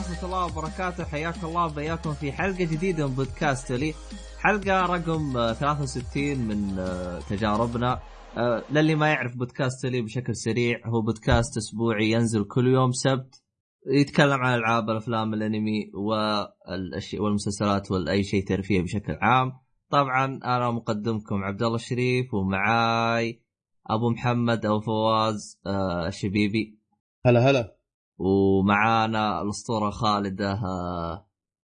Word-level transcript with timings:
ورحمة 0.00 0.24
الله 0.24 0.44
وبركاته 0.44 1.04
حياك 1.04 1.44
الله 1.44 1.66
وبياكم 1.66 2.12
في 2.12 2.32
حلقة 2.32 2.64
جديدة 2.64 3.06
من 3.06 3.14
بودكاست 3.14 3.72
لي. 3.72 3.94
حلقة 4.38 4.86
رقم 4.86 5.52
63 5.52 6.38
من 6.38 6.78
آه، 6.78 7.20
تجاربنا. 7.20 8.00
آه، 8.36 8.64
للي 8.70 8.94
ما 8.94 9.08
يعرف 9.08 9.36
بودكاست 9.36 9.86
لي 9.86 10.02
بشكل 10.02 10.36
سريع 10.36 10.80
هو 10.86 11.02
بودكاست 11.02 11.56
أسبوعي 11.56 12.10
ينزل 12.10 12.44
كل 12.44 12.66
يوم 12.66 12.92
سبت 12.92 13.42
يتكلم 13.86 14.40
عن 14.40 14.54
الالعاب 14.54 14.90
الأفلام 14.90 15.34
الأنمي 15.34 15.90
والاشياء 15.94 17.22
والمسلسلات 17.22 17.90
واي 17.90 18.22
شيء 18.22 18.44
ترفيهي 18.46 18.82
بشكل 18.82 19.18
عام. 19.20 19.52
طبعا 19.90 20.24
أنا 20.24 20.70
مقدمكم 20.70 21.44
عبد 21.44 21.62
الله 21.62 21.76
الشريف 21.76 22.34
ومعاي 22.34 23.42
أبو 23.90 24.10
محمد 24.10 24.66
أو 24.66 24.80
فواز 24.80 25.60
آه، 25.66 26.08
الشبيبي. 26.08 26.78
هلا 27.26 27.50
هلا. 27.50 27.79
ومعانا 28.20 29.42
الأسطورة 29.42 29.90
خالدة 29.90 30.52
آه، 30.52 31.26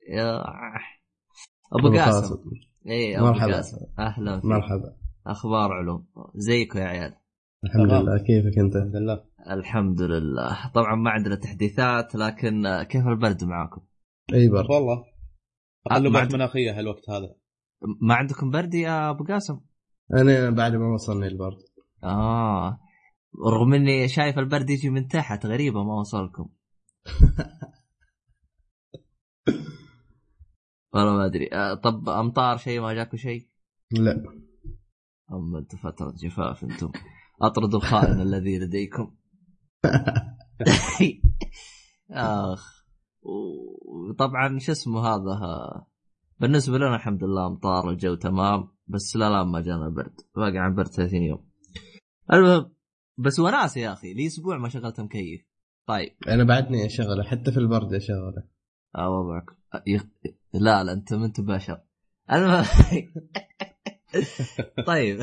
يا 0.08 0.42
أبو 1.72 1.88
قاسم. 1.98 2.36
اي 2.88 3.18
أبو 3.18 3.26
مرحبا. 3.26 3.54
قاسم. 3.54 3.76
أهلا 3.98 4.36
فيك. 4.40 4.44
مرحبا. 4.44 4.96
أخبار 5.26 5.72
علوم. 5.72 6.06
زيكم 6.34 6.78
يا 6.78 6.84
عيال. 6.84 7.14
الحمد 7.64 7.88
تمام. 7.88 8.02
لله. 8.02 8.18
كيفك 8.18 8.58
أنت؟ 8.58 8.76
الحمد 8.76 8.96
لله. 8.96 9.24
الحمد 9.50 10.02
لله. 10.02 10.70
طبعا 10.74 10.94
ما 10.94 11.10
عندنا 11.10 11.34
تحديثات 11.34 12.14
لكن 12.14 12.82
كيف 12.82 13.06
البرد 13.06 13.44
معاكم؟ 13.44 13.80
أي 14.34 14.48
برد. 14.48 14.70
والله 14.70 15.04
تقلبات 15.90 16.34
مناخية 16.34 16.78
هالوقت 16.78 17.10
هذا. 17.10 17.34
ما 18.00 18.14
عندكم 18.14 18.50
برد 18.50 18.74
يا 18.74 19.10
أبو 19.10 19.24
قاسم؟ 19.24 19.60
أنا 20.14 20.50
بعد 20.50 20.72
ما 20.74 20.94
وصلني 20.94 21.26
البرد. 21.26 21.58
آه. 22.04 22.78
رغم 23.40 23.74
إني 23.74 24.08
شايف 24.08 24.38
البرد 24.38 24.70
يجي 24.70 24.90
من 24.90 25.08
تحت 25.08 25.46
غريبة 25.46 25.84
ما 25.84 25.94
وصلكم. 26.00 26.48
والله 30.94 31.16
ما 31.16 31.26
أدري. 31.26 31.48
آه، 31.52 31.74
طب 31.74 32.08
أمطار 32.08 32.56
شيء؟ 32.56 32.80
ما 32.80 32.92
جاكم 32.94 33.16
شيء؟ 33.16 33.48
لا. 33.90 34.24
اما 35.32 35.58
أنتم 35.58 35.78
فترة 35.78 36.14
جفاف 36.22 36.64
أنتم. 36.64 36.92
اطردوا 37.42 37.78
الخائن 37.78 38.20
الذي 38.26 38.58
لديكم. 38.58 39.16
آخ. 42.10 42.84
وطبعا 43.22 44.58
شو 44.58 44.72
اسمه 44.72 45.00
هذا؟ 45.00 45.30
ها. 45.32 45.86
بالنسبة 46.40 46.78
لنا 46.78 46.96
الحمد 46.96 47.24
لله 47.24 47.46
أمطار 47.46 47.90
الجو 47.90 48.14
تمام 48.14 48.68
بس 48.86 49.16
لا 49.16 49.30
لا 49.30 49.44
ما 49.44 49.60
جانا 49.60 49.88
برد. 49.88 50.20
باقي 50.36 50.58
عن 50.58 50.74
برد 50.74 50.86
30 50.86 51.22
يوم. 51.22 51.44
المهم 52.32 52.72
بس 53.18 53.38
وناس 53.38 53.76
يا 53.76 53.92
أخي 53.92 54.14
لي 54.14 54.26
أسبوع 54.26 54.58
ما 54.58 54.68
شغلت 54.68 55.00
مكيف. 55.00 55.42
طيب. 55.86 56.16
أنا 56.28 56.44
بعدني 56.44 56.86
أشغله 56.86 57.22
حتى 57.22 57.52
في 57.52 57.58
البرد 57.58 57.94
أشغله. 57.94 58.44
آه 58.96 59.10
وضعك 59.10 59.44
يخ... 59.86 60.02
لا 60.54 60.84
لا 60.84 60.92
أنت 60.92 61.14
ما 61.14 61.26
انت 61.26 61.40
بشر 61.40 61.80
المهم 62.32 62.64
طيب. 64.86 65.20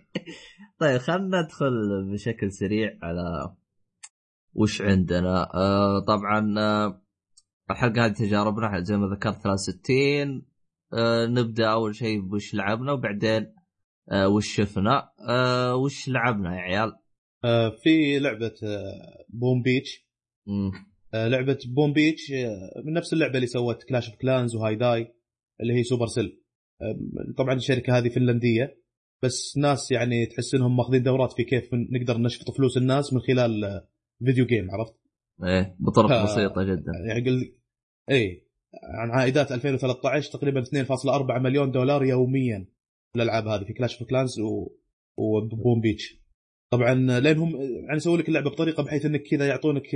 طيب 0.80 0.98
خلينا 0.98 1.42
ندخل 1.42 1.72
بشكل 2.12 2.52
سريع 2.52 2.98
على 3.02 3.54
وش 4.54 4.82
عندنا. 4.82 5.54
آه 5.54 6.00
طبعا 6.00 6.54
آه 6.58 7.02
الحلقة 7.70 8.04
هذه 8.06 8.12
تجاربنا 8.12 8.80
زي 8.80 8.96
ما 8.96 9.06
ذكرت 9.14 9.42
63 9.42 10.42
آه 10.92 11.26
نبدأ 11.26 11.72
أول 11.72 11.94
شيء 11.94 12.20
بوش 12.20 12.54
لعبنا 12.54 12.92
وبعدين 12.92 13.54
آه 14.10 14.28
وش 14.28 14.56
شفنا. 14.56 15.10
آه 15.28 15.76
وش 15.76 16.08
لعبنا 16.08 16.54
يا 16.56 16.60
عيال؟ 16.60 16.88
آه 16.88 16.99
في 17.82 18.18
لعبة 18.18 18.54
آه 18.62 19.24
Boom 19.28 19.62
Beach 19.62 20.06
مم. 20.46 20.72
آه 21.14 21.28
لعبة 21.28 21.58
Boom 21.66 21.92
Beach 21.92 22.32
آه 22.32 22.82
من 22.84 22.92
نفس 22.92 23.12
اللعبة 23.12 23.34
اللي 23.34 23.46
سوت 23.46 23.82
Clash 23.82 24.08
of 24.08 24.18
Clans 24.18 24.56
و 24.56 24.74
Hay 24.76 24.95
Day 24.95 25.14
اللي 25.60 25.74
هي 25.74 25.82
Supercell 25.82 26.42
آه 26.82 26.98
طبعا 27.38 27.54
الشركة 27.54 27.98
هذه 27.98 28.08
فنلندية 28.08 28.80
بس 29.22 29.56
ناس 29.58 29.90
يعني 29.90 30.26
تحس 30.26 30.54
إنهم 30.54 30.76
ماخذين 30.76 31.02
دورات 31.02 31.32
في 31.32 31.44
كيف 31.44 31.70
نقدر 31.74 32.18
نشفط 32.18 32.50
فلوس 32.50 32.76
الناس 32.76 33.12
من 33.12 33.20
خلال 33.20 33.64
آه، 33.64 33.88
video 34.24 34.46
game 34.46 34.70
عرفت؟ 34.70 34.94
إيه 35.44 35.76
بطرق 35.80 36.10
آه. 36.10 36.24
بسيطة 36.24 36.62
جدا 36.62 36.92
يعني 37.08 37.30
قل 37.30 37.54
اي 38.10 38.46
عن 38.84 39.10
عائدات 39.10 39.52
2013 39.52 40.32
تقريبا 40.32 40.64
2.4 40.64 41.42
مليون 41.42 41.70
دولار 41.70 42.04
يوميا 42.04 42.66
الالعاب 43.16 43.46
هذه 43.48 43.64
في 43.64 43.72
Clash 43.72 43.98
of 43.98 44.10
Clans 44.10 44.40
و... 44.40 44.68
و 45.16 45.29
Boom 45.29 45.80
Beach 45.80 46.19
طبعا 46.70 46.94
لانهم 46.94 47.56
يعني 47.60 47.96
يسوون 47.96 48.18
لك 48.18 48.28
اللعبة 48.28 48.50
بطريقة 48.50 48.82
بحيث 48.82 49.06
إنك 49.06 49.22
كذا 49.22 49.46
يعطونك 49.46 49.94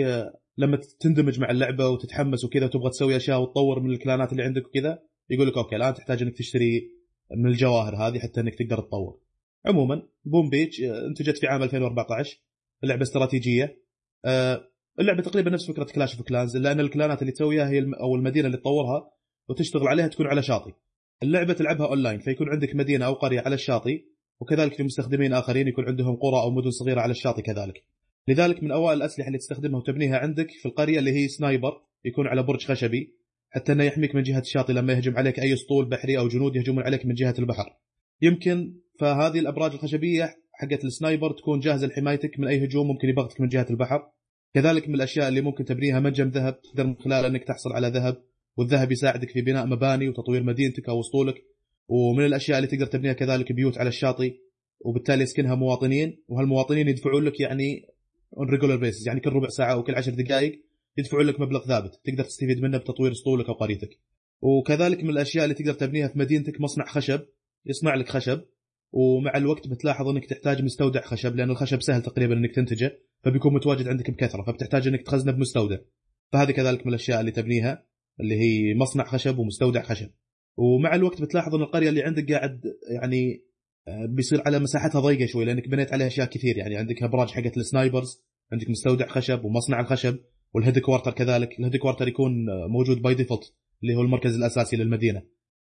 لما 0.59 0.79
تندمج 1.01 1.41
مع 1.41 1.51
اللعبة 1.51 1.89
وتتحمس 1.89 2.45
وكذا 2.45 2.65
وتبغى 2.65 2.91
تسوي 2.91 3.17
أشياء 3.17 3.43
وتطور 3.43 3.81
من 3.81 3.91
ال 3.91 3.98
clan 3.98 4.26
ات 4.26 4.33
اللي 4.33 4.43
عندك 4.43 4.67
وكذا 4.67 4.99
يقول 5.31 5.49
لك 5.49 5.57
okay 5.57 5.77
الان 5.77 5.95
تحتاج 5.95 6.23
إنك 6.23 6.37
تشتري 6.39 6.91
من 7.37 7.47
الجواهر 7.47 7.97
هذه 7.97 8.19
حتى 8.19 8.41
إنك 8.41 8.55
تقدر 8.55 8.81
تطور. 8.81 9.21
عموما 9.67 10.03
Boom 10.25 10.51
Beach 10.51 10.81
آه، 10.81 11.07
انتجت 11.07 11.39
في 11.39 11.47
عام 11.47 11.63
2014 11.63 12.41
اللعبه 12.85 13.03
استراتيجية 13.03 13.83
آه، 14.25 14.61
اللعبة 15.01 15.23
تقريبا 15.23 15.51
نفس 15.51 15.71
فكرة 15.71 15.85
Clash 15.85 16.17
of 16.17 16.29
Clans 16.29 16.57
الا 16.57 16.73
ان 16.73 16.81
ال 16.81 16.88
clan 16.88 17.16
ات 17.16 17.23
اللي 17.23 17.33
تسويها 17.33 17.71
هي. 17.71 17.87
أو 18.01 18.17
المدينة 18.17 18.47
اللي 18.47 18.57
تطورها 18.59 19.11
وتشتغل 19.49 19.89
عليها 19.89 20.07
تكون 20.07 20.27
على 20.27 20.43
شاطئ. 20.43 20.73
اللعبة 21.23 21.53
تلعبها 21.53 21.87
اونلاين 21.87 22.19
فيكون 22.19 22.49
عندك 22.51 22.75
مدينة 22.75 23.07
أو 23.07 23.13
قرية 23.13 23.41
على 23.41 23.55
الشاطئ 23.55 24.03
وكذلك 24.41 24.75
في 24.75 24.83
مستخدمين 24.83 25.33
آخرين 25.33 25.69
يكون 25.69 25.85
عندهم 25.85 26.17
قرى 26.17 26.43
أو 26.43 26.51
مدن 26.51 26.71
صغيرة 26.71 27.01
على 27.01 27.11
الشاطئ 27.11 27.43
كذلك. 27.43 27.85
لذلك 28.29 28.63
من 28.63 28.71
أوائل 28.71 28.99
الأسلحة 28.99 29.27
اللي 29.27 29.39
تستخدمها 29.39 29.79
وتبنيها 29.79 30.19
عندك 30.19 30.51
في 30.51 30.67
القرية 30.67 30.99
اللي 30.99 31.13
هي 31.13 31.29
sniper 31.29 31.73
يكون 32.05 32.27
على 32.27 32.43
برج 32.43 32.65
خشبي 32.65 33.15
حتى 33.51 33.73
إنه 33.73 33.85
يحميك 33.85 34.15
من 34.15 34.23
جهة 34.23 34.41
الشاطئ 34.41 34.73
لما 34.73 34.93
يهجم 34.93 35.17
عليك 35.17 35.41
أي 35.41 35.55
أسطول 35.55 35.89
بحري 35.89 36.19
أو 36.19 36.29
جنود 36.29 36.57
يهجمون 36.57 36.85
عليك 36.85 37.07
من 37.07 37.15
جهة 37.15 37.35
البحر. 37.39 37.77
يمكن 38.23 38.75
فهذه 39.01 39.39
الأبراج 39.39 39.73
الخشبية 39.73 40.35
حقت 40.53 40.85
ال 40.85 40.92
sniper 40.92 41.33
تكون 41.33 41.61
جاهزة 41.61 41.87
لحمايتك 41.87 42.41
من 42.41 42.49
أي 42.49 42.65
هجوم 42.65 42.89
ممكن 42.89 43.09
يبغتك 43.09 43.41
من 43.41 43.49
جهة 43.49 43.67
البحر. 43.71 44.03
كذلك 44.55 44.89
من 44.89 44.95
الأشياء 44.95 45.29
اللي 45.29 45.41
ممكن 45.41 45.65
تبنيها 45.65 46.01
منجم 46.01 46.29
ذهب 46.29 46.61
تقدر 46.61 46.87
من 46.87 46.97
خلاله 46.97 47.27
إنك 47.27 47.45
تحصل 47.45 47.73
على 47.73 47.89
ذهب 47.89 48.17
والذهب 48.57 48.93
يساعدك 48.93 49.31
في 49.31 49.43
بناء 49.43 49.67
مباني 49.67 50.09
وتطوير 50.09 50.43
مدينتك 50.43 50.89
أو 50.89 51.01
أسطولك 51.01 51.35
ومن 51.89 52.27
الأشياء 52.27 52.59
اللي 52.59 52.69
تقدر 52.69 52.87
تبنيها 52.87 53.13
كذلك 53.13 53.53
بيوت 53.53 53.79
على 53.79 53.89
الشاطئ 53.89 54.35
وبالتالي 54.81 55.23
يسكنها 55.23 55.55
مواطنين 55.55 56.23
وهالمواطنين 56.29 56.89
يدفعون 56.89 57.25
لك 57.25 57.41
يعني 57.41 57.87
on 58.37 58.49
regular 58.49 58.77
basis 58.77 59.07
يعني 59.09 59.21
كل 59.21 59.31
ربع 59.31 59.49
ساعة 59.49 59.73
أو 59.73 59.83
كل 59.83 59.95
عشر 59.95 60.13
دقائق 60.13 60.65
يدفعون 60.99 61.27
لك 61.27 61.41
مبلغ 61.41 61.67
ثابت 61.67 62.01
تقدر 62.05 62.25
تستفيد 62.25 62.63
منه 62.63 62.79
بتطوير 62.79 63.13
اسطولك 63.13 63.49
أو 63.49 63.55
قريتك. 63.55 63.99
وكذلك 64.43 65.05
من 65.05 65.11
الأشياء 65.11 65.45
اللي 65.45 65.55
تقدر 65.55 65.73
تبنيها 65.73 66.09
في 66.09 66.19
مدينتك 66.19 66.61
مصنع 66.61 66.87
خشب 66.87 67.21
يصنع 67.67 67.95
لك 67.95 68.09
خشب 68.09 68.41
ومع 68.93 69.37
الوقت 69.37 69.69
بتلاحظ 69.69 70.09
إنك 70.09 70.27
تحتاج 70.27 70.63
مستودع 70.63 71.01
خشب 71.01 71.37
لأن 71.37 71.51
الخشب 71.51 71.83
سهل 71.83 72.03
تقريبا 72.03 72.35
إنك 72.35 72.55
تنتجه 72.55 72.99
فبيكون 73.23 73.55
متواجد 73.55 73.89
عندك 73.89 74.11
بكثرة 74.11 74.43
فبتحتاج 74.43 74.89
إنك 74.89 75.03
تخزنه 75.03 75.33
بمستودع. 75.33 75.77
فهذه 76.33 76.51
كذلك 76.51 76.87
من 76.87 76.89
الأشياء 76.89 77.21
اللي 77.21 77.31
تبنيها 77.31 77.87
اللي 78.21 78.35
هي 78.35 78.75
مصنع 78.75 79.05
خشب 79.05 79.39
ومستودع 79.39 79.83
خشب. 79.83 80.11
ومع 80.57 80.95
الوقت 80.95 81.23
بتلاحظ 81.23 81.55
إن 81.55 81.63
القرية 81.63 81.89
اللي 81.89 82.03
عندك 82.03 82.33
قاعد 82.33 82.61
يعني 82.91 83.45
آه، 83.89 84.07
بيصير 84.07 84.43
على 84.47 84.59
مساحتها 84.59 85.01
ضيقة 85.01 85.27
شوي 85.27 85.45
لأنك 85.45 85.69
بنيت 85.69 85.93
عليها 85.93 86.07
أشياء 86.07 86.27
كثير. 86.27 86.57
يعني 86.57 86.77
عندك 86.77 87.03
أبراج 87.03 87.29
حقت 87.31 87.57
ال 87.57 87.65
snipers 87.65 88.23
عندك 88.53 88.71
مستودع 88.71 89.07
خشب 89.07 89.45
ومصنع 89.45 89.81
الخشب 89.81 90.19
وال 90.55 90.79
headquarter 90.79 91.13
كذلك. 91.13 91.59
ال 91.59 91.77
headquarter 91.77 92.09
يكون 92.09 92.51
آه، 92.51 92.67
موجود 92.67 93.03
by 93.03 93.15
default 93.15 93.55
اللي 93.83 93.95
هو 93.95 94.03
المركز 94.03 94.37
الأساسي 94.37 94.77
للمدينة. 94.77 95.23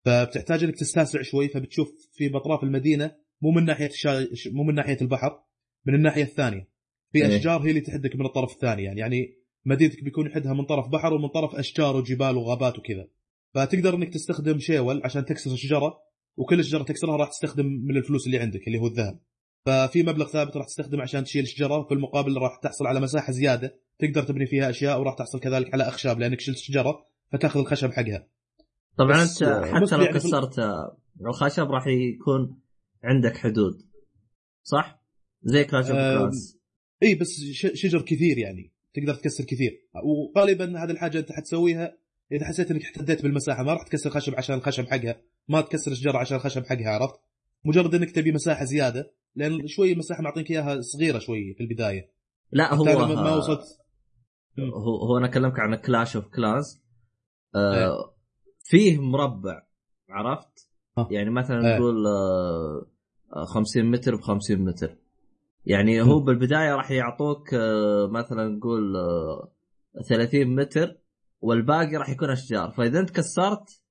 فبتحتاج 0.06 0.64
إنك 0.64 0.76
تستوسع 0.76 1.22
شوي 1.22 1.48
فبتشوف 1.48 2.10
في 2.14 2.30
باطراف 2.30 2.64
المدينة 2.64 3.16
مو 3.42 3.52
من 3.52 3.66
ناحية 3.66 3.86
الشا... 3.88 4.28
مو 4.52 4.64
من 4.64 4.76
ناحية 4.76 4.98
البحر 5.02 5.40
من 5.86 5.96
الناحية 5.96 6.24
الثانية. 6.24 6.68
في 7.12 7.26
إيه. 7.26 7.36
أشجار 7.36 7.62
هي 7.62 7.70
اللي 7.70 7.82
تحدك 7.82 8.16
من 8.16 8.26
الطرف 8.26 8.54
الثاني. 8.54 8.84
يعني 8.84 9.00
يعني 9.00 9.38
مدينتك 9.66 10.04
بيكون 10.04 10.28
يحدها 10.28 10.54
من 10.54 10.66
طرف 10.66 10.88
بحر 10.88 11.14
ومن 11.14 11.28
طرف 11.28 11.56
أشجار 11.56 11.96
وجبال 11.96 12.38
وغابات 12.38 12.80
وكذا. 12.80 13.08
فتقدر 13.56 13.96
إنك 13.96 14.14
تستخدم 14.14 14.60
شيول 14.60 15.02
عشان 15.04 15.26
تكسر 15.26 15.56
شجره 15.56 16.02
وكل 16.38 16.64
شجرة 16.64 16.84
تكسرها 16.84 17.18
راح 17.18 17.30
تستخدم 17.30 17.66
من 17.66 17.98
الفلوس 17.98 18.26
اللي 18.26 18.40
عندك 18.40 18.68
اللي 18.68 18.80
هو 18.80 18.88
الذهب. 18.88 19.20
ففي 19.66 20.04
مبلغ 20.04 20.28
ثابت 20.28 20.58
راح 20.58 20.66
تستخدمه 20.66 21.02
عشان 21.02 21.24
تشيل 21.24 21.48
شجره 21.48 21.84
في 21.84 21.94
المقابل 21.94 22.38
راح 22.38 22.60
تحصل 22.64 22.88
على 22.88 23.00
مساحة 23.00 23.32
زيادة 23.32 23.80
تقدر 24.00 24.24
تبني 24.24 24.46
فيها 24.46 24.70
أشياء 24.70 25.00
وراح 25.00 25.16
تحصل 25.16 25.40
كذلك 25.40 25.74
على 25.74 25.88
أخشاب 25.88 26.20
لأنك 26.20 26.40
شلت 26.40 26.58
شجره 26.58 27.06
فتأخذ 27.32 27.60
الخشب 27.60 27.92
حقها. 27.92 28.28
طبعا 28.98 29.24
أنت 29.24 29.44
حتى 29.44 29.96
لو 29.96 30.04
يعني 30.04 30.14
كسرت 30.14 30.56
الخشب 31.22 31.72
راح 31.72 31.88
يكون 31.88 32.60
عندك 33.04 33.38
حدود 33.38 33.82
صح؟ 34.64 35.04
زي 35.44 35.64
كلاش 35.64 35.92
اوف 35.92 36.34
إي 37.04 37.16
بس 37.16 37.42
شجر 37.54 38.02
كثير 38.02 38.38
يعني 38.38 38.72
تقدر 38.94 39.16
تكسر 39.16 39.44
كثير. 39.44 39.82
وغالبا 40.04 40.84
هذه 40.84 40.92
الحاجة 40.92 41.20
أنت 41.20 41.32
حتسويها 41.32 41.98
إذا 42.32 42.46
حسيت 42.46 42.72
إنك 42.72 42.82
احتديت 42.84 43.24
بالمساحة 43.24 43.64
ما 43.64 43.74
راح 43.74 43.84
تكسر 43.84 44.10
خشب 44.10 44.36
عشان 44.36 44.56
الخشب 44.56 44.86
حقها 44.88 45.22
ما 45.48 45.62
تكسر 45.62 45.94
شجرة 45.94 46.18
عشان 46.18 46.38
الخشب 46.38 46.66
حقها 46.66 46.90
عرفت 46.90 47.20
مجرد 47.66 47.96
إنك 47.96 48.12
تبي 48.12 48.32
مساحة 48.32 48.66
زيادة 48.66 49.12
لأن 49.36 49.68
شوي 49.68 49.96
مساحه 49.96 50.22
معطينك 50.24 50.52
إياها 50.52 50.82
صغيرة 50.82 51.20
شوي 51.20 51.54
في 51.54 51.64
البداية 51.64 52.12
لا 52.52 52.74
هو 52.74 52.84
ما- 52.84 53.06
ما 53.24 53.36
وصلت. 53.36 53.64
هو 54.60 54.96
هو 54.98 55.18
أنا 55.18 55.26
أكلمك 55.26 55.60
عن 55.60 55.76
Clash 55.76 56.16
of 56.16 56.26
إيه. 56.40 56.76
آه 57.56 58.16
فيه 58.64 59.02
مربع 59.02 59.62
عرفت؟ 60.10 60.70
يعني 61.12 61.30
مثلا 61.30 61.68
إيه. 61.74 61.78
نقول 61.80 62.08
آه 62.08 62.86
آه، 63.36 63.46
50 63.46 63.86
متر 63.92 64.16
ب 64.16 64.22
50 64.22 64.60
متر 64.66 64.96
يعني 65.66 66.02
هو. 66.02 66.20
بالبداية 66.20 66.76
راح 66.76 66.92
يعطوك 66.92 67.54
آه 67.54 68.08
مثلا 68.12 68.48
نقول 68.48 68.96
آه 68.96 69.52
30 70.10 70.56
متر 70.56 70.98
والباقي 71.42 71.96
راح 71.96 72.10
يكون 72.10 72.30
أشجار. 72.30 72.72
فإذا 72.78 73.00
أنت 73.00 73.10
كسرت 73.10 73.82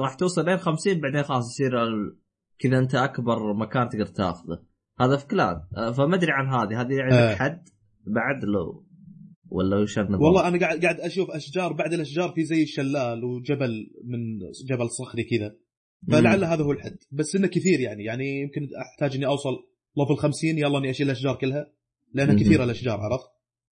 راح 0.00 0.14
توصل 0.14 0.44
لين 0.44 0.56
50 0.56 1.00
بعدين 1.00 1.22
خلاص 1.22 1.44
يصير 1.50 1.82
ال- 1.82 2.18
كذا 2.58 2.78
أنت 2.78 2.94
أكبر 2.94 3.54
مكان 3.54 3.88
تقدر 3.88 4.06
تاخذه. 4.06 4.62
هذا 5.00 5.16
في 5.16 5.26
كلان. 5.26 5.56
آه، 5.76 5.92
فما 5.92 6.16
أدري 6.16 6.32
عن 6.32 6.46
هذه. 6.48 6.80
هذه 6.80 7.02
عندك 7.02 7.12
آه. 7.16 7.34
حد 7.34 7.68
بعد 8.06 8.44
لو 8.44 8.86
ولا 9.48 9.76
وش؟ 9.76 9.98
والله 9.98 10.48
أنا 10.48 10.58
قاعد 10.60 10.82
قاعد 10.82 11.00
أشوف 11.00 11.30
أشجار. 11.30 11.72
بعد 11.72 11.92
الأشجار 11.92 12.32
في 12.32 12.44
زي 12.44 12.62
الشلال 12.62 13.24
وجبل 13.24 13.90
من 14.04 14.18
جبل 14.66 14.90
صخري 14.90 15.24
كذا. 15.24 15.56
فلعل 16.10 16.44
هذا 16.44 16.64
هو 16.64 16.72
الحد. 16.72 16.96
بس 17.12 17.36
إنه 17.36 17.46
كثير 17.46 17.80
يعني. 17.80 18.04
يعني 18.04 18.40
يمكن 18.40 18.68
أحتاج 18.92 19.16
إني 19.16 19.26
أوصل 19.26 19.50
level 19.96 20.16
50 20.16 20.58
يلا 20.58 20.78
إني 20.78 20.90
أشيل 20.90 21.06
الأشجار 21.06 21.36
كلها. 21.36 21.72
لانها. 22.14 22.34
كثيره 22.34 22.64
الأشجار 22.64 23.00
عرفت؟ 23.00 23.26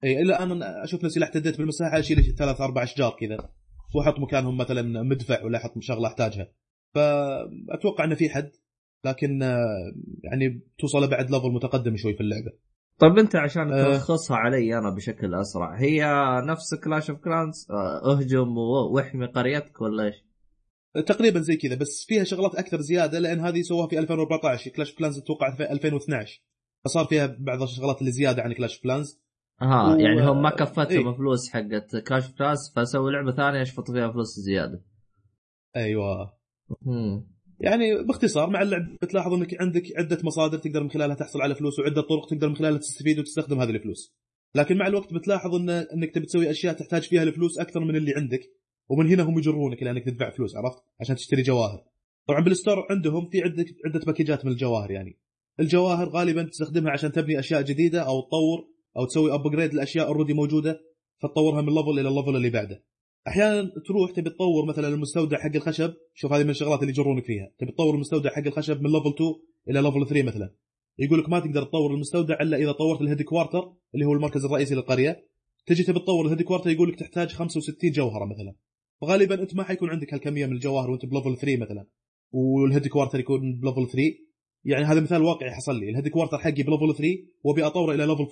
اي 0.04 0.22
إلا 0.22 0.42
أنا 0.42 0.84
أشوف 0.84 1.04
نفسي 1.04 1.24
احتديت 1.24 1.58
بالمساحة 1.58 1.98
أشيل 1.98 2.34
ثلاث 2.36 2.60
أربع 2.60 2.82
أشجار 2.82 3.16
كذا 3.20 3.50
وأحط 3.94 4.18
مكانهم 4.18 4.56
مثلا 4.56 5.02
مدفع 5.02 5.44
ولا 5.44 5.58
أحط 5.58 5.72
شغلة 5.80 6.08
أحتاجها 6.08 6.48
فأتوقع 6.94 8.04
انه 8.04 8.14
في 8.14 8.28
حد 8.28 8.50
لكن 9.04 9.42
آه، 9.42 9.92
يعني 10.24 10.60
توصل 10.78 11.10
بعد 11.10 11.30
level 11.30 11.52
متقدم 11.52 11.96
شوي 11.96 12.14
في 12.14 12.20
اللعبة 12.20 12.52
طيب 12.98 13.18
أنت 13.18 13.36
عشان 13.36 13.72
آه. 13.72 13.84
تلخصها 13.84 14.36
علي 14.36 14.78
أنا 14.78 14.94
بشكل 14.94 15.34
أسرع 15.34 15.80
هي 15.80 16.04
نفس 16.46 16.74
Clash 16.84 17.10
of 17.10 17.18
Clans 17.18 17.66
أهجم 18.04 18.58
واحمي 18.94 19.26
قريتك 19.26 19.80
ولا 19.80 20.04
إيش؟ 20.04 20.14
تقريبا 21.06 21.40
زي 21.40 21.56
كذا 21.56 21.74
بس 21.74 22.04
فيها 22.08 22.24
شغلات 22.24 22.54
أكثر 22.54 22.80
زيادة 22.80 23.18
لأن 23.18 23.40
هذه 23.40 23.62
سووها 23.62 23.88
في 23.88 23.98
2014 23.98 24.70
Clash 24.70 24.94
of 24.94 25.01
Clans 25.01 25.18
أتوقع 25.18 25.56
في 25.56 25.72
2012 25.72 26.42
فصار 26.84 27.04
فيها 27.04 27.36
بعض 27.38 27.62
الشغلات 27.62 28.00
اللي 28.00 28.12
زيادة 28.12 28.42
عن 28.42 28.52
Clash 28.52 28.80
of 28.80 28.92
Clans 28.92 29.20
أها 29.62 29.94
و- 29.94 29.98
يعني 29.98 30.22
هم 30.30 30.42
ما 30.42 30.50
كفتهم 30.50 31.08
إيه. 31.08 31.14
فلوس 31.16 31.50
حقت 31.50 31.96
Clash 31.96 32.24
of 32.24 32.34
Clans 32.38 32.72
فسووا 32.76 33.10
لعبة 33.10 33.32
ثانية 33.32 33.60
يشفطوا 33.60 33.94
فيها 33.94 34.12
فلوس 34.12 34.28
زيادة. 34.40 34.84
أيوه 35.76 36.32
مم. 36.82 37.26
يعني 37.60 38.02
باختصار 38.02 38.50
مع 38.50 38.62
اللعب 38.62 38.82
بتلاحظ 39.02 39.32
إنك 39.32 39.60
عندك 39.60 39.82
عدة 39.96 40.18
مصادر 40.24 40.58
تقدر 40.58 40.82
من 40.82 40.90
خلالها 40.90 41.14
تحصل 41.16 41.42
على 41.42 41.54
فلوس 41.54 41.78
وعدة 41.78 42.00
طرق 42.02 42.26
تقدر 42.30 42.48
من 42.48 42.56
خلالها 42.56 42.78
تستفيد 42.78 43.18
وتستخدم 43.18 43.60
هذه 43.60 43.70
الفلوس 43.70 44.14
لكن 44.54 44.78
مع 44.78 44.86
الوقت 44.86 45.14
بتلاحظ 45.14 45.54
ان 45.54 45.70
إنك 45.70 46.14
تبي 46.14 46.26
تسوي 46.26 46.50
أشياء 46.50 46.74
تحتاج 46.74 47.02
فيها 47.02 47.22
الفلوس 47.22 47.58
أكثر 47.58 47.80
من 47.80 47.96
اللي 47.96 48.12
عندك 48.16 48.40
ومن 48.88 49.06
هنا 49.08 49.22
هم 49.22 49.38
يجرونك 49.38 49.82
لأنك 49.82 50.04
تدفع 50.04 50.30
فلوس 50.30 50.56
عرفت 50.56 50.78
عشان 51.00 51.16
تشتري 51.16 51.42
جواهر 51.42 51.84
طبعا 52.28 52.40
بال 52.40 52.54
store 52.54 52.86
عندهم 52.90 53.28
في 53.30 53.42
عده 53.42 53.64
عدة 53.86 54.00
package 54.06 54.40
ات 54.40 54.44
من 54.44 54.52
الجواهر 54.52 54.90
يعني 54.90 55.18
الجواهر 55.60 56.08
غالبا 56.08 56.42
تستخدمها 56.42 56.90
عشان 56.92 57.12
تبني 57.12 57.38
أشياء 57.38 57.62
جديدة 57.62 58.00
أو 58.02 58.20
تطور 58.20 58.68
أو 58.98 59.04
تسوي 59.04 59.34
upgrade 59.34 59.74
لاشياء 59.74 60.06
already 60.06 60.34
موجودة 60.34 60.80
فتطورها 61.18 61.62
من 61.62 61.74
level 61.74 61.98
إلى 61.98 62.08
ال 62.08 62.13
level 62.13 62.36
اللي 62.36 62.50
بعده. 62.50 62.84
أحيانا 63.28 63.70
تروح 63.86 64.10
تبي 64.10 64.30
تطور 64.30 64.64
مثلا 64.64 64.88
المستودع 64.88 65.38
حق 65.38 65.56
الخشب 65.56 65.94
شوف 66.14 66.32
هذه 66.32 66.44
من 66.44 66.50
الشغلات 66.50 66.80
اللي 66.80 66.90
يجرونك 66.90 67.24
فيها. 67.24 67.52
تبي 67.58 67.72
تطور 67.72 67.94
المستودع 67.94 68.30
حق 68.30 68.46
الخشب 68.46 68.82
من 68.82 68.92
level 68.92 69.14
2 69.14 69.34
إلى 69.68 69.80
level 69.80 70.06
3 70.06 70.22
مثلا. 70.22 70.54
يقول 70.98 71.18
لك 71.18 71.28
ما 71.28 71.40
تقدر 71.40 71.62
تطور 71.62 71.94
المستودع 71.94 72.40
إلا 72.40 72.56
إذا 72.56 72.72
طورت 72.72 73.00
ال 73.00 73.22
headquarter 73.22 73.72
اللي 73.94 74.06
هو 74.06 74.12
المركز 74.12 74.44
الرئيسي 74.44 74.74
للقرية. 74.74 75.26
تجي 75.66 75.82
تبي 75.82 75.98
تطور 75.98 76.26
ال 76.26 76.42
headquarter 76.42 76.70
يقول 76.70 76.88
لك 76.88 76.98
تحتاج 76.98 77.28
65 77.28 77.90
جوهرة 77.90 78.24
مثلا. 78.24 78.54
فغالبا 79.00 79.42
أنت 79.42 79.54
ما 79.54 79.62
حيكون 79.62 79.90
عندك 79.90 80.14
هالكمية 80.14 80.46
من 80.46 80.52
الجواهر 80.52 80.90
وأنت 80.90 81.06
ب 81.06 81.11
level 81.11 81.36
3 81.36 81.56
مثلا. 81.56 81.86
وال 82.32 82.88
headquarter 82.88 83.20
يكون 83.20 83.60
ب 83.60 83.65
level 83.65 83.86
3 83.86 84.27
يعني 84.64 84.84
هذا 84.84 85.00
مثال 85.00 85.22
واقعي 85.22 85.50
حصل 85.50 85.80
لي. 85.80 85.90
ال 85.90 86.08
headquarter 86.08 86.38
حقي 86.38 86.62
ب 86.62 86.68
level 86.68 86.94
3 86.94 87.04
وأبي 87.42 87.66
اطوره 87.66 87.94
إلى 87.94 88.06
level 88.06 88.22
4 88.22 88.28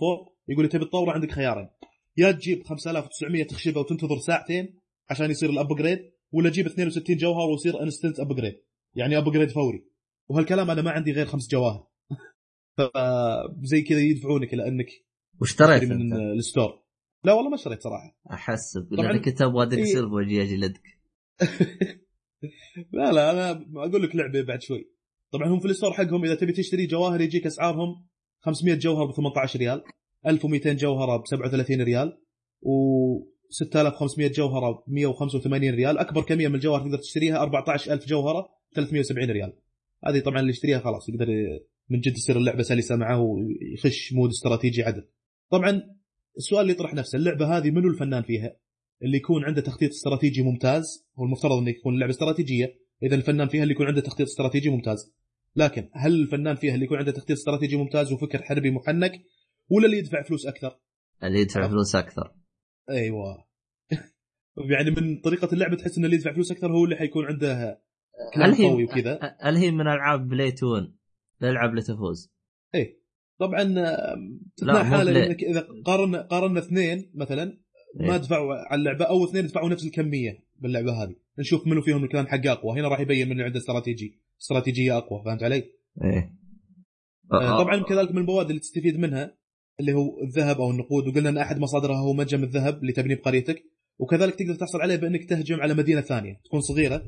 يقول 0.48 0.64
لي 0.64 0.68
تبي 0.68 0.84
تطوره 0.84 1.12
عندك 1.12 1.30
خيارين. 1.32 1.68
يا 2.16 2.32
تجيب 2.32 2.62
5900 2.62 3.44
خشبه 3.44 3.80
وتنتظر 3.80 4.18
ساعتين 4.18 4.80
عشان 5.10 5.30
يصير 5.30 5.50
ال 5.50 5.56
upgrade 5.56 5.98
ولا 6.32 6.50
تجيب 6.50 6.66
62 6.66 7.16
جوهرة 7.16 7.50
ويصير 7.50 7.82
instant 7.82 8.20
upgrade 8.20 8.54
يعني 8.94 9.18
upgrade 9.18 9.50
فوري. 9.50 9.84
وهالكلام 10.28 10.70
أنا 10.70 10.82
ما 10.82 10.90
عندي 10.90 11.12
غير 11.12 11.26
خمس 11.26 11.48
جواهر 11.50 11.86
فزي 12.76 13.82
كذا 13.82 14.00
يدفعونك 14.00 14.54
إلى 14.54 14.68
إنك 14.68 14.86
واشتريت 15.40 15.84
من 15.84 16.12
أنت. 16.12 16.20
ال 16.36 16.43
store. 16.43 16.82
لا 17.24 17.32
والله 17.32 17.48
ما 17.50 17.54
اشتريت 17.56 17.82
صراحة. 17.82 18.18
أحسب. 18.30 18.88
طبعاً- 18.94 19.00
لانك 19.00 19.24
كنت 19.24 19.42
أبغى 19.42 19.62
ادق 19.66 19.76
إيه. 19.78 19.84
سلف 19.84 20.12
واجي 20.12 20.42
اجلدك 20.42 20.82
لا 22.92 23.12
لا 23.12 23.30
أنا 23.30 23.50
أقول 23.76 24.02
لك 24.02 24.16
لعبة 24.16 24.42
بعد 24.42 24.62
شوي. 24.62 24.90
طبعا 25.32 25.48
هم 25.48 25.60
في 25.60 25.66
ال 25.66 25.70
store 25.70 25.92
حقهم 25.92 26.24
إذا 26.24 26.34
تبي 26.34 26.52
تشتري 26.52 26.86
جواهر 26.86 27.20
يجيك 27.20 27.46
أسعارهم 27.46 28.06
500 28.40 28.74
جوهر 28.74 29.06
ب 29.06 29.12
18 29.12 29.58
ريال 29.58 29.82
1200 30.26 30.72
جوهره 30.72 31.16
ب 31.16 31.26
37 31.26 31.82
ريال 31.82 32.18
و 32.62 33.36
6500 33.50 34.28
جوهره 34.32 34.84
ب 34.86 34.92
185 34.92 35.70
ريال 35.70 35.98
أكبر 35.98 36.22
كمية 36.22 36.48
من 36.48 36.54
الجوهر 36.54 36.80
تقدر 36.80 36.98
تشتريها 36.98 37.36
14000 37.36 38.06
جوهرة 38.06 38.40
ب 38.72 38.74
370 38.74 39.30
ريال. 39.30 39.52
هذه 40.04 40.20
طبعا 40.20 40.40
اللي 40.40 40.50
يشتريها 40.50 40.78
خلاص 40.78 41.08
يقدر 41.08 41.26
من 41.90 42.00
جد 42.00 42.12
تصير 42.12 42.36
اللعبة 42.36 42.62
سلسة 42.62 42.96
معه 42.96 43.20
ويخش 43.20 44.12
مود 44.12 44.30
استراتيجي 44.30 44.82
عدل. 44.82 45.08
طبعا 45.50 45.82
السؤال 46.36 46.60
اللي 46.60 46.72
يطرح 46.72 46.94
نفسه 46.94 47.16
اللعبة 47.16 47.56
هذه 47.56 47.70
منو 47.70 47.88
الفنان 47.88 48.22
فيها؟ 48.22 48.56
اللي 49.02 49.16
يكون 49.16 49.44
عنده 49.44 49.60
تخطيط 49.60 49.90
استراتيجي 49.90 50.42
ممتاز 50.42 51.06
هو 51.18 51.24
المفترض 51.24 51.58
إنه 51.58 51.70
يكون 51.70 51.98
لعبة 51.98 52.12
استراتيجية. 52.12 52.78
إذا 53.02 53.14
الفنان 53.14 53.48
فيها 53.48 53.62
اللي 53.62 53.74
يكون 53.74 53.86
عنده 53.86 54.00
تخطيط 54.00 54.26
استراتيجي 54.26 54.70
ممتاز. 54.70 55.14
لكن 55.56 55.90
هل 55.92 56.12
الفنان 56.12 56.56
فيها 56.56 56.74
اللي 56.74 56.84
يكون 56.84 56.98
عنده 56.98 57.12
تخطيط 57.12 57.36
استراتيجي 57.36 57.76
ممتاز 57.76 58.12
وفكر 58.12 58.42
حربي 58.42 58.70
محنك 58.70 59.12
ولا 59.68 59.86
اللي 59.86 59.98
يدفع 59.98 60.22
فلوس 60.22 60.46
أكثر؟ 60.46 60.78
اللي 61.22 61.40
يدفع 61.40 61.68
فلوس 61.68 61.96
أكثر. 61.96 62.34
أيوه. 62.90 63.46
يعني 64.70 64.90
من 64.90 65.20
طريقة 65.20 65.48
اللعبه 65.52 65.76
تحس 65.76 65.98
إن 65.98 66.04
اللي 66.04 66.16
يدفع 66.16 66.32
فلوس 66.32 66.52
أكثر 66.52 66.72
هو 66.72 66.84
اللي 66.84 66.96
حيكون 66.96 67.24
عنده 67.24 67.82
كلام 68.34 68.52
هي 68.52 68.68
قوي 68.68 68.84
وكذا. 68.84 69.36
هل 69.40 69.56
هي 69.56 69.70
من 69.70 69.80
ألعاب 69.80 70.28
بلاي 70.28 70.52
تون 70.52 70.96
العب 71.42 71.74
لتفوز 71.74 72.36
طبعا 73.38 73.62
آم، 73.62 73.74
لا، 73.76 74.48
تثنى 74.56 74.72
مو 74.72 74.78
حالة 74.78 75.10
بلاي. 75.10 75.26
إنك 75.26 75.42
إذا 75.42 75.68
قارنا 75.84 76.22
قارنا 76.22 76.60
اثنين 76.60 77.12
مثلا 77.14 77.58
ما 78.00 78.12
إيه. 78.12 78.16
دفعوا 78.16 78.54
على 78.54 78.78
اللعبة 78.78 79.04
أو 79.04 79.24
اثنين 79.24 79.46
دفعوا 79.46 79.68
نفس 79.68 79.84
الكمية 79.84 80.44
باللعبة 80.58 81.02
هذه. 81.02 81.16
نشوف 81.38 81.66
منو 81.66 81.82
فيهم 81.82 81.96
اللي 81.96 82.08
كان 82.08 82.28
حق 82.28 82.46
أقوى. 82.46 82.80
هنا 82.80 82.88
راح 82.88 83.00
يبين 83.00 83.26
من 83.26 83.32
اللي 83.32 83.44
عنده 83.44 83.58
استراتيجي. 83.58 84.20
استراتيجية 84.40 84.98
أقوى 84.98 85.22
فهمت 85.24 85.42
علي؟ 85.42 85.64
إيه. 86.04 86.32
آه، 87.32 87.62
طبعا 87.62 87.82
كذلك 87.82 88.10
من 88.10 88.18
المواد 88.18 88.46
اللي 88.48 88.60
تستفيد 88.60 88.98
منها 88.98 89.36
اللي 89.80 89.92
هو 89.92 90.22
الذهب 90.22 90.60
أو 90.60 90.70
النقود 90.70 91.08
وقلنا 91.08 91.28
إن 91.28 91.38
أحد 91.38 91.58
مصادرها 91.58 91.96
هو 91.96 92.12
منجم 92.12 92.42
الذهب 92.42 92.80
اللي 92.80 92.92
تبنيه 92.92 93.14
بقريتك 93.14 93.62
وكذلك 93.98 94.34
تقدر 94.34 94.54
تحصل 94.54 94.80
عليه 94.80 94.96
بأنك 94.96 95.24
تهجم 95.28 95.60
على 95.60 95.74
مدينة 95.74 96.00
ثانية 96.00 96.40
تكون 96.44 96.60
صغيرة 96.60 97.02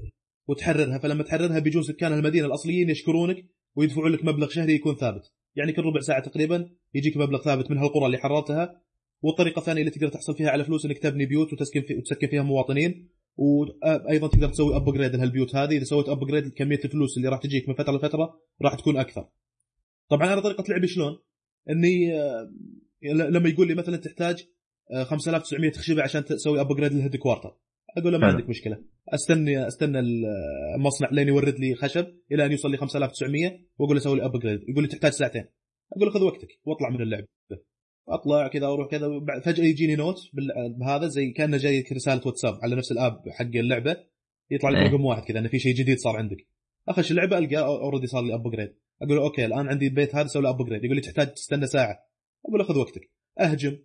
وتحررها 0.48 0.98
فلما 0.98 1.22
تحررها 1.22 1.58
بيجون 1.58 1.82
سكان 1.82 2.12
المدينة 2.12 2.46
الأصليين 2.46 2.90
يشكرونك 2.90 3.44
ويدفعون 3.76 4.12
لك 4.12 4.24
مبلغ 4.24 4.48
شهري 4.48 4.74
يكون 4.74 4.94
ثابت. 4.94 5.22
يعني 5.56 5.72
كل 5.72 5.82
ربع 5.82 6.00
ساعة 6.00 6.22
تقريبا 6.22 6.70
يجيك 6.94 7.16
مبلغ 7.16 7.42
ثابت 7.42 7.70
من 7.70 7.78
هالقرى 7.78 8.06
اللي 8.06 8.18
حررتها 8.18 8.82
والطريقة 9.22 9.58
الثانية 9.58 9.80
اللي 9.80 9.90
تقدر 9.90 10.08
تحصل 10.08 10.36
فيها 10.36 10.50
على 10.50 10.64
فلوس 10.64 10.84
إنك 10.86 10.98
تبني 10.98 11.26
بيوت 11.26 11.52
وتسكن 11.52 11.82
في 11.82 11.94
وتسكن 11.94 12.26
فيها 12.26 12.42
مواطنين 12.42 13.08
وأيضا 13.38 14.28
تقدر 14.28 14.48
تسوي 14.48 14.76
upgrade 14.76 15.16
لهالبيوت 15.16 15.56
هذه. 15.56 15.76
إذا 15.76 15.84
سويت 15.84 16.08
upgrade 16.08 16.48
كميه 16.48 16.80
الفلوس 16.84 17.16
اللي 17.16 17.28
راح 17.28 17.38
تجيك 17.38 17.68
من 17.68 17.74
فترة 17.74 17.96
لفترة 17.96 18.40
راح 18.62 18.74
تكون 18.74 18.96
أكثر. 18.96 19.28
طبعا 20.08 20.32
أنا 20.32 20.40
طريقة 20.40 20.64
لعبي 20.68 20.86
شلون؟ 20.86 21.18
إني 21.70 22.20
آه، 22.20 22.52
لما 23.02 23.48
يقول 23.48 23.68
لي 23.68 23.74
مثلا 23.74 23.96
تحتاج 23.96 24.44
آه، 24.92 25.04
5900 25.04 25.72
خشبه 25.72 26.02
عشان 26.02 26.24
تسوي 26.24 26.60
upgrade 26.60 26.92
لل 26.92 27.16
headquarter 27.16 27.56
أقول 27.98 28.12
له 28.12 28.18
ما. 28.18 28.26
عندك 28.26 28.48
مشكلة. 28.48 28.84
أستني 29.08 29.66
أستنى 29.68 30.00
المصنع 30.76 31.08
لين 31.12 31.28
يورد 31.28 31.58
لي 31.58 31.74
خشب 31.74 32.06
إلى 32.32 32.46
أن 32.46 32.50
يوصل 32.50 32.70
لي 32.70 32.76
5900 32.76 33.60
وأقول 33.78 33.96
له 33.96 34.02
سوي 34.02 34.16
لي 34.16 34.24
upgrade 34.24 34.60
يقول 34.68 34.82
لي 34.82 34.88
تحتاج 34.88 35.12
ساعتين. 35.12 35.44
أقول 35.92 36.06
له 36.06 36.14
خذ 36.14 36.22
وقتك 36.24 36.48
واطلع 36.64 36.90
من 36.90 37.02
اللعبة. 37.02 37.26
أطلع 38.08 38.48
كذا 38.48 38.66
أروح 38.66 38.90
كذا 38.90 39.08
فجأة 39.44 39.64
يجيني 39.64 39.96
note 39.96 40.30
بهذا 40.78 41.06
زي 41.06 41.30
كأنه 41.30 41.56
جاي 41.56 41.84
رسالة 41.92 42.22
واتساب 42.26 42.58
على 42.62 42.76
نفس 42.76 42.92
ال 42.92 43.00
app 43.00 43.22
حق 43.28 43.44
اللعبة. 43.54 43.96
يطلع 44.50 44.70
لك 44.70 44.76
إيه. 44.76 44.88
رقم 44.88 45.04
واحد 45.04 45.22
كذا 45.22 45.38
انه 45.38 45.48
في 45.48 45.58
شيء 45.58 45.74
جديد 45.74 45.98
صار 45.98 46.16
عندك. 46.16 46.46
اخش 46.88 47.10
اللعبة؟ 47.10 47.38
ألقى 47.38 47.56
already 47.58 48.06
صار 48.06 48.24
لي 48.24 48.34
upgrade 48.34 48.74
أقول 49.02 49.16
له 49.16 49.22
okay 49.22 49.46
الآن 49.46 49.68
عندي 49.68 49.86
البيت 49.86 50.14
هذا 50.14 50.26
سوي 50.26 50.42
له 50.42 50.50
upgrade 50.50 50.84
يقول 50.84 50.96
لي 50.96 51.02
تحتاج 51.02 51.34
تستنى 51.34 51.66
ساعة. 51.66 51.98
أقول 52.46 52.58
له 52.58 52.64
خذ 52.64 52.78
وقتك. 52.78 53.10
أهجم. 53.40 53.78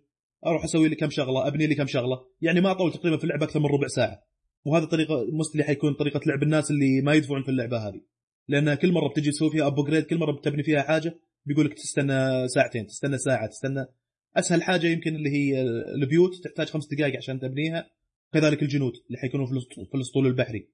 أروح 0.46 0.64
أسوي 0.64 0.88
لي 0.88 0.96
كم 0.96 1.10
شغلة 1.10 1.48
أبني 1.48 1.66
لي 1.66 1.74
كم 1.74 1.86
شغلة. 1.86 2.20
يعني 2.40 2.60
ما 2.60 2.70
أطول 2.70 2.92
تقريبا 2.92 3.16
في 3.16 3.24
اللعبة 3.24 3.44
أكثر 3.44 3.60
من 3.60 3.66
ربع 3.66 3.86
ساعة. 3.86 4.22
وهذا 4.64 4.84
طريقة 4.84 5.26
مستلي 5.32 5.64
حيكون 5.64 5.94
طريقة 5.94 6.20
لعب 6.26 6.42
الناس 6.42 6.70
اللي 6.70 7.00
ما 7.02 7.14
يدفعون 7.14 7.42
في 7.42 7.48
اللعبة 7.48 7.88
هذه. 7.88 8.00
لأن 8.48 8.74
كل 8.74 8.92
مرة 8.92 9.08
بتجي 9.08 9.30
تسوي 9.30 9.50
فيها 9.50 9.66
upgrade 9.66 10.04
كل 10.04 10.18
مرة 10.18 10.32
بتبني 10.32 10.62
فيها 10.62 10.82
حاجة 10.82 11.20
بيقول 11.46 11.66
لك 11.66 11.74
تستنى 11.74 12.48
ساعتين 12.48 12.86
تستنى 12.86 13.18
ساعة 13.18 13.46
تستنى 13.46 13.86
أسهل 14.36 14.62
حاجة 14.62 14.86
يمكن 14.86 15.14
اللي 15.14 15.30
هي 15.30 15.62
البيوت 15.94 16.34
تحتاج 16.44 16.66
خمس 16.66 16.86
دقائق 16.94 17.16
عشان 17.16 17.40
تبنيها. 17.40 17.90
كذلك 18.32 18.62
الجنود 18.62 18.92
اللي 19.06 19.18
حيكونوا 19.18 19.46
في 19.90 19.94
الأسطول 19.94 20.26
البحري. 20.26 20.68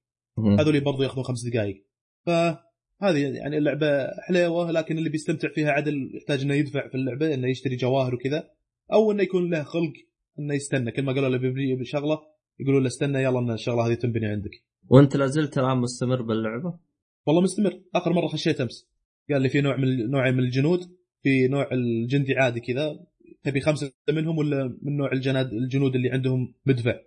هذول 0.59 0.79
برضو 0.79 1.03
ياخذون 1.03 1.23
خمس 1.23 1.45
دقائق 1.45 1.83
فهذه 2.25 3.17
يعني 3.17 3.57
اللعبة 3.57 4.07
حليوة 4.27 4.71
لكن 4.71 4.97
اللي 4.97 5.09
بيستمتع 5.09 5.49
فيها 5.49 5.71
عدل 5.71 6.11
يحتاج 6.15 6.41
إنه 6.41 6.53
يدفع 6.53 6.87
في 6.87 6.95
اللعبة 6.95 7.33
إنه 7.33 7.47
يشتري 7.47 7.75
جواهر 7.75 8.15
وكذا 8.15 8.49
أو 8.93 9.11
إنه 9.11 9.23
يكون 9.23 9.49
له 9.49 9.63
خلق 9.63 9.93
إنه 10.39 10.53
يستنى. 10.53 10.91
كل 10.91 11.01
ما 11.01 11.13
قالوا 11.13 11.29
له 11.29 11.37
بيبني 11.37 11.75
بشغلة 11.75 12.19
يقولوا 12.59 12.79
له 12.79 12.87
استنى 12.87 13.23
يلا 13.23 13.39
إن 13.39 13.51
الشغله 13.51 13.87
هذه 13.87 13.93
تنبني 13.93 14.25
عندك. 14.25 14.63
وأنت 14.89 15.15
لا 15.15 15.27
زلت 15.27 15.57
الآن 15.57 15.77
مستمر 15.77 16.21
باللعبة؟ 16.21 16.79
والله 17.25 17.41
مستمر. 17.41 17.81
آخر 17.95 18.13
مرة 18.13 18.27
خشيت 18.27 18.61
أمس. 18.61 18.87
قال 19.31 19.41
لي 19.41 19.49
في 19.49 19.61
نوع 19.61 19.77
من 19.77 20.09
نوعين 20.09 20.33
من 20.33 20.43
الجنود 20.43 20.79
في 21.23 21.47
نوع 21.47 21.69
الجندي 21.71 22.33
عادي 22.35 22.59
كذا. 22.59 23.05
تبي 23.43 23.61
خمسة 23.61 23.91
منهم 24.09 24.37
ولا 24.37 24.77
من 24.81 24.97
نوع 24.97 25.11
الجناد 25.11 25.53
الجنود 25.53 25.95
اللي 25.95 26.09
عندهم 26.09 26.53
مدفع؟ 26.65 26.99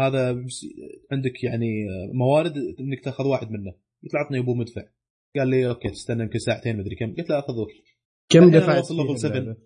هذا 0.00 0.44
عندك 1.12 1.44
يعني 1.44 1.86
موارد 2.12 2.56
إنك 2.80 3.00
تأخذ 3.04 3.26
واحد 3.26 3.50
منه. 3.50 3.74
قلت 4.02 4.14
له 4.14 4.20
عطني 4.20 4.38
ابو 4.38 4.54
مدفع. 4.54 4.82
قال 5.36 5.48
لي 5.48 5.68
okay 5.68 5.88
تستنى 5.88 6.22
يمكن 6.22 6.38
ساعتين 6.38 6.78
مدري 6.78 6.96
كم. 6.96 7.14
قلت 7.14 7.30
له 7.30 7.40
خذ 7.40 7.58
وقت 7.58 7.70
كم 8.28 8.50
دفعت 8.50 8.86
فيها 8.86 9.16
7. 9.16 9.38
اللعبة؟ 9.38 9.56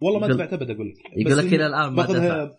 والله 0.00 0.20
ما 0.20 0.28
دفعت 0.28 0.52
أبد 0.52 0.70
أقول 0.70 0.88
لك. 0.88 0.96
يقول 1.16 1.38
لك 1.38 1.54
إلى 1.54 1.66
الآن 1.66 1.92
ما 1.92 2.02
دفع 2.02 2.12
باخذها 2.12 2.58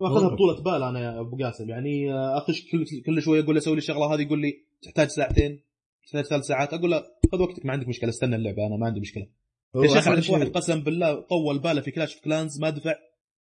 باخذها 0.00 0.16
والله. 0.20 0.34
بطولة 0.34 0.62
بال 0.62 0.82
أنا 0.82 1.00
يا 1.00 1.20
أبو 1.20 1.36
قاسم. 1.36 1.70
يعني 1.70 2.14
أخش 2.14 2.70
كل 2.72 2.84
كل 3.06 3.22
شوية 3.22 3.42
أقول 3.42 3.54
له 3.54 3.60
سوي 3.60 3.74
لي 3.74 3.78
الشغلة 3.78 4.14
هذه. 4.14 4.22
يقول 4.22 4.40
لي 4.40 4.54
تحتاج 4.82 5.08
ساعتين 5.08 5.60
تحتاج 6.06 6.24
ثلاث 6.24 6.44
ساعات. 6.44 6.74
أقول 6.74 6.90
له 6.90 7.02
خذ 7.32 7.40
وقتك 7.40 7.66
ما 7.66 7.72
عندك 7.72 7.88
مشكلة 7.88 8.10
استنى 8.10 8.36
اللعبة 8.36 8.66
أنا 8.66 8.76
ما 8.76 8.86
عندي 8.86 9.00
مشكلة. 9.00 9.26
يا 9.76 10.00
شيخ 10.00 10.20
شيء- 10.20 10.34
واحد 10.34 10.46
قسم 10.48 10.80
بالله 10.80 11.20
طول 11.20 11.58
باله 11.58 11.80
في 11.80 11.90
Clash 11.90 12.14
of 12.14 12.24
Clans 12.24 12.60
ما 12.60 12.70
دفع 12.70 12.94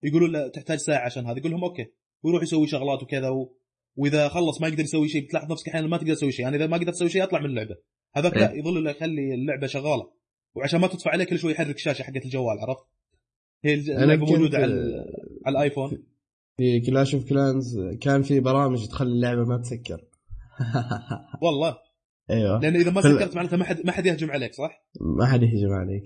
يقولوا 0.04 0.28
له 0.28 0.48
تحتاج 0.48 0.78
ساعة 0.78 1.06
عشان 1.06 1.26
هذا 1.26 1.38
يقول 1.38 1.52
لهم 1.52 1.64
okay 1.64 1.86
ويروح 2.24 2.44
يسوي 2.44 2.68
شغلات 2.68 3.04
وكذا 3.04 3.30
و... 3.30 3.56
وإذا 3.96 4.28
خلص 4.28 4.62
ما 4.62 4.68
يقدر 4.68 4.84
يسوي 4.84 5.08
شيء 5.10 5.26
بتلاحظ 5.26 5.52
نفسك 5.52 5.70
أحيانا 5.70 5.88
ما 5.88 5.98
تقدر 5.98 6.14
تسوي 6.14 6.32
شيء 6.32 6.42
يعني 6.46 6.58
إذا 6.58 6.68
ما 6.68 6.78
قدرت 6.78 6.90
تسوي 6.90 7.10
شيء 7.10 7.24
أطلع 7.24 7.40
من 7.40 7.46
اللعبة. 7.46 7.76
هذاك 8.16 8.38
لا 8.38 8.52
إيه. 8.52 8.60
يظل 8.60 8.84
له 8.84 8.92
يخلي 8.92 9.34
اللعبة 9.34 9.68
شغالة 9.68 10.12
وعشان 10.56 10.80
ما 10.82 10.88
تدفع 10.88 11.12
عليه 11.12 11.24
كل 11.26 11.40
شوي 11.40 11.52
يحرك 11.52 11.76
الشاشه 11.76 12.04
حقت 12.04 12.26
الجوال 12.26 12.60
عرفت؟ 12.60 12.84
هي 13.66 13.74
اللعبة 13.74 14.26
موجودة 14.26 14.58
على, 14.58 14.74
على 15.46 15.54
الآيفون. 15.58 16.04
في 16.58 16.80
Clash 16.80 17.16
of 17.16 17.30
Clans 17.30 17.80
كان 18.02 18.22
في 18.22 18.40
برامج 18.40 18.88
تخلي 18.88 19.10
اللعبة 19.10 19.44
ما 19.46 19.58
تسكر. 19.58 20.02
والله. 21.42 21.78
أيوه. 22.30 22.60
لأن 22.60 22.76
إذا 22.76 22.92
ما 22.92 23.02
سكرت 23.02 23.36
معناته 23.36 23.58
ما 23.58 23.64
حد 23.66 23.86
ما 23.86 23.92
حد 23.92 24.06
يهجم 24.06 24.32
عليك 24.32 24.54
صح؟ 24.54 24.84
ما 25.02 25.26
حد 25.26 25.44
يهجم 25.44 25.72
عليك. 25.74 26.04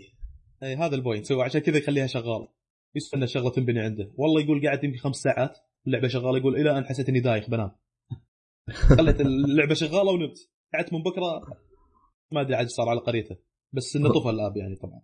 إي 0.64 0.76
هذا 0.76 0.96
ال 0.96 1.00
point. 1.00 1.26
سوى 1.26 1.44
عشان 1.44 1.62
كذا 1.62 1.78
يخليها 1.78 2.08
شغاله 2.08 2.48
يستنى 2.96 3.24
الشغله 3.24 3.50
تنبني 3.50 3.80
عنده. 3.80 4.12
والله 4.18 4.42
يقول 4.42 4.66
قاعد 4.66 4.84
يمكن 4.84 4.98
خمس 4.98 5.16
ساعات 5.16 5.58
اللعبه 5.88 6.08
شغالة 6.08 6.38
يقول 6.38 6.56
إلى 6.56 6.78
أن 6.78 6.86
حسيت 6.86 7.10
إني 7.10 7.20
دايخ 7.20 7.50
بنام. 7.50 7.72
خليت 8.98 9.22
اللعبة 9.22 9.74
شغالة 9.74 10.12
ونمت. 10.12 10.38
قعدت 10.74 10.94
من 10.94 11.04
بكرة 11.04 11.42
ما 12.32 12.42
أدري 12.42 12.56
عاد 12.56 12.68
صار 12.68 12.90
على 12.90 13.00
قريته. 13.00 13.36
بس 13.74 13.96
إنه 13.96 14.10
طفى 14.10 14.30
ال 14.30 14.37
app 14.37 14.58
يعني 14.58 14.76
طبعا. 14.76 15.02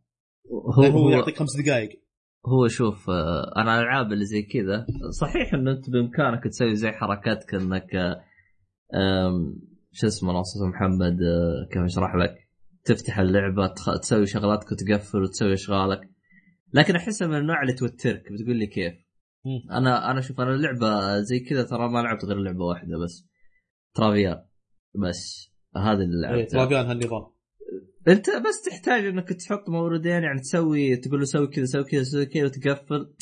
هو 0.51 0.83
هو 0.83 0.99
هو, 0.99 1.09
يعطيك 1.09 1.37
خمس 1.37 1.57
دقائق 1.61 2.01
هو 2.45 2.67
شوف 2.67 3.09
آه، 3.09 3.53
أنا 3.57 3.79
الالعاب 3.79 4.13
اللي 4.13 4.25
زي 4.25 4.41
كذا 4.41 4.85
صحيح 5.21 5.53
انه 5.53 5.71
أنت 5.71 5.89
بإمكانك 5.89 6.43
تسوي 6.43 6.75
زي 6.75 6.91
حركاتك 6.91 7.53
إنك 7.53 7.91
شو 9.91 10.07
اسمه 10.07 10.33
ناصر 10.33 10.67
محمد 10.67 11.17
آه، 11.21 11.67
كيف 11.71 11.83
أشرح 11.83 12.15
لك؟ 12.15 12.48
تفتح 12.89 13.19
اللعبة 13.19 13.67
تخ... 13.67 13.99
تسوي 13.99 14.25
شغلاتك 14.25 14.71
وتقفل 14.71 15.23
وتسوي 15.23 15.53
أشغالك. 15.53 16.09
لكن 16.73 16.95
احسها 16.95 17.27
من 17.27 17.37
النوع 17.37 17.61
اللي 17.61 17.73
توترك. 17.73 18.23
بتقول 18.31 18.55
لي 18.55 18.67
كيف؟ 18.67 18.93
مم. 19.45 19.71
أنا 19.71 20.11
أنا 20.11 20.21
شوف 20.21 20.41
أنا 20.41 20.55
اللعبة 20.55 21.19
زي 21.19 21.39
كذا 21.39 21.63
ترى 21.63 21.89
ما 21.89 21.99
لعبت 21.99 22.25
غير 22.25 22.37
لعبة 22.37 22.65
واحدة 22.65 22.97
بس. 22.97 23.27
ترافيان. 23.93 24.45
بس. 24.95 25.51
هذا 25.75 26.03
اللي 26.03 26.27
إيه، 26.27 26.35
لعبتها. 26.35 26.57
طرابيان 26.57 26.85
هالنظام. 26.85 27.25
أنت 28.07 28.29
بس 28.29 28.61
تحتاج 28.69 29.05
إنك 29.05 29.29
تحط 29.29 29.69
موردين 29.69 30.23
يعني 30.23 30.39
تسوي 30.39 30.95
تقول 30.95 31.19
له 31.19 31.25
سوي 31.25 31.47
كذا 31.47 31.65
سوي 31.65 31.83
كذا 31.83 32.03
سوي 32.03 32.25
كذا 32.25 32.45
وتقفل. 32.45 33.13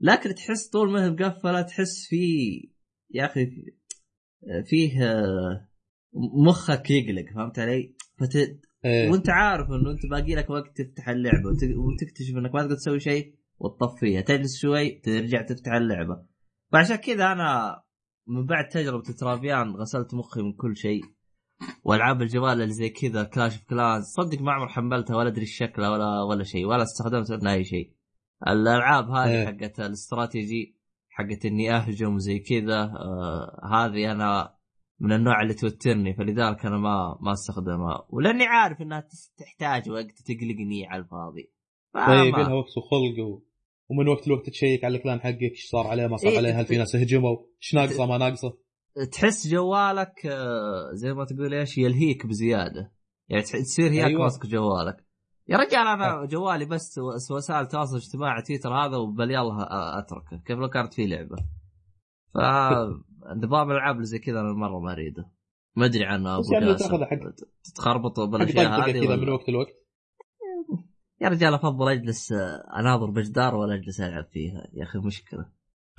لكن 0.00 0.34
تحس 0.34 0.68
طول 0.68 0.92
ما 0.92 1.04
هي 1.04 1.10
مقفلة 1.10 1.62
تحس 1.62 2.06
في 2.08 2.26
يا 3.10 3.24
أخي 3.24 3.46
فيه 4.66 5.04
آه، 5.04 5.68
مخك 6.46 6.90
يقلق 6.90 7.32
فهمت 7.34 7.58
علي؟ 7.58 7.94
فت... 8.18 8.60
إيه. 8.84 9.10
وانت 9.10 9.30
عارف 9.30 9.70
انه 9.70 9.90
انت 9.90 10.06
باقي 10.06 10.34
لك 10.34 10.50
وقت 10.50 10.80
تفتح 10.80 11.08
اللعبة 11.08 11.48
وت... 11.48 11.64
وتكتشف 11.64 12.36
انك 12.36 12.54
ما 12.54 12.60
تقدر 12.60 12.74
تسوي 12.74 13.00
شيء 13.00 13.34
وتطفيها. 13.58 14.20
تجلس 14.20 14.60
شوي 14.60 14.90
ترجع 14.90 15.42
تفتح 15.42 15.72
اللعبة. 15.72 16.22
فعشان 16.72 16.96
كذا 16.96 17.32
أنا 17.32 17.82
من 18.26 18.46
بعد 18.46 18.68
تجربة 18.68 19.02
ترافيان 19.02 19.70
غسلت 19.70 20.14
مخي 20.14 20.42
من 20.42 20.52
كل 20.52 20.76
شيء. 20.76 21.02
وألعاب 21.84 22.22
الجوال 22.22 22.62
اللي 22.62 22.74
زي 22.74 22.88
كذا 22.88 23.24
Clash 23.24 23.52
of 23.52 23.64
Clans 23.64 24.04
صدق 24.04 24.40
ما 24.40 24.52
عمر 24.52 24.68
حملتها 24.68 25.16
ولا 25.16 25.28
أدري 25.28 25.46
شكلها 25.46 25.90
ولا 25.90 26.22
ولا 26.22 26.44
شيء 26.44 26.66
ولا 26.66 26.82
استخدمت 26.82 27.32
منها 27.32 27.52
أي 27.52 27.64
شيء. 27.64 27.92
الألعاب 28.48 29.10
هذه 29.10 29.30
إيه. 29.30 29.46
حقت 29.46 29.80
الاستراتيجي 29.80 30.76
حقت 31.08 31.44
إني 31.44 31.76
أهجم 31.76 32.18
زي 32.18 32.38
كذا 32.38 32.82
آه 32.82 33.60
هذه 33.72 34.12
أنا 34.12 34.54
من 35.02 35.12
النوع 35.12 35.42
اللي 35.42 35.54
توترني 35.54 36.14
فلذلك 36.14 36.66
أنا 36.66 36.78
ما 36.78 37.18
ما 37.20 37.32
استخدمها 37.32 38.06
ولأني 38.10 38.44
عارف 38.46 38.82
إنها 38.82 39.08
تحتاج 39.38 39.90
وقت 39.90 40.18
تقلقني 40.26 40.86
على 40.86 41.02
الفاضي. 41.02 41.52
طيب 41.94 42.34
لها 42.36 42.54
وقت 42.54 42.78
وخلق 42.78 43.26
و... 43.26 43.42
ومن 43.88 44.08
وقت 44.08 44.28
لوقت 44.28 44.50
تشيك 44.50 44.84
على 44.84 44.96
الكلان 44.98 45.20
حقك 45.20 45.42
إيش 45.42 45.66
صار 45.70 45.86
عليه 45.86 46.06
ما 46.06 46.16
صار 46.16 46.30
إيه، 46.30 46.38
عليه 46.38 46.60
هل 46.60 46.66
في 46.66 46.76
ناس 46.78 46.96
هجموا 46.96 47.36
إيش 47.62 47.74
ناقصة 47.74 48.06
ما 48.06 48.18
ناقصة؟ 48.18 48.58
تحس 49.12 49.48
جوالك 49.48 50.26
آه، 50.26 50.90
زي 50.92 51.12
ما 51.12 51.24
تقول 51.24 51.54
إيش 51.54 51.78
يلهيك 51.78 52.26
بزيادة. 52.26 52.92
يعني 53.28 53.42
تصير 53.42 53.90
هياك 53.90 54.06
أيوة. 54.06 54.22
ماسك 54.22 54.46
جوالك. 54.46 55.06
يا 55.48 55.56
رجال 55.56 55.86
أنا 55.86 56.24
جوالي 56.26 56.64
بس 56.64 56.98
وس- 56.98 57.30
وسائل 57.30 57.60
التواصل 57.60 57.96
الاجتماعي 57.96 58.42
تويتر 58.42 58.74
هذا 58.74 58.96
وبل 58.96 59.30
يلا 59.30 59.98
أتركه. 59.98 60.42
كيف 60.46 60.58
لو 60.58 60.68
كانت 60.68 60.94
في 60.94 61.06
لعبة. 61.06 61.36
ف 62.34 62.38
نظام 63.36 63.70
الألعاب 63.70 63.94
اللي 63.94 64.06
زي 64.06 64.18
كذا 64.18 64.40
أنا 64.40 64.52
مرة 64.52 64.80
ما 64.80 64.92
أريده. 64.92 65.30
ما 65.76 65.84
أدري 65.84 66.04
عنه 66.04 66.36
أبو 66.36 66.52
يعني 66.52 66.66
جاسم. 66.66 66.84
حق 66.84 66.94
بالاشياء 68.30 68.90
هذه 68.90 69.04
كذا 69.06 69.16
من 69.16 69.28
وقت 69.28 69.48
لوقت 69.48 69.82
يا 71.20 71.28
رجال 71.28 71.54
أفضل 71.54 71.88
أجلس 71.88 72.32
آه، 72.32 72.80
أناظر 72.80 73.10
بجدار 73.10 73.54
ولا 73.54 73.74
أجلس 73.74 74.00
ألعب 74.00 74.24
فيها. 74.32 74.68
يا 74.72 74.82
أخي 74.82 74.98
مشكلة. 74.98 75.46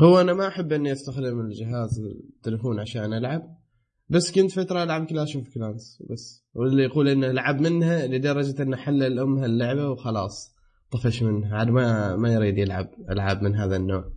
هو 0.02 0.22
أنا 0.22 0.34
ما 0.34 0.48
أحب 0.48 0.74
إني 0.74 0.92
أستخدم 0.92 1.40
الجهاز 1.40 2.00
التليفون 2.00 2.80
عشان 2.80 3.14
ألعب. 3.14 3.58
بس 4.10 4.32
كنت 4.32 4.52
فترة 4.52 4.84
ألعب 4.84 5.06
Clash 5.06 5.36
of 5.36 5.54
Clans 5.54 6.04
بس. 6.10 6.46
واللي 6.54 6.84
يقول 6.84 7.08
إنه 7.08 7.32
لعب 7.32 7.62
منها 7.62 8.08
لدرجة 8.08 8.64
إنه 8.64 8.78
حلل 8.78 9.20
امها 9.20 9.46
اللعبه 9.46 9.90
وخلاص 9.90 10.56
طفش 10.92 11.24
منها. 11.24 11.58
عاد 11.58 11.70
ما 11.70 12.16
ما 12.16 12.34
يريد 12.34 12.58
يلعب 12.58 12.90
ألعاب 13.10 13.42
من 13.42 13.56
هذا 13.56 13.76
النوع. 13.76 14.14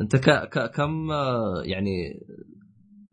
انت 0.00 0.16
ك... 0.16 0.30
ك... 0.48 0.70
كم 0.70 1.10
يعني 1.64 2.20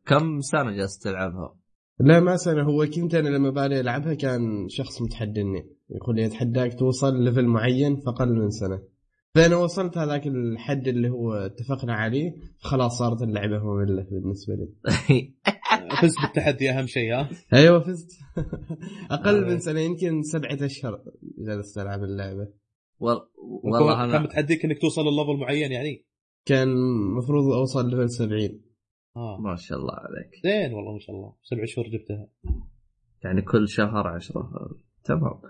كم 0.05 0.41
سنة 0.41 0.71
جالس 0.71 0.99
تلعبها؟ 0.99 1.55
لا 1.99 2.19
ما 2.19 2.35
سنة. 2.35 2.63
هو 2.63 2.85
كنت 2.85 3.15
أنا 3.15 3.29
لما 3.29 3.49
بالي 3.49 3.79
ألعبها 3.79 4.13
كان 4.13 4.69
شخص 4.69 5.01
متحدني 5.01 5.69
يقول 5.89 6.15
لي 6.15 6.25
اتحداك 6.25 6.79
توصل 6.79 7.23
ليفل 7.23 7.45
معين 7.45 7.95
في 7.95 8.09
أقل 8.09 8.33
من 8.35 8.49
سنة. 8.49 8.81
فانا 9.35 9.55
وصلت 9.55 9.97
هذاك 9.97 10.27
الحد 10.27 10.87
اللي 10.87 11.09
هو 11.09 11.33
اتفقنا 11.33 11.93
عليه 11.93 12.35
خلاص 12.59 12.97
صارت 12.97 13.21
اللعبة 13.21 13.59
مملة 13.59 14.07
بالنسبة 14.11 14.53
لي. 14.55 14.69
فزت 16.01 16.21
بالتحدي 16.21 16.69
أهم 16.69 16.87
شيء 16.87 17.13
ها؟ 17.13 17.29
أيوه 17.53 17.79
فزت. 17.79 18.11
أقل 19.11 19.43
آه. 19.43 19.47
من 19.49 19.59
سنة 19.59 19.79
يمكن 19.79 20.21
سبعة 20.21 20.57
أشهر 20.65 21.03
جلست 21.37 21.77
ألعب 21.77 22.03
اللعبة. 22.03 22.47
وال... 22.99 23.17
والله 23.63 23.95
كان 23.95 24.09
أنا 24.09 24.19
متحديك 24.19 24.65
إنك 24.65 24.81
توصل 24.81 25.01
لل 25.01 25.12
level 25.12 25.39
معين 25.39 25.71
يعني؟ 25.71 26.05
كان 26.45 26.67
المفروض 26.67 27.53
أوصل 27.53 27.89
level 27.89 28.09
70 28.09 28.61
آه. 29.17 29.37
ما 29.41 29.55
شاء 29.55 29.77
الله 29.79 29.93
عليك. 29.93 30.29
زين 30.43 30.73
والله 30.73 30.93
ما 30.93 30.99
شاء 30.99 31.15
الله. 31.15 31.33
سبع 31.43 31.65
شهور 31.65 31.87
جبتها. 31.87 32.27
يعني 33.23 33.41
كل 33.41 33.69
شهر 33.69 34.07
عشرة. 34.07 34.49
تمام. 35.03 35.41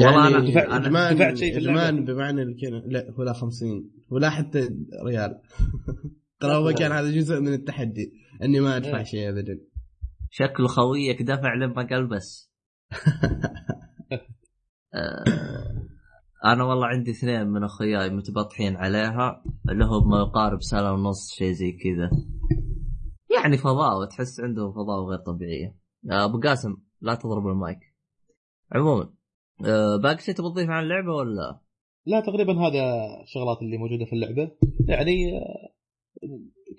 يعني 0.00 0.16
والله 0.16 0.28
أنا, 0.28 0.50
دفعت- 0.50 1.14
دفعت 1.14 1.36
شيء 1.36 1.52
في؟ 1.52 1.58
ادمان 1.58 2.04
بمعنى 2.04 2.42
الكلمة. 2.42 2.82
لا 2.86 3.14
ولا 3.18 3.32
50 3.32 3.90
ولا 4.10 4.30
حتى 4.30 4.68
ريال. 5.06 5.40
ترى 6.40 6.56
هو 6.56 6.72
كان 6.72 6.92
هذا 6.92 7.10
جزء 7.10 7.40
من 7.40 7.52
التحدي. 7.52 8.12
إني 8.42 8.60
ما 8.60 8.76
أدفع 8.76 8.98
إيه. 8.98 9.04
شيء 9.04 9.28
ابدا. 9.28 9.60
شكل 10.30 10.66
خويك 10.66 11.22
دفع 11.22 11.54
لما 11.54 11.86
قال 11.90 12.06
بس. 12.06 12.52
آه، 14.94 15.86
أنا 16.52 16.64
والله 16.64 16.86
عندي 16.86 17.10
اثنين 17.10 17.46
من 17.46 17.64
أخوياي 17.64 18.10
متبطحين 18.10 18.76
عليها 18.76 19.42
لهم 19.64 20.10
ما 20.10 20.18
يقارب 20.18 20.62
سنة 20.62 20.92
ونص 20.92 21.34
شيء 21.34 21.52
زي 21.52 21.72
كذا. 21.72 22.10
يعني 23.36 23.56
فضاوه 23.58 24.06
تحس 24.06 24.40
عندهم 24.40 24.72
فضاوه 24.72 25.10
غير 25.10 25.18
طبيعيه 25.18 25.76
آه، 26.10 26.24
أبو 26.24 26.40
قاسم 26.40 26.76
لا 27.00 27.14
تضرب 27.14 27.46
المايك. 27.46 27.78
عموما 28.72 29.12
آه، 29.66 29.96
باقي 29.96 30.18
شيء 30.18 30.34
تبغى 30.34 30.50
تضيف 30.50 30.70
عن 30.70 30.82
اللعبة 30.82 31.12
ولا؟ 31.12 31.60
لا 32.06 32.20
تقريبا 32.20 32.52
هذا 32.52 33.06
الشغلات 33.22 33.62
اللي 33.62 33.76
موجودة 33.76 34.04
في 34.04 34.12
اللعبة. 34.12 34.50
يعني 34.88 35.40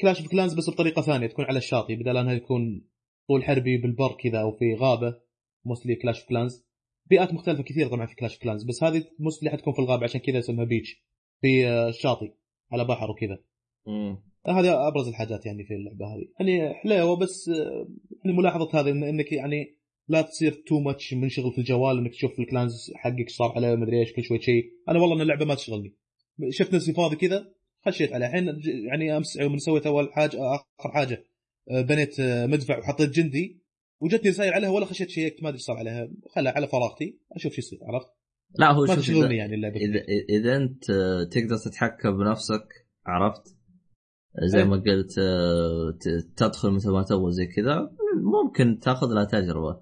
Clash 0.01 0.21
of 0.21 0.31
Clans 0.31 0.53
بس 0.53 0.69
بطريقة 0.69 1.01
ثانية 1.01 1.27
تكون 1.27 1.45
على 1.45 1.57
الشاطئ 1.57 1.95
بدل 1.95 2.17
أنها 2.17 2.33
يكون 2.33 2.87
طول 3.27 3.43
حربي 3.43 3.77
بالبر 3.77 4.17
كذا 4.23 4.41
أو 4.41 4.51
في 4.51 4.75
غابة 4.75 5.19
mostly 5.65 5.95
Clash 5.95 6.19
of 6.19 6.29
Clans 6.29 6.66
بيئات 7.09 7.33
مختلفة 7.33 7.63
كثير 7.63 7.87
طبعا 7.87 8.05
في 8.05 8.15
Clash 8.15 8.39
Clans 8.39 8.63
بس 8.63 8.83
هذه 8.83 9.03
mostly 9.19 9.49
حتكون 9.49 9.73
في 9.73 9.79
الغابة 9.79 10.03
عشان 10.03 10.21
كذا 10.21 10.39
اسمها 10.39 10.65
beach 10.65 11.03
في 11.41 11.67
آه، 11.67 11.89
الشاطئ 11.89 12.31
على 12.71 12.85
بحر 12.85 13.11
وكذا. 13.11 13.39
هذا 14.47 14.87
أبرز 14.87 15.07
الحاجات 15.07 15.45
يعني 15.45 15.63
في 15.63 15.73
اللعبة 15.73 16.05
هذه. 16.05 16.27
يعني 16.39 16.73
حلوة 16.73 17.15
بس 17.15 17.49
آه، 17.49 17.87
يعني 18.25 18.37
ملاحظة 18.37 18.79
هذه 18.79 18.91
إن 18.91 19.03
إنك 19.03 19.31
يعني 19.31 19.77
لا 20.07 20.21
تصير 20.21 20.63
too 20.67 20.79
much 20.79 21.13
منشغل 21.13 21.51
في 21.51 21.57
الجوال 21.57 21.97
إنك 21.97 22.11
تشوف 22.11 22.39
ال 22.39 22.48
clans 22.48 22.91
حقك 22.95 23.29
صار 23.29 23.51
عليه 23.55 23.75
مدري 23.75 23.99
إيش 23.99 24.13
كل 24.13 24.23
شوي 24.23 24.41
شيء. 24.41 24.71
أنا 24.89 24.99
والله 24.99 25.15
إن 25.15 25.21
اللعبة 25.21 25.45
ما 25.45 25.55
تشغلني. 25.55 25.95
شفت 26.49 26.73
نفسي 26.73 26.93
فاضي 26.93 27.15
كذا 27.15 27.53
خشيت 27.85 28.13
عليها. 28.13 28.27
الحين 28.27 28.61
يعني 28.91 29.17
امس 29.17 29.35
يوم 29.35 29.57
سويت 29.57 29.87
أول 29.87 30.13
حاجة 30.13 30.55
آخر 30.55 30.91
حاجة 30.93 31.23
آه، 31.71 31.81
بنيت 31.81 32.19
آه، 32.19 32.45
مدفع 32.45 32.79
وحطيت 32.79 33.09
جندي. 33.09 33.61
وجتني 33.99 34.29
رسائل 34.29 34.53
عليها 34.53 34.69
ولا 34.69 34.85
خشيت 34.85 35.09
شيكت 35.09 35.43
ما 35.43 35.49
أدري 35.49 35.57
إيش 35.57 35.65
صار 35.65 35.77
عليها 35.77 36.09
خلها 36.35 36.51
على 36.51 36.67
فراغتي 36.67 37.19
أشوف 37.31 37.53
شو 37.53 37.59
يصير 37.59 37.79
عرفت 37.83 38.07
لا 38.55 38.71
هو 38.71 38.85
ما 38.85 38.95
شوف 38.95 39.09
إذا, 39.09 39.31
يعني 39.31 39.55
اللعبة 39.55 39.75
إذا, 39.75 40.01
إذا 40.29 40.55
أنت 40.55 40.85
تقدر 41.31 41.57
تتحكم 41.57 42.17
بنفسك 42.17 42.67
عرفت 43.05 43.57
زي 44.43 44.59
إيه. 44.59 44.63
ما 44.65 44.75
قلت 44.75 45.19
آه، 45.19 45.97
تدخل 46.35 46.71
مثل 46.71 46.91
ما 46.91 47.03
تبغى 47.03 47.31
زي 47.31 47.45
كذا 47.45 47.91
ممكن 48.43 48.79
تأخذ 48.79 49.13
لها 49.13 49.23
تجربة 49.23 49.81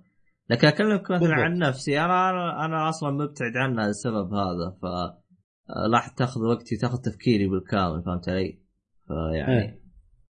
لكن 0.49 0.67
أكلمك 0.67 1.11
مثلا. 1.11 1.33
عن 1.33 1.57
نفسي 1.57 1.99
أنا 1.99 2.65
أنا 2.65 2.89
أصلا 2.89 3.11
مبتعد 3.11 3.57
عنها 3.57 3.87
للسبب 3.87 4.33
هذا 4.33 4.77
ف 4.81 4.85
آه، 4.85 5.87
راح 5.93 6.07
تأخذ 6.07 6.41
وقتي 6.41 6.77
تأخذ 6.77 6.97
تفكيري 6.97 7.47
بالكامل 7.47 8.03
فهمت 8.03 8.29
علي؟ 8.29 8.59
فيعني 9.07 9.61
إيه. 9.61 9.84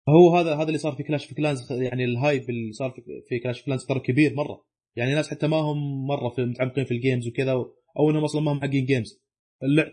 هو 0.09 0.37
هذا 0.37 0.55
هذا 0.55 0.67
اللي 0.67 0.79
صار 0.79 0.93
في 0.93 1.03
Clash 1.03 1.25
of 1.25 1.35
Clans 1.35 1.73
يعني 1.73 2.05
ال 2.05 2.14
hype 2.14 2.51
اللي 2.51 2.73
صار 2.73 2.95
في- 3.29 3.39
Clash 3.39 3.59
of 3.59 3.65
Clans 3.67 3.85
ترى 3.87 4.01
كبير 4.01 4.35
مرة. 4.35 4.65
يعني 4.97 5.15
ناس 5.15 5.31
حتى 5.31 5.47
ما 5.47 5.57
هم 5.57 6.07
مرة 6.07 6.29
في 6.29 6.45
متعمقين 6.45 6.85
في 6.85 6.95
ال 6.95 7.00
games 7.00 7.29
وكذا 7.29 7.53
أو 7.99 8.11
إنهم 8.11 8.25
أصلا 8.25 8.41
ما 8.43 8.53
هم 8.53 8.61
حقين 8.61 8.85
games 8.85 9.23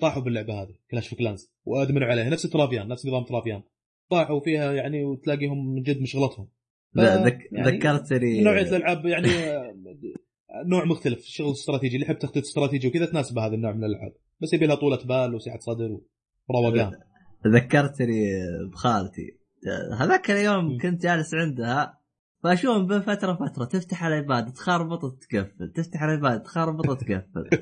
طاحوا 0.02 0.22
باللعبة 0.24 0.62
هذه 0.62 0.76
Clash 0.92 1.08
of 1.08 1.16
Clans 1.16 1.52
وأدمنوا 1.66 2.08
عليها. 2.08 2.30
نفس 2.30 2.44
ترافيان 2.50 2.88
نفس 2.88 3.06
نظام 3.06 3.24
ترافيان 3.24 3.62
طاحوا 4.10 4.40
فيها 4.40 4.74
يعني 4.74 5.04
وتلاقيهم 5.04 5.74
من 5.74 5.82
جد 5.82 6.02
مشغلتهم 6.02 6.48
ف- 6.96 7.00
ذك... 7.00 7.40
يعني 7.52 7.78
ذكرتني 7.78 8.42
نوعية 8.42 8.62
الألعاب 8.70 9.06
يعني 9.06 9.28
آه، 9.28 9.74
نوع 10.66 10.86
مختلف. 10.86 11.20
شغل 11.26 11.52
استراتيجي 11.52 11.96
اللي 11.96 12.06
يحب 12.06 12.18
تخطيط 12.20 12.44
استراتيجي 12.44 12.88
وكذا 12.88 13.06
تناسب 13.06 13.40
هذا 13.40 13.54
النوع 13.56 13.72
من 13.72 13.84
الألعاب. 13.84 14.14
بس 14.42 14.54
يبي 14.54 14.66
لها 14.66 14.76
طولة 14.76 14.98
بال 15.06 15.36
وسعة 15.36 15.60
صدر 15.60 16.00
وروقان. 16.50 16.92
ذكرتني 17.48 18.30
بخالتي. 18.72 19.39
هذاك 20.00 20.32
اليوم. 20.32 20.78
كنت 20.78 21.02
جالس 21.02 21.34
عندها 21.34 22.00
فأشوفهم 22.44 22.88
بين 22.88 23.02
فترة 23.02 23.34
فتره 23.34 23.66
تفتح 23.66 24.04
الإيباد 24.04 24.54
تخربط 24.54 25.04
وتقفل 25.04 25.72
تفتح 25.76 26.04
الإيباد 26.04 26.44
تخربط 26.44 26.90
وتقفل 26.90 27.50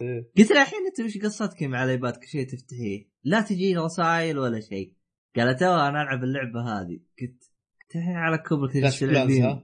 إيه. 0.00 0.30
قلت 0.38 0.50
لها 0.50 0.62
الحين 0.62 0.86
أنت 0.86 1.00
وش 1.00 1.18
قصتك 1.18 1.62
مع 1.62 1.84
الإيباد؟ 1.84 2.16
كل 2.16 2.26
شيء 2.26 2.48
تفتحيه. 2.48 3.08
لا 3.24 3.40
تجيني 3.40 3.78
رسائل 3.78 4.38
ولا 4.38 4.60
شيء. 4.60 4.94
قالت 5.36 5.60
تو 5.60 5.74
أنا 5.74 6.02
ألعب 6.02 6.24
اللعبة 6.24 6.60
هذه. 6.60 7.00
قلت 7.20 7.50
قلت 7.80 7.96
الحين 7.96 8.16
على 8.16 8.38
كبرك 8.38 8.72
تجي 8.72 9.06
تلعبين 9.06 9.62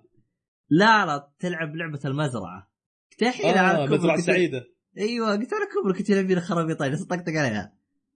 لا 0.70 1.06
لا 1.06 1.30
تلعب 1.38 1.76
لعبة 1.76 2.00
المزرعة. 2.04 2.70
قلت 3.12 3.22
الحين 3.22 3.54
آه 3.54 3.58
على 3.58 3.84
مزرعه 3.84 3.98
كبرك 3.98 4.20
سعيدة. 4.20 4.66
أيوه 4.98 5.30
قلت 5.30 5.52
على 5.52 5.66
كبرك 5.66 6.02
تلعبين 6.02 6.40
خرابيط 6.40 6.82
جالس 6.82 7.02
اطقطق 7.02 7.32
عليها. 7.32 7.74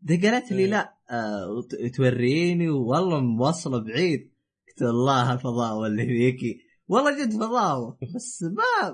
قالت 0.09 0.53
لي 0.53 0.59
إيه. 0.59 0.66
لا. 0.66 0.94
آه 1.11 1.51
وت- 1.51 1.95
توريني 1.97 2.69
والله 2.69 3.21
موصله 3.21 3.79
بعيد. 3.79 4.33
قلت 4.69 4.83
الله 4.83 5.33
الفضاوه 5.33 5.87
اللي 5.87 6.07
فيكي 6.07 6.61
والله 6.88 7.25
جد 7.25 7.33
فضاوه 7.33 7.99
بس 8.14 8.43
ما 8.43 8.90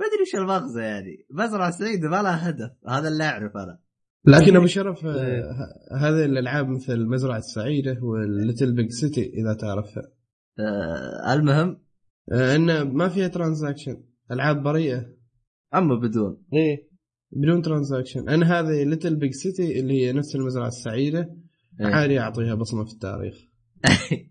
ما 0.00 0.06
ادري 0.06 0.22
وش 0.22 0.34
المغزى 0.34 0.80
يعني. 0.82 1.26
مزرعة 1.30 1.70
سعيدة 1.70 2.08
ما 2.08 2.22
لها 2.22 2.48
هدف. 2.50 2.70
هذا 2.88 3.08
اللي 3.08 3.24
اعرف 3.24 3.56
أنا. 3.56 3.78
لكن 4.24 4.56
أبو 4.56 4.66
شرف 4.66 5.04
آه، 5.06 5.24
إيه. 5.24 5.42
هذه 5.96 6.24
الألعاب 6.24 6.68
مثل 6.68 7.06
مزرعة 7.06 7.38
السعيدة 7.38 7.98
والليتل 8.02 8.72
بيج 8.74 8.90
سيتي 8.90 9.22
إذا 9.34 9.54
تعرفها. 9.54 10.02
آه 10.58 11.32
المهم؟ 11.34 11.80
آه، 12.32 12.56
إنه 12.56 12.84
ما 12.84 13.08
فيها 13.08 13.28
transaction 13.28 14.04
ألعاب 14.30 14.62
بريئة. 14.62 15.06
أما 15.74 15.94
بدون. 15.94 16.42
إيه. 16.52 16.89
بدون 17.32 17.62
transaction 17.62 18.28
أنا 18.28 18.60
هذه 18.60 18.84
Little 18.84 19.16
Big 19.16 19.32
City 19.32 19.80
اللي 19.80 19.94
هي 19.94 20.12
نفس 20.12 20.36
المزرعة 20.36 20.68
السعيدة 20.68 21.36
إيه. 21.80 21.86
عادي 21.86 22.20
أعطيها 22.20 22.54
بصمة 22.54 22.84
في 22.84 22.92
التاريخ. 22.92 23.34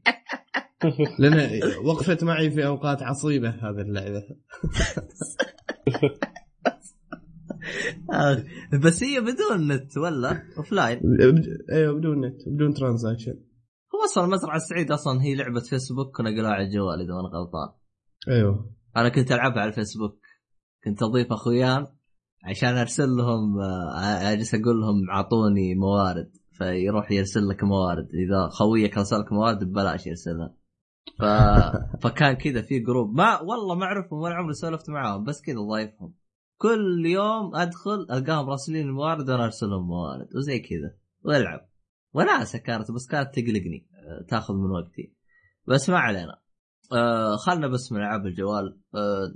لأن 1.20 1.62
وقفت 1.86 2.24
معي 2.24 2.52
في 2.52 2.66
أوقات 2.66 3.04
عصيبة 3.04 3.50
هذه 3.50 3.82
اللعبة. 3.82 4.24
آه 8.14 8.44
بس 8.84 9.04
هي 9.04 9.22
بدون 9.22 9.72
نت 9.72 9.98
ولا؟ 9.98 10.44
offline 10.58 11.02
أيوه 11.72 11.94
بدون 11.94 12.26
نت 12.26 12.50
بدون 12.50 12.74
transaction 12.74 13.40
هو 13.96 14.06
أصلا 14.06 14.26
المزرعة 14.26 14.56
السعيدة 14.56 14.94
أصلا 14.96 15.22
هي 15.22 15.36
لعبة 15.36 15.60
فيسبوك 15.60 16.20
ونقلوها 16.20 16.52
على 16.52 16.64
الجوال 16.64 17.02
إذا 17.02 17.14
ما 17.14 17.20
أنا 17.20 17.30
غلطان. 17.30 17.70
أيوه. 18.28 18.76
أنا 18.98 19.10
كنت 19.10 19.32
ألعبها 19.32 19.62
على 19.62 19.70
الفيسبوك 19.70 20.20
كنت 20.84 21.04
أضيف 21.04 21.32
أخويان. 21.32 21.88
عشان 22.44 22.78
ارسل 22.78 23.10
لهم 23.10 23.60
آه، 23.60 24.32
اجلس 24.34 24.56
أقول 24.56 24.82
لهم 24.82 25.10
اعطوني 25.10 25.76
موارد 25.76 26.32
فيروح 26.52 27.12
يرسل 27.12 27.48
لك 27.48 27.64
موارد. 27.64 28.08
اذا 28.14 28.50
خويك 28.50 28.98
ارسل 28.98 29.20
لك 29.20 29.34
موارد 29.34 29.64
ببلاش 29.64 30.08
يرسلها. 30.08 30.56
ف... 31.20 31.24
فكان 32.04 32.34
كذا 32.34 32.62
في 32.62 32.80
group 32.80 33.16
ما 33.16 33.42
والله 33.42 33.76
ما 33.76 33.86
اعرفهم 33.86 34.20
ولا 34.20 34.36
عمري 34.36 34.54
سولفت 34.54 34.90
معاهم 34.90 35.24
بس 35.24 35.42
كذا 35.42 35.60
ضايفهم. 35.60 36.14
كل 36.58 37.06
يوم 37.06 37.56
ادخل 37.56 38.08
القاهم 38.12 38.50
راسلين 38.50 38.88
الموارد 38.88 39.30
وأنا 39.30 39.46
ارسل 39.46 39.68
لهم 39.68 39.88
موارد 39.88 40.28
وزي 40.36 40.60
كذا. 40.60 40.96
والعب. 41.24 41.70
وناسة 42.14 42.60
كانت 42.60 42.92
بس 42.92 43.08
كانت 43.08 43.36
تقلقني 43.36 43.88
آه، 43.94 44.26
تاخذ 44.28 44.54
من 44.54 44.72
وقتي. 44.72 45.14
بس 45.68 45.90
ما 45.90 45.98
علينا. 45.98 46.40
آه 46.94 47.36
خلنا 47.36 47.68
بس 47.68 47.92
من 47.92 48.00
العاب 48.00 48.26
الجوال. 48.26 48.80
آه 48.96 49.34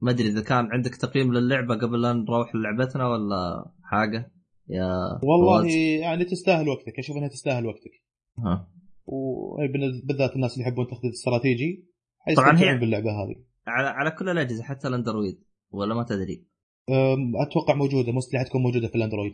ما 0.00 0.10
أدري 0.10 0.28
إذا 0.28 0.40
كان 0.40 0.68
عندك 0.72 0.94
تقييم 0.96 1.34
للعبة 1.34 1.74
قبل 1.74 2.02
لا 2.02 2.12
نروح 2.12 2.54
للعبتنا 2.54 3.08
ولا 3.08 3.70
حاجة. 3.82 4.32
يا 4.68 4.86
والله 5.22 5.60
فواز؟ 5.62 5.74
يعني 5.74 6.24
تستاهل 6.24 6.68
وقتك 6.68 6.98
أشوف 6.98 7.16
إنها 7.16 7.28
تستاهل 7.28 7.66
وقتك. 7.66 7.90
ها. 8.38 8.68
وبالذات 9.06 10.36
الناس 10.36 10.52
اللي 10.54 10.68
يحبون 10.68 10.84
التخطيط 10.84 11.04
الاستراتيجي 11.04 11.86
طبعاً 12.36 12.58
هي- 12.58 12.78
باللعبة 12.78 13.10
هذه. 13.10 13.36
على 13.66 13.88
على 13.88 14.10
كل 14.10 14.28
الأجهزة 14.28 14.62
حتى 14.64 14.88
الأندرويد 14.88 15.44
ولا 15.70 15.94
ما 15.94 16.04
تدري؟ 16.04 16.46
أتوقع 17.48 17.74
موجودة 17.74 18.12
مستحيل 18.12 18.40
حتكون 18.40 18.62
موجودة 18.62 18.88
في 18.88 18.94
الأندرويد. 18.94 19.32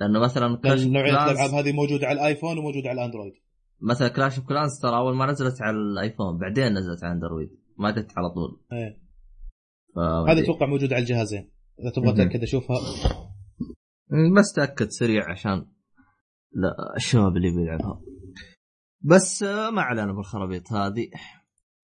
لأنه 0.00 0.20
مثلا 0.20 0.56
كلاش 0.56 0.80
لأن 0.84 0.92
نوعية 0.92 1.10
الألعاب 1.10 1.50
هذه 1.50 1.72
موجودة 1.72 2.06
على 2.06 2.20
الآيفون 2.20 2.58
وموجودة 2.58 2.88
على 2.88 3.00
الأندرويد. 3.00 3.32
مثلا 3.80 4.08
Clash 4.08 4.38
of 4.38 4.48
Clans 4.48 4.80
ترى 4.80 4.96
أول 4.96 5.16
ما 5.16 5.26
نزلت 5.26 5.62
على 5.62 5.76
الآيفون 5.76 6.38
بعدين 6.38 6.72
نزلت 6.72 7.04
على 7.04 7.12
الأندرويد. 7.12 7.50
ما 7.78 7.90
جت 7.90 8.12
على 8.16 8.30
طول. 8.30 8.60
إيه. 8.72 9.03
أدري. 9.96 10.44
أتوقع 10.44 10.66
موجوده 10.66 10.94
على 10.94 11.02
الجهازين. 11.02 11.50
إذا 11.80 11.90
تبغى. 11.90 12.12
تأكد 12.12 12.42
أشوفها. 12.42 12.76
بس 14.38 14.52
تأكد 14.56 14.86
سريع 14.88 15.30
عشان 15.30 15.66
لا 16.52 16.96
الشباب 16.96 17.36
اللي 17.36 17.50
بيلعبها. 17.50 18.00
بس 19.00 19.42
آه، 19.42 19.70
ما 19.70 19.82
علينا 19.82 20.12
بالخرابيط 20.12 20.72
هذه. 20.72 21.10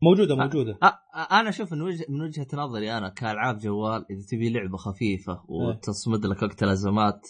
موجودة 0.03 0.37
موجودة. 0.37 0.73
أ- 0.73 0.87
أ- 0.87 1.33
أنا 1.33 1.49
أشوف 1.49 1.73
من 1.73 1.83
وجه 1.83 2.07
من 2.09 2.20
وجهة 2.23 2.46
نظري 2.55 2.99
أنا 2.99 3.09
كألعاب 3.09 3.59
جوال 3.59 4.07
إذا 4.11 4.27
تبي 4.31 4.51
لعبة 4.53 4.77
خفيفة 4.77 5.44
وتصمد 5.49 6.27
لك 6.27 6.42
وقت 6.42 6.62
الأزمات 6.62 7.20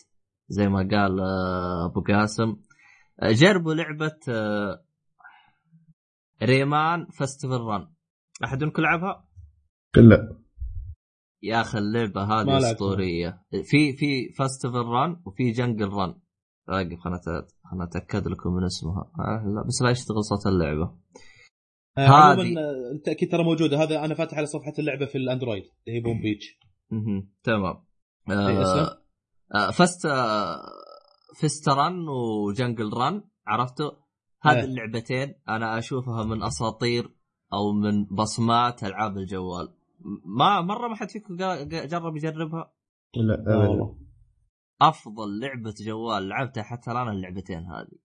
زي 0.49 0.69
ما 0.69 0.79
قال 0.79 1.21
آه، 1.21 1.87
أبو 1.90 2.01
قاسم 2.01 2.57
آه، 3.23 3.33
جربوا 3.33 3.75
لعبة 3.75 4.16
آه، 4.29 4.85
Rayman 6.42 7.07
Fiesta 7.18 7.61
Run. 7.61 7.88
أحد 8.45 8.64
منكم 8.64 8.83
لعبها؟ 8.83 9.29
لا 9.97 10.39
يا 11.42 11.61
أخي 11.61 11.79
اللعبة 11.79 12.22
هذه. 12.22 12.59
أسطورية 12.59 13.42
في 13.50 13.92
في 13.92 14.33
Fiesta 14.38 14.87
Run 14.87 15.23
وفي 15.26 15.50
Jungle 15.51 15.88
Run 15.88 16.14
راقب 16.68 16.98
خلنا 16.98 17.20
خلنا 17.70 17.85
أتأكد 17.85 18.29
لكم 18.29 18.50
من 18.50 18.64
اسمها 18.64 19.12
آه 19.18 19.44
لا 19.46 19.66
بس 19.68 19.83
لا 19.83 19.90
يشتغل 19.90 20.24
صوت 20.24 20.46
اللعبة 20.46 20.96
آه، 21.98 22.00
هذه. 22.00 22.40
آه، 22.40 22.92
بالتاكيد 22.92 23.31
ترى 23.31 23.44
موجودة 23.44 23.83
هذا 23.83 24.05
أنا 24.05 24.14
فاتح 24.14 24.37
على 24.37 24.46
صفحة 24.46 24.72
اللعبة 24.79 25.07
في 25.07 25.18
الأندرويد 25.18 25.62
اللي 25.62 25.98
هي 25.98 26.03
Boom 26.03 26.20
Beach. 26.20 26.59
تمام؟ 27.44 27.85
آه 29.55 29.70
فست 29.70 30.07
فست 31.40 31.68
رن 31.68 32.09
وجنجل 32.09 32.90
رن 32.92 33.24
عرفتوا 33.46 33.90
هذه 34.42 34.59
إيه. 34.59 34.64
اللعبتين 34.64 35.35
أنا 35.48 35.79
أشوفها 35.79 36.24
من 36.24 36.42
أساطير 36.42 37.14
أو 37.53 37.72
من 37.72 38.05
بصمات 38.05 38.85
ألعاب 38.85 39.18
الجوال 39.18 39.74
ما 40.25 40.61
مره 40.61 40.89
ما 40.89 40.95
حد 40.97 41.11
فيكم 41.11 41.37
جرب 41.87 42.17
يجربها؟ 42.17 42.73
لا. 43.17 43.57
والله. 43.57 43.99
أفضل 44.83 45.41
لعبة 45.41 45.75
جوال 45.81 46.29
لعبتها 46.29 46.63
حتى 46.63 46.91
الآن 46.93 47.09
اللعبتين 47.09 47.59
هذه. 47.67 47.99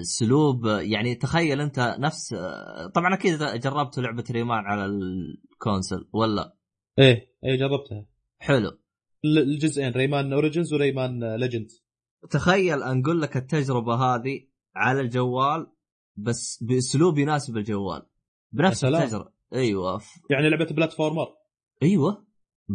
اسلوب 0.00 0.66
يعني 0.66 1.14
تخيل 1.14 1.60
أنت 1.60 1.96
نفس 1.98 2.32
آه، 2.32 2.86
طبعا 2.94 3.14
أكيد 3.14 3.38
جربت 3.38 3.98
لعبة 3.98 4.24
Rayman 4.30 4.64
على 4.64 4.84
ال 4.86 5.01
console 5.01 6.08
ولا؟ 6.12 6.56
إيه 6.98 7.32
إيه 7.44 7.58
جربتها. 7.58 8.06
حلو. 8.38 8.68
ال- 9.24 9.38
الجزئين 9.38 9.92
Rayman 9.92 10.32
Origins 10.32 10.74
و 10.74 10.83
Rayman 10.83 11.34
Legends 11.36 11.84
تخيل 12.30 12.82
انقل 12.82 13.20
لك 13.20 13.36
التجربة 13.36 13.94
هذه 13.94 14.46
على 14.76 15.00
الجوال 15.00 15.72
بس 16.16 16.64
بأسلوب 16.64 17.18
يناسب 17.18 17.56
الجوال. 17.56 18.02
بنفس 18.52 18.82
يا 18.84 18.88
سلام. 18.90 19.02
التجربة. 19.02 19.32
أيوه. 19.54 19.98
ف- 19.98 20.20
يعني 20.30 20.50
لعبة 20.50 20.66
platformer. 20.70 21.26
أيوه. 21.82 22.26
م- 22.68 22.74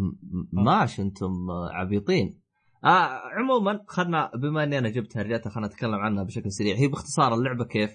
م- 0.53 0.63
ماشي 0.65 1.01
أنتم 1.01 1.51
عبيطين. 1.71 2.41
آه 2.83 3.21
عموما 3.39 3.85
خلنا 3.87 4.31
بما 4.35 4.63
إني 4.63 4.77
أنا 4.77 4.89
جبتها 4.89 5.21
رجعتها 5.23 5.49
خلنا 5.49 5.67
نتكلم 5.67 5.95
عنها 5.95 6.23
بشكل 6.23 6.51
سريع. 6.51 6.75
هي 6.75 6.87
باختصار 6.87 7.33
اللعبة 7.33 7.65
كيف؟ 7.65 7.91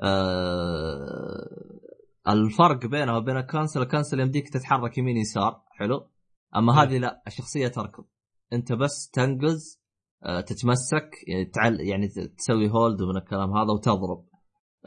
آه 0.00 1.80
الفرق 2.28 2.86
بينها 2.86 3.16
وبين 3.16 3.36
ال 3.36 3.42
console 3.42 3.82
ال 3.82 3.87
console 3.87 4.20
يمديك 4.20 4.48
تتحرك 4.48 4.98
يمين 4.98 5.16
يسار 5.16 5.62
حلو؟ 5.70 6.08
أما. 6.56 6.82
هذه 6.82 6.98
لا 6.98 7.22
الشخصية 7.26 7.68
تركض. 7.68 8.04
أنت 8.52 8.72
بس 8.72 9.10
تنقز 9.10 9.82
آه 10.24 10.40
تتمسك 10.40 11.10
يعني, 11.28 11.44
تعل 11.44 11.80
يعني 11.80 12.08
تسوي 12.38 12.70
hold 12.70 13.02
من 13.02 13.16
الكلام 13.16 13.56
هذا 13.56 13.72
وتضرب. 13.72 14.26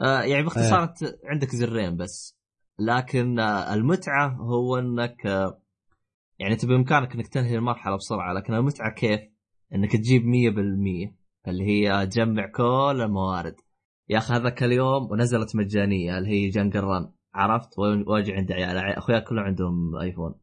آه 0.00 0.20
يعني 0.22 0.42
باختصار 0.42 0.82
أنت 0.82 0.98
عندك 1.24 1.48
زرين 1.56 1.96
بس. 1.96 2.35
لكن 2.78 3.38
آه 3.38 3.74
المتعة 3.74 4.28
هو 4.36 4.78
إنك 4.78 5.26
آه 5.26 5.60
يعني 6.38 6.52
انت 6.54 6.66
بإمكانك 6.66 7.14
إنك 7.14 7.26
تنهي 7.28 7.54
المرحلة 7.56 7.96
بسرعة 7.96 8.32
لكن 8.32 8.54
المتعة 8.54 8.94
كيف؟ 8.94 9.20
إنك 9.74 9.92
تجيب 9.92 10.22
100% 10.24 11.14
اللي 11.48 11.64
هي 11.64 12.06
تجمع 12.06 12.46
كل 12.50 13.00
الموارد. 13.02 13.54
يا 14.08 14.18
أخي 14.18 14.34
هذاك 14.34 14.62
اليوم 14.62 15.10
ونزلت 15.10 15.56
مجانية 15.56 16.18
اللي 16.18 16.28
هي 16.28 16.48
Jungle 16.48 16.80
Run 16.84 17.12
عرفت؟ 17.34 17.78
واجي 18.06 18.32
عند 18.32 18.52
عيال 18.52 18.78
عي- 18.78 18.98
أخويا 18.98 19.18
كلهم 19.18 19.44
عندهم 19.44 19.96
iPhone 19.96 20.34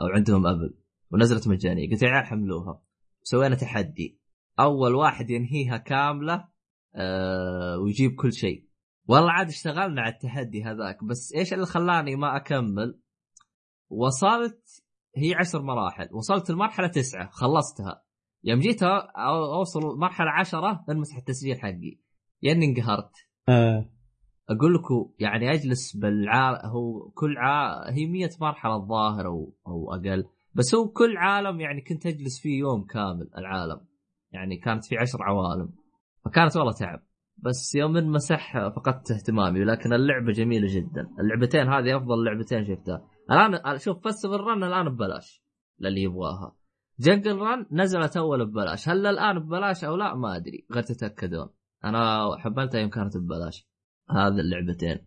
أو 0.00 0.06
عندهم 0.06 0.46
Apple 0.46 0.74
ونزلت 1.10 1.48
مجانية. 1.48 1.90
قلت 1.90 2.02
يا 2.02 2.08
عيال 2.08 2.26
حملوها. 2.26 2.82
سوينا 3.22 3.54
تحدي. 3.54 4.18
أول 4.60 4.94
واحد 4.94 5.30
ينهيها 5.30 5.76
كاملة 5.76 6.48
آه 6.94 7.78
ويجيب 7.78 8.14
كل 8.14 8.32
شيء. 8.32 8.65
والله 9.08 9.30
عاد 9.30 9.48
اشتغلنا 9.48 10.02
على 10.02 10.12
التحدي 10.12 10.64
هذاك 10.64 11.04
بس 11.04 11.32
إيش 11.34 11.52
اللي 11.52 11.66
خلاني 11.66 12.16
ما 12.16 12.36
أكمل؟ 12.36 13.00
وصلت 13.88 14.84
هي 15.16 15.34
عشر 15.34 15.62
مراحل 15.62 16.08
وصلت 16.12 16.50
المرحله 16.50 16.88
تسعة 16.88 17.30
خلصتها. 17.30 18.02
يوم 18.44 18.60
جيت 18.60 18.82
أوصل 19.52 19.98
مرحلة 19.98 20.30
عشرة 20.30 20.84
انمسح 20.90 21.16
التسجيل 21.16 21.60
حقي. 21.60 21.98
يعني 22.42 22.64
انقهرت. 22.64 23.10
آه. 23.48 23.90
أقول 24.50 24.74
لكم 24.74 25.12
يعني 25.18 25.50
أجلس 25.52 25.96
بالعالم 25.96 26.70
هو 26.70 27.10
كل 27.10 27.38
عا... 27.38 27.90
هي 27.90 28.06
100 28.06 28.28
مرحلة 28.40 28.76
الظاهر 28.76 29.26
أو 29.26 29.54
أو 29.66 29.94
أقل 29.94 30.24
بس 30.54 30.74
هو 30.74 30.88
كل 30.88 31.16
عالم 31.16 31.60
يعني 31.60 31.80
كنت 31.80 32.06
أجلس 32.06 32.40
فيه 32.40 32.58
يوم 32.58 32.84
كامل 32.84 33.30
العالم. 33.38 33.80
يعني 34.32 34.56
كانت 34.56 34.84
في 34.84 34.98
عشر 34.98 35.22
عوالم. 35.22 35.74
فكانت 36.24 36.56
والله 36.56 36.72
تعب. 36.72 37.05
بس 37.38 37.74
يوم 37.74 37.96
انمسح 37.96 38.68
فقدت 38.68 39.10
اهتمامي 39.10 39.64
لكن 39.64 39.92
اللعبة 39.92 40.32
جميلة 40.32 40.66
جدا. 40.70 41.08
اللعبتين 41.20 41.68
هذه 41.68 41.96
أفضل 41.96 42.24
لعبتين 42.24 42.64
شفتها. 42.64 43.08
الآن 43.30 43.78
شوف 43.78 44.04
فستيفال 44.04 44.40
رن 44.40 44.64
الآن 44.64 44.88
ببلاش 44.88 45.42
للي 45.80 46.02
يبغاها. 46.02 46.56
Jungle 47.00 47.38
Run 47.38 47.66
نزلت 47.72 48.16
أول 48.16 48.46
ببلاش. 48.46 48.88
هل 48.88 49.06
الآن 49.06 49.38
ببلاش 49.38 49.84
أو 49.84 49.96
لا؟ 49.96 50.14
ما 50.14 50.36
أدري 50.36 50.66
غير 50.72 50.82
تتأكدون. 50.82 51.48
أنا 51.84 52.30
حملتها 52.38 52.80
يوم 52.80 52.90
كانت 52.90 53.16
ببلاش 53.16 53.68
هذه 54.10 54.40
اللعبتين. 54.40 55.06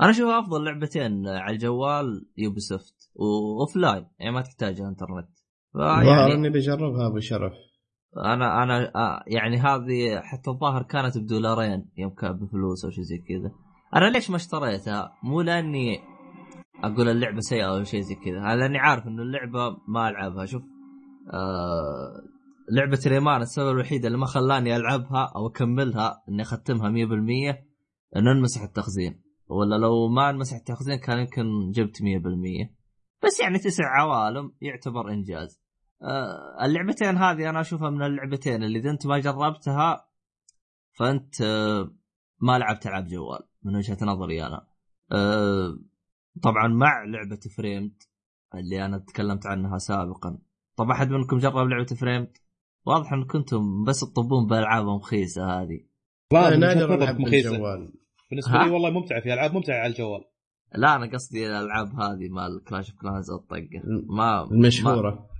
أنا 0.00 0.10
أشوفها 0.10 0.38
أفضل 0.38 0.64
لعبتين 0.64 1.26
على 1.26 1.54
الجوال 1.54 2.26
Ubisoft 2.36 3.10
و 3.14 3.76
offline 3.76 4.06
يعني 4.18 4.34
ما 4.34 4.40
تحتاج 4.40 4.80
إنترنت. 4.80 5.28
يعني 5.74 6.34
أني 6.34 6.50
بجربها 6.50 7.06
أبو 7.06 7.20
شرف. 7.20 7.52
أنا 8.16 8.62
أنا 8.62 8.94
آه 8.96 9.24
يعني 9.26 9.56
هذه 9.56 10.20
حتى 10.20 10.50
الظاهر 10.50 10.82
كانت 10.82 11.18
بدولارين 11.18 11.90
يوم 11.96 12.10
كان 12.10 12.32
بفلوس 12.32 12.84
أو 12.84 12.90
شيء 12.90 13.04
زي 13.04 13.18
كذا. 13.18 13.52
أنا 13.96 14.10
ليش 14.10 14.30
ما 14.30 14.36
اشتريتها؟ 14.36 15.12
مو 15.22 15.40
لأني 15.40 16.00
أقول 16.84 17.08
اللعبة 17.08 17.40
سيئة 17.40 17.68
أو 17.68 17.82
شيء 17.82 18.00
زي 18.00 18.14
كذا. 18.14 18.56
لأني 18.56 18.78
عارف 18.78 19.06
إنه 19.06 19.22
اللعبة 19.22 19.76
ما 19.88 20.08
ألعبها. 20.08 20.46
شوف 20.46 20.62
آه 21.32 22.22
لعبة 22.70 23.00
ريمان 23.06 23.40
السبب 23.40 23.70
الوحيد 23.70 24.04
اللي 24.04 24.18
ما 24.18 24.26
خلاني 24.26 24.76
ألعبها 24.76 25.32
أو 25.36 25.46
أكملها 25.46 26.22
إني 26.28 26.42
أختمها 26.42 26.90
100% 26.90 26.92
إنه 28.16 28.32
انمسح 28.32 28.62
التخزين. 28.62 29.20
ولا 29.48 29.76
لو 29.76 30.08
ما 30.08 30.30
انمسح 30.30 30.56
التخزين 30.56 30.96
كان 30.96 31.18
يمكن 31.18 31.70
جبت 31.70 32.02
100% 32.02 32.70
بس 33.24 33.40
يعني 33.40 33.58
تسع 33.58 33.84
عوالم 33.84 34.52
يعتبر 34.60 35.10
إنجاز. 35.10 35.63
اللعبتين 36.62 37.16
هذه 37.16 37.50
أنا 37.50 37.60
أشوفها 37.60 37.90
من 37.90 38.02
اللعبتين 38.02 38.62
اللي 38.62 38.78
إذا 38.78 38.90
أنت 38.90 39.06
ما 39.06 39.18
جربتها 39.18 40.08
فأنت 40.92 41.40
آه 41.40 41.90
ما 42.40 42.58
لعبت 42.58 42.86
ألعاب 42.86 43.06
جوال 43.06 43.40
من 43.62 43.76
وجهة 43.76 43.98
نظري 44.02 44.46
أنا. 44.46 44.66
آه 45.12 45.78
طبعا 46.42 46.68
مع 46.68 47.04
لعبة 47.04 47.40
فريمد 47.56 48.02
اللي 48.54 48.84
أنا 48.84 48.98
تكلمت 48.98 49.46
عنها 49.46 49.78
سابقا. 49.78 50.38
طب 50.76 50.90
أحد 50.90 51.10
منكم 51.10 51.38
جرب 51.38 51.68
لعبة 51.68 51.84
فريمد؟ 51.84 52.36
واضح 52.86 53.12
إن 53.12 53.24
كنتم 53.24 53.84
بس 53.84 54.00
تطبون 54.00 54.46
بالالعاب 54.46 54.88
المخيسه 54.88 55.62
هذه. 55.62 55.80
من 56.32 56.60
نادر 56.60 56.94
ألعب. 56.94 57.16
بالجوال. 57.16 57.92
بالنسبة؟ 58.30 58.64
لي 58.64 58.70
والله 58.70 58.90
ممتعه 58.90 59.20
في 59.20 59.34
ألعاب 59.34 59.54
ممتعة 59.54 59.78
على 59.78 59.92
الجوال. 59.92 60.24
لا 60.74 60.96
أنا 60.96 61.12
قصدي 61.12 61.46
الألعاب 61.46 62.00
هذه 62.00 62.28
مال 62.28 62.64
كلاش 62.64 62.90
اوف 62.90 63.00
كلانز 63.00 63.30
الطقة. 63.30 63.82
ما 64.06 64.44
المشهورة. 64.44 65.33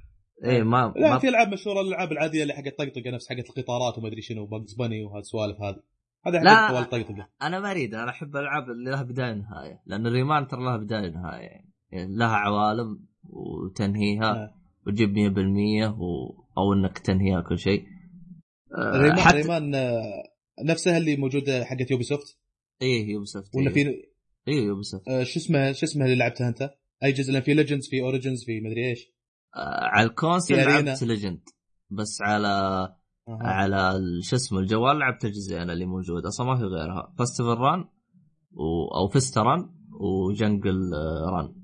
إيه 0.44 0.62
ما, 0.62 0.92
لا 0.96 1.10
ما 1.10 1.18
في 1.18 1.28
ألعاب 1.28 1.52
مشهورة 1.52 1.80
الألعاب 1.80 2.12
العادية 2.12 2.42
اللي 2.42 2.54
حقت 2.54 2.78
طقطقة 2.78 3.10
نفس 3.10 3.28
حقت 3.28 3.50
القطارات 3.50 3.98
وما 3.98 4.08
أدري 4.08 4.22
شنو 4.22 4.46
باجز 4.46 4.74
باني 4.74 5.02
وهالسوالف 5.02 5.60
هذه 5.60 5.80
هذا 6.26 6.38
لا. 6.38 6.56
حقت 6.56 6.70
طوال 6.70 6.84
طقطقة 6.84 7.28
أنا 7.42 7.60
ما 7.60 7.70
أريد 7.70 7.94
أنا 7.94 8.10
أحب 8.10 8.36
الالعاب 8.36 8.70
اللي 8.70 8.90
لها 8.90 9.02
بداية 9.02 9.32
ونهايه 9.32 9.82
لأن 9.86 10.06
ال 10.06 10.12
Rayman 10.12 10.46
ترى 10.48 10.64
لها 10.64 10.76
بداية 10.76 11.08
ونهايه 11.08 11.42
يعني 11.42 11.70
يعني 11.92 12.16
لها 12.16 12.36
عوالم 12.36 13.06
وتنهيها 13.24 14.30
آه. 14.30 14.54
وتجيب 14.86 15.14
100% 15.14 16.00
و... 16.00 16.34
أو 16.58 16.72
إنك 16.72 16.98
تنهيها 16.98 17.40
كل 17.40 17.58
شيء 17.58 17.84
آه، 18.78 18.98
ريمان 18.98 19.20
حتى 19.20 19.36
ريمان 19.36 19.72
نفسها 20.64 20.98
اللي 20.98 21.16
موجودة 21.16 21.64
حقت 21.64 21.90
Ubisoft 21.90 22.38
إيه 22.82 23.08
Ubisoft 23.08 23.54
ولا 23.56 23.66
إيه. 23.66 23.74
في 23.74 24.04
إيه 24.48 24.64
يوبيسوفت 24.66 25.08
آه، 25.08 25.22
شو 25.22 25.40
اسمه 25.40 25.72
شو 25.72 25.86
اسمه 25.86 26.04
اللي 26.04 26.16
لعبتها 26.16 26.48
أنت؟ 26.48 26.70
أي 27.04 27.12
جزء 27.12 27.32
لأن 27.32 27.42
في 27.42 27.54
Legends 27.54 27.88
في 27.88 28.00
Origins 28.00 28.44
في 28.44 28.60
مدري 28.60 28.88
إيش 28.88 29.13
على 29.56 30.06
ال 30.06 30.12
console. 30.12 30.56
لعبت 30.56 31.02
Legend 31.02 31.48
بس 31.90 32.22
على 32.22 32.48
أها. 33.28 33.38
على 33.42 34.00
شو 34.22 34.36
اسمه 34.36 34.58
الجوال 34.58 34.98
لعبت 34.98 35.24
الجزئين 35.24 35.70
اللي 35.70 35.86
موجود. 35.86 36.26
أصلا 36.26 36.46
ما 36.46 36.56
في 36.56 36.64
غيرها. 36.64 37.14
Fiesta 37.18 37.58
Run 37.58 37.84
و... 38.52 38.94
أو 38.94 39.08
Fiesta 39.08 39.42
Run 39.42 39.70
و 40.00 40.14
Jungle 40.14 40.94
آه، 40.94 41.30
Run 41.30 41.54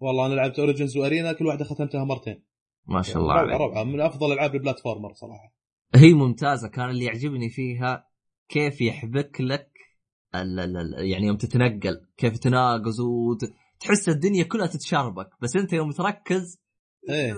والله 0.00 0.26
أنا 0.26 0.34
لعبت 0.34 0.58
Origins 0.58 0.96
وارينا 0.96 1.32
كل 1.32 1.46
واحدة 1.46 1.64
ختمتها 1.64 2.04
مرتين. 2.04 2.44
ما 2.86 3.02
شاء 3.02 3.22
الله 3.22 3.34
روعه 3.34 3.42
عليك. 3.42 3.60
روعه 3.60 3.84
من 3.84 4.00
أفضل 4.00 4.32
ألعاب 4.32 4.54
ال 4.54 4.59
platformer 4.59 5.12
صراحة. 5.12 5.54
هي 5.94 6.14
ممتازة. 6.14 6.68
كان 6.68 6.90
اللي 6.90 7.04
يعجبني 7.04 7.48
فيها 7.50 8.08
كيف 8.48 8.80
يحبك 8.80 9.40
لك 9.40 9.70
ال 10.34 10.60
ال 10.60 10.76
ال 10.76 11.10
يعني 11.10 11.26
يوم 11.26 11.36
تتنقل 11.36 12.06
كيف 12.16 12.38
تناقز 12.38 13.00
وتحس 13.00 14.08
الدنيا 14.08 14.44
كلها 14.44 14.66
تتشربك 14.66 15.30
بس 15.42 15.56
أنت 15.56 15.72
يوم 15.72 15.90
تركز 15.90 16.58
إيه. 17.10 17.34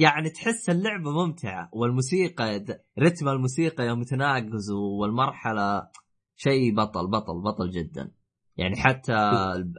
يعني 0.00 0.30
تحس 0.30 0.70
اللعبة 0.70 1.10
ممتعة 1.10 1.70
والموسيقى 1.72 2.64
رتم 2.98 3.28
الموسيقى 3.28 3.86
يوم 3.86 4.02
تناقز 4.02 4.70
والمرحلة 4.70 5.88
شيء 6.36 6.74
بطل 6.74 7.10
بطل 7.10 7.42
بطل 7.42 7.70
جدا. 7.70 8.10
يعني 8.56 8.76
حتى 8.76 9.12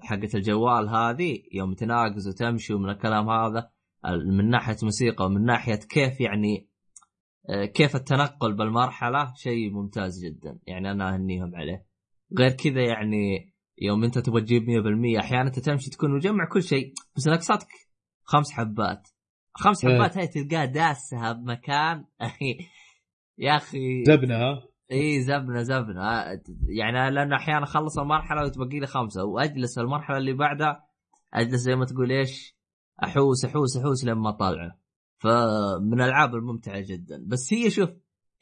حقة 0.04 0.30
الجوال 0.36 0.90
هذه 0.90 1.40
يوم 1.54 1.74
تناقز 1.74 2.28
وتمشي 2.28 2.74
ومن 2.74 2.90
الكلام 2.90 3.30
هذا 3.30 3.70
من 4.26 4.50
ناحية 4.50 4.78
موسيقى 4.84 5.26
ومن 5.26 5.46
ناحية 5.46 5.80
كيف 5.90 6.22
يعني 6.22 6.70
آه، 7.50 7.66
كيف 7.66 7.96
التنقل 7.96 8.54
بالمرحلة 8.54 9.34
شيء 9.36 9.72
ممتاز 9.72 10.26
جدا. 10.26 10.60
يعني 10.68 10.92
أنا 10.92 11.14
أهنيهم 11.14 11.56
عليه. 11.56 11.86
غير 12.40 12.52
كذا 12.52 12.82
يعني 12.82 13.54
يوم 13.82 14.04
أنت 14.04 14.20
تبغى 14.20 14.42
تجيب 14.42 14.64
100% 14.64 15.20
أحيانا 15.20 15.48
أنت 15.48 15.60
تمشي 15.60 15.90
تكون 15.90 16.16
مجمع 16.16 16.46
كل 16.52 16.64
شيء 16.64 16.94
بس 17.16 17.28
نقصتك 17.28 17.68
خمس 18.24 18.52
حبات. 18.52 19.08
خمس 19.58 19.86
إيه. 19.86 19.98
حبات 19.98 20.18
هاي 20.18 20.28
تلقاها 20.28 20.66
داسها 20.66 21.34
بمكان. 21.34 22.06
يا 23.38 23.56
أخي. 23.56 24.04
زبنة 24.06 24.36
ها؟ 24.36 24.64
إي 24.92 25.22
زبنة 25.22 25.62
زبنة. 25.62 26.24
يعني 26.68 27.12
لأنه 27.12 27.36
أحيانا 27.36 27.64
أخلص 27.64 28.00
المرحلة 28.00 28.46
وتبقي 28.46 28.80
لي 28.80 28.88
خمسة 28.88 29.24
وأجلس 29.24 29.78
المرحلة 29.78 30.18
اللي 30.18 30.34
بعدها 30.34 30.84
أجلس 31.34 31.62
زي 31.62 31.76
ما 31.76 31.86
تقول 31.86 32.12
إيش 32.12 32.58
أحوس 33.04 33.46
أحوس 33.46 33.78
أحوس 33.78 34.06
لما 34.06 34.30
أطلعه. 34.30 34.80
فمن 35.18 36.02
الألعاب 36.02 36.36
الممتعة 36.36 36.80
جدا. 36.80 37.26
بس 37.28 37.54
هي 37.54 37.70
شوف 37.70 37.90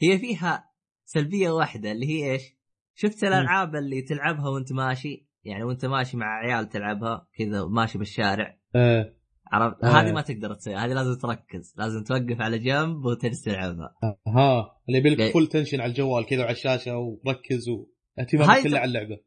هي 0.01 0.17
فيها 0.17 0.71
سلبية 1.05 1.49
واحدة 1.49 1.91
اللي 1.91 2.05
هي 2.05 2.31
إيش؟ 2.31 2.55
شفت 2.95 3.23
الألعاب 3.23 3.75
اللي 3.75 4.01
تلعبها 4.01 4.49
وأنت 4.49 4.73
ماشي؟ 4.73 5.27
يعني 5.43 5.63
وأنت 5.63 5.85
ماشي 5.85 6.17
مع 6.17 6.25
عيال 6.25 6.69
تلعبها 6.69 7.27
كذا 7.37 7.65
ماشي 7.65 7.97
بالشارع. 7.97 8.57
آه. 8.75 9.13
عرفت؟ 9.51 9.83
آه. 9.83 9.87
هذه 9.87 10.11
ما 10.11 10.21
تقدر 10.21 10.53
تسويها 10.53 10.85
هذه 10.85 10.93
لازم 10.93 11.17
تركز 11.19 11.73
لازم 11.77 12.03
توقف 12.03 12.41
على 12.41 12.59
جنب 12.59 13.05
وتجلس 13.05 13.41
تلعبها 13.41 13.95
ها 14.27 14.77
اللي 14.87 14.97
يبي. 14.99 15.09
لك 15.09 15.33
full 15.33 15.47
attention 15.47 15.81
على 15.81 15.89
الجوال 15.89 16.25
كذا 16.25 16.39
وعلى 16.39 16.51
الشاشة 16.51 16.97
وركز 16.97 17.69
واهتمامك 17.69 18.63
كله 18.63 18.79
على 18.79 18.87
اللعبة. 18.87 19.17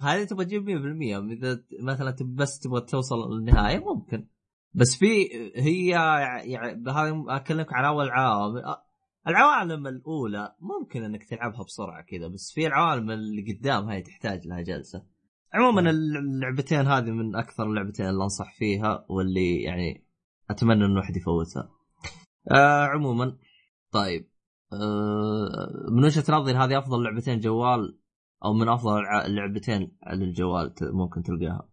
هذه 0.00 0.24
تبغى 0.24 0.44
تجيب 0.44 0.64
100% 0.64 1.32
إذا 1.32 1.54
ت- 1.54 1.66
مثلا 1.82 2.16
بس 2.34 2.58
تبغى 2.58 2.80
توصل 2.80 3.16
للنهاية 3.38 3.78
ممكن. 3.78 4.26
بس 4.74 4.96
في 4.96 5.06
هي 5.56 5.88
يعني 5.88 6.56
أكلمك 7.36 7.72
عن 7.72 7.84
أول 7.84 8.10
عوامل 8.10 8.62
أ- 8.62 8.78
العوالم 9.28 9.86
الأولى 9.86 10.54
ممكن 10.60 11.04
إنك 11.04 11.24
تلعبها 11.24 11.62
بسرعة 11.64 12.02
كذا 12.02 12.26
بس 12.28 12.52
في 12.54 12.66
العوالم 12.66 13.10
اللي 13.10 13.52
قدام 13.52 13.88
هاي 13.88 14.02
تحتاج 14.02 14.46
لها 14.46 14.60
جلسة. 14.60 15.15
عموما 15.52 15.90
اللعبتين 15.90 16.86
هذه 16.86 17.10
من 17.10 17.36
أكثر 17.36 17.64
اللعبتين 17.64 18.06
اللي 18.06 18.22
أنصح 18.22 18.54
فيها 18.54 19.06
واللي 19.08 19.62
يعني 19.62 20.06
أتمنى 20.50 20.84
إنه 20.84 20.96
واحد 20.96 21.16
يفوتها. 21.16 21.70
آه 22.50 22.84
عموما 22.84 23.36
طيب. 23.90 24.28
آه 24.72 25.88
من 25.90 26.04
وجهة 26.04 26.24
نظري 26.28 26.54
هذه 26.54 26.78
أفضل 26.78 27.02
لعبتين 27.02 27.40
جوال 27.40 27.98
أو 28.44 28.52
من 28.52 28.68
أفضل 28.68 29.06
اللعبتين 29.06 29.96
على 30.02 30.24
الجوال 30.24 30.74
ممكن 30.82 31.22
تلقاها. 31.22 31.68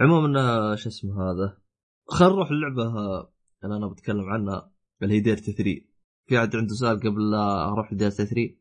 عموما 0.00 0.40
آه، 0.40 0.74
شو 0.74 0.88
اسمه 0.88 1.12
هذا؟ 1.22 1.58
خلينا 2.06 2.34
نروح 2.34 2.50
اللعبة 2.50 2.82
آه، 2.82 3.32
اللي 3.64 3.76
أنا 3.76 3.86
بتكلم 3.88 4.24
عنها 4.24 4.72
اللي 5.02 5.14
هي 5.14 5.20
ديرت 5.20 5.50
3 5.50 5.80
في 6.26 6.38
أحد 6.38 6.56
عنده 6.56 6.74
سؤال 6.74 7.00
قبل 7.00 7.30
لا 7.30 7.68
أروح 7.68 7.92
لديرت 7.92 8.12
3 8.12 8.56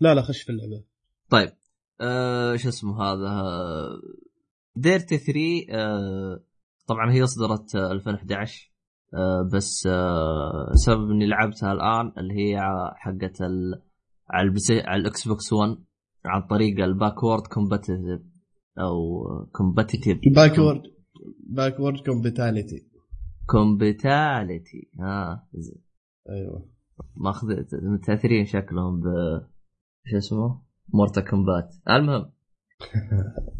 لا 0.00 0.14
لا 0.14 0.22
خش 0.22 0.42
في 0.42 0.52
اللعبة. 0.52 0.84
طيب. 1.30 1.52
آه 2.00 2.56
شو 2.56 2.68
اسمه 2.68 3.02
هذا؟ 3.02 3.28
آه، 3.28 4.00
Dirt 4.76 5.14
3 5.14 5.66
آه 5.70 6.40
طبعا 6.86 7.12
هي 7.12 7.22
اصدرت 7.24 7.76
آه، 7.76 7.92
2011 7.92 8.72
آه 9.14 9.50
بس 9.52 9.86
آه 9.86 10.70
سبب 10.74 11.10
إني 11.10 11.26
لعبتها 11.26 11.72
الآن 11.72 12.12
اللي 12.18 12.34
هي 12.34 12.60
حقت 12.96 13.40
ال... 13.40 13.82
على 14.30 14.48
ال 14.48 14.53
PC... 14.53 14.80
على 14.80 15.00
ال 15.00 15.28
Xbox 15.28 15.52
One 15.52 15.76
عن 16.24 16.42
طريق 16.42 16.84
ال 16.84 16.91
backward 16.91 17.46
competitive 17.46 18.20
أو 18.78 19.24
competitive. 19.52 20.18
backward 20.34 20.82
backward 21.48 22.00
compatibility 22.06 22.86
compatibility 23.46 24.90
ها 25.00 25.48
أيوه. 26.28 26.68
ماخذ 27.16 27.46
متأثرين 27.72 28.44
شكلهم 28.44 29.00
ب 29.00 29.04
شو 30.06 30.16
اسمه؟ 30.16 30.65
Mortal 30.94 31.20
Kombat 31.20 31.74
المهم. 31.90 32.32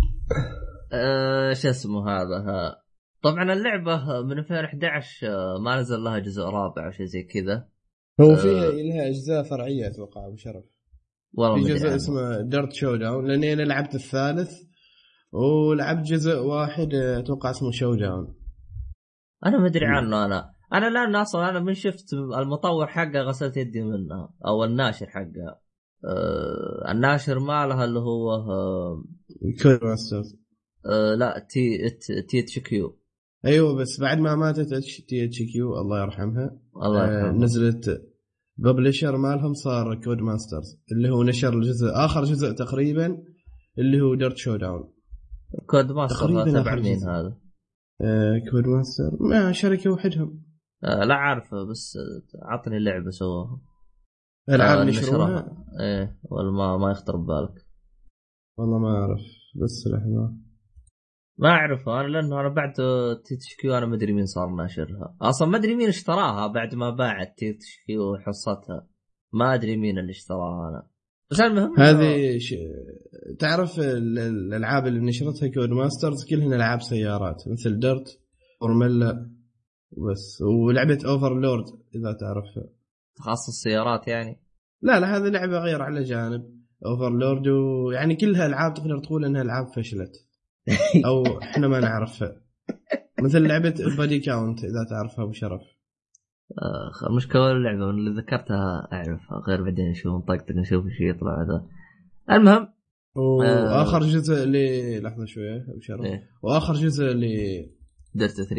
أه 0.93 1.53
شو 1.53 1.69
اسمه 1.69 2.11
هذا؟ 2.11 2.37
ها. 2.37 2.83
طبعا 3.23 3.53
اللعبة 3.53 4.23
من 4.23 4.39
2011 4.39 5.27
آه، 5.29 5.59
ما 5.59 5.81
نزل 5.81 6.01
لها 6.01 6.19
جزء 6.19 6.43
رابع 6.43 6.87
أو 6.87 6.91
شيء 6.91 7.07
زي 7.07 7.23
كذا. 7.23 7.69
هو 8.21 8.33
آه. 8.33 8.37
فيها 8.37 8.71
لها 8.71 9.09
أجزاء 9.09 9.43
فرعية 9.43 9.87
أتوقع 9.87 10.27
أبو 10.27 10.37
شرف. 10.37 10.65
والله 11.33 11.65
في 11.67 11.75
جزء. 11.75 11.95
اسمه 11.95 12.41
Dirt 12.41 12.73
Showdown 12.73 13.27
لاني 13.27 13.53
أنا 13.53 13.63
لعبت 13.63 13.95
الثالث 13.95 14.53
ولعبت 15.33 16.07
جزء 16.07 16.39
واحد 16.39 16.95
آه، 16.95 17.19
أتوقع 17.19 17.51
اسمه 17.51 17.71
Showdown 17.71 18.35
أنا 19.47 19.59
ما 19.59 19.67
أدري 19.67 19.87
عنه 19.87 20.25
أنا. 20.25 20.53
أنا 20.73 20.91
لأن 20.91 21.17
أصلا 21.17 21.49
أنا 21.49 21.61
من 21.61 21.75
شفت 21.75 22.13
المطور 22.13 22.87
حقه 22.87 23.21
غسلت 23.21 23.57
يدي 23.57 23.83
منها 23.83 24.35
أو 24.47 24.65
الناشر 24.65 25.07
حقها 25.07 25.61
أه 26.07 26.93
الناشر 26.93 27.39
مالها 27.39 27.85
اللي 27.85 27.99
هو 27.99 28.33
أه 28.35 29.05
Codemasters 29.63 30.37
أه 30.87 31.15
لا 31.15 31.47
تي 31.51 31.91
THQ 32.29 32.99
أيوه 33.45 33.75
بس 33.75 34.01
بعد 34.01 34.19
ما 34.19 34.35
ماتت 34.35 34.73
اتش 34.73 35.01
THQ 35.01 35.81
الله 35.81 36.03
يرحمها. 36.03 36.59
الله 36.77 37.05
آه 37.05 37.21
يرحمه 37.21 37.45
نزلت 37.45 38.03
publisher 38.59 39.17
مالهم 39.17 39.55
صار 39.55 39.95
Codemasters 40.05 40.81
اللي 40.93 41.11
هو 41.11 41.23
نشر 41.23 41.55
الجزء 41.55 41.87
آخر 41.95 42.25
جزء 42.25 42.53
تقريبا 42.53 43.23
اللي 43.79 44.01
هو 44.01 44.15
Dirt 44.15 44.37
Showdown 44.37 44.93
Codemaster 45.67 46.45
تبع 46.45 46.75
مين. 46.75 46.99
هذا؟ 47.09 47.37
آه 48.01 48.39
Codemaster 48.51 49.17
ما 49.21 49.53
شركة 49.53 49.91
وحدهم. 49.91 50.43
آه 50.85 51.05
لا 51.05 51.15
عارفه 51.15 51.65
بس 51.71 51.97
آه، 51.97 52.53
عطني 52.53 52.79
لعبه 52.79 53.11
سووها. 53.11 53.61
العاب 54.49 54.79
آه، 54.79 54.85
نشروها. 54.85 55.65
إيه 55.81 56.19
ولا 56.31 56.51
ما 56.51 56.77
ما 56.77 56.91
يخطر 56.91 57.17
ببالك. 57.17 57.67
والله 58.59 58.79
ما 58.79 58.89
أعرف 58.89 59.21
بس 59.63 59.87
لحظة. 59.93 60.35
ما 61.39 61.49
أعرفه 61.49 62.01
أنا 62.01 62.07
لأنه 62.09 62.41
أنا 62.41 62.49
بعد 62.49 62.73
THQ 63.25 63.75
أنا 63.79 63.87
ما 63.87 63.95
أدري 63.97 64.13
مين 64.13 64.27
صار 64.27 64.49
ناشرها. 64.49 65.17
أصلا 65.23 65.49
ما 65.49 65.57
أدري 65.59 65.75
مين 65.77 65.89
اشتراها 65.89 66.47
بعد 66.47 66.75
ما 66.75 66.91
باعت 66.91 67.39
THQ 67.39 68.17
حصتها 68.17 68.89
ما 69.33 69.55
أدري 69.55 69.77
مين 69.77 69.99
اللي 69.99 70.11
اشتراها 70.11 70.69
أنا. 70.69 70.89
بس 71.31 71.41
المهم 71.41 71.81
هذه 71.81 72.39
ش... 72.39 72.55
تعرف 73.39 73.79
ال- 73.79 74.19
ال- 74.19 74.19
الألعاب 74.19 74.87
اللي 74.87 75.01
نشرتها 75.01 75.49
Codemasters 75.49 76.25
كلهن 76.31 76.53
ألعاب 76.53 76.81
سيارات 76.83 77.43
مثل 77.49 77.79
Dirt 77.79 78.21
Formula 78.61 79.31
بس 80.11 80.43
ولعبة 80.43 80.99
Overlord 81.07 81.65
إذا 81.95 82.13
تعرفها. 82.13 82.76
تخصص 83.17 83.63
سيارات 83.63 84.09
يعني. 84.09 84.41
لا 84.83 85.01
لا 85.01 85.17
هذه 85.17 85.29
لعبة 85.29 85.59
غير 85.59 85.83
على 85.83 86.03
جانب. 86.03 86.57
Overlord 86.87 87.49
ويعني 87.49 88.17
كلها 88.17 88.47
ألعاب 88.47 88.75
تقدر 88.75 88.99
تقول 88.99 89.25
إنها 89.25 89.43
ألعاب 89.43 89.67
فشلت. 89.67 90.13
أو 91.07 91.39
إحنا 91.43 91.69
ما 91.69 91.81
نعرفها. 91.81 92.41
مثل 93.23 93.43
لعبة 93.43 93.75
Bodycount 93.99 94.65
إذا 94.65 94.85
تعرفها 94.91 95.25
أبو 95.25 95.33
شرف. 95.33 95.61
آه، 96.51 97.09
المشكلة 97.11 97.53
اللعبه 97.53 97.91
اللي 97.91 98.21
ذكرتها 98.21 98.89
أعرفها. 98.93 99.43
غير 99.49 99.63
بعدين 99.63 99.91
نشوف 99.91 100.15
نطقطق 100.15 100.51
نشوف 100.51 100.85
إيش 100.85 101.01
يطلع 101.01 101.43
هذا 101.43 101.67
المهم 102.31 102.69
وآخر 103.17 104.01
جزء 104.01 104.45
ل 104.45 105.03
لحظة 105.03 105.25
شوية 105.25 105.57
أبو 105.69 105.81
شرف. 105.81 106.05
إيه. 106.05 106.29
وآخر 106.43 106.75
جزء 106.75 107.05
ل 107.05 107.27
Dirt 108.15 108.41
3 108.41 108.57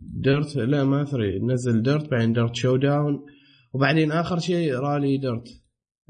Dirt 0.00 0.56
لا 0.56 0.84
ما 0.84 1.04
three 1.04 1.38
نزل 1.38 1.82
Dirt 1.82 2.10
بعدين 2.10 2.32
Dirt 2.32 2.54
Showdown 2.54 3.26
وبعدين 3.74 4.12
آخر 4.12 4.38
شيء 4.38 4.74
Rally 4.74 5.18
Dirt 5.18 5.48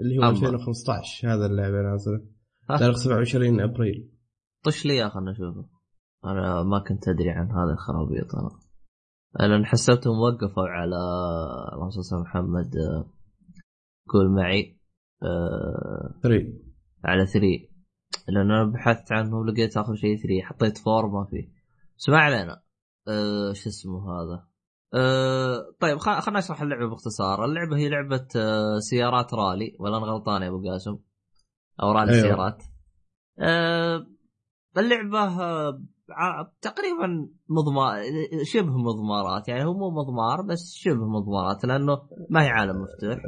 اللي 0.00 0.18
هو 0.18 0.22
أما. 0.22 0.31
2015 0.31 1.29
هذا 1.35 1.46
اللعبة 1.46 1.83
نازلة. 1.83 2.20
تاريخ 2.79 2.96
27 2.96 3.61
أبريل. 3.61 4.11
طش 4.64 4.87
لي 4.87 5.11
خلنا 5.11 5.31
نشوفه 5.31 5.68
أنا 6.24 6.62
ما 6.62 6.79
كنت 6.79 7.09
أدري 7.09 7.31
عن 7.31 7.50
هذه 7.50 7.72
الخرابيط 7.72 8.35
أنا. 8.35 8.50
لأن 9.40 9.66
حسبتهم 9.66 10.18
وقفوا 10.18 10.68
على 10.68 10.96
اللهم 11.72 11.90
صل 11.90 12.20
محمد 12.20 12.77
آه، 12.77 13.11
قول 14.09 14.31
معي 14.31 14.81
آه، 15.22 16.20
3 16.22 16.53
على 17.05 17.27
3 17.27 17.74
لأن 18.29 18.50
أنا 18.50 18.64
بحثت 18.64 19.12
عنه 19.12 19.37
ولقيت 19.37 19.77
آخر 19.77 19.94
شيء 19.94 20.16
3 20.16 20.42
حطيت 20.42 20.88
4 20.88 21.11
ما 21.11 21.24
في 21.24 21.48
بس 21.98 22.09
ما 22.09 22.18
علينا. 22.18 22.62
أه 23.09 23.53
شو 23.53 23.68
اسمه 23.68 24.11
هذا؟ 24.12 24.48
أه 24.94 25.74
طيب 25.80 25.98
خلنا 25.98 26.38
نشرح 26.38 26.62
اللعبة 26.62 26.88
باختصار. 26.88 27.44
اللعبة 27.44 27.76
هي 27.76 27.88
لعبة 27.88 28.26
أه 28.37 28.78
سيارات 28.78 29.35
رالي. 29.35 29.76
ولا 29.80 29.96
أنا 29.96 30.07
غلطان 30.07 30.42
يا 30.42 30.48
أبو 30.48 30.70
قاسم؟ 30.70 30.98
أو 31.83 31.92
رالي 31.92 32.12
أيوة. 32.12 32.24
أيوه. 32.24 32.37
سيارات. 32.37 32.62
أه 33.38 34.07
اللعبة 34.78 35.18
آه، 35.42 35.83
ع- 36.11 36.48
تقريبا 36.61 37.28
مضمار 37.48 38.02
شبه 38.44 38.76
مضمارات. 38.76 39.48
يعني 39.48 39.64
هو 39.64 39.74
مو 39.74 39.90
مضمار 39.90 40.42
بس 40.42 40.74
شبه 40.74 41.07
مضمارات 41.07 41.64
لأنه 41.64 42.09
ما 42.30 42.42
هي 42.44 42.48
عالم 42.48 42.76
مفتوح. 42.83 43.22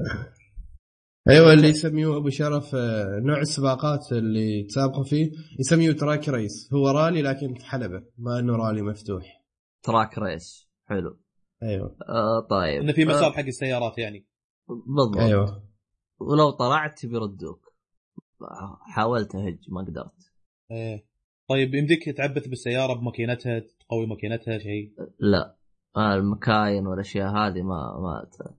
أيوه 1.29 1.53
اللي 1.53 1.69
يسميه 1.69 2.17
أبو 2.17 2.29
شرف 2.31 2.75
آه، 2.75 3.21
نوع 3.25 3.39
السباقات 3.41 4.13
اللي 4.13 4.63
تسابقوا 4.63 5.05
فيه 5.05 5.31
يسميه 5.59 5.93
تراك 5.93 6.29
ريس. 6.29 6.71
هو 6.75 6.89
رالي 6.89 7.23
لكن 7.23 7.55
في 7.55 7.65
حلبة 7.65 8.03
ما 8.19 8.39
إنه 8.39 8.57
رالي 8.57 8.83
مفتوح. 8.83 9.45
تراك 9.83 10.19
ريس. 10.19 10.69
حلو. 10.89 11.19
أيوه. 11.63 11.97
أه 12.09 12.41
طيب. 12.51 12.81
إنه 12.83 12.93
في 12.93 13.03
آه، 13.03 13.07
مسار 13.07 13.33
حق 13.33 13.45
السيارات 13.45 13.99
يعني. 13.99 14.27
بالضبط. 14.69 15.17
أيوه. 15.17 15.63
ولو 16.21 16.51
طلعت 16.51 17.07
بيردوك. 17.07 17.67
حاولت 18.95 19.35
أهج 19.35 19.59
ما 19.69 19.81
قدرت. 19.81 20.33
إيه. 20.71 21.07
طيب 21.49 21.75
يمديك 21.75 22.17
تعبث 22.17 22.49
بالسيارة 22.49 22.95
بماكينتها 22.95 23.59
تقوي 23.59 24.07
ماكينتها 24.07 24.59
شيء؟ 24.59 24.93
لا. 25.21 25.57
آه 25.97 26.15
المكاين 26.15 26.87
والأشياء 26.87 27.29
هذه 27.37 27.63
ما 27.63 27.99
ما 28.01 28.25
ت- 28.33 28.55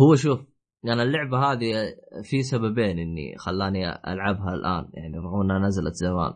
هو 0.00 0.14
شوف 0.14 0.40
يعني 0.84 1.02
اللعبة 1.02 1.38
هذه 1.38 1.94
في 2.22 2.42
سببين 2.42 2.98
إني 2.98 3.38
خلاني 3.38 3.88
ألعبها 3.88 4.54
الآن 4.54 4.90
يعني 4.94 5.18
رغم 5.18 5.40
إنها 5.40 5.58
نزلت 5.58 5.94
زمان. 5.94 6.32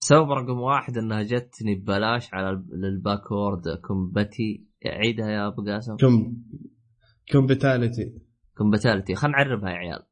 سبب 0.00 0.30
رقم 0.30 0.60
واحد 0.60 0.96
إنها 0.98 1.22
جتني 1.22 1.74
ببلاش 1.74 2.34
على 2.34 2.50
الب- 2.50 2.72
ال 2.72 2.82
backward 2.82 3.62
compati 3.86 4.67
عيدها 4.86 5.30
يا 5.30 5.46
أبو 5.46 5.64
قاسم. 5.64 5.96
كم 5.96 6.36
compatibility 7.32 8.12
compatibility 8.56 9.14
خلينا 9.14 9.36
نعربها 9.36 9.70
يا 9.70 9.74
عيال. 9.76 10.02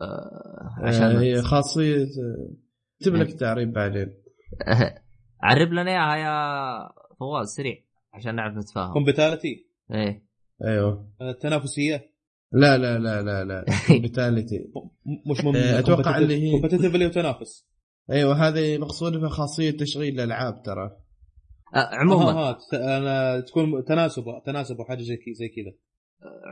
آه 0.00 0.74
عشان 0.82 1.02
عشان 1.02 1.18
هي 1.18 1.42
خاصية 1.42 1.96
آه، 2.02 2.54
اكتب 3.00 3.14
لك 3.14 3.32
تعريب 3.40 3.72
بعدين. 3.72 4.14
عرب 5.42 5.68
لنا 5.72 5.90
إياها 5.90 6.16
يا 6.16 6.88
فواز 7.20 7.48
سريع 7.48 7.76
عشان 8.14 8.34
نعرف 8.34 8.56
نتفاهم. 8.56 8.92
compatibility 8.92 9.66
إيه. 9.94 10.26
أيوه. 10.64 11.10
التنافسيه 11.22 12.10
لا 12.52 12.78
لا 12.78 12.98
لا 12.98 13.22
لا 13.22 13.44
لا. 13.44 13.64
compatibility 13.88 14.58
مش 15.30 15.44
من 15.44 15.56
آه، 15.56 15.78
أتوقع 15.78 16.18
اللي 16.18 16.42
هي- 16.42 16.50
competitively 16.50 17.06
وتنافس. 17.06 17.66
أيوه 18.10 18.48
هذه 18.48 18.78
مقصود 18.78 19.12
بها 19.16 19.28
خاصية 19.28 19.70
تشغيل 19.70 20.14
الألعاب 20.14 20.62
ترى. 20.62 20.84
آه 20.84 21.05
عموما. 21.76 22.24
ها 22.32 22.48
ها 22.50 22.52
ت- 22.52 22.74
أنا 22.74 23.40
تكون 23.40 23.84
تناسب 23.84 24.24
تناسب 24.46 24.80
وحاجه 24.80 24.98
زي 25.02 25.18
زي 25.38 25.48
كذا. 25.48 25.72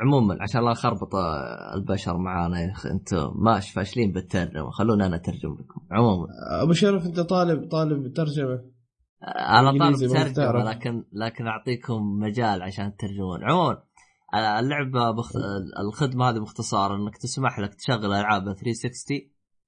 عموما 0.03 0.39
عشان 0.41 0.65
لا 0.65 0.71
نخربط 0.71 1.15
آه، 1.15 1.75
البشر 1.75 2.17
معانا 2.17 2.61
يا 2.61 2.73
أخي 2.73 2.91
أنتم 2.91 3.33
ماش 3.37 3.71
فاشلين 3.71 4.13
بالترجمة. 4.13 4.71
خلونا 4.71 5.07
أنا 5.07 5.17
أترجم 5.17 5.53
لكم. 5.55 5.81
عموما. 5.91 6.27
أبو 6.63 6.73
شرف 6.73 7.07
أنت 7.07 7.21
طالب 7.21 7.69
طالب 7.71 8.13
ترجمة. 8.13 8.65
أنا 9.39 9.79
طالب 9.79 9.97
ترجمة. 10.35 10.65
لكن 10.65 11.05
لكن 11.13 11.47
أعطيكم 11.47 12.03
مجال 12.21 12.63
عشان 12.63 12.97
تترجمون 12.97 13.45
عموما 13.45 13.83
آه، 14.35 14.61
اللعبة 14.61 15.11
بخ... 15.11 15.33
الخدمة 15.87 16.31
هذه 16.31 16.39
باختصار 16.39 16.95
إنك 16.97 17.17
تسمح 17.17 17.59
لك 17.59 17.75
تشغل 17.75 18.13
ألعاب 18.13 18.43
360 18.53 19.19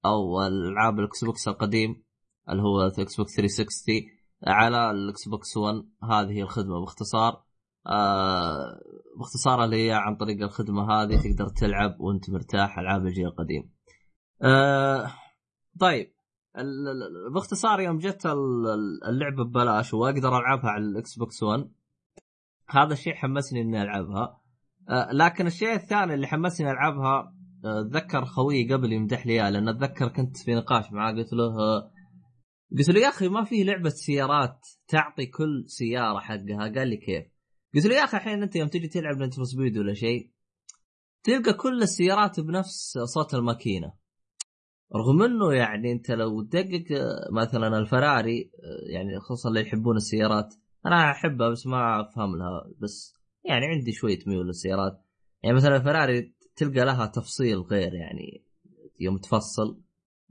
أو 0.04 0.42
ألعاب 0.46 0.98
ال 0.98 1.24
Xbox 1.24 1.48
القديم 1.48 2.02
اللي 2.50 2.62
هو 2.62 2.80
Xbox 2.86 3.36
360 3.36 3.94
على 4.46 4.90
ال 4.90 5.28
Xbox 5.28 5.56
1 5.56 5.74
هذه 6.02 6.40
الخدمة. 6.40 6.80
باختصار 6.80 7.42
آه 7.86 8.80
باختصار 9.18 9.64
اللي 9.64 9.86
هي 9.88 9.92
عن 9.92 10.16
طريق 10.16 10.42
الخدمة 10.42 10.90
هذه 10.92 11.16
تقدر 11.22 11.48
تلعب 11.48 12.00
وأنت 12.00 12.30
مرتاح 12.30 12.78
ألعاب 12.78 13.06
الجيل 13.06 13.26
القديم. 13.26 13.70
آه 14.42 15.10
طيب 15.80 16.12
باختصار 17.34 17.80
يوم 17.80 17.98
جت 17.98 18.26
ال- 18.26 18.66
ال- 18.66 19.04
اللعبة 19.08 19.44
ببلاش 19.44 19.94
وأقدر 19.94 20.38
ألعبها 20.38 20.70
على 20.70 20.84
ال 20.84 21.18
Xbox 21.18 21.42
1 21.42 21.70
هذا 22.68 22.92
الشيء 22.92 23.14
حمسني 23.14 23.60
إني 23.60 23.82
ألعبها. 23.82 24.40
آه، 24.88 25.12
لكن 25.12 25.46
الشيء 25.46 25.72
الثاني 25.74 26.14
اللي 26.14 26.26
حمسني 26.26 26.70
ألعبها 26.70 27.32
آه، 27.64 27.80
اتذكر 27.80 28.24
خويي 28.24 28.72
قبل 28.74 28.92
يمدح 28.92 29.26
لي 29.26 29.32
إياه 29.32 29.50
لأن 29.50 29.68
أتذكر 29.68 30.08
كنت 30.08 30.36
في 30.36 30.54
نقاش 30.54 30.92
معاه 30.92 31.12
قلت 31.12 31.32
له 31.32 31.44
آه، 31.60 31.90
قلت 32.72 32.88
له 32.88 33.00
يا 33.00 33.08
أخي 33.08 33.28
ما 33.28 33.44
في 33.44 33.64
لعبة 33.64 33.88
سيارات 33.88 34.66
تعطي 34.88 35.26
كل 35.26 35.64
سيارة 35.66 36.18
حقها. 36.18 36.72
قال 36.74 36.88
لي 36.88 36.96
كيف؟ 36.96 37.24
قلت 37.74 37.86
له 37.86 37.94
يا 37.94 38.04
أخي 38.04 38.16
الحين 38.16 38.42
أنت 38.42 38.56
يوم 38.56 38.68
تجي 38.68 38.88
تلعب 38.88 39.16
نتر 39.16 39.44
سبيد 39.44 39.78
ولا 39.78 39.94
شيء 39.94 40.30
تلقى 41.22 41.52
كل 41.52 41.82
السيارات 41.82 42.40
بنفس 42.40 42.98
صوت 42.98 43.34
الماكينة. 43.34 43.92
رغم 44.94 45.22
إنه 45.22 45.52
يعني 45.52 45.92
أنت 45.92 46.10
لو 46.10 46.42
تدقق 46.42 46.84
مثلا 47.32 47.78
الفراري 47.78 48.50
يعني 48.92 49.20
خصوصا 49.20 49.48
اللي 49.48 49.60
يحبون 49.60 49.96
السيارات 49.96 50.54
أنا 50.86 51.10
أحبها 51.10 51.48
بس 51.48 51.66
ما 51.66 52.00
أفهم 52.00 52.36
لها 52.36 52.70
بس 52.78 53.14
يعني 53.44 53.66
عندي 53.66 53.92
شوية 53.92 54.18
ميول 54.26 54.46
للسيارات. 54.46 55.02
يعني 55.42 55.56
مثلا 55.56 55.76
الفراري 55.76 56.34
تلقى 56.56 56.84
لها 56.84 57.06
تفصيل 57.06 57.58
غير 57.58 57.94
يعني 57.94 58.44
يوم 59.00 59.18
تفصل. 59.18 59.80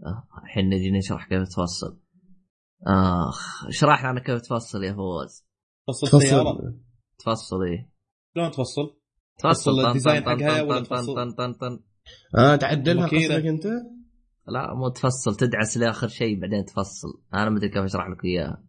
آه، 0.06 0.28
الحين 0.44 0.70
نجي 0.70 0.92
نشرح 0.92 1.28
كيف 1.30 1.44
تفصل. 1.44 2.00
آخ 2.88 3.68
اشرح 3.68 4.06
لنا 4.06 4.20
كيف 4.20 4.42
تفصل 4.42 4.84
يا 4.84 4.94
فواز 4.94 5.46
فصل 5.88 6.18
السياره 6.18 6.74
تفصل 7.20 7.64
إيه. 7.64 7.92
شلون 8.36 8.52
تفصل؟ 8.52 8.98
تفصل. 9.40 9.50
تفصل 9.72 9.88
ال 9.88 9.93
design 9.93 10.24
حقها 10.24 10.62
ولا 10.62 10.80
طن- 10.80 10.84
تفصل؟ 10.84 11.16
طن- 11.16 11.32
طن- 11.32 11.54
طن. 11.54 11.80
آه 12.38 12.56
تعدلها. 12.56 13.06
قصدك 13.08 13.46
أنت؟ 13.46 13.66
لا 14.48 14.74
مو 14.74 14.90
تفصل 14.90 15.36
تدعس 15.36 15.78
لآخر 15.78 16.08
شيء 16.08 16.40
بعدين 16.42 16.66
تفصل. 16.66 17.08
أنا 17.34 17.50
ما 17.50 17.58
أدري 17.58 17.70
كيف 17.70 17.84
أشرح 17.84 18.08
لك 18.10 18.26
إياها. 18.26 18.64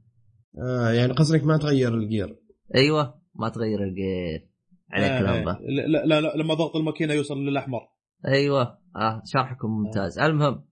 آه 0.62 0.90
يعني 0.90 1.12
قصدك 1.12 1.44
ما 1.44 1.58
تغير 1.58 1.94
الجير. 1.94 2.36
أيوه 2.74 3.20
ما 3.34 3.48
تغير 3.48 3.82
الجير. 3.84 4.48
عليك 4.92 5.10
آه، 5.10 5.20
لمبه 5.22 5.52
آه. 5.52 5.58
لا, 5.88 6.06
لا, 6.06 6.20
لا 6.20 6.36
لما 6.36 6.54
ضغط 6.54 6.76
الماكينة 6.76 7.14
يوصل 7.14 7.38
للأحمر. 7.38 7.80
أيوه. 8.28 8.78
آه 8.96 9.22
شرحكم 9.24 9.68
ممتاز. 9.68 10.18
المهم 10.18 10.64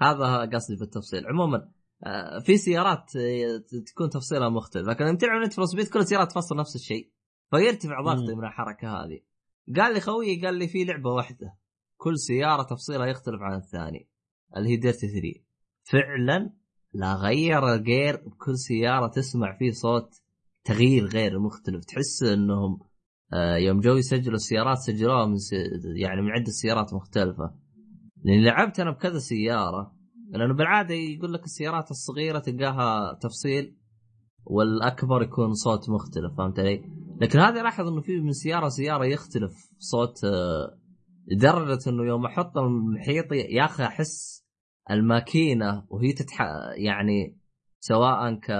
هذا 0.00 0.50
قصدي 0.54 0.76
بالتفصيل 0.80 1.26
عموما 1.26 1.56
آه 1.58 1.72
في 2.44 2.56
سيارات 2.56 3.16
آه، 3.16 3.80
تكون 3.86 4.10
تفصيلها 4.10 4.48
مختلف. 4.48 4.88
لكن 4.88 5.04
لما 5.04 5.16
تلعب 5.16 5.42
Need 5.42 5.52
for 5.52 5.64
Speed 5.64 5.88
كل 5.88 6.00
السيارات 6.00 6.30
تفصل 6.30 6.56
نفس 6.56 6.76
الشيء. 6.76 7.10
فيرتفع 7.50 8.00
ضغطي. 8.00 8.34
من 8.34 8.44
الحركة 8.44 8.88
هذه. 8.88 9.20
قال 9.76 9.94
لي 9.94 10.00
خويي 10.00 10.46
قال 10.46 10.54
لي 10.54 10.68
في 10.68 10.84
لعبة 10.84 11.10
واحدة. 11.10 11.58
كل 11.96 12.18
سيارة 12.18 12.62
تفصيلها 12.62 13.06
يختلف 13.06 13.42
عن 13.42 13.56
الثاني. 13.56 14.08
اللي 14.56 14.68
هي 14.68 14.76
ديرتي 14.76 15.08
3 15.08 15.44
فعلا 15.82 16.50
لا 16.92 17.14
غير 17.14 17.74
الجير 17.74 18.16
بكل 18.16 18.58
سيارة 18.58 19.06
تسمع 19.06 19.58
فيه 19.58 19.70
صوت 19.70 20.22
تغيير 20.64 21.06
غير 21.06 21.38
مختلف. 21.38 21.84
تحس 21.84 22.22
إنهم 22.22 22.80
آه، 23.32 23.56
يوم 23.56 23.80
جو 23.80 23.96
يسجلوا 23.96 24.34
السيارات 24.34 24.78
سجلوها 24.78 25.26
من. 25.26 25.36
يعني 25.96 26.22
من 26.22 26.30
عدة 26.30 26.50
سيارات 26.50 26.94
مختلفة. 26.94 27.54
لأن 28.24 28.44
لعبت 28.44 28.80
أنا 28.80 28.90
بكذا 28.90 29.18
سيارة 29.18 30.01
لأنه 30.32 30.54
بالعادة 30.54 30.94
يقول 30.94 31.32
لك 31.32 31.44
السيارات 31.44 31.90
الصغيرة 31.90 32.38
تلقاها 32.38 33.14
تفصيل 33.14 33.76
والأكبر 34.44 35.22
يكون 35.22 35.52
صوت 35.54 35.90
مختلف 35.90 36.36
فهمت 36.38 36.58
علي؟ 36.58 36.82
لكن 37.20 37.38
هذا 37.38 37.62
لاحظ 37.62 37.86
إنه 37.88 38.00
في 38.00 38.20
من 38.20 38.32
سيارة 38.32 38.68
سياره 38.68 39.04
يختلف 39.04 39.52
صوت 39.78 40.24
آه، 40.24 40.78
لدرجة 41.26 41.78
إنه 41.90 42.04
يوم 42.04 42.26
أحط 42.26 42.58
المحيطي 42.58 43.36
يا 43.36 43.64
أخي 43.64 43.84
أحس 43.84 44.44
الماكينة 44.90 45.84
وهي 45.88 46.12
تتح 46.12 46.40
يعني 46.76 47.38
سواء 47.80 48.34
ك 48.34 48.50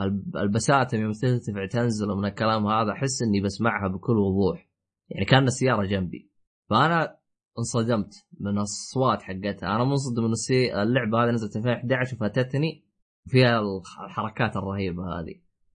الب- 0.00 0.36
البساتم 0.36 1.00
يوم 1.00 1.12
ترتفع 1.12 1.66
تنزل 1.66 2.08
من 2.08 2.24
الكلام 2.24 2.66
هذا 2.66 2.92
أحس 2.92 3.22
إني 3.22 3.40
بسمعها 3.40 3.88
بكل 3.88 4.16
وضوح 4.18 4.68
يعني 5.10 5.24
كأن 5.24 5.44
السيارة 5.44 5.84
جنبي 5.86 6.30
فأنا 6.70 7.16
انصدمت 7.58 8.14
من 8.40 8.58
الصوات 8.58 9.22
حقتها 9.22 9.76
أنا 9.76 9.84
منصدم 9.84 10.24
من 10.24 10.32
السي... 10.32 10.82
اللعبة 10.82 11.24
هذه 11.24 11.30
نزلت 11.30 11.56
2011 11.56 12.16
وفاتتني 12.16 12.84
فيها 13.26 13.60
الح- 13.60 14.00
الحركات 14.04 14.56
الرهيبة 14.56 15.02
هذه 15.20 15.34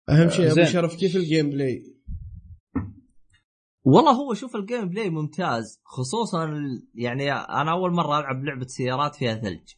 أهم 0.09 0.29
شيء 0.29 0.51
أبو. 0.51 0.63
شرف 0.63 0.95
كيف 0.95 1.15
ال 1.15 1.49
gameplay؟ 1.49 1.83
والله 3.83 4.11
هو 4.11 4.33
شوف 4.33 4.55
ال 4.55 4.89
gameplay 4.89 5.09
ممتاز 5.09 5.81
خصوصا 5.83 6.43
ال- 6.45 6.87
يعني 6.95 7.31
أنا 7.33 7.71
أول 7.71 7.91
مرة 7.93 8.19
ألعب 8.19 8.43
لعبة 8.43 8.67
سيارات 8.67 9.15
فيها 9.15 9.35
ثلج 9.35 9.69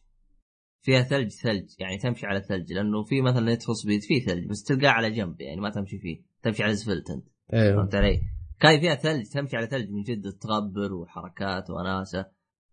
فيها 0.82 1.02
ثلج 1.02 1.30
ثلج 1.30 1.68
يعني 1.78 1.98
تمشي 1.98 2.26
على 2.26 2.40
ثلج 2.40 2.72
لأنه 2.72 3.02
في 3.04 3.20
مثلا 3.20 3.40
Need 3.40 3.62
for 3.62 3.74
Speed 3.74 4.00
فيه 4.02 4.24
ثلج 4.24 4.48
بس 4.48 4.62
تلقاه 4.62 4.88
على 4.90 5.10
جنب 5.10 5.40
يعني 5.40 5.60
ما 5.60 5.70
تمشي 5.70 5.98
فيه 5.98 6.22
تمشي 6.42 6.62
على 6.62 6.72
اسفلت 6.72 7.10
أنت 7.10 7.24
أيوه 7.52 7.76
فهمت 7.76 7.94
علي؟ 7.94 8.20
okay 8.64 8.80
فيها 8.80 8.94
ثلج 8.94 9.26
تمشي 9.26 9.56
على 9.56 9.66
ثلج 9.66 9.90
من 9.90 10.02
جد 10.02 10.32
تغبر 10.32 10.92
وحركات 10.92 11.70
وناسة. 11.70 12.18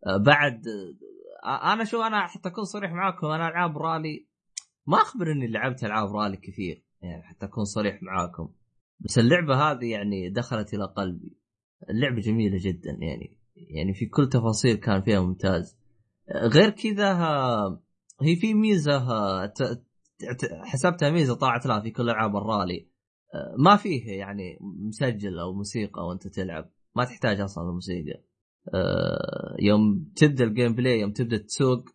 آه، 0.08 0.18
بعد 0.18 0.64
آه، 1.46 1.74
أنا 1.74 1.84
شو 1.84 2.02
أنا 2.02 2.28
حتى 2.28 2.50
أكون 2.50 2.64
صريح 2.64 2.92
معاكم 2.92 3.28
أنا 3.28 3.48
ألعاب 3.48 3.78
رالي 3.78 4.28
ما 4.88 4.98
أخبر 4.98 5.32
إني 5.32 5.48
لعبت 5.48 5.84
ألعاب 5.84 6.16
رالي 6.16 6.38
كثير 6.38 6.84
يعني 7.02 7.24
حتى 7.24 7.46
أكون 7.46 7.64
صريح 7.64 8.04
معاكم. 8.04 8.54
بس 9.00 9.20
اللعبة 9.20 9.56
هذه 9.56 9.92
يعني 9.92 10.30
دخلت 10.30 10.74
إلى 10.74 10.86
قلبي. 10.86 11.38
اللعبة 11.90 12.22
جميلة 12.22 12.58
جدا 12.62 12.98
يعني 13.00 13.38
يعني 13.56 13.94
في 13.94 14.06
كل 14.06 14.30
تفاصيل 14.30 14.76
كان 14.76 15.02
فيها 15.02 15.22
ممتاز. 15.22 15.78
آه، 16.30 16.48
غير 16.48 16.70
كذا 16.70 17.12
آه، 17.12 17.84
هي 18.22 18.36
في 18.36 18.54
ميزة 18.54 19.12
آه، 19.12 19.54
حسبتها 20.64 21.10
ميزة 21.10 21.36
طلعت 21.36 21.66
لها 21.66 21.80
في 21.80 21.92
كل 21.92 22.10
ألعاب 22.10 22.36
الرالي. 22.36 22.80
آه، 22.80 22.91
ما 23.58 23.76
فيه 23.76 24.12
يعني 24.12 24.58
مسجل 24.88 25.40
أو 25.40 25.54
موسيقى 25.54 26.08
وأنت 26.08 26.28
تلعب. 26.28 26.70
ما 26.96 27.06
تحتاج 27.06 27.40
أصلا 27.42 27.64
الموسيقى 27.70 28.24
آه، 28.74 29.56
يوم 29.60 30.12
تبدأ 30.16 30.44
ال 30.44 30.76
gameplay 30.76 31.00
يوم 31.00 31.12
تبدأ 31.12 31.38
تسوق 31.38 31.86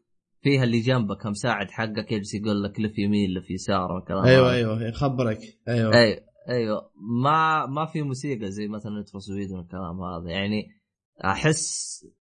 فيها 0.43 0.65
اللي 0.65 0.81
جنبك 0.81 1.27
مساعد 1.27 1.71
حقك 1.71 2.13
يجلس 2.13 2.35
يقول 2.35 2.63
لك 2.63 2.81
لف 2.81 2.99
يمين 2.99 3.31
لف 3.31 3.51
يسار 3.51 3.93
والكلام 3.93 4.25
أيوه. 4.25 4.53
أيوه 4.53 4.83
يخبرك. 4.89 5.39
أيوه. 5.69 5.95
أيوه 5.95 6.21
أيوه. 6.49 6.91
ما 7.23 7.67
ما 7.67 7.87
في 7.87 8.03
موسيقى 8.03 8.51
زي 8.51 8.69
مثلا 8.69 9.01
نيد 9.01 9.11
فور 9.11 9.21
سبيد 9.21 9.57
والكلام 9.57 10.01
هذا. 10.03 10.31
يعني 10.31 10.67
أحس 11.25 11.87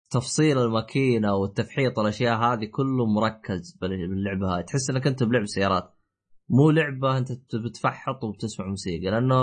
تفصيل 0.10 0.57
الماكينة 0.57 1.36
والتفحيط 1.36 1.97
والأشياء 1.97 2.38
هذه 2.38 2.66
كله 2.66 3.05
مركز 3.05 3.78
بال- 3.82 4.07
باللعبة 4.10 4.55
هاي. 4.55 4.64
تحس 4.64 4.89
إنك 4.89 5.07
أنت 5.07 5.24
بلعب 5.24 5.45
سيارات. 5.45 5.93
مو 6.50 6.70
لعبة 6.72 7.18
أنت 7.18 7.32
بت- 7.32 7.56
بتفحط 7.56 8.24
وبتسمع 8.24 8.66
موسيقى 8.68 9.12
لأنه 9.12 9.36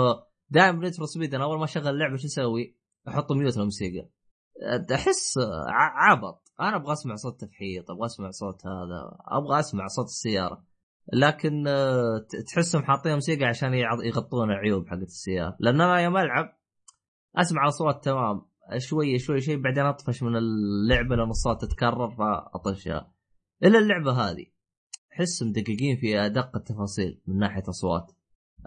دائما 0.49 0.87
نيد 0.87 0.96
فور 0.96 1.05
سبيد 1.05 1.35
أنا 1.35 1.43
أول 1.43 1.57
ما 1.57 1.63
أشغل 1.63 1.87
اللعبه 1.87 2.15
شو 2.15 2.27
أسوي؟ 2.27 2.77
أحط 3.07 3.31
mute 3.31 3.57
للموسيقى. 3.57 4.09
أحس 4.93 5.33
عبط. 5.95 6.43
أنا 6.61 6.75
أبغى 6.75 6.93
أسمع 6.93 7.15
صوت 7.15 7.41
تفحيط 7.41 7.91
أبغى 7.91 8.05
أسمع 8.05 8.29
صوت 8.29 8.67
هذا 8.67 9.17
أبغى 9.27 9.59
أسمع 9.59 9.87
صوت 9.87 10.05
السيارة. 10.05 10.65
لكن 11.13 11.63
تحسهم 12.47 12.83
حاطين 12.83 13.13
موسيقى 13.13 13.45
عشان 13.45 13.73
يغطون 14.03 14.51
العيوب 14.51 14.87
حقت 14.87 15.01
السيارة. 15.01 15.57
لأن 15.59 15.81
أنا 15.81 15.99
يوم 16.01 16.17
ألعب 16.17 16.57
أسمع 17.35 17.67
أصوات 17.67 18.03
تمام. 18.03 18.41
شوي 18.77 19.19
شوي 19.19 19.41
شوي 19.41 19.55
بعدين 19.55 19.83
أطفش 19.85 20.23
من 20.23 20.35
اللعبة 20.35 21.15
لأن 21.15 21.29
الصوت 21.29 21.61
تتكرر 21.61 22.09
فأطشها. 22.15 23.13
إلا 23.63 23.79
اللعبة 23.79 24.11
هذه. 24.11 24.45
احس 25.17 25.43
مدققين 25.43 25.97
في 25.97 26.19
أدق 26.19 26.55
التفاصيل 26.55 27.17
من 27.27 27.37
ناحية 27.37 27.63
اصوات 27.69 28.11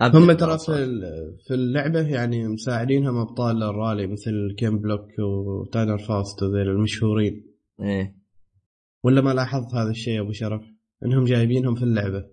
هم 0.03 0.33
ترى 0.33 0.59
في 0.59 1.01
في 1.47 1.55
اللعبة 1.55 2.01
يعني 2.01 2.49
مساعدينهم 2.49 3.17
أبطال 3.17 3.63
الرالي 3.63 4.07
مثل 4.07 4.55
كين 4.59 4.79
بلوك 4.79 5.19
وترافيس 5.19 5.99
باسترانا 5.99 6.43
وذيل 6.43 6.69
المشهورين. 6.69 7.47
إيه. 7.81 8.17
ولا 9.03 9.21
ما 9.21 9.31
لاحظت 9.31 9.75
هذا 9.75 9.91
الشيء 9.91 10.21
أبو 10.21 10.33
شرف؟ 10.33 10.63
إنهم 11.05 11.25
جايبينهم 11.25 11.75
في 11.75 11.83
اللعبة. 11.83 12.25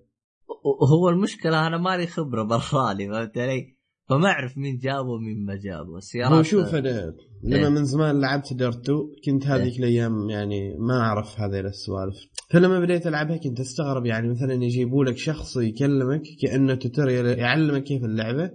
هو 0.92 1.10
المشكلة 1.10 1.68
أنا 1.68 1.78
مالي 1.78 2.08
خبرة 2.08 2.44
بالرالي 2.44 3.08
فهمت 3.08 3.38
علي؟ 3.38 3.77
فما 4.10 4.28
أعرف 4.28 4.58
مين 4.58 4.78
جابه 4.78 5.10
ومين 5.10 5.46
ما 5.46 5.56
جابه. 5.56 5.98
السيارات 5.98 6.34
هو 6.34 6.44
شوف 6.44 6.76
أنا 6.76 7.14
لما 7.44 7.68
إيه. 7.68 7.70
من 7.70 7.86
زمان 7.86 8.22
لعبت 8.22 8.54
ديرت 8.54 8.90
2 8.90 9.00
كنت 9.26 9.48
هذيك 9.48 9.80
الأيام 9.80 10.30
يعني 10.30 10.76
ما 10.80 11.00
أعرف 11.00 11.40
هذه 11.40 11.60
السوالف 11.60 12.16
فلما 12.50 12.80
بديت 12.80 13.08
ألعبها 13.08 13.38
كنت 13.38 13.60
أستغرب 13.60 14.06
يعني 14.06 14.30
مثلا 14.30 14.54
يجيبوا 14.54 15.06
لك 15.06 15.18
شخص 15.18 15.58
يكلمك 15.58 16.22
كأنه 16.42 16.76
tutorial 16.76 17.40
يعلمك 17.40 17.84
كيف 17.84 18.04
اللعبة 18.04 18.52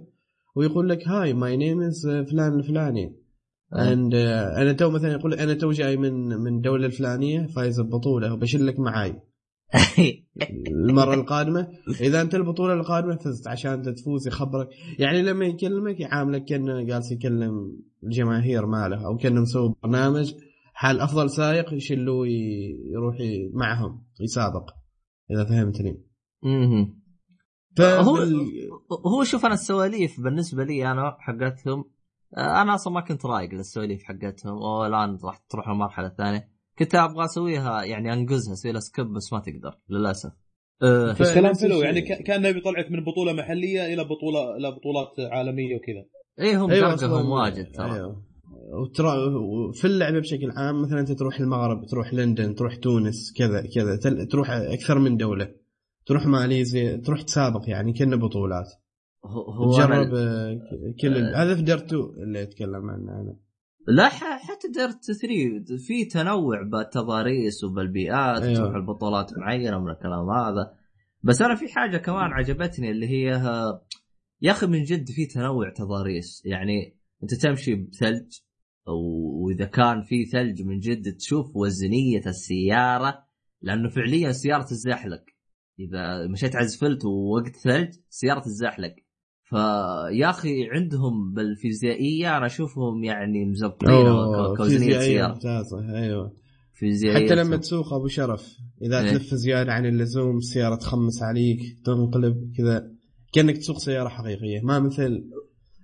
ويقول 0.55 0.89
لك 0.89 1.07
hi 1.07 1.33
my 1.33 1.57
name 1.57 1.81
is 1.81 2.07
فلان 2.31 2.59
الفلاني. 2.59 3.15
and 3.75 4.15
أنا 4.15 4.73
تو 4.73 4.89
مثلا 4.89 5.11
يقول 5.11 5.33
أنا 5.33 5.53
تو 5.53 5.71
جاي 5.71 5.97
من 5.97 6.27
من 6.27 6.55
الدولة 6.55 6.85
الفلانية 6.85 7.47
فايز 7.47 7.81
ببطوله 7.81 8.33
وبشلك 8.33 8.79
معاي. 8.79 9.15
المرة 10.67 11.13
القادمة 11.13 11.67
إذا 12.07 12.21
أنت 12.21 12.35
البطولة 12.35 12.73
القادمة 12.73 13.15
فزت 13.15 13.47
عشان 13.47 13.71
أنت 13.71 13.89
تفوز 13.89 14.27
يخبرك. 14.27 14.69
يعني 14.99 15.21
لما 15.21 15.45
يكلمك 15.45 15.99
يعاملك 15.99 16.45
كأنه 16.45 16.81
جالس 16.81 17.11
يكلم 17.11 17.79
الجماهير 18.03 18.65
ماله 18.65 19.05
أو 19.05 19.17
كأنه 19.17 19.41
مسوي 19.41 19.75
برنامج 19.83 20.33
حال 20.73 20.99
أفضل 21.01 21.29
سائق 21.29 21.73
يشلوه 21.73 22.27
يروح 22.91 23.17
معهم 23.53 24.03
يسابق 24.19 24.69
إذا 25.31 25.45
فهمتني. 25.45 26.03
فهو 27.77 28.15
هو 28.15 28.25
هو 29.07 29.23
شوف 29.23 29.45
أنا 29.45 29.53
السواليف 29.53 30.21
بالنسبة 30.21 30.63
لي 30.63 30.91
أنا 30.91 31.17
حقتهم 31.19 31.85
أنا 32.37 32.75
أصلا 32.75 32.93
ما 32.93 33.01
كنت 33.01 33.25
رايق 33.25 33.53
للسواليف 33.53 34.03
حقتهم 34.03 34.57
والآن 34.57 35.17
راح 35.23 35.37
تروح 35.37 35.67
المرحله 35.67 36.07
الثانية 36.07 36.52
كنت 36.79 36.95
أبغى 36.95 37.25
اسويها 37.25 37.83
يعني 37.83 38.13
انقزها 38.13 38.53
أسوي 38.53 38.71
لها 38.71 38.79
skip 38.81 39.05
بس 39.13 39.33
ما 39.33 39.39
تقدر 39.39 39.77
للأسف. 39.89 40.31
آه، 40.83 41.13
ف- 41.13 41.21
بس 41.21 41.33
كلام 41.33 41.45
نفس 41.51 41.63
حلو. 41.63 41.81
يعني 41.81 42.01
ك- 42.01 42.23
كأنه 42.23 42.51
بيطلعك 42.51 42.91
من 42.91 43.03
بطولة 43.03 43.33
محلية 43.33 43.93
إلى 43.93 44.03
بطولة 44.03 44.55
إلى 44.57 44.71
بطولات 44.71 45.31
عالمية 45.31 45.75
وكذا. 45.75 46.05
إيه 46.39 46.65
هم 46.65 46.69
درجهم 46.69 47.09
أصلاً- 47.09 47.25
واجد 47.31 47.71
ترى. 47.71 47.93
أيوه. 47.95 48.23
وترى 48.81 49.13
في 49.73 49.85
اللعبة 49.87 50.19
بشكل 50.19 50.51
عام 50.51 50.81
مثلا 50.81 50.99
أنت 50.99 51.11
تروح 51.11 51.39
المغرب 51.39 51.85
تروح 51.85 52.13
لندن 52.13 52.55
تروح 52.55 52.75
تونس 52.75 53.33
كذا 53.37 53.63
كذا 53.75 53.95
تل- 53.95 54.27
تروح 54.27 54.49
أكثر 54.49 54.99
من 54.99 55.17
دولة. 55.17 55.51
تروح 56.05 56.25
ماليزيا 56.25 56.95
تروح 56.97 57.21
تسابق 57.21 57.61
يعني 57.69 57.93
كنا 57.93 58.15
بطولات. 58.15 58.65
هو 59.25 59.41
هو 59.51 59.71
تجرب 59.77 59.89
أنا- 60.09 60.13
آه، 60.17 60.59
كل 61.01 61.17
ال- 61.17 61.35
هذا 61.35 61.55
في 61.55 61.61
ديرت 61.61 61.83
2 61.93 62.03
اللي 62.23 62.43
أتكلم 62.43 62.89
عنه 62.89 63.11
أنا. 63.21 63.35
لا 63.87 64.09
حتى 64.09 64.67
ديرت 64.73 65.11
3 65.11 65.77
في 65.77 66.05
تنوع 66.05 66.61
بالتضاريس 66.61 67.63
وبالبيئات 67.63 68.41
أيوة. 68.41 68.55
تروح 68.55 68.75
البطولات 68.75 69.37
معينة 69.37 69.79
من 69.79 69.91
الكلام 69.91 70.29
هذا. 70.29 70.73
بس 71.23 71.41
أنا 71.41 71.55
في 71.55 71.67
حاجة 71.67 71.97
كمان 71.97 72.31
عجبتني 72.31 72.91
اللي 72.91 73.07
هي 73.07 73.25
يا 74.41 74.51
أخي 74.51 74.67
من 74.67 74.83
جد 74.83 75.09
في 75.09 75.25
تنوع 75.25 75.69
تضاريس. 75.69 76.41
يعني 76.45 76.97
أنت 77.23 77.33
تمشي 77.33 77.75
بثلج 77.75 78.39
وإذا 78.87 79.65
كان 79.65 80.01
في 80.01 80.25
ثلج 80.25 80.61
من 80.61 80.79
جد 80.79 81.15
تشوف 81.15 81.55
وزنية 81.55 82.21
السيارة 82.25 83.25
لأنه 83.61 83.89
فعليا 83.89 84.29
السياره 84.29 84.63
تزحلق 84.63 85.23
إذا 85.79 86.27
مشيت 86.27 86.55
على 86.55 86.65
اسفلت 86.65 87.05
ووقت 87.05 87.55
ثلج 87.55 87.95
السياره 88.09 88.39
تزحلق 88.39 88.95
فيا 89.53 90.29
أخي 90.29 90.69
عندهم 90.69 91.33
بالفيزيائية 91.33 92.37
أنا 92.37 92.45
أشوفهم 92.45 93.03
يعني 93.03 93.45
مزبطين 93.45 94.05
كوزنية 94.57 94.97
السياره 94.97 95.33
ممتازة 95.33 95.97
أيوه. 95.97 96.33
فيزيائية 96.73 97.25
حتى 97.25 97.35
لما 97.35 97.57
تسوق 97.57 97.93
أبو 97.93 98.07
شرف 98.07 98.57
إذا 98.81 98.99
إيه. 98.99 99.11
تلف 99.11 99.33
زيادة 99.33 99.73
عن 99.73 99.85
اللزوم 99.85 100.37
السيارة 100.37 100.75
تخمس 100.75 101.23
عليك 101.23 101.59
تنقلب 101.85 102.53
كذا 102.57 102.91
كأنك 103.33 103.57
تسوق 103.57 103.77
سيارة 103.77 104.09
حقيقية. 104.09 104.61
ما 104.63 104.79
مثل 104.79 105.23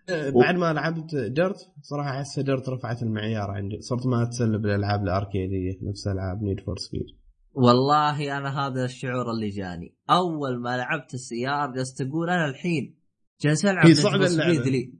آه، 0.09 0.29
بعد 0.29 0.55
ما 0.55 0.73
لعبت 0.73 1.15
ديرت 1.15 1.57
صراحة 1.81 2.09
أحس 2.09 2.39
ديرت 2.39 2.69
رفعت 2.69 3.03
المعيار 3.03 3.51
عندي. 3.51 3.81
صرت 3.81 4.05
ما 4.05 4.23
اتسلى 4.23 4.57
بالالعاب 4.57 5.03
الأركيدية 5.03 5.79
نفس 5.89 6.07
ألعاب 6.07 6.43
نيد 6.43 6.59
فور 6.59 6.77
سبيد 6.77 7.05
والله 7.53 8.37
أنا 8.37 8.67
هذا 8.67 8.85
الشعور 8.85 9.31
اللي 9.31 9.49
جاني. 9.49 9.95
أول 10.09 10.61
ما 10.61 10.77
لعبت 10.77 11.13
السيارة 11.13 11.71
جلست 11.71 12.01
أقول 12.01 12.29
أنا 12.29 12.45
الحين 12.49 12.98
جالس 13.41 13.65
العب 13.65 13.85
هي 13.85 13.93
اللعبة. 14.25 14.69
لي 14.69 14.93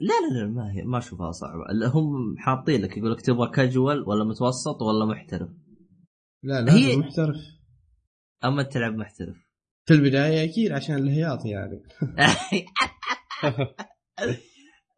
لا 0.00 0.14
لا 0.30 0.38
لا 0.40 0.46
ما 0.46 0.72
هي 0.72 0.82
ما 0.82 0.98
أشوفها 0.98 1.30
صعبة. 1.30 1.64
هم 1.94 2.38
حاطين 2.38 2.80
لك 2.82 2.96
يقول 2.96 3.12
لك 3.12 3.20
تبغى 3.20 3.50
كاجوال 3.50 4.08
ولا 4.08 4.24
متوسط 4.24 4.82
ولا 4.82 5.04
محترف. 5.06 5.48
لا 6.42 6.60
لا 6.60 6.74
هي- 6.74 6.96
محترف. 6.96 7.36
أما 8.44 8.62
تلعب 8.62 8.94
محترف. 8.94 9.36
في 9.84 9.94
البداية 9.94 10.44
أكيد 10.44 10.72
عشان 10.72 10.94
الهياط 10.94 11.44
يعني. 11.46 11.82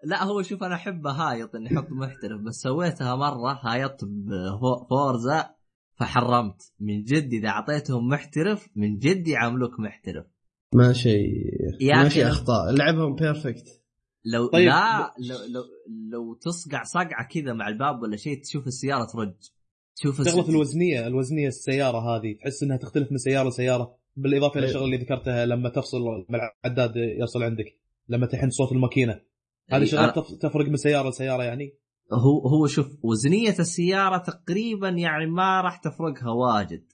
لا 0.04 0.24
هو 0.24 0.42
شوف 0.42 0.62
أنا 0.62 0.74
أحب 0.74 1.06
هايط 1.06 1.54
إني 1.54 1.78
أحط 1.78 1.90
محترف 1.90 2.40
بس 2.40 2.54
سويتها 2.54 3.16
مرة 3.16 3.52
هايطت 3.62 4.04
بفورزا 4.04 5.50
فحرمت. 5.94 6.72
من 6.80 7.02
جد 7.02 7.32
إذا 7.32 7.48
أعطيتهم 7.48 8.08
محترف 8.08 8.68
من 8.76 8.98
جد 8.98 9.28
يعاملوك 9.28 9.80
محترف. 9.80 10.26
ما 10.74 10.92
شيء 10.92 11.34
يا 11.80 11.94
ما 11.96 12.02
أخي 12.02 12.10
شيء 12.14 12.24
لو- 12.24 12.30
أخطاء. 12.30 12.70
لعبهم 12.72 13.14
بيرفكت 13.14 13.82
لو 14.24 14.46
طيب، 14.46 14.68
لا 14.68 15.14
لو 15.18 15.36
لو 15.48 15.62
لو 16.12 16.34
تصقع 16.34 16.82
صقعة 16.82 17.28
كذا 17.30 17.52
مع 17.52 17.68
الباب 17.68 18.02
ولا 18.02 18.16
شيء 18.16 18.42
تشوف 18.42 18.66
السيارة 18.66 19.04
ترج 19.12 19.34
تشوف 19.96 20.20
الس- 20.20 20.28
شغله 20.34 20.48
الوزنية 20.48 21.06
الوزنية 21.06 21.48
السيارة 21.48 21.98
هذه. 21.98 22.34
تحس 22.40 22.62
إنها 22.62 22.76
تختلف 22.76 23.10
من 23.12 23.18
سيارة 23.18 23.48
لسيارة. 23.48 23.96
بالإضافة 24.16 24.58
إلى. 24.58 24.66
الشغله 24.66 24.84
اللي 24.84 24.96
ذكرتها 24.96 25.46
لما 25.46 25.68
تفصل 25.68 25.98
العداد 26.64 26.92
يصل 26.96 27.42
عندك. 27.42 27.78
لما 28.08 28.26
تحن 28.26 28.50
صوت 28.50 28.72
الماكينة. 28.72 29.20
هذه 29.70 29.80
إيه، 29.82 29.86
شغلات 29.88 30.10
أنا- 30.10 30.22
تف- 30.22 30.34
تفرق 30.40 30.68
من 30.68 30.76
سيارة 30.76 31.08
لسيارة 31.08 31.42
يعني؟ 31.42 31.74
هو 32.12 32.48
هو 32.48 32.66
شوف 32.66 32.86
وزنية 33.02 33.54
السيارة 33.58 34.18
تقريبا 34.18 34.88
يعني 34.88 35.26
ما 35.26 35.60
راح 35.60 35.76
تفرقها 35.76 36.30
واجد. 36.30 36.84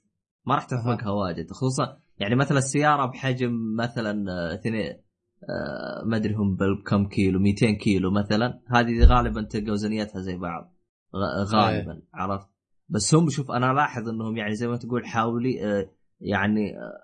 ما 0.47 0.55
راح 0.55 0.65
تفرقها 0.65 1.11
واجد. 1.11 1.51
خصوصا 1.51 1.99
يعني 2.19 2.35
مثلا 2.37 2.59
السيارة 2.59 3.07
بحجم 3.07 3.77
مثلا 3.77 4.33
آه، 4.33 4.55
اثنين 4.55 4.75
آه، 5.43 6.05
ما 6.07 6.17
أدري 6.17 6.35
هم 6.35 6.57
بكم 6.57 7.09
كيلو 7.09 7.39
200 7.41 7.71
كيلو 7.73 8.11
مثلا 8.11 8.61
هذه 8.69 9.05
غالبا 9.05 9.43
تلقى 9.43 9.71
وزنيتها 9.71 10.21
زي 10.21 10.37
بعض. 10.37 10.75
غ- 11.17 11.55
غالبا 11.57 12.03
عرفت؟ 12.15 12.49
بس 12.89 13.15
هم 13.15 13.29
شوف 13.31 13.51
أنا 13.51 13.71
ألاحظ 13.71 14.09
إنهم 14.09 14.37
يعني 14.37 14.55
زي 14.55 14.69
ما 14.69 14.77
تقول 14.77 15.07
حاولي 15.07 15.65
آه، 15.65 15.91
يعني 16.21 16.79
آه، 16.79 16.99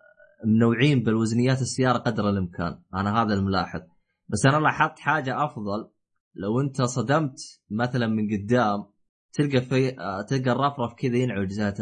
منوعين 0.46 1.02
بالوزنيات 1.02 1.60
السيارة 1.62 1.98
قدر 1.98 2.28
الإمكان. 2.30 2.78
أنا 2.94 3.22
هذا 3.22 3.34
الملاحظ 3.34 3.80
بس 4.28 4.46
أنا 4.46 4.56
لاحظت 4.56 4.98
حاجة 4.98 5.44
أفضل. 5.44 5.90
لو 6.34 6.60
أنت 6.60 6.82
صدمت 6.82 7.36
مثلا 7.70 8.06
من 8.06 8.28
قدام 8.36 8.84
تلقى 9.32 9.60
في 9.60 9.98
آه، 10.00 10.22
تلقى 10.22 10.50
الرفرف 10.52 10.94
كذا 10.94 11.16
ينعج 11.16 11.52
ذات 11.52 11.80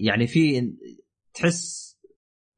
يعني 0.00 0.26
في 0.26 0.72
تحس 1.34 1.90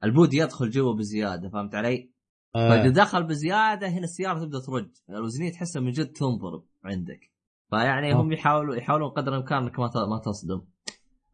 البود 0.04 0.34
يدخل 0.34 0.70
جوا 0.70 0.92
بزيادة 0.94 1.48
فهمت 1.48 1.74
علي؟ 1.74 2.12
فإذا 2.54 2.86
آه. 2.86 2.88
دخل 2.88 3.22
بزيادة 3.24 3.88
هنا 3.88 4.04
السيارة 4.04 4.44
تبدأ 4.44 4.60
ترج. 4.60 4.90
الوزنية 5.10 5.52
تحسها 5.52 5.80
من 5.82 5.90
جد 5.90 6.12
تنضرب 6.12 6.66
عندك. 6.84 7.30
فيعني 7.70 8.12
هم 8.12 8.32
يحاولوا 8.32 8.76
يحاولون 8.76 9.10
قدر 9.10 9.32
الإمكان 9.34 9.58
إنك 9.62 9.78
ما 9.78 9.90
ما 10.10 10.18
تصدم. 10.18 10.64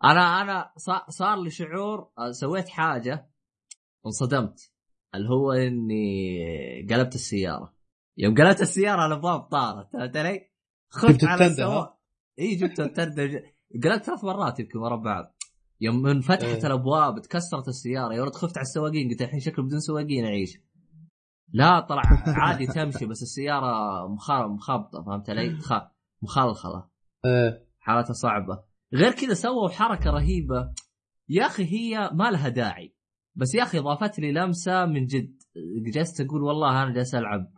أنا 0.05 0.20
أنا 0.43 0.72
صا- 0.76 1.11
صار 1.11 1.43
لي 1.43 1.51
شعور 1.51 2.11
آه، 2.18 2.30
سويت 2.30 2.68
حاجة 2.68 3.30
انصدمت 4.07 4.72
اللي 5.14 5.28
هو 5.28 5.53
إني 5.53 6.86
قلبت 6.91 7.14
السيارة. 7.14 7.74
يوم 8.16 8.34
قلبت 8.34 8.61
السيارة 8.61 9.07
الأبواب 9.07 9.41
طارت 9.41 9.93
فهمت 9.93 10.16
علي؟ 10.16 10.51
خفت 10.91 11.24
على 11.24 11.47
السواق. 11.47 11.99
إي 12.39 12.55
جبت 12.55 12.80
التندة. 12.80 13.26
ج- 13.26 13.55
قلبت 13.85 14.05
ثلاث 14.05 14.25
مرات 14.25 14.61
يمكن 14.61 14.79
ورا 14.79 14.97
بعض. 14.97 15.35
يوم 15.81 16.07
انفتحت 16.07 16.43
إيه. 16.43 16.66
الأبواب 16.66 17.21
تكسرت 17.23 17.69
السيارة 17.69 18.14
يا 18.14 18.23
ولد 18.23 18.35
خفت 18.35 18.59
على 18.59 18.62
السواقين 18.64 19.11
قلت 19.11 19.23
الحين 19.23 19.41
شكله 19.41 19.64
بدون 19.64 19.81
سواقين 19.81 20.25
أعيش. 20.25 20.59
لا 21.53 21.81
طلع 21.81 22.03
عادي 22.43 22.66
تمشي 22.66 23.07
بس 23.07 23.23
السيارة 23.23 24.07
مخ- 24.09 24.31
مخابطة 24.31 25.03
فهمت 25.03 25.31
علي؟ 25.31 25.57
خ- 25.57 25.89
مخلخله 26.23 26.89
آه. 27.25 27.62
حالتها 27.81 28.12
صعبة. 28.12 28.62
غير 28.95 29.12
كذا 29.12 29.35
سووا 29.35 29.69
حركة 29.69 30.11
رهيبة. 30.11 30.73
يا 31.29 31.47
أخي 31.47 31.64
هي 31.64 32.11
ما 32.12 32.31
لها 32.31 32.49
داعي. 32.49 32.95
بس 33.35 33.55
يا 33.55 33.62
أخي 33.62 33.79
ضافت 33.79 34.19
لي 34.19 34.33
لمسة 34.33 34.87
من 34.87 35.07
جد. 35.07 35.43
جلست 35.95 36.21
أقول 36.21 36.43
والله 36.43 36.83
أنا 36.83 36.93
جالس 36.95 37.14
ألعب 37.14 37.53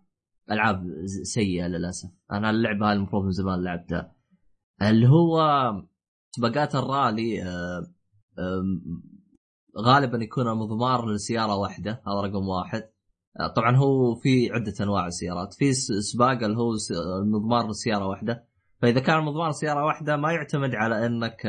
ألعاب 0.51 0.85
سيئة 1.23 1.67
للأسف. 1.67 2.11
أنا 2.33 2.51
اللعبة 2.51 2.87
هذه 2.87 2.97
المفروض 2.97 3.25
من 3.25 3.31
زمان 3.31 3.63
لعبتها. 3.65 4.15
اللي 4.83 5.09
هو 5.09 5.41
سباقات 6.31 6.74
الرالي 6.74 7.43
آه، 7.43 7.87
غالبا 9.78 10.18
يكون 10.18 10.59
مضمار 10.59 11.12
لسيارة 11.12 11.57
واحدة 11.57 12.03
هذا 12.07 12.20
رقم 12.20 12.49
واحد. 12.49 12.91
آه، 13.41 13.47
طبعا 13.47 13.76
هو 13.76 14.14
في 14.14 14.51
عدة 14.53 14.74
أنواع 14.81 15.07
السيارات. 15.07 15.55
في 15.55 15.72
سباق 15.72 16.43
اللي 16.45 16.57
هو 16.57 16.72
مضمار 17.24 17.70
لسيارة 17.70 18.07
واحدة. 18.07 18.51
فإذا 18.83 19.01
كان 19.01 19.24
مضمار 19.24 19.51
سياره 19.51 19.85
واحدة 19.85 20.16
ما 20.16 20.33
يعتمد 20.33 20.74
على 20.74 21.07
إنك 21.07 21.47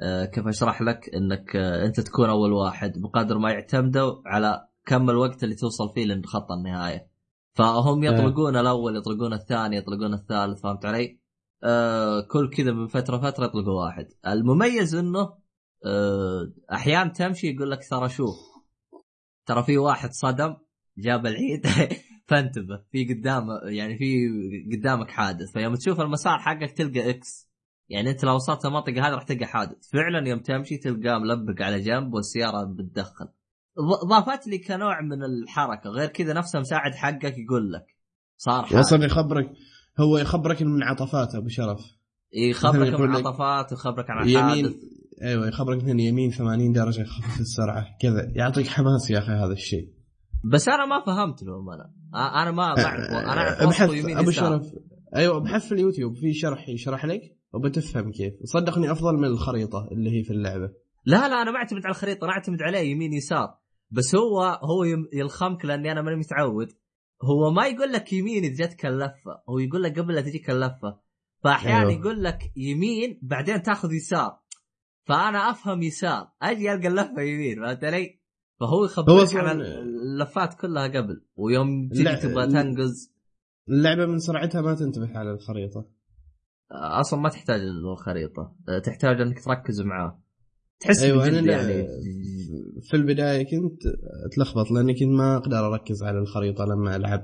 آه، 0.00 0.24
كيف 0.24 0.48
أشرح 0.48 0.82
لك؟ 0.82 1.14
إنك 1.14 1.56
أنت 1.56 2.00
تكون 2.00 2.28
أول 2.28 2.52
واحد 2.52 2.92
بقدر 2.98 3.38
ما 3.38 3.50
يعتمدوا 3.50 4.22
على 4.26 4.68
كم 4.86 5.10
الوقت 5.10 5.44
اللي 5.44 5.54
توصل 5.54 5.94
فيه 5.94 6.04
لخط 6.04 6.52
النهايه 6.52 7.08
فهم 7.54 8.04
يطلقون 8.04 8.56
الأول 8.56 8.96
يطلقون 8.96 9.32
الثاني 9.32 9.76
يطلقون 9.76 10.14
الثالث 10.14 10.60
فهمت 10.60 10.84
علي؟ 10.84 11.18
آه 11.64 12.20
كل 12.20 12.50
كذا 12.50 12.72
من 12.72 12.86
فترة 12.86 13.18
فترة 13.18 13.44
يطلقوا 13.46 13.84
واحد. 13.84 14.06
المميز 14.26 14.94
إنه 14.94 15.20
آه 15.86 16.52
أحيانا 16.72 17.10
تمشي 17.12 17.46
يقول 17.46 17.70
لك 17.70 17.88
ترى 17.90 18.08
شوف 18.08 18.36
ترى 19.46 19.62
في 19.62 19.78
واحد 19.78 20.10
صدم 20.12 20.56
جاب 20.98 21.26
العيد 21.26 21.66
فانتبه 22.28 22.82
في 22.92 23.14
قدام 23.14 23.46
يعني 23.64 23.98
في 23.98 24.26
قدامك 24.76 25.10
حادث. 25.10 25.52
فيوم 25.52 25.74
تشوف 25.74 26.00
المسار 26.00 26.38
حقك 26.38 26.70
تلقى 26.72 27.10
إكس 27.10 27.48
يعني 27.88 28.10
أنت 28.10 28.24
لو 28.24 28.34
وصلت 28.34 28.64
المنطقة 28.64 28.92
هذه 29.08 29.14
راح 29.14 29.22
تلقى 29.22 29.46
حادث. 29.46 29.88
فعلا 29.92 30.28
يوم 30.28 30.38
تمشي 30.38 30.76
تلقاه 30.76 31.18
ملبق 31.18 31.62
على 31.62 31.80
جنب 31.80 32.14
والسيارة 32.14 32.64
بتدخن 32.64 33.28
ض- 33.80 34.06
ضافت 34.08 34.46
لي 34.46 34.58
كنوع 34.58 35.00
من 35.00 35.24
الحركة. 35.24 35.90
غير 35.90 36.08
كذا 36.08 36.32
نفسه 36.32 36.58
مساعد 36.60 36.94
حقك 36.94 37.38
يقول 37.38 37.72
لك 37.72 37.86
صار 38.36 38.62
حادث. 38.64 38.74
أصلا 38.78 39.04
يخبرك 39.04 39.52
هو 40.00 40.18
يخبرك 40.18 40.62
المنعطفات 40.62 41.34
أبو 41.34 41.48
شرف. 41.48 41.80
يخبرك 42.32 42.88
لك 42.88 43.00
المنعطفات 43.00 43.72
ويخبرك 43.72 44.06
عن 44.08 44.28
يمين 44.28 44.80
أيوه 45.22 45.48
يخبرك 45.48 45.76
مثلا 45.76 46.00
يمين 46.00 46.30
80 46.30 46.72
درجة 46.72 47.00
يخفف 47.00 47.40
السرعة 47.40 47.86
كذا. 48.00 48.32
يعطيك 48.34 48.66
حماس 48.66 49.10
يا 49.10 49.18
أخي 49.18 49.32
هذا 49.32 49.52
الشيء. 49.52 49.88
بس 50.52 50.68
أنا 50.68 50.86
ما 50.86 51.04
فهمت 51.06 51.42
لهم 51.42 51.70
أنا. 51.70 51.92
ما 52.12 52.18
أعرف 52.18 52.54
أنا 52.54 53.28
أعرف 53.28 53.62
ابحث 53.62 53.90
أبو. 54.04 54.30
شرف. 54.30 54.62
أيوه 55.16 55.36
أبحث 55.36 55.66
في 55.68 55.72
اليوتيوب 55.72 56.14
في 56.16 56.32
شرح 56.32 56.68
يشرح 56.68 57.04
لك 57.04 57.20
وبتفهم 57.52 58.12
كيف. 58.12 58.34
صدقني 58.44 58.92
أفضل 58.92 59.14
من 59.14 59.24
الخريطة 59.24 59.88
اللي 59.92 60.10
هي 60.10 60.22
في 60.22 60.30
اللعبة. 60.30 60.70
لا 61.04 61.28
لا 61.28 61.42
أنا 61.42 61.50
ما 61.50 61.56
أعتمد 61.56 61.80
على 61.84 61.90
الخريطة 61.90 62.24
أنا 62.24 62.32
أعتمد 62.32 62.62
عليه 62.62 62.90
يمين 62.90 63.12
يسار. 63.12 63.54
بس 63.90 64.14
هو 64.14 64.42
هو 64.42 64.84
يلخمك 65.12 65.64
لأني 65.64 65.92
أنا 65.92 66.02
ماني 66.02 66.16
متعود. 66.16 66.68
هو 67.22 67.50
ما 67.50 67.66
يقول 67.66 67.92
لك 67.92 68.12
يمين 68.12 68.44
اذا 68.44 68.66
جتك 68.66 68.86
اللفه 68.86 69.42
هو 69.48 69.58
يقول 69.58 69.82
لك 69.82 69.98
قبل 69.98 70.14
لا 70.14 70.20
تجيك 70.20 70.50
اللفه 70.50 70.98
فأحيانا 71.44 71.88
أيوه. 71.88 72.00
يقول 72.00 72.24
لك 72.24 72.52
يمين 72.56 73.18
بعدين 73.22 73.62
تاخذ 73.62 73.92
يسار. 73.92 74.38
فأنا 75.04 75.50
أفهم 75.50 75.82
يسار. 75.82 76.28
أجي 76.42 76.72
ألقى 76.72 76.88
اللفة 76.88 77.22
يمين 77.22 77.64
فهمت 77.66 77.84
علي؟ 77.84 78.20
فهو 78.60 78.68
هو 78.68 78.84
يخبرك 78.84 79.36
عن 79.36 79.60
اللفات 79.60 80.54
كلها 80.60 80.88
قبل 80.88 81.24
ويوم 81.36 81.88
تجي 81.88 82.16
تبغى 82.16 82.46
تنقز. 82.46 83.12
اللعبة 83.68 84.06
من 84.06 84.18
سرعتها 84.18 84.60
ما 84.60 84.74
تنتبه 84.74 85.18
على 85.18 85.30
الخريطة. 85.30 85.88
أصلا 86.72 87.20
ما 87.20 87.28
تحتاج 87.28 87.60
الخريطة. 87.60 88.56
تحتاج 88.84 89.20
إنك 89.20 89.44
تركز 89.44 89.80
معاه. 89.80 90.22
تحس 90.80 91.02
لا- 91.46 91.62
يعني. 91.62 91.86
في 92.82 92.96
البداية 92.96 93.42
كنت 93.42 93.82
أتلخبط 94.26 94.70
لأني 94.70 94.94
كنت 94.94 95.08
ما 95.08 95.36
أقدر 95.36 95.66
أركز 95.66 96.02
على 96.02 96.18
الخريطة 96.18 96.64
لما 96.64 96.96
ألعب 96.96 97.22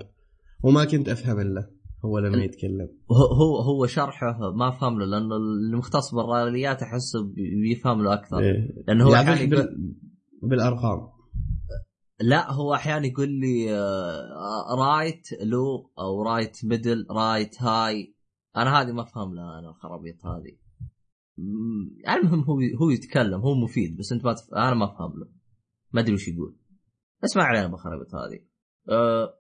وما 0.63 0.85
كنت 0.85 1.09
أفهم 1.09 1.41
إلا 1.41 1.71
هو 2.05 2.19
لما 2.19 2.45
يتكلم. 2.45 2.89
هو 3.11 3.57
هو 3.57 3.87
شرحه 3.87 4.51
ما 4.55 4.71
فهم 4.71 4.99
له 4.99 5.07
لأنه 5.07 5.37
المختص 5.37 6.15
بالرياضيات 6.15 6.83
احسه 6.83 7.23
بي- 7.25 7.61
بيفهم 7.63 8.03
له 8.03 8.15
أكثر. 8.15 8.39
إيه. 8.39 8.85
لأنه 8.89 9.05
هو 9.05 9.15
أحيانا 9.15 9.41
يقول 9.41 9.67
بال... 9.67 9.95
بالأرقام. 10.43 11.09
لا 12.21 12.53
هو 12.53 12.75
أحيانا 12.75 13.07
يقول 13.07 13.29
لي 13.29 13.75
آه، 13.79 14.75
right 14.79 15.29
low 15.43 15.91
أو 15.99 16.23
right 16.23 16.65
middle 16.65 17.07
right 17.11 17.62
high 17.62 18.15
أنا 18.57 18.81
هذه 18.81 18.93
ما 18.93 19.03
أفهم 19.03 19.35
لها 19.35 19.59
أنا 19.59 19.69
الخرابيط 19.71 20.27
هذه. 20.27 20.57
مم، 21.39 21.97
المهم 22.17 22.41
هو 22.41 22.59
هو 22.81 22.91
يتكلم 22.91 23.41
هو 23.41 23.55
مفيد 23.55 23.97
بس 23.97 24.13
أنت 24.13 24.25
ما 24.25 24.33
تف... 24.33 24.55
أنا 24.55 24.75
ما 24.75 24.85
أفهم 24.85 25.13
له. 25.19 25.27
ما 25.95 26.01
أدري 26.01 26.15
وش 26.15 26.29
يقول. 26.29 26.57
بس 27.23 27.37
ما 27.37 27.43
علينا 27.43 27.67
بالخرابيط 27.67 28.15
هذه. 28.15 28.41
أه 28.91 29.35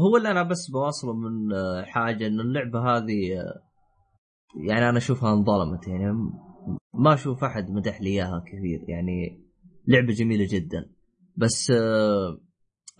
هو 0.00 0.16
اللي 0.16 0.30
أنا 0.30 0.42
بس 0.42 0.70
بواصله 0.70 1.12
من 1.12 1.52
آه، 1.52 1.82
حاجة 1.82 2.26
إن 2.26 2.40
اللعبة 2.40 2.80
هذه 2.80 3.40
آه، 3.40 3.62
يعني 4.68 4.88
أنا 4.88 4.98
أشوفها 4.98 5.32
انظلمت. 5.32 5.88
يعني 5.88 6.12
ما 6.94 7.14
أشوف 7.14 7.44
أحد 7.44 7.70
مدح 7.70 8.00
لي 8.00 8.08
إياها 8.08 8.44
كثير. 8.46 8.84
يعني 8.88 9.44
لعبة 9.88 10.12
جميلة 10.12 10.46
جدا. 10.50 10.90
بس 11.36 11.70
آه، 11.70 12.40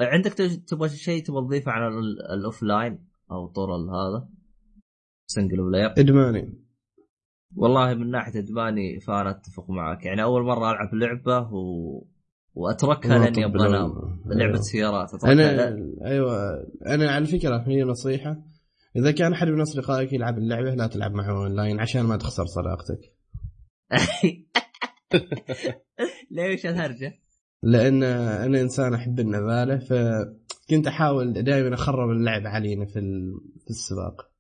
عندك 0.01 0.33
تبغى 0.67 0.89
شيء 0.89 1.25
تبغى 1.25 1.41
تضيفه 1.47 1.73
على 1.73 1.89
ال- 1.89 2.33
ال 2.39 2.63
offline 2.63 3.09
أو 3.31 3.47
طور 3.47 3.71
هذا؟ 3.77 4.29
single 5.27 5.57
player 5.57 5.91
إدماني. 5.99 6.65
والله 7.57 7.95
من 7.95 8.11
ناحية 8.11 8.39
إدماني 8.39 9.01
فأنا 9.01 9.31
أتفق 9.31 9.71
معك. 9.71 10.05
يعني 10.05 10.23
أول 10.23 10.43
مرة 10.43 10.71
ألعب 10.71 10.95
لعبة 10.95 11.53
و... 11.53 12.07
وأتركها 12.55 13.19
لأني 13.19 13.45
أبغى 13.45 13.67
أنام. 13.69 13.93
لعبة 14.27 14.53
أيوه. 14.53 14.61
سيارات 14.61 15.15
أتركها 15.15 15.33
أنا 15.33 15.77
أيوه. 16.05 16.67
أنا 16.87 17.11
على 17.11 17.27
فكرة 17.27 17.65
هي 17.67 17.83
نصيحة. 17.83 18.37
إذا 18.97 19.11
كان 19.11 19.33
أحد 19.33 19.49
من 19.49 19.61
أصدقائك 19.61 20.13
يلعب 20.13 20.39
اللعبة 20.39 20.75
لا 20.75 20.87
تلعب 20.87 21.13
معه 21.13 21.31
أونلاين 21.31 21.81
عشان 21.81 22.03
ما 22.03 22.17
تخسر 22.17 22.45
صداقتك. 22.47 23.15
ليش 26.31 26.67
الهرجه؟ 26.67 27.13
لأن 27.63 28.03
أنا 28.03 28.61
إنسان 28.61 28.95
أحب 28.95 29.21
النذاله 29.21 29.79
فكنت 29.79 30.87
أحاول 30.87 31.33
دائما 31.33 31.75
أخرب 31.75 32.11
اللعب 32.11 32.47
علينا 32.47 32.87
في 32.87 32.93
في 33.65 33.71
السباق. 33.71 34.31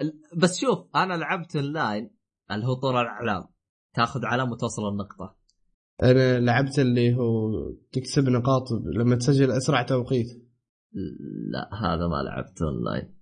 ال- 0.00 0.20
بس 0.36 0.58
شوف 0.58 0.78
أنا 0.96 1.14
لعبت 1.14 1.56
أونلاين 1.56 2.10
اللي 2.50 2.66
هو 2.66 2.74
طور 2.74 3.00
الأعلام. 3.00 3.44
تاخذ 3.94 4.24
علم 4.24 4.52
وتوصل 4.52 4.88
النقطة. 4.88 5.37
أنا 6.02 6.40
لعبت 6.40 6.78
اللي 6.78 7.14
هو 7.14 7.50
تكسب 7.92 8.28
نقاط 8.28 8.62
لما 8.94 9.16
تسجل 9.16 9.50
أسرع 9.50 9.82
توقيت. 9.82 10.26
لا 11.50 11.70
هذا 11.74 12.06
ما 12.08 12.22
لعبت 12.22 12.62
اونلاين 12.62 13.14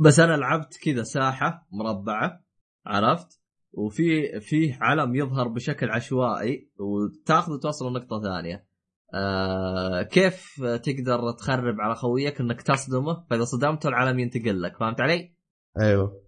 بس 0.00 0.20
أنا 0.20 0.36
لعبت 0.36 0.78
كذا 0.82 1.02
ساحة 1.02 1.68
مربعة 1.72 2.44
عرفت؟ 2.86 3.40
وفي 3.72 4.40
فيه 4.40 4.78
علم 4.80 5.14
يظهر 5.14 5.48
بشكل 5.48 5.90
عشوائي 5.90 6.70
وتاخذ 6.78 7.52
وتوصل 7.52 7.90
لنقطة 7.90 8.22
ثانية. 8.22 8.66
آه 9.14 10.02
كيف 10.02 10.54
تقدر 10.62 11.32
تخرب 11.38 11.80
على 11.80 11.94
خويك 11.94 12.40
إنك 12.40 12.62
تصدمه؟ 12.62 13.26
فإذا 13.30 13.44
صدمته 13.44 13.88
العلم 13.88 14.18
ينتقل 14.18 14.62
لك 14.62 14.76
فهمت 14.76 15.00
علي؟ 15.00 15.34
أيوه. 15.80 16.22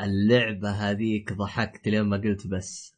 اللعبة 0.00 0.70
هذيك 0.70 1.32
ضحكت 1.32 1.88
لين 1.88 2.02
ما 2.02 2.16
قلت 2.16 2.46
بس. 2.46 2.93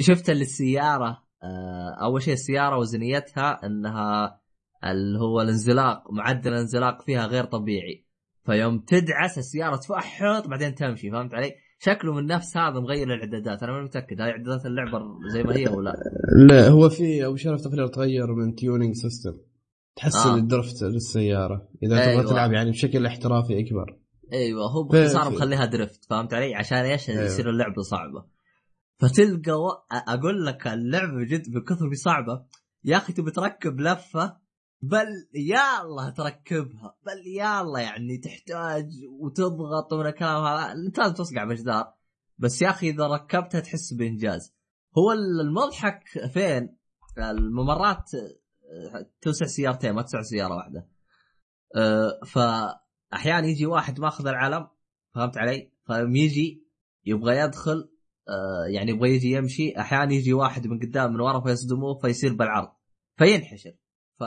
شفت 0.00 0.30
اللي 0.30 0.42
السياره 0.42 1.24
آه 1.42 2.04
أول 2.04 2.22
شيء 2.22 2.34
السيارة 2.34 2.78
وزنيتها 2.78 3.66
إنها 3.66 4.40
اللي 4.84 5.18
هو 5.18 5.40
الانزلاق 5.40 6.12
معدل 6.12 6.52
الانزلاق 6.52 7.02
فيها 7.02 7.26
غير 7.26 7.44
طبيعي 7.44 8.06
فيوم 8.46 8.78
تدعس 8.78 9.38
السيارة 9.38 9.76
تفحط 9.76 10.48
بعدين 10.48 10.74
تمشي 10.74 11.10
فهمت 11.10 11.34
علي؟ 11.34 11.52
شكله 11.78 12.12
من 12.14 12.26
نفس 12.26 12.56
هذا 12.56 12.80
مغير 12.80 13.14
الإعدادات 13.14 13.62
أنا 13.62 13.72
ما 13.72 13.82
متأكد 13.82 14.20
هاي 14.20 14.30
إعدادات 14.30 14.66
اللعبة 14.66 14.98
زي 15.32 15.42
ما 15.42 15.56
هي 15.56 15.68
ولا 15.68 15.94
لا 16.48 16.68
هو 16.68 16.88
في 16.88 17.26
أبو 17.26 17.36
شرف 17.36 17.60
تقدر 17.60 17.86
تغير 17.86 18.34
من 18.34 18.54
tuning 18.54 18.94
system 18.94 19.34
تحسن 19.96 20.30
آه. 20.30 20.34
ال 20.34 20.42
drift 20.42 20.82
للسيارة 20.82 21.68
إذا 21.82 22.00
أيوة. 22.00 22.22
تبغى 22.22 22.32
تلعب 22.32 22.52
يعني 22.52 22.70
بشكل 22.70 23.06
احترافي 23.06 23.60
أكبر 23.60 23.98
أيوه 24.32 24.70
هو 24.70 24.82
باختصار 24.82 25.30
مخليها 25.30 25.64
drift 25.64 26.04
فهمت 26.04 26.34
علي؟ 26.34 26.54
عشان 26.54 26.78
إيش؟ 26.78 27.10
أيوة. 27.10 27.22
يصير 27.22 27.50
اللعبة 27.50 27.82
صعبة 27.82 28.24
فتلقى 28.98 29.52
و... 29.52 29.68
أقول 29.92 30.46
لك 30.46 30.66
اللعبة 30.66 31.24
جد 31.24 31.48
من 31.48 31.64
كثر 31.64 31.94
صعبه 31.94 32.44
يا 32.84 32.96
أخي 32.96 33.12
تبي 33.12 33.30
تركب 33.30 33.80
لفة؟ 33.80 34.44
بل 34.82 35.06
يا 35.34 35.82
الله 35.82 36.10
تركبها. 36.10 36.96
بل 37.06 37.26
يا 37.26 37.60
الله 37.60 37.80
يعني 37.80 38.18
تحتاج 38.18 38.90
وتضغط 39.20 39.92
ومن 39.92 40.06
الكلام 40.06 40.44
هذا. 40.44 40.72
أنت 40.72 40.98
لازم 40.98 41.14
تصقع 41.14 41.44
بجدار 41.44 41.94
بس 42.38 42.62
يا 42.62 42.70
أخي 42.70 42.90
إذا 42.90 43.06
ركبتها 43.06 43.60
تحس 43.60 43.92
بإنجاز. 43.92 44.54
هو 44.98 45.12
المضحك 45.12 46.28
فين؟ 46.32 46.76
الممرات 47.18 48.14
آه، 48.14 49.10
تسع 49.20 49.46
سيارتين 49.46 49.92
ما 49.92 50.02
تسع 50.02 50.22
سيارة 50.22 50.56
واحدة. 50.56 50.88
آه، 51.76 52.20
فأحيانا 52.26 53.46
يجي 53.46 53.66
واحد 53.66 54.00
ماخذ 54.00 54.26
العلم. 54.26 54.68
فهمت 55.14 55.38
علي؟ 55.38 55.72
فيجي 55.86 56.66
يبغى 57.04 57.38
يدخل. 57.38 57.93
آه 58.28 58.66
يعني 58.68 58.90
يبغى 58.90 59.14
يجي 59.14 59.32
يمشي 59.32 59.80
أحيانا 59.80 60.12
يجي 60.12 60.32
واحد 60.32 60.66
من 60.66 60.78
قدام 60.78 61.12
من 61.12 61.20
ورا 61.20 61.40
فيصدموه 61.40 61.98
فيصير 61.98 62.34
بالعرض 62.34 62.68
فينحشر. 63.16 63.72
ف... 64.18 64.24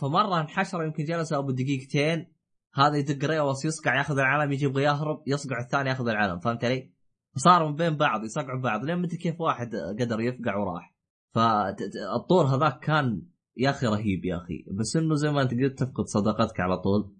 فمرة 0.00 0.40
انحشر 0.40 0.84
يمكن 0.84 1.04
جلس 1.04 1.32
أبو 1.32 1.50
دقيقتين 1.50 2.34
هذا 2.74 2.96
يدق 2.96 3.30
ريوس 3.30 3.64
يصقع 3.64 3.96
ياخذ 3.96 4.18
العلم 4.18 4.52
يجي 4.52 4.64
يبغى 4.64 4.82
يهرب 4.82 5.22
يصقع 5.26 5.60
الثاني 5.60 5.88
ياخذ 5.88 6.08
العلم 6.08 6.38
فهمت 6.38 6.64
علي؟ 6.64 6.92
صاروا 7.36 7.68
من 7.68 7.76
بين 7.76 7.96
بعض 7.96 8.24
يصقعوا 8.24 8.60
بعض 8.60 8.84
لين 8.84 8.98
مدري 8.98 9.16
كيف 9.16 9.40
واحد 9.40 9.76
قدر 10.00 10.20
يفقع 10.20 10.56
وراح. 10.56 10.94
فالطور 11.34 12.44
هذاك 12.46 12.78
كان 12.78 13.22
يا 13.56 13.70
أخي 13.70 13.86
رهيب 13.86 14.24
يا 14.24 14.36
أخي 14.36 14.64
بس 14.78 14.96
إنه 14.96 15.14
زي 15.14 15.30
ما 15.30 15.42
أنت 15.42 15.54
قلت 15.54 15.78
تفقد 15.78 16.04
صداقتك 16.04 16.60
على 16.60 16.78
طول. 16.78 17.14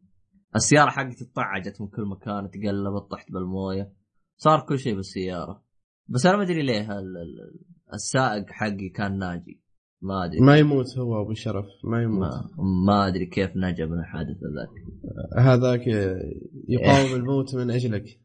السيارة 0.57 0.91
حقتي 0.91 1.25
طعجت 1.25 1.81
من 1.81 1.89
كل 1.89 2.03
مكان 2.03 2.51
تقلبت 2.51 3.11
طحت 3.11 3.33
بالموية 3.33 3.93
صار 4.37 4.61
كل 4.61 4.79
شيء 4.79 4.95
بالسيارة. 4.95 5.64
بس 6.09 6.27
أنا 6.27 6.37
ما 6.37 6.43
أدري 6.43 6.63
ليه 6.63 6.89
السائق 7.95 8.51
حقي 8.51 8.89
كان 8.89 9.19
ناجي. 9.19 9.61
ما 10.03 10.25
أدري. 10.25 10.41
ما 10.41 10.59
يموت 10.59 10.99
هو 10.99 11.23
أبو 11.23 11.35
شرف 11.35 11.67
ما 11.85 12.03
يموت. 12.03 12.21
ما, 12.21 12.51
ما 12.87 13.07
أدري 13.09 13.27
كيف 13.27 13.51
نجا 13.57 13.87
من 13.87 13.99
الحادث 13.99 14.37
ذاك. 14.37 14.69
هذاك 15.39 15.87
يقاوم 16.69 17.15
الموت 17.21 17.55
من 17.55 17.71
أجلك. 17.71 18.05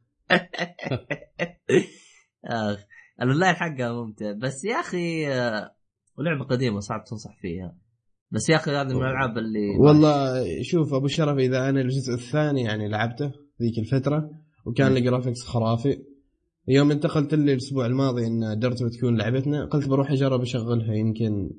أخ 2.46 2.86
الاونلاين 3.22 3.56
حقها 3.56 3.94
ممتع. 3.94 4.32
بس 4.32 4.66
يا 4.66 4.76
أخي 4.76 5.26
لعبه 6.20 6.46
قديمة 6.50 6.80
صعب 6.80 7.04
تنصح 7.04 7.38
فيها. 7.42 7.76
بس 8.32 8.50
يا 8.50 8.56
أخي 8.56 8.72
هذه 8.72 8.94
من 8.94 9.02
الألعاب 9.02 9.38
اللي 9.38 9.78
والله 9.80 10.44
شوف 10.62 10.94
أبو 10.94 11.08
شرف 11.08 11.38
إذا 11.38 11.70
أنا 11.70 11.82
الجزء 11.82 12.14
الثاني 12.14 12.62
يعني 12.62 12.90
لعبته 12.90 13.32
ذيك 13.62 13.80
الفترة 13.80 14.30
وكان 14.66 14.98
ال 14.98 15.03
graphics 15.03 15.44
خرافي. 15.44 16.09
يوم 16.70 16.92
انتقلت 16.92 17.34
لي 17.34 17.54
الأسبوع 17.54 17.86
الماضي 17.86 18.28
إن 18.28 18.60
ديرت 18.60 18.84
بتكون 18.84 19.18
لعبتنا 19.18 19.66
قلت 19.66 19.90
بروح 19.90 20.12
أجرب 20.12 20.42
أشغلها 20.42 20.94
يمكن 20.94 21.52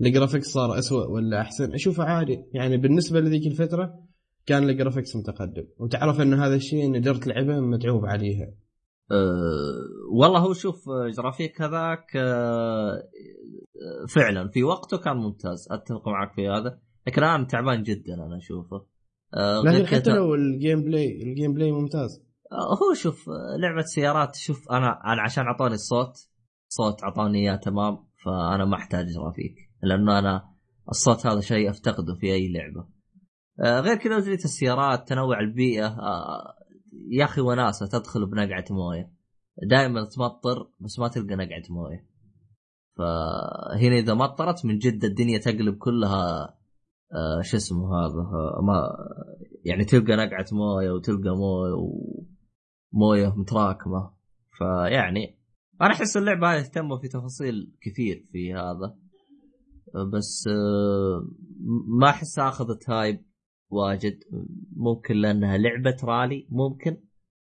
ال 0.00 0.05
graphics 0.05 0.46
صار 0.46 0.78
أسوأ 0.78 1.04
ولا 1.04 1.40
أحسن. 1.40 1.72
اشوفه 1.72 2.04
عادي 2.04 2.44
يعني 2.52 2.76
بالنسبة 2.76 3.20
لذيك 3.20 3.46
الفترة 3.46 3.94
كان 4.46 4.70
ال 4.70 4.75
graphics 4.75 5.16
متقدم. 5.16 5.64
وتعرف 5.78 6.20
إن 6.20 6.34
هذا 6.34 6.54
الشيء 6.54 6.84
إني 6.84 7.00
ديرت 7.00 7.26
لعبه 7.26 7.60
متعوب 7.60 8.06
عليها. 8.06 8.54
أه 9.10 9.74
والله 10.12 10.38
هو 10.38 10.52
شوف 10.52 10.84
جرافيك 11.16 11.62
هذاك 11.62 12.16
أه 12.16 13.08
فعلا 14.08 14.48
في 14.48 14.62
وقته 14.62 14.98
كان 14.98 15.16
ممتاز. 15.16 15.68
أتفق 15.70 16.08
معك 16.08 16.34
في 16.34 16.48
هذا. 16.48 16.78
لكن 17.06 17.22
الان 17.22 17.46
تعبان 17.46 17.82
جدا 17.82 18.14
أنا 18.14 18.36
أشوفه. 18.36 18.86
أه 19.34 19.62
لكن 19.62 19.86
حتى 19.86 20.10
لو 20.10 20.34
ال 20.34 20.82
gameplay 20.84 21.22
ال 21.22 21.54
gameplay 21.54 21.72
ممتاز. 21.72 22.31
هو 22.52 22.94
شوف 22.94 23.28
لعبة 23.58 23.82
سيارات 23.82 24.36
شوف 24.36 24.70
أنا 24.70 25.12
أنا 25.12 25.22
عشان 25.22 25.44
اعطوني 25.44 25.74
الصوت 25.74 26.16
صوت 26.68 27.02
أعطاني 27.04 27.38
إياه 27.38 27.56
تمام 27.56 27.98
فأنا 28.24 28.64
ما 28.64 28.76
أحتاج 28.76 29.06
جرافيك 29.06 29.54
لأنه 29.82 30.18
أنا 30.18 30.52
الصوت 30.88 31.26
هذا 31.26 31.40
شيء 31.40 31.70
أفتقده 31.70 32.14
في 32.14 32.32
أي 32.32 32.52
لعبة. 32.52 32.88
آه 33.60 33.80
غير 33.80 33.96
كذا 33.96 34.16
وجدت 34.16 34.44
السيارات 34.44 35.08
تنوع 35.08 35.40
البيئة 35.40 35.86
آه 35.86 36.54
يا 37.10 37.24
أخي 37.24 37.40
وناسة 37.40 37.86
تدخل 37.86 38.26
بنقعة 38.26 38.64
موية. 38.70 39.12
دائما 39.70 40.04
تمطر 40.04 40.68
بس 40.80 40.98
ما 40.98 41.08
تلقى 41.08 41.36
نقعة 41.36 41.62
موية. 41.70 42.06
فهنا 42.96 43.98
إذا 43.98 44.14
مطرت 44.14 44.66
من 44.66 44.78
جد 44.78 45.04
الدنيا 45.04 45.38
تقلب 45.38 45.78
كلها 45.78 46.54
آه 47.14 47.40
شو 47.40 47.56
اسمه 47.56 47.98
هذا 47.98 48.22
ما 48.62 48.96
يعني 49.64 49.84
تلقى 49.84 50.16
نقعة 50.16 50.46
موية 50.52 50.90
وتلقى 50.90 51.36
موية 51.36 51.72
ومويه 52.92 53.34
متراكمة. 53.36 54.14
فيعني 54.58 55.38
أنا 55.82 55.92
أحس 55.92 56.16
اللعبة 56.16 56.54
هذه 56.54 56.60
اهتموا 56.60 56.98
في 56.98 57.08
تفاصيل 57.08 57.72
كثير 57.80 58.26
في 58.32 58.54
هذا. 58.54 58.96
بس 60.12 60.48
ما 62.00 62.08
احسها 62.08 62.48
أخذت 62.48 62.90
هايب 62.90 63.24
واجد. 63.70 64.18
ممكن 64.76 65.14
لأنها 65.14 65.58
لعبة 65.58 65.96
رالي 66.04 66.46
ممكن. 66.50 66.96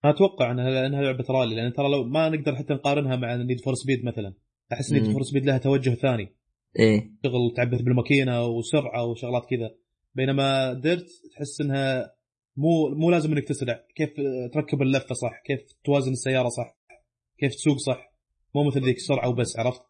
أتوقع 0.04 0.52
انها 0.52 0.70
لانها 0.70 1.02
لعبة 1.02 1.26
رالي 1.30 1.56
لأن 1.56 1.74
ترى 1.74 1.92
لو 1.92 2.04
ما 2.04 2.30
نقدر 2.30 2.56
حتى 2.56 2.74
نقارنها 2.74 3.16
مع 3.16 3.36
Need 3.36 3.60
for 3.60 3.74
Speed 3.74 4.06
مثلا. 4.06 4.34
أحس 4.74 4.92
Need 4.92 5.12
for 5.12 5.22
Speed 5.22 5.46
لها 5.46 5.58
توجه 5.58 5.90
ثاني. 5.90 6.36
إيه. 6.80 7.12
شغل 7.24 7.54
تعبث 7.56 7.82
بالماكينة 7.82 8.46
وسرعة 8.46 9.06
وشغلات 9.06 9.46
كذا. 9.50 9.76
بينما 10.16 10.74
DiRT 10.74 11.08
تحس 11.36 11.62
إنها 11.62 12.14
مو 12.62 12.90
مو 12.90 13.12
لازم 13.12 13.32
انك 13.32 13.44
تسرع. 13.44 13.80
كيف 13.96 14.10
تركب 14.54 14.82
اللفة 14.82 15.16
صح؟ 15.16 15.42
كيف 15.46 15.60
توازن 15.86 16.12
السيارة 16.12 16.50
صح؟ 16.50 16.78
كيف 17.40 17.56
تسوق 17.56 17.78
صح؟ 17.78 18.14
مو 18.56 18.64
مثل 18.64 18.86
ذيك 18.86 18.98
السرعه 18.98 19.30
وبس 19.30 19.60
عرفت؟ 19.60 19.82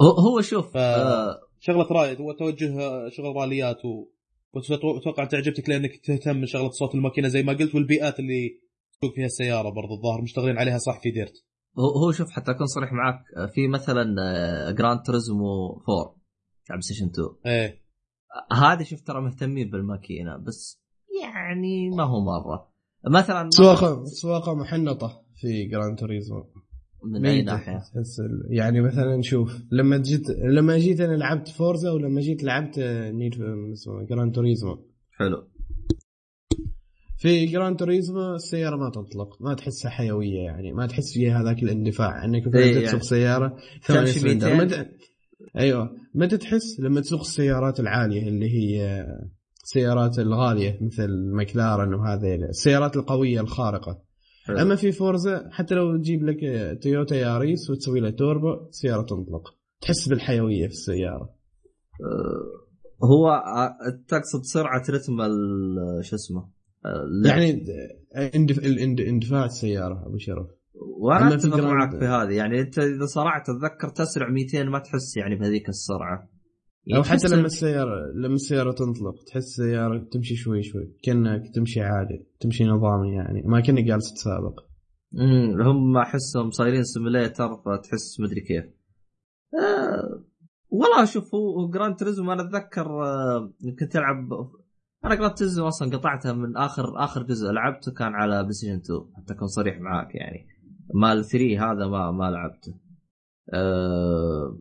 هو 0.00 0.40
شوف 0.40 0.72
ف... 0.72 0.76
آه 0.76 1.40
شغلة 1.60 1.86
رايد 1.90 2.20
هو 2.20 2.32
توجه 2.32 2.72
شغل 3.08 3.36
راليات 3.36 3.84
و... 3.84 4.08
واتوقع 4.52 5.24
تعجبتك 5.24 5.68
لأنك 5.68 5.96
تهتم 6.04 6.40
بشغله 6.40 6.70
صوت 6.70 6.94
الماكينة 6.94 7.28
زي 7.28 7.42
ما 7.42 7.52
قلت 7.52 7.74
والبيئات 7.74 8.18
اللي 8.20 8.60
تسوق 9.00 9.14
فيها 9.14 9.26
السيارة 9.26 9.70
برضو. 9.70 9.94
الظاهر 9.94 10.22
مشتغلين 10.22 10.58
عليها 10.58 10.78
صح 10.78 11.00
في 11.02 11.10
DiRT. 11.10 11.44
هو 11.78 12.12
شوف 12.12 12.30
حتى 12.30 12.50
أكون 12.50 12.66
صريح 12.66 12.92
معك 12.92 13.50
في 13.54 13.68
مثلا 13.68 14.04
Gran 14.70 15.02
Turismo 15.02 15.82
4 15.88 16.16
على 16.70 16.80
Station 16.80 17.06
2 17.06 17.28
إيه. 17.46 17.80
هذه 18.52 18.82
شوف 18.82 19.00
ترى 19.00 19.20
مهتمين 19.20 19.70
بالماكينة 19.70 20.36
بس 20.36 20.80
يعني 21.34 21.90
ما 21.90 22.04
هو 22.04 22.20
مرة. 22.20 22.70
مثلا 23.10 23.50
سواقة 23.50 24.04
سواقة 24.04 24.54
محنطة 24.54 25.22
في 25.40 25.64
Gran 25.64 25.98
Turismo 25.98 26.44
من 27.04 27.26
أي 27.26 27.42
ناحية؟ 27.42 27.82
يعني 28.50 28.80
مثلا 28.80 29.22
شوف 29.22 29.62
لما 29.72 29.98
جيت 29.98 30.30
لما 30.30 30.78
جيت 30.78 31.00
أنا 31.00 31.16
لعبت 31.16 31.48
Forza 31.48 31.90
ولما 31.90 32.20
جيت 32.20 32.42
لعبت 32.42 32.78
Need 33.14 33.34
Gran 34.08 34.34
Turismo 34.34 34.86
حلو. 35.18 35.48
في 37.18 37.46
Gran 37.46 37.76
Turismo 37.78 38.34
السيارة 38.34 38.76
ما 38.76 38.90
تنطلق 38.90 39.42
ما 39.42 39.54
تحسها 39.54 39.90
حيوية 39.90 40.40
يعني 40.40 40.72
ما 40.72 40.86
تحس 40.86 41.12
فيها 41.12 41.40
هذاك 41.42 41.62
الاندفاع 41.62 42.24
إنك 42.24 42.46
مثلا 42.46 42.60
إيه 42.60 42.72
تسوق 42.74 42.86
يعني. 42.86 43.00
سيارة 43.00 43.56
ثمانية 43.82 44.10
سلندر. 44.10 44.54
متى 44.54 44.86
أيوه. 45.58 45.96
متى 46.14 46.36
تحس؟ 46.36 46.80
لما 46.80 47.00
تسوق 47.00 47.20
السيارات 47.20 47.80
العالية 47.80 48.28
اللي 48.28 48.50
هي 48.50 49.06
السيارات 49.74 50.18
الغالية 50.18 50.78
مثل 50.80 51.08
ماكلارن 51.32 51.94
وهذه 51.94 52.34
السيارات 52.34 52.96
القوية 52.96 53.40
الخارقة. 53.40 54.02
حلو. 54.44 54.58
أما 54.58 54.76
في 54.76 54.92
فورزا 54.92 55.48
حتى 55.50 55.74
لو 55.74 55.96
تجيب 55.96 56.24
لك 56.24 56.36
تويوتا 56.82 57.16
ياريس 57.16 57.70
وتسوي 57.70 58.00
له 58.00 58.10
توربو 58.10 58.68
السياره 58.68 59.02
تنطلق. 59.02 59.54
تحس 59.80 60.08
بالحيوية 60.08 60.66
في 60.66 60.72
السيارة. 60.72 61.34
آه، 62.00 63.06
هو 63.06 63.42
تقصد 64.08 64.42
سرعه 64.42 64.82
رتم 64.90 65.20
ال- 65.20 66.04
شو 66.04 66.16
اسمه. 66.16 66.48
يعني 67.26 67.62
اندفاع 69.08 69.44
السيارة 69.44 70.06
أبو 70.06 70.18
شرف. 70.18 70.46
وأنا 71.00 71.34
أتفق 71.34 71.60
معك 71.60 71.98
في 71.98 72.04
هذه. 72.04 72.32
يعني 72.32 72.60
أنت 72.60 72.78
إذا 72.78 73.06
صرعت 73.06 73.48
اتذكر 73.48 73.88
تسرع 73.88 74.28
200 74.30 74.62
ما 74.68 74.78
تحس 74.78 75.16
يعني 75.16 75.36
بهذيك 75.36 75.68
السرعة. 75.68 76.29
أو 76.96 77.02
تحس 77.02 77.24
حتى 77.24 77.36
لما 77.36 77.46
السياره 77.46 78.12
لما 78.14 78.34
السيارة 78.34 78.72
تنطلق 78.72 79.24
تحس 79.26 79.36
السيارة 79.36 79.98
تمشي 80.12 80.36
شوي 80.36 80.62
شوي 80.62 80.96
كأنك 81.02 81.54
تمشي 81.54 81.80
عادي 81.80 82.26
تمشي 82.40 82.64
نظامي 82.64 83.14
يعني 83.14 83.42
ما 83.42 83.60
كأنك 83.60 83.84
جالس 83.84 84.14
تسابق. 84.14 84.60
امم 85.18 85.60
هم 85.62 85.96
أحسهم 85.96 86.50
صايرين 86.50 86.84
simulator 86.84 87.48
فتحس 87.56 88.20
مدري 88.20 88.40
كيف. 88.40 88.64
آه 89.54 90.24
والله 90.70 91.04
شوف 91.04 91.34
هو 91.34 91.70
Gran 91.70 91.96
Turismo 91.96 92.30
أنا 92.30 92.42
أتذكر 92.42 93.04
آه، 93.04 93.52
يمكن 93.60 93.88
تلعب 93.88 94.28
أنا 95.04 95.14
Gran 95.14 95.34
Turismo 95.34 95.62
أصلا 95.62 95.96
قطعتها 95.96 96.32
من 96.32 96.56
اخر 96.56 97.04
آخر 97.04 97.22
جزء 97.22 97.52
لعبته 97.52 97.92
كان 97.92 98.14
على 98.14 98.42
PlayStation 98.42 98.76
2 98.76 99.00
حتى 99.16 99.34
أكون 99.34 99.48
صريح 99.48 99.80
معاك 99.80 100.14
يعني. 100.14 100.46
مال 100.94 101.24
3 101.24 101.72
هذا 101.72 101.86
ما 101.86 102.10
ما 102.10 102.30
لعبته. 102.30 102.74
آه 102.74 102.90
آه، 103.54 104.58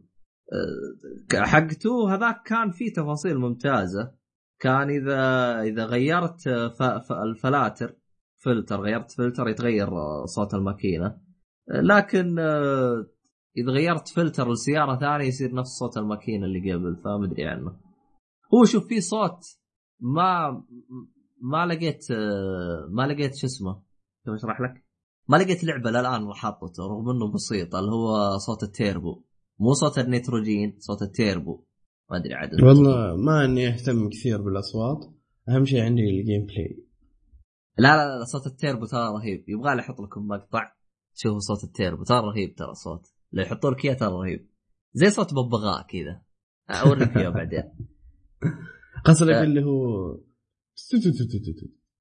حق 1.33 1.63
2 1.63 1.95
هذاك 2.09 2.43
كان 2.45 2.71
فيه 2.71 2.93
تفاصيل 2.93 3.37
ممتازة. 3.37 4.11
كان 4.59 4.89
إذا 4.89 5.61
إذا 5.61 5.85
غيرت 5.85 6.47
آه، 6.47 7.23
الفلاتر 7.23 7.95
فلتر 8.37 8.81
غيرت 8.81 9.11
فلتر 9.11 9.47
يتغير 9.47 9.87
آه، 9.87 10.25
صوت 10.25 10.53
الماكينة. 10.53 11.17
آه، 11.71 11.81
لكن 11.81 12.39
آه، 12.39 13.05
إذا 13.57 13.71
غيرت 13.71 14.07
فلتر 14.07 14.51
لسيارة 14.51 14.99
ثانية 14.99 15.25
يصير 15.25 15.55
نفس 15.55 15.69
صوت 15.69 15.97
الماكينة 15.97 16.45
اللي 16.45 16.73
قبل 16.73 16.95
فما 17.03 17.25
ادري 17.25 17.45
عنه. 17.45 17.79
هو 18.53 18.65
شوف 18.65 18.87
في 18.87 19.01
صوت 19.01 19.39
ما 19.99 20.63
ما 21.41 21.65
لقيت 21.65 22.11
آه، 22.11 22.87
ما 22.89 23.07
لقيت 23.07 23.35
شو 23.35 23.47
اسمه 23.47 23.83
كيف 24.25 24.33
أشرح 24.33 24.61
لك؟ 24.61 24.85
ما 25.27 25.37
لقيت 25.37 25.63
لعبة 25.63 25.91
للآن 25.91 26.33
حاطته 26.33 26.83
رغم 26.83 27.09
إنه 27.09 27.31
بسيط 27.33 27.75
اللي 27.75 27.91
هو 27.91 28.37
صوت 28.37 28.63
التيربو. 28.63 29.23
مو 29.59 29.73
صوت 29.73 29.99
النيتروجين 29.99 30.75
صوت 30.79 31.01
التيربو. 31.01 31.63
ما 32.11 32.17
أدري 32.17 32.33
عاد. 32.33 32.63
والله 32.63 33.15
ما 33.15 33.45
إني 33.45 33.67
أهتم 33.67 34.09
كثير 34.09 34.41
بالأصوات. 34.41 35.05
أهم 35.49 35.65
شيء 35.65 35.81
عندي 35.81 36.01
ال 36.01 36.45
gameplay. 36.45 36.83
لا 37.77 37.97
لا 37.97 38.19
لا 38.19 38.25
صوت 38.25 38.47
التيربو 38.47 38.85
ترى 38.85 39.07
رهيب. 39.07 39.49
يبغى 39.49 39.75
لي 39.75 39.81
أحط 39.81 40.01
لكم 40.01 40.27
مقطع. 40.27 40.71
شوفوا 41.13 41.39
صوت 41.39 41.63
التيربو 41.63 42.03
ترى 42.03 42.19
رهيب 42.19 42.55
ترى 42.55 42.73
صوت. 42.73 43.07
لو 43.31 43.43
يحطوا 43.43 43.71
لك 43.71 43.85
إياه 43.85 43.93
ترى 43.93 44.09
رهيب. 44.09 44.49
زي 44.93 45.09
صوت 45.09 45.33
ببغاء 45.33 45.87
كذا. 45.87 46.21
أوريك 46.69 47.17
إياه 47.17 47.29
بعدين. 47.29 47.63
قصدك 49.05 49.29
آه. 49.33 49.43
اللي 49.43 49.63
هو 49.63 50.19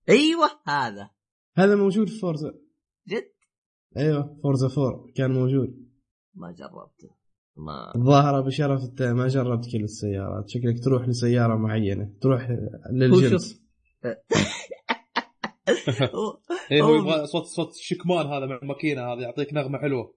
أيوه 0.08 0.50
هذا. 0.66 1.10
هذا 1.56 1.76
موجود 1.76 2.08
في 2.08 2.18
Forza. 2.18 2.54
جد؟ 3.08 3.32
أيوه 3.96 4.38
Forza 4.42 4.66
4 4.66 5.12
كان 5.14 5.30
موجود. 5.30 5.88
ما 6.34 6.52
جربته. 6.52 7.17
ما 7.58 7.92
الظاهر 7.96 8.38
أبو 8.38 8.50
شرف 8.50 8.82
أنت 8.82 9.02
ما 9.02 9.28
جربت 9.28 9.72
كل 9.72 9.84
السيارات. 9.84 10.48
شكلك 10.48 10.84
تروح 10.84 11.08
لسيارة 11.08 11.56
معينة 11.56 12.10
تروح 12.20 12.50
هو 12.50 12.56
للجنس 12.92 13.42
شوف 13.42 13.58
اي 16.72 16.82
هو 16.82 16.94
يبغى 16.94 17.26
صوت 17.26 17.44
صوت 17.44 17.74
الشكمان 17.74 18.26
هذا 18.26 18.46
مع 18.46 18.58
الماكينه 18.62 19.12
هذا 19.12 19.22
يعطيك 19.22 19.54
نغمة 19.54 19.78
حلوة. 19.78 20.14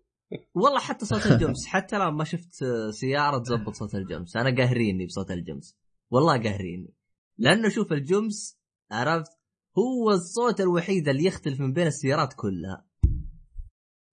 والله 0.54 0.80
حتى 0.80 1.06
صوت 1.06 1.26
الجمس. 1.32 1.66
حتى 1.66 1.96
لما 1.96 2.10
ما 2.10 2.24
شفت 2.24 2.64
سيارة 2.90 3.38
تزبط 3.38 3.74
صوت 3.74 3.96
الجمس. 3.96 4.38
أنا 4.38 4.56
قاهريني 4.56 5.06
بصوت 5.06 5.32
الجمس. 5.32 5.78
والله 6.10 6.44
قاهريني 6.44 6.94
لأنه 7.38 7.70
شوف 7.70 7.94
الجمس 7.94 8.60
عرفت؟ 8.92 9.32
هو 9.78 10.12
الصوت 10.12 10.62
الوحيد 10.62 11.08
اللي 11.08 11.26
يختلف 11.26 11.60
من 11.60 11.74
بين 11.74 11.88
السيارات 11.88 12.34
كلها. 12.34 12.86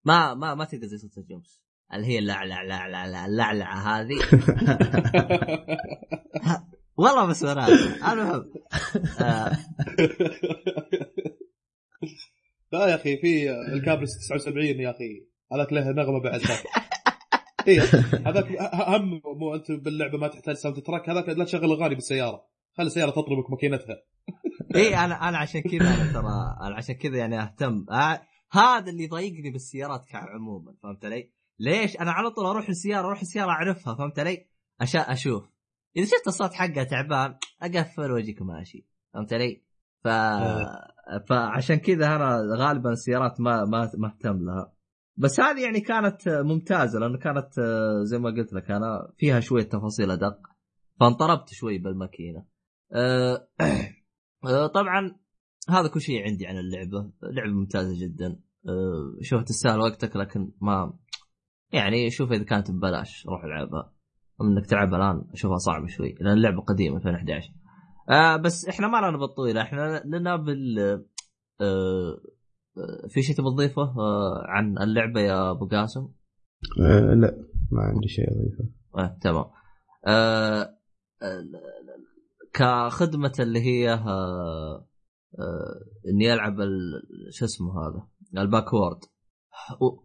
ما 0.04 0.34
ما 0.34 0.54
ما 0.54 0.64
تلقى 0.64 0.86
زي 0.86 0.98
صوت 0.98 1.18
الجمس. 1.18 1.60
اللي 1.94 2.06
هي 2.06 2.18
اللعلع 2.18 2.62
لعلع 2.62 2.86
لعلع 2.86 3.26
اللعلعة 3.26 4.00
هذه. 4.00 4.18
والله 6.98 7.26
بس 7.26 7.44
أنا 7.44 7.68
المهم 8.12 8.52
آه، 9.20 9.52
لا 12.72 12.86
يا 12.86 12.94
أخي 12.94 13.16
في 13.16 13.50
ال 13.50 13.59
Caprice 13.59 14.18
79 14.28 14.64
يا 14.66 14.90
أخي. 14.90 15.28
هذاك 15.52 15.72
له 15.72 15.90
نغمة 15.90 16.20
بعد. 16.20 16.40
ذاك 16.40 16.64
اي 17.68 17.78
هذاك 18.26 18.46
هم 18.74 19.20
مو 19.24 19.54
أنت 19.54 19.72
باللعبة 19.72 20.18
ما 20.18 20.28
تحتاج 20.28 20.54
soundtrack 20.54 21.08
هذاك 21.10 21.28
لا 21.28 21.44
تشغل 21.44 21.72
أغاني 21.72 21.94
بالسيارة. 21.94 22.44
خلي 22.76 22.86
السيارة 22.86 23.10
تطلبك 23.10 23.50
ماكينتها. 23.50 24.02
اي 24.74 24.96
أنا 24.96 25.28
أنا 25.28 25.38
عشان 25.38 25.60
كذا 25.60 25.94
أنا 25.94 26.12
ترى 26.12 26.56
أنا 26.66 26.76
عشان 26.76 26.94
كذا 26.94 27.16
يعني 27.16 27.42
أهتم. 27.42 27.86
آه 27.90 28.20
هذا 28.52 28.90
اللي 28.90 29.04
يضايقني 29.04 29.50
بالسيارات 29.50 30.04
عموما 30.14 30.74
فهمت 30.82 31.04
علي؟ 31.04 31.37
ليش؟ 31.58 32.00
أنا 32.00 32.10
على 32.10 32.30
طول 32.30 32.46
أروح 32.46 32.68
السيارة 32.68 33.06
أروح 33.06 33.20
السيارة 33.20 33.50
أعرفها 33.50 33.94
فهمت 33.94 34.18
علي؟ 34.18 34.48
عشان 34.80 35.00
أشوف 35.00 35.50
إذا 35.96 36.04
شفت 36.04 36.28
الصوت 36.28 36.52
حقها 36.52 36.84
تعبان 36.84 37.38
أقفل 37.62 38.10
واجيك 38.10 38.42
ماشي 38.42 38.86
فهمت 39.14 39.32
علي؟ 39.32 39.62
ف... 40.04 40.08
فعشان 41.28 41.76
كذا 41.76 42.06
أنا 42.06 42.38
غالبا 42.56 42.90
السيارات 42.90 43.40
ما 43.40 43.64
ما 43.64 43.90
ما 43.98 44.08
أهتم 44.08 44.44
لها 44.44 44.72
بس 45.16 45.40
هذه 45.40 45.62
يعني 45.62 45.80
كانت 45.80 46.28
ممتازة 46.28 46.98
لأنه 46.98 47.18
كانت 47.18 47.60
زي 48.02 48.18
ما 48.18 48.30
قلت 48.30 48.52
لك 48.52 48.70
أنا 48.70 49.12
فيها 49.16 49.40
شوية 49.40 49.62
تفاصيل 49.62 50.10
أدق 50.10 50.38
فانطربت 51.00 51.48
شوي 51.48 51.78
بالماكينة 51.78 52.44
أه 52.92 53.48
آه، 54.44 54.66
طبعا 54.66 55.16
هذا 55.68 55.88
كل 55.88 56.00
شيء 56.00 56.22
عندي 56.22 56.46
عن 56.46 56.58
اللعبة 56.58 57.12
لعبة 57.22 57.52
ممتازة 57.52 58.06
جدا 58.06 58.40
آه، 58.68 59.16
شوف 59.22 59.42
تستاهل 59.42 59.80
وقتك 59.80 60.16
لكن 60.16 60.52
ما 60.60 60.98
يعني 61.72 62.10
شوف 62.10 62.32
إذا 62.32 62.44
كانت 62.44 62.70
ببلاش 62.70 63.26
روح 63.26 63.44
العبها 63.44 63.92
انك 64.42 64.66
تلعبها 64.66 64.96
الآن 64.98 65.24
أشوفها 65.32 65.56
صعبة 65.58 65.86
شوي 65.86 66.14
لأن 66.20 66.32
اللعبة 66.32 66.60
قديمة 66.62 66.96
2011 66.96 67.52
آه 68.10 68.36
بس 68.36 68.68
إحنا 68.68 68.88
ما 68.88 68.96
لنا 69.08 69.18
بالطويلة 69.18 69.62
إحنا 69.62 70.02
لنا 70.04 70.36
بال 70.36 70.78
آه 71.60 72.20
في 73.08 73.22
شيء 73.22 73.36
تبغى 73.36 73.50
تضيفه؟ 73.54 73.82
آه 73.82 74.42
عن 74.46 74.78
اللعبة 74.78 75.20
يا 75.20 75.50
أبو 75.50 75.66
قاسم؟ 75.68 76.08
آه، 76.80 77.14
لا 77.14 77.36
ما 77.72 77.82
عندي 77.82 78.08
شيء 78.08 78.24
أضيفه. 78.30 78.64
آه 78.98 79.18
تمام. 79.22 79.44
آه 80.06 80.74
آه، 81.22 81.44
كخدمة 82.52 83.32
اللي 83.40 83.60
هي 83.60 83.92
آه 83.92 84.86
آه 85.38 85.80
إني 86.12 86.34
ألعب 86.34 86.60
ال- 86.60 87.02
شو 87.32 87.44
اسمه 87.44 87.72
هذا؟ 87.72 88.06
الباكورد. 88.42 88.98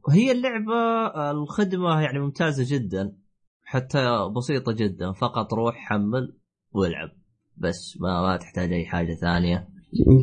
وهي 0.07 0.31
اللعبة 0.31 1.07
الخدمة 1.31 2.01
يعني 2.01 2.19
ممتازة 2.19 2.77
جدا 2.77 3.17
حتى 3.63 4.07
بسيطة 4.37 4.71
جدا 4.71 5.11
فقط 5.11 5.53
روح 5.53 5.75
حمل 5.75 6.37
والعب. 6.71 7.09
بس 7.57 7.97
ما 8.01 8.21
ما 8.21 8.37
تحتاج 8.37 8.73
أي 8.73 8.85
حاجة 8.85 9.13
ثانية. 9.13 9.69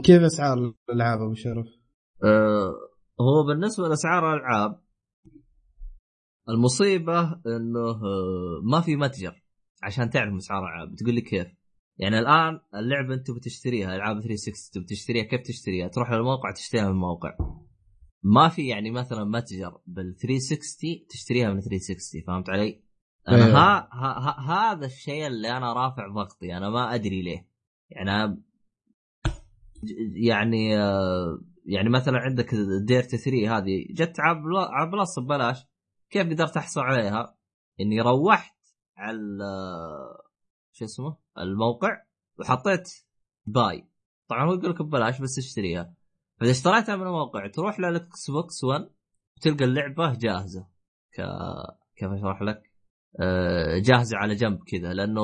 كيف 0.05 0.23
أسعار 0.23 0.75
الألعاب 0.91 1.21
أبو 1.21 1.35
شرف؟ 1.35 1.67
آه، 2.25 2.73
هو 3.21 3.47
بالنسبة 3.47 3.89
لأسعار 3.89 4.35
الألعاب 4.35 4.81
المصيبة 6.49 7.21
إنه 7.23 7.91
آه، 7.91 8.61
ما 8.63 8.81
في 8.81 8.97
متجر 8.97 9.43
عشان 9.83 10.11
تعرف 10.11 10.35
أسعار 10.35 10.63
الألعاب. 10.69 10.93
بتقول 10.93 11.15
لي 11.15 11.21
كيف؟ 11.21 11.47
يعني 11.99 12.19
الآن 12.19 12.61
اللعبة 12.75 13.15
أنت 13.15 13.31
بتشتريها 13.31 13.97
ألعاب 13.97 14.21
360 14.21 14.83
بتشتريها 14.83 15.25
كيف 15.25 15.41
تشتريها؟ 15.41 15.89
تروح 15.89 16.11
للموقع 16.11 16.51
تشتريها 16.53 16.85
من 16.85 16.91
الموقع. 16.91 17.31
ما 18.23 18.49
في 18.49 18.69
يعني 18.69 18.91
مثلا 18.91 19.25
متجر 19.25 19.81
بال 19.87 20.17
360 20.17 21.07
تشتريها 21.09 21.53
من 21.53 21.61
360 21.61 22.23
فهمت 22.27 22.51
علي؟ 22.51 22.83
أنا 23.29 23.47
أيوة. 23.47 23.59
ها, 23.59 23.89
ها, 23.93 24.41
ها 24.41 24.73
هذا 24.73 24.87
الشيء 24.87 25.27
اللي 25.27 25.57
أنا 25.57 25.73
رافع 25.73 26.09
ضغطي 26.09 26.57
أنا 26.57 26.71
ما 26.71 26.95
أدري 26.95 27.23
ليه 27.23 27.49
يعني 27.91 28.43
يعني 30.15 30.69
يعني 31.67 31.89
مثلا 31.89 32.19
عندك 32.19 32.55
ديرت 32.87 33.17
3 33.17 33.59
هذه 33.59 33.87
جت 33.91 34.17
على 34.21 34.91
بلس 34.91 35.19
ببلاش 35.19 35.67
كيف 36.11 36.27
قدرت 36.27 36.57
أحصل 36.57 36.81
عليها؟ 36.81 37.37
إني 37.81 38.01
روحت 38.01 38.57
على 38.97 39.19
شو 40.73 40.85
اسمه 40.85 41.17
الموقع 41.39 42.03
وحطيت 42.39 42.89
buy 43.47 43.89
طبعا 44.29 44.45
هو 44.45 44.55
يقول 44.55 44.71
لك 44.71 44.83
ببلاش 44.83 45.21
بس 45.21 45.39
اشتريها 45.39 45.95
فإذا 46.41 46.51
اشتريتها 46.51 46.97
من 46.97 47.03
الموقع 47.03 47.47
تروح 47.47 47.81
لل 47.81 48.31
Xbox 48.31 48.65
1 48.65 48.91
وتلقى 49.37 49.65
اللعبة 49.65 50.15
جاهزة. 50.15 50.67
ك 51.15 51.21
كيف 51.97 52.11
أشرح 52.11 52.43
لك؟ 52.43 52.63
آه، 53.21 53.79
جاهزة 53.79 54.17
على 54.17 54.35
جنب 54.35 54.59
كذا 54.67 54.93
لأنه 54.93 55.23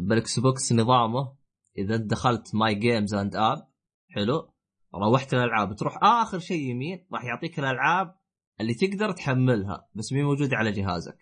بال 0.00 0.40
Xbox 0.40 0.72
نظامه 0.72 1.32
إذا 1.78 1.96
دخلت 1.96 2.54
My 2.54 2.74
Games 2.74 3.14
and 3.14 3.36
Apps 3.36 3.68
حلو؟ 4.10 4.52
روحت 4.94 5.34
الالعاب 5.34 5.76
تروح 5.76 6.04
آخر 6.04 6.38
شيء 6.38 6.70
يمين 6.70 7.06
راح 7.12 7.24
يعطيك 7.24 7.58
الألعاب 7.58 8.14
اللي 8.60 8.74
تقدر 8.74 9.12
تحملها 9.12 9.88
بس 9.94 10.12
مي 10.12 10.22
موجودة 10.22 10.56
على 10.56 10.72
جهازك. 10.72 11.18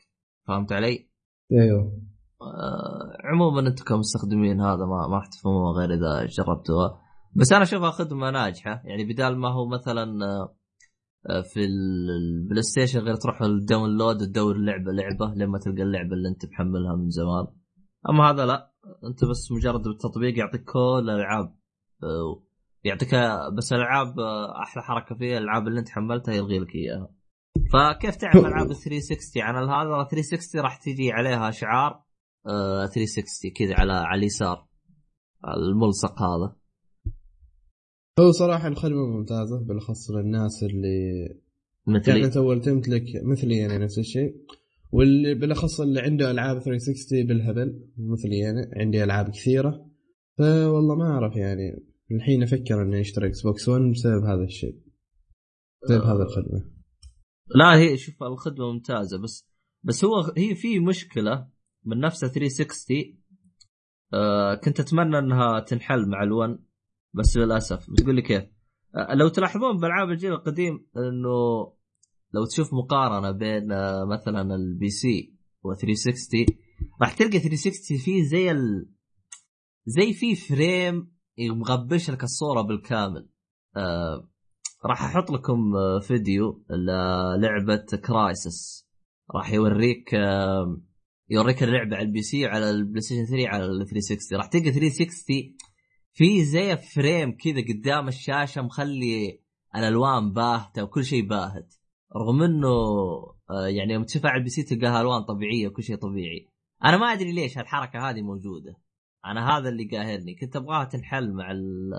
فهمت 0.49 0.73
علي؟ 0.73 1.09
أيوه. 1.53 2.03
آه 2.43 3.17
عموما 3.25 3.61
أنتم 3.61 3.85
كمستخدمين 3.85 4.61
هذا 4.61 4.87
ما 4.87 5.09
ما 5.09 5.17
راح 5.17 5.27
تفهموها 5.27 5.81
غير 5.81 5.95
إذا 5.95 6.27
جربتوها. 6.27 7.04
بس 7.37 7.53
أنا 7.53 7.63
أشوفها 7.63 7.91
خدمة 7.91 8.31
ناجحة. 8.31 8.83
يعني 8.85 9.05
بدال 9.05 9.39
ما 9.39 9.49
هو 9.53 9.69
مثلا 9.69 10.03
آه، 10.25 10.57
آه، 11.31 11.41
في 11.43 11.61
ال- 11.65 12.11
ال 12.11 12.63
PlayStation 12.63 13.01
غير 13.01 13.15
تروح 13.15 13.43
ال 13.43 13.51
download 13.51 14.19
تدور 14.19 14.57
لعبة 14.59 14.93
لعبة 14.93 15.35
لما 15.37 15.59
تلقى 15.59 15.83
اللعبة 15.83 16.13
اللي 16.15 16.29
أنت 16.29 16.47
محملها 16.47 16.97
من 16.97 17.11
زمان. 17.11 17.47
أما 18.11 18.31
هذا 18.31 18.47
لا. 18.47 18.73
أنت 19.05 19.25
بس 19.25 19.53
مجرد 19.53 19.83
بالتطبيق 19.83 20.39
يعطيك 20.39 20.65
كل 20.65 20.79
الألعاب 21.11 21.55
آه، 22.03 22.43
يعطيك 22.85 23.15
بس 23.57 23.73
الألعاب 23.73 24.19
آه، 24.21 24.63
أحلى 24.63 24.83
حركة 24.83 25.15
فيها 25.15 25.39
الألعاب 25.39 25.69
اللي 25.69 25.81
أنت 25.81 25.89
حملتها 25.89 26.35
يلغي 26.35 26.59
لك 26.59 26.75
إياها. 26.75 27.09
فكيف 27.73 28.17
تعرف 28.17 28.37
ألعاب 28.47 28.73
360 28.73 29.43
عن 29.43 29.55
هذا 29.55 30.09
360 30.11 30.61
راح 30.61 30.77
تجي 30.77 31.13
عليها 31.13 31.51
شعار 31.51 32.03
آه، 32.47 32.87
360 32.87 33.51
كذا 33.57 33.75
على 33.81 33.93
على 33.93 34.19
اليسار 34.19 34.67
الملصق 35.57 36.23
هذا. 36.23 36.57
هو 38.21 38.31
صراحة 38.31 38.69
الخدمة 38.69 39.07
ممتازة 39.07 39.59
بالأخص 39.59 40.11
للناس 40.11 40.63
اللي 40.63 41.29
مثلي. 41.87 42.21
كانت 42.21 42.37
أول 42.37 42.61
تمتلك 42.61 43.05
مثلي 43.23 43.57
يعني 43.57 43.79
نفس 43.79 43.99
الشيء. 43.99 44.37
واللي 44.93 45.35
بالأخص 45.35 45.81
اللي 45.81 46.01
عنده 46.01 46.31
ألعاب 46.31 46.59
360 46.59 47.27
بالهبل 47.27 47.89
مثلي 47.97 48.39
يعني 48.39 48.71
عندي 48.77 49.05
ألعاب 49.05 49.31
كثيرة. 49.31 49.91
فوالله 50.39 50.95
ما 50.95 51.05
أعرف 51.05 51.37
يعني 51.37 51.85
الحين 52.11 52.43
أفكر 52.43 52.83
إني 52.83 53.01
أشتري 53.01 53.27
Xbox 53.27 53.69
1 53.69 53.83
بسبب 53.83 54.25
هذا 54.25 54.45
الشيء. 54.45 54.81
بسبب 55.85 56.03
هذه 56.03 56.23
الخدمة. 56.23 56.71
لا 57.55 57.77
هي 57.79 57.97
شوف 57.97 58.23
الخدمة 58.23 58.73
ممتازة 58.73 59.19
بس 59.19 59.49
بس 59.83 60.05
هو 60.05 60.33
هي 60.37 60.55
في 60.55 60.79
مشكلة 60.79 61.49
من 61.85 62.01
نفسها 62.01 62.29
360 62.29 62.97
آه 64.15 64.55
كنت 64.55 64.81
أتمنى 64.81 65.19
إنها 65.19 65.61
تنحل 65.61 66.09
مع 66.09 66.23
ال 66.23 66.33
One 66.33 66.64
بس 67.15 67.37
للأسف. 67.37 67.91
بتقول 67.91 68.15
لي 68.15 68.23
كيف؟ 68.23 68.45
آه 68.97 69.15
لو 69.15 69.29
تلاحظون 69.29 69.77
بألعاب 69.81 70.11
الجيل 70.11 70.33
القديم 70.33 70.87
إنه 70.97 71.73
لو 72.33 72.45
تشوف 72.51 72.75
مقارنة 72.75 73.31
بين 73.31 73.73
آه 73.73 74.05
مثلا 74.05 74.55
ال 74.55 74.89
PC 74.91 75.35
و 75.63 75.75
360 75.75 76.47
راح 77.03 77.13
تلقى 77.13 77.39
360 77.39 77.99
فيه 77.99 78.23
زي 78.25 78.51
ال... 78.51 78.89
زي 79.87 80.13
في 80.13 80.35
frame 80.35 81.15
مغبش 81.39 82.11
لك 82.11 82.25
الصورة 82.25 82.63
بالكامل. 82.63 83.29
آه 83.77 84.31
راح 84.87 85.05
أحط 85.05 85.31
لكم 85.31 85.73
فيديو 86.01 86.65
للعبة 87.39 87.85
Crysis 88.07 88.87
راح 89.35 89.53
يوريك 89.53 90.13
يوريك 91.31 91.63
اللعبة 91.63 91.97
على 91.97 92.07
ال 92.07 92.23
PC 92.23 92.47
وعلى 92.47 92.71
ال 92.71 93.01
PlayStation 93.01 93.25
3 93.25 93.49
على 93.49 93.65
ال 93.65 93.87
360 93.87 94.39
راح 94.39 94.47
تلقى 94.47 94.73
360 94.73 95.57
في 96.15 96.45
زي 96.45 96.77
frame 96.77 97.37
كذا 97.37 97.65
قدام 97.69 98.09
الشاشة 98.09 98.63
مخلي 98.63 99.41
الألوان 99.77 100.33
باهتة 100.33 100.83
وكل 100.83 101.05
شيء 101.05 101.29
باهت. 101.29 101.75
رغم 102.17 102.43
إنه 102.43 102.69
آه، 103.51 103.67
يعني 103.67 103.93
يوم 103.93 104.05
تشوفها 104.05 104.31
على 104.31 104.39
ال 104.39 104.51
PC 104.51 104.63
تلقاها 104.63 105.01
ألوان 105.01 105.23
طبيعية 105.23 105.69
وكل 105.69 105.83
شيء 105.83 105.97
طبيعي. 105.97 106.49
أنا 106.85 106.97
ما 106.97 107.07
أدري 107.07 107.33
ليش 107.33 107.59
هالحركة 107.59 108.11
هذه 108.11 108.23
موجودة. 108.23 108.77
أنا 109.27 109.49
هذا 109.49 109.69
اللي 109.69 109.85
قاهرني. 109.85 110.35
كنت 110.35 110.57
أبغاها 110.57 110.85
تنحل 110.85 111.33
مع 111.33 111.51
ال 111.51 111.91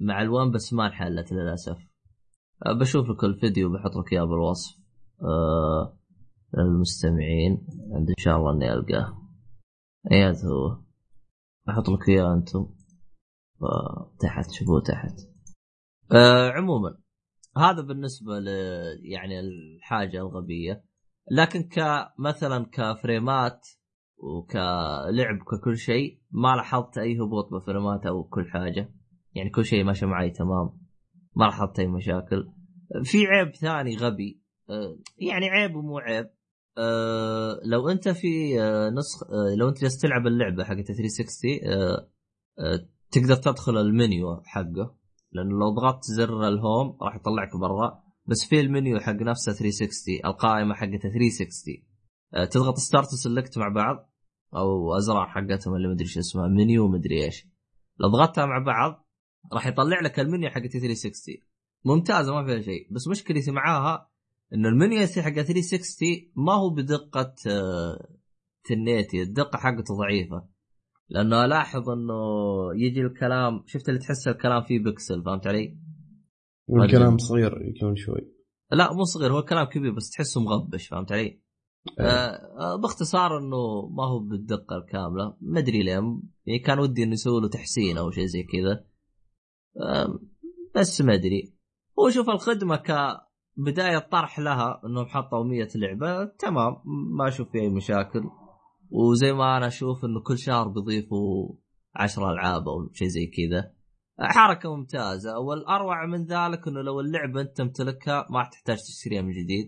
مع 0.00 0.22
الوان 0.22 0.50
بس 0.50 0.72
ما 0.72 0.86
انحلت 0.86 1.32
للأسف. 1.32 1.78
أه، 2.66 2.72
بشوف 2.72 3.10
لك 3.10 3.24
الفيديو 3.24 3.72
بحط 3.72 3.96
لك 3.96 4.12
إياه 4.12 4.24
بالوصف. 4.24 4.76
أه 5.22 5.98
للمستمعين. 6.54 7.66
عند 7.92 8.08
إن 8.08 8.14
شاء 8.18 8.36
الله 8.36 8.52
إني 8.52 8.72
ألقاه. 8.72 9.22
ايات 10.12 10.44
هو. 10.44 10.82
بحط 11.66 11.88
لك 11.88 12.08
إياه 12.08 12.34
أنتم. 12.34 12.81
تحت 14.20 14.50
شوفوه 14.50 14.80
تحت. 14.80 15.20
أه 16.12 16.50
عموما 16.50 16.98
هذا 17.56 17.82
بالنسبة 17.82 18.38
ل 18.38 18.48
يعني 19.02 19.40
الحاجة 19.40 20.16
الغبية. 20.16 20.84
لكن 21.30 21.62
كمثلا 21.62 22.66
كفريمات 22.72 23.68
وكلعب 24.16 25.38
ككل 25.50 25.76
شيء 25.76 26.20
ما 26.30 26.56
لاحظت 26.56 26.98
أي 26.98 27.16
هبوط 27.16 27.52
بفريمات 27.52 28.06
أو 28.06 28.24
كل 28.24 28.50
حاجة. 28.50 28.94
يعني 29.34 29.50
كل 29.50 29.64
شيء 29.64 29.84
ماشي 29.84 30.06
معي 30.06 30.30
تمام 30.30 30.70
ما 31.36 31.44
لاحظت 31.44 31.78
أي 31.78 31.86
مشاكل. 31.86 32.52
في 33.04 33.26
عيب 33.26 33.54
ثاني 33.54 33.96
غبي 33.96 34.42
آه، 34.70 34.98
يعني 35.18 35.50
عيب 35.50 35.76
ومو 35.76 35.98
عيب. 35.98 36.30
آه، 36.78 37.60
لو 37.64 37.88
أنت 37.88 38.08
في 38.08 38.62
آه، 38.62 38.90
نسخ 38.90 39.30
لو 39.58 39.68
أنت 39.68 39.80
جالس 39.80 39.98
تلعب 39.98 40.26
اللعبة 40.26 40.64
حقت 40.64 40.86
360 40.86 41.58
تقدر 43.12 43.34
تدخل 43.34 43.76
المنيو 43.76 44.42
حقه 44.44 44.96
لأنه 45.32 45.58
لو 45.58 45.70
ضغطت 45.70 46.04
زر 46.04 46.48
الهوم 46.48 46.98
راح 47.02 47.16
يطلعك 47.16 47.56
برا 47.56 48.02
بس 48.26 48.44
في 48.44 48.60
المنيو 48.60 49.00
حق 49.00 49.12
نفسه 49.12 49.52
360 49.52 50.14
القائمة 50.24 50.74
حقته 50.74 50.98
360 50.98 51.74
تضغط 52.50 52.78
start 52.78 53.12
و 53.12 53.19
select 53.19 53.58
مع 53.58 53.68
بعض 53.68 54.12
أو 54.56 54.96
ازرار 54.96 55.26
حقتهم 55.26 55.74
اللي 55.74 55.88
مدري 55.88 56.06
شو 56.06 56.20
اسمها 56.20 56.48
منيو 56.48 56.88
مدري 56.88 57.24
إيش. 57.24 57.46
لو 57.98 58.08
ضغطتها 58.08 58.46
مع 58.46 58.58
بعض 58.58 59.08
راح 59.52 59.66
يطلع 59.66 60.00
لك 60.00 60.20
المنيو 60.20 60.50
حق 60.50 60.66
360 60.66 61.34
ممتازة 61.84 62.34
ما 62.34 62.46
فيها 62.46 62.60
شيء. 62.60 62.88
بس 62.90 63.08
مشكلتي 63.08 63.50
معاها 63.50 64.10
إنه 64.54 64.68
المنيو 64.68 65.06
حق 65.06 65.42
360 65.42 66.08
ما 66.36 66.52
هو 66.52 66.70
بدقة 66.70 67.34
آه، 67.46 68.08
تنيتي 68.64 69.22
الدقة 69.22 69.58
حقته 69.58 69.94
ضعيفة. 69.96 70.48
لأنه 71.08 71.44
ألاحظ 71.44 71.90
إنه 71.90 72.14
يجي 72.74 73.00
الكلام 73.00 73.62
شفت 73.66 73.88
اللي 73.88 74.00
تحس 74.00 74.28
الكلام 74.28 74.62
فيه 74.62 74.78
بكسل 74.78 75.24
فهمت 75.24 75.46
علي؟ 75.46 75.78
والكلام 76.68 77.18
صغير 77.18 77.62
يكون 77.62 77.96
شوي. 77.96 78.32
لا 78.72 78.92
مو 78.92 79.04
صغير 79.04 79.32
هو 79.32 79.38
الكلام 79.38 79.64
كبير 79.64 79.92
بس 79.94 80.10
تحسه 80.10 80.40
مغبش 80.40 80.88
فهمت 80.88 81.12
علي؟ 81.12 81.42
آه, 81.98 82.04
آه، 82.04 82.76
باختصار 82.76 83.38
إنه 83.38 83.88
ما 83.90 84.04
هو 84.04 84.18
بالدقة 84.18 84.76
الكاملة 84.76 85.36
ما 85.40 85.58
أدري 85.58 85.82
ليه 85.82 85.92
يعني 86.46 86.58
كان 86.58 86.78
ودي 86.78 87.02
إنه 87.02 87.12
يسوي 87.12 87.40
له 87.40 87.48
تحسين 87.48 87.98
أو 87.98 88.10
شيء 88.10 88.24
زي 88.24 88.42
كذا. 88.42 88.84
آه 89.80 90.20
بس 90.76 91.00
ما 91.00 91.14
أدري. 91.14 91.54
هو 91.98 92.10
شوف 92.10 92.30
الخدمة 92.30 92.76
كبداية 92.76 93.98
طرح 93.98 94.38
لها 94.38 94.80
إنهم 94.86 95.06
حطوا 95.06 95.44
100 95.44 95.68
لعبة 95.74 96.24
تمام 96.24 96.76
ما 97.16 97.28
أشوف 97.28 97.50
في 97.50 97.60
أي 97.60 97.68
مشاكل. 97.68 98.22
وزي 98.92 99.32
ما 99.32 99.56
أنا 99.56 99.66
أشوف 99.66 100.04
إنه 100.04 100.20
كل 100.20 100.38
شهر 100.38 100.68
بيضيفوا 100.68 101.54
10 101.94 102.30
ألعاب 102.30 102.68
أو 102.68 102.92
شيء 102.92 103.08
زي 103.08 103.26
كذا. 103.26 103.72
حركة 104.20 104.76
ممتازة. 104.76 105.38
والأروع 105.38 106.06
من 106.06 106.24
ذلك 106.24 106.68
إنه 106.68 106.82
لو 106.82 107.00
اللعبة 107.00 107.40
أنت 107.40 107.56
تمتلكها 107.56 108.26
ما 108.30 108.48
تحتاج 108.52 108.76
تشتريها 108.76 109.22
من 109.22 109.30
جديد. 109.30 109.66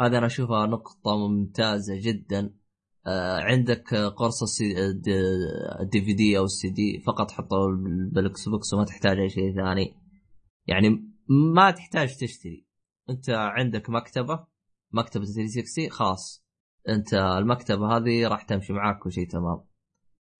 هذا 0.00 0.18
أنا 0.18 0.26
أشوفها 0.26 0.66
نقطة 0.66 1.16
ممتازة 1.16 1.94
جدا. 2.00 2.54
آه 3.06 3.40
عندك 3.40 3.94
قرص 3.94 4.60
ال 5.80 6.04
DVD 6.04 6.38
أو 6.38 6.44
السي 6.44 6.70
دي 6.70 7.02
فقط 7.06 7.30
حطه 7.30 7.56
بال 8.12 8.48
Xbox 8.48 8.74
وما 8.74 8.84
تحتاج 8.84 9.18
أي 9.18 9.28
شيء 9.28 9.54
ثاني. 9.54 9.94
يعني 10.66 11.12
ما 11.54 11.70
تحتاج 11.70 12.16
تشتري. 12.16 12.66
أنت 13.10 13.30
عندك 13.30 13.90
مكتبة 13.90 14.46
مكتبة 14.92 15.24
360 15.24 15.90
خلاص. 15.90 16.41
انت 16.88 17.14
المكتبة 17.14 17.96
هذه 17.96 18.28
راح 18.28 18.42
تمشي 18.42 18.72
معاك 18.72 19.08
شيء 19.08 19.28
تمام. 19.28 19.64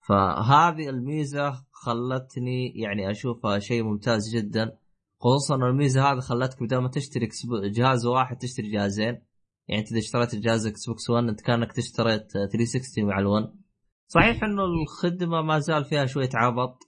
فهذه 0.09 0.89
الميزة 0.89 1.65
خلتني 1.73 2.73
يعني 2.77 3.11
أشوفها 3.11 3.59
شيء 3.59 3.83
ممتاز 3.83 4.37
جدا 4.37 4.79
خصوصا 5.21 5.55
الميزة 5.55 6.13
هذه 6.13 6.21
خلتك 6.21 6.63
بدل 6.63 6.79
ما 6.79 6.89
تشتري 6.89 7.29
جهاز 7.65 8.07
واحد 8.07 8.37
تشتري 8.37 8.71
جهازين. 8.71 9.23
يعني 9.69 9.81
أنت 9.81 9.93
إذا 9.93 9.99
اشتريت 9.99 10.35
الجهاز 10.35 10.67
Xbox 10.67 11.11
1 11.11 11.25
أنت 11.25 11.41
كأنك 11.41 11.79
اشتريت 11.79 12.33
360 12.33 13.05
مع 13.05 13.17
ال1 13.21 13.63
صحيح 14.07 14.45
إنه 14.45 14.65
الخدمة 14.65 15.43
ما 15.43 15.59
زال 15.59 15.85
فيها 15.85 16.07
شوية 16.07 16.29
عبط. 16.35 16.79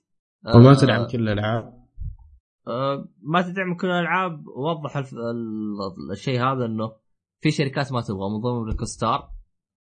وما 0.54 0.70
آه، 0.70 0.74
تدعم 0.74 1.06
كل 1.06 1.28
الألعاب. 1.28 1.84
آه، 2.68 3.08
ما 3.22 3.42
تدعم 3.42 3.76
كل 3.76 3.86
الألعاب. 3.86 4.44
وضح 4.46 5.02
الشيء 6.12 6.40
هذا 6.40 6.64
إنه 6.64 6.92
في 7.40 7.50
شركات 7.50 7.92
ما 7.92 8.00
تبغى 8.00 8.30
من 8.30 8.40
ضمن 8.40 8.70
روك 8.70 8.82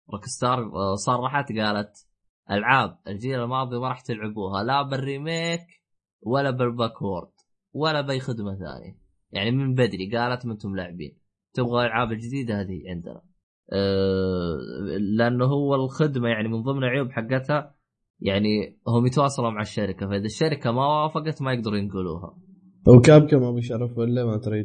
star 0.07 0.15
Rockstar 0.15 0.95
صرحت 0.95 1.53
قالت 1.53 2.07
ألعاب 2.51 2.99
الجيل 3.09 3.41
الماضي 3.41 3.79
ما 3.79 3.89
راح 3.89 4.01
تلعبوها 4.01 4.63
لا 4.63 4.83
بال 4.83 5.02
remake 5.02 5.61
ولا 6.23 6.51
بال 6.51 6.67
backward 6.67 7.33
ولا 7.73 8.01
بأي 8.01 8.21
خدمة 8.21 8.55
ثانية. 8.55 8.99
يعني 9.31 9.51
من 9.51 9.75
بدري 9.75 10.17
قالت 10.17 10.47
ما 10.47 10.53
أنتم 10.53 10.77
لاعبين 10.77 11.19
تبغى 11.55 11.83
الالعاب 11.83 12.13
الجديده 12.13 12.61
هذه 12.61 12.83
عندنا. 12.89 13.23
أه 13.73 14.57
لأنه 15.17 15.45
هو 15.45 15.75
الخدمة 15.75 16.29
يعني 16.29 16.49
من 16.49 16.63
ضمن 16.63 16.85
العيوب 16.85 17.11
حقتها 17.11 17.75
يعني 18.21 18.79
هم 18.89 19.07
يتواصلوا 19.07 19.51
مع 19.51 19.61
الشركة 19.61 20.09
فإذا 20.09 20.25
الشركة 20.25 20.73
ما 20.73 20.87
وافقت 20.87 21.43
ما 21.43 21.53
يقدروا 21.53 21.79
ينقلوها. 21.79 22.39
و 22.97 23.03
Capcom 23.03 23.43
ابو 23.43 23.61
شرف 23.61 23.99
ولا 23.99 24.25
ما 24.25 24.37
تريد؟ 24.37 24.65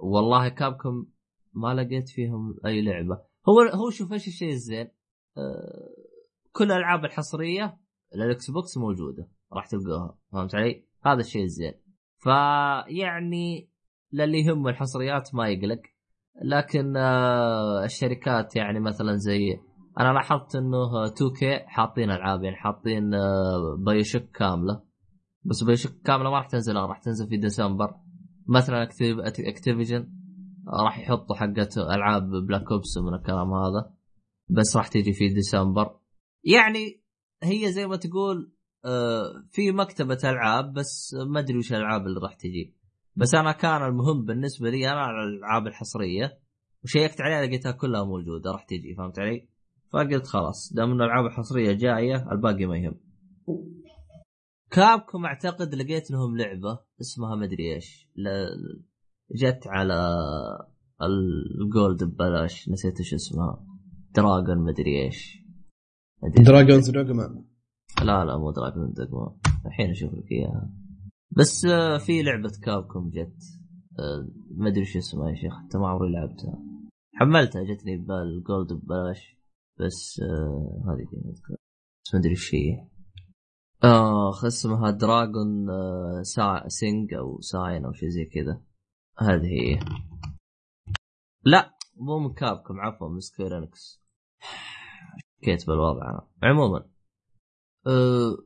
والله 0.00 0.48
Capcom 0.48 1.06
ما 1.52 1.74
لقيت 1.74 2.08
فيهم 2.08 2.54
أي 2.66 2.82
لعبة. 2.82 3.27
هو 3.48 3.60
هو 3.60 3.90
شوف 3.90 4.12
إيش 4.12 4.28
الشيء 4.28 4.52
الزين. 4.52 4.88
أه 5.36 6.08
كل 6.52 6.64
الالعاب 6.64 7.04
الحصرية 7.04 7.78
لل 8.14 8.50
Xbox 8.50 8.78
موجودة 8.78 9.28
راح 9.52 9.66
تلقاها 9.66 10.18
فهمت 10.32 10.54
علي؟ 10.54 10.84
هذا 11.06 11.20
الشيء 11.20 11.42
الزين. 11.42 11.72
فيعني 12.18 13.70
للي 14.12 14.38
يهم 14.38 14.68
الحصريات 14.68 15.34
ما 15.34 15.48
يقلق. 15.48 15.80
لكن 16.44 16.96
آه 16.96 17.84
الشركات 17.84 18.56
يعني 18.56 18.80
مثلا 18.80 19.16
زي 19.16 19.60
أنا 20.00 20.12
لاحظت 20.12 20.56
إنه 20.56 21.06
2K 21.06 21.58
حاطين 21.66 22.10
ألعاب 22.10 22.44
يعني 22.44 22.56
حاطين 22.56 23.14
آه 23.14 23.76
BioShock 23.86 24.30
كاملة. 24.30 24.82
بس 25.44 25.62
BioShock 25.62 26.02
كاملة 26.04 26.30
ما 26.30 26.36
راح 26.36 26.46
تنزل 26.46 26.76
راح 26.76 26.98
تنزل 26.98 27.28
في 27.28 27.36
ديسمبر 27.36 27.94
مثلا 28.48 28.88
Activision 29.38 30.17
راح 30.84 30.98
يحطوا 30.98 31.36
حقت 31.36 31.78
ألعاب 31.78 32.30
Black 32.30 32.72
Ops 32.72 32.98
من 32.98 33.14
الكلام 33.14 33.52
هذا 33.52 33.94
بس 34.48 34.76
راح 34.76 34.88
تيجي 34.88 35.12
في 35.12 35.28
ديسمبر 35.28 35.98
يعني 36.44 37.02
هي 37.42 37.72
زي 37.72 37.86
ما 37.86 37.96
تقول 37.96 38.52
آه 38.84 39.44
في 39.50 39.72
مكتبة 39.72 40.18
ألعاب 40.24 40.72
بس 40.72 41.14
ما 41.28 41.40
أدري 41.40 41.58
وش 41.58 41.72
الألعاب 41.72 42.06
اللي 42.06 42.20
راح 42.20 42.34
تجي 42.34 42.76
بس 43.16 43.34
أنا 43.34 43.52
كان 43.52 43.82
المهم 43.82 44.24
بالنسبة 44.24 44.70
لي 44.70 44.88
أنا 44.88 45.10
الألعاب 45.10 45.66
الحصرية 45.66 46.38
وشيكت 46.84 47.20
عليها 47.20 47.46
لقيتها 47.46 47.72
كلها 47.72 48.04
موجودة 48.04 48.50
راح 48.50 48.64
تجي 48.64 48.94
فهمت 48.94 49.18
علي؟ 49.18 49.48
فقلت 49.92 50.26
خلاص 50.26 50.72
دام 50.72 50.90
إن 50.90 51.00
الألعاب 51.00 51.26
الحصرية 51.26 51.72
جاية 51.72 52.32
الباقي 52.32 52.66
ما 52.66 52.78
يهم. 52.78 53.00
Capcom 54.70 55.24
أعتقد 55.24 55.74
لقيت 55.74 56.10
لهم 56.10 56.36
لعبة 56.36 56.78
اسمها 57.00 57.36
مدري 57.36 57.74
إيش 57.74 58.08
جت 59.32 59.66
على 59.66 60.16
ال 61.02 61.22
Gold 61.22 62.04
ببلاش 62.04 62.68
نسيت 62.68 62.98
إيش 62.98 63.14
اسمها. 63.14 63.66
Dragon 64.14 64.58
مدري 64.58 65.04
إيش. 65.04 65.38
Dragon's 66.36 66.90
Dogma 66.90 67.44
لا 68.02 68.24
لا 68.24 68.38
مو 68.38 68.50
Dragon 68.50 68.92
Dogma 68.92 69.36
الحين 69.66 69.90
أشوف 69.90 70.14
لك 70.14 70.32
إياها. 70.32 70.70
بس 71.30 71.64
آه، 71.64 71.98
في 71.98 72.22
لعبة 72.22 72.52
Capcom 72.62 73.10
جت 73.10 73.42
آه، 73.98 74.28
ما 74.56 74.68
أدري 74.68 74.84
شو 74.84 74.98
اسمها 74.98 75.30
يا 75.30 75.34
شيخ 75.34 75.52
حتى 75.54 75.78
ما 75.78 75.88
عمري 75.88 76.12
لعبتها. 76.12 76.58
حملتها 77.14 77.62
جتني 77.64 77.96
بال 77.96 78.21
Gold 78.21 78.72
ببلاش. 78.72 79.38
بس 79.80 80.20
آه 80.20 80.84
هذه 80.86 81.04
بس 81.32 82.14
ما 82.14 82.20
أدري 82.20 82.30
إيش 82.30 82.54
هي. 82.54 82.88
اخ 83.82 84.44
اسمها 84.44 84.90
Dungeon 84.90 85.66
سا 86.22 86.68
Siege 86.68 87.14
أو 87.14 87.40
ساين 87.40 87.84
أو 87.84 87.92
شيء 87.92 88.08
زي 88.08 88.24
كذا. 88.24 88.60
هذه. 89.20 89.46
هي 89.46 89.78
لا 91.44 91.74
مو 91.96 92.18
من 92.18 92.34
Capcom 92.34 92.80
عفوا 92.80 93.08
من 93.08 93.20
Square 93.20 93.58
Enix. 93.58 94.02
شكيت 95.42 95.66
بالوضع. 95.66 96.10
أنا 96.10 96.26
عموما 96.42 96.78
أه 97.86 98.36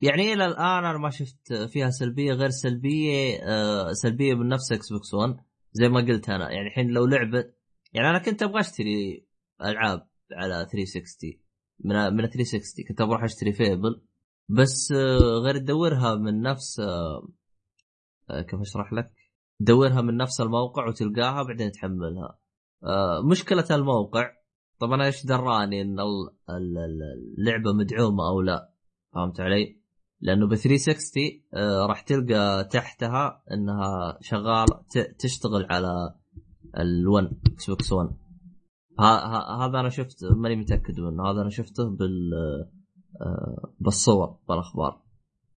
يعني 0.00 0.32
إلى 0.32 0.46
الآن 0.46 0.84
أنا 0.84 0.98
ما 0.98 1.10
شفت 1.10 1.52
فيها 1.52 1.90
سلبية 1.90 2.32
غير 2.32 2.50
سلبية 2.50 3.38
أه 3.42 3.92
سلبية 3.92 4.34
من 4.34 4.48
نفس 4.48 4.72
Xbox 4.72 5.14
1 5.14 5.36
زي 5.72 5.88
ما 5.88 6.00
قلت 6.00 6.28
أنا. 6.28 6.50
يعني 6.50 6.68
الحين 6.68 6.90
لو 6.90 7.06
لعبة 7.06 7.52
يعني 7.92 8.10
أنا 8.10 8.18
كنت 8.18 8.42
أبغى 8.42 8.60
أشتري 8.60 9.26
ألعاب 9.62 10.08
على 10.32 10.66
360 10.72 11.30
من 11.80 11.94
من 12.16 12.26
360 12.26 12.84
كنت 12.88 13.02
بروح 13.02 13.22
أشتري 13.22 13.52
فيبل 13.52 14.02
بس 14.48 14.92
آه، 14.92 15.18
غير 15.44 15.58
تدورها 15.58 16.14
من 16.14 16.42
نفس 16.42 16.80
كيف 18.30 18.60
أشرح 18.60 18.92
لك؟ 18.92 19.19
تدورها 19.60 20.00
من 20.00 20.16
نفس 20.16 20.40
الموقع 20.40 20.88
وتلقاها 20.88 21.42
بعدين 21.42 21.70
تحملها. 21.70 22.38
مشكلة 23.30 23.66
الموقع 23.70 24.30
طب 24.78 24.92
أنا 24.92 25.06
إيش 25.06 25.26
دراني 25.26 25.82
إن 25.82 25.96
اللعبة 27.38 27.72
مدعومة 27.72 28.28
أو 28.28 28.40
لا؟ 28.40 28.70
فهمت 29.14 29.40
علي؟ 29.40 29.80
لأنه 30.20 30.46
ب 30.48 30.54
360 30.54 31.22
راح 31.88 32.00
تلقى 32.00 32.64
تحتها 32.64 33.42
إنها 33.52 34.18
شغالة 34.20 34.84
تشتغل 35.18 35.66
على 35.70 36.14
ال1 36.76 37.52
Xbox 37.52 37.92
1 37.92 38.08
هذا 39.60 39.80
أنا 39.80 39.88
شفت 39.88 40.24
ماني 40.24 40.56
متأكد 40.56 41.00
منه 41.00 41.30
هذا 41.30 41.40
أنا 41.40 41.50
شفته 41.50 41.90
بال 41.90 42.30
آه، 43.20 43.72
بالصور 43.80 44.38
بالأخبار 44.48 45.02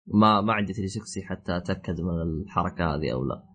ما 0.06 0.40
ما 0.40 0.52
عندي 0.52 0.72
360 0.72 1.22
حتى 1.22 1.56
أتأكد 1.56 2.00
من 2.00 2.22
الحركة 2.22 2.94
هذه 2.94 3.12
أو 3.12 3.24
لا 3.24 3.51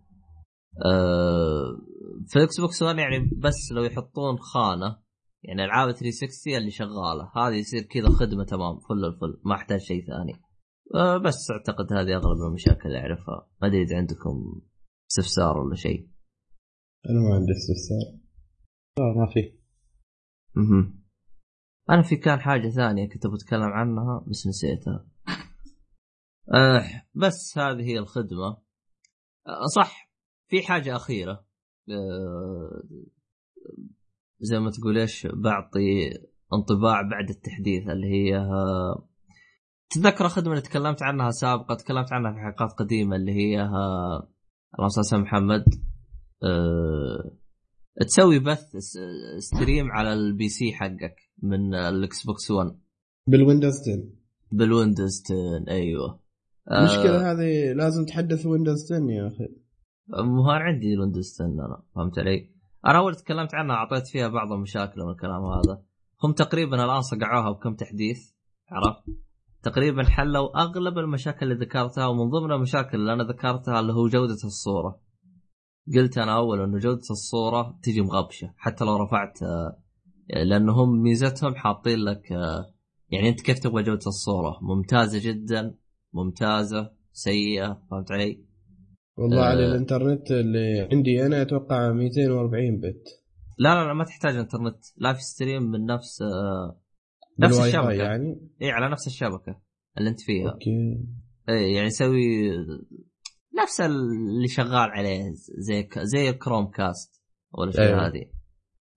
آه، 0.86 1.82
في 2.28 2.44
Xbox 2.44 2.82
1 2.82 2.98
يعني 2.98 3.30
بس 3.38 3.72
لو 3.72 3.84
يحطون 3.84 4.38
خانة 4.38 4.98
يعني 5.44 5.66
ألعاب 5.66 5.92
360 5.92 6.56
اللي 6.56 6.72
شغالة 6.72 7.32
هذه 7.36 7.56
يصير 7.56 7.82
كذا 7.82 8.10
خدمة 8.10 8.44
تمام 8.44 8.80
فل 8.80 9.06
الفل 9.06 9.42
ما 9.46 9.56
أحتاج 9.56 9.80
شيء 9.80 10.06
ثاني. 10.06 10.34
آه، 10.96 11.18
بس 11.18 11.52
أعتقد 11.52 11.94
هذه 11.94 12.16
أغلب 12.16 12.42
المشاكل 12.48 12.90
اللي 12.90 13.00
أعرفها. 13.00 13.50
ما 13.62 13.68
أدري 13.68 13.82
إذا 13.82 13.98
عندكم 13.98 14.62
استفسار 15.12 15.58
ولا 15.58 15.76
شيء. 15.76 16.10
أنا 17.10 17.20
ما 17.20 17.36
عندي 17.36 17.52
استفسار. 17.52 18.20
لا 18.98 19.20
ما 19.20 19.34
في. 19.34 19.40
أها 20.58 20.94
أنا 21.90 22.02
في 22.02 22.16
كان 22.16 22.40
حاجة 22.40 22.70
ثانية 22.70 23.10
كنت 23.10 23.28
بتكلم 23.28 23.64
عنها 23.64 24.26
بس 24.28 24.48
نسيتها. 24.48 25.08
أه 26.54 26.84
بس 27.16 27.58
هذه 27.58 27.82
هي 27.82 28.00
الخدمة. 28.00 28.48
أه 29.48 29.66
صح 29.76 30.07
في 30.48 30.62
حاجة 30.62 30.96
أخيرة. 30.96 31.46
أه 31.90 32.84
زي 34.40 34.60
ما 34.60 34.72
تقول 34.72 34.98
إيش 34.98 35.28
بعطي 35.34 36.10
انطباع 36.54 37.02
بعد 37.02 37.30
التحديث 37.30 37.90
اللي 37.90 38.08
هي 38.08 38.38
أه 38.38 39.08
تذكر 39.90 40.26
الخدمه 40.26 40.52
اللي 40.52 40.62
تكلمت 40.62 41.04
عنها 41.04 41.32
سابقا 41.32 41.76
تكلمت 41.76 42.14
عنها 42.14 42.32
في 42.32 42.40
حلقات 42.40 42.72
قديمة 42.72 43.16
اللي 43.16 43.32
هي 43.32 43.62
أه 43.62 44.30
اللهم 44.76 44.90
صل 44.90 45.20
محمد. 45.20 45.64
أه 46.44 47.38
تسوي 48.08 48.40
بث 48.40 48.78
stream 49.38 49.92
على 49.92 50.14
ال 50.14 50.50
PC 50.50 50.74
حقك 50.74 51.16
من 51.44 51.76
ال 51.76 52.26
Xbox 52.26 52.52
1 52.52 52.80
بال 53.28 53.40
Windows 53.40 53.82
10 53.82 54.04
بال 54.52 54.68
Windows 54.68 55.24
10 55.26 55.72
أيوه. 55.74 56.20
المشكلة 56.72 57.30
آه 57.30 57.32
هذه 57.32 57.74
لازم 57.74 58.06
تحدث 58.06 58.46
Windows 58.46 58.94
10 58.94 59.12
يا 59.12 59.28
أخي. 59.28 59.67
مو 60.10 60.52
أنا 60.52 60.64
عندي 60.64 60.94
ال 60.94 61.00
Windows 61.00 61.42
10 61.42 61.46
أنا 61.46 61.84
فهمت 61.96 62.20
علي؟ 62.20 62.50
أنا 62.86 62.98
أول 62.98 63.16
تكلمت 63.16 63.56
عنها 63.56 63.76
أعطيت 63.76 64.08
فيها 64.08 64.28
بعض 64.28 64.52
المشاكل 64.52 65.02
والكلام 65.02 65.46
هذا 65.46 65.82
هم 66.24 66.32
تقريبا 66.32 66.86
الآن 66.86 67.02
صقعوها 67.02 67.52
بكم 67.52 67.76
تحديث 67.76 68.32
عرفت؟ 68.72 69.04
تقريبا 69.64 70.04
حلوا 70.04 70.62
أغلب 70.62 70.98
المشاكل 70.98 71.52
اللي 71.52 71.66
ذكرتها 71.66 72.08
ومن 72.08 72.30
ضمن 72.30 72.52
المشاكل 72.52 72.98
اللي 72.98 73.14
أنا 73.14 73.24
ذكرتها 73.24 73.80
اللي 73.80 73.94
هو 73.94 74.08
جودة 74.08 74.34
الصورة. 74.34 75.00
قلت 75.96 76.18
أنا 76.18 76.36
أول 76.36 76.62
إنه 76.62 76.78
جودة 76.78 77.02
الصورة 77.12 77.80
تجي 77.84 78.02
مغبشة 78.02 78.54
حتى 78.58 78.86
لو 78.86 78.98
رفعت 78.98 79.44
آه، 79.44 79.82
لأنه 80.44 80.74
هم 80.74 81.02
ميزتهم 81.02 81.56
حاطين 81.56 82.00
لك 82.00 82.32
آه، 82.32 82.74
يعني 83.10 83.30
أنت 83.30 83.42
كيف 83.42 83.60
تبغى 83.60 83.84
جودة 83.84 84.08
الصورة 84.08 84.60
ممتازة 84.62 85.20
جدا 85.32 85.76
ممتازة 86.14 86.92
سيئة 87.14 87.82
فهمت 87.92 88.12
علي؟ 88.12 88.46
والله 89.18 89.42
آه. 89.42 89.46
على 89.46 89.66
الانترنت 89.66 90.32
اللي 90.32 90.88
عندي 90.92 91.26
أنا 91.26 91.42
أتوقع 91.42 91.92
240 91.92 92.80
bit. 92.80 93.24
لا 93.58 93.76
لا 93.76 93.88
لا 93.88 93.94
ما 93.94 94.04
تحتاج 94.04 94.36
انترنت. 94.36 94.78
live 94.98 95.22
stream 95.22 95.64
من 95.64 95.86
نفس 95.86 96.22
آه 96.22 96.82
نفس 97.40 97.60
الشبكة. 97.60 97.92
يعني؟ 97.92 98.50
اي 98.62 98.72
على 98.72 98.90
نفس 98.92 99.08
الشبكة 99.08 99.62
اللي 99.98 100.10
انت 100.10 100.22
فيها. 100.22 100.52
okay. 100.52 101.06
اي 101.50 101.74
يعني 101.74 101.90
سوي 101.90 102.50
نفس 103.64 103.82
اللي 103.82 104.48
شغال 104.48 104.90
عليه 104.90 105.32
زي 105.58 105.90
زي 105.98 106.30
ال 106.30 106.68
Chromecast 106.68 107.22
والاشياء 107.52 107.88
أيوه. 107.88 108.08
هذه. 108.08 108.26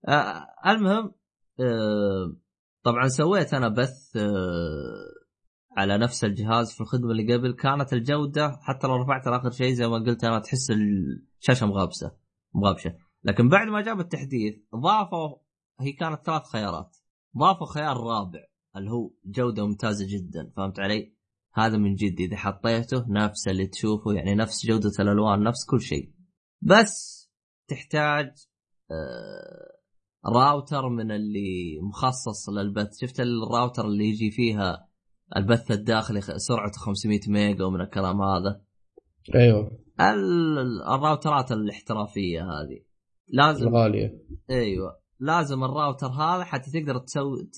آه 0.07 0.47
المهم 0.71 1.11
آه 1.59 2.35
طبعا 2.83 3.07
سويت 3.07 3.53
أنا 3.53 3.69
بث 3.69 4.17
آه 4.17 5.20
على 5.77 5.97
نفس 5.97 6.23
الجهاز 6.23 6.71
في 6.73 6.81
الخدمة 6.81 7.11
اللي 7.11 7.33
قبل. 7.33 7.51
كانت 7.51 7.93
الجودة 7.93 8.59
حتى 8.61 8.87
لو 8.87 8.95
رفعت 8.95 9.27
اخر 9.27 9.51
شيء 9.51 9.73
زي 9.73 9.87
ما 9.87 9.95
قلت 9.95 10.23
أنا 10.23 10.39
تحس 10.39 10.71
الشاشة 10.71 11.65
مغابسة 11.65 12.11
مغابشة. 12.53 12.95
لكن 13.23 13.49
بعد 13.49 13.67
ما 13.67 13.81
جاب 13.81 13.99
التحديث 13.99 14.55
ضافوا 14.75 15.37
هي 15.79 15.91
كانت 15.91 16.25
ثلاث 16.25 16.43
خيارات. 16.43 16.97
ضافوا 17.37 17.67
خيار 17.67 17.97
رابع 17.97 18.39
اللي 18.75 18.91
هو 18.91 19.11
جودة 19.25 19.67
ممتازة 19.67 20.05
جدا. 20.09 20.51
فهمت 20.57 20.79
علي؟ 20.79 21.15
هذا 21.53 21.77
من 21.77 21.95
جد. 21.95 22.19
إذا 22.19 22.37
حطيته 22.37 23.05
نفس 23.09 23.47
اللي 23.47 23.67
تشوفه 23.67 24.13
يعني 24.13 24.35
نفس 24.35 24.65
جودة 24.65 24.91
الألوان 24.99 25.43
نفس 25.43 25.65
كل 25.65 25.81
شيء. 25.81 26.13
بس 26.61 27.21
تحتاج 27.67 28.31
آه 28.91 29.71
راوتر 30.25 30.89
من 30.89 31.11
اللي 31.11 31.79
مخصص 31.81 32.49
للبث. 32.49 32.99
شفت 33.01 33.19
الراوتر 33.19 33.85
اللي 33.85 34.05
يجي 34.05 34.31
فيها 34.31 34.90
البث 35.37 35.71
الداخلي 35.71 36.21
سرعته 36.21 36.79
500 36.79 37.19
ميجا 37.27 37.65
ومن 37.65 37.81
الكلام 37.81 38.21
هذا. 38.21 38.61
أيوه. 39.35 39.71
ال 40.95 41.02
routerات 41.02 41.51
الاحترافية 41.51 42.41
هذه. 42.41 42.83
لازم 43.27 43.67
الغالية. 43.67 44.21
أيوه. 44.49 44.99
لازم 45.19 45.63
الراوتر 45.63 46.07
هذا 46.07 46.43
حتى 46.43 46.71
تقدر 46.71 46.97
تسوي 46.97 47.49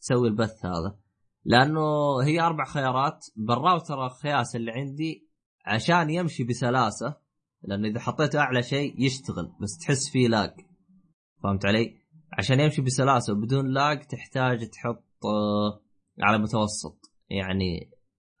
تسوي 0.00 0.28
البث 0.28 0.64
هذا. 0.66 0.98
لأنه 1.44 2.18
هي 2.22 2.40
أربع 2.40 2.64
خيارات. 2.64 3.26
بالراوتر 3.36 4.06
الخياس 4.06 4.56
اللي 4.56 4.70
عندي 4.70 5.30
عشان 5.66 6.10
يمشي 6.10 6.44
بسلاسة 6.44 7.16
لأنه 7.62 7.88
إذا 7.88 8.00
حطيت 8.00 8.36
أعلى 8.36 8.62
شيء 8.62 8.94
يشتغل 9.04 9.52
بس 9.60 9.78
تحس 9.78 10.10
فيه 10.10 10.28
lag 10.28 10.50
فهمت 11.42 11.66
علي؟ 11.66 12.00
عشان 12.32 12.60
يمشي 12.60 12.82
بسلاسة 12.82 13.32
وبدون 13.32 13.66
lag 13.66 14.06
تحتاج 14.06 14.68
تحط 14.68 15.04
آه، 15.24 15.80
على 16.20 16.38
متوسط. 16.38 16.99
يعني 17.30 17.90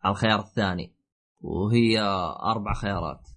على 0.02 0.12
الخيار 0.12 0.40
الثاني 0.40 0.96
وهي 1.40 2.00
أربع 2.42 2.74
خيارات. 2.74 3.28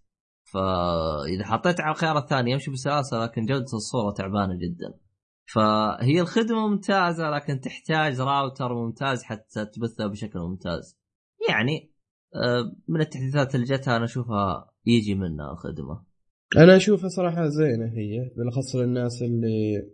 فإذا 0.43 1.45
حطيت 1.45 1.81
على 1.81 1.91
الخيار 1.91 2.17
الثاني 2.17 2.51
يمشي 2.51 2.71
بسلاسة 2.71 3.23
لكن 3.23 3.45
جودة 3.45 3.73
الصورة 3.73 4.13
تعبانة 4.13 4.53
جدا. 4.57 4.99
فهي 5.45 6.21
الخدمة 6.21 6.67
ممتازة 6.67 7.29
لكن 7.29 7.59
تحتاج 7.59 8.19
راوتر 8.19 8.73
ممتاز 8.73 9.23
حتى 9.23 9.65
تبثها 9.65 10.07
بشكل 10.07 10.39
ممتاز. 10.39 10.99
يعني 11.49 11.93
آه، 12.35 12.75
من 12.87 13.01
التحديثات 13.01 13.55
اللي 13.55 13.65
جتها 13.65 13.97
أنا 13.97 14.05
أشوفها 14.05 14.71
يجي 14.85 15.15
منها 15.15 15.51
الخدمة. 15.51 16.03
أنا 16.57 16.75
أشوفها 16.75 17.09
صراحة 17.09 17.47
زينة 17.47 17.85
هي 17.85 18.31
بالأخص 18.37 18.75
للناس 18.75 19.21
اللي 19.21 19.89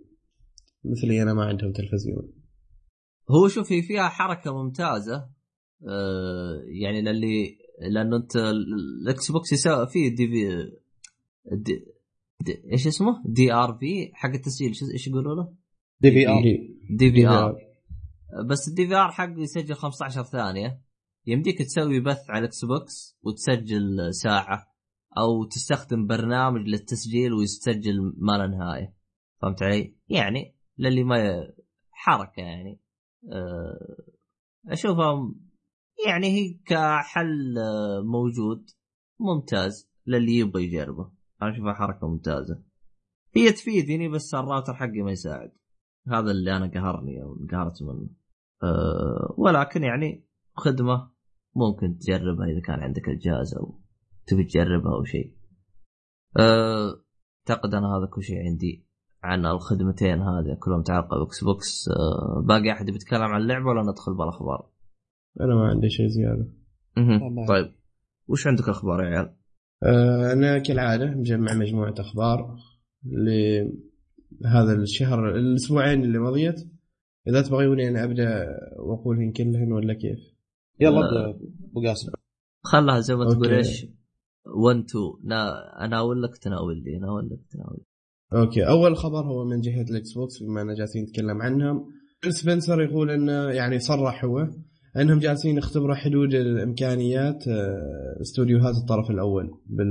مثلي 0.86 1.22
أنا 1.22 1.34
ما 1.34 1.46
عندهم 1.46 1.72
تلفزيون. 1.72 2.34
هو 3.32 3.48
شوف 3.48 3.72
هي 3.72 3.82
فيها 3.82 4.10
حركة 4.10 4.64
ممتازة 4.64 5.30
آه، 5.88 6.64
يعني 6.66 7.02
للي 7.02 7.58
لأنه 7.80 8.18
أنت 8.18 8.36
الإكس 8.36 9.32
بوكس 9.32 9.54
يسوي 9.54 9.88
فيه 9.88 10.16
DV 10.16 10.72
DD 11.52 12.64
إيش 12.72 12.88
اسمه؟ 12.88 13.24
DRV 13.26 14.12
حق 14.14 14.30
التسجيل 14.30 14.74
إيش 14.94 15.08
يقولوا 15.08 15.36
له؟ 15.36 15.54
DVR. 16.02 16.44
DV. 16.90 17.28
R. 17.28 17.56
بس 18.50 18.68
ال 18.68 18.88
DVR 18.88 19.12
حقه 19.12 19.40
يسجل 19.40 19.76
15 19.76 20.24
ثانية. 20.24 20.82
يمديك 21.28 21.58
تسوي 21.60 22.00
بث 22.00 22.30
على 22.30 22.40
الاكس 22.40 22.66
بوكس 22.66 23.18
وتسجل 23.24 24.14
ساعة 24.14 24.68
أو 25.18 25.44
تستخدم 25.44 26.08
برنامج 26.08 26.68
للتسجيل 26.68 27.34
ويسجل 27.34 28.14
ما 28.18 28.38
لا 28.38 28.48
نهايه 28.48 28.94
فهمت 29.42 29.64
علي؟ 29.64 29.96
يعني 30.10 30.56
للي 30.78 31.04
ما 31.04 31.48
حركة 31.92 32.42
يعني. 32.42 32.80
أه 33.34 34.04
اشوفها 34.68 35.34
يعني 36.08 36.28
هي 36.28 36.54
كحل 36.66 37.56
موجود 38.04 38.70
ممتاز 39.20 39.90
للي 40.08 40.38
يبغى 40.38 40.64
يجربه. 40.64 41.12
أنا 41.42 41.52
أشوفها 41.52 41.74
حركة 41.74 42.08
ممتازة. 42.08 42.64
هي 43.36 43.52
تفيدني 43.52 44.10
بس 44.10 44.36
الراوتر 44.36 44.74
حقي 44.74 45.02
ما 45.02 45.12
يساعد. 45.12 45.52
هذا 46.08 46.32
اللي 46.32 46.58
أنا 46.58 46.68
قهرني 46.68 47.24
أو 47.24 47.38
انقهرت 47.42 47.84
منه. 47.84 48.10
أه 48.64 49.36
ولكن 49.38 49.84
يعني 49.84 50.28
خدمة 50.54 51.12
ممكن 51.56 51.98
تجربها 51.98 52.48
إذا 52.48 52.60
كان 52.60 52.80
عندك 52.80 53.10
الجهاز 53.10 53.56
أو 53.56 53.80
تبي 54.28 54.44
تجربها 54.44 54.96
أو 54.96 55.04
شيء. 55.04 55.36
أه 56.38 57.04
أعتقد 57.50 57.74
أنا 57.74 57.98
هذا 57.98 58.06
كل 58.06 58.24
شيء 58.24 58.46
عندي 58.46 58.86
عن 59.24 59.46
الخدمتين 59.46 60.22
هذه 60.22 60.58
كلهم 60.60 60.80
متعلقه 60.80 61.20
بإكس 61.20 61.44
بوكس. 61.44 61.90
أه 61.90 62.42
باقي 62.42 62.72
أحد 62.72 62.86
بيتكلم 62.86 63.22
عن 63.22 63.42
اللعبة 63.42 63.66
ولا 63.66 63.92
ندخل 63.92 64.14
بالأخبار؟ 64.14 64.70
أنا 65.42 65.56
ما 65.56 65.68
عندي 65.68 65.90
شيء 65.90 66.08
زيادة. 66.08 66.48
طيب 67.48 67.72
وش 68.28 68.48
عندك 68.48 68.70
أخبار 68.70 69.04
يا 69.04 69.08
عيال؟ 69.08 69.36
آه، 69.84 70.34
أنا 70.34 70.60
كالعادة 70.60 71.06
مجمع 71.06 71.54
مجموعة 71.54 71.94
أخبار 72.00 72.56
لهذا 74.42 74.74
الشهر 74.74 75.36
الأسبوعين 75.36 76.04
اللي 76.04 76.20
مضيت 76.20 76.56
إذا 77.28 77.42
تبغوني 77.42 77.90
أنا 77.90 78.04
أبدأ 78.04 78.48
وأقولهن 78.80 79.32
كلهن 79.32 79.72
ولا 79.72 79.94
كيف؟ 79.94 80.20
يلا 80.80 80.98
آه. 80.98 81.30
ابدأ 81.30 81.40
أبو 81.72 81.88
قاسم 81.88 82.12
خلها 82.64 83.00
زي 83.00 83.16
ما 83.16 83.26
تقول. 83.26 83.54
إيش 83.54 83.86
1 84.46 84.78
2 84.78 84.86
نا 85.24 85.52
اناول 85.86 86.24
لك 86.24 86.38
تناول 86.38 86.84
لي 86.84 86.98
اناول 86.98 87.30
لك 87.30 87.40
تناول 87.52 87.78
لي. 87.78 87.86
أوكي 88.40 88.68
أول 88.68 88.98
خبر 88.98 89.26
هو 89.26 89.46
من 89.46 89.62
جهة 89.62 89.82
الإكس 89.82 90.14
بوكس 90.14 90.44
بما 90.44 90.62
أننا 90.62 90.74
جالسين 90.74 91.04
نتكلم 91.04 91.42
عنهم 91.42 91.92
فيل 92.22 92.34
سبنسر 92.34 92.82
يقول 92.82 93.12
إنه 93.12 93.50
يعني 93.50 93.80
صرح 93.80 94.26
هو 94.26 94.48
انهم 94.98 95.20
جالسين 95.20 95.58
يختبروا 95.58 95.96
حدود 95.96 96.34
الامكانيات 96.34 97.48
آه، 97.48 98.22
استوديوهات 98.22 98.76
الطرف 98.76 99.10
الأول 99.10 99.50
بال... 99.66 99.88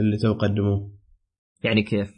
اللي 0.00 0.16
تو 0.16 0.32
قدموه. 0.32 0.92
يعني 1.64 1.82
كيف؟ 1.82 2.10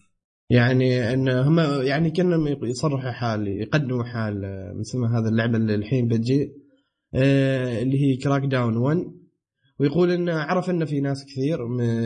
يعني 0.51 1.15
إن 1.15 1.29
هم 1.29 1.61
يعني 1.83 2.11
كأنهم 2.11 2.47
يصرحوا 2.63 3.11
حال 3.11 3.49
يقدموا 3.49 4.05
حال 4.05 4.45
آه، 4.45 4.73
من 4.73 4.81
اسمها 4.81 5.21
هذا 5.21 5.29
اللعبة 5.29 5.57
اللي 5.57 5.75
الحين 5.75 6.09
بتجي 6.09 6.53
آه، 7.15 7.83
اللي 7.83 7.99
هي 8.01 8.17
كراك 8.17 8.43
داون 8.43 8.77
1 8.77 8.99
ويقول 9.81 10.11
انه 10.11 10.33
عرف 10.33 10.71
إن 10.71 10.85
في 10.85 11.01
ناس 11.01 11.25
كثير 11.25 11.59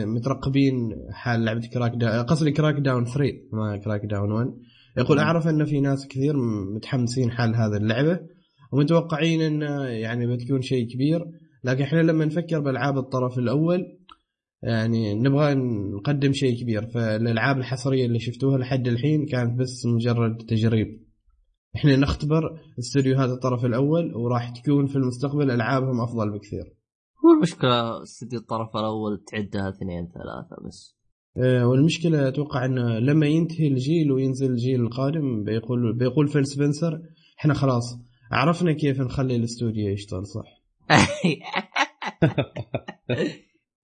مترقبين 0.05 0.95
حال 1.11 1.45
لعبة 1.45 1.67
كراك 1.73 1.91
داون 1.95 2.23
قصدي 2.23 2.51
كراك 2.51 2.75
داون 2.75 3.05
3 3.05 3.33
ما 3.53 3.77
كراك 3.77 4.05
داون 4.05 4.31
1 4.31 4.53
يقول 4.97 5.19
أعرف 5.19 5.47
إن 5.47 5.65
في 5.65 5.79
ناس 5.79 6.07
كثير 6.07 6.33
متحمسين 6.75 7.31
حال 7.31 7.55
هذه 7.55 7.77
اللعبة. 7.77 8.19
ومتوقعين 8.73 9.41
انه 9.41 9.83
يعني 9.83 10.27
بتكون 10.27 10.61
شيء 10.61 10.87
كبير. 10.87 11.25
لكن 11.63 11.83
إحنا 11.83 12.01
لما 12.01 12.25
نفكر 12.25 12.59
بألعاب 12.59 12.97
الطرف 12.97 13.39
الأول 13.39 13.97
يعني 14.63 15.13
نبغى 15.13 15.53
نقدم 15.95 16.33
شيء 16.33 16.61
كبير. 16.61 16.87
فالألعاب 16.87 17.57
الحصرية 17.57 18.05
اللي 18.05 18.19
شفتوها 18.19 18.57
لحد 18.57 18.87
الحين 18.87 19.25
كانت 19.25 19.59
بس 19.59 19.85
مجرد 19.85 20.37
تجريب. 20.37 21.03
إحنا 21.75 21.95
نختبر 21.95 22.59
استديوهات 22.79 23.29
الطرف 23.29 23.65
الأول 23.65 24.15
وراح 24.15 24.49
تكون 24.49 24.85
في 24.85 24.95
المستقبل 24.95 25.51
ألعابهم 25.51 26.01
أفضل 26.01 26.31
بكثير. 26.31 26.77
هو 27.25 27.33
المشكلة 27.37 28.03
استديو 28.03 28.39
الطرف 28.39 28.75
الأول 28.75 29.23
تعدها 29.27 29.69
اثنين 29.69 30.07
ثلاثة 30.07 30.67
بس. 30.67 30.95
آه، 31.37 31.67
والمشكلة 31.67 32.27
أتوقع 32.27 32.65
إنه 32.65 32.99
لما 32.99 33.25
ينتهي 33.25 33.67
الجيل 33.67 34.11
وينزل 34.11 34.51
الجيل 34.51 34.81
القادم 34.81 35.43
بيقول 35.43 35.97
بيقول 35.97 36.27
فيل 36.27 36.45
سبنسر 36.45 37.01
إحنا 37.39 37.53
خلاص 37.53 37.99
عرفنا 38.33 38.73
كيف 38.73 39.01
نخلي 39.01 39.35
الاستوديو 39.35 39.89
يشتغل 39.89 40.27
صح 40.27 40.63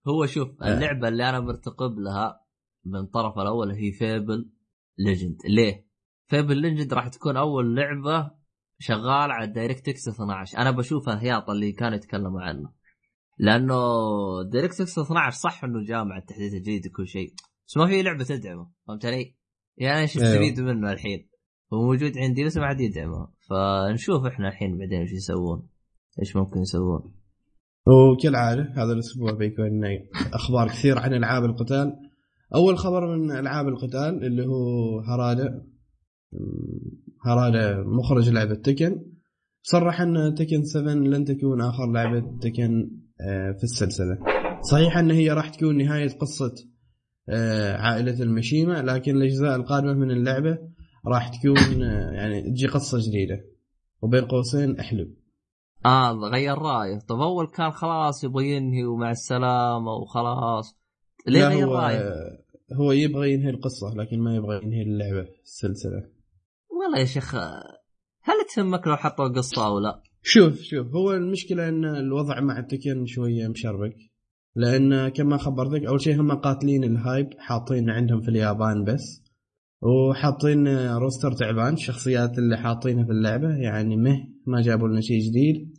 هو 0.07 0.25
شوف 0.25 0.63
اللعبة 0.63 1.07
اللي 1.07 1.29
أنا 1.29 1.39
مرتقب 1.39 1.99
لها 1.99 2.45
من 2.85 2.95
الطرف 2.95 3.39
الأول 3.39 3.71
هي 3.71 3.91
فيبل 3.91 4.49
ليجند 4.97 5.37
ليه؟ 5.45 5.87
فيبل 6.27 6.57
ليجندز 6.57 6.93
راح 6.93 7.07
تكون 7.07 7.37
أول 7.37 7.75
لعبة 7.75 8.31
شغال 8.79 9.31
على 9.31 9.47
دايركت 9.47 9.89
إكس 9.89 10.07
12 10.07 10.57
أنا 10.57 10.71
بشوفها 10.71 11.21
هياط 11.21 11.49
اللي 11.49 11.71
كانوا 11.71 11.97
يتكلموا 11.97 12.41
عنه 12.41 12.73
لأنه 13.37 13.75
دايركت 14.51 14.81
إكس 14.81 14.99
12 14.99 15.37
صح 15.37 15.63
إنه 15.63 15.85
جاء 15.85 16.03
مع 16.03 16.17
التحديث 16.17 16.53
الجديد 16.53 16.87
وكل 16.87 17.07
شيء 17.07 17.33
بس 17.67 17.77
ما 17.77 17.87
في 17.87 18.01
لعبة 18.01 18.23
تدعمه 18.23 18.71
فهمت 18.87 19.05
علي؟ 19.05 19.35
يعني 19.77 20.01
إيش 20.01 20.17
أيوه. 20.17 20.29
استفيد 20.29 20.59
منه 20.59 20.91
الحين؟ 20.91 21.29
هو 21.73 21.81
موجود 21.81 22.17
عندي 22.17 22.45
بس 22.45 22.57
ما 22.57 22.67
حد 22.67 22.79
يدعمه 22.79 23.38
فنشوف 23.49 24.25
إحنا 24.25 24.47
الحين 24.47 24.77
بعدين 24.77 24.99
إيش 24.99 25.11
يسوون 25.11 25.67
إيش 26.19 26.35
ممكن 26.35 26.59
يسوون. 26.59 27.13
وكالعادة 27.87 28.73
هذا 28.75 28.93
الأسبوع 28.93 29.31
بيكون 29.31 29.81
أخبار 30.33 30.67
كثير 30.67 30.99
عن 30.99 31.13
ألعاب 31.13 31.45
القتال. 31.45 31.95
أول 32.55 32.77
خبر 32.77 33.17
من 33.17 33.31
ألعاب 33.31 33.67
القتال 33.67 34.25
اللي 34.25 34.45
هو 34.45 34.99
هرادا. 34.99 35.65
هرادا 37.25 37.83
مخرج 37.83 38.29
لعبة 38.29 38.55
تكن 38.55 39.05
صرح 39.61 40.01
إن 40.01 40.35
تكن 40.37 40.63
7 40.63 40.93
لن 40.93 41.25
تكون 41.25 41.61
آخر 41.61 41.91
لعبة 41.91 42.39
تكن 42.41 42.91
آه، 43.21 43.51
في 43.51 43.63
السلسلة. 43.63 44.17
صحيح 44.71 44.97
إن 44.97 45.11
هي 45.11 45.31
راح 45.31 45.49
تكون 45.49 45.77
نهاية 45.77 46.09
قصة 46.09 46.53
آه، 47.29 47.77
عائلة 47.77 48.23
المشيمة 48.23 48.81
لكن 48.81 49.15
الأجزاء 49.15 49.55
القادمة 49.55 49.93
من 49.93 50.11
اللعبة 50.11 50.57
راح 51.07 51.27
تكون 51.27 51.83
آه، 51.83 52.11
يعني 52.11 52.41
تجي 52.41 52.67
قصة 52.67 52.97
جديدة. 53.07 53.45
وبين 54.01 54.25
قوسين 54.25 54.79
احلب. 54.79 55.13
آه 55.85 56.11
غير 56.11 56.57
رأيه. 56.57 56.99
طب 56.99 57.21
أول 57.21 57.47
كان 57.47 57.71
خلاص 57.71 58.23
يبغى 58.23 58.49
ينهي 58.49 58.83
ومع 58.83 59.11
السلامة 59.11 59.91
وخلاص. 59.91 60.75
ليه 61.27 61.47
غير 61.47 61.67
هو 61.67 61.75
رأيه؟ 61.75 62.13
هو 62.73 62.91
يبغى 62.91 63.33
ينهي 63.33 63.49
القصة 63.49 63.95
لكن 63.95 64.19
ما 64.19 64.35
يبغى 64.35 64.63
ينهي 64.63 64.81
اللعبة 64.81 65.27
السلسلة. 65.43 66.09
والله 66.69 66.99
يا 66.99 67.05
شيخ 67.05 67.35
هل 68.21 68.45
تهمك 68.55 68.87
لو 68.87 68.95
حطوا 68.95 69.27
قصه 69.27 69.67
أو 69.67 69.79
لا؟ 69.79 70.03
شوف 70.23 70.61
شوف 70.61 70.95
هو 70.95 71.13
المشكلة 71.13 71.69
إن 71.69 71.85
الوضع 71.85 72.39
مع 72.39 72.59
التكن 72.59 73.05
شوية 73.05 73.47
مشربك. 73.47 73.95
لأن 74.55 75.09
كما 75.09 75.37
خبرتك 75.37 75.85
أول 75.85 76.01
شيء 76.01 76.21
هم 76.21 76.31
قاتلين 76.31 76.83
الهايب 76.83 77.29
حاطين 77.37 77.89
عندهم 77.89 78.21
في 78.21 78.29
اليابان 78.29 78.83
بس. 78.83 79.28
وحاطين 79.81 80.67
روستر 80.87 81.31
تعبان. 81.31 81.73
الشخصيات 81.73 82.37
اللي 82.37 82.57
حاطينها 82.57 83.05
في 83.05 83.11
اللعبة 83.11 83.55
يعني 83.55 83.97
مه 83.97 84.27
ما 84.47 84.61
جابوا 84.61 84.87
لنا 84.87 85.01
شيء 85.01 85.19
جديد. 85.29 85.73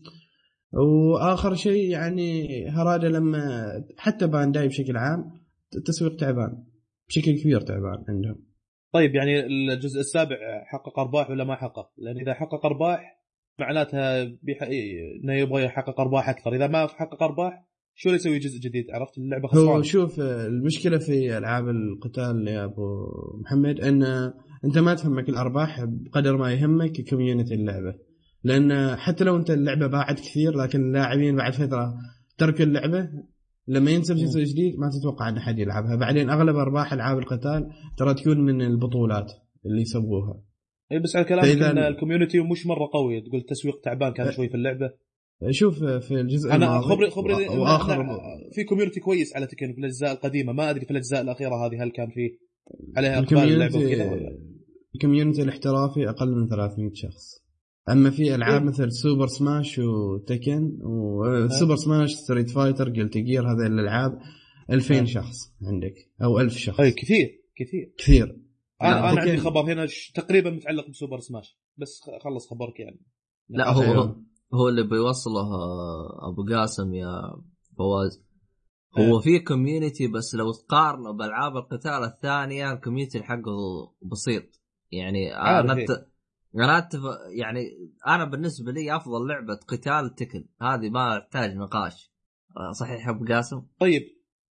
وآخر 0.73 1.55
شيء 1.55 1.91
يعني 1.91 2.49
هرادا 2.69 3.09
لما 3.09 3.71
حتى 3.99 4.27
بانداي 4.27 4.69
بشكل 4.69 4.97
عام 4.97 5.25
التسويق 5.77 6.17
تعبان. 6.17 6.65
بشكل 7.09 7.41
كبير 7.41 7.61
تعبان 7.61 8.05
عندهم. 8.09 8.47
طيب 8.93 9.15
يعني 9.15 9.47
الجزء 9.47 10.01
السابع 10.01 10.37
حقق 10.67 10.99
أرباح 10.99 11.31
ولا 11.31 11.45
ما 11.45 11.55
حقق؟ 11.55 11.91
لأن 11.99 12.19
إذا 12.19 12.35
حقق 12.35 12.67
أرباح 12.67 13.21
معناتها 13.59 14.25
بيح... 14.25 14.63
إنه 15.23 15.35
يبغى 15.35 15.65
يحقق 15.65 16.01
أرباح 16.01 16.29
أكثر، 16.29 16.55
إذا 16.55 16.67
ما 16.67 16.87
حقق 16.87 17.23
أرباح 17.23 17.70
شو 17.95 18.09
اللي 18.09 18.17
يسوي 18.17 18.39
جزء 18.39 18.59
جديد؟ 18.59 18.85
عرفت 18.91 19.19
اللعبة 19.19 19.49
هو 19.49 19.51
خسرانه 19.51 19.83
شوف 19.83 20.21
المشكلة 20.21 20.99
في 20.99 21.39
ألعاب 21.39 21.69
القتال 21.69 22.49
يا 22.49 22.65
أبو 22.65 23.07
محمد 23.41 23.81
إن 23.81 24.03
أنت 24.65 24.79
ما 24.79 24.95
تهمك 24.95 25.29
الأرباح 25.29 25.85
بقدر 25.85 26.37
ما 26.37 26.53
يهمك 26.53 27.09
community 27.11 27.55
اللعبة. 27.55 27.95
لأن 28.45 28.97
حتى 28.97 29.25
لو 29.25 29.37
أنت 29.37 29.51
اللعبة 29.51 29.87
باعت 29.87 30.21
كثير 30.21 30.57
لكن 30.57 30.81
اللاعبين 30.81 31.37
بعد 31.37 31.53
فترة 31.53 31.95
ترك 32.39 32.61
اللعبة 32.61 33.09
لما 33.69 33.91
ينزل 33.91 34.17
جزء 34.17 34.45
جديد 34.45 34.79
ما 34.79 34.91
تتوقع 34.91 35.29
أن 35.29 35.37
أحد 35.37 35.59
يلعبها. 35.59 35.97
بعدين 35.97 36.31
أغلب 36.31 36.57
أرباح 36.57 36.93
ألعاب 36.93 37.19
القتال 37.19 37.71
ترى 37.97 38.15
تكون 38.15 38.41
من 38.41 38.63
البطولات 38.63 39.33
اللي 39.67 39.83
يسووها. 39.83 40.43
اي 40.93 40.99
بس 40.99 41.17
على 41.17 41.25
كلامك 41.25 41.63
إن 41.63 41.79
ال 41.79 41.85
community 41.85 42.41
مش 42.41 42.67
مرة 42.67 42.91
قوي 42.93 43.21
تقول 43.21 43.41
التسويق 43.41 43.81
تعبان 43.81 44.13
كان 44.13 44.27
أه. 44.27 44.31
شوي 44.31 44.49
في 44.49 44.55
اللعبة. 44.55 44.91
شوف 45.51 45.85
في 45.85 46.21
الجزء 46.21 46.53
أنا 46.53 46.81
خبري 46.81 47.11
خبري 47.11 47.47
إن- 47.47 47.51
وآخر 47.51 48.07
في 48.53 48.65
community 48.65 49.01
كويس 49.01 49.37
على 49.37 49.47
تكن 49.47 49.73
في 49.73 49.79
الأجزاء 49.79 50.13
القديمة. 50.13 50.53
ما 50.53 50.71
أدري 50.71 50.85
في 50.85 50.91
الأجزاء 50.91 51.21
الأخيرة 51.21 51.67
هذه 51.67 51.83
هل 51.85 51.91
كان 51.91 52.11
في 52.11 52.39
عليها 52.97 53.19
إقبال 53.19 53.39
اللعبه 53.39 53.77
وكذا 53.77 53.91
ال 53.93 53.96
community 53.96 54.25
ولا 54.25 54.39
ال 54.95 54.99
community 54.99 55.43
الاحترافي 55.43 56.09
أقل 56.09 56.35
من 56.35 56.49
300 56.49 56.91
شخص. 56.95 57.41
أما 57.91 58.11
في 58.11 58.35
ألعاب 58.35 58.63
إيه. 58.63 58.69
مثل 58.69 58.93
سوبر 58.93 59.27
سماش 59.27 59.79
وتكن 59.79 60.79
وسوبر 60.83 61.77
سماش 61.77 62.11
ستريت 62.11 62.51
فايتر 62.51 62.91
جيلتي 62.91 63.19
جير 63.19 63.43
هذه 63.53 63.67
الألعاب 63.67 64.19
2000 64.71 64.95
إيه. 64.95 65.05
شخص 65.05 65.37
عندك 65.63 65.95
أو 66.23 66.41
1000 66.41 66.57
شخص. 66.57 66.81
اي 66.81 66.91
كثير 66.93 67.41
كثير. 67.57 67.93
كثير. 67.99 68.37
أنا 68.83 69.11
أنا 69.13 69.21
عندي 69.21 69.37
خبر 69.37 69.73
هنا 69.73 69.87
تقريبا 70.15 70.51
متعلق 70.51 70.89
بسوبر 70.91 71.21
سماش 71.21 71.59
بس 71.77 72.01
خلص 72.21 72.49
خبرك 72.51 72.81
يعني. 72.81 73.01
لا 73.49 73.73
هو 73.73 73.83
أيوه. 73.83 74.23
هو 74.55 74.69
اللي 74.69 74.83
بيوصله 74.83 75.41
آه، 75.41 76.29
أبو 76.29 76.55
قاسم 76.55 76.95
يا 76.95 77.33
فواز 77.79 78.23
هو 78.99 79.21
في 79.21 79.39
community 79.39 80.07
بس 80.07 80.35
لو 80.35 80.53
تقارنه 80.53 81.13
بألعاب 81.13 81.57
القتال 81.57 82.05
الثانية 82.05 82.73
ال 82.73 82.78
community 82.78 83.23
حقه 83.23 83.53
بسيط 84.03 84.61
يعني 84.93 85.35
أنا 85.35 85.77
إيه. 85.77 85.85
أت... 85.85 86.11
أنا 86.55 86.79
أتف... 86.79 87.01
يعني 87.39 87.91
أنا 88.07 88.25
بالنسبة 88.25 88.73
لي 88.73 88.97
أفضل 88.97 89.29
لعبة 89.29 89.55
قتال 89.55 90.15
تكن 90.15 90.45
هذه 90.63 90.91
ما 90.91 91.19
تحتاج 91.19 91.57
نقاش 91.57 92.13
آه، 92.57 92.73
صحيح 92.73 93.09
أبو 93.09 93.25
قاسم؟ 93.25 93.63
طيب 93.81 94.03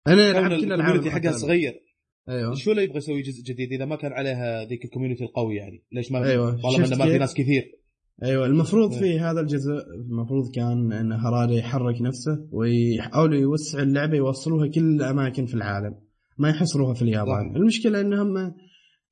أنا 0.06 0.32
لعبت 0.32 0.52
ال 0.52 0.58
community 0.58 1.10
حقها. 1.10 1.32
صغير 1.32 1.88
أيوه 2.28 2.54
شو 2.54 2.70
اللي 2.70 2.84
يبغى 2.84 2.98
يسوي 2.98 3.22
جزء 3.22 3.42
جديد 3.42 3.72
إذا 3.72 3.84
ما 3.84 3.96
كان 3.96 4.12
عليها 4.12 4.64
ذيك 4.64 4.84
ال 4.84 4.88
community 4.88 5.24
القوي 5.24 5.56
يعني 5.56 5.84
ليش 5.92 6.12
ما 6.12 6.24
أيوة. 6.24 6.60
طالما 6.62 6.86
إنه 6.86 6.96
ما 6.96 7.04
في؟ 7.04 7.18
ناس 7.18 7.34
كثير 7.34 7.78
أيوه 8.22 8.46
المفروض 8.46 8.92
إيه. 8.92 8.98
في 8.98 9.20
هذا 9.20 9.40
الجزء 9.40 9.72
المفروض 9.94 10.50
كان 10.54 10.92
إن 10.92 11.12
هرادا 11.12 11.54
يحرك 11.54 12.02
نفسه 12.02 12.48
ويحاولوا 12.52 13.36
يوسعوا 13.36 13.82
اللعبة 13.82 14.16
يوصلوها 14.16 14.66
كل 14.66 14.80
الأماكن 14.80 15.46
في 15.46 15.54
العالم 15.54 15.94
ما 16.38 16.48
يحصروها 16.48 16.94
في 16.94 17.02
اليابان. 17.02 17.56
المشكلة 17.56 18.00
انهم 18.00 18.54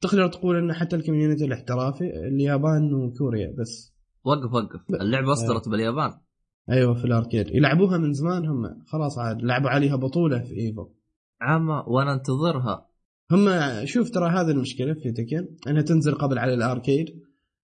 تقدر 0.00 0.28
تقول 0.28 0.56
إن 0.56 0.72
حتى 0.72 0.96
ال 0.96 1.01
community 1.01 1.44
الاحترافي 1.44 2.04
اليابان 2.04 2.94
وكوريا 2.94 3.54
بس. 3.58 3.94
وقف 4.24 4.52
وقف. 4.52 5.00
اللعبة 5.00 5.32
صدرت 5.32 5.68
باليابان. 5.68 6.12
أيوه 6.70 6.94
في 6.94 7.04
ال 7.04 7.09
arcade. 7.09 7.46
يلعبوها 7.54 7.98
من 7.98 8.12
زمان 8.12 8.46
هم. 8.46 8.82
خلاص 8.86 9.18
عاد 9.18 9.42
لعبوا 9.42 9.70
عليها 9.70 9.96
بطولة 9.96 10.38
في 10.38 10.56
إيفو. 10.60 10.88
عامة 11.40 11.88
وأنا 11.88 12.14
أنتظرها. 12.14 12.88
هم 13.32 13.48
شوف 13.84 14.10
ترى 14.10 14.28
هذه 14.28 14.50
المشكلة 14.50 14.94
في 14.94 15.12
تكن 15.12 15.48
إنها 15.68 15.82
تنزل 15.82 16.14
قبل 16.14 16.38
على 16.38 16.54
ال 16.54 16.61
arcade. 16.61 17.06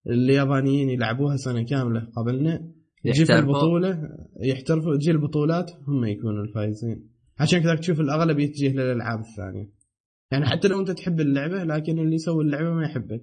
اليابانيين 0.07 0.91
يلعبوها 0.91 1.37
سنة 1.37 1.63
كاملة 1.63 2.09
قبلنا. 2.17 2.73
تجي 3.05 3.25
في. 3.25 3.39
البطولة 3.39 4.09
يحترفوا. 4.41 4.97
تجي 4.97 5.11
البطولات 5.11 5.71
هم 5.89 6.05
يكونوا 6.05 6.45
الفايزين. 6.45 7.09
عشان 7.39 7.63
كذا 7.63 7.75
تشوف 7.75 8.01
الأغلب 8.01 8.39
يتجه 8.39 8.73
للألعاب 8.73 9.21
الثانية. 9.21 9.71
يعني 10.31 10.47
حتى 10.47 10.69
لو 10.69 10.81
أنت 10.81 10.91
تحب 10.91 11.21
اللعبة 11.21 11.65
لكن 11.65 11.99
اللي 11.99 12.15
يسوي 12.15 12.45
اللعبة 12.45 12.71
ما 12.71 12.85
يحبك. 12.85 13.23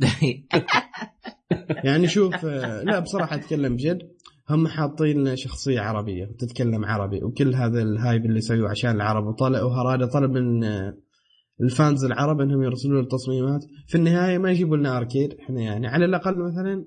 يعني 1.84 2.08
شوف 2.08 2.44
لا 2.84 2.98
بصراحة 2.98 3.36
أتكلم 3.36 3.76
بجد 3.76 4.10
هم 4.50 4.68
حاطين 4.68 5.20
لنا 5.20 5.34
شخصية 5.34 5.80
عربية 5.80 6.26
وتتكلم 6.26 6.84
عربي 6.84 7.24
وكل 7.24 7.54
هذا 7.54 7.82
ال 7.82 7.91
hype 7.91 8.26
اللي 8.26 8.40
سووه 8.40 8.70
عشان 8.70 8.90
العرب 8.90 9.26
وطلع 9.26 9.62
وهرادة 9.62 10.06
طلب 10.06 10.30
من 10.30 10.64
ال 11.62 11.70
fans 11.70 12.04
العرب 12.04 12.40
أنهم 12.40 12.62
يرسلوا 12.62 13.02
له 13.02 13.08
تصميمات 13.08 13.64
في 13.86 13.94
النهاية 13.94 14.38
ما 14.38 14.50
يجيبوا 14.50 14.76
لنا 14.76 14.96
arcade. 14.96 15.34
إحنا 15.34 15.60
يعني 15.60 15.86
على 15.86 16.04
الأقل 16.04 16.38
مثلا 16.38 16.84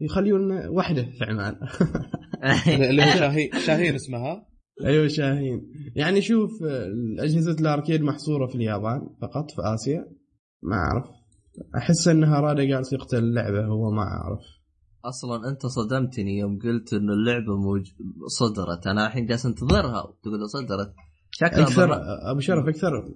يخليوا 0.00 0.38
لنا 0.38 0.68
واحدة 0.68 1.02
في 1.02 1.24
عمان. 1.24 1.56
اللي 2.90 3.02
هو 3.02 3.10
شاهين 3.10 3.50
شاهين 3.66 3.94
اسمها. 3.94 4.46
أيوه 4.84 5.06
شاهين. 5.06 5.72
يعني 5.96 6.22
شوف 6.22 6.50
أجهزة 7.18 7.52
الأركيد 7.60 8.02
محصورة 8.02 8.46
في 8.46 8.54
اليابان 8.54 9.00
فقط 9.22 9.50
في 9.50 9.62
آسيا. 9.74 10.06
ما 10.62 10.76
أعرف. 10.76 11.06
أحس 11.76 12.08
ان 12.08 12.24
هراده 12.24 12.64
جالس 12.64 12.92
يقتل 12.92 13.18
اللعبة 13.18 13.66
هو 13.66 13.90
ما 13.90 14.02
أعرف. 14.02 14.40
أصلا 15.04 15.50
أنت 15.50 15.66
صدمتني 15.66 16.38
يوم 16.38 16.58
قلت 16.58 16.92
إنه 16.92 17.12
اللعبة 17.12 17.56
موج... 17.56 17.86
صدرت. 18.26 18.86
أنا 18.86 19.06
الحين 19.06 19.26
جالس 19.26 19.46
أنتظرها. 19.46 20.02
وتقول 20.02 20.48
صدرت. 20.48 20.94
شكلها 21.30 21.62
أكثر 21.62 21.88
أبو 22.30 22.40
شرف 22.40 22.68
أكثر 22.68 23.08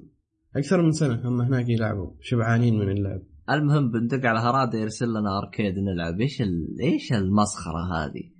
أكثر 0.57 0.83
من 0.83 0.93
سنة 0.93 1.29
هم 1.29 1.41
هناك 1.41 1.69
يلعبوا 1.69 2.11
شبعانين 2.21 2.79
من 2.79 2.91
اللعب. 2.91 3.23
المهم 3.51 3.91
بندق 3.91 4.29
على 4.29 4.39
هراده 4.39 4.79
يرسل 4.79 5.09
لنا 5.09 5.39
أركيد 5.39 5.79
نلعب. 5.79 6.21
إيش 6.21 6.43
ال... 6.43 6.77
إيش 6.81 7.13
المسخرة 7.13 7.95
هذه؟ 7.95 8.31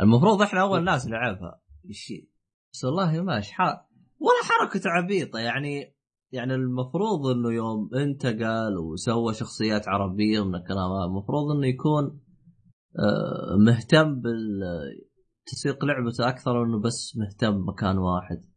المفروض 0.00 0.42
إحنا 0.42 0.60
أول 0.60 0.84
ناس 0.84 1.06
نلعبها. 1.06 1.60
إيش 1.88 2.12
بس 2.72 2.84
والله 2.84 3.22
ماشي 3.22 3.54
حال 3.54 3.76
ولا 4.18 4.40
حركة 4.42 4.90
عبيطة. 4.90 5.38
يعني 5.38 5.94
يعني 6.32 6.54
المفروض 6.54 7.26
إنه 7.26 7.52
يوم 7.52 7.90
انتقل 7.94 8.78
وسوى 8.78 9.34
شخصيات 9.34 9.88
عربية 9.88 10.40
ومن 10.40 10.54
الكلام 10.54 10.92
هذا 10.92 11.04
المفروض 11.04 11.56
إنه 11.56 11.66
يكون 11.66 12.20
آه، 12.98 13.56
مهتم 13.66 14.20
بالتسويق 14.20 15.84
لعبته 15.84 16.28
أكثر 16.28 16.64
انه 16.64 16.80
بس 16.80 17.16
مهتم 17.16 17.68
مكان 17.68 17.98
واحد. 17.98 18.49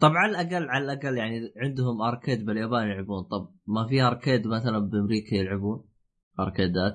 طبعا 0.00 0.16
على 0.16 0.30
الاقل 0.30 0.68
على 0.68 0.84
الأقل 0.84 1.16
يعني 1.16 1.52
عندهم 1.56 2.02
اركيد 2.02 2.46
باليابان 2.46 2.88
يلعبون. 2.88 3.22
طب 3.22 3.48
ما 3.66 3.86
في 3.88 4.02
اركيد 4.02 4.46
مثلا 4.46 4.78
بأمريكا 4.78 5.34
يلعبون؟ 5.34 5.84
arcade 6.40 6.86
ات 6.86 6.94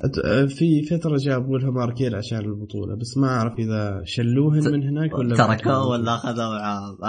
في 0.50 0.84
فتره 0.84 1.18
جابوا 1.18 1.58
لهم 1.58 1.78
arcade 1.78 2.14
عشان 2.14 2.38
البطولة 2.38 2.96
بس 2.96 3.18
ما 3.18 3.28
أعرف 3.28 3.60
إذا 3.60 4.02
شلوهن 4.04 4.72
من 4.72 4.84
هناك 4.84 5.14
ولا 5.14 5.36
تركوه 5.36 5.88
ولا 5.88 6.16
أخذوه 6.16 6.60
معاهم. 6.60 6.98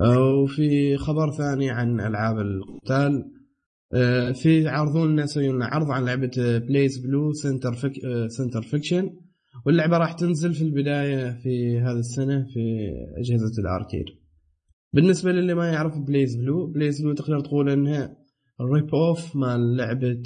ها 0.00 0.18
وفي 0.42 0.96
خبر 0.96 1.30
ثاني 1.30 1.70
عن 1.70 2.00
ألعاب 2.00 2.38
القتال. 2.38 3.32
آه، 3.92 4.32
في 4.32 4.62
يعرضون 4.62 5.12
لنا 5.12 5.22
يسوون 5.22 5.54
لنا 5.54 5.66
عرض 5.66 5.90
عن 5.90 6.04
لعبة 6.04 6.30
BlazBlue 6.58 7.32
Centralfic 7.32 7.92
Centralfiction 8.28 9.10
واللعبة 9.66 9.98
راح 9.98 10.12
تنزل 10.12 10.54
في 10.54 10.62
البداية 10.62 11.30
في 11.30 11.80
هذه 11.80 11.98
السنة 11.98 12.46
في 12.54 12.90
أجهزة 13.16 13.62
ال 13.62 13.67
arcade. 13.67 14.04
بالنسبة 14.92 15.32
للي 15.32 15.54
ما 15.54 15.66
يعرف 15.66 15.98
BlazBlue 15.98 16.66
BlazBlue 16.66 17.12
تقدر 17.14 17.40
تقول 17.40 17.70
إنها 17.70 18.16
rip 18.60 18.94
off 18.94 19.36
مال 19.36 19.76
لعبة 19.76 20.22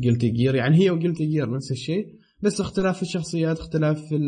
Guilty 0.00 0.28
Gear 0.28 0.54
يعني 0.54 0.78
هي 0.78 0.90
و 0.90 0.95
Guilty 0.95 1.26
Gear 1.26 1.50
نفس 1.50 1.70
الشيء 1.70 2.06
بس 2.42 2.60
اختلاف 2.60 2.96
في 2.96 3.02
الشخصيات 3.02 3.58
اختلاف 3.58 4.00
في 4.00 4.18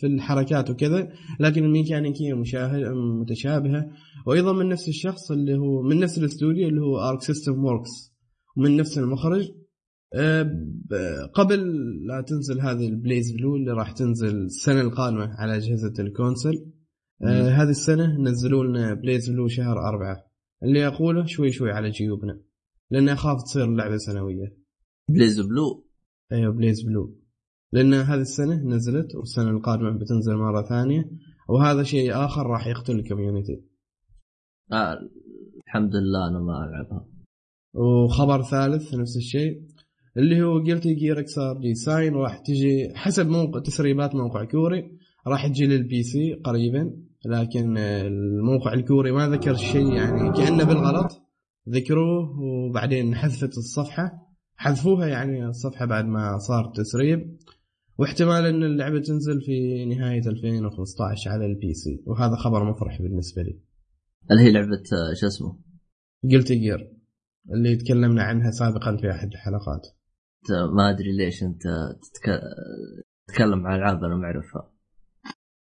في 0.00 0.06
الحركات 0.06 0.70
وكذا. 0.70 1.08
لكن 1.40 1.64
الميكانيكية 1.64 2.34
مشابهة 2.34 2.82
متشابهة. 3.20 3.90
وأيضا 4.26 4.52
من 4.52 4.68
نفس 4.68 4.88
الشخص 4.88 5.30
اللي 5.30 5.58
هو 5.58 5.82
من 5.82 6.00
نفس 6.00 6.18
الاستوديو 6.18 6.68
اللي 6.68 6.80
هو 6.80 6.98
Arc 6.98 7.22
System 7.22 7.64
Works 7.64 8.14
ومن 8.56 8.76
نفس 8.76 8.98
المخرج 8.98 9.50
قبل 11.34 11.60
لا 12.06 12.20
تنزل 12.20 12.60
هذه 12.60 12.88
ال 12.88 13.32
BlazBlue 13.32 13.56
اللي 13.56 13.72
راح 13.72 13.92
تنزل 13.92 14.36
السنة 14.36 14.80
القادمة 14.80 15.34
على 15.34 15.56
أجهزة 15.56 15.94
ال 15.98 16.07
console 16.07 16.72
أه، 17.22 17.48
هذه 17.48 17.70
السنة 17.70 18.20
نزلوا 18.20 18.64
لنا 18.64 18.94
BlazBlue 18.94 19.48
شهر 19.48 19.88
أربعة. 19.88 20.26
اللي 20.62 20.86
أقوله 20.86 21.26
شوي 21.26 21.52
شوي 21.52 21.72
على 21.72 21.90
جيوبنا 21.90 22.40
لأن 22.90 23.08
أخاف 23.08 23.42
تصير 23.42 23.64
اللعبه 23.64 23.96
سنوية. 23.96 24.56
BlazBlue. 25.10 25.86
أيوه 26.32 26.52
BlazBlue. 26.52 27.16
لأن 27.72 27.94
هذه 27.94 28.20
السنة 28.20 28.64
نزلت 28.64 29.14
والسنة 29.14 29.50
القادمة 29.50 29.98
بتنزل 29.98 30.34
مرة 30.34 30.62
ثانية 30.62 31.10
وهذا 31.48 31.82
شيء 31.82 32.14
آخر 32.14 32.46
راح 32.46 32.66
يقتل 32.66 32.98
ال 32.98 33.04
community 33.04 33.62
آه 34.72 34.98
الحمد 35.66 35.96
لله 35.96 36.28
أنا 36.28 36.38
ما 36.38 36.64
ألعبها. 36.64 37.08
وخبر 37.74 38.42
ثالث 38.42 38.94
نفس 38.94 39.16
الشيء. 39.16 39.62
اللي 40.18 40.42
هو 40.42 40.58
Guilty 40.58 40.86
Gear 40.86 41.18
Xrd 41.18 41.74
Sign 41.74 42.14
راح 42.14 42.38
تجي 42.38 42.92
حسب 42.94 43.28
موقع 43.28 43.60
تسريبات 43.60 44.14
موقع 44.14 44.44
كوري 44.44 44.98
راح 45.26 45.46
تجي 45.46 45.66
لل 45.66 46.02
PC 46.02 46.34
قريبا. 46.34 46.96
لكن 47.26 47.78
الموقع 47.78 48.72
الكوري 48.72 49.12
ما 49.12 49.28
ذكر 49.28 49.54
شيء 49.54 49.92
يعني 49.92 50.32
كأنه 50.32 50.64
بالغلط. 50.64 51.22
ذكروه 51.68 52.40
وبعدين 52.40 53.14
حذفت 53.14 53.58
الصفحة. 53.58 54.12
حذفوها 54.56 55.06
يعني 55.06 55.46
الصفحة 55.46 55.84
بعد 55.84 56.04
ما 56.04 56.38
صار 56.38 56.72
تسريب. 56.74 57.36
واحتمال 57.98 58.46
إن 58.46 58.62
اللعبة 58.62 59.00
تنزل 59.00 59.40
في 59.40 59.84
نهاية 59.84 60.28
2015 60.28 61.30
على 61.30 61.46
ال 61.46 61.74
PC 61.74 62.02
وهذا 62.06 62.36
خبر 62.36 62.70
مفرح 62.70 63.02
بالنسبة 63.02 63.42
لي. 63.42 63.60
اللي 64.30 64.42
هي 64.42 64.50
لعبة 64.52 64.82
شو 65.14 65.26
اسمه؟ 65.26 65.58
Guilty 66.32 66.52
Gear 66.52 66.92
اللي 67.54 67.76
تكلمنا 67.76 68.22
عنها 68.22 68.50
سابقا 68.50 68.96
في 68.96 69.10
أحد 69.10 69.28
الحلقات. 69.28 69.86
ما 70.50 70.90
أدري 70.90 71.16
ليش 71.16 71.42
أنت 71.42 71.62
تتك... 72.02 72.40
تتكلم 73.28 73.66
عن 73.66 73.78
ألعاب 73.78 74.04
أنا 74.04 74.16
ما 74.16 74.24
اعرفها 74.24 74.72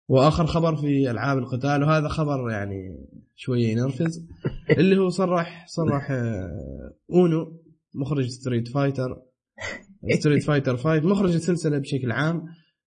وآخر 0.09 0.47
خبر 0.47 0.77
في 0.77 1.11
ألعاب 1.11 1.39
القتال 1.39 1.83
وهذا 1.83 2.09
خبر 2.09 2.51
يعني 2.51 3.07
شوية 3.37 3.69
ينرفز 3.69 4.27
اللي 4.79 4.99
هو 4.99 5.09
صرح 5.09 5.67
صرح 5.69 6.11
آه، 6.11 6.95
أونو 7.11 7.61
مخرج 7.95 8.27
Street 8.27 8.69
Fighter 8.69 9.23
Street 10.19 10.43
Fighter 10.43 10.77
5 10.77 11.01
مخرج 11.01 11.35
السلسلة 11.35 11.79
بشكل 11.79 12.13
عام 12.13 12.45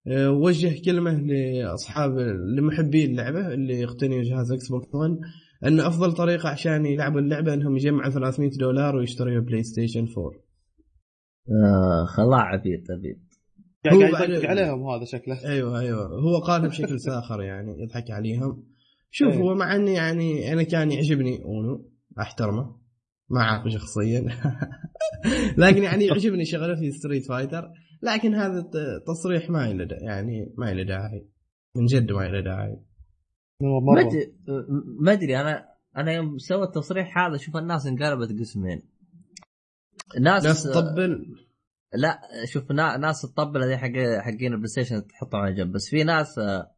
آه، 0.07 0.31
وجه 0.31 0.81
كلمة 0.85 1.22
لأصحاب 1.22 2.18
لمحبي 2.57 3.05
اللعبة 3.05 3.53
اللي 3.53 3.80
يقتنيوا 3.80 4.23
جهاز 4.23 4.51
Xbox 4.52 4.95
One 4.95 5.18
أن 5.65 5.80
أفضل 5.80 6.14
طريقة 6.14 6.49
عشان 6.49 6.85
يلعبوا 6.85 7.19
اللعبة 7.19 7.53
أنهم 7.53 7.77
يجمعوا 7.77 8.09
300 8.09 8.49
دولار 8.49 8.95
ويشتروا 8.95 9.39
PlayStation 9.39 10.07
4 10.18 10.47
آه 11.49 12.06
خلاص 12.06 12.40
عبيط 12.41 12.91
عبيط 12.91 13.18
هو 13.94 13.99
قاعد 14.15 14.30
يضحك 14.30 14.45
عليهم 14.45 14.90
هذا 14.90 15.06
شكله. 15.06 15.45
أيوه 15.45 15.80
أيوه. 15.80 16.07
هو 16.07 16.38
قالها 16.38 16.68
بشكل 16.68 16.99
ساخر 16.99 17.41
يعني 17.41 17.84
يضحك 17.84 18.11
عليهم. 18.11 18.64
شوف 19.11 19.34
إيه. 19.34 19.40
هو 19.40 19.56
مع 19.56 19.76
إني 19.76 19.94
يعني 19.94 20.53
أنا 20.53 20.64
كان 20.64 20.91
يعجبني 20.91 21.44
اونو 21.44 21.90
أحترمه 22.19 22.76
ما 23.30 23.41
اعرفه 23.41 23.69
شخصيا. 23.69 24.26
لكن 25.57 25.84
يعني 25.84 26.06
يعجبني 26.06 26.45
شغله 26.45 26.76
في 26.76 26.91
Street 26.91 27.26
Fighter 27.26 27.72
لكن 28.03 28.34
هذا 28.36 28.60
الت- 28.60 29.03
تصريح 29.07 29.49
ما 29.49 29.74
له 29.74 29.88
يعني 30.02 30.53
ما 30.57 30.74
له 30.74 30.84
داعي. 30.84 31.28
من 31.76 31.86
جد 31.86 32.11
ما 32.11 32.28
له 32.28 32.41
داعي. 32.41 32.80
ما 35.02 35.14
أدري 35.14 35.41
أنا 35.41 35.65
أنا 35.98 36.11
يوم 36.14 36.38
سوى 36.38 36.64
التصريح 36.64 37.18
هذا 37.18 37.38
شوف 37.38 37.57
الناس 37.57 37.88
انقلبت 37.88 38.40
قسمين. 38.40 38.82
ناس 40.21 40.45
ناس 40.45 40.63
تطبل. 40.63 41.35
لا 41.93 42.19
شوف 42.45 42.71
نا- 42.71 42.97
ناس 42.97 43.21
تطبل 43.21 43.63
هذه 43.63 43.77
حق 43.77 43.91
حقين 44.21 44.51
ال 44.53 44.68
PlayStation 44.68 45.07
تحطهم 45.07 45.41
على 45.41 45.55
جنب. 45.55 45.71
بس 45.71 45.89
في 45.89 46.03
ناس 46.03 46.39
آه، 46.39 46.71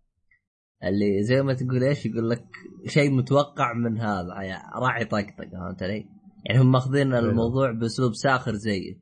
اللي 0.84 1.24
زي 1.24 1.42
ما 1.42 1.54
تقول 1.54 1.84
إيش 1.84 2.06
يقول 2.06 2.30
لك 2.30 2.46
شيء 2.88 3.12
متوقع 3.12 3.74
من 3.74 3.98
هذا 4.00 4.42
يعني 4.42 4.64
راح 4.82 5.02
يطقطق 5.02 5.50
فهمت 5.52 5.84
علي؟ 5.84 6.06
يعني 6.46 6.62
هم 6.62 6.72
ماخذين 6.72 7.14
الموضوع 7.14 7.72
بأسلوب 7.72 8.14
ساخر 8.16 8.54
زيه 8.56 9.00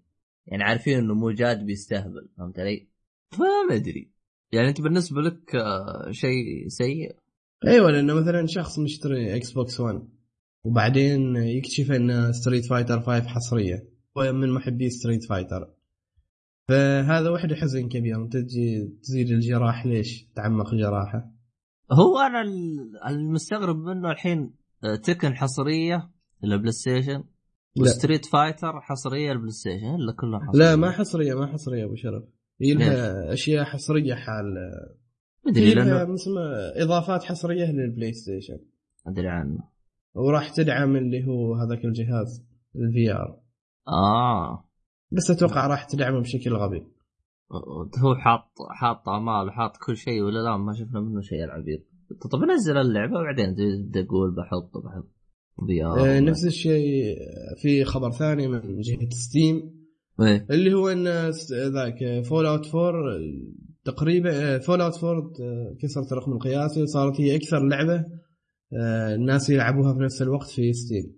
يعني 0.47 0.63
عارفين 0.63 0.97
إنه 0.97 1.13
مو 1.13 1.31
جاد 1.31 1.65
بيستهبل 1.65 2.29
فهمت 2.37 2.59
علي؟ 2.59 2.87
فما 3.31 3.75
ادري 3.75 4.11
يعني 4.51 4.69
أنت 4.69 4.81
بالنسبة 4.81 5.21
لك 5.21 5.55
آه، 5.55 6.11
شيء 6.11 6.67
سيء؟ 6.67 7.15
أيوه 7.67 7.91
لأنه 7.91 8.13
مثلا 8.13 8.45
شخص 8.47 8.79
مشتري 8.79 9.35
Xbox 9.35 9.79
One 9.79 10.07
وبعدين 10.63 11.35
يكتشف 11.35 11.91
ان 11.91 12.33
Street 12.33 12.65
Fighter 12.65 13.01
5 13.01 13.27
حصرية. 13.27 13.96
من 14.17 14.49
محبي 14.51 14.89
Street 14.89 15.23
Fighter 15.23 15.73
فهذا 16.69 17.29
وحده 17.29 17.55
حزن 17.55 17.89
كبير. 17.89 18.15
أنت 18.15 18.37
تجي 18.37 18.87
تزيد 19.03 19.29
الجراح 19.29 19.85
ليش؟ 19.85 20.27
تعمق 20.35 20.75
جراحه. 20.75 21.31
هو 21.91 22.19
أنا 22.19 22.41
ال- 22.41 22.97
المستغرب 23.07 23.75
منه 23.77 24.11
الحين 24.11 24.53
آه، 24.83 24.95
Tekken 24.95 25.35
حصرية 25.35 26.09
لل 26.43 26.52
Play 26.52 26.71
Station. 26.71 27.23
و 27.79 27.86
Street 27.86 28.25
Fighter 28.25 28.81
حصرية 28.81 29.31
لل 29.31 29.51
PlayStation 29.51 29.95
إلا 29.95 30.13
كلها 30.13 30.39
حصرية. 30.39 30.59
لا 30.59 30.75
ما 30.75 30.91
حصرية 30.91 31.33
ما 31.33 31.47
حصرية 31.47 31.85
أبو 31.85 31.95
شرف. 31.95 32.23
هي 32.61 32.73
لها 32.73 33.33
أشياء 33.33 33.63
حصرية 33.63 34.13
حال 34.15 34.45
هي 35.55 35.73
لها 35.73 36.05
لأنه 36.05 36.15
إضافات 36.83 37.23
حصرية 37.23 37.71
لل 37.71 38.13
PlayStation 38.13 38.59
أدري 39.07 39.27
عنه. 39.27 39.59
وراح 40.13 40.49
تدعم 40.49 40.95
اللي 40.95 41.27
هو 41.27 41.55
هذاك 41.55 41.85
الجهاز 41.85 42.45
ال 42.75 43.11
VR 43.11 43.39
آه. 43.87 44.69
بس 45.11 45.31
أتوقع 45.31 45.67
راح 45.67 45.83
تدعمه 45.83 46.19
بشكل 46.19 46.53
غبي. 46.53 46.83
هو 47.99 48.15
حاط 48.15 48.51
حاط 48.69 49.09
امال 49.09 49.47
وحاط 49.47 49.77
كل 49.77 49.97
شيء 49.97 50.21
ولا 50.21 50.39
لا؟ 50.39 50.57
ما 50.57 50.73
شفنا 50.73 50.99
منه 50.99 51.21
شيء 51.21 51.43
العبيط 51.43 51.79
طب 52.31 52.39
نزل 52.43 52.77
اللعبة 52.77 53.19
وبعدين 53.19 53.55
تبدا 53.55 54.01
تقول 54.01 54.35
بحط 54.35 54.77
بحط 54.77 55.07
آه، 55.83 56.19
نفس 56.19 56.45
الشيء 56.45 57.17
في 57.61 57.83
خبر 57.83 58.11
ثاني 58.11 58.47
من 58.47 58.81
جهة 58.81 59.09
Steam 59.09 59.77
إيه. 60.21 60.45
اللي 60.51 60.73
هو 60.73 60.89
إن 60.89 61.31
ذاك 61.73 62.23
Fallout 62.25 62.75
4 62.75 62.93
تقريبا 63.83 64.59
Fallout 64.59 65.03
4 65.03 65.33
كسرت 65.81 66.11
الرقم 66.11 66.31
القياسي 66.31 66.83
وصارت 66.83 67.21
هي 67.21 67.35
أكثر 67.35 67.67
لعبة 67.67 68.05
آه، 68.73 69.15
الناس 69.15 69.49
يلعبوها 69.49 69.93
في 69.93 69.99
نفس 69.99 70.21
الوقت 70.21 70.49
في 70.49 70.73
Steam 70.73 71.15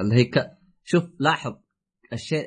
اللي 0.00 0.14
هي 0.14 0.24
ك... 0.24 0.50
شوف 0.84 1.04
لاحظ. 1.18 1.52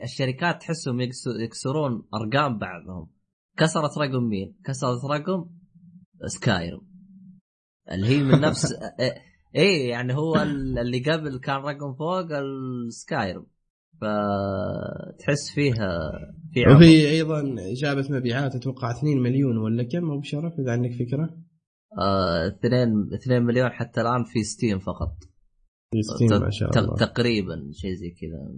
الشركات 0.04 0.62
تحسهم. 0.62 1.02
يكسرون 1.44 2.04
أرقام 2.14 2.58
بعضهم 2.58 3.10
كسرت 3.58 3.98
رقم 3.98 4.24
مين؟ 4.24 4.56
كسرت 4.66 5.06
رقم 5.12 5.46
Skyrim 6.26 6.82
اللي 7.92 8.08
هي 8.08 8.24
من 8.24 8.40
نفس 8.40 8.74
إيه 9.00 9.14
إيه، 9.56 9.90
يعني 9.90 10.14
هو 10.16 10.36
ال- 10.36 10.80
اللي 10.80 11.00
قبل 11.00 11.40
كان 11.40 11.56
رقم 11.56 11.94
فوق 11.94 12.28
ال 12.32 12.48
Skyrim 12.48 13.46
فتحس 14.02 15.52
فيها 15.56 16.00
في. 16.54 16.68
وفي 16.76 17.10
أيضا 17.10 17.56
جابت 17.74 18.12
مبيعات 18.12 18.56
أتوقع 18.56 18.92
2 18.92 19.18
مليون 19.18 19.58
ولا 19.58 19.84
كم 19.84 20.12
أبو 20.12 20.22
شرف 20.22 20.54
إذا 20.60 20.72
عندك 20.72 20.92
فكرة 20.92 21.38
آه، 22.00 22.48
اثنين 22.48 23.10
اثنين 23.14 23.44
مليون 23.44 23.70
حتى 23.70 24.02
الآن 24.02 24.24
في 24.24 24.44
Steam 24.44 24.80
فقط 24.80 25.16
Steam 26.02 26.42
ما 26.42 26.50
شاء 26.50 26.80
الله. 26.80 26.96
تقريبا 26.96 27.70
شيء 27.72 27.94
زي 27.94 28.10
كذا. 28.10 28.52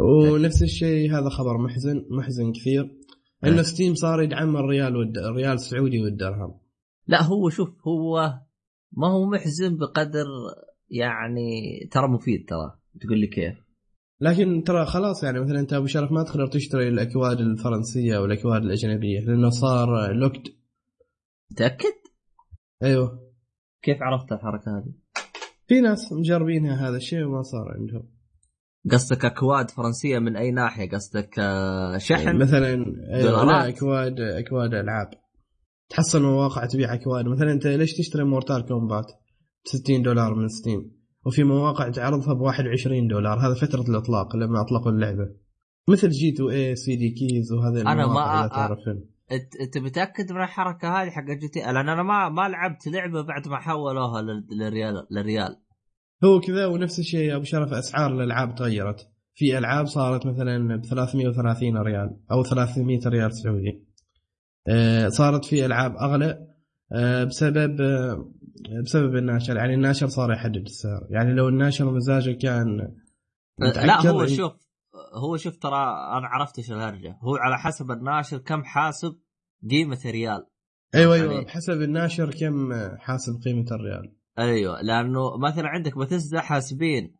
ونفس 0.00 0.62
الشيء 0.62 1.10
هذا 1.12 1.28
خبر 1.28 1.58
محزن 1.58 2.06
محزن 2.10 2.52
كثير. 2.52 2.90
إنه 3.44 3.56
إيه. 3.56 3.62
Steam 3.62 3.94
صار 3.94 4.22
يدعم 4.22 4.56
الريال 4.56 4.96
والد... 4.96 5.18
الريال 5.18 5.52
السعودي 5.52 6.02
والدرهم. 6.02 6.60
لا 7.06 7.22
هو 7.22 7.48
شوف 7.48 7.68
هو 7.88 8.34
ما 8.92 9.08
هو 9.08 9.30
محزن 9.30 9.76
بقدر 9.76 10.26
يعني 10.90 11.50
ترى 11.90 12.08
مفيد 12.08 12.46
ترى. 12.48 12.78
تقول 13.00 13.18
لي 13.18 13.26
كيف؟ 13.26 13.64
لكن 14.20 14.62
ترى 14.66 14.86
خلاص 14.86 15.24
يعني 15.24 15.40
مثلا 15.40 15.60
أنت 15.60 15.72
أبو 15.72 15.86
شرف 15.86 16.12
ما 16.12 16.22
تقدر 16.22 16.46
تشتري 16.46 16.88
الأكواد 16.88 17.40
الفرنسية 17.40 18.16
أو 18.16 18.24
الأكواد 18.24 18.62
الأجنبية 18.62 19.20
لأنه 19.20 19.48
صار 19.48 20.12
locked 20.12 20.48
متأكد؟ 21.50 21.94
أيوه. 22.82 23.32
كيف 23.82 23.96
عرفت 24.02 24.32
الحركة 24.32 24.78
هذه؟ 24.78 25.03
في 25.68 25.80
ناس 25.80 26.12
مجربينها 26.12 26.88
هذا 26.88 26.96
الشيء 26.96 27.24
وما 27.24 27.42
صار 27.42 27.68
عندهم. 27.78 28.08
قصدك 28.90 29.24
أكواد 29.24 29.70
فرنسية 29.70 30.18
من 30.18 30.36
أي 30.36 30.50
ناحية؟ 30.50 30.90
قصدك 30.90 31.38
آه، 31.38 31.98
شحن؟ 31.98 32.36
مثلا 32.36 32.68
أيوة 33.14 33.30
لا 33.30 33.42
دولارات. 33.42 33.74
أكواد 33.76 34.20
أكواد 34.20 34.74
ألعاب. 34.74 35.08
تحصل 35.88 36.22
مواقع 36.22 36.66
تبيع 36.66 36.94
أكواد. 36.94 37.24
مثلا 37.26 37.52
أنت 37.52 37.66
ليش 37.66 37.92
تشتري 37.96 38.24
Mortal 38.24 38.66
Kombat؟ 38.66 39.06
ب 39.64 39.68
60 39.68 40.02
دولار 40.02 40.34
من 40.34 40.48
Steam 40.48 40.90
وفي 41.26 41.44
مواقع 41.44 41.88
تعرضها 41.90 42.34
ب 42.34 42.40
21 42.40 43.08
دولار. 43.08 43.38
هذا 43.46 43.54
فترة 43.54 43.82
الإطلاق 43.90 44.36
لما 44.36 44.60
أطلقوا 44.60 44.92
اللعبة. 44.92 45.28
مثل 45.88 46.08
G2A 46.10 46.28
CD 46.34 47.10
Keys 47.10 47.52
أنا 47.52 47.92
المواقع 48.04 48.42
ما- 48.42 48.48
تعرفون 48.48 49.04
إنت 49.60 49.78
متأكد 49.78 50.32
من 50.32 50.42
الحركة 50.42 51.02
هذه 51.02 51.10
حق 51.10 51.24
G2A 51.24 51.60
لأن 51.60 51.88
أنا 51.88 52.02
ما 52.02 52.28
ما 52.28 52.48
لعبت 52.48 52.86
لعبة 52.88 53.22
بعد 53.22 53.48
ما 53.48 53.56
حولوها 53.58 54.22
لل- 54.22 54.46
للريال 54.58 55.06
للريال. 55.10 55.56
هو 56.24 56.40
كذا 56.40 56.66
ونفس 56.66 56.98
الشيء 56.98 57.20
يا 57.30 57.36
أبو 57.36 57.44
شرف 57.44 57.72
أسعار 57.72 58.12
الألعاب 58.12 58.54
تغيرت. 58.54 59.08
في 59.34 59.58
ألعاب 59.58 59.86
صارت 59.86 60.26
مثلا 60.26 60.76
ب 60.76 60.84
330 60.84 61.76
ريال 61.76 62.16
أو 62.32 62.42
300 62.42 63.00
ريال 63.06 63.34
سعودي. 63.36 63.84
آه، 64.68 65.08
صارت 65.08 65.44
في 65.44 65.66
ألعاب 65.66 65.96
أغلى 65.96 66.46
آه، 66.92 67.24
بسبب 67.24 67.80
آه، 67.80 68.30
بسبب 68.84 69.16
الناشر. 69.16 69.56
يعني 69.56 69.74
الناشر 69.74 70.06
صار 70.06 70.32
يحدد 70.32 70.56
السعر. 70.66 71.06
يعني 71.10 71.32
لو 71.34 71.48
الناشر 71.48 71.90
مزاجه 71.90 72.32
كان 72.32 72.94
لا 73.58 74.06
هو 74.10 74.26
إن- 74.26 74.30
شوف 74.30 74.52
هو 75.14 75.36
شوف 75.36 75.56
ترى 75.56 75.76
أنا 76.18 76.26
عرفت 76.28 76.58
إيش 76.58 76.72
الهرجة. 76.72 77.18
هو 77.22 77.36
على 77.36 77.58
حسب 77.58 77.90
الناشر 77.90 78.38
كم 78.38 78.64
حاسب 78.64 79.16
قيمة 79.70 79.98
ريال 80.06 80.46
أيوه 80.94 81.14
أيوه 81.14 81.32
يعني- 81.32 81.44
بحسب 81.44 81.82
الناشر 81.82 82.30
كم 82.30 82.72
حاسب 82.98 83.40
قيمة 83.44 83.66
الريال. 83.72 84.16
أيوه 84.38 84.80
لأنه 84.82 85.36
مثلا 85.36 85.68
عندك 85.68 85.98
بتسدا 85.98 86.40
حاسبين 86.40 87.16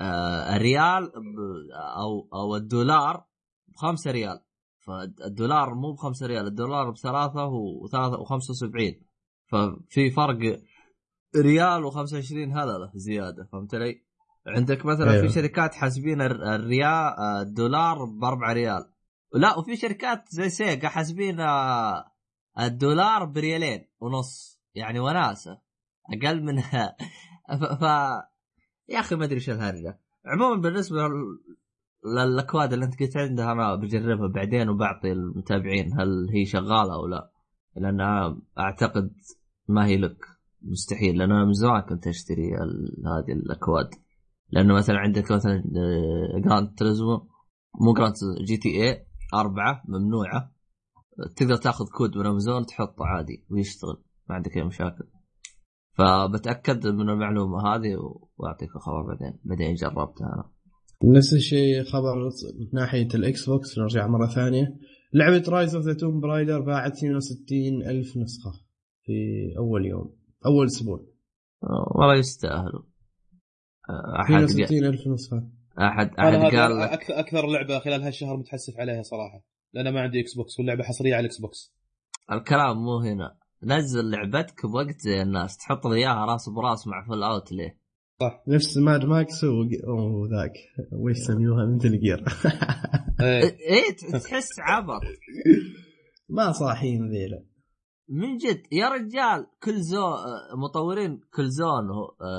آه 0.00 0.56
الريال 0.56 1.06
ب- 1.06 1.70
أو 1.72 2.28
أو 2.34 2.56
الدولار 2.56 3.24
بخمسة 3.68 4.10
ريال. 4.10 4.40
فالدولار 4.86 5.74
مو 5.74 5.92
بخمسة 5.92 6.26
ريال 6.26 6.46
الدولار 6.46 6.90
بثلاثة 6.90 7.44
وثلاثة 7.46 8.20
وخمسة 8.20 8.50
وسبعين. 8.50 9.02
ففي 9.46 10.10
فرق 10.10 10.60
ريال 11.36 11.84
وخمسة 11.84 12.16
وعشرين 12.16 12.52
هذا 12.52 12.78
له 12.78 12.90
زيادة 12.94 13.44
فهمت 13.52 13.74
علي؟ 13.74 14.02
عندك 14.46 14.86
مثلا 14.86 15.10
أيوة. 15.12 15.22
في 15.26 15.32
شركات 15.32 15.74
حاسبين 15.74 16.20
الر- 16.22 16.54
الريال 16.54 17.14
الدولار 17.42 18.04
بأربعة 18.04 18.52
ريال. 18.52 18.84
لا 19.34 19.58
وفي 19.58 19.76
شركات 19.76 20.24
زي 20.28 20.48
Sega 20.48 20.88
حاسبين 20.88 21.40
آه، 21.40 22.12
الدولار 22.60 23.24
بريالين 23.24 23.84
ونص 24.00 24.60
يعني 24.74 24.98
وناسة 25.00 25.58
أقل 26.12 26.42
منها 26.42 26.96
ف... 27.80 27.82
يا 28.88 29.00
أخي 29.00 29.16
ما 29.16 29.24
أدري 29.24 29.34
إيش 29.34 29.50
الهرجة 29.50 30.00
عموما 30.26 30.62
بالنسبة 30.62 30.96
لل- 31.08 31.40
للأكواد 32.04 32.72
اللي 32.72 32.84
أنت 32.84 33.00
قلت 33.00 33.16
عندها 33.16 33.52
أنا 33.52 33.74
بجربها 33.74 34.28
بعدين 34.28 34.68
وبعطي 34.68 35.12
المتابعين 35.12 36.00
هل 36.00 36.28
هي 36.34 36.44
شغالة 36.44 36.94
أو 36.94 37.06
لا 37.06 37.32
لأن 37.76 38.00
أعتقد 38.58 39.10
ما 39.68 39.86
هي 39.86 39.96
لك 39.96 40.16
مستحيل 40.62 41.18
لأن 41.18 41.32
أنا 41.32 41.44
من 41.44 41.52
زمان 41.52 41.80
كنت 41.80 42.06
أشتري. 42.06 42.50
هذه 43.06 43.32
الأكواد 43.32 43.90
لأنه 44.50 44.74
مثلا 44.74 44.98
عندك 44.98 45.32
مثلا 45.32 45.64
آه، 45.76 46.38
Gran 46.38 46.74
Turismo 46.78 47.28
مو 47.80 47.92
Grand 47.92 48.14
GTA 48.44 49.06
أربعة 49.34 49.82
ممنوعة. 49.88 50.54
تقدر 51.36 51.56
تاخذ 51.56 51.84
كود 51.98 52.16
من 52.16 52.26
أمازون 52.26 52.66
تحطه 52.66 53.04
عادي 53.04 53.46
ويشتغل 53.50 54.02
ما 54.28 54.34
عندك 54.34 54.56
أي 54.56 54.64
مشاكل. 54.64 55.04
فبتأكد 55.92 56.86
من 56.86 57.08
المعلومة 57.08 57.74
هذه 57.74 57.96
وأعطيك 58.36 58.76
الخبر 58.76 59.02
بعدين 59.02 59.38
بعدين 59.44 59.74
جربتها 59.74 60.26
أنا. 60.26 60.50
نفس 61.16 61.34
الشيء 61.34 61.84
خبر 61.84 62.24
من 62.58 62.68
ناحية 62.72 63.08
ال 63.14 63.48
Xbox 63.48 63.78
نرجع 63.78 64.06
مرة 64.06 64.26
ثانية. 64.26 64.76
لعبة 65.14 65.44
Rise 65.48 65.74
of 65.74 65.84
the 65.84 65.94
Tomb 65.94 66.20
Raider 66.20 66.60
باعت 66.60 66.92
62 66.92 67.82
ألف 67.82 68.16
نسخة 68.16 68.52
في 69.02 69.12
أول 69.58 69.86
يوم 69.86 70.16
أول 70.46 70.66
أسبوع. 70.66 71.06
والله 71.96 72.18
يستاهلوا. 72.18 72.82
أحد 74.20 74.34
قال 74.34 74.44
62 74.44 74.84
ألف 74.84 75.08
نسخة. 75.08 75.48
احد 75.78 76.10
أحد 76.18 76.54
قال 76.56 76.78
لك 76.78 76.92
أكثر 76.92 77.18
أكثر 77.18 77.46
لعبة 77.46 77.78
خلال 77.78 78.02
هالشهر 78.02 78.36
متحسف 78.36 78.80
عليها 78.80 79.02
صراحة 79.02 79.42
لأن 79.72 79.94
ما 79.94 80.00
عندي 80.00 80.20
Xbox 80.20 80.58
واللعبة 80.58 80.84
حصرية 80.84 81.14
على 81.14 81.20
ال 81.20 81.38
Xbox 81.40 81.74
الكلام 82.32 82.76
مو 82.76 82.98
هنا. 82.98 83.36
نزل 83.62 84.10
لعبتك 84.10 84.66
بوقت 84.66 85.00
زي 85.00 85.22
الناس 85.22 85.56
تحط 85.56 85.86
لي 85.86 85.96
إياها 85.96 86.24
راس 86.24 86.48
براس 86.48 86.86
مع 86.86 87.06
Fallout 87.06 87.52
ليه؟ 87.52 87.78
نفس 88.48 88.76
Mad 88.76 89.04
Max 89.04 89.44
وذاك 89.44 90.52
وش 90.92 91.16
يسميوها 91.16 91.66
Metal 91.66 92.00
Gear 92.00 92.24
إيه. 93.20 93.58
إيه 93.58 93.96
تحس 94.12 94.48
عبط. 94.60 95.00
ما 96.28 96.52
صاحين 96.52 97.10
ذيلا. 97.10 97.44
من 98.08 98.36
جد 98.36 98.62
يا 98.72 98.88
رجال 98.88 99.46
Killzone 99.62 100.12
مطورين 100.64 101.20
Killzone 101.34 101.84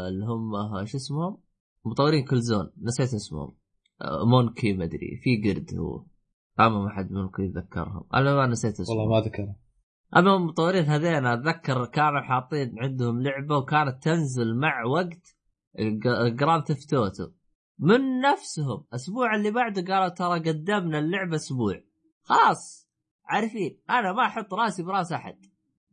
اللي 0.07 0.25
هم 0.25 0.85
شو 0.85 0.97
اسمهم؟ 0.97 1.37
مطورين 1.85 2.25
Killzone 2.25 2.71
نسيت 2.81 3.13
اسمهم. 3.13 3.57
آه، 4.01 4.25
monkey 4.25 4.73
مدري 4.73 5.21
في 5.23 5.49
قرد 5.49 5.75
هو. 5.79 6.05
اما 6.59 6.83
ما 6.83 6.89
حد 6.89 7.11
منكم 7.11 7.43
يتذكرهم. 7.43 8.03
أنا 8.13 8.35
ما 8.35 8.47
نسيت 8.47 8.79
اسمه 8.79 8.95
والله 8.95 9.19
ما 9.19 9.25
ذكر 9.25 9.55
اما 10.15 10.35
المطورين 10.35 10.83
هذين 10.83 11.25
أتذكر 11.25 11.85
كانوا 11.85 12.21
حاطين 12.21 12.79
عندهم 12.79 13.21
لعبة 13.21 13.57
وكانت 13.57 14.03
تنزل 14.03 14.55
مع 14.55 14.83
وقت 14.83 15.35
Grand 16.35 16.63
Theft 16.63 16.93
Auto 16.93 17.27
من 17.79 18.21
نفسهم 18.21 18.85
الأسبوع 18.89 19.35
اللي 19.35 19.51
بعده 19.51 19.93
قالوا 19.93 20.09
ترى 20.09 20.39
قدمنا 20.39 20.99
اللعبة 20.99 21.35
أسبوع. 21.35 21.81
خلاص 22.23 22.89
عارفين 23.25 23.79
أنا 23.89 24.13
ما 24.13 24.25
أحط 24.25 24.53
راسي 24.53 24.83
برأس 24.83 25.11
أحد. 25.11 25.37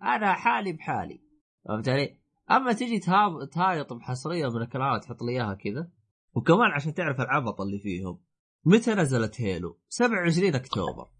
أنا 0.02 0.32
حالي 0.32 0.72
بحالي. 0.72 1.22
فهمت 1.64 1.88
علي؟ 1.88 2.18
أما 2.50 2.72
تجي 2.72 2.98
تهايط 3.52 3.92
بحصرية 3.92 4.48
من 4.48 4.62
الكلام 4.62 5.00
تحط 5.00 5.22
لي 5.22 5.32
إياها 5.32 5.54
كذا 5.54 5.90
وكمان 6.34 6.70
عشان 6.74 6.94
تعرف 6.94 7.20
العبط 7.20 7.60
اللي 7.60 7.78
فيهم 7.78 8.20
متى 8.64 8.94
نزلت 8.94 9.40
هيلو؟ 9.40 9.80
27 9.88 10.54
أكتوبر 10.54 11.10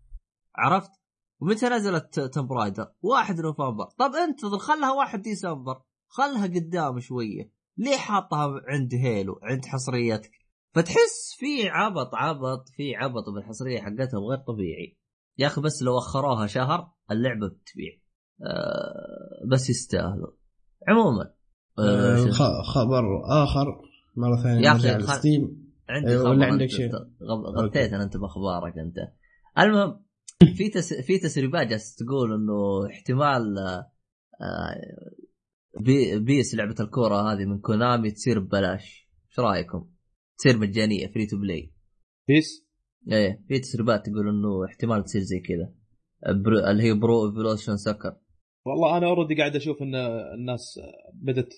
عرفت؟ 0.56 0.90
ومتى 1.40 1.68
نزلت 1.68 2.20
تمب 2.20 2.52
رايدر؟ 2.52 2.92
1 3.02 3.40
نوفمبر، 3.40 3.84
طب 3.98 4.14
انتظر 4.14 4.58
خلها 4.58 4.92
1 4.92 5.22
ديسمبر، 5.22 5.82
خلها 6.08 6.46
قدام 6.46 7.00
شوية، 7.00 7.52
ليه 7.76 7.96
حاطها 7.96 8.60
عند 8.68 8.94
هيلو 8.94 9.40
عند 9.42 9.64
حصريتك؟ 9.64 10.30
فتحس 10.74 11.36
في 11.38 11.68
عبط 11.68 12.14
عبط 12.14 12.68
في 12.68 12.96
عبط 12.96 13.28
بالحصرية 13.34 13.80
حقتهم 13.80 14.24
غير 14.30 14.38
طبيعي. 14.38 14.98
يا 15.38 15.46
أخي 15.46 15.60
بس 15.60 15.82
لو 15.82 15.98
أخروها 15.98 16.46
شهر 16.46 16.92
اللعبة 17.10 17.48
بتبيع. 17.48 17.92
أه 18.42 19.46
بس 19.52 19.70
يستاهلوا. 19.70 20.32
عموما 20.86 21.32
أه 21.78 22.30
خ- 22.30 22.62
خبر 22.74 23.22
اخر 23.24 23.80
مره 24.16 24.36
ثانية 24.42 24.60
يا 24.68 24.74
خل- 24.74 24.96
ل 24.98 25.10
Steam 25.10 25.66
عندي 25.88 26.08
أيوة، 26.10 26.30
ولا 26.30 26.46
عندك 26.46 26.66
شيء؟ 26.66 26.90
غطيت 27.56 27.92
أنا 27.92 28.02
انت 28.04 28.16
باخبارك 28.16 28.78
انت 28.78 28.96
المهم 29.58 30.04
في 30.56 30.68
تس... 30.68 30.94
في 30.94 31.18
تسريبات 31.18 31.66
جالسه 31.66 32.04
تقول 32.04 32.32
انه 32.34 32.86
احتمال 32.90 33.58
آه، 33.58 33.90
آه، 34.40 34.80
بي... 35.80 36.18
PES 36.18 36.54
لعبه 36.54 36.74
الكوره 36.80 37.32
هذه 37.32 37.44
من 37.44 37.58
Konami 37.58 38.10
تصير 38.10 38.38
ببلاش 38.38 39.08
إيش 39.30 39.38
رايكم؟ 39.38 39.88
تصير 40.38 40.58
مجانيه 40.58 41.12
free 41.12 41.26
to 41.26 41.36
play 41.38 41.72
PES 42.28 42.66
إيه 43.12 43.44
في 43.48 43.58
تسريبات 43.58 44.06
تقول 44.06 44.28
انه 44.28 44.64
احتمال 44.64 45.04
تصير 45.04 45.22
زي 45.22 45.40
كذا 45.40 45.72
Pro... 46.42 46.58
اللي 46.58 46.82
هي 46.82 46.92
Pro 46.92 47.26
Evolution 47.28 47.76
Soccer 47.76 48.16
والله 48.66 48.96
أنا 48.98 49.06
already 49.06 49.34
قاعد 49.34 49.56
أشوف 49.56 49.82
إن 49.82 49.94
الناس 50.34 50.80
بدت 51.14 51.52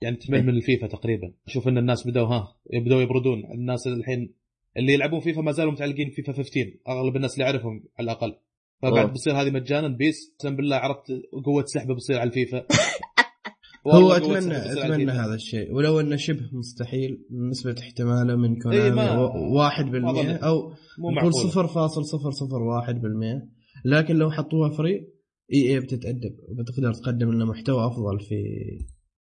يعني 0.00 0.16
تمل 0.16 0.42
من 0.42 0.48
الفيفا 0.48 0.86
تقريبا. 0.86 1.32
أشوف 1.46 1.68
إن 1.68 1.78
الناس 1.78 2.06
بدوا 2.06 2.26
ها 2.26 2.56
يبدوا 2.72 3.02
يبردون. 3.02 3.44
الناس 3.54 3.86
الحين 3.86 4.34
اللي 4.76 4.92
يلعبون 4.92 5.20
فيفا 5.20 5.40
ما 5.40 5.52
زالوا 5.52 5.72
متعلقين 5.72 6.10
فيفا 6.10 6.32
15 6.32 6.72
أغلب 6.88 7.16
الناس 7.16 7.34
اللي 7.34 7.44
أعرفهم 7.44 7.84
على 7.98 8.04
الأقل. 8.04 8.34
فبعد. 8.82 9.10
بتصير 9.10 9.32
هذه 9.40 9.50
مجانا. 9.50 9.88
PES 9.88 10.34
اقسم 10.36 10.56
بالله 10.56 10.76
عرفت 10.76 11.12
قوة 11.44 11.64
سحبه 11.66 11.94
بتصير 11.94 12.18
على 12.18 12.28
الفيفا. 12.28 12.66
هو 13.86 14.12
اتمنى 14.12 14.56
أتمنى. 14.56 15.12
هذا 15.12 15.34
الشيء. 15.34 15.72
ولو 15.74 16.00
انه 16.00 16.16
شبه 16.16 16.48
مستحيل 16.52 17.26
نسبة 17.50 17.74
احتماله 17.80 18.36
من 18.36 18.52
إيه، 18.52 18.58
Konami 18.60 19.16
و- 19.22 19.56
واحد 19.56 19.94
أظن. 19.94 20.28
أو 20.28 20.72
نقول 20.98 21.34
صفر 21.34 21.66
فاصل 21.66 22.04
صفر 22.04 22.30
صفر 22.30 22.62
واحد 22.62 23.00
بالمية. 23.00 23.48
لكن 23.84 24.16
لو 24.16 24.30
حطوها 24.30 24.70
free 24.70 25.13
EA 25.52 25.80
بتتأدب 25.80 26.38
وبتقدر 26.48 26.94
تقدم 26.94 27.32
لنا 27.32 27.44
محتوى 27.44 27.86
أفضل 27.86 28.20
في 28.20 28.44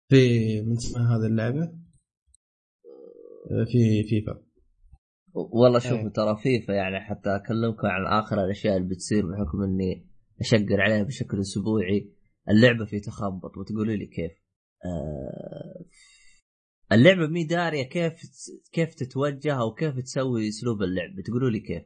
في 0.10 0.62
من 0.62 0.72
اسمها 0.72 1.18
هذه 1.18 1.26
اللعبة. 1.26 1.74
في 3.72 4.04
فيفا. 4.04 4.44
والله 5.34 5.80
شوف 5.80 5.92
إيه. 5.92 6.08
ترى 6.08 6.38
فيفا 6.38 6.72
يعني 6.74 7.00
حتى 7.00 7.36
أكلمكم 7.36 7.88
عن 7.88 8.20
آخر 8.20 8.46
الأشياء 8.46 8.78
اللي 8.78 8.90
بتصير 8.90 9.26
بحكم 9.26 9.62
إني 9.62 10.08
أشقر 10.42 10.82
عليها 10.82 11.04
بشكل 11.04 11.40
أسبوعي. 11.40 12.14
اللعبة 12.50 12.86
في 12.86 13.00
تخبط 13.00 13.58
وتقولوا 13.58 13.96
لي 13.96 14.06
كيف. 14.06 14.32
آه 14.86 15.86
اللعبة 16.92 17.28
مي 17.28 17.44
دارية 17.44 17.84
كيف 17.84 18.14
كيف 18.72 18.96
تتوجه 18.96 19.54
أو 19.54 19.74
كيف 19.74 20.00
تسوي 20.00 20.48
أسلوب 20.48 20.84
اللعب 20.84 21.22
تقولوا 21.26 21.50
لي 21.50 21.60
كيف. 21.60 21.84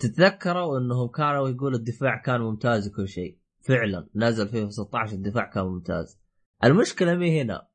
تتذكروا 0.00 0.78
انهم 0.78 1.08
كانوا 1.08 1.48
يقولوا 1.48 1.78
الدفاع 1.78 2.22
كان 2.22 2.40
ممتاز 2.40 2.88
وكل 2.88 3.08
شيء. 3.08 3.38
فعلا 3.60 4.08
نزل 4.14 4.48
فيه 4.48 4.68
16 4.68 5.12
الدفاع 5.12 5.50
كان 5.50 5.64
ممتاز. 5.64 6.20
المشكلة 6.64 7.14
مي 7.14 7.42
هنا 7.42 7.68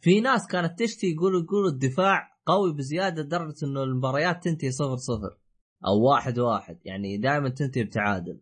في 0.00 0.20
ناس 0.20 0.46
كانت 0.46 0.78
تشتي 0.78 1.06
يقولوا 1.06 1.40
يقولوا 1.40 1.70
الدفاع 1.70 2.36
قوي 2.46 2.72
بزيادة 2.72 3.22
لدرجة 3.22 3.54
إنه 3.62 3.82
المباريات 3.82 4.44
تنتهي 4.44 4.70
صفر 4.70 4.96
صفر 4.96 5.38
أو 5.86 6.02
واحد 6.02 6.38
واحد 6.38 6.78
يعني 6.84 7.18
دائما 7.18 7.48
تنتهي 7.48 7.84
بتعادل. 7.84 8.40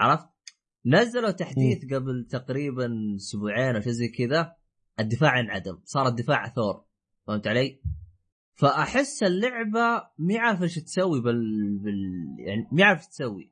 عرفت؟ 0.00 0.28
نزلوا 0.86 1.30
تحديث 1.30 1.94
قبل 1.94 2.26
تقريبا 2.30 3.16
أسبوعين 3.16 3.74
أو 3.76 3.80
شيء 3.80 3.92
زي 3.92 4.08
كذا 4.08 4.56
الدفاع 5.00 5.40
انعدم 5.40 5.78
صار 5.84 6.08
الدفاع 6.08 6.48
ثور. 6.48 6.84
فهمت 7.26 7.46
علي؟ 7.46 7.80
فأحس 8.60 9.22
اللعبة 9.22 10.02
مي 10.18 10.38
عارفه 10.38 10.62
إيش 10.62 10.74
تسوي 10.74 11.20
بال... 11.20 11.78
بال... 11.78 12.36
يعني 12.38 12.68
مي 12.72 12.82
عارفه 12.82 13.08
تسوي. 13.08 13.50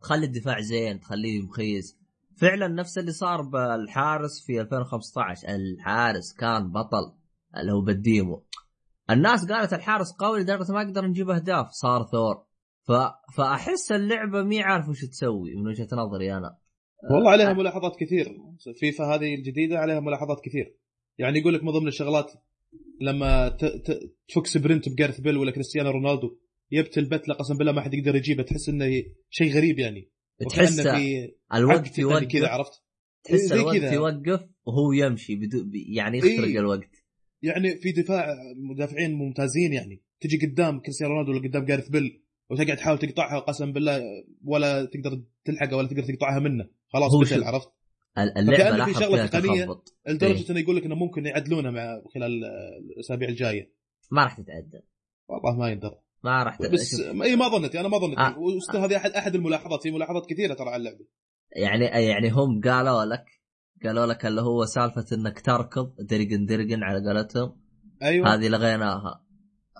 تخلي 0.00 0.26
الدفاع 0.26 0.60
زين 0.60 1.00
تخليه 1.00 1.42
مخيس 1.42 1.98
فعلا 2.36 2.68
نفس 2.68 2.98
اللي 2.98 3.12
صار 3.12 3.42
بالحارس 3.42 4.46
في 4.46 4.60
2015 4.60 5.48
الحارس 5.48 6.32
كان 6.32 6.72
بطل 6.72 7.14
اللي 7.56 7.72
هو 7.72 7.80
بال 7.80 8.01
demo 8.01 8.44
الناس 9.10 9.52
قالت 9.52 9.72
الحارس 9.72 10.12
قوي 10.12 10.40
لدرجة 10.40 10.72
ما 10.72 10.82
أقدر 10.82 11.06
نجيب 11.06 11.30
أهداف 11.30 11.70
صار 11.70 12.02
ثور. 12.02 12.44
ف... 12.82 12.92
فأحس 13.36 13.92
اللعبة 13.92 14.42
مي 14.42 14.62
عارف 14.62 14.88
وش 14.88 15.04
تسوي 15.04 15.54
من 15.54 15.66
وجهة 15.68 15.88
نظري 15.92 16.36
أنا. 16.36 16.58
والله 17.10 17.30
عليها 17.30 17.52
ملاحظات 17.52 17.96
كثير. 17.96 18.36
فيفا 18.80 19.04
هذه 19.04 19.34
الجديدة 19.34 19.78
عليها 19.78 20.00
ملاحظات 20.00 20.40
كثير. 20.44 20.76
يعني 21.18 21.38
يقول 21.38 21.54
لك 21.54 21.64
من 21.64 21.70
ضمن 21.70 21.88
الشغلات 21.88 22.32
لما. 23.00 23.48
تفك 24.28 24.46
sprint 24.46 24.88
بجارث 24.88 25.20
بيل 25.20 25.36
ولا 25.36 25.50
كريستيانو 25.50 25.90
رونالدو 25.90 26.38
يبتل 26.70 27.04
بتله 27.04 27.34
قسم 27.34 27.56
بالله 27.56 27.72
ما 27.72 27.80
حد 27.80 27.94
يقدر 27.94 28.16
يجيبه 28.16 28.42
تحس 28.42 28.68
إنه 28.68 29.02
شيء 29.30 29.52
غريب 29.52 29.78
يعني 29.78 30.10
تحس 30.50 30.80
في 30.80 31.32
الوقت 31.54 31.88
تقني 31.88 32.26
كذا 32.26 32.40
يوقف 32.40 32.52
عرفت 32.52 32.82
تحس 33.24 33.40
زي 33.40 33.56
الوقت 33.56 33.76
كذا. 33.76 33.92
يوقف 33.92 34.40
وهو 34.66 34.92
يمشي 34.92 35.36
بدو... 35.36 35.70
يعني 35.94 36.18
يخترق 36.18 36.44
إيه. 36.44 36.58
الوقت 36.58 37.04
يعني 37.42 37.76
في 37.76 37.92
دفاع 37.92 38.36
مدافعين 38.56 39.14
ممتازين 39.14 39.72
يعني 39.72 40.02
تجي 40.20 40.46
قدام 40.46 40.80
كريستيانو 40.80 41.12
رونالدو 41.12 41.32
ولا 41.32 41.48
قدام 41.48 41.64
جارث 41.64 41.88
بيل 41.88 42.22
وتقعد 42.50 42.76
تحاول 42.76 42.98
تقطعها 42.98 43.38
قسم 43.38 43.72
بالله 43.72 44.02
ولا 44.44 44.84
تقدر 44.84 45.22
تلحقها 45.44 45.76
ولا 45.76 45.88
تقدر 45.88 46.02
تقطعها 46.02 46.38
منه 46.38 46.68
خلاص 46.88 47.12
هو 47.12 47.20
بتل. 47.20 47.44
عرفت 47.44 47.68
اللعبة 48.18 48.92
فكأنه 48.92 49.26
في 49.26 49.28
تقنية. 49.28 49.64
تخبط. 49.64 49.94
لدرجه 50.08 50.38
إيه. 50.38 50.50
انه 50.50 50.60
يقول 50.60 50.76
لك 50.76 50.84
إنه 50.84 50.94
ممكن 50.94 51.26
يعدلونه 51.26 51.70
مع 51.70 52.02
خلال 52.14 52.44
الأسابيع 52.92 53.28
الجاية. 53.28 53.72
ما 54.10 54.24
راح 54.24 54.34
تتعدل. 54.34 54.82
والله 55.28 55.58
ما 55.58 55.70
يندر. 55.70 55.98
ما 56.24 56.42
راح 56.42 56.56
ت... 56.56 56.62
بس 56.62 57.00
اي 57.00 57.36
ما 57.36 57.48
ظنيت 57.48 57.76
أنا 57.76 57.88
ما 57.88 57.98
ظنيت 57.98 58.18
آه. 58.18 58.84
هذه 58.84 58.96
احد 58.96 59.10
أحد 59.10 59.34
الملاحظات 59.34 59.82
في 59.82 59.90
ملاحظات 59.90 60.26
كثيرة 60.30 60.54
ترى 60.54 60.68
على 60.68 60.76
اللعبة. 60.76 61.06
يعني 61.56 61.84
يعني 61.84 62.30
هم 62.30 62.60
قالوا 62.60 63.04
لك 63.04 63.24
قالوا 63.84 64.06
لك 64.06 64.26
اللي 64.26 64.40
هو 64.40 64.64
سالفة 64.64 65.06
إنك 65.12 65.40
تركض 65.40 65.94
درقن 65.98 66.46
درقن 66.46 66.82
على 66.82 67.08
قولتهم. 67.08 67.60
أيوه. 68.02 68.34
هذه 68.34 68.48
لغيناها. 68.48 69.24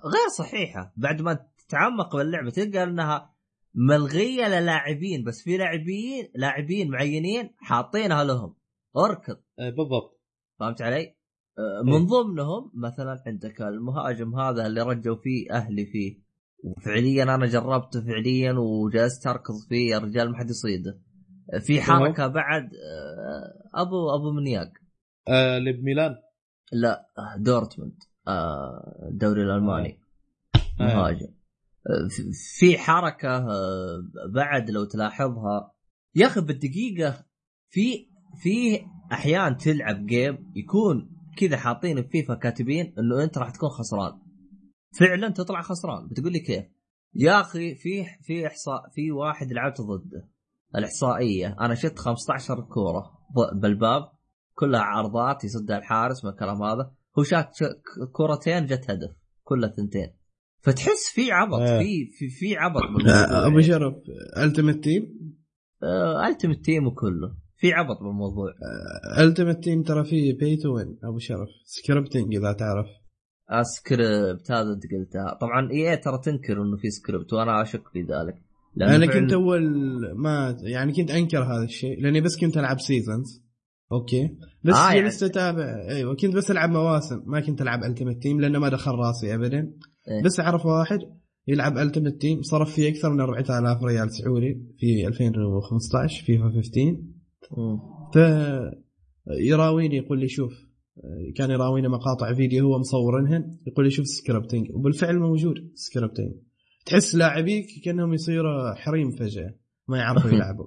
غير 0.04 0.28
صحيحة. 0.38 0.92
بعد 0.96 1.22
ما 1.22 1.46
تتعمق 1.58 2.16
باللعبة 2.16 2.50
تلقى 2.50 2.82
إنها 2.82 3.34
ملغية 3.78 4.48
للاعبين 4.48 5.24
بس 5.24 5.42
في 5.42 5.56
لاعبين 5.56 6.28
لاعبين 6.34 6.90
معينين 6.90 7.50
حاطينها 7.58 8.24
لهم. 8.24 8.54
اركض 8.96 9.36
آه، 9.58 9.70
بالضبط. 9.70 10.20
فهمت 10.60 10.82
علي؟ 10.82 11.14
آه، 11.58 11.82
من 11.84 12.06
ضمنهم 12.06 12.70
مثلا 12.74 13.22
عندك 13.26 13.60
المهاجم 13.62 14.34
هذا 14.34 14.66
اللي 14.66 14.82
رجوا 14.82 15.16
فيه 15.16 15.52
أهلي 15.52 15.86
فيه. 15.86 16.18
وفعليا 16.64 17.22
أنا 17.22 17.46
جربته 17.46 18.00
فعليا 18.00 18.52
وجلست 18.52 19.26
أركض 19.26 19.54
فيه 19.68 19.90
يا 19.90 19.98
رجال 19.98 20.30
ما 20.30 20.38
حد 20.38 20.50
يصيده. 20.50 21.00
في 21.60 21.80
حركة 21.80 22.26
بعد 22.26 22.62
آه، 22.64 23.80
أبو 23.82 24.14
أبو 24.14 24.32
منياق 24.32 24.72
آه 25.28 25.56
اللي 25.56 25.72
بميلان 25.72 26.16
لا 26.72 27.06
دورتموند. 27.38 28.02
آه، 28.28 29.08
الدوري 29.10 29.42
الألماني. 29.42 30.00
آه. 30.80 30.84
مهاجم. 30.84 31.26
آه، 31.26 31.37
في- 32.58 32.78
حركة 32.78 33.36
آه، 33.36 34.02
بعد 34.34 34.70
لو 34.70 34.84
تلاحظها. 34.84 35.72
يا 36.14 36.26
أخي 36.26 36.40
بالدقيقة 36.40 37.24
في 37.70 38.08
في 38.42 38.86
أحيان 39.12 39.56
تلعب 39.56 40.06
جيم 40.06 40.52
يكون 40.56 41.10
كذا 41.36 41.56
حاطين 41.56 42.00
بفيفا 42.00 42.34
كاتبين 42.34 42.94
إنه 42.98 43.24
أنت 43.24 43.38
راح 43.38 43.50
تكون 43.50 43.68
خسران. 43.68 44.12
فعلا 44.98 45.28
تطلع 45.28 45.62
خسران. 45.62 46.08
بتقول 46.08 46.32
لي 46.32 46.40
كيف؟ 46.40 46.64
يا 47.14 47.40
أخي 47.40 47.74
في 47.74 48.04
في 48.22 48.46
إحصاء 48.46 48.88
في 48.94 49.12
واحد 49.12 49.52
لعبت 49.52 49.80
ضده 49.80 50.28
الإحصائية. 50.76 51.56
أنا 51.60 51.74
شفت 51.74 51.98
15 51.98 52.60
كورة 52.60 53.18
بالباب. 53.54 54.02
كلها 54.54 54.80
عرضات 54.80 55.44
يصدها 55.44 55.78
الحارس 55.78 56.24
من 56.24 56.30
الكلام 56.30 56.62
هذا. 56.62 56.92
هو 57.18 57.22
شات 57.22 57.56
كورتين 58.12 58.66
جت 58.66 58.90
هدف. 58.90 59.10
كلها 59.44 59.68
ثنتين. 59.70 60.17
فتحس 60.60 61.12
في 61.14 61.32
عبط 61.32 61.58
آه. 61.60 61.78
في 61.78 62.06
في 62.18 62.28
في 62.28 62.56
عبط 62.56 62.82
آه، 62.82 62.86
بالموضوع 62.96 63.46
أبو 63.46 63.60
شرف 63.60 63.94
Ultimate 64.38 64.84
Team 64.84 65.02
Ultimate 66.30 66.64
Team 66.64 66.86
وكله. 66.86 67.34
في 67.56 67.72
عبط 67.72 67.98
بالموضوع. 68.02 68.46
Ultimate 69.20 69.64
Team 69.64 69.82
ترى 69.82 70.04
فيه 70.04 70.38
pay 70.38 70.56
to 70.56 70.76
win 70.76 70.98
أبو 71.04 71.18
شرف. 71.18 71.48
scripting 71.64 72.34
إذا 72.36 72.52
تعرف. 72.52 72.86
سكريبت 73.62 74.50
هذا 74.50 74.72
انت 74.72 74.82
قلتها 74.92 75.38
طبعا 75.40 75.70
إي 75.70 75.96
ترى 75.96 76.18
تنكر 76.24 76.62
إنه 76.62 76.76
في 76.76 76.90
سكريبت 76.90 77.32
وأنا 77.32 77.62
اشك 77.62 77.82
في 77.92 78.00
ذلك. 78.00 78.34
أنا 78.80 79.06
فعل- 79.06 79.20
كنت 79.20 79.32
أول 79.32 79.62
ما 80.16 80.56
يعني 80.62 80.92
كنت 80.92 81.10
أنكر 81.10 81.42
هذا 81.42 81.64
الشيء 81.64 82.00
لأني 82.02 82.20
بس 82.20 82.36
كنت 82.40 82.56
ألعب 82.58 82.80
seasons 82.80 83.44
okay. 83.92 84.28
بس 84.64 84.74
آه، 84.74 84.78
آه 84.78 84.92
يعني- 84.92 85.00
جلست 85.02 85.22
أتابع 85.22 85.86
أيوه 85.88 86.14
كنت 86.16 86.34
بس 86.36 86.50
ألعب 86.50 86.70
مواسم 86.70 87.22
ما 87.26 87.40
كنت 87.40 87.62
ألعب 87.62 87.84
Ultimate 87.84 88.22
Team 88.22 88.40
لأنه 88.40 88.58
ما 88.58 88.68
دخل 88.68 88.90
راسي 88.90 89.34
ابدا. 89.34 89.72
إيه. 90.10 90.22
بس 90.22 90.40
اعرف 90.40 90.66
واحد 90.66 90.98
يلعب 91.48 91.78
Ultimate 91.78 92.20
Team 92.20 92.42
صرف 92.42 92.74
فيه 92.74 92.88
أكثر 92.88 93.10
من 93.10 93.20
4000 93.20 93.82
ريال 93.82 94.12
سعودي 94.12 94.74
في 94.78 95.06
2015 95.06 96.24
فيفا 96.24 96.50
15 96.50 96.96
مم. 97.56 97.78
ف 98.14 98.18
يراويني 99.30 99.96
يقول 99.96 100.20
لي 100.20 100.28
شوف 100.28 100.52
كان 101.36 101.50
يراويني 101.50 101.88
مقاطع 101.88 102.34
فيديو 102.34 102.64
هو 102.64 102.78
مصورنهن 102.78 103.56
يقول 103.66 103.84
لي 103.84 103.90
شوف 103.90 104.06
scripting 104.06 104.70
وبالفعل 104.74 105.18
موجود 105.18 105.54
scripting 105.74 106.32
تحس 106.86 107.14
لاعبيك 107.14 107.66
كأنهم 107.84 108.14
يصيروا 108.14 108.74
حريم 108.74 109.10
فجأة 109.10 109.54
ما 109.88 109.98
يعرفوا 109.98 110.30
يلعبوا. 110.34 110.66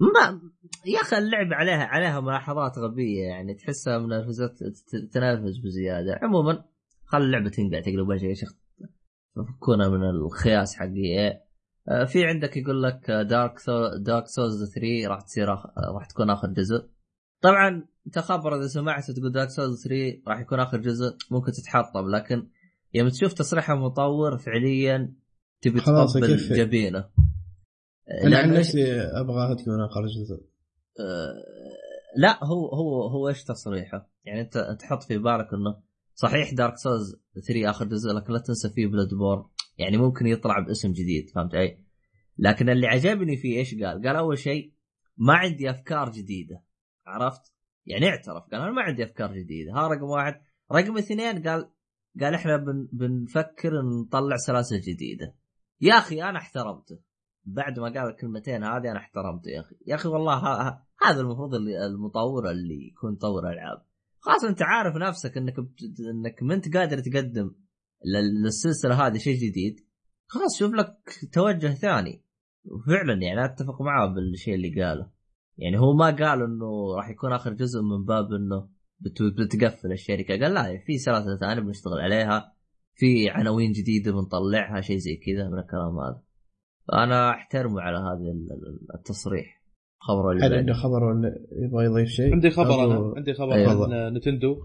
ما 0.00 0.40
يا 0.86 1.00
أخي 1.00 1.18
اللعبه 1.18 1.54
عليها 1.54 1.84
عليها 1.84 2.20
ملاحظات 2.20 2.78
غبية 2.78 3.22
يعني 3.22 3.54
تحسها 3.54 3.98
منافسات 3.98 4.58
تنافس 5.12 5.58
بزيادة. 5.64 6.18
عموما 6.22 6.64
خل 7.06 7.22
اللعبة 7.22 7.50
تنقع 7.50 7.80
تقلب 7.80 8.08
وجهي 8.08 8.28
يا 8.28 8.34
شيخ. 8.34 8.52
فكونا 9.36 9.88
من 9.88 10.02
الخياس 10.02 10.76
حقي. 10.76 11.40
آه، 11.88 12.04
في 12.04 12.24
عندك 12.24 12.56
يقول 12.56 12.82
لك 12.82 13.10
Dark 13.10 13.58
Sou- 13.58 13.96
Dark 13.96 14.26
Souls 14.26 14.74
3 14.74 15.06
راح 15.06 15.20
تصير 15.20 15.54
آخ... 15.54 15.66
راح 15.94 16.06
تكون 16.06 16.30
آخر 16.30 16.48
جزء. 16.48 16.88
طبعا 17.42 17.84
انت 18.06 18.18
خبر 18.18 18.56
إذا 18.56 18.66
سمعت 18.66 19.10
تقول 19.10 19.32
Dark 19.32 19.50
Souls 19.50 19.84
3 19.84 20.22
راح 20.28 20.40
يكون 20.40 20.60
آخر 20.60 20.78
جزء 20.80 21.16
ممكن 21.30 21.52
تتحطم 21.52 22.10
لكن 22.10 22.48
يوم 22.94 23.08
تشوف 23.08 23.32
تصريح 23.32 23.70
المطور 23.70 24.38
فعليا 24.38 25.14
تبي 25.62 25.80
تقبل. 25.80 26.36
جبينه. 26.36 27.08
أنا 28.24 28.38
عن 28.38 28.52
نفسي 28.52 29.00
ابغاها 29.00 29.54
تكون 29.54 29.80
آخر 29.80 30.06
جزء. 30.06 30.46
آه، 31.00 31.34
لا 32.16 32.44
هو 32.44 32.66
هو 32.66 33.06
هو 33.08 33.28
إيش 33.28 33.44
تصريحه؟ 33.44 34.10
يعني 34.24 34.40
أنت 34.40 34.76
تحط 34.80 35.02
في 35.02 35.18
بالك 35.18 35.54
إنه 35.54 35.85
صحيح 36.18 36.54
Dark 36.54 36.76
Souls 36.76 37.16
3 37.46 37.70
آخر 37.70 37.84
جزء 37.84 38.12
لكن 38.12 38.32
لا 38.32 38.38
تنسى 38.38 38.70
فيه 38.70 38.86
Bloodborne 38.86 39.44
يعني 39.78 39.96
ممكن 39.96 40.26
يطلع 40.26 40.58
باسم 40.58 40.92
جديد 40.92 41.30
فهمت 41.30 41.54
علي؟ 41.54 41.78
لكن 42.38 42.68
اللي 42.68 42.86
عجبني 42.86 43.36
فيه 43.36 43.58
إيش 43.58 43.74
قال؟ 43.74 44.06
قال 44.06 44.16
أول 44.16 44.38
شيء 44.38 44.72
ما 45.16 45.34
عندي 45.34 45.70
أفكار 45.70 46.10
جديدة. 46.10 46.62
عرفت؟ 47.06 47.52
يعني 47.86 48.08
اعترف 48.08 48.42
قال 48.52 48.60
أنا 48.60 48.70
ما 48.70 48.82
عندي 48.82 49.04
أفكار 49.04 49.32
جديدة. 49.32 49.72
ها 49.72 49.88
رقم 49.88 50.02
واحد. 50.02 50.40
رقم 50.72 50.98
اثنين 50.98 51.48
قال 51.48 51.70
قال 52.20 52.34
إحنا 52.34 52.56
بن 52.56 52.88
بنفكر 52.92 53.82
نطلع 53.82 54.36
سلاسل 54.36 54.80
جديدة. 54.80 55.34
يا 55.80 55.94
أخي 55.94 56.22
أنا 56.22 56.38
احترمته. 56.38 56.98
بعد 57.44 57.78
ما 57.78 57.84
قال 57.84 58.10
الكلمتين 58.10 58.64
هذه 58.64 58.90
أنا 58.90 58.98
احترمته 58.98 59.48
يا 59.48 59.60
أخي. 59.60 59.76
يا 59.86 59.94
أخي 59.94 60.08
والله 60.08 60.68
هذا 61.02 61.20
المفروض 61.20 61.54
اللي 61.54 61.86
المطور 61.86 62.50
اللي 62.50 62.86
يكون 62.86 63.12
يطور 63.12 63.52
ألعاب. 63.52 63.85
خلاص 64.26 64.44
أنت 64.44 64.62
عارف 64.62 64.96
نفسك 64.96 65.36
أنك 65.36 65.60
بت... 65.60 66.00
أنك 66.14 66.42
ما 66.42 66.54
أنت 66.54 66.76
قادر 66.76 66.98
تقدم 66.98 67.50
لل- 68.04 68.42
للسلسلة 68.44 69.06
هذه 69.06 69.18
شيء 69.18 69.36
جديد 69.36 69.76
خلاص 70.26 70.58
شوف 70.58 70.72
لك 70.74 70.96
توجه 71.32 71.74
ثاني. 71.74 72.22
وفعلا 72.64 73.22
يعني 73.22 73.44
أتفق 73.44 73.82
معاه 73.82 74.06
بالشيء 74.14 74.54
اللي 74.54 74.82
قاله. 74.82 75.10
يعني 75.58 75.78
هو 75.78 75.92
ما 75.94 76.04
قال 76.04 76.42
إنه 76.42 76.96
راح 76.96 77.08
يكون 77.10 77.32
آخر 77.32 77.52
جزء 77.52 77.80
من 77.82 78.04
باب 78.04 78.32
إنه 78.32 78.68
بت... 79.00 79.22
بتقفل 79.22 79.92
الشركة. 79.92 80.40
قال 80.40 80.54
لا 80.54 80.78
في 80.86 80.98
سلاسل 80.98 81.38
ثانية 81.40 81.60
بنشتغل 81.62 81.98
عليها 82.00 82.52
في 82.94 83.30
عناوين 83.30 83.72
جديدة 83.72 84.12
بنطلعها 84.12 84.80
شيء 84.80 84.96
زي 84.96 85.16
كذا 85.16 85.48
من 85.48 85.58
الكلام 85.58 85.98
هذا. 85.98 86.22
فأنا 86.88 87.30
أحترمه 87.30 87.80
على 87.80 87.98
هذا 87.98 88.30
ال- 88.32 88.52
ال- 88.52 88.94
التصريح. 88.98 89.55
هل 90.30 90.38
بعده. 90.38 90.56
عنده 90.56 90.72
خبر 90.72 91.04
ولا 91.04 91.38
يبغى 91.52 91.84
يضيف 91.84 92.08
شيء؟ 92.08 92.32
عندي 92.32 92.50
خبر 92.50 92.84
أنا 92.84 93.12
عندي 93.16 93.34
خبر 93.34 93.54
أيوة. 93.54 93.94
عن 93.94 94.14
نتندو 94.14 94.56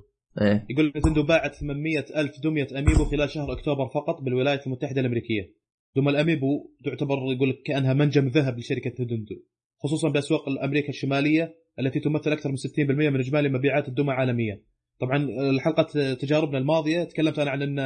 إيه 0.42 0.66
يقول 0.70 0.94
نتندو 0.96 1.24
باعت 1.24 1.56
800 1.56 2.06
ألف 2.16 2.32
دمية 2.44 2.68
أميبو 2.80 3.06
خلال 3.06 3.30
شهر 3.30 3.52
أكتوبر 3.52 3.88
فقط 3.88 4.22
بالولايات 4.22 4.68
المتحدة 4.68 5.02
الأمريكية 5.02 5.54
دم 5.96 6.10
الأميبو 6.10 6.72
تعتبر 6.86 7.18
يقول 7.36 7.50
لك 7.50 7.62
كأنها 7.66 7.94
منجم 7.94 8.28
ذهب 8.28 8.60
لشركة 8.60 8.90
نتندو 8.90 9.36
خصوصا 9.84 10.10
بأسواق 10.10 10.50
أمريكا 10.64 10.90
الشمالية 10.90 11.56
التي 11.80 12.00
تمثل 12.00 12.32
أكثر 12.32 12.50
من 12.50 12.58
60% 12.58 12.80
من 12.80 13.20
إجمالي 13.20 13.50
مبيعات 13.50 13.88
الدمى 13.88 14.12
عالميا 14.12 14.62
طبعا 15.00 15.18
الحلقة 15.50 16.14
تجاربنا 16.14 16.58
الماضية 16.58 17.04
تكلمت 17.04 17.40
أنا 17.40 17.52
عن 17.52 17.62
أن 17.62 17.80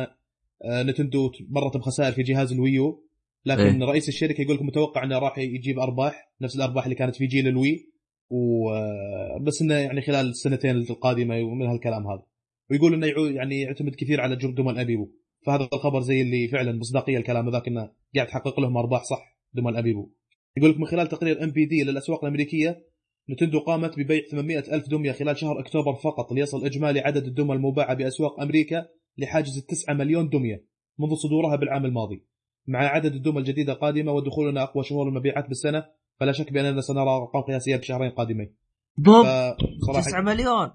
آه، 0.64 0.84
نتندو 0.84 1.32
مرت 1.49 1.77
بخسائر 1.77 2.11
في 2.11 2.23
جهاز 2.23 2.52
الويو 2.52 3.05
لكن 3.45 3.81
إيه. 3.81 3.89
رئيس 3.89 4.09
الشركة 4.09 4.41
يقول 4.41 4.55
لك 4.55 4.61
متوقع 4.61 5.03
أنه 5.03 5.19
راح 5.19 5.38
يجيب 5.38 5.80
أرباح 5.80 6.31
نفس 6.41 6.55
الأرباح 6.55 6.84
اللي 6.84 6.95
كانت 6.95 7.15
في 7.15 7.26
جيل 7.26 7.47
الوي 7.47 7.89
و 8.30 8.69
آه، 8.69 9.39
بس 9.41 9.61
إنه 9.61 9.73
يعني 9.73 10.01
خلال 10.01 10.30
السنتين 10.30 10.76
القادمة 10.76 11.41
ومن 11.41 11.65
هالكلام 11.65 12.07
هذا. 12.07 12.23
ويقول 12.72 12.93
إنه 12.93 13.07
يعني 13.35 13.61
يعتمد 13.61 13.95
كثير 13.95 14.22
على 14.22 14.35
جردم 14.35 14.69
الأبيبو. 14.69 15.11
فهذا 15.45 15.69
الخبر 15.73 16.01
زي 16.01 16.22
اللي 16.22 16.47
فعلا 16.47 16.72
مصداقية 16.72 17.17
الكلام 17.17 17.49
ذاك 17.49 17.67
إنه 17.67 17.91
قاعد 18.15 18.27
تحقق 18.27 18.59
لهم 18.59 18.77
أرباح 18.77 19.03
صح 19.03 19.38
دم 19.53 19.67
الأبيبو. 19.67 20.11
يقول 20.57 20.72
لك 20.72 20.80
من 20.80 20.85
خلال 20.85 21.07
تقرير 21.07 21.43
NPD 21.43 21.84
للأسواق 21.84 22.23
الأمريكية 22.23 22.84
Nintendo 23.30 23.59
قامت 23.59 23.99
ببيع 23.99 24.22
800 24.31 24.57
ألف 24.57 24.89
دمية 24.89 25.11
خلال 25.11 25.38
شهر 25.38 25.59
أكتوبر 25.59 25.95
فقط 25.95 26.31
ليصل 26.31 26.65
إجمالي 26.65 26.99
عدد 26.99 27.26
الدمى 27.27 27.53
المباعة 27.53 27.93
بأسواق 27.93 28.39
أمريكا 28.39 28.88
لحاجز 29.17 29.57
التسعة 29.57 29.93
مليون 29.93 30.30
دمية 30.30 30.65
منذ 30.99 31.15
صدورها 31.15 31.55
بالعام 31.55 31.85
الماضي. 31.85 32.26
مع 32.67 32.79
عدد 32.79 33.13
الدمى 33.15 33.39
الجديدة 33.39 33.73
قادمة 33.73 34.11
ودخولنا 34.11 34.63
أقوى 34.63 34.83
شهور 34.83 35.07
المبيعات 35.07 35.47
بالسنة 35.47 35.85
فلا 36.19 36.31
شك 36.31 36.53
بأننا 36.53 36.81
سنرى 36.81 37.09
أرقام 37.09 37.41
قياسية 37.41 37.75
بشهرين 37.75 38.11
قادمين. 38.11 38.55
بوب 38.97 39.25
فصراحة 39.81 40.01
9 40.07 40.21
مليون. 40.21 40.71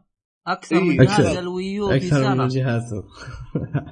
أكثر 0.46 0.76
إيه، 0.76 0.82
من 0.82 0.96
جهاز. 1.04 1.36
ال 1.36 1.47
Wii 1.47 1.78
U 1.78 1.88
في 1.88 1.96
أكثر 1.96 2.34
من 2.34 2.40
الجهاز. 2.40 2.94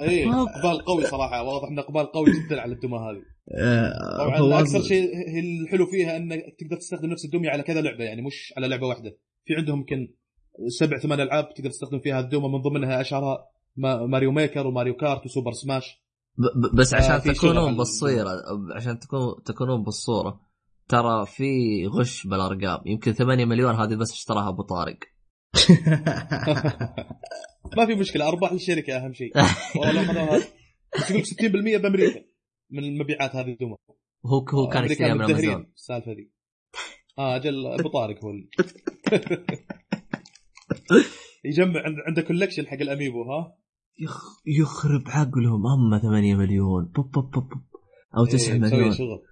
اي 0.01 0.25
إقبال 0.29 0.85
قوي 0.85 1.05
صراحة 1.05 1.43
واضح 1.43 1.69
إن 1.69 1.79
إقبال 1.79 2.13
قوي 2.13 2.27
جدا 2.31 2.61
على 2.61 2.73
الدمى 2.75 2.99
هذه. 2.99 3.23
آه، 3.63 4.19
طبعا 4.19 4.39
هو 4.39 4.53
أكثر 4.53 4.83
شيء 4.83 5.05
هي 5.05 5.41
الحلو 5.63 5.87
فيها 5.87 6.17
انك 6.17 6.41
تقدر 6.59 6.77
تستخدم 6.77 7.09
نفس 7.11 7.25
الدميه 7.25 7.51
على 7.51 7.63
كذا 7.63 7.81
لعبة 7.81 8.05
يعني 8.05 8.23
مش 8.23 8.55
على 8.57 8.69
لعبة 8.69 8.87
واحدة. 8.87 9.19
في 9.45 9.55
عندهم 9.55 9.79
يمكن 9.79 10.15
سبع 10.69 10.99
ثمان 10.99 11.21
ألعاب 11.21 11.55
تقدر 11.55 11.71
تستخدم 11.71 11.99
فيها 11.99 12.21
الدمى 12.21 12.49
من 12.49 12.63
ضمنها 12.63 13.01
أشهرها 13.01 13.39
ما- 13.77 14.07
ماريو 14.07 14.33
ميكر 14.33 14.67
وماريو 14.67 14.95
كارت 14.95 15.25
وسوبر 15.27 15.53
سماش. 15.53 16.03
بس 16.75 16.95
آه، 16.95 16.99
عشان 16.99 17.19
في 17.19 17.35
شغل 17.35 17.53
تكونون 17.53 17.77
بالصيرة. 17.77 18.31
عشان 18.77 18.99
تكون 18.99 19.43
تكونون 19.45 19.83
بالصورة. 19.83 20.41
ترى 20.89 21.27
في 21.27 21.87
غش 21.87 22.27
بالأرقام. 22.27 22.79
يمكن 22.87 23.13
8 23.13 23.45
مليون 23.45 23.75
هذه 23.75 23.95
بس 23.95 24.13
اشتراها 24.13 24.49
أبو 24.49 24.63
طارق. 24.63 24.99
ما 27.77 27.87
في 27.87 27.95
مشكلة. 27.95 28.29
أرباح 28.29 28.53
الشركة 28.53 28.97
أهم 28.97 29.13
شيء. 29.13 29.33
والله 29.77 30.13
لو 30.13 30.13
أخذوها- 30.13 30.45
بس 30.97 31.11
يقول 31.11 31.23
لك 31.23 31.27
60% 31.27 31.79
بأمريكا. 31.83 32.25
من 32.71 32.85
المبيعات 32.85 33.37
هذه 33.37 33.51
الدمى 33.53 33.77
هو 34.27 34.45
هو 34.55 34.69
كان 34.69 34.85
يشتريها 34.85 35.15
من 35.15 35.23
أمازون. 35.23 35.73
السالفة 35.77 36.13
ذي. 36.13 36.31
آه 37.19 37.37
أجل 37.37 37.67
أبو 37.67 37.89
طارق 37.89 38.25
هو 38.25 38.31
اللي 38.31 38.49
يجمع 41.45 41.81
عند- 41.85 41.97
عنده 42.07 42.23
collection 42.23 42.67
حق 42.67 42.77
ال 42.81 42.87
amiibo 42.87 43.23
ها؟ 43.23 43.57
يخ 44.01 44.41
يخرب 44.47 45.03
عقلهم 45.07 45.67
هم 45.67 45.99
8 46.03 46.35
مليون. 46.35 46.85
بوب 46.85 47.11
بوب 47.11 47.31
بوب 47.31 47.49
بوب. 47.49 47.63
أو 48.17 48.25
9 48.27 48.53
إيه، 48.55 48.59
مليون. 48.61 48.93
شغل. 48.93 49.23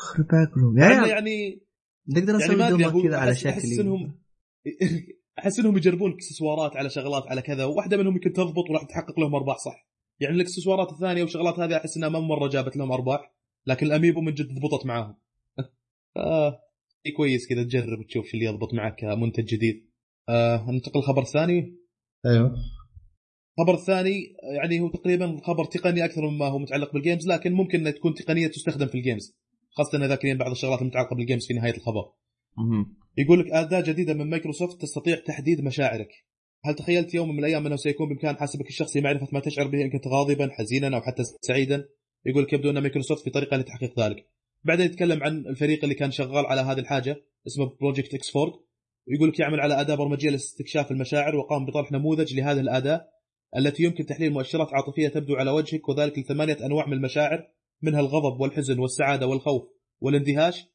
يخرب 0.00 0.26
عقلهم. 0.32 0.78
يعني 0.78 1.08
يعني 1.08 1.62
نقدر 2.08 2.40
يعني 2.40 2.54
نسوي 2.54 2.84
أبو- 2.84 3.02
كذا 3.06 3.16
على 3.16 3.34
أحس- 3.34 3.46
أحس 3.46 3.66
شكل 3.72 3.80
انهم 3.80 4.18
أحس 5.38 5.58
إنهم 5.58 5.76
يجربون 5.76 6.12
اكسسوارات 6.12 6.76
على 6.76 6.90
شغلات 6.90 7.22
على 7.26 7.42
كذا 7.42 7.64
وواحدة 7.64 7.96
منهم 7.96 8.14
يمكن 8.14 8.32
تضبط 8.32 8.70
وراح 8.70 8.82
تحقق 8.82 9.20
لهم 9.20 9.34
أرباح 9.34 9.56
صح؟ 9.58 9.88
يعني 10.20 10.34
الاكسسوارات 10.34 10.92
الثانية 10.92 11.22
وشغلات 11.24 11.58
هذه 11.58 11.76
أحس 11.76 11.96
إنها 11.96 12.08
ما 12.08 12.20
مرة 12.20 12.48
جابت 12.48 12.76
لهم 12.76 12.92
أرباح 12.92 13.34
لكن 13.66 13.86
ال 13.86 13.91
amiibo 13.91 14.20
من 14.20 14.34
جد 14.34 14.48
ضبطت 14.54 14.86
معاهم. 14.86 15.16
آه 16.16 16.60
كويس 17.16 17.48
كذا 17.48 17.62
تجرب 17.64 17.98
وتشوف 17.98 18.26
شو 18.26 18.36
اللي 18.36 18.44
يضبط 18.46 18.74
معك 18.74 18.96
كمنتج 19.00 19.44
جديد. 19.44 19.90
آه 20.28 20.70
ننتقل 20.70 21.00
للخبر 21.00 21.22
الثاني 21.22 21.76
أيوه. 22.26 22.54
الخبر 23.58 23.74
الثاني 23.74 24.36
يعني 24.56 24.80
هو 24.80 24.88
تقريبا 24.88 25.40
خبر 25.42 25.64
تقني 25.64 26.04
أكثر 26.04 26.30
مما 26.30 26.46
هو 26.46 26.58
متعلق 26.58 26.92
بال 26.92 27.02
games 27.02 27.28
لكن 27.28 27.52
ممكن 27.52 27.78
إنها 27.78 27.92
تكون 27.92 28.14
تقنية 28.14 28.46
تستخدم 28.46 28.86
في 28.86 28.94
ال 28.94 29.01
games 29.01 29.36
خاصة 29.70 29.98
إذا 29.98 30.06
ذاكرين 30.06 30.38
بعض 30.38 30.50
الشغلات 30.50 30.82
المتعلقه 30.82 31.16
بال 31.16 31.25
games 31.25 31.46
في 31.46 31.54
نهاية 31.54 31.74
الخبر. 31.74 32.12
يقول 33.18 33.40
لك 33.40 33.52
أداة 33.52 33.80
جديدة 33.80 34.14
من 34.14 34.30
مايكروسوفت 34.30 34.82
تستطيع 34.82 35.16
تحديد 35.26 35.60
مشاعرك. 35.64 36.08
هل 36.64 36.74
تخيلت 36.74 37.14
يوم 37.14 37.32
من 37.32 37.38
الأيام 37.38 37.66
أنه 37.66 37.76
سيكون 37.76 38.08
بإمكان 38.08 38.36
حاسبك 38.36 38.68
الشخصي 38.68 39.00
معرفة 39.00 39.28
ما 39.32 39.40
تشعر 39.40 39.66
به 39.66 39.82
إن 39.82 39.90
كنت 39.90 40.06
غاضبا 40.06 40.48
حزينا 40.52 40.96
أو 40.96 41.00
حتى 41.00 41.22
سعيدا؟ 41.40 41.88
يقول 42.26 42.42
لك 42.42 42.52
يبدو 42.52 42.70
أن 42.70 42.78
مايكروسوفت 42.78 43.24
في 43.24 43.30
طريقها 43.30 43.56
لتحقيق 43.56 44.00
ذلك. 44.00 44.26
بعدين 44.64 44.86
يتكلم 44.86 45.22
عن 45.22 45.38
الفريق 45.46 45.82
اللي 45.82 45.94
كان 45.94 46.10
شغال 46.10 46.46
على 46.46 46.60
هذه 46.60 46.78
الحاجة 46.78 47.16
اسمه 47.46 47.76
Project 47.80 48.14
Oxford 48.14 48.52
ويقول 49.08 49.28
لك 49.28 49.40
يعمل 49.40 49.60
على 49.60 49.80
أداة 49.80 49.94
برمجية 49.94 50.30
لاستكشاف 50.30 50.90
المشاعر 50.90 51.36
وقام 51.36 51.66
بطرح 51.66 51.92
نموذج 51.92 52.34
لهذه 52.34 52.60
الأداة. 52.60 53.15
التي 53.56 53.82
يمكن 53.82 54.06
تحليل 54.06 54.32
مؤشرات 54.32 54.68
عاطفية 54.72 55.08
تبدو 55.08 55.34
على 55.34 55.50
وجهك 55.50 55.88
وذلك 55.88 56.18
لثمانية 56.18 56.66
أنواع 56.66 56.86
من 56.86 56.92
المشاعر 56.92 57.48
منها 57.82 58.00
الغضب 58.00 58.40
والحزن 58.40 58.78
والسعادة 58.78 59.26
والخوف 59.26 59.62
والاندهاش 60.00 60.66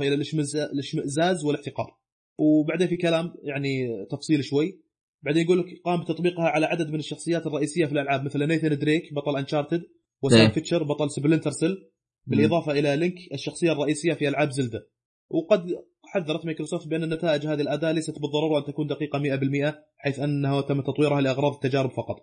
إلى 0.00 0.14
الاشمئز- 0.14 0.56
الاشمئزاز 0.72 1.44
والاحتقار. 1.44 1.96
وبعدين 2.38 2.88
في 2.88 2.96
كلام 2.96 3.34
يعني 3.42 3.88
تفصيل 4.10 4.44
شوي. 4.44 4.80
بعدين 5.22 5.42
يقول 5.44 5.58
لك 5.58 5.66
قام 5.84 6.00
بتطبيقها 6.00 6.44
على 6.44 6.66
عدد 6.66 6.88
من 6.90 6.98
الشخصيات 6.98 7.46
الرئيسية 7.46 7.86
في 7.86 7.92
الألعاب 7.92 8.24
مثل 8.24 8.46
Nathan 8.46 8.78
Drake 8.78 9.14
بطل 9.14 9.36
Uncharted 9.36 9.80
إيه. 9.80 9.88
و 10.22 10.29
Sam 10.29 10.50
Fisher 10.50 10.82
بطل 10.82 11.10
Splinter 11.10 11.50
Cell 11.50 11.88
بالإضافة 12.26 12.72
إلى 12.72 12.96
Link 12.96 13.14
الشخصية 13.32 13.72
الرئيسية 13.72 14.12
في 14.14 14.28
ألعاب 14.28 14.50
Zelda 14.50 14.82
وقد 15.30 15.66
حذرت 16.12 16.46
مايكروسوفت 16.46 16.88
بأن 16.88 17.14
نتائج 17.14 17.46
هذه 17.46 17.60
الأداة 17.60 17.92
ليست 17.92 18.18
بالضرورة 18.18 18.58
أن 18.58 18.64
تكون 18.64 18.86
دقيقة 18.86 19.18
100% 19.18 19.74
حيث 19.96 20.18
أنها 20.18 20.60
تم 20.60 20.80
تطويرها 20.80 21.20
لأغراض 21.20 21.52
التجارب 21.54 21.90
فقط. 21.90 22.16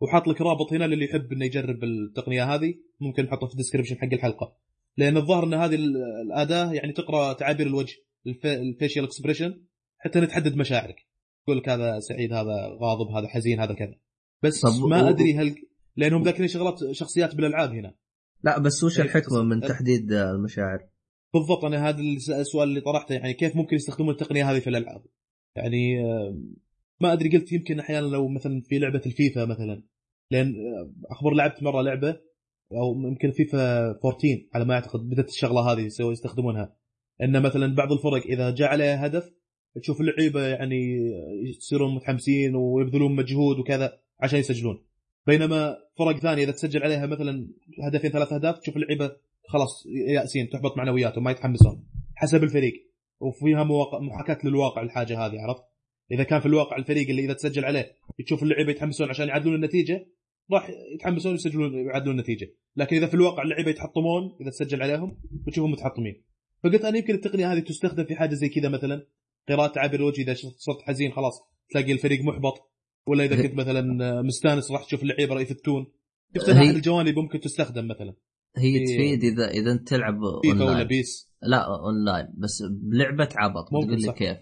وحاط 0.00 0.28
لك 0.28 0.40
رابط 0.40 0.72
هنا 0.72 0.84
للي 0.84 1.04
يحب 1.04 1.32
إنه 1.32 1.44
يجرب 1.44 1.84
التقنية 1.84 2.54
هذه 2.54 2.74
ممكن 3.00 3.24
نحطه 3.24 3.46
في 3.46 3.52
ال 3.52 3.56
description 3.56 3.96
حق 3.96 4.12
الحلقة. 4.12 4.56
لأن 4.96 5.16
الظاهر 5.16 5.44
إن 5.44 5.54
هذه 5.54 5.74
ال- 5.74 5.96
الأداة 6.26 6.72
يعني 6.72 6.92
تقرأ 6.92 7.32
تعابير 7.32 7.66
الوجه 7.66 7.94
الف- 8.26 8.46
ال 8.46 8.54
facial 8.54 9.04
expression 9.04 9.60
حتى 9.98 10.18
انها 10.18 10.28
تحدد 10.28 10.56
مشاعرك. 10.56 10.96
يقول 11.48 11.58
لك 11.58 11.68
هذا 11.68 11.98
سعيد 12.00 12.32
هذا 12.32 12.68
غاضب 12.82 13.10
هذا 13.10 13.28
حزين 13.28 13.60
هذا 13.60 13.74
كذا. 13.74 13.94
بس 14.42 14.64
ما 14.64 15.02
و- 15.04 15.08
أدري 15.08 15.34
هل 15.34 15.54
لأنهم 15.96 16.22
ذاكرين 16.22 16.48
شغلات 16.48 16.78
شخصيات 16.92 17.34
بالألعاب 17.34 17.70
هنا. 17.70 17.94
لا 18.42 18.58
بس 18.58 18.84
وش 18.84 18.98
إيه، 19.00 19.06
الحكمة 19.06 19.42
من 19.42 19.60
تحديد 19.60 20.12
المشاعر؟ 20.12 20.78
بالضبط 21.34 21.64
أنا 21.64 21.88
هذا 21.88 22.00
الس- 22.00 22.30
السؤال 22.30 22.68
اللي 22.68 22.80
طرحته 22.80 23.14
يعني 23.14 23.34
كيف 23.34 23.56
ممكن 23.56 23.76
يستخدمون 23.76 24.10
التقنية 24.12 24.50
هذه 24.50 24.58
في 24.58 24.70
الألعاب؟ 24.70 25.02
يعني 25.56 26.04
آه، 26.04 26.38
ما 27.00 27.12
أدري 27.12 27.28
قلت 27.36 27.52
يمكن 27.52 27.78
أحيانا 27.80 28.06
لو 28.06 28.28
مثلا 28.28 28.60
في 28.60 28.78
لعبة 28.78 29.02
الفيفا 29.06 29.44
مثلا 29.44 29.82
لأن 30.30 30.48
آه، 30.48 30.90
أخبر 31.10 31.34
لعبت 31.34 31.62
مرة 31.62 31.82
لعبة 31.82 32.20
أو 32.72 33.02
يمكن 33.08 33.30
فيفا 33.30 33.90
14 33.90 34.46
على 34.54 34.64
ما 34.64 34.74
أعتقد 34.74 35.00
بدأت 35.00 35.28
الشغلة 35.28 35.72
هذه 35.72 35.86
يستخدمونها 36.00 36.76
إن 37.22 37.42
مثلا 37.42 37.74
بعض 37.74 37.92
الفرق 37.92 38.26
إذا 38.26 38.50
جاء 38.50 38.68
عليها 38.68 39.06
هدف 39.06 39.32
تشوف 39.82 40.00
اللعيبة 40.00 40.46
يعني 40.46 40.96
يصيرون 41.44 41.94
متحمسين 41.94 42.54
ويبذلون 42.54 43.16
مجهود 43.16 43.58
وكذا 43.58 43.98
عشان 44.20 44.38
يسجلون 44.38 44.82
بينما 45.26 45.76
فرق 45.98 46.18
ثانية 46.18 46.44
إذا 46.44 46.52
تسجل 46.52 46.82
عليها 46.82 47.06
مثلا 47.06 47.48
هدفين 47.82 48.10
ثلاث 48.10 48.32
أهداف 48.32 48.58
تشوف 48.58 48.76
اللعيبة 48.76 49.16
خلاص 49.48 49.84
يائسين 50.08 50.48
تحبط 50.50 50.76
معنوياتهم 50.76 51.24
ما 51.24 51.30
يتحمسون. 51.30 51.86
حسب 52.14 52.44
الفريق. 52.44 52.72
وفيها 53.20 53.64
محاكاة 54.00 54.38
للواقع 54.44 54.82
الحاجة 54.82 55.26
هذه 55.26 55.40
عرفت؟ 55.40 55.62
إذا 56.12 56.22
كان 56.22 56.40
في 56.40 56.46
الواقع 56.46 56.76
الفريق 56.76 57.08
اللي 57.08 57.24
إذا 57.24 57.32
تسجل 57.32 57.64
عليه 57.64 57.92
تشوف 58.26 58.42
اللعيبة 58.42 58.70
يتحمسون 58.70 59.08
عشان 59.08 59.28
يعدلون 59.28 59.54
النتيجة 59.54 60.06
راح 60.52 60.70
يتحمسون 60.94 61.32
ويسجلون 61.32 61.74
يعدلون 61.74 62.14
النتيجة، 62.14 62.54
لكن 62.76 62.96
إذا 62.96 63.06
في 63.06 63.14
الواقع 63.14 63.42
اللعيبة 63.42 63.70
يتحطمون 63.70 64.36
إذا 64.40 64.50
تسجل 64.50 64.82
عليهم 64.82 65.20
بتشوفهم 65.46 65.72
متحطمين. 65.72 66.24
فقلت 66.64 66.84
أنا 66.84 66.98
يمكن 66.98 67.14
التقنية 67.14 67.52
هذه 67.52 67.60
تستخدم 67.60 68.04
في 68.04 68.16
حاجة 68.16 68.34
زي 68.34 68.48
كذا 68.48 68.68
مثلا. 68.68 69.06
قراءة 69.48 69.72
تعابير 69.72 70.00
الوجه 70.00 70.22
إذا 70.22 70.34
صرت 70.34 70.82
حزين 70.82 71.12
خلاص 71.12 71.40
تلاقي 71.70 71.92
الفريق 71.92 72.20
محبط. 72.20 72.54
ولا 73.06 73.24
إذا 73.24 73.42
كنت 73.42 73.54
مثلا 73.54 73.82
مستانس 74.22 74.70
راح 74.70 74.84
تشوف 74.84 75.02
اللعيبة 75.02 75.40
يفتون. 75.40 75.86
شفت 76.36 76.50
هي- 76.50 76.70
الجوانب 76.70 77.18
ممكن 77.18 77.40
تستخدم 77.40 77.88
مثلا. 77.88 78.14
هي 78.56 78.76
إيه. 78.76 78.84
تفيد 78.84 79.24
اذا 79.24 79.48
إذا 79.50 79.72
أنت 79.72 79.88
تلعب 79.88 80.20
فيفا 80.42 80.54
ولا 80.54 80.64
اونلاين 80.64 80.86
بيس 80.86 81.30
لا 81.42 81.66
اونلاين 81.66 82.26
بس 82.38 82.62
بلعبة 82.70 83.28
عبط 83.36 83.68
تقول 83.68 84.00
لي. 84.00 84.12
كيف 84.12 84.36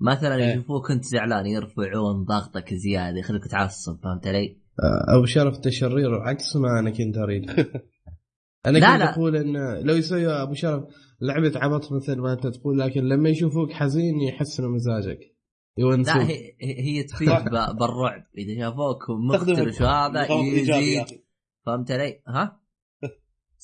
مثلا 0.00 0.36
إيه. 0.36 0.52
يشوفوك 0.52 0.90
أنت 0.90 1.04
زعلان 1.04 1.46
يرفعون 1.46 2.24
ضغطك 2.24 2.74
زيادة 2.74 3.18
يخليك 3.18 3.46
تعصب 3.46 3.98
فهمت 4.02 4.26
علي؟ 4.26 4.60
ابو 5.08 5.24
شرف 5.26 5.58
تشرير 5.58 6.14
عكس 6.14 6.56
ما 6.56 6.78
أنا 6.78 6.90
كنت 6.90 7.16
اريد 7.18 7.50
أنا 8.66 8.78
لا، 8.78 8.92
كنت 8.92 9.00
لا. 9.02 9.10
أقول 9.14 9.36
إن 9.36 9.86
لو 9.86 9.94
يسوي 9.94 10.26
أبو 10.26 10.54
شرف 10.54 10.84
لعبة 11.20 11.52
عبط 11.56 11.92
مثل 11.92 12.18
ما 12.20 12.32
أنت 12.32 12.46
تقول 12.46 12.78
لكن 12.78 13.04
لما 13.04 13.28
يشوفوك 13.28 13.72
حزين 13.72 14.20
يحسنوا 14.20 14.70
مزاجك 14.70 15.20
يونسوك 15.78 16.16
لا 16.16 16.28
هي 16.28 16.54
هي 16.60 17.02
تفيد 17.02 17.28
بالرعب 17.80 18.26
إذا 18.38 18.60
شافوك 18.60 19.10
مختلف 19.10 19.82
هذا 19.82 20.26
يزيد 20.32 21.04
فهمت 21.66 21.90
علي؟ 21.90 22.22
ها؟ 22.28 22.60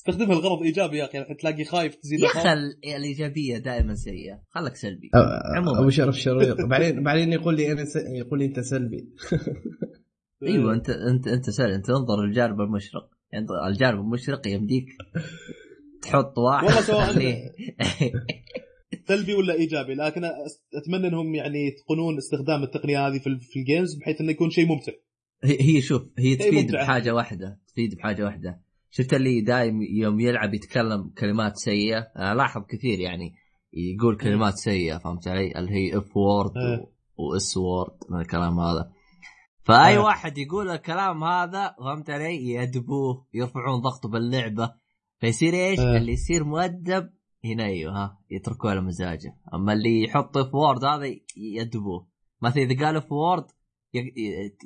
استخدمها 0.07 0.33
الغرض 0.39 0.61
إيجابي 0.63 0.97
يا 0.97 1.05
أخي 1.05 1.33
تلاقي 1.33 1.63
خايف 1.63 1.95
تزيد 1.95 2.19
يا. 2.19 2.25
أخي 2.25 2.53
ال- 2.53 2.95
الإيجابية 2.95 3.57
دائما 3.57 3.95
سيئة. 3.95 4.41
خلك 4.49 4.75
سلبي. 4.75 5.09
عموماً. 5.57 5.79
أبو 5.79 5.89
شرف 5.89 6.15
شرير 6.15 6.65
بعدين 6.67 7.03
بعدين 7.03 7.33
يقول 7.33 7.55
لي 7.55 7.71
أنا 7.71 7.85
س... 7.85 7.95
يقول 7.95 8.39
لي 8.39 8.45
أنت 8.45 8.59
سلبي. 8.59 9.09
أيوه 10.47 10.73
انت 10.73 10.89
انت 10.89 11.27
أنت 11.27 11.49
سلبي. 11.49 11.75
أنت 11.75 11.89
انظر 11.89 12.25
للجانب 12.25 12.61
المشرق. 12.61 13.09
يعني 13.33 13.45
الجانب 13.67 13.99
المشرق 13.99 14.47
يمديك 14.47 14.85
تحط 16.01 16.37
واحد 16.37 16.63
والله 16.65 16.81
سواء 16.81 17.13
سلبي 19.07 19.33
ولا 19.33 19.53
إيجابي 19.53 19.93
لكن 19.93 20.21
أتمنى 20.75 21.07
إنهم 21.07 21.35
يعني 21.35 21.67
يتقنون 21.67 22.17
استخدام 22.17 22.63
التقنية 22.63 23.07
هذه 23.07 23.19
في 23.19 23.27
ال- 23.27 23.39
في 23.41 23.59
ال 23.59 23.65
games 23.65 23.95
بحيث 23.95 24.21
إنه 24.21 24.31
يكون 24.31 24.49
شيء 24.49 24.65
ممتع. 24.67 24.91
هي 25.43 25.57
هي 25.61 25.81
شوف 25.81 26.01
هي 26.19 26.35
تفيد. 26.35 26.71
بحاجة 26.71 27.13
واحدة 27.15 27.59
تفيد 27.67 27.95
بحاجة 27.95 28.23
واحدة. 28.23 28.61
شفت 28.93 29.13
اللي 29.13 29.41
دايم 29.41 29.81
يوم 29.81 30.19
يلعب 30.19 30.53
يتكلم 30.53 31.09
كلمات 31.17 31.57
سيئة؟ 31.57 31.99
أنا 31.99 32.35
لاحظ 32.35 32.61
كثير 32.69 32.99
يعني 32.99 33.33
يقول 33.73 34.17
كلمات 34.17 34.53
سيئة 34.53 34.97
فهمت 34.97 35.27
علي؟ 35.27 35.59
اللي 35.59 35.71
هي 35.71 35.97
F 35.97 36.17
word 36.17 36.57
إيه. 36.57 36.91
و 37.17 37.37
S 37.37 37.57
word 37.57 37.97
من 38.09 38.19
الكلام 38.19 38.59
هذا. 38.59 38.91
فأي 39.63 39.93
إيه. 39.93 39.99
واحد 39.99 40.37
يقول 40.37 40.69
الكلام 40.69 41.23
هذا 41.23 41.75
فهمت 41.79 42.09
علي؟ 42.09 42.53
يدبوه 42.53 43.27
يرفعون 43.33 43.81
ضغطه 43.81 44.09
باللعبة. 44.09 44.73
فيصير 45.19 45.53
إيش؟ 45.53 45.79
إيه. 45.79 45.97
اللي 45.97 46.11
يصير 46.11 46.43
مؤدب 46.43 47.09
هنا 47.45 47.65
أيوه 47.65 47.93
ها 47.93 48.19
يتركوه 48.29 48.71
على 48.71 48.81
مزاجه. 48.81 49.37
أما 49.53 49.73
اللي 49.73 50.03
يحط 50.03 50.37
F 50.37 50.55
word 50.55 50.85
هذا 50.85 51.15
يدبوه. 51.37 52.07
مثلا 52.41 52.63
إذا 52.63 52.85
قال 52.85 52.95
F 52.95 53.11
word 53.11 53.45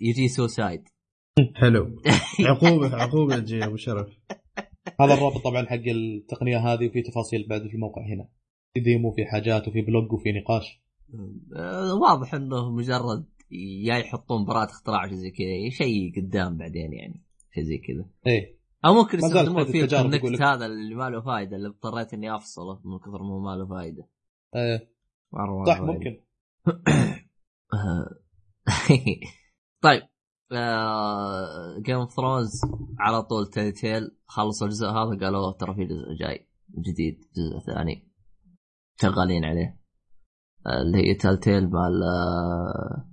يجي 0.02 0.28
suicide 0.28 0.84
حلو. 1.56 2.02
عقوبة 2.50 2.96
عقوبة 2.96 3.40
تجي 3.40 3.58
يا 3.58 3.66
أبو 3.66 3.76
شرف. 3.76 4.08
هذا 5.00 5.14
الرابط 5.14 5.44
طبعا 5.44 5.66
حق 5.66 5.88
التقنية 5.88 6.58
هذه 6.58 6.88
وفي 6.88 7.02
تفاصيل 7.02 7.48
بعد 7.48 7.68
في 7.68 7.74
الموقع 7.74 8.02
هنا. 8.02 8.28
في 8.74 8.80
demo 8.80 9.10
وفي 9.10 9.26
حاجات 9.26 9.68
وفي 9.68 9.82
blog 9.82 10.14
وفي 10.14 10.32
نقاش. 10.32 10.82
آه، 11.56 11.94
واضح 11.94 12.34
إنه 12.34 12.72
مجرد 12.72 13.26
يا 13.82 13.98
يحطون 13.98 14.46
براءة 14.46 14.70
اختراع 14.70 15.08
شيء 15.08 15.16
زي 15.16 15.32
كذا 15.32 15.70
شيء 15.70 16.14
قدام 16.16 16.58
بعدين 16.58 16.94
يعني 16.94 17.24
شيء 17.54 17.64
زي 17.64 17.78
كذا. 17.78 18.06
إيه. 18.28 18.60
أو 18.86 18.94
ممكن 18.94 19.18
يستخدمون 19.18 19.66
فيه 19.66 19.84
الكينكت. 19.84 20.42
هذا 20.42 20.66
اللي 20.66 20.96
ما 20.96 21.10
له 21.10 21.22
فائده 21.22 21.56
اللي 21.56 21.68
اضطريت 21.68 22.14
إني 22.14 22.36
أفصله 22.36 22.82
من 22.86 23.00
كثر 23.00 23.24
ما 23.24 23.34
هو 23.34 23.40
ما 23.40 23.56
له 23.56 23.68
فائده 23.68 24.08
إيه. 24.56 24.90
صح. 25.68 25.82
ممكن. 25.82 26.22
آه. 27.74 28.10
طيب. 29.84 30.02
Game 31.86 31.96
of 31.96 32.12
Thrones 32.12 32.62
على 33.00 33.24
طول 33.24 33.48
Telltale 33.48 34.12
خلصوا 34.26 34.68
الجزء 34.68 34.88
هذا 34.88 35.20
قالوا 35.26 35.52
ترى 35.52 35.76
في 35.76 35.86
جزء 35.86 36.14
جاي 36.20 36.48
جديد 36.80 37.20
جزء 37.38 37.60
ثاني. 37.66 38.12
شغالين 39.02 39.46
عليه. 39.46 39.80
آه، 40.68 40.82
اللي 40.82 40.98
هي 40.98 41.14
Telltale 41.14 41.70
مع 41.70 41.88
ال- 41.88 43.06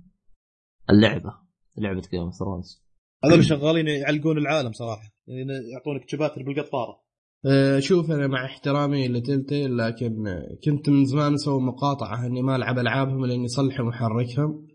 اللعبة 0.89 1.33
لعبة 1.77 2.01
Game 2.11 2.21
of 2.21 2.35
Thrones 2.35 2.83
هذول 3.25 3.45
شغالين 3.45 3.87
يعلقون 3.87 4.37
العالم 4.37 4.71
صراحة 4.71 5.13
يعني 5.27 5.53
يعطونك 5.73 6.09
chapters 6.09 6.43
بالقطارة. 6.43 7.03
أه، 7.45 7.79
شوف 7.79 8.11
أنا 8.11 8.27
مع 8.27 8.45
احترامي 8.45 9.07
ل 9.07 9.15
Telltale 9.15 9.77
لكن 9.77 10.27
أه، 10.27 10.57
كنت 10.65 10.89
من 10.89 11.05
زمان 11.05 11.33
أسوي 11.33 11.61
مقاطعة 11.61 12.25
إني 12.25 12.41
ما 12.41 12.55
ألعب 12.55 12.79
ألعابهم 12.79 13.25
لاني 13.25 13.47
صراحة 13.47 13.83
محركهم 13.83 14.67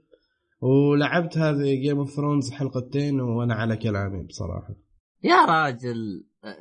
ولعبت 0.60 1.38
هذه 1.38 1.82
Game 1.82 1.98
of 1.98 2.10
Thrones 2.10 2.50
حلقتين 2.50 3.20
وأنا 3.20 3.54
على 3.54 3.76
كلامي 3.76 4.22
بصراحة 4.22 4.74
يا 5.24 5.44
راجل 5.44 6.26
آه، 6.44 6.56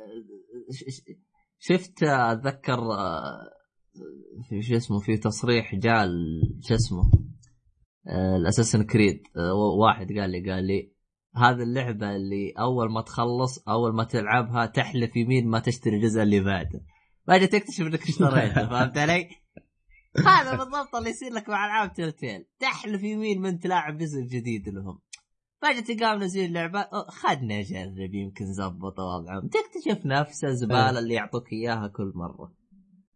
شفت 1.59 2.03
أتذكر 2.03 2.79
آه، 2.79 3.57
في 4.49 4.61
شو 4.61 4.75
اسمه 4.75 4.99
في 4.99 5.17
تصريح 5.17 5.75
جاء 5.75 6.07
شو 6.67 6.75
اسمه 6.75 7.11
ال 8.39 8.43
Assassin's 8.43 8.83
Creed 8.83 9.23
واحد 9.79 10.07
قال 10.11 10.29
لي 10.29 10.51
قال 10.51 10.63
لي 10.63 10.91
هذه 11.35 11.63
اللعبة 11.63 12.15
اللي 12.15 12.53
أول 12.59 12.91
ما 12.91 13.01
تخلص 13.01 13.67
أول 13.67 13.95
ما 13.95 14.03
تلعبها 14.03 14.65
تحلف 14.65 15.15
يمين 15.15 15.47
ما 15.47 15.59
تشتري 15.59 15.95
الجزء 15.95 16.23
اللي 16.23 16.39
بعده 16.39 16.81
فجاه 17.27 17.45
تكتشف 17.45 17.81
إنك 17.81 18.01
اشتريته 18.01 18.67
فهمت 18.69 18.97
علي؟ 18.97 19.29
هذا 20.27 20.51
بالضبط 20.51 20.95
اللي 20.95 21.09
يصير 21.09 21.33
لك 21.33 21.49
مع 21.49 21.65
ألعاب 21.65 21.93
Telltale 21.93 22.45
تحلف 22.59 23.03
يمين 23.03 23.41
ما 23.41 23.59
تلعب 23.59 23.97
جزء 23.97 24.21
جديد 24.21 24.69
لهم. 24.69 24.99
فجأة 25.61 25.79
تلقاهم 25.79 26.23
نزلوا 26.23 26.53
لعبه 26.53 26.87
خلنا 27.07 27.59
نجرب 27.59 28.13
يمكن 28.13 28.45
زبطوا 28.45 29.15
وضعهم 29.15 29.47
تكتشف 29.47 30.05
نفس 30.05 30.43
الزباله 30.43 30.99
اللي 30.99 31.13
يعطوك 31.13 31.53
إياها 31.53 31.87
كل 31.87 32.11
مرة. 32.15 32.53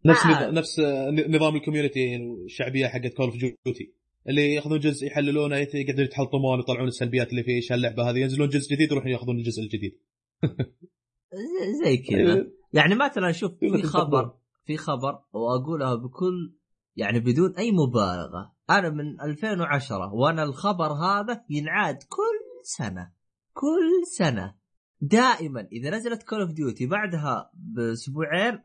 نفس 0.04 0.26
آه. 0.26 0.50
نفس 0.50 0.80
نظام 1.28 1.56
ال 1.56 1.62
community 1.62 2.16
الشعبية 2.16 2.86
حقت 2.86 3.14
Call 3.14 3.26
of 3.26 3.36
Duty 3.36 3.94
اللي 4.28 4.54
ياخذون 4.54 4.78
جزء 4.78 5.06
يحللونه 5.06 5.56
يقدرون 5.56 6.04
يتحلطمون 6.04 6.60
يطلعون 6.60 6.88
السلبيات 6.88 7.30
اللي 7.30 7.42
فيه 7.42 7.54
إيش 7.54 7.72
اللعبة 7.72 8.10
هذه 8.10 8.18
ينزلون 8.18 8.48
جزء 8.48 8.74
جديد 8.74 8.92
يروحون 8.92 9.10
ياخذون 9.10 9.36
الجزء 9.36 9.62
الجديد. 9.62 9.98
زي 11.84 11.96
كذا. 11.96 12.46
يعني 12.78 12.94
مثلا 12.94 13.32
شوف 13.32 13.52
في 13.60 13.82
خبر. 13.82 14.34
في 14.64 14.76
خبر 14.76 15.18
وأقولها 15.32 15.94
بكل 15.94 16.54
يعني 16.96 17.20
بدون 17.20 17.56
أي 17.56 17.70
مبالغة. 17.72 18.54
أنا 18.70 18.90
من 18.90 19.20
2010 19.20 20.14
وأنا 20.14 20.42
الخبر 20.42 20.92
هذا 20.92 21.44
ينعاد 21.50 21.96
كل 21.96 22.62
سنة 22.62 23.12
كل 23.52 24.06
سنة. 24.18 24.54
دائما 25.00 25.68
إذا 25.72 25.90
نزلت 25.90 26.22
Call 26.22 26.40
of 26.40 26.50
Duty 26.50 26.86
بعدها 26.86 27.50
بأسبوعين 27.54 28.58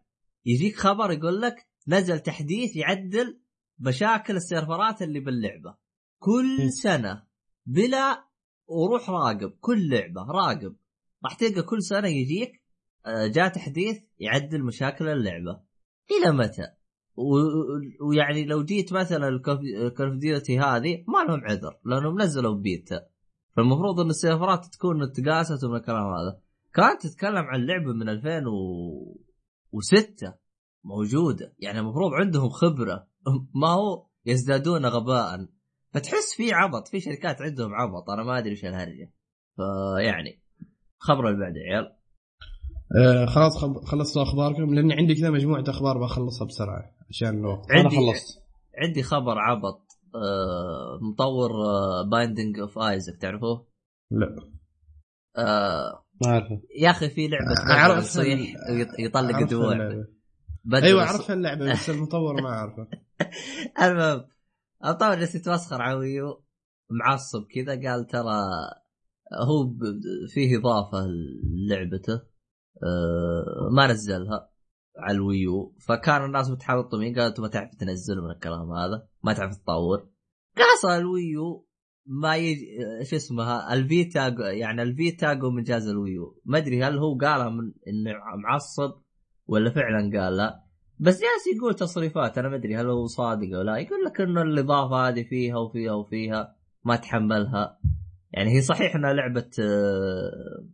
يجيك 0.46 0.76
خبر 0.76 1.12
يقول 1.12 1.42
لك 1.42 1.68
نزل 1.88 2.20
تحديث 2.20 2.76
يعدل 2.76 3.40
مشاكل 3.80 4.36
السيرفرات 4.36 5.02
اللي 5.02 5.20
باللعبة. 5.20 5.76
كل 6.20 6.72
سنة 6.72 7.24
بلا 7.66 8.28
وروح 8.68 9.10
راقب 9.10 9.52
كل 9.60 9.90
لعبة 9.90 10.22
راقب. 10.22 10.76
راح 11.24 11.34
تلقى 11.34 11.62
كل 11.62 11.84
سنة 11.84 12.08
يجيك 12.08 12.64
آه، 13.06 13.28
جاء 13.28 13.48
تحديث 13.48 13.98
يعدل 14.20 14.64
مشاكل 14.64 15.08
اللعبة. 15.08 15.62
إلى 16.12 16.32
متى؟ 16.32 16.77
ويعني 18.02 18.46
لو 18.46 18.64
جيت 18.64 18.94
مثلا 18.94 19.28
ال 19.28 19.34
Call 19.34 19.60
of 20.02 20.18
Duty 20.18 20.60
هذه 20.60 21.04
ما 21.08 21.24
لهم 21.28 21.42
عذر 21.44 21.80
لأنهم 21.86 22.22
نزلوا 22.22 22.56
بيتا 22.56 23.02
فالمفروض 23.58 24.00
إن 24.00 24.10
السيرفرات 24.10 24.66
تكون 24.66 25.12
تقاست 25.12 25.64
ومن 25.64 25.76
الكلام 25.76 26.06
هذا. 26.06 26.40
كانت 26.74 27.02
تتكلم 27.02 27.46
عن 27.46 27.66
لعبه 27.66 27.94
من 27.94 28.10
2006 28.10 30.34
موجودة. 30.84 31.56
يعني 31.60 31.80
المفروض 31.80 32.14
عندهم 32.14 32.50
خبرة. 32.50 33.08
ما 33.62 33.68
هو 33.68 34.08
يزدادون 34.26 34.86
غباء. 34.86 35.48
فتحس 35.94 36.36
في 36.38 36.54
عبط 36.54 36.88
في 36.88 37.00
شركات 37.00 37.42
عندهم 37.42 37.74
عبط. 37.74 38.10
أنا 38.10 38.24
ما 38.24 38.38
أدري 38.38 38.50
إيش 38.50 38.66
الهرجة. 38.66 39.14
فيعني 39.56 40.42
خبر 41.00 41.28
اللي 41.28 41.40
بعده 41.40 41.60
يا 41.60 41.74
عيال. 41.74 41.98
آه 43.00 43.26
خلاص. 43.26 43.58
خلصتوا 43.86 44.24
أخباركم. 44.24 44.74
لأن 44.74 44.92
عندي 44.92 45.16
كذا 45.16 45.30
مجموعة 45.30 45.64
أخبار 45.68 45.98
بخلصها 45.98 46.48
بسرعة. 46.48 46.97
عشان 47.10 47.30
الوقت 47.40 47.72
أنا 47.72 47.80
عندي 47.84 47.96
خلصت. 47.98 48.44
عندي 48.78 49.04
خبر 49.04 49.38
عبط 49.40 49.88
آه 50.16 51.00
مطور 51.02 51.52
Binding 52.12 52.60
of 52.60 52.78
Isaac 52.80 53.18
تعرفوه؟ 53.22 53.68
لا. 54.12 54.36
آه 55.38 56.06
ما 56.22 56.28
أعرفه. 56.32 56.62
يا 56.80 56.90
أخي 56.90 57.10
في 57.10 57.28
لعبة 57.28 57.72
أعرف 57.72 57.98
بزر 57.98 58.06
يصيح 58.06 58.56
يطلق 59.00 59.50
دموع 59.50 59.74
أيوه 60.84 61.04
اعرف 61.04 61.32
اللعبة 61.32 61.72
بس 61.74 61.90
المطور 61.90 62.42
ما 62.42 62.50
أعرفه. 62.50 62.88
المهم 63.84 64.28
المطور 64.86 65.16
جالس 65.16 65.36
يتمسخر 65.36 65.82
على 65.82 65.98
Wii 65.98 66.32
U 66.32 66.44
معصب 66.90 67.46
كذا 67.56 67.90
قال 67.92 68.08
ترى 68.08 68.42
هو 69.48 69.64
ب- 69.64 70.02
فيه 70.34 70.58
إضافة 70.58 71.08
لعبته 71.70 72.14
آه 72.84 73.70
ما 73.72 73.88
نزلها. 73.88 74.50
على 74.98 75.16
ال 75.16 75.26
Wii 75.26 75.56
U. 75.56 75.76
فكان 75.88 76.26
الناس 76.26 76.50
متحلطمين 76.50 77.14
قالوا 77.14 77.28
أنتم 77.28 77.44
ما 77.44 77.50
تعرف 77.50 77.76
تنزل 77.76 78.22
من 78.22 78.32
الكلام 78.32 78.72
هذا؟ 78.72 79.08
ما 79.24 79.34
تعرف 79.34 79.58
تطور. 79.58 80.10
خاصة 80.58 80.98
ال 80.98 81.12
Wii 81.12 81.54
U 81.54 81.68
ما 82.06 82.36
يجي 82.36 82.78
شو 83.04 83.16
اسمها 83.16 83.74
الفيتا 83.74 84.28
يعني 84.52 84.82
الفيتا 84.82 85.34
من 85.34 85.64
جهاز 85.64 85.88
الويو. 85.88 86.42
ما 86.46 86.58
أدري 86.58 86.84
هل 86.84 86.98
هو 86.98 87.18
قالها 87.18 87.50
من 87.50 87.74
إنه 87.88 88.12
معصب 88.44 88.92
ولا 89.48 89.70
فعلا 89.70 90.20
قال 90.20 90.38
لا 90.38 90.64
بس 91.00 91.14
جالس 91.14 91.58
يقول 91.58 91.76
تصريفات. 91.76 92.38
أنا 92.38 92.50
ما 92.50 92.56
أدري 92.56 92.76
هل 92.76 92.90
هو 92.90 93.06
صادق 93.06 93.56
أو 93.56 93.62
لا. 93.62 93.78
يقول 93.78 94.04
لك 94.06 94.22
إنه 94.22 94.42
الإضافة 94.42 95.08
هذه 95.08 95.24
فيها 95.24 95.58
وفيها 95.58 95.94
وفيها 95.94 96.56
ما 96.84 96.96
تحملها. 96.96 97.80
يعني 98.32 98.52
هي 98.52 98.62
صحيح 98.62 98.96
إنها 98.96 99.14
لعبة 99.14 99.50
آه، 99.60 100.68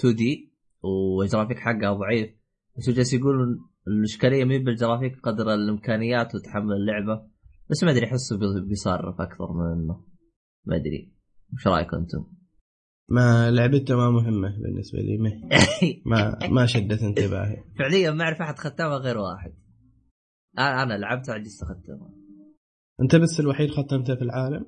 2 0.00 0.14
D 0.14 0.54
وال 0.82 0.99
graphic 0.99 1.58
حقها 1.58 1.92
ضعيف. 1.92 2.37
بس 2.78 2.88
هو 2.88 2.94
جالس 2.94 3.14
يقول 3.14 3.34
الإشكالية 3.88 4.44
مي 4.44 4.58
بالجرافيك 4.58 5.20
قدر 5.22 5.54
الإمكانيات 5.54 6.34
وتحمل 6.34 6.72
اللعبة 6.72 7.22
بس 7.70 7.84
ما 7.84 7.90
أدري 7.90 8.06
أحسه 8.06 8.38
بي- 8.38 8.66
بيصرف 8.68 9.20
أكثر 9.20 9.52
من 9.52 9.72
إنه. 9.72 10.04
ما 10.64 10.76
أدري. 10.76 11.12
وش 11.54 11.66
رايكم 11.66 11.96
أنتم؟ 11.96 12.24
ما 13.08 13.50
لعبته 13.50 13.96
ما 13.96 14.10
مهمة 14.10 14.48
بالنسبة 14.62 14.98
لي 14.98 15.18
ما 15.18 15.30
ما, 16.40 16.48
ما 16.48 16.66
شدت 16.66 17.02
انتباهي. 17.02 17.56
فعليا 17.78 18.10
ما 18.10 18.24
أعرف 18.24 18.40
أحد 18.42 18.58
ختمها 18.58 18.96
غير 18.98 19.18
واحد. 19.18 19.52
أنا 20.58 20.94
لعبتها 20.98 21.34
عجزت 21.34 21.62
اختمها 21.62 22.14
أنت 23.02 23.16
بس 23.16 23.40
الوحيد 23.40 23.70
ختمته 23.70 24.14
في 24.14 24.22
العالم؟ 24.22 24.66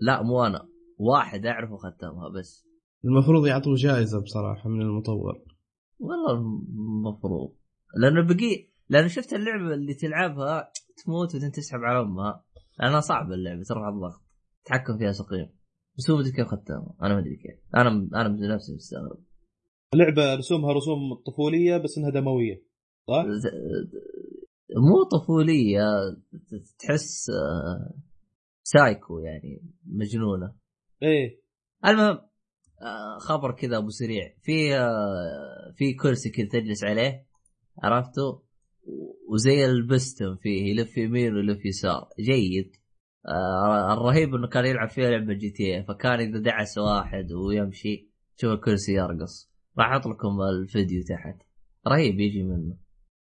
لا 0.00 0.22
مو 0.22 0.44
أنا. 0.46 0.68
واحد 0.98 1.46
أعرفه 1.46 1.76
ختمها 1.76 2.28
بس. 2.38 2.66
المفروض 3.04 3.46
يعطوه 3.46 3.74
جائزة 3.74 4.22
بصراحة 4.22 4.68
من 4.68 4.82
المطور. 4.82 5.34
والله 5.98 6.32
المفروض 6.32 7.54
لأنه 7.96 8.26
بقي 8.26 8.68
لأنه 8.88 9.08
شفت 9.08 9.32
اللعبة 9.32 9.74
اللي 9.74 9.94
تلعبها 9.94 10.72
تموت 11.04 11.34
وبعدين 11.34 11.52
تسحب 11.52 11.78
على 11.78 12.00
أمها. 12.00 12.44
لأنها 12.80 13.00
صعبة 13.00 13.34
اللعبة 13.34 13.62
ترفع 13.62 13.88
الضغط. 13.88 14.22
تحكم 14.64 14.98
فيها 14.98 15.12
سقيم 15.12 15.50
بس 15.98 16.10
هو 16.10 16.16
مدري 16.16 16.32
كيف 16.32 16.46
ختمها. 16.46 16.94
أنا 17.02 17.14
ما 17.14 17.20
ادري 17.20 17.36
كيف. 17.36 17.60
أنا 17.76 17.90
أنا 18.14 18.54
نفسي 18.54 18.74
مستغرب. 18.74 19.24
لعبه 19.94 20.34
رسومها 20.34 20.72
رسوم 20.72 21.14
طفولية 21.26 21.76
بس 21.76 21.98
إنها 21.98 22.10
دموية. 22.10 22.62
صح؟ 23.08 23.24
مو 24.76 25.02
طفولية. 25.02 25.82
تحس 26.78 27.30
آه، 27.30 27.94
سايكو 28.62 29.18
يعني 29.18 29.62
مجنونة. 29.86 30.54
إيه. 31.02 31.42
المهم 31.86 32.06
آه، 32.16 32.30
خبر 33.20 33.52
كذا 33.52 33.76
أبو 33.76 33.88
سريع. 33.88 34.34
في 34.42 34.76
آه، 34.76 35.72
في 35.76 35.94
كرسي 35.94 36.30
كذا 36.30 36.48
تجلس 36.52 36.84
عليه 36.84 37.26
عرفته؟ 37.82 38.42
وزي 39.28 39.66
البستم 39.66 40.36
فيه 40.36 40.70
يلف 40.70 40.96
يمين 40.96 41.34
ويلف 41.34 41.64
يسار. 41.64 42.08
جيد. 42.20 42.76
آه، 43.28 43.92
الرهيب 43.92 44.34
إنه 44.34 44.48
كان 44.48 44.64
يلعب 44.64 44.88
فيها 44.88 45.10
لعبة 45.10 45.34
GTA 45.34 45.84
فكان 45.84 46.20
إذا 46.20 46.38
دعس 46.38 46.78
واحد 46.78 47.32
ويمشي 47.32 48.08
تشوف 48.36 48.52
الكرسي 48.52 48.92
يرقص. 48.92 49.50
راح 49.78 49.90
أحط 49.90 50.06
لكم 50.06 50.40
الفيديو 50.40 51.02
تحت. 51.02 51.48
رهيب 51.88 52.20
يجي 52.20 52.42
منه 52.42 52.76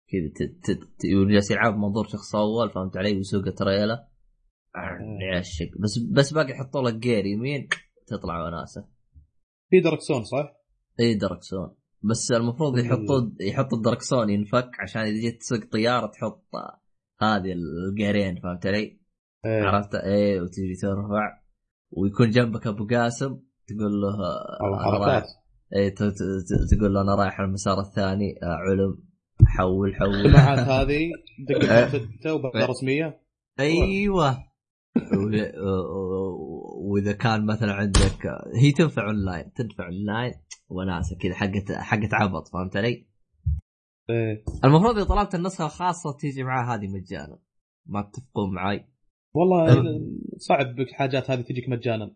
كذا 0.08 1.30
جالس 1.30 1.50
يلعب 1.50 1.76
منظور 1.76 2.08
شخص 2.08 2.34
أول 2.34 2.70
فهمت 2.70 2.96
علي؟ 2.96 3.16
ويسوق 3.16 3.54
تريلا 3.54 4.08
يعشق 5.20 5.78
بس 5.78 5.98
بس 5.98 6.32
باقي 6.32 6.50
يحطوا 6.50 6.82
لك 6.82 6.94
gear 6.94 7.26
يمين 7.26 7.68
تطلع 8.06 8.46
وناسة. 8.46 8.93
في 9.70 9.80
دركسون 9.80 10.24
صح؟ 10.24 10.52
اي 11.00 11.14
دركسون 11.14 11.74
بس 12.02 12.32
المفروض 12.32 12.72
مم. 12.72 12.78
يحطوا 12.86 13.30
يحطوا 13.40 13.78
الدركسون 13.78 14.30
ينفك 14.30 14.70
عشان 14.80 15.02
إذا 15.02 15.20
جيت 15.20 15.40
تسوق 15.40 15.58
طيارة 15.72 16.06
تحط 16.06 16.44
هذه 17.22 17.52
الجيرين 17.52 18.40
فهمت 18.40 18.66
علي؟ 18.66 19.00
إيه. 19.46 19.62
عرفت؟ 19.62 19.94
إيه 19.94 20.40
وتجي 20.40 20.74
ترفع 20.82 21.38
ويكون 21.90 22.30
جنبك 22.30 22.66
أبو 22.66 22.86
قاسم 22.86 23.38
تقول 23.68 24.00
له 24.00 24.12
حركات. 24.84 25.24
ت- 25.96 26.02
ت- 26.02 26.74
تقول 26.76 26.94
له 26.94 27.00
أنا 27.00 27.14
رايح 27.14 27.40
المسار 27.40 27.80
الثاني 27.80 28.34
آه، 28.42 28.46
علم 28.46 28.98
حول 29.46 29.94
حول. 29.96 30.14
السماعات 30.26 30.58
هذه 30.58 31.10
دق 31.48 31.72
إيه. 31.72 31.84
فتة 31.86 32.34
وبقى 32.34 32.66
رسمية؟ 32.66 33.20
أيوه. 33.60 34.38
وإذا 36.84 37.12
كان 37.12 37.46
مثلا 37.46 37.72
عندك 37.72 38.26
هي 38.54 38.72
تنفع 38.72 39.06
اونلاين 39.06 39.52
تنفع 39.52 39.86
اونلاين 39.86 40.34
وناسة 40.68 41.16
كذا 41.16 41.34
حقت 41.34 41.72
حقت 41.72 42.14
عبط 42.14 42.48
فهمت 42.48 42.76
علي؟ 42.76 43.06
إيه 44.10 44.44
المفروض 44.64 44.96
إذا 44.96 45.04
طلبت 45.04 45.34
النسخة 45.34 45.64
الخاصة 45.66 46.16
تيجي 46.20 46.42
معاه 46.42 46.74
هذه 46.74 46.86
مجانا 46.86 47.38
ما 47.86 48.02
تتفقون 48.02 48.54
معي 48.54 48.88
والله. 49.34 49.84
صعب 50.36 50.80
الحاجات 50.80 51.30
هذه 51.30 51.40
تجيك 51.40 51.68
مجانا 51.68 52.14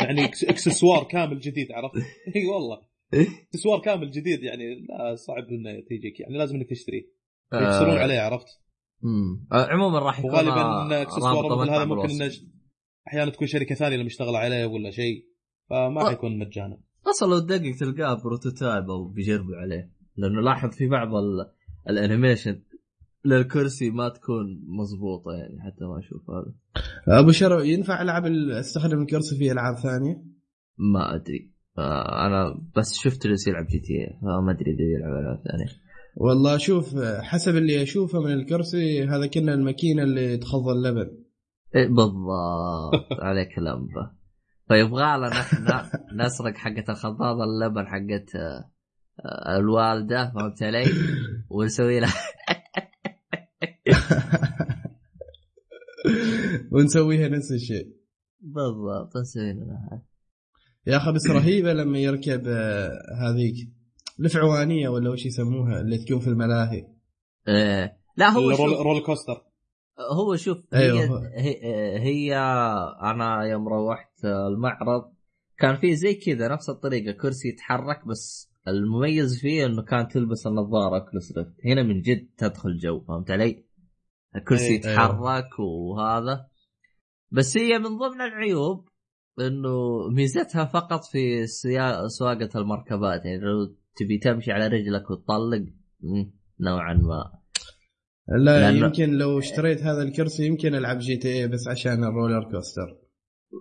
يعني 0.00 0.24
إكسسوار 0.24 1.04
كامل 1.04 1.40
جديد 1.40 1.72
عرفت؟ 1.72 1.96
إي 2.36 2.46
والله 2.46 2.80
إكسسوار 3.14 3.80
كامل 3.80 4.10
جديد 4.10 4.42
يعني 4.42 4.74
لا 4.74 5.14
صعب 5.14 5.44
إنه 5.48 5.80
تجيك 5.80 6.20
يعني 6.20 6.38
لازم 6.38 6.56
إنك 6.56 6.70
تشتريه 6.70 7.02
يفصلون 7.54 7.96
عليه 7.96 8.20
عرفت؟ 8.20 8.46
امم 9.04 9.46
آه، 9.52 9.66
عموما 9.66 9.98
راح 9.98 10.18
يكون 10.18 10.30
وغالبا 10.30 11.02
إكسسوار 11.02 11.58
مثل 11.58 11.70
هذا 11.70 11.84
ممكن. 11.84 12.10
إنه 12.10 12.30
أحيانا 13.08 13.30
تكون 13.30 13.46
شركة 13.46 13.74
ثانية 13.74 13.94
اللي 13.94 14.06
مشتغله 14.06 14.38
عليه 14.38 14.66
ولا 14.66 14.90
شيء 14.90 15.24
فما 15.70 16.00
أه. 16.00 16.08
حيكون 16.08 16.38
مجانا. 16.38 16.78
أصلا 17.06 17.28
لو 17.28 17.38
تدقق 17.38 17.76
تلقاه 17.80 18.22
prototype 18.24 18.90
أو 18.90 19.08
بيجربوا 19.08 19.56
عليه. 19.56 19.90
لأنه 20.16 20.40
لاحظ 20.40 20.70
في 20.70 20.86
بعض 20.86 21.08
ال... 21.14 21.46
ال 21.90 21.97
animation 21.97 22.62
للكرسي 23.24 23.90
ما 23.90 24.08
تكون 24.08 24.62
مضبوطة 24.66 25.32
يعني 25.32 25.60
حتى 25.60 25.84
ما 25.84 25.98
أشوف 25.98 26.30
هذا. 26.30 26.54
أبو 27.20 27.30
شرف 27.30 27.60
ينفع 27.60 28.02
ألعب 28.02 28.26
ال- 28.26 28.52
أستخدم 28.52 29.02
الكرسي 29.02 29.36
في 29.36 29.52
ألعاب 29.52 29.74
ثانية؟ 29.76 30.24
ما 30.78 31.14
أدري. 31.14 31.50
أنا 32.26 32.60
بس 32.76 32.94
شفت 32.94 33.26
جالس 33.26 33.48
يلعب 33.48 33.66
GTA 33.66 34.18
فما 34.22 34.52
أدري 34.52 34.70
إذا 34.70 34.82
يلعب 34.82 35.22
ألعاب 35.22 35.42
ثانية. 35.50 35.84
والله 36.16 36.56
شوف 36.56 36.96
حسب 37.20 37.56
اللي 37.56 37.82
أشوفه 37.82 38.20
من 38.20 38.32
الكرسي 38.32 39.04
هذا 39.04 39.26
كنه 39.26 39.54
الماكينة 39.54 40.02
اللي 40.02 40.36
تخض 40.36 40.68
اللبن. 40.68 40.98
إيه 40.98 41.23
بالضبط. 41.74 43.12
عليك 43.26 43.58
لمبه 43.58 44.10
فيبغى 44.68 45.16
لنا 45.16 45.40
إحنا 45.40 45.90
نسرق 46.12 46.56
حقة 46.56 46.84
الخضاضة 46.88 47.44
اللبن 47.44 47.86
حقت 47.86 48.36
آه، 48.36 48.70
آه، 49.24 49.56
الوالدة 49.56 50.32
فهمت 50.34 50.62
علي؟ 50.62 50.84
ونسوي 51.50 52.00
لها. 52.00 52.14
ونسويها 56.72 57.28
نفس 57.28 57.52
الشيء. 57.52 57.96
بالضبط 58.40 59.16
نسوي 59.16 59.52
لها. 59.52 60.02
يا 60.86 60.96
أخي 60.96 61.12
بس 61.12 61.26
رهيبه 61.26 61.72
لما 61.72 61.98
يركب 61.98 62.42
آه، 62.46 62.90
هذيك 63.20 63.54
الفعوانية 64.20 64.88
ولا 64.88 65.10
وش 65.10 65.26
يسموها 65.26 65.80
اللي 65.80 65.98
تكون 65.98 66.20
في 66.20 66.26
الملاهي؟ 66.28 66.86
إيه. 67.48 67.98
لا 68.16 68.28
هو 68.30 68.50
رول 68.82 69.02
كوستر. 69.02 69.53
هو 69.98 70.36
شوف 70.36 70.58
هي, 70.72 70.90
أيوه. 70.90 71.30
هي, 71.34 71.58
هي 71.98 72.36
أنا 73.02 73.42
يوم 73.44 73.68
روحت 73.68 74.24
المعرض 74.24 75.12
كان 75.58 75.76
في 75.76 75.96
زي 75.96 76.14
كذا 76.14 76.48
نفس 76.48 76.70
الطريقة 76.70 77.12
كرسي 77.12 77.48
يتحرك 77.48 78.06
بس 78.06 78.50
المميز 78.68 79.40
فيه 79.40 79.66
إنه 79.66 79.82
كان 79.82 80.08
تلبس 80.08 80.46
النظارة 80.46 81.06
ريفت 81.14 81.54
هنا 81.64 81.82
من 81.82 82.00
جد 82.00 82.28
تدخل 82.38 82.76
جو 82.76 83.00
فهمت 83.00 83.30
علي؟ 83.30 83.64
الكرسي 84.36 84.64
أيوه. 84.64 84.76
يتحرك 84.76 85.58
وهذا 85.58 86.46
بس 87.30 87.58
هي 87.58 87.78
من 87.78 87.98
ضمن 87.98 88.20
العيوب 88.20 88.88
إنه 89.40 90.08
ميزتها 90.08 90.64
فقط 90.64 91.04
في 91.04 91.46
سواقة 92.08 92.50
المركبات 92.60 93.24
يعني 93.24 93.38
لو 93.38 93.74
تبي 93.96 94.18
تمشي 94.18 94.52
على 94.52 94.66
رجلك 94.66 95.10
وتطلق 95.10 95.64
نوعا 96.60 96.94
ما 96.94 97.43
لا 98.28 98.70
لأنه- 98.70 98.82
يمكن 98.82 99.10
لو 99.10 99.38
اشتريت 99.38 99.82
هذا 99.82 100.02
الكرسي 100.02 100.46
يمكن 100.46 100.74
ألعب 100.74 100.98
GTA 100.98 101.48
بس 101.48 101.68
عشان 101.68 102.04
ال 102.04 102.11
roller 102.11 102.50
coaster 102.50 102.98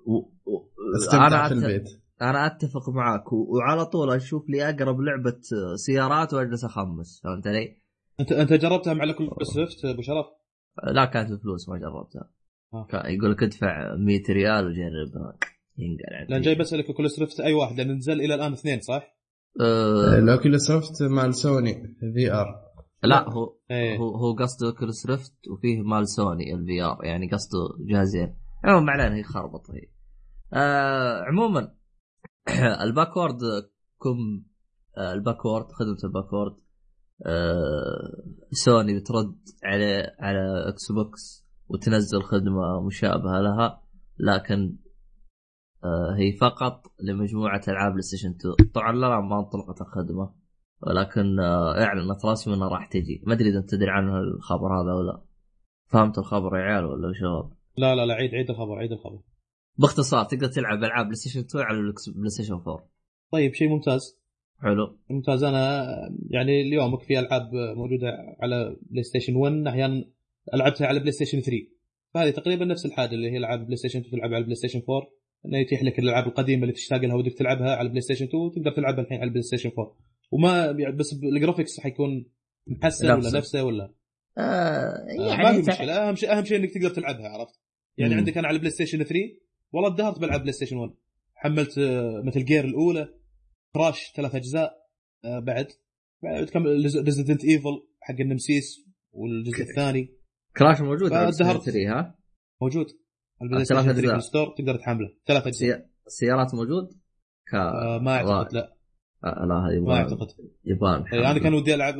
و... 0.07 0.17
و... 0.51 0.69
استمتع 0.97 1.27
أنا 1.27 1.47
في 1.47 1.53
البيت 1.53 1.89
أنا 2.21 2.45
أتفق 2.45 2.89
معاك 2.89 3.33
و... 3.33 3.57
وعلى 3.57 3.85
طول 3.85 4.11
أشوف 4.11 4.49
لي 4.49 4.69
أقرب 4.69 5.01
لعبة 5.01 5.39
سيارات 5.75 6.33
وأجلس 6.33 6.63
أخمس 6.65 7.21
فهمت 7.23 7.47
علي؟ 7.47 7.77
انت 8.19 8.31
أنت 8.31 8.53
جربتها 8.53 8.93
مع 8.93 9.11
Oculus 9.11 9.45
Rift 9.45 9.85
أبو 9.85 10.01
شرف؟ 10.01 10.25
لا 10.93 11.05
كانت 11.05 11.31
بفلوس 11.31 11.69
ما 11.69 11.77
جربتها 11.77 12.29
آه. 12.73 12.87
كان 12.89 13.15
يقول 13.15 13.31
لك 13.31 13.43
ادفع 13.43 13.95
100 13.95 14.23
ريال 14.29 14.65
وجربها 14.65 15.37
ينقل. 15.77 16.29
لأن 16.29 16.41
جاي 16.41 16.55
بسألك 16.55 16.91
Oculus 16.91 17.09
Rift 17.09 17.39
أي 17.39 17.53
واحد 17.53 17.77
لأن 17.77 17.91
نزل 17.91 18.21
إلى 18.21 18.35
الآن 18.35 18.53
اثنين 18.53 18.79
صح؟ 18.79 19.17
أه... 19.61 20.19
لو 20.19 20.57
سوفت 20.57 21.03
مال 21.03 21.35
سوني 21.35 21.95
VR 22.15 22.62
لا 23.03 23.29
هو 23.29 23.57
إيه. 23.71 23.97
هو 23.97 24.15
هو 24.15 24.33
قصده 24.35 24.67
Oculus 24.67 25.05
Rift 25.05 25.33
وفيه 25.51 25.81
مال 25.81 26.07
سوني 26.07 26.53
ال 26.53 26.83
VR 26.83 27.05
يعني 27.05 27.31
قصده 27.31 27.59
جهازين. 27.79 28.35
عموما 28.63 28.85
ما 28.85 28.91
علينا 28.91 29.15
هي 29.15 29.23
خربط 29.23 29.71
هي. 29.71 29.89
آه 30.53 31.23
عموما 31.23 31.73
ال 32.83 32.89
backward 32.89 33.39
كم 34.03 34.43
آه 34.97 35.13
ال 35.13 35.19
backward 35.19 35.65
خدمة 35.71 35.97
ال 36.03 36.09
backward 36.09 36.55
آه 37.25 38.23
سوني 38.51 38.99
بترد 38.99 39.37
على 39.63 40.15
على 40.19 40.69
Xbox 40.69 41.45
وتنزل 41.67 42.23
خدمة 42.23 42.81
مشابهة 42.85 43.39
لها 43.39 43.83
لكن 44.19 44.77
آه 45.83 46.15
هي 46.17 46.31
فقط 46.31 46.83
لمجموعة 47.03 47.61
ألعاب 47.67 47.91
PlayStation 47.91 48.29
2 48.29 48.71
طبعا 48.73 48.91
لا 48.91 49.19
ما 49.19 49.39
انطلقت 49.39 49.81
الخدمة. 49.81 50.42
ولكن 50.87 51.39
آه، 51.39 51.83
اعلنت 51.83 52.25
رسمي 52.25 52.53
انها 52.55 52.67
راح 52.69 52.85
تجي. 52.87 53.21
ما 53.27 53.33
أدري 53.33 53.49
إذا 53.49 53.59
أنت 53.59 53.69
تدري 53.69 53.89
عن 53.89 54.09
الخبر 54.17 54.67
هذا 54.81 54.93
ولا 54.93 55.21
فهمت 55.87 56.17
الخبر 56.17 56.57
يا 56.57 56.61
عيال 56.63 56.85
ولا 56.85 57.13
شباب 57.13 57.51
لا 57.77 57.95
لا 57.95 58.05
لا 58.05 58.13
عيد 58.13 58.35
عيد 58.35 58.49
الخبر 58.49 58.75
عيد 58.79 58.91
الخبر. 58.91 59.19
باختصار 59.77 60.25
تقدر 60.25 60.47
تلعب 60.47 60.83
ألعاب 60.83 61.05
PlayStation 61.05 61.39
2 61.39 61.65
على 61.65 61.77
ال 61.77 61.90
X- 61.90 62.15
PlayStation 62.17 62.53
4 62.53 62.89
طيب 63.31 63.53
شيء 63.53 63.69
ممتاز. 63.69 64.19
حلو. 64.61 64.97
ممتاز. 65.09 65.43
أنا 65.43 65.85
يعني 66.29 66.61
اليوم 66.61 66.97
في 66.97 67.19
ألعاب 67.19 67.49
موجودة 67.53 68.07
على 68.41 68.75
PlayStation 68.89 69.35
1 69.35 69.67
أحيانا 69.67 70.05
لعبتها 70.53 70.87
على 70.87 70.99
PlayStation 70.99 71.39
3 71.39 71.67
فهذه 72.13 72.29
تقريبا 72.29 72.65
نفس 72.65 72.85
الحاجة 72.85 73.11
اللي 73.15 73.31
هي 73.31 73.37
العاب 73.37 73.65
PlayStation 73.65 73.99
2 73.99 74.11
تلعبها 74.11 74.35
على 74.35 74.43
PlayStation 74.43 74.81
4 74.89 75.07
إنه 75.45 75.57
يتيح 75.57 75.83
لك 75.83 75.99
الألعاب 75.99 76.27
القديمة 76.27 76.61
اللي 76.61 76.73
تشتاق 76.73 77.01
لها 77.01 77.15
ودك 77.15 77.33
تلعبها 77.33 77.75
على 77.75 77.89
PlayStation 77.89 78.25
2 78.25 78.51
تقدر 78.51 78.71
تلعبها 78.71 79.01
الحين 79.03 79.17
على 79.17 79.27
ال 79.27 79.41
PlayStation 79.41 79.71
4 79.79 79.95
وما 80.33 80.65
يعني 80.65 80.95
بس 80.95 81.13
ال 81.13 81.21
graphics 81.21 81.79
حيكون 81.79 82.25
محسن 82.67 83.11
ولا 83.11 83.37
نفسه. 83.37 83.63
ولا؟ 83.63 83.93
آه 84.37 84.41
آه، 84.41 85.29
يعني 85.29 85.43
ما 85.43 85.61
في 85.61 85.71
مشكلة. 85.71 86.09
أهم 86.09 86.15
شيء 86.15 86.37
أهم 86.37 86.45
شيء 86.45 86.57
إنك 86.57 86.71
تقدر 86.71 86.89
تلعبها 86.89 87.29
عرفت؟ 87.29 87.59
يعني 87.97 88.13
مم. 88.13 88.19
عندك 88.19 88.37
أنا 88.37 88.47
على 88.47 88.59
PlayStation 88.59 89.03
3 89.03 89.15
والله 89.71 89.93
ازدهرت 89.93 90.19
بلعب 90.19 90.41
PlayStation 90.41 90.77
1 90.77 90.93
حملت 91.35 91.77
آه، 91.77 92.21
Metal 92.25 92.45
Gear 92.45 92.65
الأولى. 92.65 93.13
Crash 93.73 94.13
ثلاث 94.15 94.35
أجزاء 94.35 94.73
آه، 95.25 95.39
بعد. 95.39 95.67
بعد 96.23 96.49
كم 96.49 96.63
Resident 96.67 97.43
Evil 97.45 97.87
حق 98.01 98.15
ال 98.19 98.27
Nemesis 98.28 98.85
والجزء 99.11 99.61
الثاني. 99.61 100.15
Crash 100.57 100.81
موجود 100.81 101.13
على 101.13 101.25
فازدهرت. 101.25 101.51
PlayStation 101.51 101.85
3 101.85 101.99
ها؟ 101.99 102.19
موجود. 102.61 102.85
على 103.41 103.47
ال 103.47 103.51
Play 103.51 103.65
3 103.65 103.91
أجزاء. 103.91 104.05
في 104.11 104.15
ال 104.15 104.22
store 104.22 104.55
تقدر 104.57 104.75
تحمله. 104.75 105.09
ثلاث 105.27 105.47
أجزاء. 105.47 105.79
سي... 105.79 106.25
سيارات 106.25 106.55
موجود؟ 106.55 106.89
ك... 107.51 107.55
آه، 107.55 107.99
ما 107.99 108.15
أعتقد 108.15 108.53
لا. 108.53 108.75
لا 109.23 109.55
هذه 109.55 109.79
ما 109.79 109.95
اعتقد 109.95 110.27
يبان 110.65 111.03
إيه، 111.13 111.31
أنا 111.31 111.39
كان 111.39 111.53
ودي 111.53 111.73
العب 111.75 111.95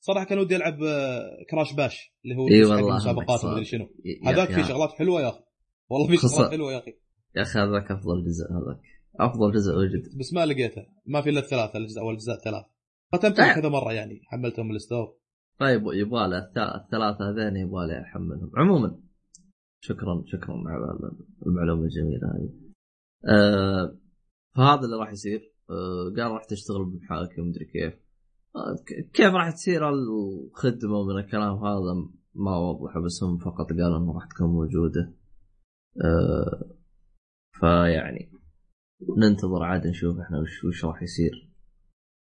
صراحة 0.00 0.26
كان 0.26 0.38
ودي 0.38 0.56
ألعب 0.56 0.82
آه، 0.82 1.44
Crash 1.50 1.72
Bash 1.74 2.14
اللي 2.24 2.36
هو 2.36 2.48
إي 2.48 2.64
والله 2.64 2.88
المسابقات 2.90 3.38
صار. 3.40 3.50
ومدري 3.50 3.64
شنو. 3.64 3.88
هذاك 4.26 4.48
في 4.52 4.64
شغلات 4.64 4.92
حلوة 4.92 5.20
يا 5.20 5.28
أخي. 5.28 5.40
والله 5.90 6.08
في 6.08 6.16
شغلات 6.16 6.50
حلوة 6.50 6.72
يا 6.72 6.78
أخي. 6.78 6.94
يا 7.36 7.42
أخي 7.42 7.58
هذاك 7.58 7.90
أفضل 7.90 8.24
جزء 8.24 8.44
هذاك. 8.52 8.80
أفضل 9.20 9.52
جزء 9.52 9.72
وجد 9.76 10.18
بس 10.18 10.32
ما 10.32 10.46
لقيتها 10.46 10.86
ما 11.06 11.20
في 11.22 11.30
إلا 11.30 11.40
الثلاثة 11.40 11.78
الاجزاء 11.78 12.04
أو 12.04 12.10
الاجزاء 12.10 12.36
الثلاث. 12.36 12.64
ختمتهم 13.14 13.46
طيب. 13.46 13.54
كذا 13.54 13.68
مرة 13.68 13.92
يعني 13.92 14.20
حملتهم 14.24 14.68
من 14.68 14.74
الستور. 14.74 15.16
طيب 15.60 15.82
يبغى 15.92 16.28
له 16.28 16.40
الث- 16.40 16.84
الثلاثة 16.84 17.30
هذين 17.30 17.56
يبغى 17.56 17.86
له 17.86 18.02
احملهم 18.02 18.50
عموما 18.56 19.00
شكرا 19.80 20.22
شكرا 20.26 20.54
على 20.66 20.98
المعلومة 21.46 21.82
الجميلة 21.84 22.26
هذه. 22.34 22.50
آه 23.34 23.98
فهذا 24.56 24.80
اللي 24.80 24.96
راح 24.96 25.12
يصير. 25.12 25.55
قال 26.16 26.30
راح 26.30 26.44
تشتغل 26.44 26.84
بمحاكي 26.84 27.40
ومدري 27.40 27.64
كيف. 27.64 27.94
آه 28.56 28.76
كيف 29.14 29.34
راح 29.34 29.50
تصير 29.50 29.88
الخدمة 29.88 31.04
من 31.04 31.18
الكلام 31.18 31.64
هذا؟ 31.64 31.94
ما 32.34 32.56
وضحوا 32.56 33.02
بس 33.02 33.22
هم 33.22 33.38
فقط 33.38 33.66
قالوا 33.70 33.98
إنه 33.98 34.12
راح 34.12 34.26
تكون 34.26 34.48
موجودة. 34.48 35.14
آه 36.04 36.76
فيعني 37.60 38.32
ننتظر 39.18 39.62
عاد 39.62 39.86
نشوف 39.86 40.18
إحنا 40.18 40.38
وش 40.38 40.64
وش 40.64 40.84
راح 40.84 41.02
يصير. 41.02 41.52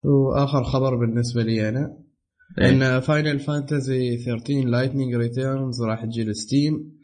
وآخر 0.04 0.64
خبر 0.64 0.96
بالنسبة 0.96 1.44
لي 1.44 1.70
أنا 1.70 1.98
إيه. 2.60 2.70
إن 2.70 3.00
Final 3.00 3.40
Fantasy 3.40 4.18
13 4.18 4.68
Lightning 4.68 5.16
Returns 5.16 5.82
راح 5.84 6.06
تجي 6.06 6.24
ل 6.24 6.34
Steam. 6.34 6.96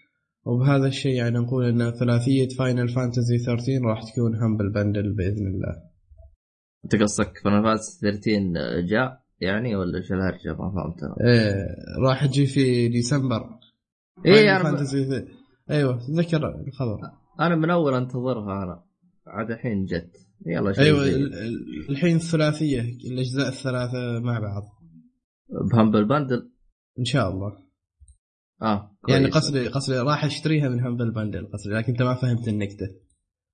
وبهذا 0.45 0.87
الشيء 0.87 1.15
يعني 1.15 1.39
نقول 1.39 1.65
إن 1.65 1.91
ثلاثية 1.91 2.47
Final 2.47 2.89
Fantasy 2.89 3.37
13 3.37 3.81
راح 3.85 4.11
تكون 4.11 4.35
Humble 4.35 4.69
Bundle 4.69 5.13
بإذن 5.13 5.47
الله. 5.47 5.90
انت 6.85 6.95
قصدك 6.95 7.37
Final 7.43 7.63
Fantasy 7.63 7.99
13 7.99 8.81
جاء 8.81 9.21
يعني 9.39 9.75
ولا 9.75 9.97
إيش 9.97 10.11
الهرجة؟ 10.11 10.49
ما 10.59 10.71
فهمت 10.75 11.03
أنا 11.03 11.15
إيه 11.31 11.65
راح 12.07 12.25
تجي 12.25 12.45
في 12.45 12.87
ديسمبر. 12.87 13.49
إيه 14.25 14.61
أنا 14.61 14.77
th- 14.77 15.23
أيوه 15.71 15.99
تذكر 16.07 16.61
الخبر. 16.67 16.99
أنا 17.39 17.55
من 17.55 17.69
اول 17.69 17.93
أنتظرها 17.93 18.63
أنا. 18.63 18.83
عاد 19.27 19.51
الحين 19.51 19.85
جت. 19.85 20.17
يلا 20.45 20.73
شيء 20.73 20.83
أيوه 20.83 21.05
الحين 21.89 22.15
الثلاثية 22.15 22.81
الأجزاء 22.81 23.47
الثلاثة 23.47 24.19
مع 24.19 24.39
بعض. 24.39 24.63
بهمبل 25.71 26.05
بندل؟ 26.05 26.51
إن 26.99 27.05
شاء 27.05 27.29
الله. 27.29 27.57
آه 28.61 28.97
يعني 29.09 29.29
كويس. 29.29 29.35
قصدي 29.35 29.67
قصدي 29.67 29.97
راح 29.99 30.25
أشتريها 30.25 30.69
من 30.69 30.79
همبل 30.79 31.11
بندل 31.11 31.47
قصدي 31.53 31.69
لكن 31.73 31.91
أنت 31.91 32.01
ما 32.01 32.13
فهمت 32.13 32.47
النكتة. 32.47 32.85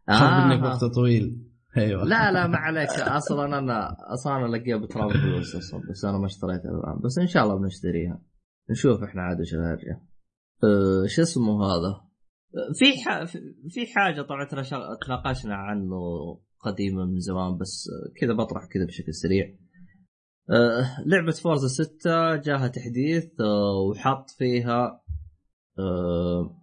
آه. 0.10 0.14
خاف 0.14 0.46
منك 0.52 0.64
وقت 0.64 0.84
طويل. 0.96 1.47
أيوه. 1.78 2.04
لا 2.04 2.32
لا 2.32 2.48
ما 2.48 2.58
عليك. 2.58 2.90
أصلا 2.90 3.46
أنا 3.60 3.96
أصلا 4.14 4.36
أنا 4.36 4.58
لقيها 4.58 4.78
بتراب 4.78 5.12
فلوس 5.12 5.56
أصلا 5.56 5.82
بس 5.90 6.06
أنا 6.06 6.18
ما 6.18 6.26
اشتريتها 6.26 6.72
الان 6.72 7.00
بس 7.04 7.18
إن 7.18 7.28
شاء 7.28 7.44
الله 7.44 7.60
بنشتريها. 7.60 8.22
نشوف 8.70 9.04
إحنا 9.04 9.22
عاد 9.22 9.40
وش 9.42 9.54
الهرجه 9.54 10.02
أه 10.64 11.08
شو 11.08 11.22
اسمه 11.22 11.66
هذا؟ 11.66 11.88
أه، 11.88 12.74
في 12.80 12.86
ح... 13.06 13.24
في 13.70 13.86
حاجة 13.96 14.22
طبعا 14.22 14.48
تناقشنا 15.06 15.56
عنه 15.56 16.00
قديما 16.60 17.06
من 17.06 17.20
زمان 17.20 17.58
بس 17.58 17.90
أه، 17.90 18.14
كذا 18.22 18.34
بطرح 18.34 18.66
كذا 18.66 18.86
بشكل 18.86 19.14
سريع. 19.14 19.56
آه 20.50 21.04
لعبة 21.06 21.32
Forza 21.32 21.68
6 21.84 22.36
جاها 22.36 22.68
تحديث 22.68 23.42
آه 23.42 23.90
وحط 23.90 24.30
فيها 24.30 25.02
آه 25.80 26.58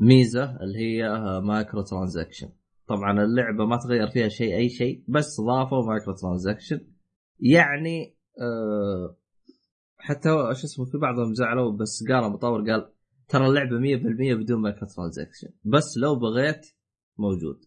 ميزة 0.00 0.56
اللي 0.62 0.78
هي 0.78 1.08
micro 1.40 1.82
transaction 1.82 2.48
طبعا 2.90 3.24
اللعبة 3.24 3.66
ما 3.66 3.76
تغير 3.76 4.10
فيها 4.10 4.28
شيء 4.28 4.56
أي 4.56 4.68
شيء 4.68 5.04
بس 5.08 5.40
ضافوا 5.40 5.86
micro 5.86 6.14
transaction 6.14 6.80
يعني 7.40 8.16
آه 8.40 9.16
حتى 9.98 10.28
شو 10.28 10.66
اسمه 10.66 10.84
في 10.84 10.98
بعضهم 10.98 11.34
زعلوا 11.34 11.72
بس 11.72 12.04
قال 12.08 12.24
المطور 12.24 12.70
قال 12.70 12.92
ترى 13.28 13.46
اللعبة 13.46 13.78
100% 13.78 14.42
بدون 14.42 14.60
micro 14.60 14.88
transaction 14.96 15.48
بس 15.64 15.98
لو 15.98 16.18
بغيت 16.18 16.66
موجود. 17.18 17.60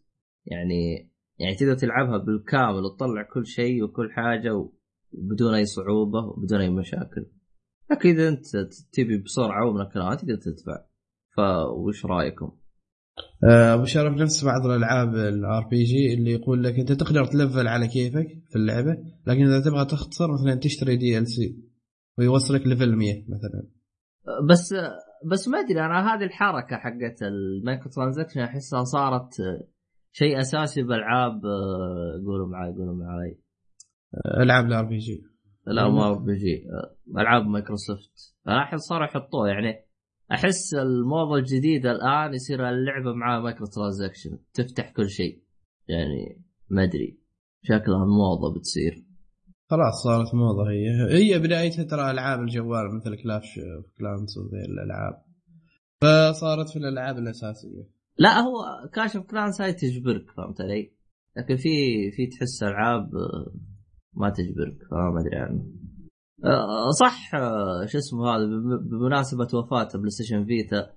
يعني 0.45 1.11
يعني 1.39 1.55
تقدر 1.55 1.75
تلعبها 1.75 2.17
بالكامل 2.17 2.83
وتطلع 2.83 3.23
كل 3.33 3.45
شيء 3.45 3.83
وكل 3.83 4.11
حاجة 4.11 4.69
وبدون 5.13 5.53
أي 5.53 5.65
صعوبة 5.65 6.19
وبدون 6.19 6.61
أي 6.61 6.69
مشاكل. 6.69 7.25
لكن 7.91 8.09
اذا 8.09 8.29
أنت 8.29 8.45
تبي 8.93 9.17
بسرعة 9.17 9.67
ومن 9.67 9.89
تقدر 9.89 10.35
تدفع. 10.35 10.85
فوش 11.35 12.05
رأيكم؟ 12.05 12.51
آه، 13.43 13.73
أبو 13.73 13.85
شرف 13.85 14.13
نفس 14.13 14.45
بعض 14.45 14.65
الألعاب 14.65 15.15
ال 15.15 15.67
RPG 15.67 16.13
اللي 16.13 16.31
يقول 16.31 16.63
لك 16.63 16.79
أنت 16.79 16.91
تقدر 16.91 17.25
تلفل 17.25 17.67
على 17.67 17.87
كيفك 17.87 18.27
في 18.49 18.55
اللعبة 18.55 18.97
لكن 19.27 19.45
إذا 19.45 19.59
تبغى 19.59 19.85
تختصر 19.85 20.33
مثلا 20.33 20.55
تشتري 20.55 20.95
DLC 20.95 21.57
ويوصلك 22.17 22.67
level 22.67 22.95
100 22.95 23.23
مثلا. 23.29 23.67
بس 24.49 24.75
بس 25.31 25.47
ما 25.47 25.59
أدري 25.59 25.85
أنا 25.85 26.13
هذه 26.13 26.23
الحركة 26.23 26.77
حقت 26.77 27.23
ال 27.23 27.35
micro 27.35 27.91
transaction 27.91 28.39
أحسها 28.39 28.83
صارت 28.83 29.29
شيء 30.11 30.39
أساسي 30.39 30.83
بالعاب 30.83 31.41
قولوا 32.25 32.47
معي 32.47 32.71
قولوا 32.71 32.95
معي. 32.95 33.39
ألعاب 34.43 34.65
ال 34.65 34.85
RPG. 34.85 35.23
لا 35.67 35.89
ما 35.89 36.07
RPG 36.07 36.63
ألعاب 37.17 37.45
مايكروسوفت. 37.45 38.35
أنا 38.47 38.63
أحس 38.63 38.79
صاروا 38.79 39.05
يحطوه 39.05 39.47
يعني 39.47 39.85
أحس 40.33 40.73
الموضة 40.73 41.35
الجديدة 41.35 41.91
الآن 41.91 42.33
يصير 42.33 42.69
اللعبة 42.69 43.13
معها 43.13 43.39
micro 43.39 43.67
transaction 43.67 44.39
تفتح 44.53 44.91
كل 44.91 45.09
شيء. 45.09 45.43
يعني 45.87 46.41
ما 46.69 46.83
أدري. 46.83 47.19
شكلها 47.63 48.05
موضة 48.05 48.53
بتصير. 48.53 49.05
خلاص 49.69 50.03
صارت 50.03 50.35
موضة 50.35 50.69
هي. 50.71 51.13
هي 51.17 51.39
بدايتها 51.39 51.83
ترى 51.83 52.11
ألعاب 52.11 52.39
الجوال 52.39 52.95
مثل 52.95 53.23
Clash 53.23 53.59
Clans 53.97 54.37
وذي 54.37 54.65
الألعاب. 54.65 55.23
فصارت 56.01 56.69
في 56.69 56.75
الألعاب 56.75 57.17
الأساسية. 57.17 57.89
لا 58.17 58.39
هو 58.39 58.63
Clash 58.93 59.15
of 59.15 59.25
Clans 59.25 59.61
هاي 59.61 59.73
تجبرك 59.73 60.31
فهمت 60.37 60.61
علي؟ 60.61 60.93
لكن 61.37 61.55
في 61.55 62.11
في 62.11 62.27
تحس 62.27 62.63
ألعاب 62.63 63.09
ما 64.13 64.29
تجبرك 64.29 64.77
فما 64.91 65.21
أدري 65.21 65.35
عنه 65.35 65.59
آه، 65.59 65.82
صح 66.99 67.35
آه، 67.35 67.85
شو 67.85 67.97
اسمه 67.97 68.35
هذا 68.35 68.45
بمناسبة 68.91 69.47
وفاة 69.53 69.87
PlayStation 69.95 70.45
Vita 70.45 70.93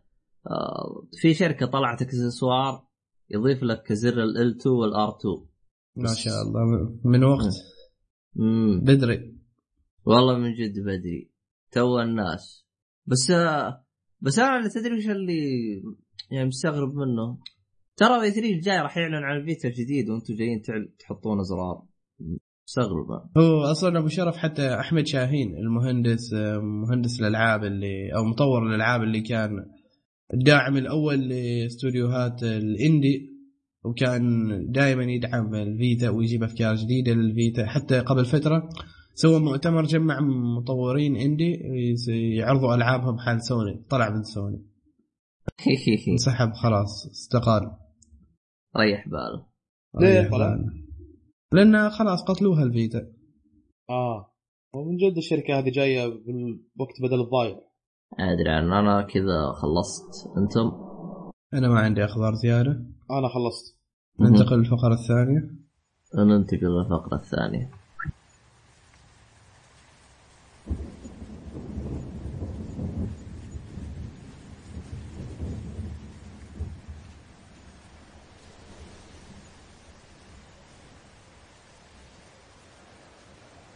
آه، 0.46 1.06
في 1.20 1.34
شركة 1.34 1.66
طلعت 1.66 2.02
إكسسوار 2.02 2.86
يضيف 3.30 3.62
لك 3.62 3.92
زر 3.92 4.22
ال 4.22 4.56
2 4.60 4.74
والار 4.74 5.16
2 5.20 5.46
ما 5.96 6.14
شاء 6.14 6.42
الله. 6.42 6.92
من 7.04 7.24
وقت؟ 7.24 7.54
مم. 8.34 8.80
بدري. 8.80 9.36
والله 10.04 10.38
من 10.38 10.54
جد 10.54 10.80
بدري. 10.80 11.30
تو 11.72 12.00
الناس. 12.00 12.66
بس 13.06 13.32
بس 14.20 14.38
أنا 14.38 14.58
اللي 14.58 14.68
تدري 14.70 14.98
وش 14.98 15.06
اللي 15.06 15.82
يعني 16.30 16.48
مستغرب 16.48 16.94
منه. 16.94 17.38
ترى 17.96 18.20
في 18.20 18.30
3 18.30 18.54
الجاي 18.54 18.78
راح 18.78 18.98
يعلن 18.98 19.24
عن 19.24 19.36
الفيتا 19.36 19.68
الجديد 19.68 20.10
وأنتم 20.10 20.34
جايين 20.34 20.62
تحطون 20.98 21.40
أزرار. 21.40 21.82
مستغرب 22.66 23.06
هو 23.36 23.62
أصلا 23.62 23.98
أبو 23.98 24.08
شرف 24.08 24.36
حتى 24.36 24.74
أحمد 24.74 25.06
شاهين 25.06 25.56
المهندس 25.56 26.32
مهندس 26.62 27.20
الألعاب 27.20 27.64
اللي 27.64 28.14
أو 28.16 28.24
مطور 28.24 28.66
الألعاب 28.66 29.02
اللي 29.02 29.20
كان 29.20 29.50
الداعم 30.34 30.76
الأول 30.76 31.28
لاستوديوهات 31.28 32.42
الإندي 32.42 33.36
وكان 33.84 34.48
دائما 34.70 35.04
يدعم 35.04 35.54
الفيتا 35.54 36.10
ويجيب 36.10 36.42
أفكار 36.42 36.74
جديدة 36.74 37.12
للفيتا. 37.12 37.66
حتى 37.66 38.00
قبل 38.00 38.24
فترة 38.24 38.68
سوى 39.14 39.40
مؤتمر 39.40 39.82
جمع 39.82 40.20
مطورين 40.58 41.16
إندي 41.16 41.60
يعرضوا 42.08 42.74
ألعابهم 42.74 43.18
حال 43.18 43.42
سوني 43.42 43.84
طلع 43.90 44.10
من 44.10 44.22
سوني. 44.22 44.66
انسحب 46.12 46.52
خلاص 46.52 47.06
استقال. 47.06 47.70
ريح 48.76 49.08
باله 49.08 49.46
ليه 50.00 50.30
طلع؟ 50.30 50.58
لأن 51.52 51.90
خلاص 51.90 52.24
قتلوها 52.24 52.62
الفيتا. 52.62 53.12
آه. 53.90 54.32
ومن 54.74 54.96
جد 54.96 55.16
الشركة 55.16 55.58
هذه 55.58 55.70
جاية 55.70 56.06
بالوقت 56.06 57.02
بدل 57.02 57.20
الضايع 57.20 57.60
أدري 58.18 58.58
أنا 58.58 59.02
كذا 59.02 59.52
خلصت. 59.52 60.36
أنتم؟ 60.36 60.72
أنا 61.54 61.68
ما 61.68 61.80
عندي 61.80 62.04
أخبار 62.04 62.34
زيادة. 62.34 62.86
أنا 63.10 63.28
خلصت. 63.28 63.78
ننتقل 64.20 64.58
للفقرة 64.58 64.94
الثانية. 64.94 65.50
ننتقل 66.14 66.66
للفقرة 66.66 67.16
الثانية. 67.16 67.70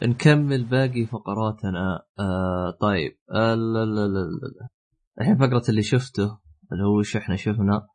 نكمل 0.02 0.64
باقي 0.64 1.06
فقراتنا. 1.06 2.06
آه 2.18 2.78
طيب. 2.80 3.18
آه 3.34 3.56
الحين 5.20 5.38
فقرة 5.38 5.62
اللي 5.68 5.82
شفته 5.82 6.38
اللي 6.72 6.84
هو 6.84 6.98
وش 6.98 7.16
إحنا 7.16 7.36
شفنا 7.36 7.88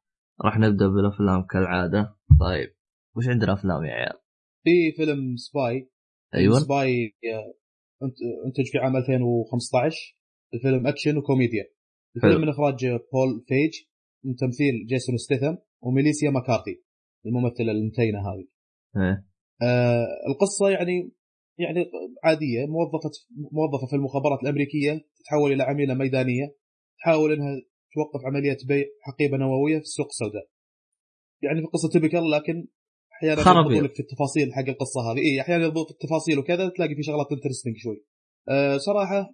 راح 0.45 0.59
نبدأ 0.59 0.87
بالأفلام 0.87 1.45
كالعادة. 1.45 2.15
طيب. 2.39 2.69
وش 3.15 3.27
عندنا 3.27 3.53
أفلام 3.53 3.83
يا 3.83 3.91
عيال؟ 3.91 4.19
في 4.63 4.91
فيلم 4.97 5.35
Spy. 5.35 5.91
أيوه. 6.35 6.59
Spy 6.59 7.15
انتج 8.45 8.71
في 8.71 8.77
عام 8.77 8.95
2015 8.95 10.17
الفيلم 10.53 10.87
أكشن 10.87 11.17
وكوميديا. 11.17 11.63
الفيلم 12.15 12.33
حلو. 12.33 12.41
من 12.41 12.49
إخراج 12.49 12.85
بول 12.85 13.45
فيج 13.47 13.73
من 14.25 14.35
تمثيل 14.35 14.85
جيسون 14.87 15.17
ستيثم 15.17 15.55
وميليسيا 15.81 16.29
ماكارتي 16.29 16.83
الممثلة 17.25 17.71
المتينه 17.71 18.19
هذه. 18.19 18.47
إيه. 18.97 19.25
آه 19.61 20.07
القصة 20.29 20.69
يعني 20.69 21.14
يعني 21.57 21.85
عادية 22.23 22.65
موظفة 22.65 23.11
موظفة 23.51 23.87
في 23.87 23.95
المخابرات 23.95 24.39
الأمريكية 24.43 25.01
تتحول 25.19 25.51
إلى 25.51 25.63
عميلة 25.63 25.93
ميدانية 25.93 26.55
تحاول 26.99 27.33
إنها 27.33 27.61
توقف 27.93 28.25
عملية 28.25 28.57
بيع 28.67 28.85
حقيبة 29.01 29.37
نووية 29.37 29.77
في 29.77 29.83
السوق 29.83 30.07
السوداء. 30.07 30.47
يعني 31.43 31.61
في 31.61 31.67
قصة 31.67 31.89
تبكل 31.89 32.31
لكن 32.31 32.67
أحيانا 33.13 33.41
يضبطوا 33.41 33.87
لك 33.87 33.93
في 33.93 33.99
التفاصيل 33.99 34.53
حق 34.53 34.69
القصة 34.69 35.11
هذه 35.11 35.17
إي 35.17 35.41
أحيانا 35.41 35.65
يضبط 35.65 35.91
التفاصيل 35.91 36.39
وكذا 36.39 36.69
تلاقي 36.69 36.95
في 36.95 37.03
شغلات 37.03 37.31
interesting 37.31 37.75
شوي. 37.77 38.05
أه 38.49 38.77
صراحة 38.77 39.29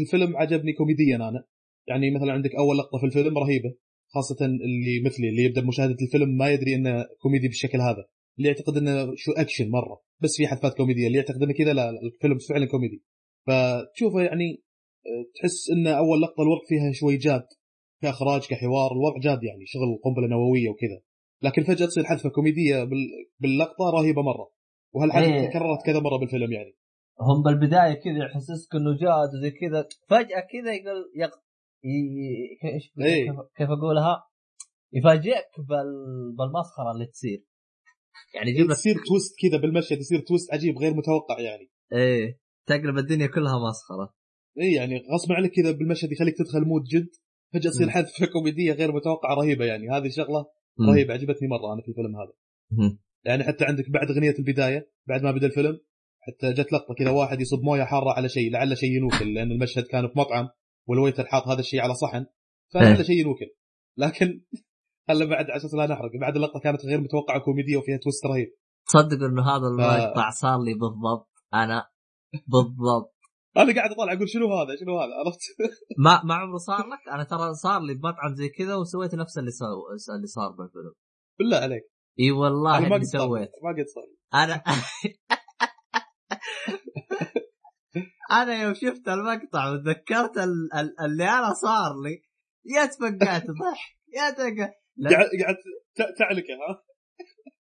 الفيلم 0.00 0.36
عجبني 0.36 0.72
كوميديا 0.72 1.16
أنا 1.16 1.44
يعني 1.88 2.10
مثلا 2.10 2.32
عندك 2.32 2.54
أول 2.54 2.78
لقطة 2.78 2.98
في 2.98 3.06
الفيلم 3.06 3.38
رهيبة 3.38 3.74
خاصة 4.14 4.46
اللي 4.46 5.02
مثلي 5.06 5.28
اللي 5.28 5.42
يبدأ 5.42 5.60
بمشاهدة 5.60 5.96
الفيلم 6.02 6.36
ما 6.36 6.50
يدري 6.50 6.74
إنه 6.74 7.06
كوميدي 7.22 7.48
بالشكل 7.48 7.78
هذا 7.80 8.04
اللي 8.38 8.48
يعتقد 8.48 8.76
إنه 8.76 9.12
شوي 9.16 9.32
أكشن 9.32 9.70
مرة 9.70 10.02
بس 10.22 10.36
في 10.36 10.46
حذفات 10.46 10.76
كوميدية. 10.76 11.06
اللي 11.06 11.18
يعتقد 11.18 11.42
إنه 11.42 11.52
كذا 11.52 11.72
لا 11.72 11.90
الفيلم 11.90 12.38
فعلا 12.48 12.66
كوميدي. 12.66 13.04
فتشوفه 13.46 14.20
يعني 14.20 14.62
تحس 15.34 15.70
إن 15.70 15.86
أول 15.86 16.22
لقطة 16.22 16.42
الوضع 16.42 16.62
فيها 16.68 16.92
شوي 16.92 17.16
جاد 17.16 17.46
كإخراج 18.02 18.46
كحوار 18.48 18.92
الوضع 18.92 19.18
جاد 19.22 19.42
يعني 19.44 19.66
شغل 19.66 20.00
قنبله 20.04 20.28
نوويه 20.28 20.68
وكذا. 20.68 21.00
لكن 21.42 21.62
فجأة 21.62 21.86
تصير 21.86 22.04
حذفه 22.04 22.28
كوميدية 22.30 22.84
باللقطة 23.40 23.84
رهيبة 23.94 24.22
مرة. 24.22 24.50
وهالحدث 24.94 25.26
إيه. 25.26 25.48
تكررت 25.48 25.86
كذا 25.86 26.00
مرة 26.00 26.18
بالفيلم 26.18 26.52
يعني. 26.52 26.76
هم 27.20 27.42
بالبداية 27.42 27.94
كذا 27.94 28.24
يحسسك 28.26 28.74
إنه 28.74 28.96
جاد 29.00 29.30
وزي 29.34 29.50
كذا. 29.50 29.88
فجأة 30.08 30.46
كذا 30.52 30.72
يقول 30.74 31.12
يق... 31.16 31.30
ي... 31.84 32.74
إيش 32.74 32.92
إيه. 33.00 33.26
كيف 33.56 33.68
أقولها؟ 33.70 34.24
يفاجئك 34.92 35.52
بال... 35.58 35.90
بالمسخرة 36.38 36.90
اللي 36.94 37.06
تصير. 37.06 37.44
يعني 38.34 38.50
يصير 38.50 38.94
twist 38.94 39.34
كذا 39.42 39.60
بالمشهد 39.60 39.98
يصير 39.98 40.20
twist 40.20 40.54
عجيب 40.54 40.78
غير 40.78 40.94
متوقع 40.94 41.40
يعني. 41.40 41.70
إيه 41.92 42.38
تقلب 42.66 42.98
الدنيا 42.98 43.26
كلها 43.26 43.58
مسخرة. 43.68 44.14
اي 44.60 44.72
يعني 44.72 45.02
غصب 45.14 45.32
عنك 45.32 45.50
كذا 45.50 45.70
بالمشهد 45.70 46.12
يخليك 46.12 46.34
تدخل 46.38 46.60
mood 46.60 46.82
جد 46.84 47.08
فجأة 47.54 47.70
تصير 47.70 47.90
حذفه 47.90 48.26
كوميدية 48.32 48.72
غير 48.72 48.92
متوقعة 48.92 49.34
رهيبة 49.34 49.64
يعني. 49.64 49.90
هذه 49.90 50.08
شغلة 50.08 50.46
رهيبة 50.88 51.14
عجبتني 51.14 51.48
مرة 51.48 51.72
أنا 51.74 51.82
في 51.82 51.88
الفيلم 51.88 52.16
هذا. 52.16 52.32
يعني 53.24 53.44
حتى 53.44 53.64
عندك 53.64 53.90
بعد 53.90 54.10
أغنية 54.10 54.34
البداية 54.38 54.90
بعد 55.06 55.22
ما 55.22 55.30
بدأ 55.32 55.46
الفيلم 55.46 55.80
حتى 56.20 56.52
جت 56.52 56.72
لقطة 56.72 56.94
كذا 56.94 57.10
واحد 57.10 57.40
يصب 57.40 57.62
موية 57.62 57.84
حارة 57.84 58.10
على 58.10 58.28
شيء 58.28 58.52
لعل 58.52 58.78
شيء 58.78 58.96
ينوكل 58.96 59.34
لأن 59.34 59.52
المشهد 59.52 59.84
كان 59.84 60.08
في 60.08 60.18
مطعم 60.18 60.48
وال 60.88 60.98
waiter 60.98 61.26
حاط 61.26 61.48
هذا 61.48 61.60
الشيء 61.60 61.80
على 61.80 61.94
صحن 61.94 62.26
فلعل 62.74 63.06
شيء 63.06 63.20
ينوكل. 63.20 63.46
لكن 63.96 64.40
هلا 65.10 65.24
بعد 65.24 65.46
عشان 65.50 65.78
لا 65.78 65.86
نحرق 65.86 66.10
بعد 66.20 66.36
اللقطه 66.36 66.60
كانت 66.60 66.84
غير 66.86 67.00
متوقعة 67.00 67.40
كوميدية 67.40 67.76
وفيها 67.76 67.96
twist 67.96 68.26
رهيب. 68.26 68.48
تصدق 68.86 69.24
إنه 69.26 69.42
هذا 69.42 69.66
المقطع 69.66 70.30
ف... 70.30 70.34
صار 70.34 70.58
لي 70.64 70.74
بالضبط 70.74 71.30
أنا 71.54 71.86
بالضبط. 72.46 73.14
أنا 73.56 73.74
قاعد 73.74 73.90
أطالع 73.90 74.12
أقول 74.12 74.28
شنو 74.28 74.46
هذا؟ 74.54 74.76
شنو 74.80 74.98
هذا؟ 75.00 75.12
عرفت؟ 75.24 75.40
ما 76.04 76.22
ما 76.24 76.34
عمره 76.34 76.56
صار 76.58 76.86
لك؟ 76.86 77.08
أنا 77.14 77.24
ترى 77.24 77.54
صار 77.54 77.80
لي 77.80 77.94
بمطعم 77.94 78.34
زي 78.34 78.48
كذا 78.48 78.74
وسويت 78.74 79.14
نفس 79.14 79.38
اللي 79.38 79.50
سو... 79.50 79.64
اللي 80.16 80.26
صار 80.26 80.50
بالفيلم. 80.50 80.92
بالله 81.38 81.56
عليك. 81.56 81.82
إي 82.20 82.30
والله 82.30 82.78
أنا 82.78 82.88
ما 82.88 82.96
قد 82.96 83.02
صار 83.02 83.20
سويت 83.20 83.50
ما 83.64 83.70
قد 83.70 83.86
صار. 83.94 84.04
أنا 84.34 84.62
أنا 88.42 88.62
يوم 88.62 88.74
شفت 88.74 89.08
المقطع 89.08 89.72
وتذكرت 89.72 90.38
ال- 90.38 90.74
ال- 90.74 91.00
اللي 91.04 91.24
أنا 91.24 91.52
صار 91.52 91.92
لي 92.04 92.22
يا 92.64 92.86
تفقعت 92.86 93.42
ضحك 93.42 93.96
يا 94.16 94.30
تفقعت. 94.30 94.74
قاعد 95.08 95.56
تعلقه 96.18 96.54
ها؟ 96.68 96.82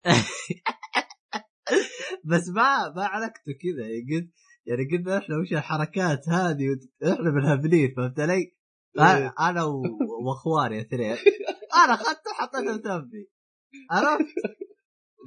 بس 2.26 2.50
ما 2.50 2.90
ما 2.96 3.06
علقته 3.06 3.52
كذا. 3.62 3.88
يعني 3.88 4.02
قلت 4.20 4.30
يعني 4.66 4.84
قلنا 4.98 5.18
إحنا 5.18 5.38
وش 5.38 5.54
الحركات 5.54 6.30
هذه 6.30 6.66
إحنا 7.14 7.32
بالهبلين 7.32 7.94
فهمت 7.98 8.20
علي؟ 8.20 8.56
أنا 9.00 9.34
أنا 9.40 9.64
و- 9.64 9.84
وأخواني 10.28 10.82
اثنين 10.82 11.12
أنا 11.84 11.94
اخذته 11.94 12.32
حطيته 12.34 12.78
بتمي 12.78 13.28
عرفت؟ 13.92 14.26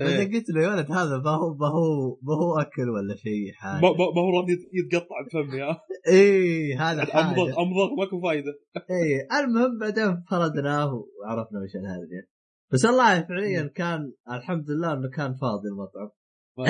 بعدين 0.01 0.17
إيه. 0.17 0.39
قلت 0.39 0.51
له 0.51 0.63
يا 0.63 0.69
ولد 0.69 0.93
هذا 0.93 1.19
ما 1.19 1.31
هو 1.31 1.55
ما 1.55 1.69
هو 1.69 2.19
ما 2.23 2.35
هو 2.35 2.61
أكل 2.61 2.91
ولا 2.91 3.17
شيء 3.17 3.53
حاجة. 3.53 3.81
ما 3.81 3.89
ما 3.89 4.21
هو 4.23 4.31
راضي 4.41 4.53
يتقطع 4.73 5.17
بفمي 5.27 5.63
ها 5.63 5.81
إيه 6.09 6.83
هذا 6.83 7.03
امضغ 7.03 7.13
حاجة 7.47 7.63
امضغ 7.63 7.95
ماكو 7.99 8.21
فايدة. 8.21 8.53
إيه 8.77 9.39
المهم 9.41 9.79
بعدين 9.79 10.23
فردناه 10.31 10.95
وعرفنا 10.95 11.61
وش 11.61 11.77
الهرجه 11.77 12.29
بس 12.73 12.85
والله 12.85 13.23
فعليا 13.23 13.73
كان 13.75 14.13
الحمد 14.31 14.71
لله 14.71 14.93
إنه 14.93 15.11
كان 15.11 15.35
فاضي 15.35 15.69
المطعم. 15.69 16.11
ما 16.59 16.65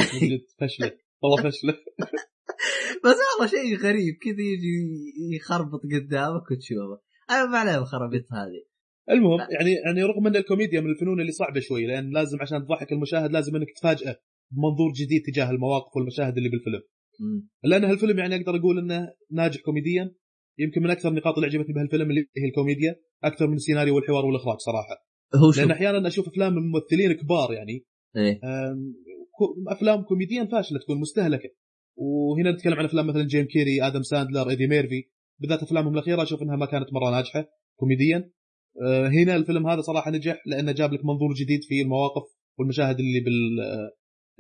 فشلة. 0.61 0.93
والله 1.23 1.37
فشلة. 1.51 1.73
بس 3.05 3.17
والله 3.31 3.51
شيء 3.51 3.77
غريب 3.77 4.15
كذا 4.23 4.41
يجي 4.41 5.37
يخربط 5.37 5.81
قدامك 5.93 6.51
وتشوفه. 6.51 7.01
أنا 7.31 7.47
ما 7.47 7.59
عليه 7.59 7.79
الخرابيط 7.79 8.33
هذه. 8.33 8.74
المهم 9.11 9.41
يعني 9.41 9.73
يعني 9.87 10.03
رغم 10.03 10.27
أن 10.27 10.37
الكوميديا 10.37 10.81
من 10.81 10.91
الفنون 10.91 11.21
اللي 11.21 11.33
صعبة 11.33 11.61
شوي 11.61 11.87
لأن 11.87 12.11
لازم 12.11 12.39
عشان 12.41 12.65
تضحك 12.65 12.93
المشاهد 12.93 13.33
لازم 13.33 13.57
أنك 13.57 13.67
تفاجئه 13.77 14.17
بمنظور 14.51 14.93
جديد 14.93 15.23
تجاه 15.27 15.51
المواقف 15.51 15.97
والمشاهد 15.97 16.37
اللي 16.37 16.49
بالفيلم. 16.49 16.83
مم. 17.21 17.49
لأن 17.65 17.85
هالفيلم 17.85 18.19
يعني 18.19 18.37
أقدر 18.37 18.57
أقول 18.57 18.79
أنه 18.79 19.13
ناجح 19.33 19.61
كوميديا 19.61 20.15
يمكن 20.59 20.83
من 20.83 20.91
أكثر 20.91 21.09
النقاط 21.09 21.35
اللي 21.35 21.47
عجبتني 21.47 21.75
بهالفيلم 21.75 22.11
اللي 22.11 22.21
هي 22.21 22.49
الكوميديا 22.49 22.97
أكثر 23.25 23.47
من 23.47 23.55
السيناريو 23.55 23.97
والحوار 23.97 24.27
والإخراج 24.27 24.57
صراحة. 24.59 25.07
هو 25.35 25.53
شوف 25.53 25.59
لأن 25.59 25.71
أحيانا 25.71 26.09
أشوف 26.09 26.29
أفلام 26.29 26.55
من 26.55 26.63
ممثلين 26.63 27.13
كبار 27.13 27.53
يعني 27.53 27.85
إيه. 28.17 28.41
أفلام 29.69 30.03
كوميديا 30.03 30.45
فاشلة 30.45 30.79
تكون 30.79 31.01
مستهلكة. 31.01 31.49
وهنا 31.97 32.53
نتكلم 32.53 32.75
عن 32.75 32.85
أفلام 32.85 33.07
مثلا 33.07 33.23
جيم 33.23 33.45
كيري 33.45 33.87
آدم 33.87 34.03
ساندلر 34.03 34.51
ايدي 34.51 34.67
ميرفي 34.67 35.09
بالذات 35.41 35.63
أفلامهم 35.63 35.95
الأخيرة 35.95 36.23
أشوف 36.23 36.43
إنها 36.43 36.57
ما 36.57 36.67
كانت 36.67 36.93
مرة 36.93 37.11
ناجحة 37.11 37.47
كوميديا. 37.77 38.31
هنا 39.19 39.37
الفيلم 39.37 39.67
هذا 39.67 39.81
صراحة 39.81 40.11
نجح 40.11 40.43
لأنه 40.47 40.73
جاب 40.73 40.93
لك 40.93 41.05
منظور 41.05 41.35
جديد 41.35 41.61
في 41.69 41.83
المواقف 41.83 42.23
والمشاهد 42.59 42.99
اللي 42.99 43.21
بال 43.21 43.61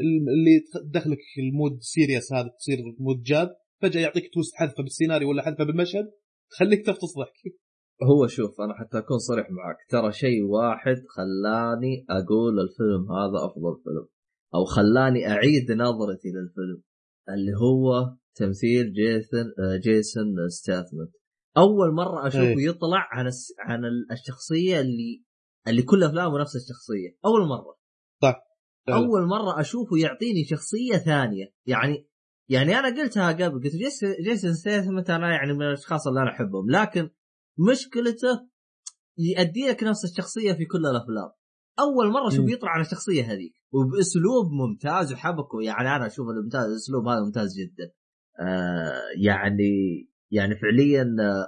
اللي 0.00 0.60
تدخلك 0.90 1.18
ال 1.38 1.46
mood 1.46 1.78
serious 1.80 2.32
هذا 2.32 2.48
تصير 2.58 2.78
mood 2.98 3.22
جاد. 3.22 3.50
فجأة 3.82 4.00
يعطيك 4.00 4.34
twist 4.34 4.54
حذفه 4.54 4.82
بالسيناريو 4.82 5.28
ولا 5.28 5.42
حذفه 5.42 5.64
بالمشهد 5.64 6.12
تخليك 6.50 6.86
تفطس 6.86 7.18
ضحك. 7.18 7.56
هو 8.02 8.26
شوف 8.26 8.60
أنا 8.60 8.74
حتى 8.74 8.98
أكون 8.98 9.18
صريح 9.18 9.46
معك. 9.50 9.76
ترى 9.88 10.12
شيء 10.12 10.42
واحد 10.42 10.96
خلاني 11.08 12.04
أقول 12.10 12.60
الفيلم 12.60 13.12
هذا 13.12 13.46
أفضل 13.46 13.82
فيلم 13.84 14.08
أو 14.54 14.64
خلاني 14.64 15.28
أعيد 15.28 15.72
نظرتي 15.72 16.28
للفيلم 16.28 16.82
اللي 17.28 17.52
هو 17.52 18.16
تمثيل 18.34 18.92
جيسون 18.92 19.52
آه، 19.58 19.76
جيسون 19.76 20.48
ستيثم 20.48 21.12
أول 21.56 21.94
مرة 21.94 22.26
أشوفه 22.26 22.44
إيه. 22.58 22.68
يطلع 22.68 23.08
عن 23.12 23.26
الس... 23.26 23.52
عن 23.60 23.84
ال- 23.84 24.12
الشخصية 24.12 24.80
اللي 24.80 25.24
اللي 25.68 25.82
كل 25.82 26.04
أفلامه 26.04 26.40
نفس 26.40 26.56
الشخصية. 26.56 27.18
أول 27.24 27.48
مرة. 27.48 27.76
فعلا. 28.22 28.42
أول 28.88 29.26
مرة 29.26 29.60
أشوفه 29.60 29.96
يعطيني 29.98 30.44
شخصية 30.44 30.96
ثانية. 30.96 31.46
يعني 31.66 32.08
يعني 32.48 32.78
أنا 32.78 32.88
قلتها 33.02 33.32
قبل 33.32 33.62
قلت 33.64 33.72
جيسون 34.24 34.54
ستاثمنت 34.54 35.10
أنا 35.10 35.30
يعني 35.32 35.52
من 35.52 35.62
الأشخاص 35.62 36.06
اللي 36.06 36.20
أنا 36.22 36.30
أحبهم. 36.30 36.70
لكن 36.70 37.10
مشكلته 37.70 38.48
يؤدي 39.18 39.68
لك 39.68 39.82
نفس 39.82 40.04
الشخصية 40.04 40.52
في 40.52 40.64
كل 40.64 40.86
الأفلام. 40.86 41.30
أول 41.78 42.12
مرة 42.12 42.28
أشوف. 42.28 42.50
يطلع 42.50 42.70
عن 42.70 42.80
الشخصية 42.80 43.32
هذيك. 43.32 43.52
وبأسلوب 43.72 44.52
ممتاز 44.52 45.12
وحبكة 45.12 45.62
يعني 45.62 45.96
أنا 45.96 46.06
أشوف 46.06 46.28
الممتاز 46.28 46.70
الأسلوب 46.70 47.08
هذا 47.08 47.20
ممتاز 47.20 47.54
جدا. 47.58 47.92
آه 48.40 49.00
يعني 49.18 50.08
يعني 50.32 50.54
فعليا 50.56 51.02
آه، 51.02 51.46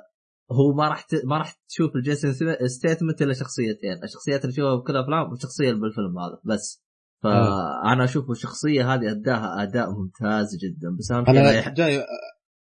هو 0.55 0.75
ما 0.75 0.89
راح 0.89 1.03
ت... 1.03 1.15
ما 1.25 1.39
راح 1.39 1.53
تشوف 1.69 1.97
الجيسون 1.97 2.33
ستيثم 2.67 3.23
إلا 3.23 3.33
شخصيتين 3.33 4.05
الشخصيات 4.05 4.41
اللي 4.45 4.53
تشوفها 4.53 4.77
بكل 4.77 4.93
الافلام 4.97 5.31
والشخصيه 5.31 5.71
اللي 5.71 5.81
بالفيلم 5.81 6.19
هذا 6.19 6.41
بس. 6.45 6.87
فأنا 7.23 8.05
أشوف 8.05 8.31
الشخصية 8.31 8.95
هذه 8.95 9.11
اداها 9.11 9.63
أداء 9.63 9.91
ممتاز 9.91 10.57
جدا 10.57 10.97
بس 10.99 11.11
اهم 11.11 11.25
شيء 11.25 11.35
لا 11.35 11.41
أنا 11.41 11.59
يح... 11.59 11.69
جاي 11.69 12.05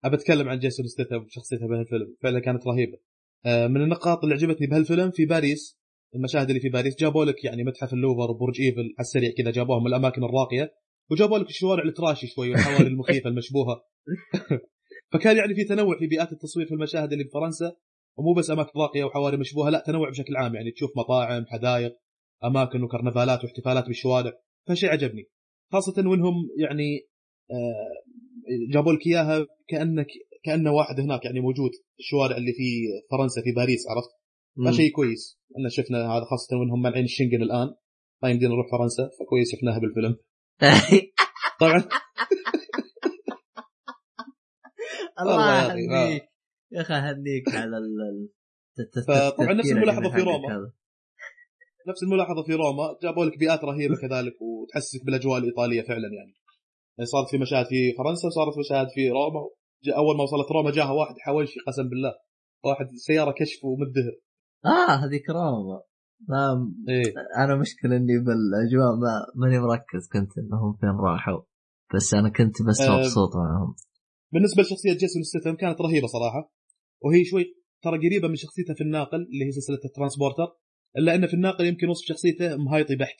ابى 0.05 0.15
أتكلم 0.15 0.49
عن 0.49 0.59
جيسون 0.59 0.87
ستيثم 0.87 1.15
وشخصيته 1.15 1.67
بهالفيلم 1.67 2.15
فعلا 2.23 2.39
كانت 2.39 2.67
رهيبة. 2.67 2.97
آه، 3.45 3.67
من 3.67 3.81
النقاط 3.81 4.23
اللي 4.23 4.35
عجبتني 4.35 4.67
بهالفيلم 4.67 5.11
في 5.11 5.25
باريس 5.25 5.79
المشاهد 6.15 6.47
اللي 6.47 6.59
في 6.59 6.69
باريس 6.69 6.95
جابوا 6.99 7.25
لك 7.25 7.43
يعني 7.43 7.63
متحف 7.63 7.93
اللوفر 7.93 8.31
وبرج 8.31 8.61
إيفل 8.61 8.79
على 8.79 9.05
السريع 9.05 9.31
كذا 9.37 9.51
جابوهم 9.51 9.87
الأماكن 9.87 10.23
الراقية 10.23 10.71
وجابوا 11.11 11.37
لك 11.37 11.49
الشوارع 11.49 11.83
ال 11.83 11.89
trashy 11.89 12.27
شوي 12.27 12.49
والحواري 12.49 12.87
المخيفة 12.87 13.29
المشبوهة. 13.29 13.81
فكان 15.13 15.37
يعني 15.37 15.55
في 15.55 15.63
تنوع 15.63 15.99
في 15.99 16.07
بيئات 16.07 16.31
التصوير 16.31 16.65
في 16.67 16.73
المشاهد 16.73 17.11
اللي 17.11 17.23
بفرنسا 17.23 17.75
ومو 18.17 18.33
بس 18.33 18.51
أماكن 18.51 18.79
راقية 18.79 19.03
وحواري 19.03 19.37
مشبوهة 19.37 19.69
لا 19.69 19.83
تنوع 19.87 20.09
بشكل 20.09 20.35
عام. 20.37 20.55
يعني 20.55 20.71
تشوف 20.71 20.91
مطاعم 20.97 21.45
حدائق 21.45 21.95
أماكن 22.43 22.83
وكرنفالات 22.83 23.43
واحتفالات 23.43 23.85
بالشوارع 23.85 24.33
فشيء 24.67 24.89
عجبني. 24.89 25.23
خاصة 25.71 25.93
وإنهم 25.97 26.33
يعني 26.57 26.99
آه، 27.51 28.73
جابوا 28.73 28.93
لك 28.93 29.07
إياها 29.07 29.45
كأنك 29.67 30.07
كانه 30.43 30.71
واحد 30.71 30.99
هناك 30.99 31.25
يعني 31.25 31.39
موجود 31.39 31.71
في 31.71 31.99
الشوارع 31.99 32.37
اللي 32.37 32.53
في 32.53 32.87
فرنسا 33.11 33.41
في 33.41 33.51
باريس 33.51 33.83
عرفت؟ 33.89 34.09
فشيء 34.67 34.91
كويس. 34.91 35.39
ان 35.59 35.69
شفنا 35.69 35.97
هذا 35.97 36.25
خاصة 36.25 36.57
وإنهم 36.57 36.81
مانعين 36.81 37.03
الشنغن 37.03 37.41
الآن 37.41 37.67
ما 38.23 38.29
يمدينا 38.29 38.51
نروح 38.51 38.71
فرنسا 38.71 39.09
فكويس 39.19 39.51
شفناها 39.51 39.79
بالفيلم. 39.79 40.15
طبعا. 41.61 41.83
الله 45.21 45.73
يهنيك. 45.77 46.23
يا 46.71 46.81
أخي 46.81 46.93
أهنيك 46.93 47.55
على 47.55 47.77
فطبعاً 49.07 49.53
نفس 49.53 49.71
الملاحظة 49.71 50.09
في 50.09 50.21
روما. 50.21 50.71
نفس 51.89 52.03
الملاحظة 52.03 52.43
في 52.43 52.53
روما. 52.53 52.97
جابوا 53.03 53.25
لك 53.25 53.37
بيئات 53.37 53.63
رهيبة 53.63 53.95
كذلك 53.95 54.41
وتحسسك 54.41 55.05
بالأجواء 55.05 55.37
الإيطالية 55.37 55.81
فعلا 55.81 56.07
يعني. 56.17 56.33
يعني 56.97 57.07
صارت 57.13 57.29
في 57.31 57.37
مشاهد 57.37 57.65
في 57.65 57.93
فرنسا 57.97 58.27
وصارت 58.27 58.57
مشاهد 58.57 58.87
في 58.95 59.09
روما. 59.09 59.49
أول 59.97 60.17
ما 60.17 60.23
وصلت 60.23 60.51
روما 60.51 60.71
جاها 60.71 60.91
واحد 60.91 61.15
حوشي 61.19 61.59
قسم 61.67 61.89
بالله. 61.89 62.13
واحد 62.65 62.85
سيارة 63.07 63.31
كشف 63.31 63.65
ومدهر. 63.65 64.15
آه 64.65 65.05
هذيك 65.05 65.29
روما. 65.29 65.81
ما 66.27 66.73
إيه. 66.89 67.13
أنا 67.43 67.55
مشكلة 67.55 67.95
إني 67.95 68.17
بالأجواء 68.25 68.95
ما 69.01 69.25
ماني 69.35 69.59
مركز 69.59 70.07
كنت 70.13 70.37
إنهم 70.37 70.73
فين 70.73 70.89
راحوا. 70.89 71.41
بس 71.95 72.13
أنا 72.13 72.29
كنت 72.29 72.55
بس 72.69 72.81
آه، 72.81 72.97
مبسوط 72.97 73.35
معهم. 73.35 73.75
بالنسبة 74.33 74.63
لشخصية 74.63 74.93
جيسون 74.93 75.23
ستيثم 75.23 75.55
كانت 75.55 75.81
رهيبة 75.81 76.07
صراحة 76.07 76.53
وهي 77.01 77.25
شوي 77.25 77.55
ترى 77.83 77.97
قريبة 78.07 78.27
من 78.27 78.35
شخصيته 78.35 78.73
في 78.73 78.81
الناقل 78.81 79.17
اللي 79.17 79.45
هي 79.45 79.51
سلسلة 79.51 79.79
ال 79.85 79.90
Transporter 79.90 80.47
إلا 80.97 81.15
إن 81.15 81.27
في 81.27 81.33
الناقل 81.33 81.65
يمكن 81.65 81.87
وصف 81.87 82.05
شخصيته 82.05 82.57
مهايطي 82.57 82.95
بحت. 82.95 83.17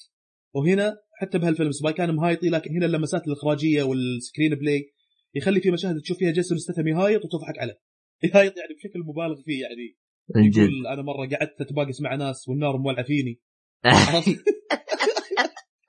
وهنا 0.56 0.98
حتى 1.14 1.38
بهالفيلم 1.38 1.72
Spy 1.72 1.94
كان 1.94 2.16
مهايطي 2.16 2.50
لكن 2.50 2.76
هنا 2.76 2.86
اللمسات 2.86 3.28
الإخراجية 3.28 3.84
وال 3.84 4.56
screenplay 4.56 4.92
يخلي 5.36 5.62
في 5.62 5.72
مشاهد 5.72 6.02
تشوف 6.02 6.18
فيها 6.18 6.32
جيسون 6.32 6.58
ستيثم 6.58 6.88
يهايط 6.88 7.26
وتضحك 7.26 7.60
عليه. 7.60 7.80
يهايط 8.24 8.58
يعني 8.58 8.74
بشكل 8.74 9.00
مبالغ 9.00 9.42
فيه 9.46 9.62
يعني. 9.62 9.98
جد. 10.50 10.58
يقول 10.58 10.88
أنا 10.88 11.02
مرة 11.02 11.28
قعدت 11.28 11.62
أتباقس 11.62 12.02
مع 12.02 12.16
ناس 12.16 12.50
والنار 12.50 12.78
مولعة 12.78 13.06
فيني؟ 13.06 13.42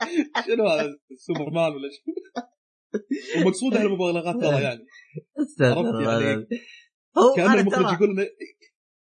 شنو 0.47 0.69
هذا 0.69 0.99
سوبرمان 1.17 1.73
ولا 1.73 1.89
شو 1.91 2.20
ومقصود 3.37 3.75
هالمبالغات 3.75 4.37
ترى 4.43 4.63
يعني. 4.63 4.87
عرفت 5.61 6.03
يعني؟ 6.07 6.47
كأن 7.37 7.59
المخرج 7.59 7.93
يقول 7.93 8.11
لنا 8.13 8.27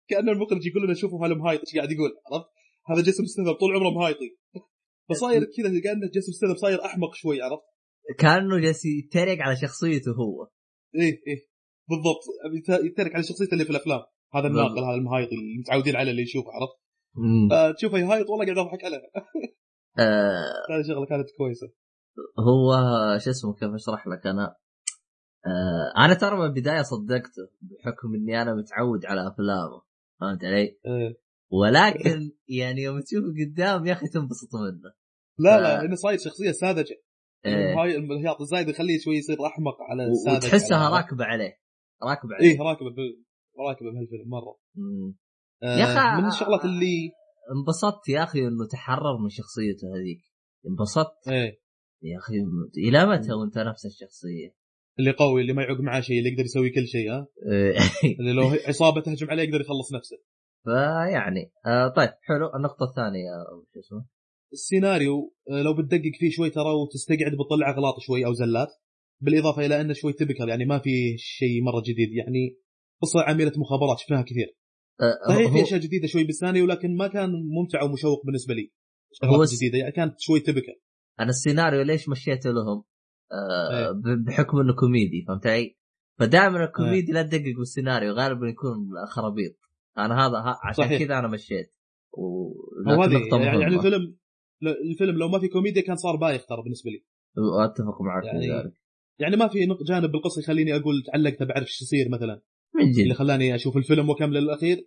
كأن 0.09 0.29
المخرج 0.29 0.65
يقول 0.65 0.83
لنا 0.83 0.93
شوفوا 0.93 1.27
هذا 1.27 1.33
مهايط 1.33 1.59
إيش 1.59 1.75
قاعد 1.75 1.91
يقول 1.91 2.09
عرفت؟ 2.31 2.47
هذا 2.89 3.01
جسم 3.01 3.25
ستيثم 3.25 3.51
طول 3.51 3.75
عمره 3.75 3.89
مهايطي 3.89 4.37
فصاير 5.09 5.41
كذا 5.57 5.81
كأنه 5.83 6.07
جسم 6.13 6.31
ستيثم 6.31 6.55
صاير 6.55 6.85
أحمق 6.85 7.15
شوي 7.15 7.41
عرفت؟ 7.41 7.63
كأنه 8.19 8.59
جالس 8.59 8.85
يتريق 8.85 9.41
على 9.41 9.55
شخصيته 9.55 10.11
هو. 10.11 10.47
إيه 10.95 11.21
إيه. 11.27 11.47
بالضبط. 11.89 12.21
يت- 12.57 12.85
يترك 12.85 13.15
على 13.15 13.23
شخصيته 13.23 13.53
اللي 13.53 13.63
في 13.65 13.69
الأفلام. 13.69 14.01
هذا 14.35 14.47
الناقل 14.47 14.83
هذا 14.83 14.95
المهايطي 14.95 15.35
اللي 15.35 15.59
متعودين 15.59 15.95
عليه 15.95 16.11
اللي 16.11 16.21
يشوفه 16.21 16.47
عرفت؟ 16.51 16.73
مم. 17.15 17.49
فتشوفه 17.73 17.97
يهايط 17.97 18.29
والله 18.29 18.45
قاعد 18.45 18.57
أضحك 18.57 18.83
عليه. 18.85 18.97
آه. 19.99 20.75
هذه 20.75 20.87
شغلة 20.87 21.05
كانت 21.05 21.27
كويسة. 21.37 21.67
هو 22.39 22.73
شو 23.17 23.29
اسمه 23.29 23.53
كيف 23.53 23.69
أشرح 23.73 24.07
لك؟ 24.07 24.27
أنا 24.27 24.55
آه 25.45 26.05
أنا 26.05 26.13
ترى 26.13 26.37
من 26.37 26.45
البداية 26.45 26.81
صدقته 26.81 27.49
بحكم 27.61 28.15
إني 28.15 28.41
أنا 28.41 28.53
متعود 28.55 29.05
على 29.05 29.27
أفلامه 29.27 29.81
فهمت 30.21 30.43
علي؟ 30.45 30.79
إيه. 30.85 31.17
ولكن 31.51 32.31
يعني 32.47 32.81
يوم 32.81 32.99
تشوفه 32.99 33.27
قدام 33.45 33.85
يا 33.85 33.93
أخي 33.93 34.07
تنبسط 34.07 34.49
منه. 34.55 34.93
لا 35.39 35.57
ف- 35.57 35.61
لا 35.61 35.81
لأنه 35.81 35.95
صاير 35.95 36.17
شخصية 36.17 36.51
ساذجة. 36.51 37.01
إيه. 37.45 37.81
هاي 37.81 37.95
الانهياط 37.97 38.41
الزايد 38.41 38.69
يخليه 38.69 38.99
شوي 38.99 39.15
يصير 39.15 39.37
أحمق 39.45 39.75
على 39.89 40.05
الساذج 40.07 40.35
وتحسها 40.45 40.89
على- 40.89 40.93
راكبة 40.93 41.25
عليه 41.25 41.59
راكبة 42.03 42.35
عليه. 42.35 42.51
إيه 42.51 42.59
راكبة 42.61 42.89
بال... 42.89 43.23
راكبة 43.69 43.91
بهالفيلم 43.91 44.29
مرة. 44.29 44.57
مم. 44.75 45.15
آه 45.63 45.77
يا 45.77 45.85
أخي- 45.85 46.21
من 46.21 46.27
الشغلات 46.27 46.65
اللي 46.65 47.11
انبسطت 47.57 48.09
يا 48.09 48.23
أخي 48.23 48.39
إنه 48.39 48.67
تحرر 48.71 49.17
من 49.23 49.29
شخصيته 49.29 49.87
هذيك. 49.95 50.21
انبسطت. 50.69 51.27
إيه. 51.27 51.62
يا 52.03 52.17
أخي 52.17 52.33
إلى 52.77 53.05
متى 53.05 53.33
وأنت 53.33 53.57
نفس 53.57 53.85
الشخصية؟ 53.85 54.55
اللي 54.99 55.11
قوي 55.11 55.41
اللي 55.41 55.53
ما 55.53 55.63
يعوق 55.63 55.79
معاه 55.79 56.01
شيء 56.01 56.19
اللي 56.19 56.29
يقدر 56.29 56.43
يسوي 56.43 56.69
كل 56.69 56.87
شيء 56.87 57.11
ها؟ 57.11 57.27
إيه. 57.51 57.75
اللي 58.19 58.33
لو 58.33 58.43
عصابة 58.67 59.01
تهجم 59.01 59.29
عليه 59.29 59.43
يقدر 59.43 59.61
يخلص 59.61 59.93
نفسه. 59.93 60.17
فيعني 60.63 61.51
آه 61.65 61.87
طيب 61.87 62.09
حلو. 62.09 62.55
النقطة 62.55 62.83
الثانية 62.89 63.29
أو 63.51 63.65
شو 63.73 63.79
اسمه؟ 63.79 64.05
السيناريو 64.53 65.33
آه، 65.49 65.61
لو 65.61 65.73
بتدقق 65.73 66.11
فيه 66.19 66.31
شوي 66.31 66.49
ترى 66.49 66.73
وتستقعد 66.73 67.31
بتطلع 67.31 67.69
أغلاط 67.69 67.99
شوي 67.99 68.25
أو 68.25 68.33
زلات 68.33 68.67
بالإضافة 69.21 69.65
إلى 69.65 69.81
إنه 69.81 69.93
شوي 69.93 70.13
تبكر 70.13 70.49
يعني 70.49 70.65
ما 70.65 70.79
في 70.79 71.17
شيء 71.17 71.63
مرة 71.63 71.81
جديد 71.81 72.11
يعني 72.11 72.57
قصة 73.01 73.21
عميلة 73.21 73.51
مخابرات 73.57 73.99
شفناها 73.99 74.21
كثير. 74.21 74.57
آه 75.01 75.29
صحيح 75.29 75.51
في 75.53 75.63
اشياء 75.63 75.79
جديدة 75.79 76.07
شوي 76.07 76.23
بالسيناريو 76.23 76.65
لكن 76.65 76.95
ما 76.95 77.07
كان 77.07 77.29
ممتع 77.29 77.83
ومشوق 77.83 78.25
بالنسبة 78.25 78.53
لي. 78.53 78.71
هو 79.23 79.31
شغلات 79.31 79.49
جديدة 79.53 79.77
يعني 79.77 79.91
كانت 79.91 80.15
شوي 80.19 80.39
تبكر 80.39 80.75
أنا 81.19 81.29
السيناريو 81.29 81.81
ليش 81.81 82.09
مشيته 82.09 82.51
لهم؟ 82.51 82.83
آه 83.31 83.77
إيه. 83.77 83.91
بحكم 84.25 84.59
إنه 84.59 84.73
كوميدي 84.73 85.25
فهمت 85.27 85.47
علي؟ 85.47 85.77
فدائما 86.19 86.63
الكوميدي 86.63 87.11
لا 87.11 87.23
تدقق 87.23 87.57
بالسيناريو 87.57 88.13
غالبا 88.13 88.47
يكون 88.47 88.89
خرابيط 89.09 89.55
أنا 89.97 90.25
هذا 90.25 90.37
ها 90.37 90.59
عشان. 90.63 90.97
كذا 90.97 91.19
أنا 91.19 91.27
مشيت 91.27 91.75
و... 92.13 92.51
يعني, 92.87 93.45
يعني. 93.45 93.75
الفيلم 93.75 94.17
الفيلم 94.91 95.17
لو 95.17 95.27
ما 95.27 95.39
في 95.39 95.47
كوميديا 95.47 95.81
كان 95.81 95.95
صار 95.95 96.15
بايخ 96.15 96.45
ترى 96.45 96.63
بالنسبة 96.63 96.91
لي 96.91 97.03
واتفق 97.37 98.01
معك 98.01 98.25
يعني 98.25 98.39
في 98.39 98.51
ذلك 98.51 98.73
يعني 99.19 99.35
ما 99.35 99.47
في 99.47 99.59
جانب 99.87 100.11
بالقصة 100.11 100.39
يخليني 100.39 100.75
أقول 100.75 101.03
تعلقت 101.07 101.43
بعرف 101.43 101.67
إيش 101.67 101.81
يصير 101.81 102.09
مثلا 102.09 102.41
من 102.75 102.81
اللي 102.81 103.03
جد 103.09 103.13
خلاني 103.13 103.55
أشوف 103.55 103.77
الفيلم 103.77 104.09
وأكمل 104.09 104.33
للاخير 104.33 104.77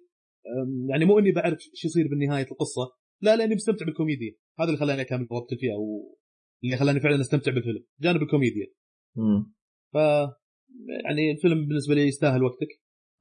يعني 0.88 1.04
مو 1.04 1.18
إني 1.18 1.32
بعرف 1.32 1.58
إيش 1.74 1.84
يصير 1.84 2.08
بالنهاية 2.08 2.46
القصة 2.52 2.92
لا 3.20 3.36
لأني 3.36 3.54
مستمتع 3.54 3.86
بالكوميديا 3.86 4.32
هذا 4.60 4.68
اللي 4.68 4.80
خلاني 4.80 5.00
أكمل 5.02 5.26
وقت 5.30 5.54
فيها 5.54 5.74
و 5.76 6.16
اللي 6.64 6.76
خلاني 6.76 7.00
فعلا 7.00 7.20
أستمتع 7.20 7.52
بالفيلم 7.52 7.84
جانب 8.00 8.22
الكوميديا. 8.22 8.66
مم. 9.16 9.52
ف 9.92 9.96
يعني 11.04 11.32
الفيلم 11.36 11.66
بالنسبة 11.66 11.94
لي 11.94 12.06
يستاهل 12.08 12.42
وقتك. 12.42 12.68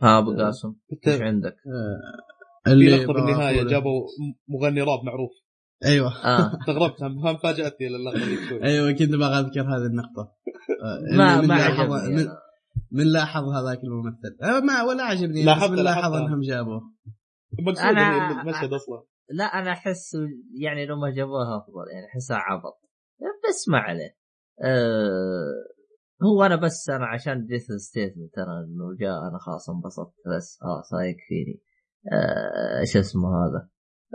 ها 0.02 0.20
أبو 0.20 0.32
قاسم 0.38 0.76
إيش 1.07 1.22
عندك؟ 1.22 1.56
آه، 2.66 2.70
في 2.74 2.76
لقطه 2.76 3.14
بالنهاية 3.14 3.64
جابوا 3.64 4.02
مغني 4.48 4.82
راب 4.82 5.03
معروف. 5.03 5.32
أيوه. 5.86 6.26
آه. 6.26 6.52
استغربت 6.62 7.03
هم 7.03 7.28
هم 7.28 7.38
فاجأتني 7.38 7.88
اللقطه 7.88 8.26
دي 8.26 8.64
أيوه 8.66 8.91
كنت 8.91 9.10
بغى 9.16 9.40
أذكر 9.40 9.62
هذه 9.62 9.86
النقطة. 9.86 10.32
آه، 10.84 11.16
ما 11.18 11.34
اللي 11.36 11.41
من 11.41 11.48
ما 11.48 11.53
لاحظ 11.57 12.10
من. 12.10 12.28
من 12.91 13.12
لاحظ 13.12 13.44
هذاك 13.44 13.84
الممثل. 13.84 14.38
آه، 14.44 14.60
ما 14.60 14.84
ولا 14.84 15.03
عجبني 15.03 15.44
لاحظت- 15.45 15.80
لاحظ. 15.80 16.14
إنهم 16.14 16.41
جابوه. 16.41 16.82
مقصود 17.60 17.84
أنا- 17.95 18.40
المشهد 18.41 18.74
أصلا. 18.74 19.03
لا 19.30 19.44
أنا 19.44 19.72
أحس 19.72 20.18
يعني 20.62 20.86
لو 20.86 20.96
ما 20.96 21.10
جابوها 21.10 21.58
أفضل 21.58 21.92
يعني 21.94 22.06
أحسها 22.06 22.38
عبط. 22.38 22.82
بس 23.50 23.70
ما 23.70 23.78
عليه. 23.78 24.18
أه 24.64 25.76
هو 26.24 26.44
أنا 26.44 26.56
بس 26.56 26.90
أنا 26.90 27.06
عشان 27.06 27.46
جيسون 27.46 27.78
ستيثم 27.78 28.34
ترى 28.34 28.46
انه 28.46 28.98
جاء 29.00 29.28
أنا 29.28 29.38
خلاص 29.40 29.70
انبسطت 29.70 30.16
بس 30.38 30.58
خلاص 30.62 30.94
هاي 30.94 31.10
يكفيني. 31.10 31.62
أه 32.14 32.80
إيش 32.80 32.98
اسمه 32.98 33.30
هذا؟ 33.30 33.70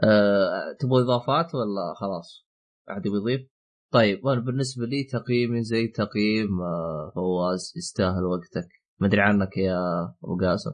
أه 0.04 0.76
تبغى 0.78 1.02
إضافات 1.02 1.54
ولا 1.54 1.94
خلاص؟ 1.96 2.46
احد 2.90 3.06
يبغى 3.06 3.18
يضيف؟ 3.18 3.50
طيب 3.92 4.24
وأنا 4.24 4.40
بالنسبة 4.40 4.86
لي 4.86 5.04
تقييمي 5.04 5.62
زي 5.62 5.88
تقييم 5.88 6.62
آه، 6.62 7.12
فواز 7.14 7.72
يستاهل 7.76 8.24
وقتك. 8.24 8.68
ما 8.98 9.06
أدري 9.06 9.20
عنك 9.20 9.56
يا 9.56 9.78
أبو 10.24 10.36
قاسم. 10.40 10.70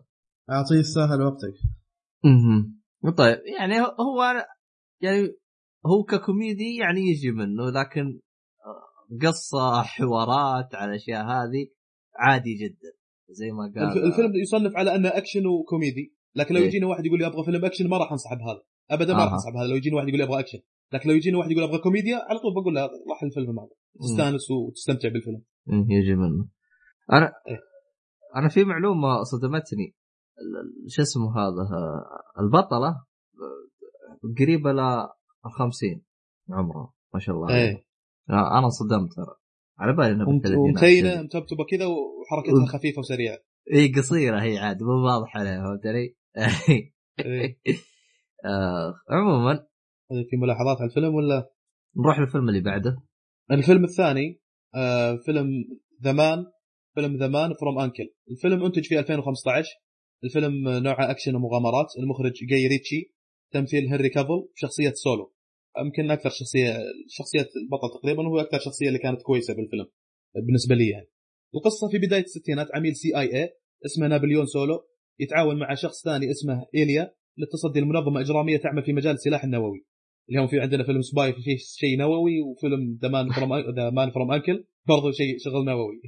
أعطيه 0.50 0.76
يستاهل 0.76 1.22
وقتك. 1.22 1.54
أها 2.24 2.75
طيب 3.16 3.38
يعني 3.58 3.80
هو- 3.80 4.46
يعني 5.00 5.22
هو 5.86 6.02
ككوميدي 6.08 6.76
يعني 6.76 7.00
يجي 7.00 7.30
منه 7.30 7.70
لكن 7.70 8.20
آه، 8.66 9.26
قصة 9.26 9.82
حوارات 9.82 10.74
على 10.74 10.90
الاشياء 10.90 11.24
هذه 11.24 11.68
عادي 12.18 12.54
جدا 12.54 12.92
زي 13.30 13.50
ما 13.50 13.72
قال 13.74 13.98
الف- 13.98 14.04
الفيلم 14.04 14.32
يصنف 14.42 14.76
على 14.76 14.94
أنه 14.94 15.08
أكشن 15.08 15.46
وكوميدي 15.46 16.14
لكن 16.34 16.54
لو 16.54 16.60
إيه. 16.60 16.66
يجيني 16.66 16.84
واحد 16.84 17.06
يقول 17.06 17.18
لي 17.18 17.26
أبغى 17.26 17.44
فيلم 17.44 17.64
أكشن 17.64 17.88
ما 17.88 17.98
راح 17.98 18.10
أنصح 18.12 18.30
بهذا 18.34 18.62
ابدا 18.90 19.12
ما 19.14 19.18
راح 19.18 19.26
آها. 19.28 19.34
أنصح 19.34 19.50
بهذا 19.54 19.66
لو 19.68 19.76
يجيني 19.76 19.96
واحد 19.96 20.08
يقول 20.08 20.18
لي 20.18 20.24
أبغى 20.24 20.40
أكشن 20.40 20.58
لكن 20.92 21.08
لو 21.08 21.14
يجيني 21.14 21.36
واحد 21.36 21.50
يقول 21.50 21.62
أبغى 21.64 21.78
كوميديا 21.78 22.16
على 22.16 22.38
طول 22.38 22.54
بقول 22.54 22.74
له 22.74 22.80
راح 22.82 23.22
الفيلم 23.22 23.58
هذا 23.60 23.68
تستانس 24.00 24.50
وتستمتع 24.50 25.08
بالفيلم 25.08 25.42
مم، 25.66 25.86
يجي 25.90 26.14
منه 26.14 26.48
أنا 27.12 27.32
إيه. 27.48 27.58
أنا 28.36 28.48
في 28.48 28.64
معلومة 28.64 29.22
صدمتني 29.22 29.94
شو 30.88 31.02
اسمه 31.02 31.38
هذا؟ 31.38 31.68
البطلة 32.40 33.04
قريبة 34.38 34.72
ل 34.72 35.08
50 35.58 36.02
عمرها 36.50 36.92
ما 37.14 37.20
شاء 37.20 37.34
الله. 37.36 37.54
إيه. 37.54 37.86
آه، 38.30 38.58
أنا 38.58 38.68
صدمت 38.68 39.12
ترى. 39.16 39.36
على 39.78 39.92
بالي 39.96 40.10
إنها 40.10 40.26
ومتينه 40.58 41.22
متبتبه 41.22 41.64
كذا 41.70 41.86
وحركتها 41.86 42.60
وم- 42.60 42.66
خفيفة 42.66 42.98
وسريعة. 42.98 43.38
اي 43.74 43.92
قصيرة 43.92 44.42
هي 44.42 44.58
عاد 44.58 44.82
مو 44.82 44.90
واضح 45.06 45.36
عليها 45.36 45.62
فهمت 45.64 45.86
علي؟ 45.86 46.16
إيه. 47.18 47.58
آه، 48.44 48.94
عموما. 49.10 49.66
في 50.30 50.36
ملاحظات 50.36 50.76
على 50.80 50.88
الفيلم 50.90 51.14
ولا؟ 51.14 51.50
نروح 51.96 52.18
للفيلم 52.18 52.48
اللي 52.48 52.60
بعده. 52.60 52.96
الفيلم 53.50 53.84
الثاني 53.84 54.40
آه 54.74 55.16
فيلم 55.26 55.46
The 56.04 56.12
Man 56.12 56.46
فيلم 56.94 57.16
The 57.16 57.28
Man 57.28 57.54
from 57.60 57.78
U.N.C.L.E. 57.78 58.08
الفيلم 58.30 58.64
أنتج 58.64 58.84
في 58.84 58.98
2015 58.98 59.68
الفيلم 60.24 60.68
نوعه 60.68 61.10
أكشن 61.10 61.34
ومغامرات. 61.34 61.86
المخرج 61.98 62.32
جاي 62.50 62.66
ريتشي 62.66 63.14
تمثيل 63.52 63.88
هنري 63.88 64.08
كافل 64.08 64.48
بشخصيه 64.54 64.92
سولو. 64.94 65.32
يمكن 65.84 66.10
أكثر 66.10 66.30
شخصية 66.30 66.78
شخصية 67.08 67.48
البطل 67.62 68.00
تقريبا 68.00 68.28
هو 68.28 68.40
أكثر 68.40 68.58
شخصية 68.58 68.88
اللي 68.88 68.98
كانت 68.98 69.22
كويسة 69.22 69.54
بالفيلم 69.54 69.86
بالنسبة 70.46 70.74
لي 70.74 70.88
يعني. 70.88 71.06
القصة 71.54 71.88
في 71.90 71.98
بداية 71.98 72.22
الستينات 72.22 72.66
عميل 72.74 72.96
CIA 72.96 73.48
اسمه 73.86 74.06
نابليون 74.08 74.46
سولو 74.46 74.80
يتعاون 75.20 75.58
مع 75.58 75.74
شخص 75.74 76.04
ثاني 76.04 76.30
اسمه 76.30 76.66
إيليا 76.74 77.14
للتصدي 77.38 77.80
لمنظمه 77.80 78.20
إجرامية 78.20 78.56
تعمل 78.56 78.82
في 78.82 78.92
مجال 78.92 79.14
السلاح 79.14 79.44
النووي. 79.44 79.86
اللي 80.28 80.40
هم 80.40 80.46
في 80.46 80.60
عندنا 80.60 80.84
فيلم 80.84 81.02
Spy 81.02 81.32
فيه 81.32 81.56
شيء 81.56 81.98
نووي 81.98 82.40
وفيلم 82.40 82.98
The 83.02 83.08
Man 83.08 83.32
from 83.32 83.50
The 83.76 83.90
Man 83.90 84.10
from 84.10 84.32
U.N.C.L.E. 84.32 84.64
برضه 84.88 85.10
شيء 85.10 85.38
شغل 85.38 85.64
نووي. 85.64 86.00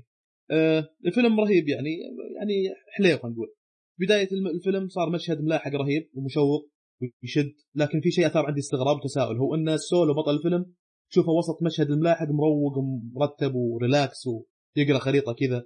آه 0.51 0.89
الفيلم 1.07 1.41
رهيب 1.41 1.69
يعني 1.69 1.91
يعني 2.39 2.75
حليو 2.97 3.17
نقول. 3.17 3.55
بداية 4.01 4.29
الفيلم 4.55 4.89
صار 4.89 5.11
مشهد 5.11 5.41
ملاحق 5.41 5.71
رهيب 5.71 6.11
ومشوق 6.15 6.71
ويشد 7.03 7.55
لكن 7.75 8.01
في 8.01 8.11
شيء 8.11 8.27
أثار 8.27 8.47
عندي 8.47 8.61
استغراب 8.61 8.97
وتساؤل 8.97 9.37
هو 9.37 9.55
إن 9.55 9.69
السولو 9.69 10.15
بطل 10.15 10.37
الفيلم 10.37 10.73
تشوفه 11.11 11.33
وسط 11.33 11.63
مشهد 11.63 11.91
الملاحق 11.91 12.27
مروق 12.27 12.79
ومرتب 12.79 13.55
و 13.55 13.67
relax 13.67 14.27
ويقرأ 14.27 14.99
خريطة 14.99 15.33
كذا. 15.33 15.65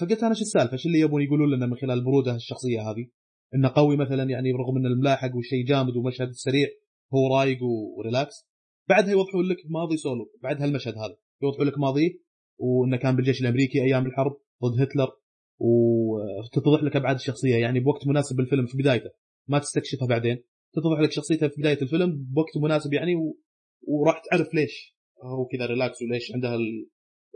فقلت 0.00 0.22
أنا 0.22 0.34
شو 0.34 0.40
السالفة؟ 0.40 0.76
شو 0.76 0.88
اللي 0.88 1.00
يبون 1.00 1.22
يقولون 1.22 1.54
لنا 1.54 1.66
من 1.66 1.76
خلال 1.76 1.98
البروده 1.98 2.34
الشخصية 2.34 2.90
هذه؟ 2.90 3.06
إنه 3.54 3.68
قوي 3.68 3.96
مثلا 3.96 4.22
يعني 4.22 4.52
رغم 4.52 4.76
ان 4.76 4.86
الملاحق 4.86 5.30
والشيء 5.34 5.66
جامد 5.66 5.96
ومشهد 5.96 6.30
سريع 6.32 6.68
هو 7.14 7.36
رايق 7.36 7.58
و 7.98 8.03
relax. 8.03 8.34
بعدها 8.88 9.10
يوضحون 9.10 9.48
لك 9.48 9.56
ماضي 9.70 9.96
سولو 9.96 10.32
بعد 10.42 10.62
هالمشهد 10.62 10.94
هذا 10.94 11.16
يوضحون 11.42 11.66
لك 11.66 11.78
ماضيه 11.78 12.10
وإنه 12.58 12.96
كان 12.96 13.16
بالجيش 13.16 13.40
الأمريكي 13.40 13.82
أيام 13.82 14.06
الحرب 14.06 14.32
ضد 14.64 14.82
هتلر. 14.82 15.19
وتتضح 15.60 16.82
لك 16.82 16.96
أبعاد 16.96 17.16
الشخصية. 17.16 17.56
يعني 17.56 17.80
بوقت 17.80 18.06
مناسب 18.06 18.36
بالفيلم 18.36 18.66
في 18.66 18.78
بدايته. 18.78 19.10
ما 19.48 19.58
تستكشفها 19.58 20.08
بعدين. 20.08 20.36
تتضح 20.74 21.00
لك 21.00 21.12
شخصيته 21.12 21.48
في 21.48 21.60
بداية 21.60 21.82
الفيلم 21.82 22.26
بوقت 22.34 22.56
مناسب 22.62 22.92
يعني 22.92 23.14
و... 23.14 23.38
وراح 23.88 24.22
تعرف 24.30 24.54
ليش. 24.54 24.96
هو 25.24 25.46
كذا 25.46 25.66
relax 25.66 26.02
وليش 26.02 26.32
عندها 26.34 26.54
ال- 26.54 26.88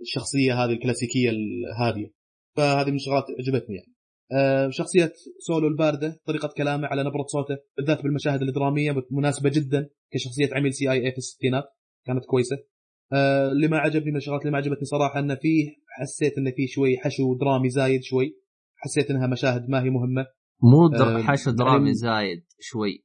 الشخصية 0.02 0.64
هذه 0.64 0.70
الكلاسيكية 0.70 1.30
الهاديه 1.30 2.10
فهذه 2.56 2.88
من 2.90 2.96
الشغلات 2.96 3.24
عجبتني 3.38 3.76
يعني. 3.76 3.94
آه، 4.32 4.70
شخصية 4.70 5.12
سولو 5.38 5.68
الباردة 5.68 6.20
طريقة 6.26 6.48
كلامه 6.56 6.86
على 6.86 7.02
نبرة 7.02 7.26
صوته 7.26 7.56
بالذات 7.76 8.02
بالمشاهد 8.02 8.42
الدرامية 8.42 8.94
مناسبة 9.10 9.50
جدا 9.50 9.90
كشخصية 10.12 10.48
عميل 10.54 10.74
CIA 10.74 11.12
في 11.12 11.18
الستينات. 11.18 11.64
كانت 12.06 12.24
كويسة. 12.24 12.56
آه، 13.14 13.52
اللي 13.52 13.68
ما 13.68 13.78
عجبني 13.78 14.10
من 14.10 14.16
الشغلات 14.16 14.40
اللي 14.40 14.52
ما 14.52 14.58
عجبتني 14.58 14.84
صراحة 14.84 15.20
انه 15.20 15.34
فيه 15.34 15.70
حسيت 15.88 16.38
انه 16.38 16.50
فيه 16.56 16.66
شوي 16.66 16.96
حشو 16.98 17.34
درامي 17.38 17.70
زايد 17.70 18.02
شوي. 18.02 18.36
حسيت 18.76 19.10
إنها 19.10 19.26
مشاهد 19.26 19.68
ما 19.68 19.82
هي 19.82 19.90
مهمة. 19.90 20.26
مو 20.62 20.88
در... 20.88 21.18
آه، 21.18 21.22
حشو 21.22 21.50
درامي 21.50 21.74
يعني- 21.78 21.94
زايد 21.94 22.44
شوي. 22.60 23.04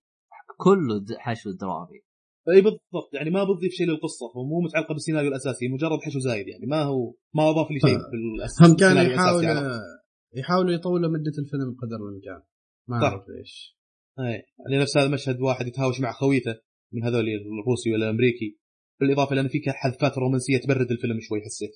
كله 0.58 0.98
د- 1.00 1.18
حشو 1.20 1.52
درامي. 1.52 2.00
إي 2.56 2.62
بالضبط 2.62 3.10
يعني 3.14 3.30
ما 3.30 3.44
بتضيف 3.44 3.72
شيء 3.72 3.88
للقصة 3.88 4.26
ومو 4.36 4.62
متعلقه 4.62 4.94
بالسيناريو 4.94 5.30
الأساسي 5.30 5.68
مجرد 5.68 6.00
حشو 6.06 6.20
زايد 6.20 6.48
يعني 6.48 6.66
ما 6.66 6.82
هو 6.84 7.14
ما 7.36 7.50
أضاف 7.50 7.72
لي 7.72 7.80
شيء 7.80 7.98
ف- 8.00 8.02
بالاساس 8.12 8.62
هم 8.70 8.76
كانوا 8.76 9.02
الأساسي 9.02 9.48
يحاولوا 10.36 10.72
يطولوا 10.72 11.10
مدة 11.10 11.32
الفيلم 11.40 11.76
قدر 11.82 11.98
الإمكان. 12.10 12.42
ما. 12.88 13.04
أعرف 13.08 13.24
ليش. 13.30 13.78
إي 14.20 14.26
يعني 14.70 14.82
نفس 14.82 14.98
هذا 14.98 15.06
المشهد 15.08 15.42
واحد 15.42 15.68
يتهاوش 15.68 16.02
مع 16.02 16.12
خويته 16.12 16.56
من 16.94 17.04
هذول 17.04 17.26
الروسي 17.64 17.92
ولا 17.94 18.06
الأمريكي. 18.10 18.60
بالإضافة 19.00 19.36
لأن 19.36 19.48
في 19.48 19.62
حذفات 19.68 20.18
رومانسية 20.18 20.58
تبرد 20.58 20.92
الفيلم 20.92 21.20
شوي 21.20 21.42
حسيت. 21.42 21.72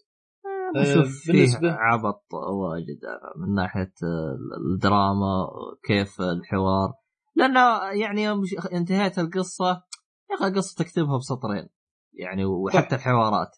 أشوف 0.75 1.05
آه، 1.05 1.09
فيه 1.31 1.45
بالنسبة- 1.45 1.63
عبط 1.63 2.25
واجد 2.33 2.99
أنا 3.05 3.47
من 3.47 3.55
ناحية 3.55 3.93
آه، 4.03 4.37
الدراما 4.73 5.47
كيف 5.87 6.21
الحوار. 6.21 6.93
لأنه 7.35 7.91
يعني 8.01 8.23
يوم 8.23 8.41
انتهيت 8.73 9.19
القصة 9.19 9.83
يا 10.31 10.35
أخي 10.35 10.47
القصة 10.47 10.83
تكتبها 10.83 11.17
بسطرين 11.17 11.69
يعني 12.13 12.45
وحتى 12.45 12.95
الحوارات. 12.95 13.49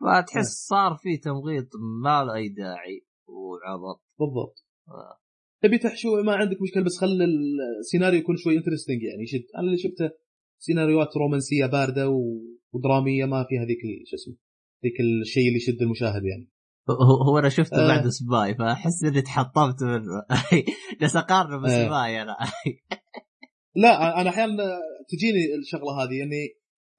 فتحس 0.00 0.66
صار 0.68 0.96
في 1.02 1.16
تمغيط 1.16 1.68
ما 2.04 2.24
له 2.24 2.34
أي 2.34 2.48
داعي 2.48 3.06
وعبط. 3.28 4.02
بالضبط. 4.18 4.66
آه. 4.88 5.18
تبي 5.62 5.78
تحشو؟ 5.78 6.22
ما 6.22 6.34
عندك 6.34 6.62
مشكلة 6.62 6.84
بس 6.84 6.98
خلي 7.00 7.24
السيناريو 7.80 8.20
يكون 8.20 8.36
شوي 8.36 8.56
interesting 8.56 9.02
يعني. 9.02 9.22
يشد 9.22 9.44
أنا 9.58 9.66
اللي 9.66 9.78
شفته 9.78 10.10
سيناريوهات 10.58 11.16
رومانسية 11.16 11.66
باردة 11.66 12.08
و... 12.08 12.38
ودرامية 12.72 13.24
ما 13.24 13.46
فيها 13.48 13.64
ذيك 13.64 13.78
شو 14.06 14.16
اسمه 14.16 14.36
ذيك 14.84 15.00
الشيء 15.00 15.46
اللي 15.48 15.56
يشد 15.56 15.82
المشاهد 15.82 16.24
يعني. 16.24 16.50
هو 16.90 17.22
هو 17.22 17.38
أنا 17.38 17.48
شفته 17.48 17.84
آه. 17.84 17.88
بعد 17.88 18.08
Spy 18.08 18.54
فأحس 18.54 19.04
إني 19.04 19.22
تحطمت 19.22 19.82
منه 19.82 20.24
جالس 21.00 21.16
اقارنه 21.22 21.56
آه. 21.56 21.60
ب 21.60 21.75
Spy 21.75 22.22
أنا. 22.22 22.36
لا 23.76 24.20
أنا 24.20 24.30
أحيانا 24.30 24.78
تجيني 25.08 25.54
الشغلة 25.62 26.02
هذه 26.02 26.22
إني 26.22 26.48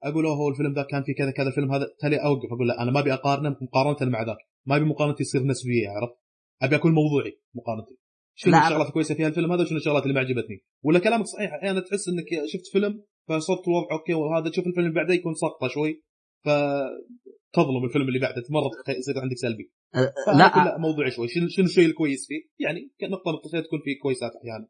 أقول 0.04 0.26
هو 0.26 0.48
الفيلم 0.48 0.72
ذا 0.74 0.82
كان 0.82 1.02
في 1.02 1.14
كذا 1.14 1.30
كذا 1.30 1.48
الفيلم 1.48 1.72
هذا. 1.72 1.86
تالي 2.00 2.16
أوقف 2.16 2.52
أقول 2.52 2.68
لا 2.68 2.82
أنا 2.82 2.90
ما 2.90 3.00
أبي 3.00 3.12
أقارنه 3.12 3.56
مقارنة 3.60 4.10
مع 4.10 4.22
ذاك. 4.22 4.36
ما 4.66 4.76
أبي 4.76 4.84
مقارنتي 4.84 5.24
تصير 5.24 5.42
نسبية 5.42 5.88
عرفت؟ 5.88 6.14
أبي 6.62 6.76
أكون 6.76 6.92
موضوعي 6.92 7.40
مقارنتي. 7.54 7.98
شنو 8.34 8.52
لا، 8.52 8.66
الشغلات 8.66 8.86
الكويسة 8.86 9.14
في 9.14 9.26
الفيلم 9.26 9.52
هذا 9.52 9.62
وشنو 9.62 9.78
الشغلات 9.78 10.02
اللي 10.02 10.14
ما 10.14 10.20
عجبتني؟ 10.20 10.64
ولا 10.82 10.98
كلامك 10.98 11.26
صحيح 11.26 11.52
أحيانا 11.54 11.80
تحس 11.80 12.08
إنك 12.08 12.26
شفت 12.52 12.66
فيلم 12.72 13.04
فصرت 13.28 13.68
وضع 13.68 13.88
okay 13.92 14.14
وهذا 14.14 14.50
تشوف 14.50 14.66
الفيلم 14.66 14.86
اللي 14.86 15.00
بعده 15.00 15.14
يكون 15.14 15.34
سقطة 15.34 15.68
شوي. 15.68 16.02
ف 16.44 16.48
تظلم 17.52 17.84
الفيلم 17.84 18.08
اللي 18.08 18.18
بعده 18.20 18.42
مره 18.50 18.96
يصير 18.98 19.22
عندك 19.22 19.36
سلبي. 19.36 19.72
فأنا 20.26 20.38
لا 20.38 20.46
أقول 20.46 20.64
لا 20.64 20.78
موضوعي 20.78 21.10
شوي. 21.10 21.28
شنو 21.28 21.48
شنو 21.48 21.64
الشيء 21.64 21.86
الكويس 21.86 22.26
فيه؟ 22.28 22.64
يعني 22.64 22.90
نقطه 23.02 23.30
نقطتين 23.32 23.62
تكون 23.62 23.80
فيه 23.84 23.98
كويسات 24.02 24.30
أحيانا. 24.36 24.68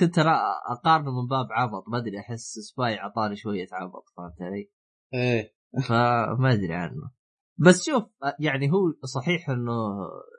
كنت 0.00 0.18
أنا 0.18 0.38
أقارنه 0.70 1.10
من 1.10 1.28
باب 1.28 1.46
عبط. 1.50 1.84
ما 1.88 1.98
أدري 1.98 2.18
أحس 2.18 2.58
سباي 2.58 2.98
اعطاني 2.98 3.36
شوية 3.36 3.66
عبط 3.72 4.04
فهمت 4.16 4.42
علي؟ 4.42 4.70
إيه. 5.14 5.54
فما 5.88 6.52
أدري 6.52 6.74
عنه. 6.74 7.10
بس 7.66 7.86
شوف 7.86 8.04
يعني 8.40 8.72
هو 8.72 8.92
صحيح 9.04 9.50
إنه 9.50 9.72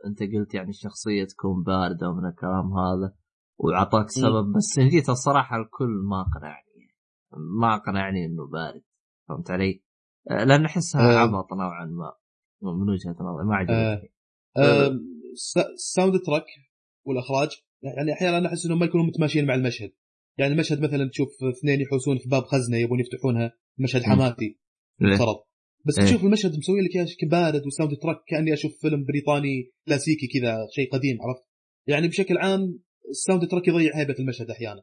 أنت 0.07 0.19
قلت 0.19 0.53
يعني 0.53 0.69
الشخصية 0.69 1.23
تكون 1.26 1.64
باردة 1.64 2.10
ومن 2.10 2.30
الكلام 2.30 2.73
هذا 2.73 3.15
وعطاك 3.57 4.10
سبب 4.10 4.53
بس 4.56 4.80
جيت 4.80 5.10
الصراحة 5.10 5.57
الكل 5.57 5.89
ما 6.10 6.26
قنعني. 6.35 6.68
ما 7.38 7.77
قنعني 7.77 8.26
إنه 8.26 8.47
بارد 8.47 8.81
فهمت 9.30 9.51
علي؟ 9.51 9.84
آه، 10.31 10.43
لأن 10.43 10.65
أحسها 10.65 11.01
آه. 11.01 11.18
عبط 11.18 11.53
نوعا 11.53 11.85
ما 11.85 12.14
من 12.61 12.89
وجهة 12.89 13.15
نظري 13.19 13.45
ما 13.45 13.56
عجبتني 13.56 14.11
آم، 14.57 14.99
س- 15.35 15.93
soundtrack 15.93 16.45
والإخراج 17.06 17.49
يعني 17.84 18.14
أحيانا 18.14 18.47
أحس 18.47 18.65
إنهم 18.65 18.80
ما 18.80 18.85
يكونوا 18.85 19.06
متماشيين 19.06 19.45
مع 19.47 19.56
المشهد 19.56 19.91
يعني 20.38 20.53
المشهد 20.53 20.81
مثلا 20.81 21.10
تشوف 21.10 21.30
اثنين 21.57 21.81
يحوسون 21.81 22.18
في 22.18 22.30
باب 22.30 22.43
خزنة 22.43 22.77
يبون 22.77 22.99
يفتحونها 22.99 23.53
مشهد 23.80 24.01
مم. 24.01 24.07
حماسي 24.07 24.60
ليه؟ 24.99 25.18
فرض 25.18 25.35
بس 25.85 25.99
إيه. 25.99 26.06
تشوف 26.06 26.23
المشهد 26.23 26.57
مسوي 26.57 26.81
لك 26.81 26.95
إياه 26.95 27.07
بارد 27.31 27.65
و 27.68 27.95
soundtrack 27.97 28.18
كأني 28.27 28.53
أشوف 28.53 28.72
فيلم 28.81 29.06
بريطاني 29.06 29.72
كلاسيكي 29.88 30.27
كذا 30.27 30.68
شيء 30.72 30.91
قديم 30.93 31.18
عرفت 31.22 31.43
يعني 31.88 32.07
بشكل 32.07 32.38
عام 32.38 32.80
ال 33.10 33.47
soundtrack 33.47 33.68
يضيع 33.68 33.91
هيبة 33.97 34.15
المشهد 34.19 34.49
أحيانا 34.49 34.81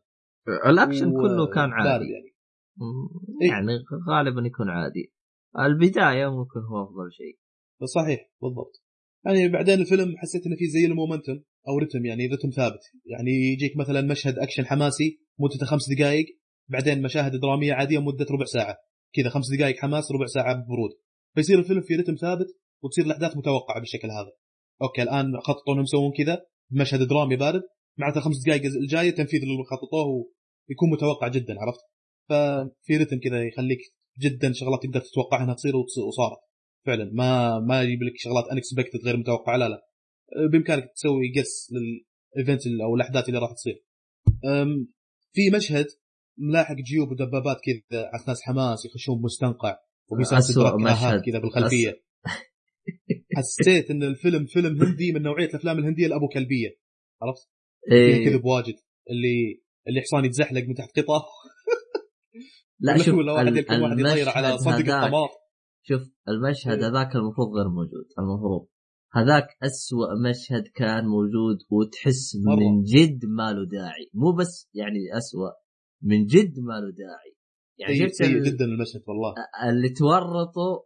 الأكشن 0.67 1.07
و- 1.09 1.23
كله 1.23 1.47
كان 1.47 1.71
بارد 1.71 1.87
عادي 1.87 2.05
يعني 2.05 2.25
إيه. 2.27 2.36
يعني 3.43 3.73
غالبا 4.11 4.47
يكون 4.47 4.69
عادي. 4.69 5.13
البداية 5.59 6.27
ممكن 6.27 6.61
هو 6.61 6.85
أفضل 6.85 7.13
شيء. 7.13 7.39
صحيح 7.85 8.31
بالضبط. 8.43 8.83
يعني 9.27 9.49
بعدين 9.49 9.81
الفيلم 9.81 10.15
حسيت 10.17 10.47
إنه 10.47 10.57
في 10.57 10.67
زي 10.67 10.87
ال 10.87 10.93
momentum 10.93 11.43
أو 11.69 11.79
رتم 11.79 12.05
يعني 12.07 12.27
رتم 12.27 12.51
ثابت. 12.51 12.81
يعني 13.07 13.31
يجيك 13.31 13.77
مثلا 13.77 14.01
مشهد 14.01 14.39
أكشن 14.39 14.67
حماسي 14.67 15.19
مدته 15.39 15.67
خمس 15.67 15.91
دقائق 15.99 16.27
بعدين 16.69 17.03
مشاهد 17.03 17.41
درامية 17.41 17.73
عادية 17.75 17.99
مدة 17.99 18.27
ربع 18.31 18.45
ساعة. 18.45 18.77
كذا 19.15 19.29
خمس 19.29 19.45
دقائق 19.59 19.77
حماس 19.77 20.13
ربع 20.13 20.27
ساعة 20.27 20.55
برود. 20.55 20.91
فيصير 21.35 21.59
الفيلم 21.59 21.81
في 21.81 21.95
رتم 21.95 22.15
ثابت 22.15 22.47
وتصير 22.83 23.05
الأحداث 23.05 23.37
متوقعة 23.37 23.81
بالشكل 23.81 24.11
هذا. 24.11 24.33
okay 24.83 25.03
الآن 25.03 25.41
خططوا 25.41 25.73
إنهم 25.73 25.83
يسوون 25.83 26.13
كذا 26.17 26.43
مشهد 26.71 27.09
درامي 27.09 27.37
بارد. 27.37 27.63
معناته 27.99 28.19
الخمس 28.19 28.37
دقائق 28.47 28.63
الجاية 28.65 29.11
تنفيذ 29.11 29.43
اللي 29.43 29.65
خططوه 29.71 30.07
ويكون 30.69 30.91
متوقع 30.91 31.29
جدا 31.29 31.55
عرفت؟ 31.61 31.81
ففي 32.29 32.97
رتم 32.97 33.19
كذا 33.19 33.43
يخليك 33.43 33.79
جدا 34.21 34.53
شغلات 34.53 34.83
تقدر 34.83 35.01
تتوقعها 35.01 35.45
إنها 35.45 35.55
تصير 35.55 35.77
وصارت. 35.77 36.39
فعلا. 36.87 37.11
ما 37.13 37.61
ما 37.61 37.83
يجيب 37.83 38.03
لك 38.03 38.13
شغلات 38.17 38.45
unexpected 38.53 39.01
غير 39.05 39.17
متوقعه 39.17 39.57
لا 39.57 39.69
لا. 39.69 39.83
بإمكانك 40.53 40.93
تسوي 40.95 41.33
guess 41.39 41.73
لل 41.73 41.98
event 41.98 42.63
أو 42.85 42.95
الأحداث 42.95 43.29
اللي 43.29 43.39
راح 43.41 43.53
تصير. 43.53 43.85
في 45.33 45.51
مشهد 45.57 45.87
ملاحق 46.39 46.75
جيوب 46.75 47.11
ودبابات 47.11 47.57
كذا 47.65 48.01
على 48.13 48.25
ناس 48.29 48.43
حماس 48.43 48.85
يخشون 48.85 49.23
مستنقع 49.23 49.77
سلسله 50.23 50.77
مشهد. 50.77 51.21
كذا 51.21 51.39
بالخلفية. 51.39 52.03
حسيت 53.37 53.91
إن 53.91 54.03
الفيلم 54.03 54.47
فيلم 54.47 54.83
هندي 54.83 55.13
من 55.13 55.23
نوعية 55.23 55.49
الأفلام 55.49 55.79
الهندية 55.79 56.07
الأبو 56.07 56.29
كلبية. 56.29 56.69
عرفت؟ 57.23 57.49
إيه. 57.93 58.25
كذب 58.25 58.45
واجد. 58.45 58.75
اللي 59.11 59.63
اللي 59.89 60.01
حصان 60.01 60.25
يتزحلق 60.25 60.63
من 60.63 60.75
تحت 60.75 60.99
قطار 60.99 61.23
لا 62.81 62.97
شوف 62.99 63.15
واحد 63.15 63.53
واحد 63.71 63.99
يطير 63.99 64.29
على 64.29 64.59
صندوق 64.59 64.75
هذاك 64.75 65.05
الطماط 65.05 65.31
شوف 65.83 66.03
المشهد 66.29 66.83
إيه. 66.83 66.89
هذاك 66.91 67.17
المفروض 67.17 67.49
غير 67.57 67.69
موجود 67.69 68.07
المفروض. 68.19 68.67
هذاك 69.13 69.47
أسوأ 69.63 70.15
مشهد 70.31 70.65
كان 70.75 71.05
موجود 71.07 71.59
وتحس 71.71 72.37
مرة. 72.47 72.57
من 72.57 72.83
جد 72.83 73.21
ما 73.25 73.53
له 73.53 73.67
داعي. 73.67 74.11
مو 74.15 74.33
بس 74.33 74.71
يعني 74.75 75.17
أسوأ 75.17 75.51
من 76.03 76.25
جد 76.27 76.55
ما 76.59 76.73
له 76.81 76.91
داعي. 77.03 77.37
يعني 77.79 77.95
سيء 77.95 78.07
شفت 78.09 78.15
سيء 78.15 78.37
ال- 78.37 78.43
جدا 78.43 78.65
المشهد 78.65 79.03
والله. 79.09 79.35
اللي 79.71 79.89
تورطوا 79.89 80.83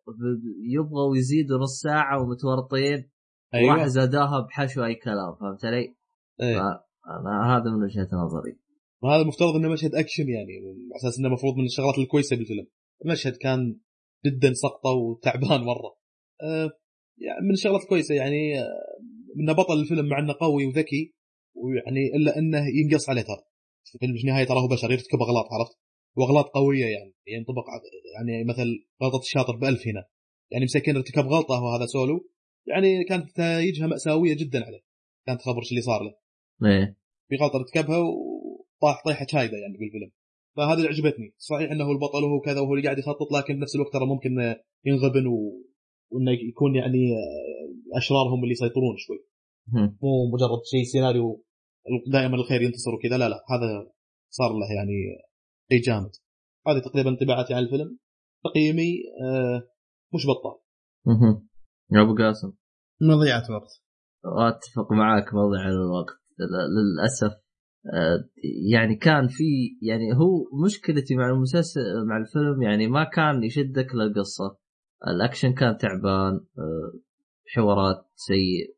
يبغوا 0.77 1.17
يزيدوا 1.17 1.59
نص 1.59 1.81
ساعة 1.81 2.23
ومتورطين. 2.23 3.11
أيوه. 3.55 3.75
راح 3.75 3.87
زادوها 3.87 4.41
بحشو 4.41 4.85
أي 4.85 4.95
كلام 4.95 5.35
فهمت 5.41 5.65
علي؟ 5.65 5.97
أنا 6.41 7.57
هذا 7.57 7.71
من 7.71 7.83
وجهة 7.85 8.09
نظري. 8.13 8.59
وهذا 9.03 9.23
المفترض 9.23 9.55
إنه 9.57 9.69
مشهد 9.69 9.95
أكشن 9.95 10.29
يعني 10.29 10.53
على 10.57 10.97
أساس 10.97 11.19
إنه 11.19 11.29
المفروض 11.29 11.55
من 11.57 11.65
الشغلات 11.65 11.99
الكويسة 11.99 12.37
بالفيلم 12.37 12.67
المشهد 13.05 13.37
كان 13.37 13.81
جدا 14.27 14.53
سقطة 14.53 14.91
وتعبان 14.91 15.61
مرة. 15.61 15.97
آه 16.43 16.71
يعني 17.19 17.47
من 17.47 17.53
الشغلات 17.53 17.83
الكويسة 17.83 18.15
يعني 18.15 18.61
آه 18.61 18.67
إنه 19.41 19.53
بطل 19.53 19.81
الفيلم 19.81 20.09
مع 20.09 20.19
إنه 20.19 20.35
قوي 20.41 20.67
وذكي 20.67 21.15
ويعني 21.55 22.17
إلا 22.17 22.39
إنه 22.39 22.63
ينقص 22.75 23.09
عليه 23.09 23.23
ترى. 23.23 23.43
الفيلم 23.95 24.15
في 24.17 24.21
النهاية 24.21 24.45
ترى 24.45 24.61
هو 24.61 24.69
بشر 24.69 24.93
يرتكب 24.93 25.19
أغلاط 25.23 25.45
عرفت؟ 25.53 25.79
وأغلاط 26.17 26.45
قوية 26.45 26.87
يعني 26.87 27.15
ينطبق 27.27 27.65
يعني 28.17 28.45
مثل 28.45 28.67
غلطة 29.03 29.19
الشاطر 29.19 29.57
بألف 29.57 29.87
هنا. 29.87 30.05
يعني 30.51 30.65
مسكين 30.65 30.97
ارتكب 30.97 31.27
غلطة 31.27 31.63
وهذا 31.63 31.87
سولو 31.87 32.31
يعني 32.67 33.05
كانت 33.05 33.31
نتائجها 33.31 33.87
مأساوية 33.87 34.37
جدا 34.37 34.65
عليه. 34.65 34.81
كانت 35.27 35.43
خبر 35.43 35.63
اللي 35.71 35.83
صار 35.83 36.03
له. 36.03 36.15
إيه. 36.71 36.97
في 37.29 37.37
غلطة 37.37 37.57
ارتكبها 37.57 37.99
وطاح 38.81 39.03
طيحة 39.05 39.27
شايده 39.29 39.57
يعني 39.57 39.77
بالفيلم. 39.79 40.11
فهذا 40.57 40.75
اللي 40.75 40.89
عجبتني. 40.89 41.35
صحيح 41.39 41.71
إنه 41.71 41.85
هو 41.85 41.93
البطل 41.93 42.25
وهو 42.25 42.41
كذا 42.41 42.61
وهو 42.61 42.75
اللي 42.75 42.85
قاعد 42.85 42.99
يخطط 42.99 43.33
لكن 43.33 43.55
بنفس 43.57 43.75
الوقت 43.75 43.93
ترى 43.93 44.07
ممكن 44.07 44.31
ينغبن 44.85 45.27
و... 45.27 45.37
وإنه 46.11 46.31
يكون 46.49 46.75
يعني 46.75 47.13
آه، 47.13 47.99
أشرارهم 47.99 48.43
اللي 48.43 48.53
يسيطرون 48.53 48.97
شوي. 48.97 49.25
هم. 49.75 49.99
مو 50.03 50.31
مجرد 50.35 50.61
شيء 50.71 50.85
سيناريو 50.85 51.45
دائما 52.13 52.37
الخير 52.37 52.63
ينتصر 52.63 52.95
وكذا 52.95 53.19
لا 53.19 53.29
لا 53.29 53.37
هذا 53.51 53.91
صار 54.29 54.53
له 54.53 54.77
يعني 54.77 54.93
شيء 55.73 55.83
جامد. 55.83 56.11
هذه 56.67 56.79
تقريبا 56.79 57.11
انطباعاتي 57.11 57.55
عن 57.55 57.63
الفيلم. 57.63 57.99
تقييمي 58.45 58.93
آه 59.25 59.69
مش 60.15 60.27
بطال. 60.27 60.61
مهم. 61.07 61.49
يا 61.93 62.03
أبو 62.03 62.15
قاسم. 62.15 62.53
مضيعة 63.01 63.45
وقت. 63.51 63.71
أتفق 64.25 64.93
معاك 64.93 65.35
موضوع 65.35 65.69
الوقت. 65.69 66.21
للأسف 66.39 67.37
يعني 68.71 68.97
كان 68.97 69.29
في 69.29 69.45
يعني 69.83 70.13
هو 70.17 70.65
مشكلتي 70.65 71.15
مع 71.17 71.31
المسلسل 71.31 71.81
مع 72.09 72.17
الفيلم 72.17 72.63
يعني 72.63 72.87
ما 72.87 73.05
كان 73.05 73.45
يشدك 73.45 73.95
للقصة. 73.95 74.59
الأكشن 75.09 75.53
كان 75.53 75.77
تعبان 75.77 76.33
آه، 76.59 76.93
حوارات 77.55 78.05
سيء. 78.15 78.77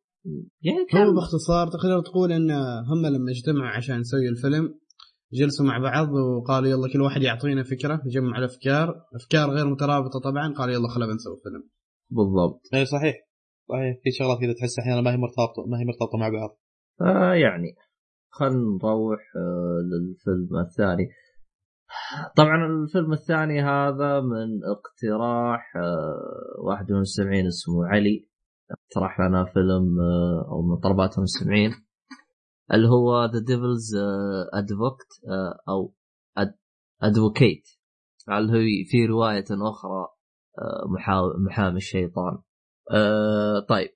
يعني 0.62 0.78
هو 0.80 0.86
كان 0.90 1.14
باختصار 1.14 1.68
تقدر 1.68 2.00
تقول 2.00 2.32
إن 2.32 2.50
هم 2.90 3.06
لما 3.06 3.30
اجتمعوا 3.30 3.76
عشان 3.76 4.00
يسوي 4.00 4.28
الفيلم 4.28 4.74
جلسوا 5.32 5.66
مع 5.66 5.78
بعض 5.78 6.08
وقالوا 6.12 6.68
يلا 6.68 6.92
كل 6.92 7.00
واحد 7.00 7.22
يعطينا 7.22 7.62
فكرة 7.62 8.02
جمع 8.06 8.38
الأفكار. 8.38 8.94
أفكار 9.14 9.50
غير 9.50 9.66
مترابطة 9.66 10.20
طبعا 10.20 10.54
قالوا 10.54 10.74
يلا 10.74 10.88
خلينا 10.88 11.14
نسوي 11.14 11.36
فيلم. 11.42 11.68
بالضبط. 12.10 12.60
اي 12.74 12.86
صحيح. 12.86 13.14
صحيح. 13.68 13.96
في 14.04 14.10
شغلات 14.10 14.38
كذا 14.40 14.52
تحس 14.52 14.78
أحيانا 14.78 15.00
ما 15.00 15.12
هي 15.12 15.16
مرتبطة 15.16 15.66
ما 15.68 15.80
هي 15.80 15.84
مرتبطة 15.84 16.18
مع 16.18 16.28
بعض. 16.28 16.58
آه 17.00 17.34
يعني 17.34 17.74
خلينا 18.32 18.54
نروح 18.82 19.20
آه 19.36 19.78
للفيلم 19.90 20.59
الثاني. 20.60 21.09
طبعا 22.36 22.66
الفيلم 22.66 23.12
الثاني 23.12 23.62
هذا 23.62 24.20
من 24.20 24.48
اقتراح 24.64 25.76
آه 25.76 26.62
واحد 26.64 26.90
من 26.90 26.96
المستمعين 26.96 27.46
اسمه 27.46 27.86
علي. 27.86 28.28
اقترح 28.70 29.20
لنا 29.20 29.44
فيلم 29.44 30.00
آه 30.00 30.48
أو 30.52 30.62
من 30.62 30.76
طلبات 30.80 31.18
المستمعين. 31.18 31.70
اللي 32.72 32.88
هو 32.88 33.24
The 33.24 33.38
Devil's 33.46 33.96
Advocate 34.54 35.09
أو 35.68 35.94
Advocate 37.02 37.62
اللي 38.28 38.52
هو 38.52 38.88
في 38.90 39.06
رواية 39.06 39.44
أخرى 39.50 40.06
محا- 40.88 41.36
محامي 41.46 41.76
الشيطان. 41.76 42.38
طيب. 43.68 43.88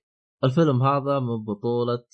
الفيلم 0.43 0.83
هذا 0.83 1.19
من 1.19 1.43
بطولة 1.47 2.05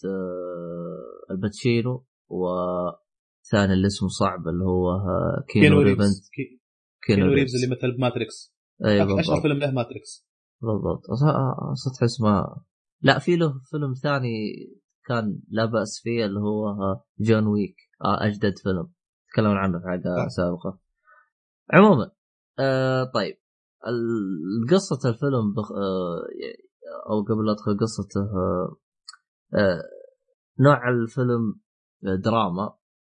آل 1.32 1.47
باتشينو. 1.47 2.06
وثاني 2.34 3.74
اللي 3.74 3.88
اسمه 3.88 4.10
صعب 4.10 4.48
اللي 4.48 4.64
هو 4.66 4.90
آه 4.92 5.44
كينو, 5.50 5.66
كينو 5.66 5.82
ريفز 5.82 6.30
كي- 6.36 6.62
كينو 7.08 7.26
ريفز 7.34 7.56
اللي 7.56 7.76
مثل 7.76 7.98
ب 7.98 8.06
Matrix 8.06 8.54
أي 8.86 9.20
أشهر 9.20 9.42
فيلم 9.42 9.58
له 9.60 9.72
Matrix 9.72 10.28
بالضبط. 10.62 11.02
أصلا 11.12 11.98
تحس 12.00 12.22
ما 12.22 12.62
لا 13.02 13.20
في 13.20 13.36
له 13.36 13.54
فيلم 13.72 13.94
ثاني 14.04 14.30
كان 15.06 15.40
لا 15.50 15.66
بأس 15.66 16.00
فيه 16.04 16.26
اللي 16.26 16.40
هو 16.40 16.68
آه، 16.70 17.06
جون 17.20 17.48
ويك 17.48 17.76
آه 18.06 18.26
أجدد 18.28 18.54
فيلم. 18.64 18.94
تكلمنا 19.34 19.60
عنه 19.60 19.80
في 19.80 19.86
حلقة 19.88 20.26
آه. 20.26 20.28
سابقة. 20.28 20.80
عموما 21.74 22.12
آه 22.60 23.04
طيب. 23.14 23.36
قصة 24.72 25.10
الفيلم 25.10 25.54
بخ... 25.54 25.72
آه 25.72 26.20
أو 27.10 27.22
قبل 27.24 27.46
لا 27.46 27.52
أدخل 27.52 27.78
قصته 27.80 28.22
آه 28.22 28.76
آه 29.56 29.82
نوع 30.60 30.90
الفيلم 30.90 31.30
آه، 31.30 31.63
دراما. 32.24 32.64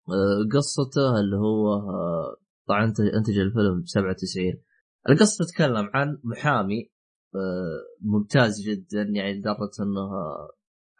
آه 0.09 0.49
قصته 0.55 1.21
اللي 1.21 1.37
هو 1.37 1.73
آه 1.75 2.37
طبعا 2.69 2.85
انتج 2.85 3.39
الفيلم 3.39 3.81
ب 3.81 3.87
97 3.89 4.63
القصة 5.09 5.45
تتكلم 5.45 5.91
عن 5.95 6.19
محامي 6.25 6.91
آه، 7.35 7.81
ممتاز 8.01 8.61
جدا 8.61 9.03
يعني 9.03 9.39
لدرجة 9.39 9.71
إنه 9.81 10.11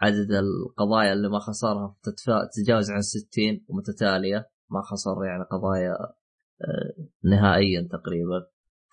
عدد 0.01 0.33
القضايا 0.33 1.13
اللي 1.13 1.29
ما 1.29 1.39
خسرها 1.39 1.97
تتجاوز 2.53 2.91
عن 2.91 3.01
60 3.01 3.65
ومتتالية. 3.69 4.51
ما 4.71 4.83
خسر 4.83 5.25
يعني 5.25 5.45
قضايا 5.45 5.97
نهائيا 7.25 7.89
تقريبا. 7.93 8.47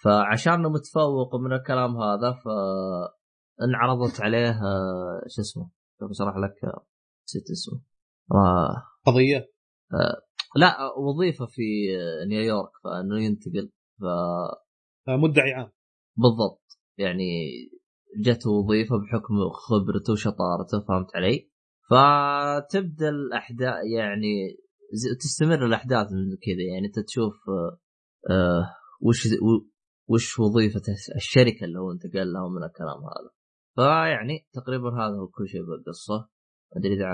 فعشان 0.03 0.61
متفوق 0.61 1.35
من 1.35 1.53
الكلام 1.53 1.97
هذا 1.97 2.31
ف 2.31 2.47
انعرضت 3.61 4.21
عليه 4.21 4.59
شو 5.27 5.41
اسمه؟ 5.41 5.69
اشرح 6.01 6.37
لك 6.37 6.55
نسيت 7.27 7.51
اسمه. 7.51 7.81
آه. 8.33 8.83
قضية؟ 9.05 9.51
لا 10.55 10.79
آه، 10.79 10.99
وظيفة 10.99 11.45
في 11.45 11.61
نيويورك 12.27 12.71
فإنه 12.83 13.23
ينتقل 13.23 13.71
ف 13.99 14.03
آه، 15.07 15.17
مدعي 15.17 15.53
عام. 15.53 15.71
بالضبط. 16.17 16.63
يعني 16.97 17.51
جته 18.19 18.49
وظيفة 18.49 18.97
بحكم 18.97 19.35
خبرته 19.49 20.13
وشطارته 20.13 20.85
فهمت 20.87 21.15
علي؟ 21.15 21.49
فتبدأ 21.89 23.09
الأحداث 23.09 23.73
يعني 23.95 24.57
تستمر 25.19 25.65
الأحداث 25.65 26.07
من 26.11 26.35
كذا. 26.45 26.63
يعني 26.73 26.87
أنت 26.87 26.99
تشوف 26.99 27.33
آه، 27.49 27.79
آه 28.33 28.75
وش 29.01 29.27
وش 30.07 30.39
وظيفة 30.39 30.81
الشركة 31.15 31.63
اللي 31.63 31.79
هو 31.79 31.91
انتقل 31.91 32.33
لها 32.33 32.49
من 32.49 32.63
الكلام 32.63 32.97
هذا. 32.97 33.31
فيعني 33.75 34.47
تقريبا 34.53 34.89
هذا 34.89 35.15
هو 35.15 35.27
كل 35.27 35.47
شيء 35.47 35.61
بالقصة. 35.61 36.29
أدري 36.75 36.93
إذا 36.93 37.05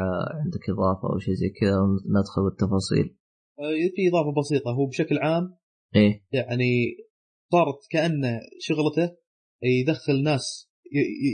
عندك 0.43 0.69
إضافة 0.69 1.13
أو 1.13 1.19
شيء 1.19 1.33
زي 1.33 1.49
كذا 1.49 1.77
ندخل 2.19 2.43
بالتفاصيل. 2.43 3.17
آه، 3.59 3.89
في 3.95 4.09
إضافة 4.09 4.33
بسيطة 4.39 4.71
هو 4.71 4.85
بشكل 4.85 5.17
عام 5.17 5.57
إيه. 5.95 6.25
يعني 6.31 6.97
صارت 7.51 7.79
كانه 7.91 8.39
شغلته 8.59 9.15
يدخل 9.63 10.23
ناس 10.23 10.71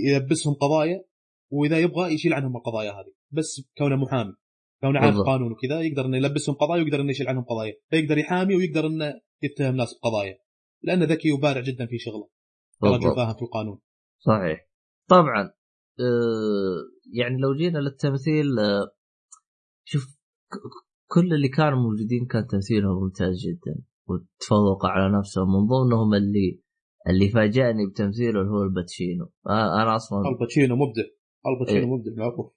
يلبسهم 0.08 0.54
قضايا 0.54 1.06
وإذا 1.52 1.80
يبغى 1.80 2.14
يشيل 2.14 2.34
عنهم 2.34 2.58
القضايا 2.58 2.92
هذه 2.92 3.14
بس 3.32 3.62
كونه 3.78 3.96
محامي 3.96 4.34
كونه 4.82 5.00
عارف. 5.00 5.18
قانون 5.18 5.52
وكذا 5.52 5.82
يقدر 5.82 6.06
إنه 6.06 6.18
يلبسهم 6.18 6.56
قضايا 6.56 6.84
ويقدر 6.84 7.02
إنه 7.02 7.10
يشيل 7.10 7.28
عنهم 7.28 7.44
قضايا 7.44 7.74
فيقدر 7.90 8.18
يحامي 8.18 8.56
ويقدر 8.56 8.88
إنه 8.88 9.22
يتهم 9.44 9.76
ناس 9.76 9.94
بقضايا 9.94 10.40
لأنه 10.84 11.06
ذكي 11.06 11.32
وبارع 11.32 11.62
جدا 11.62 11.86
في 11.86 11.98
شغله. 11.98 12.30
رجل. 12.84 13.16
فاهم 13.16 13.34
في 13.34 13.42
القانون. 13.42 13.80
صحيح. 14.20 14.70
طبعا 15.10 15.52
يعني 17.14 17.38
لو 17.38 17.56
جينا 17.56 17.80
للتمثيل 17.80 18.60
آه 18.60 18.92
شوف 19.84 20.20
كل 21.08 21.34
اللي 21.34 21.50
كانوا 21.50 21.80
موجودين 21.80 22.26
كان 22.26 22.48
تمثيلهم 22.48 23.04
ممتاز 23.04 23.36
جدا 23.48 23.84
وتفوقوا 24.08 24.90
على 24.90 25.18
نفسهم. 25.18 25.48
من 25.48 25.68
ضمنهم 25.68 26.14
اللي 26.14 26.62
اللي 27.10 27.30
فاجأني 27.30 27.88
بتمثيله 27.92 28.42
اللي 28.42 28.52
هو 28.52 28.64
الباتشينو. 28.64 29.26
آه 29.48 29.82
أنا 29.82 29.96
أصلا 29.96 30.20
الباتشينو 30.30 30.76
مبدع 30.76 31.04
الباتشينو 31.48 31.86
إيه. 31.86 32.00
مبدع 32.00 32.12
معروف. 32.18 32.54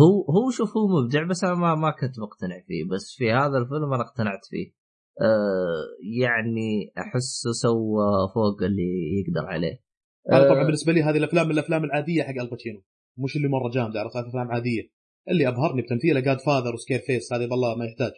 هو 0.00 0.24
هو 0.36 0.50
شوف 0.50 0.76
هو 0.76 1.02
مبدع 1.02 1.28
بس 1.28 1.44
أنا 1.44 1.54
ما 1.54 1.74
ما 1.74 1.90
كنت 1.90 2.18
مقتنع 2.18 2.60
فيه. 2.66 2.84
بس 2.90 3.14
في 3.18 3.32
هذا 3.32 3.58
الفيلم 3.58 3.92
أنا 3.94 4.02
اقتنعت 4.02 4.44
فيه. 4.50 4.72
آه 5.20 5.84
يعني 6.20 6.92
أحسه 6.98 7.52
سوى 7.52 8.28
فوق 8.34 8.62
اللي 8.62 8.90
يقدر 9.18 9.46
عليه. 9.46 9.91
أنا 10.30 10.44
آه، 10.44 10.48
طبعا 10.48 10.64
بالنسبة 10.64 10.92
لي 10.92 11.02
هذه 11.02 11.16
الأفلام 11.16 11.46
من 11.46 11.52
الأفلام 11.52 11.84
العادية 11.84 12.22
حق 12.22 12.40
الباتشينو. 12.40 12.82
مش 13.18 13.36
اللي 13.36 13.48
مرة 13.48 13.70
جامدة 13.70 14.00
عرفت؟ 14.00 14.16
أفلام 14.16 14.52
عادية. 14.52 14.90
اللي 15.28 15.48
أبهرني 15.48 15.82
بتمثيله 15.82 16.20
Godfather 16.20 16.40
و 16.40 16.74
Scarface 16.74 17.32
هذه 17.32 17.48
والله 17.50 17.74
ما 17.74 17.84
يحتاج. 17.84 18.12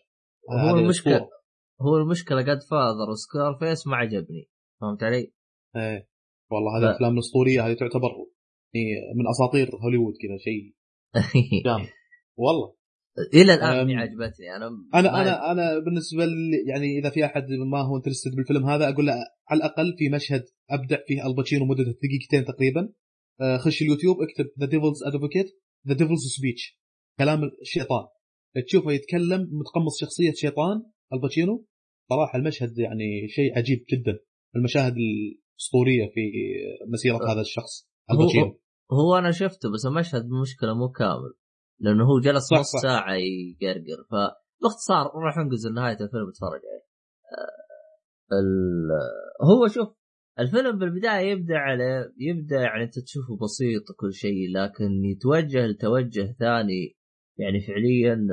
هو 0.51 0.79
المشكلة. 0.79 1.29
هو 1.81 1.97
المشكلة 1.97 2.43
Godfather 2.43 2.59
و 2.71 3.11
Scarface 3.11 3.87
ما 3.87 3.97
عجبني. 3.97 4.49
فهمت 4.81 5.03
علي؟ 5.03 5.33
إيه. 5.77 6.09
والله 6.51 6.77
هذه 6.77 6.83
لا. 6.83 6.89
الافلام 6.89 7.13
الاسطوريه 7.13 7.67
هذه 7.67 7.75
تعتبر 7.75 8.11
يعني 8.75 9.15
من 9.17 9.29
أساطير 9.29 9.77
هوليوود 9.77 10.15
كذا 10.23 10.37
شيء 10.37 10.75
جامد. 11.67 11.89
والله. 12.37 12.75
إلى 13.35 13.55
الآن 13.55 13.91
أم، 13.91 13.99
عجبتني. 13.99 14.57
أنا 14.57 14.67
أنا 14.95 15.21
أنا 15.23 15.53
أنا 15.53 15.79
بالنسبة 15.79 16.25
لي 16.25 16.65
يعني 16.69 16.99
إذا 16.99 17.11
في 17.11 17.25
أحد 17.25 17.43
ما 17.73 17.79
هو 17.83 17.97
interested 17.97 18.31
بالفيلم 18.37 18.67
هذا 18.67 18.89
أقول 18.89 19.07
له 19.07 19.13
على 19.49 19.59
الأقل 19.59 19.95
في 19.99 20.09
مشهد 20.09 20.45
أبدع 20.71 20.97
فيه 21.07 21.27
الباتشينو 21.27 21.65
مدته 21.65 21.83
دقيقتين 22.03 22.45
تقريبا. 22.55 22.93
آه، 23.41 23.57
خش 23.57 23.83
اليوتيوب 23.83 24.17
اكتب 24.23 24.51
The 24.61 24.67
Devil's 24.67 25.03
Advocate 25.07 25.47
the 25.89 25.95
devil's 25.95 26.21
speech 26.39 26.79
كلام 27.19 27.41
الشيطان. 27.63 28.05
تشوفه 28.67 28.93
يتكلم 28.93 29.41
متقمص 29.41 30.01
شخصية 30.01 30.33
شيطان 30.33 30.83
الباتشينو 31.13 31.67
صراحة 32.11 32.39
المشهد 32.39 32.79
يعني 32.79 33.29
شيء 33.29 33.59
عجيب 33.59 33.85
جدا. 33.93 34.19
المشاهد 34.57 34.95
الأسطورية 34.97 36.07
في 36.15 36.21
مسيرة 36.93 37.33
هذا 37.33 37.41
الشخص 37.41 37.89
هو- 38.11 38.15
الباتشينو 38.15 38.61
هو 38.93 39.19
أنا 39.19 39.31
شفته 39.31 39.73
بس 39.75 39.87
المشهد 39.87 40.23
مشكلة 40.43 40.75
مو 40.75 40.89
كامل. 40.89 41.33
لأنه 41.81 42.05
هو 42.05 42.21
جلس 42.21 42.43
صح، 42.49 42.59
نص 42.59 42.71
صح. 42.73 42.83
ساعة 42.83 43.15
يقرقر. 43.15 44.05
فباختصار 44.11 45.13
نروح 45.21 45.37
ننقز 45.37 45.67
نهايه 45.67 45.93
الفيلم 46.01 46.29
اتفرج 46.29 46.61
عليه. 46.71 46.85
آه، 47.39 47.65
ال- 48.41 49.49
هو 49.49 49.67
شوف 49.69 49.89
الفيلم 50.39 50.79
بالبداية 50.79 51.31
يبدأ 51.31 51.57
على 51.59 52.13
يبدأ 52.19 52.57
يعني 52.57 52.85
أنت 52.85 52.99
تشوفه 52.99 53.37
بسيط 53.43 53.91
وكل 53.91 54.13
شيء 54.13 54.53
لكن 54.57 55.05
يتوجه 55.05 55.67
لتوجه 55.67 56.33
ثاني 56.39 56.97
يعني 57.39 57.61
فعليا 57.61 58.27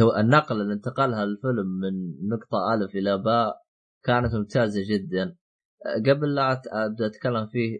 آه، 0.00 0.20
النقله 0.20 0.62
اللي 0.62 0.74
انتقلها 0.74 1.24
الفيلم 1.24 1.66
من 1.82 2.28
نقطة 2.28 2.74
ألف 2.74 2.94
إلى 2.94 3.18
باء 3.18 3.56
كانت 4.04 4.34
ممتازة 4.34 4.80
جدا. 4.90 5.36
آه، 5.86 6.10
قبل 6.10 6.34
لا 6.34 6.52
أبدأ 6.72 7.06
أتكلم 7.06 7.46
فيه 7.46 7.78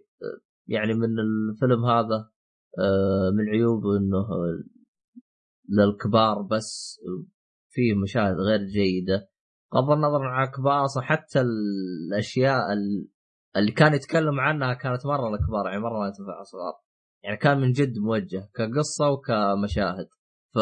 يعني 0.69 0.95
من 0.95 1.09
الفيلم 1.19 1.85
هذا 1.85 2.31
من 3.37 3.49
عيوبه 3.49 3.97
إنه 3.97 4.27
للكبار 5.69 6.43
بس 6.43 7.01
فيه 7.71 7.95
مشاهد 7.95 8.35
غير 8.37 8.61
جيدة. 8.65 9.31
بغض 9.73 9.91
النظر 9.91 10.23
عن 10.23 10.47
الكبار 10.47 10.85
أصلا 10.85 11.03
حتى 11.03 11.41
الأشياء 11.41 12.73
ال- 12.73 13.09
اللي 13.57 13.73
كان 13.73 13.95
يتكلم 13.95 14.41
عنها 14.41 14.75
كانت 14.75 15.07
مرة 15.07 15.31
للكبار 15.31 15.67
يعني 15.67 15.81
مرة 15.81 15.99
ما 15.99 16.11
تنفع 16.11 16.41
الصغار 16.41 16.75
يعني 17.25 17.37
كان 17.37 17.61
من 17.61 17.73
جد 17.73 17.99
موجه 17.99 18.51
كقصة 18.55 19.11
وكمشاهد. 19.11 20.09
ف 20.55 20.59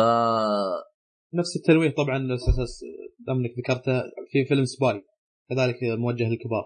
نفس 1.35 1.57
التلويه 1.57 1.95
طبعا 1.95 2.35
أساس 2.35 2.81
دام 3.27 3.37
انك 3.37 3.51
ذكرته 3.59 4.03
في 4.31 4.45
فيلم 4.45 4.65
سباي. 4.65 5.05
كذلك 5.51 5.77
موجه 5.99 6.29
للكبار. 6.29 6.65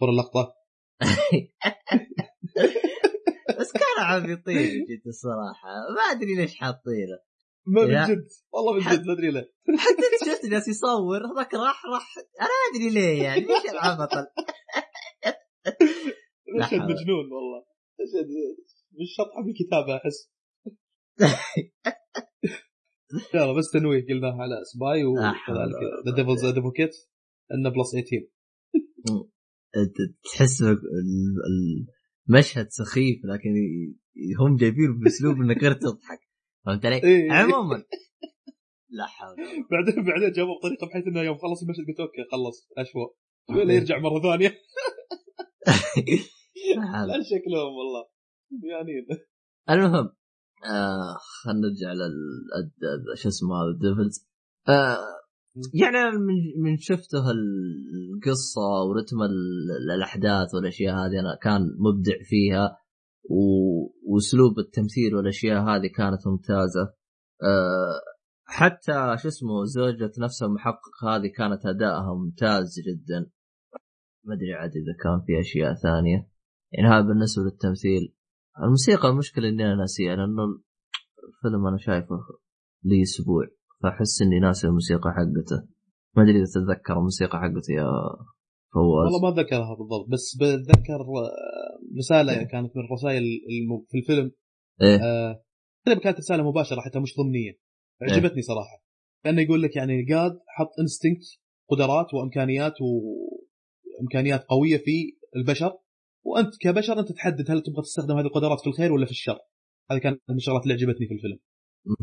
صور 0.00 0.08
اللقطة. 0.10 0.54
بس 3.64 3.72
كان 3.72 4.04
عم 4.04 4.30
يطير 4.30 4.84
جد 4.88 5.06
الصراحة. 5.06 5.68
ما 5.96 6.02
أدري 6.10 6.34
ليش 6.34 6.54
حاطينه. 6.54 7.18
ما 7.66 7.82
من. 7.82 8.14
جد. 8.14 8.28
والله 8.52 8.72
من 8.72 8.80
جد 8.80 9.06
ما 9.06 9.12
أدري 9.12 9.30
ليه. 9.30 9.52
حتى 9.78 10.02
انت 10.12 10.24
شفت 10.30 10.46
جالس 10.46 10.68
يصور 10.68 11.18
هذاك 11.18 11.54
راح 11.54 11.86
راح 11.86 12.14
أنا 12.40 12.48
ما 12.48 12.70
أدري 12.74 12.90
ليه 12.94 13.22
يعني. 13.22 13.40
ليش 13.40 13.70
العبط 13.72 14.08
مشهد. 16.58 16.80
مجنون 16.80 17.32
والله. 17.32 17.64
مشهد 18.00 18.26
مش 18.92 19.08
شطحة 19.16 19.42
بالكتابه 19.44 19.96
أحس. 19.96 20.30
يلا 23.34 23.52
بس 23.52 23.70
تنويه 23.72 24.06
قلناه 24.06 24.42
على 24.42 24.64
Spy 24.64 25.04
وكذلك 25.04 26.06
The 26.06 26.14
Devil's 26.16 26.44
Advocate 26.44 26.90
إنه 27.52 27.70
plus 27.70 27.90
18 27.90 28.28
أنت 29.76 29.96
تحس 30.24 30.62
المشهد 32.28 32.66
سخيف 32.68 33.24
لكن 33.24 33.50
هم 34.40 34.56
جايبينه 34.56 35.00
بأسلوب 35.04 35.36
إنك 35.36 35.62
غير 35.62 35.72
تضحك 35.72 36.20
فهمت 36.66 36.86
علي؟ 36.86 36.96
إيه. 36.96 37.32
عموما 37.32 37.84
لا 38.88 39.06
حول. 39.06 39.36
بعدين 39.70 40.04
بعدين 40.04 40.32
جابوه 40.32 40.58
بطريقه 40.58 40.86
بحيث 40.86 41.06
إنه 41.06 41.20
يوم 41.20 41.36
خلص 41.38 41.62
المشهد 41.62 41.86
قلت 41.88 42.00
okay 42.00 42.24
خلص 42.32 42.68
اشوى. 42.78 43.14
ولا 43.50 43.74
يرجع 43.74 43.98
مرة 43.98 44.20
ثانية 44.22 44.48
لا 47.08 47.22
شكلهم 47.22 47.72
والله 47.78 48.08
يعني 48.62 49.06
المهم 49.70 50.12
آه 50.64 51.16
خلينا 51.42 51.60
نرجع 51.60 51.92
لل 51.92 53.16
شو 53.16 53.28
اسمه 53.28 53.56
هذا 53.56 53.70
الديفلز 53.70 54.28
آه 54.68 54.98
يعني 55.74 55.96
أنا 55.96 56.10
من 56.62 56.76
شفته 56.78 57.30
القصة 57.30 58.60
ورتم 58.88 59.22
ال- 59.22 59.90
الأحداث 59.94 60.54
والأشياء 60.54 60.94
هذه 60.94 61.20
أنا 61.20 61.38
كان 61.42 61.60
مبدع 61.78 62.12
فيها 62.22 62.78
وأسلوب 64.06 64.58
التمثيل 64.58 65.14
والأشياء 65.14 65.62
هذه 65.62 65.86
كانت 65.96 66.26
ممتازة. 66.26 66.94
آه 67.42 68.00
حتى 68.44 69.16
شو 69.22 69.28
اسمه 69.28 69.64
زوجة 69.64 70.12
نفس 70.18 70.42
المحقق 70.42 71.04
هذه 71.04 71.26
كانت 71.36 71.66
ادائها 71.66 72.14
ممتاز 72.14 72.74
جدا. 72.86 73.30
ما 74.24 74.34
أدري 74.34 74.54
عاد 74.54 74.70
إذا 74.70 74.94
كان 75.02 75.26
في 75.26 75.40
أشياء 75.40 75.74
ثانية. 75.74 76.28
يعني 76.72 76.88
هذا 76.88 77.06
بالنسبة 77.06 77.42
للتمثيل. 77.42 78.14
الموسيقى 78.62 79.08
المشكلة 79.08 79.48
إني 79.48 79.64
أنا 79.64 79.74
ناسيها 79.74 80.16
لأنه 80.16 80.42
الفيلم 81.28 81.66
أنا 81.66 81.76
شايفه 81.76 82.16
لي 82.84 83.02
أسبوع. 83.02 83.46
فاحس 83.84 84.22
إني 84.22 84.38
ناسي 84.40 84.66
الموسيقى 84.66 85.10
حقته. 85.16 85.66
ما 86.16 86.22
أدري 86.22 86.36
إذا 86.36 86.44
تتذكر 86.54 86.92
الموسيقى 86.98 87.38
حقته 87.38 87.72
يا 87.72 87.86
فواز. 88.74 89.04
والله 89.12 89.20
ما 89.22 89.28
أتذكرها 89.28 89.74
بالضبط 89.74 90.08
بس 90.08 90.36
بتذكر 90.36 91.00
آه، 91.00 91.98
رسالة 91.98 92.42
كانت 92.42 92.76
من 92.76 92.84
الرسائل 92.84 93.22
الم- 93.22 93.84
في 93.88 93.98
الفيلم. 93.98 94.30
إيه. 94.82 94.96
آه، 95.04 95.42
كانت 95.86 96.18
رسالة 96.18 96.50
مباشرة 96.50 96.80
حتى 96.80 96.98
مش 96.98 97.14
ضمنية. 97.18 97.52
عجبتني 98.02 98.42
صراحة. 98.42 98.84
كأنه 99.24 99.40
يقول 99.42 99.62
لك 99.62 99.76
يعني 99.76 100.04
God 100.04 100.32
حط 100.48 100.70
instinct 100.80 101.24
قدرات 101.70 102.14
وإمكانيات 102.14 102.72
وإمكانيات 104.00 104.44
قوية 104.44 104.76
في 104.76 105.16
البشر. 105.36 105.72
وأنت 106.24 106.50
كبشر 106.60 107.00
أنت 107.00 107.12
تحدد 107.12 107.50
هل 107.50 107.62
تبغى 107.62 107.82
تستخدم 107.82 108.16
هذه 108.18 108.26
القدرات 108.26 108.60
في 108.60 108.66
الخير 108.66 108.92
ولا 108.92 109.04
في 109.06 109.10
الشر. 109.10 109.38
هذه 109.90 109.98
كانت 109.98 110.20
من 110.28 110.36
الشغلات 110.36 110.62
اللي 110.62 110.74
عجبتني 110.74 111.06
في 111.08 111.14
الفيلم. 111.14 111.38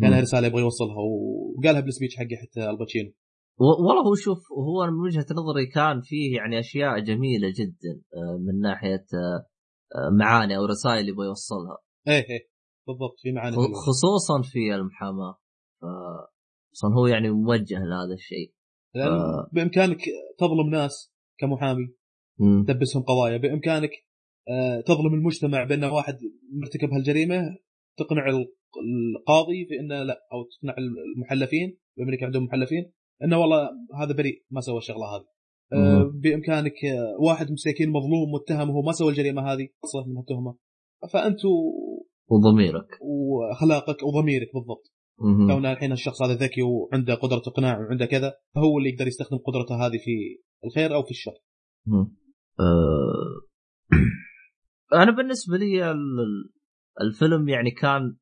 كان. 0.01 0.21
رسالة 0.21 0.47
يبغى 0.47 0.61
يوصلها 0.61 0.97
وقالها 0.97 1.81
بال 1.81 1.90
speech 1.90 2.15
حقه 2.15 2.35
حتى 2.41 2.69
الباتشينو 2.69 3.11
والله 3.59 4.01
هو 4.07 4.15
شوف 4.15 4.39
هو 4.51 4.91
من 4.91 4.99
وجهة 4.99 5.25
نظري 5.31 5.65
كان 5.65 6.01
فيه 6.01 6.37
يعني 6.37 6.59
أشياء 6.59 6.99
جميلة 6.99 7.53
جدا 7.59 8.01
آه، 8.15 8.37
من 8.37 8.59
ناحية 8.59 9.05
آه، 9.13 9.47
آه، 9.95 10.09
معاني 10.19 10.57
أو 10.57 10.65
رسائل 10.65 11.09
يبغى 11.09 11.25
يوصلها 11.25 11.77
إيه 12.07 12.13
إيه 12.29 12.49
بالضبط 12.87 13.15
في 13.21 13.31
معاني. 13.31 13.55
خصوصا 13.55 14.41
في 14.51 14.75
المحاماة 14.75 15.37
أصلا 16.73 16.95
هو 16.95 17.07
يعني 17.07 17.29
موجه 17.29 17.79
لهذا 17.79 18.13
الشيء 18.13 18.53
آه. 18.95 19.49
بإمكانك 19.53 19.97
تظلم 20.37 20.69
ناس 20.69 21.13
كمحامي 21.37 21.95
مم. 22.39 22.65
تلبسهم 22.67 23.03
قضايا 23.03 23.37
بإمكانك 23.37 23.91
آه، 24.49 24.81
تظلم 24.81 25.13
المجتمع 25.13 25.63
بأن 25.63 25.83
واحد 25.83 26.17
مرتكب 26.53 26.93
هالجريمة 26.93 27.57
تقنع 28.03 28.29
ال- 28.29 28.53
القاضي 29.17 29.65
في 29.65 29.79
إنه 29.79 30.03
لا 30.03 30.19
أو 30.33 30.43
تقنع 30.43 30.75
المحلفين 31.17 31.77
بأمريكا 31.97 32.25
عندهم 32.25 32.43
محلفين 32.43 32.91
إنه 33.23 33.37
والله 33.37 33.69
هذا 33.95 34.13
بريء 34.13 34.43
ما 34.51 34.61
سوى 34.61 34.77
الشغلة 34.77 35.05
هذه 35.15 35.25
آه، 35.73 36.03
مم. 36.03 36.19
بإمكانك 36.19 36.85
آه، 36.85 37.17
واحد 37.19 37.51
مساكين 37.51 37.89
مظلوم 37.89 38.31
متهم 38.33 38.69
وهو 38.69 38.81
ما 38.81 38.91
سوى 38.91 39.09
الجريمة 39.09 39.41
هذه 39.41 39.67
أصلا 39.83 40.05
من 40.07 40.17
التهمه 40.17 40.55
فانتوا 41.13 41.71
وضميرك 42.29 42.97
وأخلاقك 43.01 44.03
وضميرك 44.03 44.47
بالضبط. 44.53 44.91
كون 45.47 45.65
الحين 45.65 45.91
الشخص 45.91 46.21
هذا 46.21 46.33
ذكي 46.33 46.61
وعنده 46.61 47.13
قدرة 47.15 47.41
اقناع 47.47 47.79
وعنده 47.79 48.05
كذا 48.05 48.33
هو 48.57 48.77
اللي 48.77 48.89
يقدر 48.89 49.07
يستخدم 49.07 49.37
قدرته 49.37 49.85
هذه 49.87 49.97
في 49.97 50.41
الخير 50.65 50.95
أو 50.95 51.03
في 51.03 51.11
الشر. 51.11 51.33
آه، 52.59 53.41
أنا 55.03 55.11
بالنسبة 55.11 55.57
لي 55.57 55.91
الفيلم 57.01 57.49
يعني 57.49 57.71
كان 57.71 58.17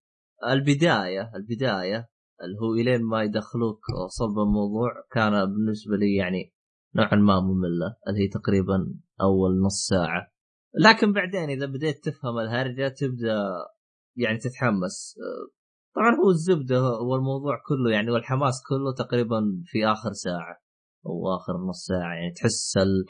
البداية 0.47 1.31
البداية 1.35 2.09
اللي 2.43 2.57
هو 2.61 2.73
إلين 2.73 3.03
ما 3.03 3.23
يدخلوك 3.23 3.79
صلب 4.07 4.39
الموضوع 4.39 4.91
كان 5.11 5.45
بالنسبة 5.45 5.95
لي 5.97 6.15
يعني 6.15 6.53
نوعا 6.95 7.15
ما 7.15 7.39
مملة 7.39 7.95
اللي 8.07 8.19
هي 8.19 8.27
تقريبا 8.27 8.93
أول 9.21 9.61
نص 9.61 9.87
ساعة. 9.87 10.31
لكن 10.79 11.13
بعدين 11.13 11.49
إذا 11.49 11.65
بديت 11.65 12.03
تفهم 12.03 12.39
الهرجة 12.39 12.87
تبدأ 12.87 13.43
يعني 14.15 14.37
تتحمس. 14.37 15.15
طبعا 15.95 16.15
هو 16.15 16.29
الزبدة 16.29 16.77
هو 16.79 17.15
الموضوع 17.15 17.61
كله 17.67 17.91
يعني 17.91 18.11
والحماس 18.11 18.61
كله 18.69 18.93
تقريبا 18.93 19.63
في 19.65 19.87
آخر 19.87 20.13
ساعة 20.13 20.61
أو 21.05 21.35
آخر 21.35 21.53
نص 21.69 21.85
ساعة. 21.85 22.15
يعني 22.15 22.33
تحس 22.33 22.77
ال... 22.77 23.05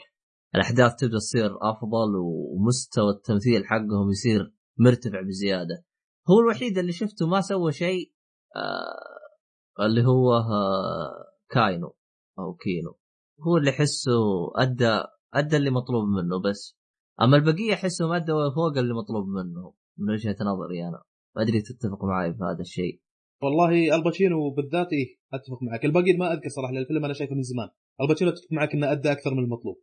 الأحداث 0.54 0.94
تبدأ 0.94 1.18
تصير 1.18 1.50
أفضل 1.62 2.16
ومستوى 2.16 3.10
التمثيل 3.10 3.66
حقهم 3.66 4.10
يصير 4.10 4.54
مرتفع 4.80 5.20
بزيادة. 5.20 5.84
هو 6.30 6.40
الوحيد 6.40 6.78
اللي 6.78 6.92
شفته 6.92 7.26
ما 7.26 7.40
سوى 7.40 7.72
شيء 7.72 8.12
آه 8.56 9.84
اللي 9.84 10.04
هو 10.06 10.34
آه 10.34 11.32
كاينو 11.50 11.96
أو 12.38 12.54
كيانو. 12.54 12.98
هو 13.46 13.56
اللي 13.56 13.70
احسه 13.70 14.20
أدى 14.56 15.02
أدى 15.34 15.56
اللي 15.56 15.70
مطلوب 15.70 16.04
منه 16.04 16.50
بس. 16.50 16.78
أما 17.22 17.36
البقية 17.36 17.74
احسهم 17.74 18.12
أدوا 18.12 18.54
فوق 18.54 18.78
اللي 18.78 18.94
مطلوب 18.94 19.26
منه 19.28 19.74
من 19.98 20.10
وجهة 20.12 20.36
نظري 20.40 20.88
أنا. 20.88 21.02
ما 21.36 21.42
أدري 21.42 21.60
تتفق 21.60 22.04
معي 22.04 22.34
في 22.34 22.44
هذا 22.44 22.60
الشيء. 22.60 23.00
والله 23.42 23.96
الباتشينو 23.96 24.50
بالذات 24.50 24.86
إيه 24.92 25.18
أتفق 25.34 25.62
معك. 25.62 25.84
الباقي 25.84 26.12
ما 26.12 26.32
أذكر 26.32 26.48
صراحة 26.48 26.72
الفيلم 26.72 27.04
أنا 27.04 27.14
شايفه 27.14 27.34
من 27.34 27.42
زمان. 27.42 27.68
الباتشينو 28.00 28.30
أتفق 28.30 28.46
معك 28.52 28.74
إنه 28.74 28.92
أدى 28.92 29.12
أكثر 29.12 29.34
من 29.34 29.44
المطلوب. 29.44 29.76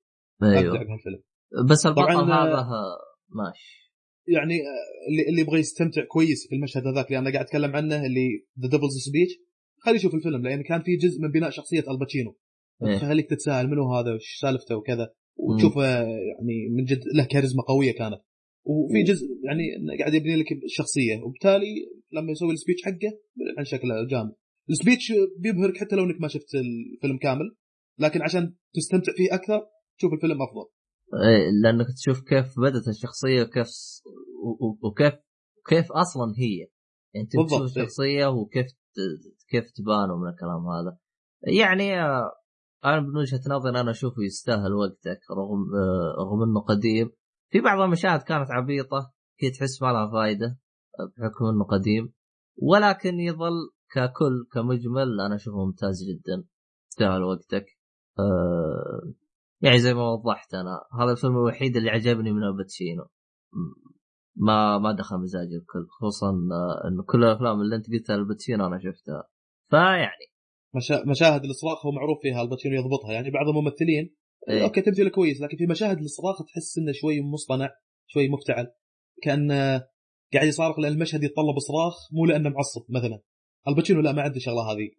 أيوه. 0.44 0.74
بس 1.70 1.86
البطل 1.86 2.04
طبعاً، 2.04 2.24
هذا 2.24 2.54
آه، 2.54 2.62
آه، 2.62 2.98
ماشي. 3.30 3.87
يعني 4.28 4.54
آه، 4.54 5.10
اللي 5.10 5.30
اللي 5.30 5.42
يبغى 5.42 5.60
يستمتع 5.60 6.04
كويس 6.06 6.48
في 6.50 6.56
المشهد 6.56 6.88
هذاك 6.88 7.08
اللي 7.08 7.20
أنا 7.20 7.32
قاعد 7.32 7.46
أتكلم 7.46 7.76
عنه 7.76 8.06
اللي 8.06 8.46
the 8.62 8.70
devil's 8.70 8.98
speech 8.98 9.34
خليه 9.80 9.96
يشوف 9.96 10.16
الفيلم 10.16 10.48
لأن 10.48 10.64
كان 10.64 10.82
في 10.82 10.96
جزء 10.96 11.22
من 11.22 11.32
بناء 11.32 11.50
شخصية 11.50 11.84
الباتشينو 11.92 12.38
إيه. 12.86 12.98
خليك 12.98 13.30
تتساءل 13.30 13.68
منو 13.68 13.94
هذا 13.94 14.14
وش 14.14 14.40
سالفته 14.42 14.76
وكذا. 14.76 15.10
وتشوفه 15.36 15.84
يعني 16.04 16.70
من 16.78 16.86
جد 16.86 17.02
له 17.16 17.24
كاريزما 17.24 17.64
قوية 17.64 17.92
كانت. 17.92 18.22
وفي 18.66 19.04
جزء 19.04 19.28
يعني 19.44 19.64
قاعد 20.00 20.14
يبني 20.14 20.36
لك 20.36 20.52
الشخصية. 20.64 21.22
وبالتالي 21.24 21.76
لما 22.12 22.32
يسوي 22.32 22.54
ال 22.54 22.58
speech 22.58 22.84
حقه 22.84 23.20
عن 23.58 23.66
شكله 23.66 24.08
جامد. 24.08 24.34
ال 24.70 24.76
speech 24.76 25.14
بيبهرك 25.40 25.78
حتى 25.78 25.96
لو 25.96 26.04
إنك 26.04 26.22
ما 26.22 26.28
شفت 26.28 26.56
الفيلم 26.56 27.18
كامل. 27.18 27.56
لكن 28.00 28.22
عشان 28.22 28.54
تستمتع 28.74 29.14
فيه 29.18 29.36
أكثر 29.36 29.62
تشوف 29.98 30.14
الفيلم 30.14 30.42
أفضل. 30.42 30.77
لأنك 31.64 31.88
تشوف 31.98 32.22
كيف 32.22 32.60
بدت 32.60 32.88
الشخصية 32.88 33.44
وكيف 33.44 33.68
وكيف 34.84 35.14
كيف 35.68 35.92
أصلا 35.92 36.34
هي. 36.38 36.68
يعني 37.14 37.28
تشوف 37.28 37.54
إيه. 37.54 37.64
الشخصية 37.64 38.26
وكيف 38.28 38.66
كيف 39.50 39.72
تبان 39.72 40.12
ومن 40.12 40.30
الكلام 40.30 40.68
هذا. 40.68 40.98
يعني 41.44 42.02
آه، 42.02 42.32
أنا 42.86 43.00
من 43.00 43.18
وجهة 43.18 43.42
نظري 43.50 43.80
أنا 43.80 43.92
أشوفه 43.92 44.24
يستاهل 44.24 44.74
وقتك 44.74 45.20
رغم 45.32 45.76
آه، 45.76 46.16
رغم 46.20 46.44
إنه 46.44 46.60
قديم. 46.60 47.12
في 47.52 47.62
بعض 47.62 47.80
المشاهد 47.80 48.22
كانت 48.22 48.52
عبيطة 48.52 49.14
كي 49.40 49.52
تحس 49.52 49.82
ما 49.82 49.88
لها 49.88 50.12
فائده 50.12 50.60
آه، 51.00 51.12
بحكم 51.18 51.46
إنه 51.46 51.64
قديم. 51.64 52.14
ولكن 52.62 53.20
يظل 53.20 53.72
ككل 53.92 54.48
كمجمل 54.54 55.22
أنا 55.22 55.36
أشوفه 55.36 55.66
ممتاز 55.66 56.04
جدا. 56.04 56.48
يستاهل 56.92 57.24
وقتك 57.24 57.66
يعني 59.62 59.80
زي 59.80 59.94
ما 59.94 60.10
وضحت 60.12 60.54
أنا 60.54 61.04
هذا 61.04 61.12
الفيلم 61.12 61.34
الوحيد 61.34 61.78
اللي 61.78 61.90
عجبني 61.90 62.32
من 62.32 62.44
الباتشينو 62.44 63.08
ما 64.38 64.78
ما 64.78 64.92
دخل 64.92 65.18
مزاجي 65.18 65.56
الكل 65.56 65.88
خصوصا 65.90 66.30
آه، 66.30 66.88
إنه 66.88 67.04
كل 67.04 67.24
الأفلام 67.24 67.62
اللي 67.62 67.76
أنت 67.76 67.86
قلتها 67.88 68.16
الباتشينو 68.16 68.68
أنا 68.68 68.80
شفتها. 68.80 69.24
فيعني 69.70 70.28
مشا... 70.76 71.04
مشاهد 71.06 71.44
الصراخ 71.46 71.86
هو 71.86 71.92
معروف 71.92 72.18
فيها 72.22 72.42
الباتشينو 72.42 72.76
يضبطها. 72.76 73.14
يعني 73.14 73.32
بعض 73.32 73.48
الممثلين 73.48 74.16
إيه. 74.50 74.64
okay 74.64 74.82
تمثيله 74.82 75.10
كويس 75.10 75.42
لكن 75.42 75.58
في 75.58 75.66
مشاهد 75.66 75.98
الصراخ 75.98 76.44
تحس 76.46 76.78
إنه 76.78 76.92
شوي 76.92 77.22
مصطنع 77.22 77.70
شوي 78.08 78.30
مفتعل. 78.30 78.68
كأن 79.24 79.52
قاعد 80.34 80.48
يصارخ 80.48 80.80
لأن 80.80 80.94
المشهد 80.94 81.24
يتطلب 81.24 81.60
صراخ 81.60 82.14
مو 82.14 82.26
لأنه 82.26 82.50
معصب 82.50 82.86
مثلا. 82.90 83.22
الباتشينو 83.68 84.02
لا 84.02 84.12
ما 84.12 84.22
عنده 84.22 84.36
الشغله 84.36 84.72
هذه. 84.72 84.90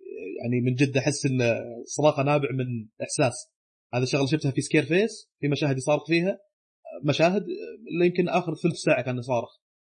يعني 0.40 0.60
من 0.66 0.74
جد 0.74 0.96
أحس 0.96 1.26
إن 1.26 1.38
صراخه 1.84 2.22
نابع 2.22 2.48
من 2.52 2.88
إحساس. 3.02 3.57
هذا 3.94 4.02
الشغلة 4.02 4.26
شفتها 4.26 4.50
في 4.50 4.60
Scarface 4.60 5.30
في 5.40 5.48
مشاهد 5.48 5.76
يصارخ 5.76 6.06
فيها. 6.06 6.38
مشاهد 7.04 7.42
اللي 7.92 8.06
يمكن 8.06 8.28
آخر 8.28 8.54
ثلث 8.54 8.76
ساعة 8.76 9.02
كان 9.02 9.18
يصارخ 9.18 9.50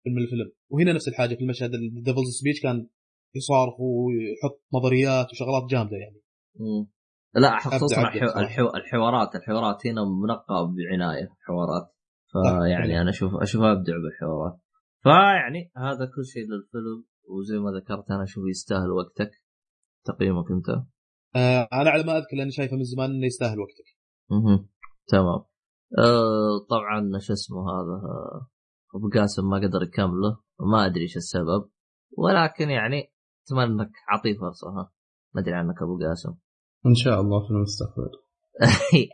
من 0.07 0.23
الفيلم. 0.23 0.53
وهنا 0.69 0.93
نفس 0.93 1.09
الحاجة 1.09 1.35
في 1.35 1.41
المشهد 1.41 1.75
ال 1.75 1.82
devil's 1.82 2.31
speech 2.41 2.61
كان 2.61 2.89
يصارخ 3.35 3.75
ويحط 3.81 4.63
نظريات 4.75 5.27
وشغلات 5.33 5.71
جامدة 5.71 5.97
يعني. 5.97 6.21
مم. 6.61 6.91
لا 7.35 7.59
خصوصا 7.59 8.03
الحو... 8.03 8.41
الحو... 8.41 8.67
الحوارات 8.77 9.37
الحوارات 9.37 9.87
هنا 9.87 10.01
منقى 10.05 10.75
بعناية 10.77 11.29
حوارات 11.47 11.95
صح، 12.27 12.41
فيعني 12.43 12.89
فعلا. 12.89 13.03
أنا 13.03 13.11
أشوف 13.11 13.33
أشوفها 13.43 13.73
أبدع 13.73 13.93
بالحوارات. 14.03 14.59
فيعني 15.03 15.71
هذا 15.77 16.07
كل 16.17 16.25
شيء 16.25 16.43
للفيلم 16.43 17.05
وزي 17.29 17.59
ما 17.59 17.71
ذكرت 17.71 18.11
أنا 18.11 18.23
اشوفه 18.23 18.49
يستاهل 18.49 18.91
وقتك 18.91 19.31
تقييمك 20.05 20.51
أنت. 20.51 20.67
آه 21.37 21.69
أنا 21.73 21.91
على 21.91 22.03
ما 22.03 22.19
أذكر 22.19 22.37
لأني 22.37 22.51
شايفه 22.51 22.77
من 22.77 22.85
زمان 22.85 23.11
إنه 23.11 23.27
يستاهل 23.27 23.61
وقتك. 23.61 23.85
مهم. 24.31 24.69
تمام. 25.09 25.45
آه 25.99 26.67
طبعا 26.71 27.19
شو 27.19 27.33
اسمه 27.33 27.59
هذا؟ 27.59 28.03
آه، 28.09 28.49
أبو 28.95 29.09
قاسم 29.15 29.49
ما 29.51 29.57
قدر 29.57 29.83
يكمله 29.83 30.39
وما 30.61 30.87
أدري 30.87 31.03
إيش 31.03 31.17
السبب. 31.17 31.71
ولكن 32.19 32.71
يعني 32.71 33.13
أتمنى 33.47 33.65
إنك 33.65 33.91
اعطيه 34.13 34.39
فرصة 34.39 34.69
ها. 34.69 34.93
ما 35.35 35.41
أدري 35.41 35.55
عنك 35.55 35.83
أبو 35.83 35.99
قاسم. 35.99 36.35
إن 36.87 36.95
شاء 36.95 37.21
الله 37.21 37.45
في 37.47 37.51
المستقبل. 37.51 38.11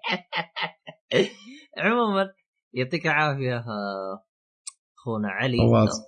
عموما 1.79 2.33
يعطيك 2.73 3.07
العافية 3.07 3.57
آه، 3.57 4.25
أخونا 4.99 5.29
علي. 5.29 5.59
فواز. 5.59 6.03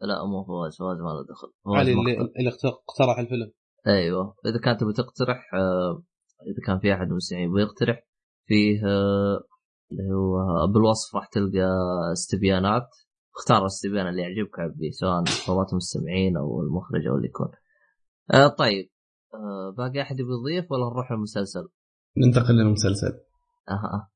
لا 0.00 0.24
مو 0.24 0.44
فواز 0.44 0.76
فواز 0.76 0.98
ما 0.98 1.08
له 1.08 1.22
دخل. 1.22 1.52
علي 1.66 1.92
اللي. 1.92 2.12
اللي 2.38 2.50
اقترح 2.64 3.18
الفيلم. 3.18 3.52
أيوه. 3.86 4.34
إذا 4.46 4.58
كانت 4.58 4.80
تبي 4.80 4.92
تقترح 4.92 5.54
آه، 5.54 6.02
إذا 6.46 6.66
كان 6.66 6.78
في 6.78 6.94
أحد 6.94 7.06
المستمعين 7.06 7.52
بيقترح 7.52 8.06
فيه 8.46 8.86
آه، 8.86 9.40
اللي 9.92 10.14
هو 10.14 10.66
بالوصف 10.66 11.14
راح 11.14 11.26
تلقى 11.26 11.68
استبيانات. 12.12 12.88
اختار 13.36 13.60
الاستبيان 13.60 14.08
اللي 14.08 14.22
يعجبك 14.22 14.58
عبيه 14.58 14.90
سواء 14.90 15.24
طلبات 15.46 15.72
المستمعين 15.72 16.36
أو 16.36 16.62
المخرج 16.62 17.06
أو 17.06 17.16
اللي 17.16 17.28
يكون. 17.28 17.48
آه 18.34 18.46
طيب 18.46 18.90
آه 19.34 19.74
باقي 19.76 20.02
أحد 20.02 20.16
يضيف 20.20 20.72
ولا 20.72 20.84
نروح 20.90 21.12
للمسلسل؟ 21.12 21.68
ننتقل 22.16 22.54
للمسلسل. 22.54 23.12
آه 23.68 23.72
آه 23.72 24.10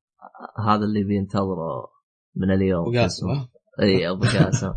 آه 0.59 0.73
هذا 0.73 0.83
اللي 0.85 1.03
بينتظره 1.03 1.91
من 2.35 2.51
اليوم. 2.51 2.87
أبو 2.87 2.99
قاسم. 2.99 3.29
آه. 3.29 3.47
إي 3.81 4.09
أبو 4.09 4.23
قاسم. 4.23 4.73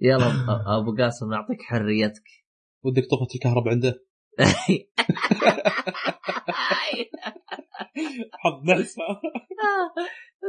يلا 0.00 0.26
أبو 0.78 0.96
قاسم 0.96 1.30
نعطيك 1.30 1.62
حريتك. 1.62 2.24
ودك 2.82 3.02
طفت 3.02 3.34
الكهرباء 3.34 3.74
عنده؟ 3.74 4.03
حظ 8.32 8.70
نحس 8.70 8.96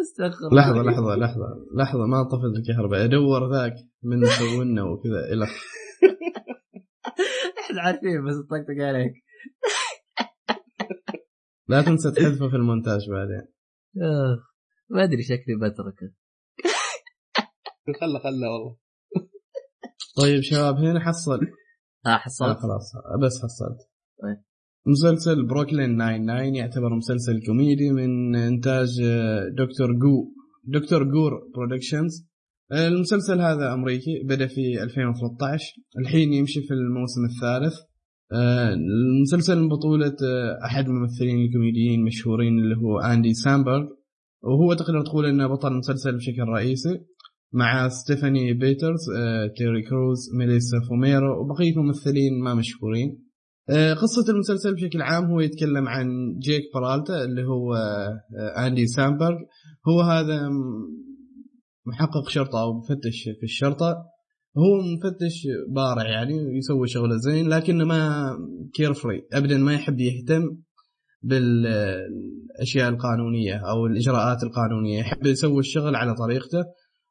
استغفر 0.02 0.56
لحظة. 0.56 0.82
لحظة 0.82 1.16
لحظة 1.16 1.48
لحظة 1.78 2.06
ما 2.06 2.24
طفت 2.24 2.54
الكهرباء. 2.60 3.06
ادور 3.06 3.52
ذاك 3.54 3.74
من 4.04 4.26
سوينا 4.26 4.84
وكذا 4.84 5.20
إلى 5.34 5.46
إحنا 7.60 7.82
عارفين 7.82 8.26
بس 8.26 8.36
طقطق 8.36 8.78
عليك. 8.80 9.14
لا 11.68 11.82
تنسى 11.82 12.12
تحذفه 12.12 12.50
في 12.50 12.56
المونتاج 12.56 13.10
بعدين. 13.10 13.48
ما 14.90 15.04
أدري 15.04 15.24
شكلي 15.24 15.56
بتركه. 15.62 16.14
خله 18.00 18.20
خله 18.20 18.50
والله. 18.52 18.78
طيب 20.18 20.42
شباب 20.42 20.76
هنا 20.76 21.00
حصل. 21.00 21.40
آه 22.06 22.18
حصلت. 22.18 22.58
خلاص. 22.58 22.94
بس 23.22 23.38
حصلت. 23.44 23.78
طيب. 24.22 24.38
مسلسل 24.88 25.48
بروكلين 25.48 25.98
99 25.98 26.56
يعتبر 26.56 26.96
مسلسل 26.96 27.42
كوميدي 27.46 27.92
من 27.92 28.36
إنتاج 28.36 29.02
آه، 29.04 29.50
Dr. 29.50 29.92
Go 29.92 30.32
Dr. 30.64 31.04
Goor 31.04 31.32
Productions 31.56 32.28
آه، 32.72 32.88
المسلسل 32.88 33.42
هذا 33.42 33.74
أمريكي 33.74 34.24
بدأ 34.24 34.48
في 34.48 34.84
2013 34.84 35.74
الحين 36.00 36.34
يمشي 36.34 36.62
في 36.62 36.74
الموسم 36.74 37.22
الثالث. 37.26 37.74
آه، 38.32 38.74
المسلسل 38.74 39.60
من 39.60 39.70
بطولة 39.70 40.16
آه، 40.24 40.66
أحد 40.66 40.86
الممثلين 40.86 41.46
الكوميديين 41.46 42.00
المشهورين 42.00 42.60
اللي 42.60 42.76
هو 42.76 43.00
أندي 43.00 43.34
سامبرغ 43.34 43.88
وهو 44.44 44.74
تقدر 44.74 45.02
تقول 45.06 45.26
أنه 45.26 45.48
بطل 45.48 45.72
المسلسل 45.72 46.16
بشكل 46.16 46.42
رئيسي. 46.42 47.00
مع 47.54 47.90
ستيفاني 47.90 48.54
بيترز 48.54 49.10
آه، 49.18 49.48
تيري 49.58 49.82
كروز 49.82 50.30
ميليسا 50.38 50.78
فوميرو 50.90 51.42
وبقية 51.42 51.74
ممثلين 51.76 52.44
ما 52.44 52.54
مشهورين. 52.54 53.26
آه، 53.70 53.94
قصة 53.94 54.32
المسلسل 54.34 54.74
بشكل 54.76 55.02
عام 55.02 55.26
هو 55.26 55.40
يتكلم 55.40 55.88
عن 55.88 56.38
جيك 56.38 56.64
برالتا 56.76 57.24
اللي 57.24 57.44
هو 57.44 57.74
آه، 57.74 58.68
أندي 58.68 58.88
سامبرغ. 58.88 59.38
هو 59.88 60.02
هذا 60.02 60.50
محقق 61.86 62.30
شرطة 62.30 62.62
أو 62.62 62.74
مفتش 62.74 63.24
في 63.40 63.44
الشرطة. 63.44 63.96
هو 64.58 64.78
مفتش 64.78 65.48
بارع 65.76 66.10
يعني 66.10 66.34
ويسوي 66.34 66.88
شغلة 66.88 67.18
زين 67.18 67.48
لكنه 67.48 67.86
ما 67.86 68.32
carefree 68.74 69.22
ابدا 69.34 69.58
ما 69.58 69.74
يحب 69.74 70.00
يهتم 70.00 70.58
بالأشياء 71.22 72.90
القانونية 72.90 73.56
أو 73.56 73.86
الإجراءات 73.86 74.44
القانونية 74.44 75.00
يحب 75.00 75.26
يسوي 75.26 75.60
الشغل 75.60 75.96
على 75.96 76.16
طريقته. 76.16 76.64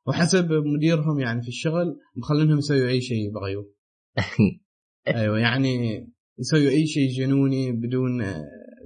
وحسب 0.06 0.52
مديرهم 0.52 1.20
يعني 1.20 1.42
في 1.42 1.48
الشغل 1.48 1.96
مخلينهم 2.16 2.58
يسوي 2.58 2.88
أي 2.90 3.00
شيء 3.00 3.28
يبغيوه 3.28 3.72
أيوه 5.16 5.38
يعني 5.38 6.04
يسوي 6.38 6.68
أي 6.68 6.86
شيء 6.86 7.10
جنوني 7.10 7.72
بدون 7.72 8.22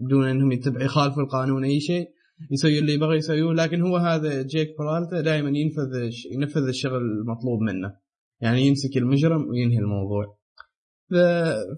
بدون 0.00 0.28
إنهم 0.28 0.52
يتبع 0.52 0.84
يخالفوا 0.84 1.22
القانون 1.22 1.64
أي 1.64 1.80
شيء. 1.80 2.08
يسوي 2.50 2.78
اللي 2.78 2.92
يبغى 2.92 3.16
يسويه 3.16 3.52
لكن 3.52 3.82
هو 3.82 3.97
هذا 3.97 4.42
جيك 4.42 4.68
برالتا 4.78 5.20
دائما 5.20 5.58
ينفذ 5.58 6.10
ينفذ 6.32 6.68
الشغل 6.68 6.97
المطلوب 6.97 7.60
منه. 7.60 7.92
يعني 8.40 8.66
يمسك 8.66 8.97
المجرم 8.97 9.48
وينهي 9.48 9.78
الموضوع. 9.78 10.38
ف... 11.10 11.14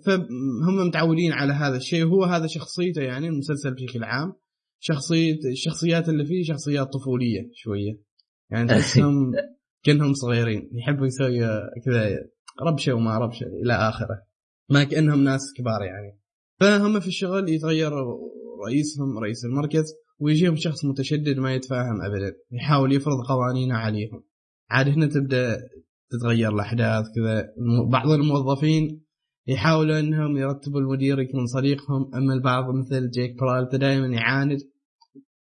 فهم 0.06 0.86
متعودين 0.86 1.32
على 1.32 1.52
هذا 1.52 1.76
الشيء. 1.76 2.04
وهو 2.04 2.24
هذا 2.24 2.46
شخصيته 2.46 3.02
يعني 3.02 3.28
المسلسل 3.28 3.74
بشكل 3.74 4.04
عام. 4.04 4.32
شخصية 4.78 5.38
الشخصيات 5.52 6.08
اللي 6.08 6.24
فيه 6.24 6.42
شخصيات 6.42 6.86
طفولية 6.86 7.50
شوية. 7.54 8.09
يعني 8.50 8.68
تحسهم 8.70 9.32
كأنهم 9.82 10.14
صغيرين 10.14 10.70
يحبوا 10.72 11.06
يسوي 11.06 11.40
كذا 11.84 12.18
ربشة 12.62 12.94
وما 12.94 13.18
ربشة 13.18 13.46
إلى 13.46 13.72
آخره. 13.72 14.22
ما 14.70 14.84
كأنهم 14.84 15.24
ناس 15.24 15.40
كبار 15.56 15.82
يعني. 15.82 16.20
فهم 16.60 17.00
في 17.00 17.06
الشغل 17.06 17.48
يتغير 17.48 17.92
رئيسهم 18.66 19.18
رئيس 19.18 19.44
المركز 19.44 19.94
ويجيهم 20.18 20.56
شخص 20.56 20.84
متشدد 20.84 21.38
ما 21.38 21.54
يتفاهم 21.54 22.02
أبدا 22.02 22.36
يحاول 22.52 22.92
يفرض 22.92 23.16
قوانينه 23.28 23.74
عليهم. 23.74 24.22
عاد 24.70 24.88
هنا 24.88 25.06
تبدأ 25.06 25.56
تتغير 26.10 26.54
الأحداث 26.54 27.04
كذا. 27.16 27.48
بعض 27.90 28.10
الموظفين 28.10 29.04
يحاولوا 29.46 30.00
إنهم 30.00 30.36
يرتبوا 30.36 30.80
المدير 30.80 31.20
يكون 31.20 31.46
صديقهم 31.46 32.14
أما 32.14 32.34
البعض 32.34 32.74
مثل 32.74 33.10
جيك 33.10 33.36
برالتا 33.40 33.76
دائما 33.76 34.06
يعاند 34.06 34.58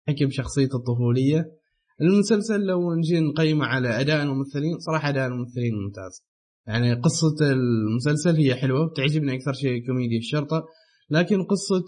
حكم 0.09 0.31
شخصيته 0.31 0.77
الطفولية. 0.77 1.58
المسلسل 2.01 2.61
لو 2.61 2.95
نجي 2.95 3.21
نقيمه 3.21 3.67
على 3.67 4.01
أداء 4.01 4.23
الممثلين 4.23 4.79
صراحة 4.79 5.09
أداء 5.09 5.27
الممثلين 5.27 5.75
ممتاز. 5.75 6.25
يعني 6.67 6.95
قصة 6.95 7.53
المسلسل 7.53 8.37
هي 8.37 8.55
حلوة 8.55 8.89
بتعجبني 8.89 9.35
أكثر 9.35 9.53
شيء 9.53 9.87
كوميدي 9.87 10.19
الشرطة 10.19 10.65
لكن 11.11 11.43
قصة 11.43 11.85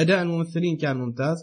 أداء 0.00 0.22
الممثلين 0.22 0.76
كان 0.76 0.96
ممتاز 0.96 1.36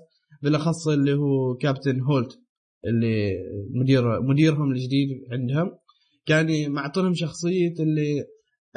بالأخص 0.44 0.88
اللي 0.88 1.14
هو 1.14 1.56
كابتن 1.56 2.02
هولت 2.02 2.40
اللي 2.86 3.34
مدير 3.82 4.22
مديرهم 4.22 4.72
الجديد 4.72 5.08
عندهم. 5.32 5.72
كان 6.26 6.72
معطينهم 6.72 7.14
شخصية 7.14 7.74
اللي 7.80 8.26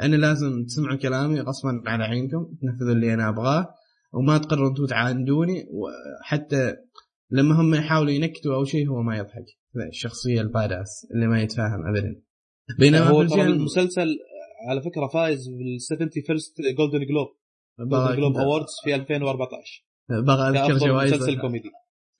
أنا 0.01 0.15
لازم 0.15 0.63
تسمعوا 0.65 0.97
كلامي 0.97 1.41
غصبا 1.41 1.81
على 1.85 2.03
عينكم 2.03 2.45
تنفذوا 2.61 2.91
اللي 2.91 3.13
أنا 3.13 3.29
أبغاه 3.29 3.67
وما 4.13 4.37
تقرروا 4.37 4.69
أنتم 4.69 4.85
تعاندوني 4.85 5.65
وحتى 5.71 6.73
لما 7.31 7.61
هم 7.61 7.75
يحاولوا 7.75 8.11
ينكتوا 8.11 8.55
أو 8.55 8.65
شيء 8.65 8.89
هو 8.89 9.01
ما 9.01 9.17
يضحك. 9.17 9.45
الشخصية 9.89 10.41
ال 10.41 10.50
badass 10.50 11.07
اللي 11.15 11.27
ما 11.27 11.41
يتفاهم 11.41 11.87
ابدا. 11.87 12.21
بينما 12.79 13.07
هو 13.07 13.23
ترى 13.23 13.41
المسلسل 13.41 14.07
على 14.69 14.81
فكرة 14.81 15.07
فايز 15.07 15.47
بال 15.47 15.77
71 15.91 16.75
Golden 16.77 17.05
Globe 17.05 17.27
Golden 17.79 18.15
Globe 18.15 18.37
Awards 18.37 18.73
في 18.83 18.95
2014 18.95 19.85
بغى 20.09 20.49
أذكر 20.49 20.77
جوائز 20.77 21.13
مسلسل 21.13 21.41
كوميدي. 21.41 21.69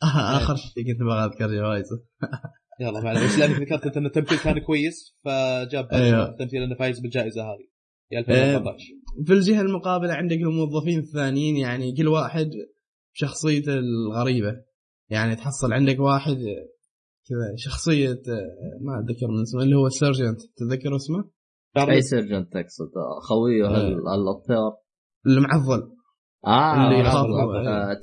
آه 0.03 0.38
آخر 0.38 0.56
شيء 0.56 0.93
كنت 0.93 1.01
بغى 1.01 1.25
أذكر 1.25 1.48
جوائزه. 1.48 2.03
يلا 2.82 3.01
معلش 3.01 3.38
لانك 3.38 3.61
ذكرت 3.61 3.98
إن 3.98 4.06
التمثيل 4.06 4.38
كان 4.38 4.59
كويس 4.59 5.17
فجاب 5.25 5.88
أيوة. 5.93 6.30
التمثيل 6.30 6.64
إنه 6.64 6.75
فايز 6.75 7.00
بالجائزة 7.00 7.43
هذه 7.43 7.67
في 8.09 8.19
2014 8.19 8.85
في 9.25 9.34
الجهة 9.34 9.61
المقابلة 9.61 10.14
عندك 10.14 10.38
الموظفين 10.38 11.00
الثانيين 11.00 11.58
يعني 11.58 11.95
كل 11.95 12.08
واحد 12.08 12.51
شخصيته 13.14 13.74
الغريبة. 13.74 14.61
يعني 15.09 15.35
تحصل 15.35 15.74
عندك 15.74 16.00
واحد 16.00 16.38
كذا 17.27 17.56
شخصية 17.56 18.22
ما 18.82 19.00
أتذكر 19.00 19.27
من 19.27 19.42
اسمه 19.42 19.64
اللي 19.64 19.75
هو 19.75 19.88
ال 19.88 19.94
sergeant 19.94 20.42
تتذكر 20.42 20.95
اسمه؟ 20.95 21.30
أي 21.77 22.01
sergeant 22.02 22.54
تقصد؟ 22.53 22.92
خويه 23.22 23.67
أيوة. 23.67 24.16
الأطيار؟ 24.16 24.77
المعضل. 25.27 25.95
آه 26.48 26.88
اللي 26.88 27.00
يخاف 27.00 27.25
آه، 27.25 27.92
آه، 27.92 28.01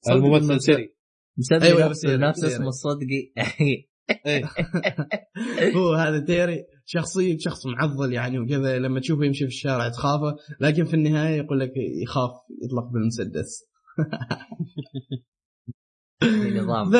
صدق 0.00 0.14
الممثل 0.14 0.60
سيري. 0.60 0.94
مسمي 1.38 1.62
أيوة، 1.62 1.88
نفسه 1.88 2.16
نفس. 2.16 2.44
اسمه 2.44 2.68
الصدقي 2.68 3.32
إيه 3.36 3.92
هو 5.76 5.94
هذا 5.94 6.24
تيري 6.24 6.64
شخصية 6.84 7.36
شخص 7.38 7.66
معضل 7.66 8.12
يعني 8.12 8.38
وكذا 8.38 8.78
لما 8.78 9.00
تشوفه 9.00 9.24
يمشي 9.24 9.44
في 9.44 9.50
الشارع 9.50 9.88
تخافه 9.88 10.36
لكن 10.60 10.84
في 10.84 10.94
النهاية 10.94 11.36
يقول 11.36 11.60
لك 11.60 11.72
يخاف 12.02 12.30
يطلق 12.62 12.92
بالمسدس. 12.92 13.64
نظام 16.62 16.90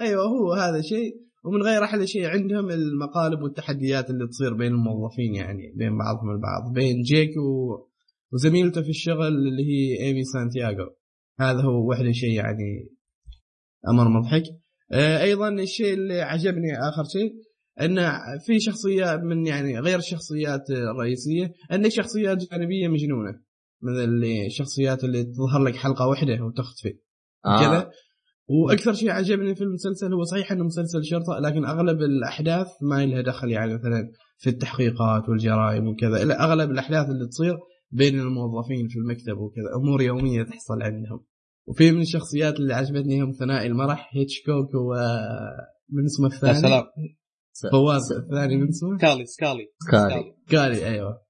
أيوه 0.00 0.24
هو 0.24 0.52
هذا 0.52 0.80
شيء. 0.82 1.20
ومن 1.44 1.62
غير 1.62 1.84
أحلى 1.84 2.06
شيء 2.06 2.26
عندهم 2.26 2.70
المقالب 2.70 3.42
والتحديات 3.42 4.10
اللي 4.10 4.26
تصير 4.28 4.54
بين 4.54 4.72
الموظفين 4.72 5.34
يعني 5.34 5.72
بين 5.76 5.98
بعضهم 5.98 6.30
البعض. 6.30 6.72
بين 6.74 7.02
جيك 7.02 7.30
و... 7.36 7.76
وزميلته 8.32 8.82
في 8.82 8.88
الشغل 8.88 9.26
اللي 9.26 9.62
هي 9.62 10.06
إيمي 10.06 10.24
سانتياغو. 10.24 10.90
هذا 11.40 11.62
هو 11.62 11.90
وحده 11.90 12.12
شيء 12.12 12.32
يعني 12.32 12.88
أمر 13.88 14.08
مضحك. 14.08 14.42
آه، 14.92 15.22
أيضا 15.22 15.48
الشيء 15.48 15.94
اللي 15.94 16.20
عجبني 16.20 16.78
آخر 16.78 17.04
شيء 17.12 17.32
أن 17.80 17.98
في 18.46 18.60
شخصيات 18.60 19.20
من 19.20 19.46
يعني 19.46 19.80
غير 19.80 19.98
الشخصيات 19.98 20.70
الرئيسيه 20.70 21.52
عندك 21.70 21.88
شخصيات 21.88 22.38
جانبية 22.50 22.88
مجنونة. 22.88 23.40
مثل 23.82 24.24
الشخصيات 24.46 25.04
اللي 25.04 25.24
تظهر 25.24 25.62
لك 25.62 25.76
حلقة 25.76 26.08
واحدة 26.08 26.44
وتختفي. 26.44 26.98
آه. 27.46 27.60
كذا 27.60 27.90
وأكثر 28.48 28.92
شيء 28.92 29.10
عجبني 29.10 29.54
في 29.54 29.64
المسلسل 29.64 30.14
هو 30.14 30.24
صحيح 30.24 30.52
إنه 30.52 30.64
مسلسل 30.64 31.04
شرطة 31.04 31.38
لكن 31.38 31.64
أغلب 31.64 32.02
الأحداث 32.02 32.66
ما 32.82 33.06
لها 33.06 33.22
دخل 33.22 33.50
يعني 33.50 33.74
مثلا 33.74 34.12
في 34.38 34.50
التحقيقات 34.50 35.28
والجرائم 35.28 35.86
وكذا. 35.88 36.24
لا 36.24 36.44
أغلب 36.44 36.70
الأحداث 36.70 37.08
اللي 37.10 37.26
تصير 37.28 37.58
بين 37.90 38.20
الموظفين 38.20 38.88
في 38.88 38.98
المكتب 38.98 39.38
وكذا. 39.38 39.76
أمور 39.76 40.02
يومية 40.02 40.42
تحصل 40.42 40.82
عندهم. 40.82 41.24
وفي 41.66 41.92
من 41.92 42.00
الشخصيات 42.00 42.54
اللي 42.60 42.74
عجبتني 42.74 43.22
هم 43.22 43.32
ثنائي 43.32 43.66
المرح 43.66 44.10
هيتشكوك 44.14 44.74
و 44.74 44.94
من 45.90 46.04
اسمه 46.04 46.28
يا 46.28 46.34
الثاني 46.34 46.54
سلام. 46.54 46.84
س- 47.52 47.66
فواز 47.72 48.12
الثاني 48.12 48.56
من 48.56 48.68
اسمه؟ 48.68 48.98
سكالي 48.98 49.26
سكالي 49.26 49.66
سكالي. 49.90 50.34
كاري 50.48 50.86
أيوه. 50.86 51.22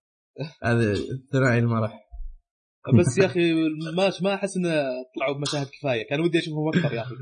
هذا 0.62 0.94
ثنائي 1.32 1.58
المرح. 1.58 2.09
بس 2.98 3.18
يا 3.18 3.26
أخي 3.26 3.52
ما 3.96 4.10
ما 4.22 4.34
أحس 4.34 4.56
انه 4.56 4.68
طلعوا 5.16 5.36
بمشاهد 5.36 5.66
كفاية. 5.66 6.08
كان 6.08 6.20
ودي 6.20 6.38
أشوفهم 6.38 6.68
أكثر 6.68 6.92
يا 6.94 7.02
أخي. 7.02 7.14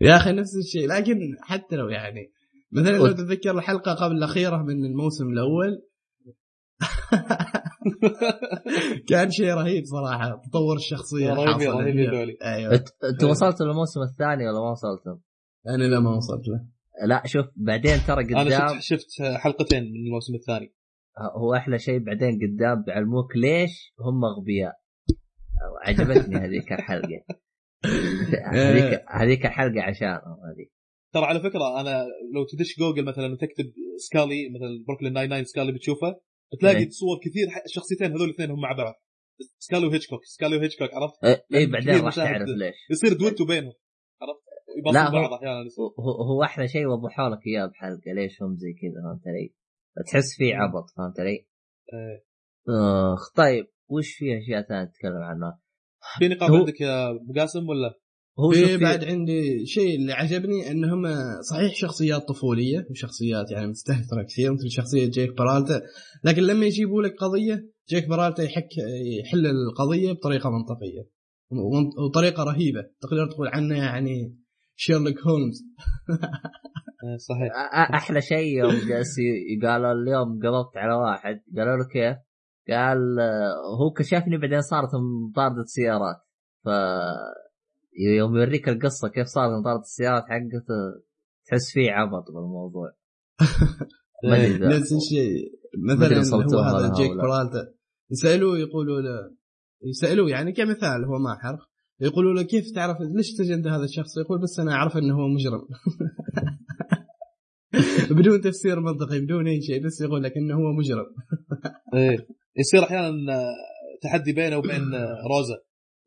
يا 0.00 0.16
أخي 0.16 0.32
نفس 0.32 0.56
الشيء. 0.56 0.88
لكن 0.88 1.18
حتى 1.42 1.76
لو 1.76 1.88
يعني 1.88 2.32
مثلا 2.72 2.96
لو 2.96 3.12
تتذكر 3.12 3.58
الحلقة 3.58 3.94
قبل 3.94 4.16
الأخيرة 4.16 4.62
من 4.62 4.84
الموسم 4.84 5.28
الأول 5.28 5.82
كان 9.08 9.30
شيء 9.30 9.54
رهيب 9.54 9.84
صراحة. 9.84 10.40
تطور 10.50 10.76
الشخصية 10.76 11.32
رهيبين 11.32 11.68
حاصل 11.68 11.80
رهيبين 11.80 12.10
فيها. 12.10 12.20
ذولي. 12.20 12.36
أيوه. 12.42 12.74
انت 12.74 12.88
أنت 13.12 13.24
وصلت 13.24 13.60
للموسم 13.60 14.00
الثاني 14.00 14.48
ولا 14.48 14.60
ما 14.60 14.70
وصلتم؟ 14.70 15.18
أنا 15.68 15.84
لما 15.84 16.16
وصلت 16.16 16.48
له. 16.48 16.66
لا 17.06 17.22
شوف 17.26 17.46
بعدين 17.56 17.98
ترى 18.06 18.24
أنا 18.24 18.40
قدام 18.40 18.80
شفت 18.80 18.82
شفت 19.00 19.22
حلقتين 19.36 19.82
من 19.82 20.06
الموسم 20.06 20.34
الثاني. 20.34 20.74
هو 21.36 21.54
أحلى 21.54 21.78
شيء 21.78 21.98
بعدين 21.98 22.38
قدام 22.42 22.82
بيعلموك 22.82 23.36
ليش 23.36 23.94
هم 24.00 24.24
أغبياء. 24.24 24.72
عجبتني 25.82 26.36
هذيك 26.36 26.72
الحلقة 26.72 27.24
هذيك 28.44 29.04
هذيك 29.20 29.46
الحلقة 29.46 29.82
عشانهم 29.82 30.38
هذيك 30.52 30.72
ترى 31.14 31.24
على 31.24 31.40
فكرة 31.40 31.80
أنا 31.80 32.06
لو 32.34 32.44
تدش 32.44 32.78
جوجل 32.78 33.04
مثلا 33.04 33.32
وتكتب 33.32 33.72
سكالي 33.96 34.48
مثلا 34.48 34.84
بروكلين 34.86 35.12
ناين 35.12 35.28
ناين 35.28 35.44
سكالي 35.44 35.72
بتشوفه 35.72 36.20
تلاقي 36.60 36.76
إيه. 36.76 36.90
صور 36.90 37.18
كثير 37.24 37.46
الشخصيتين 37.64 38.12
هذول 38.12 38.28
الاثنين 38.28 38.50
هم 38.50 38.60
مع 38.60 38.72
بعض 38.72 38.94
سكالي 39.58 39.86
وهيتشكوك 39.86 40.24
سكالي 40.24 40.56
وهيتشكوك 40.56 40.90
عرفت 40.94 41.24
اي 41.24 41.42
يعني 41.50 41.66
بعدين 41.66 42.04
راح 42.04 42.16
تعرف 42.16 42.48
ليش 42.48 42.74
يصير 42.90 43.12
دويتو 43.12 43.44
بينهم 43.44 43.72
عرفت 44.22 44.46
لا، 44.94 45.10
بعض 45.10 45.32
أحيانا. 45.32 45.70
هو, 46.00 46.10
هو 46.10 46.42
أحلى 46.42 46.68
شيء 46.68 46.86
وضحوا 46.86 47.28
لك 47.28 47.46
إياه 47.46 47.66
بحلقه 47.66 48.12
ليش 48.14 48.42
هم 48.42 48.56
زي 48.56 48.72
كذا 48.72 49.02
فهمت 49.02 49.26
علي؟ 49.26 49.54
تحس 50.06 50.36
فيه 50.36 50.54
عبط 50.54 50.90
فهمت 50.96 51.20
علي؟ 51.20 51.46
إيه. 51.92 52.26
اخ 53.14 53.32
طيب 53.32 53.66
وش 53.88 54.14
في 54.14 54.24
أشياء 54.38 54.62
ثانية 54.68 54.84
نتكلم 54.84 55.22
عنها؟ 55.22 55.60
في 56.18 56.28
نقاط 56.28 56.50
هو- 56.50 56.56
عندك 56.56 56.80
يا 56.80 57.10
أبو 57.10 57.32
قاسم 57.40 57.68
ولا؟ 57.68 57.94
هو 58.38 58.50
في 58.50 58.76
بعد 58.76 59.04
عندي 59.04 59.66
شيء 59.66 59.96
اللي 59.96 60.12
عجبني 60.12 60.70
أنهم 60.70 61.02
صحيح 61.50 61.74
شخصيات 61.74 62.22
طفولية 62.28 62.86
وشخصيات 62.90 63.50
يعني 63.50 63.66
مستهترة 63.66 64.22
كثير 64.28 64.52
مثل 64.52 64.70
شخصية 64.70 65.06
جيك 65.10 65.36
برالتا 65.36 65.80
لكن 66.24 66.42
لما 66.42 66.66
يجيبوا 66.66 67.02
لك 67.02 67.14
قضية 67.18 67.70
جيك 67.88 68.08
برالتا 68.08 68.42
يحك 68.42 68.68
يحل 69.20 69.46
القضية 69.46 70.12
بطريقة 70.12 70.50
منطقية 70.50 71.08
وطريقة 72.06 72.44
رهيبة 72.44 72.80
تقدر 73.00 73.26
تقول 73.30 73.48
عنه 73.48 73.76
يعني 73.78 74.38
شيرلوك 74.76 75.18
هولمز 75.20 75.62
إيه، 77.04 77.16
صحيح 77.16 77.52
أحلى 77.94 78.20
شيء 78.22 78.58
يوم 78.58 78.70
جالس 78.88 79.16
قالوا 79.62 79.92
اليوم 79.92 80.28
قلبت 80.28 80.76
على 80.76 80.94
واحد 80.94 81.40
قالوا 81.56 81.76
له 81.76 81.84
كيف؟ 81.92 82.16
قال 82.68 83.20
هو 83.80 83.90
كشفني 83.90 84.38
بعدين 84.38 84.60
صارت 84.60 84.88
مطاردة 85.30 85.64
سيارات. 85.64 86.16
ف 86.64 86.68
يوم 88.16 88.36
يوريك 88.36 88.68
القصة 88.68 89.08
كيف 89.08 89.26
صارت 89.26 89.60
مطاردة 89.60 89.80
السيارات 89.80 90.22
حقته 90.22 91.02
تحس 91.46 91.72
فيه 91.72 91.90
عبط 91.90 92.24
بالموضوع. 92.34 92.90
إذا- 94.24 94.62
نفس 94.62 94.92
الشيء. 94.92 95.52
مثلا 95.78 96.44
هو 96.56 96.58
هذا 96.60 96.92
جيك. 96.94 97.12
برالتا 97.12 97.72
يسألوه 98.10 98.58
يقولوا 98.58 99.00
له 99.00 99.30
يسألوه 99.84 100.30
يعني 100.30 100.52
كمثال 100.52 101.04
هو 101.04 101.18
ما 101.18 101.34
حرق 101.38 101.58
يقولوا 102.00 102.34
له 102.34 102.42
كيف 102.42 102.64
تعرف 102.74 102.96
ليش 103.00 103.26
سجنت 103.38 103.66
هذا 103.66 103.84
الشخص؟ 103.84 104.18
يقول 104.18 104.40
بس 104.42 104.60
أنا 104.60 104.72
أعرف 104.72 104.96
إنه 104.96 105.14
هو 105.14 105.28
مجرم. 105.28 105.60
بدون 108.18 108.40
تفسير 108.40 108.80
منطقي 108.80 109.20
بدون 109.20 109.46
أي 109.46 109.62
شيء 109.62 109.84
بس 109.86 110.00
يقول 110.00 110.22
لك 110.22 110.32
إنه 110.36 110.54
هو 110.54 110.72
مجرم. 110.72 111.06
إيه. 111.94 112.26
يصير 112.58 112.82
أحيانا 112.84 113.34
آه، 113.34 113.54
تحدي 114.02 114.32
بينه 114.32 114.56
وبين 114.58 114.94
آه، 114.94 115.22
روزا. 115.36 115.58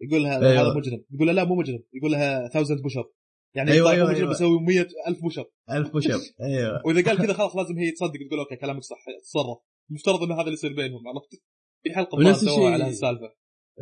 يقول 0.02 0.24
لها 0.24 0.36
أيوة. 0.52 0.62
هذا 0.62 0.78
مجرم. 0.78 1.04
يقول 1.12 1.28
لها 1.28 1.34
لا 1.36 1.44
مو 1.44 1.56
مجرم. 1.56 1.84
يقول 1.94 2.12
لها 2.12 2.46
1000 2.60 2.82
push 2.84 2.98
up 2.98 3.06
يعني 3.56 3.72
أيوة، 3.72 3.92
أيوة 3.92 3.96
أيوة، 4.10 4.10
مجرم 4.12 4.18
أيوة. 4.22 4.30
بيسوي 4.30 4.60
100 4.62 4.88
ألف 5.08 5.22
push 5.22 5.40
up 5.40 5.46
ألف 5.72 5.92
push 5.92 6.04
up 6.04 6.10
أيوه. 6.42 6.82
وإذا 6.86 7.02
قال 7.10 7.18
كذا 7.26 7.34
خلاص 7.34 7.56
لازم 7.56 7.78
هي 7.78 7.92
تصدق 7.92 8.20
تقول 8.28 8.40
okay 8.40 8.56
كلامك 8.56 8.84
صح 8.84 8.98
تصرف 9.24 9.58
المفترض 9.90 10.24
ان 10.24 10.32
هذا 10.32 10.42
اللي 10.42 10.54
يصير 10.54 10.74
بينهم 10.74 11.08
عرفت؟ 11.08 11.44
في 11.84 11.94
حلقة 11.96 12.32
الشيء- 12.32 12.64
على 12.74 12.84
هالسالفة. 12.84 13.34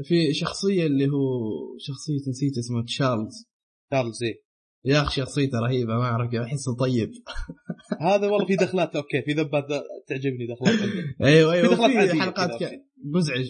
في 0.04 0.34
شخصية 0.34 0.86
اللي 0.86 1.06
هو 1.08 1.40
شخصية 1.80 2.30
نسيت 2.30 2.58
اسمه 2.58 2.84
تشارلز. 2.86 3.46
تشارلز 3.92 4.24
إيه. 4.24 4.47
يا 4.86 5.02
أخي 5.02 5.22
شخصيته 5.22 5.60
رهيبة 5.60 5.94
ما 5.94 6.04
أعرف 6.04 6.32
كيف 6.32 6.42
أحسه 6.42 6.76
طيب. 6.76 7.12
هذا 8.10 8.28
والله 8.28 8.48
في 8.48 8.56
دخلات 8.56 8.96
أوكي 8.96 9.22
في 9.22 9.32
ذبات 9.34 9.66
تعجبني 10.08 10.48
دخلات. 10.48 10.82
عنده. 10.82 11.16
أيوه 11.24 11.54
أيوه 11.54 11.68
في 11.68 11.76
دخلات 11.76 11.98
عادية 11.98 12.22
حلقات 12.22 12.50
مزعج. 13.06 13.46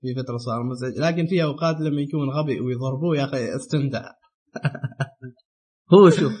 في 0.00 0.14
فترة 0.14 0.36
صار 0.36 0.62
مزعج. 0.62 0.92
لكن 0.98 1.26
في 1.26 1.42
أوقات 1.42 1.80
لما 1.80 2.00
يكون 2.00 2.30
غبي 2.30 2.60
ويضربوه 2.60 3.16
يا 3.16 3.24
أخي 3.24 3.56
استمتع. 3.56 4.12
هو 5.94 6.10
شوف 6.10 6.32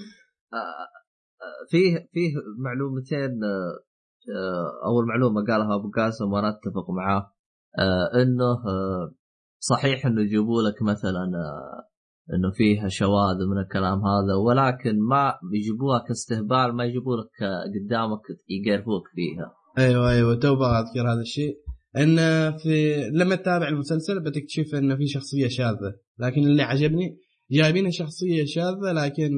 آه، 0.52 0.56
آه، 0.56 1.66
فيه 1.70 2.08
فيه 2.12 2.34
معلومتين 2.58 3.44
آه، 3.44 4.86
أول 4.86 5.06
معلومة 5.06 5.44
قالها 5.46 5.74
أبو 5.74 5.90
قاسم 5.90 6.32
وأنا 6.32 6.48
أتفق 6.48 6.90
معاه 6.90 7.32
إنه 8.22 8.58
صحيح 9.58 10.06
إنه 10.06 10.22
يجيبوا 10.22 10.62
لك 10.62 10.82
مثلا 10.82 11.30
إنه 12.34 12.50
فيها 12.50 12.88
شواذ 12.88 13.36
من 13.50 13.58
الكلام 13.58 13.98
هذا 13.98 14.34
ولكن 14.34 15.00
ما 15.00 15.34
يجيبوها 15.52 15.98
كاستهبال 16.08 16.72
ما 16.74 16.84
يجيبوا 16.84 17.16
لك 17.16 17.50
قدامك 17.74 18.20
يقرفوك 18.48 19.08
فيها. 19.14 19.52
أيوه 19.78 20.10
أيوه 20.10 20.34
تو 20.34 20.54
اذكر 20.54 21.12
هذا 21.12 21.20
الشيء. 21.20 21.56
إن 21.96 22.16
في 22.56 23.02
لما 23.10 23.34
تتابع 23.36 23.68
المسلسل 23.68 24.20
بتكتشف 24.20 24.74
ان 24.74 24.96
في 24.96 25.06
شخصية 25.06 25.48
شاذة 25.48 25.94
لكن 26.18 26.40
اللي 26.40 26.62
عجبني 26.62 27.18
جايبين 27.50 27.90
شخصية 27.90 28.44
شاذة 28.44 28.92
لكن 28.92 29.30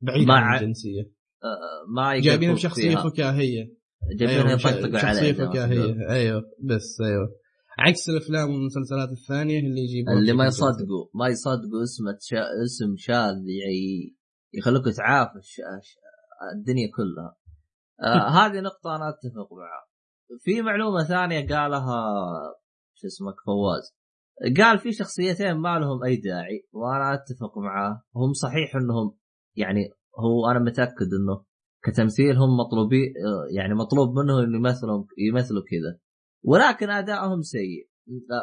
بعيدة 0.00 0.32
عن 0.32 0.62
الجنسية. 0.62 1.02
آه، 1.02 1.92
ما 1.94 2.20
جايبينها 2.20 2.54
بشخصية 2.54 2.96
فكاهية. 2.96 3.76
جايبينها 4.18 4.46
أيوة، 4.46 4.52
يطقطقوا 4.52 4.98
شخصية 4.98 5.08
عليه 5.08 5.20
زي 5.20 5.32
ما 5.32 5.38
تقول. 5.38 5.48
فكاهية. 5.48 6.10
أيوه 6.10 6.42
بس 6.64 7.00
أيوه. 7.00 7.28
عكس 7.78 8.08
الأفلام 8.08 8.50
والمسلسلات 8.50 9.08
الثانية 9.08 9.58
اللي 9.58 9.80
يجيبون 9.80 10.18
اللي 10.18 10.32
ما. 10.32 10.46
يصدقوا 10.46 11.06
ما 11.14 11.28
يصدقوا 11.28 11.82
اسم 11.82 12.04
شا... 12.20 12.44
اسم 12.64 12.94
شاذ 12.96 13.34
يعني 13.34 14.16
يخلوك 14.54 14.84
تعافى 14.96 15.40
الدنيا 16.56 16.90
كلها. 16.96 17.36
آه 18.02 18.28
هذه 18.38 18.60
نقطة 18.60 18.96
أنا 18.96 19.08
أتفق 19.08 19.52
معها. 19.52 19.86
في 20.40 20.62
معلومة 20.62 21.04
ثانية 21.04 21.48
قالها 21.48 22.04
شو 22.94 23.06
اسمك 23.06 23.34
فواز. 23.46 23.96
قال 24.58 24.78
في 24.78 24.92
شخصيتين 24.92 25.54
ما 25.54 25.78
لهم 25.78 26.04
أي 26.04 26.16
داعي 26.16 26.68
وأنا 26.72 27.14
أتفق 27.14 27.58
معاه 27.58 28.02
هم 28.16 28.32
صحيح 28.32 28.76
أنهم 28.76 29.16
يعني 29.56 29.90
هو 30.18 30.50
أنا 30.50 30.58
متأكد 30.58 31.10
أنه 31.20 31.44
كتمثيل 31.82 32.36
هم 32.36 32.56
مطلوبين 32.56 33.14
يعني 33.56 33.74
مطلوب 33.74 34.18
منهم 34.18 34.38
أن 34.38 34.54
يمثلوا 34.54 35.04
يمثلوا 35.18 35.62
كذا. 35.62 36.05
ولكن 36.46 36.90
أدائهم 36.90 37.42
سيء. 37.42 37.88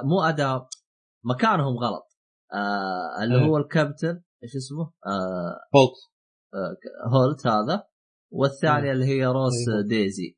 مو 0.03 0.21
أداء 0.21 0.67
مكانهم 1.23 1.77
غلط. 1.77 2.17
آه 2.53 3.23
اللي 3.23 3.35
إيه. 3.35 3.45
هو 3.45 3.57
الكابتن 3.57 4.21
إيش 4.43 4.55
اسمه؟ 4.55 4.83
آه 4.83 5.59
فولت 5.73 5.97
آه 6.53 6.77
هولت 7.09 7.47
هذا. 7.47 7.87
والثانية 8.31 8.91
اللي 8.91 9.05
هي 9.05 9.25
روس 9.25 9.69
أيوة. 9.69 9.87
ديزي. 9.87 10.37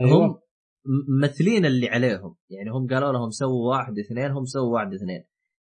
أيوه. 0.00 0.26
هم 0.26 0.40
ممثلين 1.20 1.66
اللي 1.66 1.88
عليهم. 1.88 2.36
يعني 2.50 2.70
هم 2.70 2.86
قالوا 2.86 3.12
لهم 3.12 3.30
سووا 3.30 3.70
واحد 3.70 3.98
اثنين 3.98 4.30
هم 4.30 4.44
سووا 4.44 4.74
واحد 4.74 4.94
اثنين. 4.94 5.24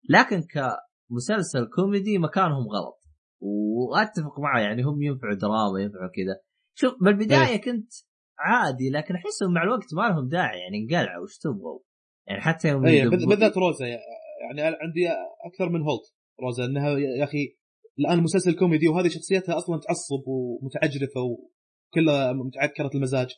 لكن 0.08 0.42
كمسلسل 0.42 1.66
كوميدي 1.76 2.18
مكانهم 2.18 2.68
غلط. 2.68 3.02
وأتفق 3.40 4.40
معه 4.40 4.60
يعني 4.60 4.82
هم 4.82 5.02
ينفعوا 5.02 5.34
دراما 5.34 5.80
ينفعوا 5.80 6.10
كذا. 6.14 6.40
شوف 6.74 6.94
بالبداية 7.02 7.60
كنت 7.60 7.92
عادي 8.38 8.90
لكن 8.90 9.14
احسهم 9.14 9.52
مع 9.54 9.62
الوقت 9.62 9.94
ما 9.94 10.02
لهم 10.08 10.28
داعي 10.28 10.58
يعني 10.60 10.78
انقلعوا 10.78 11.22
وش 11.24 11.38
تبغوا؟ 11.38 11.80
يعني 12.28 12.40
حتى 12.40 12.68
يوم 12.68 12.86
اي 12.86 12.98
يدبوا- 12.98 13.28
بالذات 13.28 13.56
روزا 13.58 13.86
يعني 13.86 14.76
عندي 14.80 15.08
أكثر 15.44 15.68
من 15.68 15.80
هولت. 15.82 16.02
روزا 16.42 16.64
إنها 16.64 16.90
يا 17.18 17.24
أخي 17.24 17.56
الآن 17.98 18.22
مسلسل 18.22 18.54
كوميدي 18.58 18.88
وهذه 18.88 19.08
شخصيتها 19.08 19.56
أصلا 19.58 19.80
تعصب 19.80 20.22
ومتعجرفة 20.26 21.20
وكلها 21.20 22.32
متعكرة 22.32 22.90
المزاج. 22.94 23.28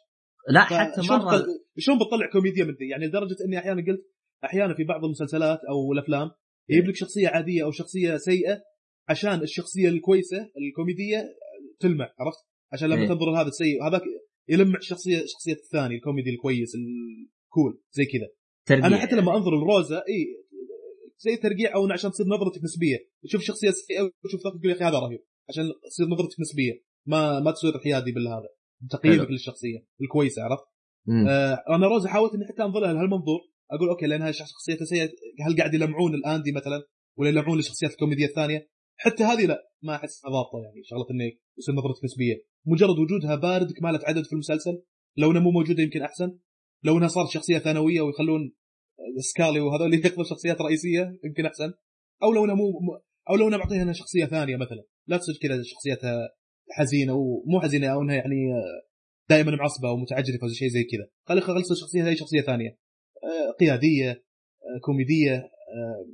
لا 0.50 0.60
حتى 0.60 1.00
مرة 1.00 1.16
بتطلع- 1.18 1.44
شلون 1.78 1.98
بتطلع 1.98 2.30
كوميديا 2.32 2.64
من 2.64 2.70
ذي 2.74 2.88
يعني 2.88 3.06
لدرجة 3.06 3.36
إني 3.46 3.58
أحيانا 3.58 3.84
قلت 3.86 4.00
أحيانا 4.44 4.74
في 4.74 4.84
بعض 4.84 5.04
المسلسلات 5.04 5.58
أو 5.70 5.92
الأفلام 5.92 6.30
يجيب 6.68 6.88
لك 6.88 6.94
شخصية 6.96 7.28
عادية 7.28 7.64
أو 7.64 7.70
شخصية 7.70 8.16
سيئة 8.16 8.60
عشان 9.08 9.42
الشخصية 9.42 9.88
الكويسة 9.88 10.50
الكوميدية 10.58 11.24
تلمع 11.80 12.04
عرفت؟ 12.04 12.38
عشان 12.72 12.88
لما 12.88 13.02
إيه. 13.02 13.08
تنظر 13.08 13.32
لهذا 13.32 13.48
السيء 13.48 13.82
هذاك 13.88 14.02
يلمع 14.48 14.78
الشخصيه 14.78 15.18
شخصية 15.26 15.52
الثاني 15.52 15.94
الكوميدي 15.94 16.30
الكويس 16.30 16.72
ال 16.74 16.96
cool 16.96 17.82
زي 17.90 18.04
كذا. 18.04 18.28
أنا 18.86 18.98
حتى 18.98 19.16
لما 19.16 19.36
أنظر 19.36 19.50
لروزا 19.50 19.96
إي 19.96 20.44
زي 21.18 21.36
ترقيع 21.36 21.74
أو 21.74 21.92
عشان 21.92 22.10
تصير 22.10 22.26
نظرتك 22.26 22.64
نسبية. 22.64 22.98
تشوف 23.24 23.42
شخصية 23.42 23.70
سيئه 23.70 24.02
وتشوف 24.02 24.40
تقول 24.40 24.70
يا 24.70 24.74
أخي 24.74 24.84
هذا 24.84 24.98
رهيب. 24.98 25.20
عشان 25.48 25.64
تصير 25.90 26.06
نظرتك 26.06 26.40
نسبية. 26.40 26.72
ما 27.06 27.40
ما 27.40 27.50
تصير 27.50 27.78
حيادي 27.78 28.12
بالهذا. 28.12 28.48
تقييمك. 28.90 29.30
للشخصية 29.30 29.86
الكويسة 30.02 30.42
عرفت؟ 30.42 30.64
آه 31.28 31.76
أنا 31.76 31.86
روزا 31.86 32.08
حاولت 32.08 32.34
إني 32.34 32.44
حتى 32.44 32.62
انظر 32.62 32.80
لها 32.80 32.92
لهالمنظور. 32.92 33.40
أقول 33.70 33.88
أوكي 33.88 34.06
لانها 34.06 34.32
شخصيتها 34.32 34.84
سيئة 34.84 35.10
هل 35.46 35.56
قاعد 35.56 35.74
يلمعون 35.74 36.14
الاندي 36.14 36.52
مثلا؟ 36.52 36.82
ولا 37.18 37.28
يلمعون 37.28 37.58
الشخصيات 37.58 37.92
الكوميدية 37.92 38.26
الثانية؟ 38.26 38.68
حتى 38.96 39.24
هذه 39.24 39.46
لا 39.46 39.70
ما 39.82 39.94
احسها 39.94 40.30
ضابطة 40.30 40.62
يعني 40.64 40.82
شغلة 40.84 41.06
إنه 41.10 41.32
يصير 41.58 41.74
نظرتك 41.74 42.04
نسبية. 42.04 42.44
مجرد 42.66 42.98
وجودها 42.98 43.34
بارد 43.34 43.72
كمالة 43.72 44.00
عدد 44.04 44.24
في 44.24 44.32
المسلسل 44.32 44.82
لو 45.16 45.30
إنها 45.30 45.42
مو 45.42 45.50
موجودة 45.50 45.82
يمكن 45.82 46.02
أحسن. 46.02 46.38
لو 46.84 46.98
إنها 46.98 47.08
صارت 47.08 47.30
شخصية 47.30 47.58
ثانوية 47.58 48.00
ويخلون 48.00 48.52
سكارلي 49.18 49.60
وهذول 49.60 49.94
ياخذوا 49.94 50.24
شخصيات 50.24 50.60
رئيسية 50.60 51.18
يمكن 51.24 51.46
أحسن. 51.46 51.72
أو 52.22 52.32
لو 52.32 52.44
إنها 52.44 52.54
مو 52.54 52.64
أو 53.30 53.36
لو 53.36 53.48
إنها 53.48 53.58
معطيها 53.58 53.92
شخصية 53.92 54.24
ثانية 54.24 54.56
مثلا. 54.56 54.84
لا 55.06 55.16
تصير 55.16 55.34
كذا 55.42 55.62
شخصيتها 55.62 56.28
حزينة 56.70 57.14
ومو 57.14 57.60
حزينة 57.60 57.86
أو 57.86 58.02
إنها 58.02 58.14
يعني 58.14 58.36
دائما 59.30 59.56
معصبة 59.56 59.88
أو 59.88 59.96
متعجرفة 59.96 60.42
أو 60.42 60.48
شيء 60.48 60.68
زي 60.68 60.84
كذا. 60.84 61.08
خلي 61.28 61.40
خلص 61.40 61.70
الشخصيه 61.70 62.04
هي 62.04 62.16
شخصية 62.16 62.40
ثانية. 62.40 62.78
آه، 63.24 63.50
قيادية 63.60 64.10
آه، 64.10 64.80
كوميدية 64.84 65.34
آه، 65.34 66.06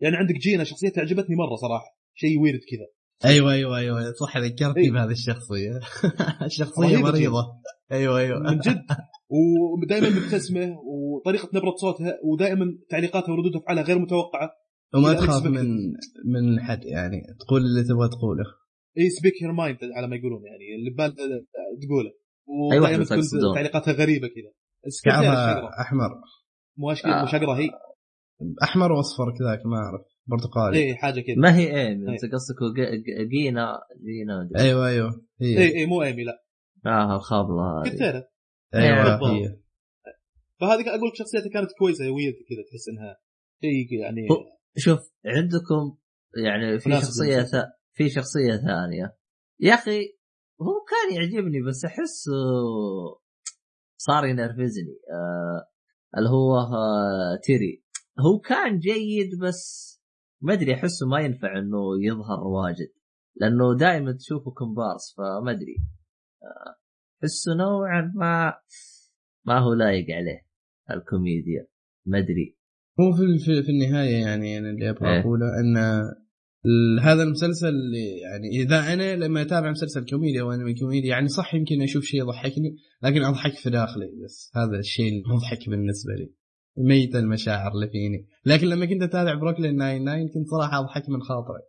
يعني 0.00 0.16
عندك 0.16 0.34
جينا 0.34 0.64
شخصيتها 0.64 1.00
عجبتني 1.00 1.36
مرة 1.36 1.56
صراحة. 1.56 1.98
شيء 2.14 2.40
ويرد 2.42 2.60
كذا. 2.70 2.86
أيوه 3.30 3.52
أيوه 3.52 3.78
أيوه. 3.78 4.12
صح 4.20 4.36
ذكرتني 4.38 4.84
إيه. 4.84 4.90
بهذه 4.90 5.10
الشخصية. 5.10 5.80
الشخصيه 6.46 6.82
رهيبة 6.84 7.02
مريضة. 7.10 7.44
أيوه 7.92 8.18
أيوه. 8.18 8.38
من 8.38 8.58
جد. 8.58 8.82
ودائما 9.82 10.08
مبتسمة 10.08 10.76
وطريقة 10.78 11.48
نبرة 11.54 11.74
صوتها 11.80 12.18
ودائما 12.24 12.64
تعليقاتها 12.90 13.32
وردود 13.32 13.56
افعالها 13.56 13.82
غير 13.84 13.98
متوقعة. 13.98 14.50
وما 14.94 15.14
تخاف. 15.14 15.46
من 15.46 15.66
من 16.24 16.60
حد 16.60 16.84
يعني 16.84 17.22
تقول 17.40 17.60
اللي 17.60 17.82
تبغى 17.84 18.08
تقوله. 18.08 18.44
اي 18.98 19.10
speak 19.10 19.32
her 19.42 19.52
mind 19.52 19.78
على 19.96 20.06
ما 20.08 20.16
يقولون 20.16 20.42
يعني 20.44 20.74
اللي 20.78 20.90
ببال 20.90 21.14
تقوله. 21.82 22.10
أي 22.72 22.78
واحد 22.78 23.00
ودائما 23.00 23.04
تكون. 23.04 23.54
تعليقاتها 23.54 23.92
غريبة 23.92 24.28
كذا. 24.28 24.52
شقرة. 25.04 25.70
أحمر. 25.80 26.10
مو 26.78 26.94
أشك- 26.94 27.06
آه. 27.06 27.58
هي. 27.58 27.70
أحمر 28.62 28.92
وأصفر 28.92 29.24
كذاك 29.38 29.66
ما 29.66 29.76
أعرف. 29.76 30.13
برتقالي. 30.26 30.78
اي 30.78 30.94
حاجة 30.96 31.20
كذا 31.20 31.36
ما 31.36 31.56
هي 31.56 31.66
ايمي 31.66 32.08
إيه. 32.08 32.12
إنت 32.12 32.32
قصدك 32.32 32.56
جينا 33.30 33.80
جينا 34.04 34.48
أيوه 34.56 34.88
أيوه. 34.88 35.26
هي. 35.40 35.58
اي 35.58 35.76
اي 35.76 35.86
مو 35.86 36.02
إيمي 36.02 36.24
لا. 36.24 36.44
آه 36.86 37.16
الخابلة 37.16 37.82
هذه. 37.82 37.96
لها 37.96 38.28
أيوه 38.74 39.02
بالضبط. 39.02 39.30
هي. 39.30 39.58
فهذه 40.60 40.88
أقول 40.88 41.08
لك 41.08 41.14
شخصيتها 41.14 41.50
كانت 41.52 41.70
كويسة 41.78 42.04
ويرد 42.04 42.34
كذا 42.34 42.62
تحس 42.70 42.88
إنها 42.88 43.16
شيء 43.62 44.00
يعني 44.00 44.28
شوف 44.76 45.00
عندكم 45.26 45.96
يعني 46.44 46.78
في 46.78 46.90
شخصية. 46.90 47.42
ث... 47.42 47.54
في 47.92 48.08
شخصية 48.08 48.56
ثانية. 48.56 49.16
يا 49.60 49.74
أخي 49.74 50.00
هو 50.62 50.84
كان 50.90 51.16
يعجبني 51.16 51.62
بس 51.68 51.84
احسه 51.84 52.32
صار 53.96 54.26
ينرفزني. 54.26 54.98
آه 55.12 55.70
اللي 56.18 56.28
هو 56.28 56.56
آه 56.58 57.38
تيري. 57.42 57.84
هو 58.20 58.38
كان 58.38 58.78
جيد 58.78 59.30
بس 59.42 59.94
ما 60.44 60.52
أدري 60.52 60.74
احسه 60.74 61.06
ما 61.06 61.20
ينفع 61.20 61.58
إنه 61.58 61.78
يظهر 62.06 62.40
واجد 62.46 62.88
لأنه 63.36 63.76
دائما 63.76 64.12
تشوفه 64.12 64.50
كومبارس 64.50 65.14
فما 65.16 65.50
أدري. 65.50 65.76
أحسه 67.22 67.54
نوعا 67.54 68.12
ما 68.14 68.54
ما 69.46 69.58
هو 69.58 69.74
لايق 69.74 70.06
عليه 70.10 70.46
الكوميديا. 70.90 71.66
ما 72.06 72.18
أدري. 72.18 72.56
هو 73.00 73.12
في, 73.12 73.62
في, 73.62 73.70
النهاية 73.70 74.16
يعني 74.26 74.58
أنا 74.58 74.70
اللي 74.70 74.90
أبغى 74.90 75.08
إيه. 75.14 75.20
أقوله 75.20 75.46
إن 75.60 75.76
ال- 76.66 77.00
هذا 77.02 77.22
المسلسل 77.22 77.68
اللي 77.68 78.18
يعني 78.18 78.48
إذا 78.48 78.92
أنا 78.92 79.16
لما 79.16 79.42
أتابع 79.42 79.70
مسلسل 79.70 80.06
كوميديا 80.10 80.42
أو 80.42 80.52
انمي 80.52 80.74
كوميديا 80.74 81.08
يعني 81.10 81.28
صح 81.28 81.54
يمكن 81.54 81.82
أشوف 81.82 82.04
شيء 82.04 82.20
يضحكني 82.20 82.76
لكن 83.02 83.22
أضحك 83.24 83.52
في 83.54 83.70
داخلي 83.70 84.10
بس. 84.24 84.52
هذا 84.56 84.78
الشيء 84.78 85.12
المضحك 85.12 85.68
بالنسبة 85.68 86.12
لي. 86.14 86.34
ميت 86.76 87.16
المشاعر 87.16 87.72
اللي 87.72 87.88
فيني. 87.88 88.26
لكن 88.46 88.66
لما 88.66 88.86
كنت 88.86 89.02
أتابع 89.02 89.34
بروكلين 89.34 89.76
99 89.76 90.28
كنت 90.28 90.48
صراحة 90.48 90.80
أضحك 90.80 91.08
من 91.08 91.22
خاطري. 91.22 91.62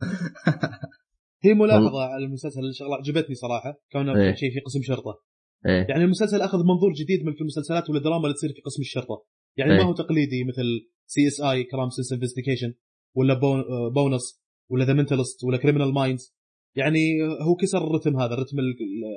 هي 1.44 1.54
ملاحظة 1.54 2.02
على 2.02 2.24
المسلسل 2.24 2.74
شغله 2.74 2.96
عجبتني 2.96 3.34
صراحة 3.34 3.80
كونه 3.92 4.16
إيه. 4.16 4.34
شيء 4.34 4.50
في 4.52 4.60
قسم 4.60 4.82
شرطة. 4.82 5.22
إيه. 5.66 5.86
يعني 5.88 6.04
المسلسل 6.04 6.40
أخذ 6.40 6.58
منظور 6.58 6.92
جديد 6.92 7.24
من 7.24 7.34
في 7.34 7.40
المسلسلات 7.40 7.90
والدراما 7.90 8.24
اللي 8.24 8.34
تصير 8.34 8.52
في 8.52 8.60
قسم 8.60 8.80
الشرطة. 8.80 9.24
يعني 9.56 9.72
إيه. 9.72 9.78
ما 9.78 9.84
هو 9.84 9.94
تقليدي 9.94 10.44
مثل 10.44 10.64
CSI 11.06 11.40
Crime 11.40 11.90
Scene 11.90 12.12
Investigation 12.12 12.74
ولا 13.14 13.34
Bone 13.34 13.62
Bones 13.94 14.42
ولا 14.70 14.84
The 14.84 14.92
Mentalist 14.92 15.44
ولا 15.44 15.56
Criminal 15.56 15.94
Minds 15.94 16.36
يعني 16.74 17.22
هو 17.22 17.54
كسر 17.54 17.78
الرتم 17.78 18.20
هذا 18.20 18.34
الرتم 18.34 18.56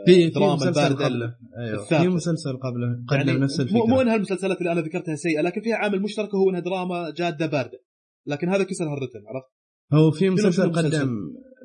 الدراما 0.09 0.55
مسلسل 0.55 0.69
الباردة 0.69 1.05
قبله. 1.05 1.35
أيوه. 1.57 1.83
الثابتة. 1.83 2.03
في 2.03 2.07
مسلسل 2.07 2.57
قبله 2.57 3.05
قدم 3.07 3.27
يعني 3.27 3.39
نفس 3.39 3.59
الفكرة. 3.59 3.85
مو 3.85 4.01
إنها 4.01 4.15
المسلسلات 4.15 4.57
اللي 4.57 4.71
أنا 4.71 4.81
ذكرتها 4.81 5.15
سيئة 5.15 5.41
لكن 5.41 5.61
فيها 5.61 5.75
عامل 5.75 6.01
مشترك 6.01 6.35
هو 6.35 6.49
إنها 6.49 6.59
دراما 6.59 7.13
جادة 7.17 7.45
باردة. 7.45 7.79
لكن 8.27 8.49
هذا 8.49 8.63
كسر 8.63 8.85
هالرتم 8.85 9.19
عرفت؟ 9.27 9.47
هو 9.93 10.11
في 10.11 10.29
مسلسل؟ 10.29 10.71
قدم 10.71 11.09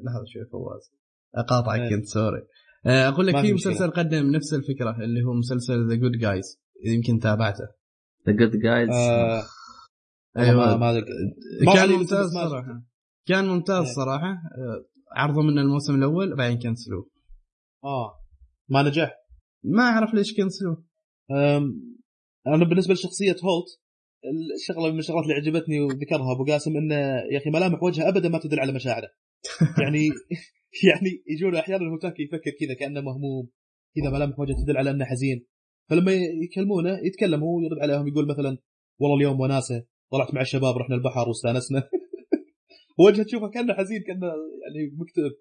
لحظه 0.04 0.24
شوي 0.26 0.44
فواز. 0.52 0.90
أقاطعك 1.34 1.80
إيه. 1.80 1.90
كنت 1.90 2.04
sorry. 2.04 2.42
آه، 2.86 3.08
أقول 3.08 3.26
لك 3.26 3.36
في. 3.40 3.52
مسلسل 3.52 3.90
قدم 3.90 4.30
نفس 4.30 4.54
الفكرة 4.54 4.96
اللي 5.04 5.22
هو 5.22 5.32
مسلسل 5.32 5.88
The 5.88 5.94
Good 5.94 6.12
Guys 6.12 6.60
يمكن 6.84 7.18
تابعته. 7.18 7.68
The 8.26 8.32
Good 8.32 8.56
Guys 8.56 8.90
أيوه. 10.38 10.56
ما 10.56 10.76
ما 10.76 10.92
ما 11.66 11.74
كان 11.74 11.88
ممتاز 11.92 12.36
ما 12.36 12.48
صراحة. 12.48 12.82
كان 13.26 13.48
ممتاز 13.48 13.86
إيه. 13.86 13.92
صراحة. 13.92 14.36
عرضوا 15.12 15.42
منه 15.42 15.60
الموسم 15.60 15.94
الأول 15.94 16.36
بعدين 16.36 16.58
كنسلوه 16.58 17.10
آه. 17.84 18.20
ما 18.68 18.82
نجح. 18.82 19.14
ما 19.64 19.82
أعرف 19.82 20.14
ليش 20.14 20.36
كنسلوه. 20.36 20.84
أنا 22.46 22.64
بالنسبة 22.64 22.94
لشخصية 22.94 23.36
هولت 23.44 23.80
الشغلة 24.60 24.92
من 24.92 24.98
الشغلات 24.98 25.24
اللي 25.24 25.34
عجبتني 25.34 25.80
وذكرها 25.80 26.34
أبو 26.34 26.44
قاسم 26.44 26.76
إنه 26.76 26.94
يا 27.32 27.38
أخي 27.38 27.50
ملامح 27.50 27.82
وجهه 27.82 28.08
ابدا 28.08 28.28
ما 28.28 28.38
تدل 28.38 28.60
على 28.60 28.72
مشاعره. 28.72 29.08
يعني 29.82 30.08
يعني 30.88 31.22
يجون 31.26 31.56
أحيانا 31.56 31.90
هوتاكي 31.90 32.22
يفكر 32.22 32.50
كذا 32.60 32.74
كأنه 32.74 33.00
مهموم 33.00 33.48
كذا 33.96 34.10
ملامح 34.10 34.38
وجهه 34.38 34.56
تدل 34.64 34.76
على 34.76 34.90
إنه 34.90 35.04
حزين. 35.04 35.46
فلما 35.90 36.12
يكلمونه 36.44 36.98
يتكلم 37.06 37.40
هو 37.40 37.60
يرد 37.60 37.78
عليهم 37.82 38.08
يقول 38.08 38.28
مثلا 38.28 38.58
والله 38.98 39.16
اليوم 39.16 39.40
وناسة 39.40 39.84
طلعت 40.12 40.34
مع 40.34 40.40
الشباب 40.40 40.76
رحنا 40.76 40.94
البحر 40.94 41.28
واستانسنا. 41.28 41.88
وجهه 43.06 43.24
تشوفه 43.24 43.48
كأنه 43.48 43.74
حزين 43.74 44.02
كأنه 44.06 44.26
يعني 44.26 44.90
مكتئب. 44.96 45.32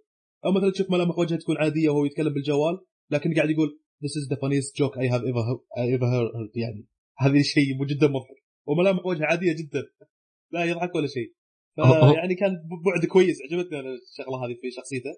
أو 0.46 0.52
مثلا 0.52 0.72
تشوف 0.72 0.92
ملامح 0.92 1.18
وجهه 1.20 1.38
تكون 1.38 1.58
عادية 1.58 1.90
وهو 1.90 2.06
يتكلم 2.06 2.34
بالجوال 2.34 2.76
لكن 3.12 3.34
قاعد 3.34 3.50
يقول 3.50 3.80
this 4.04 4.14
is 4.20 4.26
the 4.32 4.38
funniest 4.42 4.72
joke 4.80 4.96
I 5.04 5.08
have 5.14 5.24
ever 5.32 5.44
I 5.82 5.86
ever 5.96 6.10
heard. 6.14 6.52
يعني 6.56 6.88
هذا 7.18 7.42
شيء 7.42 7.86
جدا 7.86 8.08
مضحك. 8.08 8.40
وملامح 8.68 9.06
وجهه 9.06 9.26
عادية 9.26 9.54
جدا. 9.54 9.84
لا 10.52 10.66
يضحك 10.66 10.96
ولا 10.96 11.08
شيء. 11.08 11.34
يعني 12.18 12.36
كان 12.36 12.52
بعد 12.86 13.06
كويس. 13.06 13.38
عجبتني 13.42 13.80
أنا 13.80 13.90
الشغلة 13.90 14.46
هذه 14.46 14.58
في 14.62 14.72
شخصيته. 14.72 15.10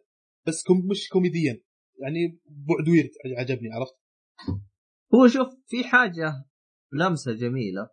بس 0.47 0.63
كوم 0.63 0.87
مش 0.91 1.09
كوميديا. 1.09 1.61
يعني 2.01 2.39
بعد 2.45 2.89
ويرد 2.89 3.09
عجبني 3.37 3.69
عرفت؟ 3.73 3.95
هو 5.15 5.27
شوف 5.27 5.47
في 5.67 5.83
حاجة 5.83 6.45
لمسة 6.93 7.33
جميلة 7.33 7.89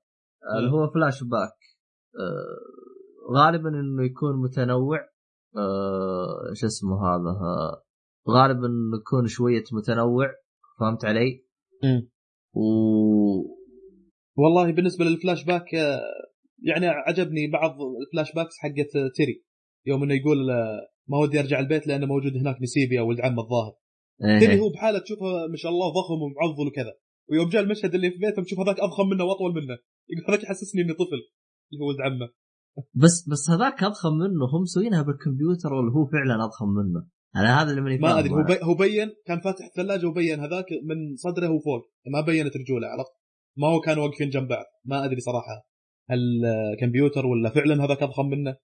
اللي 0.58 0.70
هو 0.70 0.90
فلاش 0.94 1.22
باك 1.22 1.58
آه، 2.20 2.87
غالبا 3.30 3.68
إنه 3.68 4.04
يكون 4.04 4.42
متنوع 4.42 4.98
آه، 5.56 6.52
شو 6.54 6.66
اسمه 6.66 6.96
هذا 7.06 7.30
آه، 7.30 7.82
غالبا 8.30 8.66
إنه 8.66 8.96
يكون 9.00 9.26
شوية 9.26 9.64
متنوع 9.72 10.28
فهمت 10.80 11.04
علي؟ 11.04 11.44
مم. 11.84 12.08
و 12.54 12.62
والله 14.36 14.72
بالنسبة 14.72 15.04
للفلاش 15.04 15.44
باك 15.44 15.74
آه، 15.74 16.00
يعني 16.62 16.86
عجبني 16.86 17.50
بعض 17.50 17.76
ال 18.06 18.34
flashbacks 18.34 18.58
حقت 18.58 19.14
تيري 19.16 19.44
يوم 19.86 20.02
إنه 20.02 20.14
يقول 20.14 20.50
آه، 20.50 20.88
ما 21.08 21.18
ودي 21.18 21.40
أرجع 21.40 21.60
البيت 21.60 21.86
لأنه 21.86 22.06
موجود 22.06 22.36
هناك 22.36 22.62
نسيبيا 22.62 23.00
ولد 23.00 23.20
عمه 23.20 23.42
الظاهر 23.42 23.72
تيري 24.40 24.52
إيه. 24.52 24.60
هو 24.60 24.70
بحالة 24.70 24.98
تشوفه 24.98 25.46
ما 25.50 25.56
شاء 25.56 25.72
الله 25.72 25.88
ضخم 25.88 26.22
ومعضل 26.22 26.66
وكذا 26.66 26.94
ويوم 27.30 27.48
جاء 27.48 27.62
المشهد 27.62 27.94
اللي 27.94 28.10
في 28.10 28.18
بيته 28.18 28.42
تشوف 28.42 28.60
هذاك 28.60 28.80
أضخم 28.80 29.08
منه 29.08 29.24
وأطول 29.24 29.54
منه 29.54 29.78
يقول 30.08 30.24
هذاك 30.28 30.42
يحسسني 30.42 30.82
إني 30.82 30.92
طفل 30.92 31.20
اللي 31.72 31.84
هو 31.84 31.88
ولد 31.88 32.00
عمه 32.00 32.28
بس 32.94 33.28
بس 33.28 33.50
هذاك 33.50 33.82
أضخم 33.82 34.12
منه 34.12 34.44
هم 34.52 34.62
مسوينها 34.62 35.02
بالكمبيوتر 35.02 35.72
ولا 35.72 35.92
هو 35.92 36.06
فعلا 36.06 36.44
أضخم 36.44 36.68
منه؟ 36.68 37.06
أنا 37.36 37.62
هذا 37.62 37.70
اللي 37.70 37.80
ماني 37.80 37.98
ما 37.98 38.18
أدري 38.18 38.30
هو. 38.30 38.44
بي 38.44 38.58
هو 38.62 38.74
بين 38.74 39.10
كان 39.26 39.40
فاتح 39.40 39.64
الثلاجة 39.64 40.06
وبين 40.06 40.40
هذاك 40.40 40.66
من 40.84 41.16
صدره 41.16 41.48
وفوق. 41.50 41.90
ما 42.06 42.20
بينت 42.20 42.56
رجوله 42.56 42.86
عرفت؟ 42.86 43.12
ما 43.56 43.68
هو 43.68 43.80
كانوا 43.80 44.04
واقفين 44.04 44.28
جنب 44.28 44.48
بعض. 44.48 44.64
ما 44.84 45.04
أدري 45.04 45.20
صراحة 45.20 45.68
هل 46.10 46.44
آه، 46.44 46.76
كمبيوتر 46.80 47.26
ولا 47.26 47.50
فعلا 47.50 47.84
هذاك 47.84 48.02
أضخم 48.02 48.26
منه؟ 48.26 48.56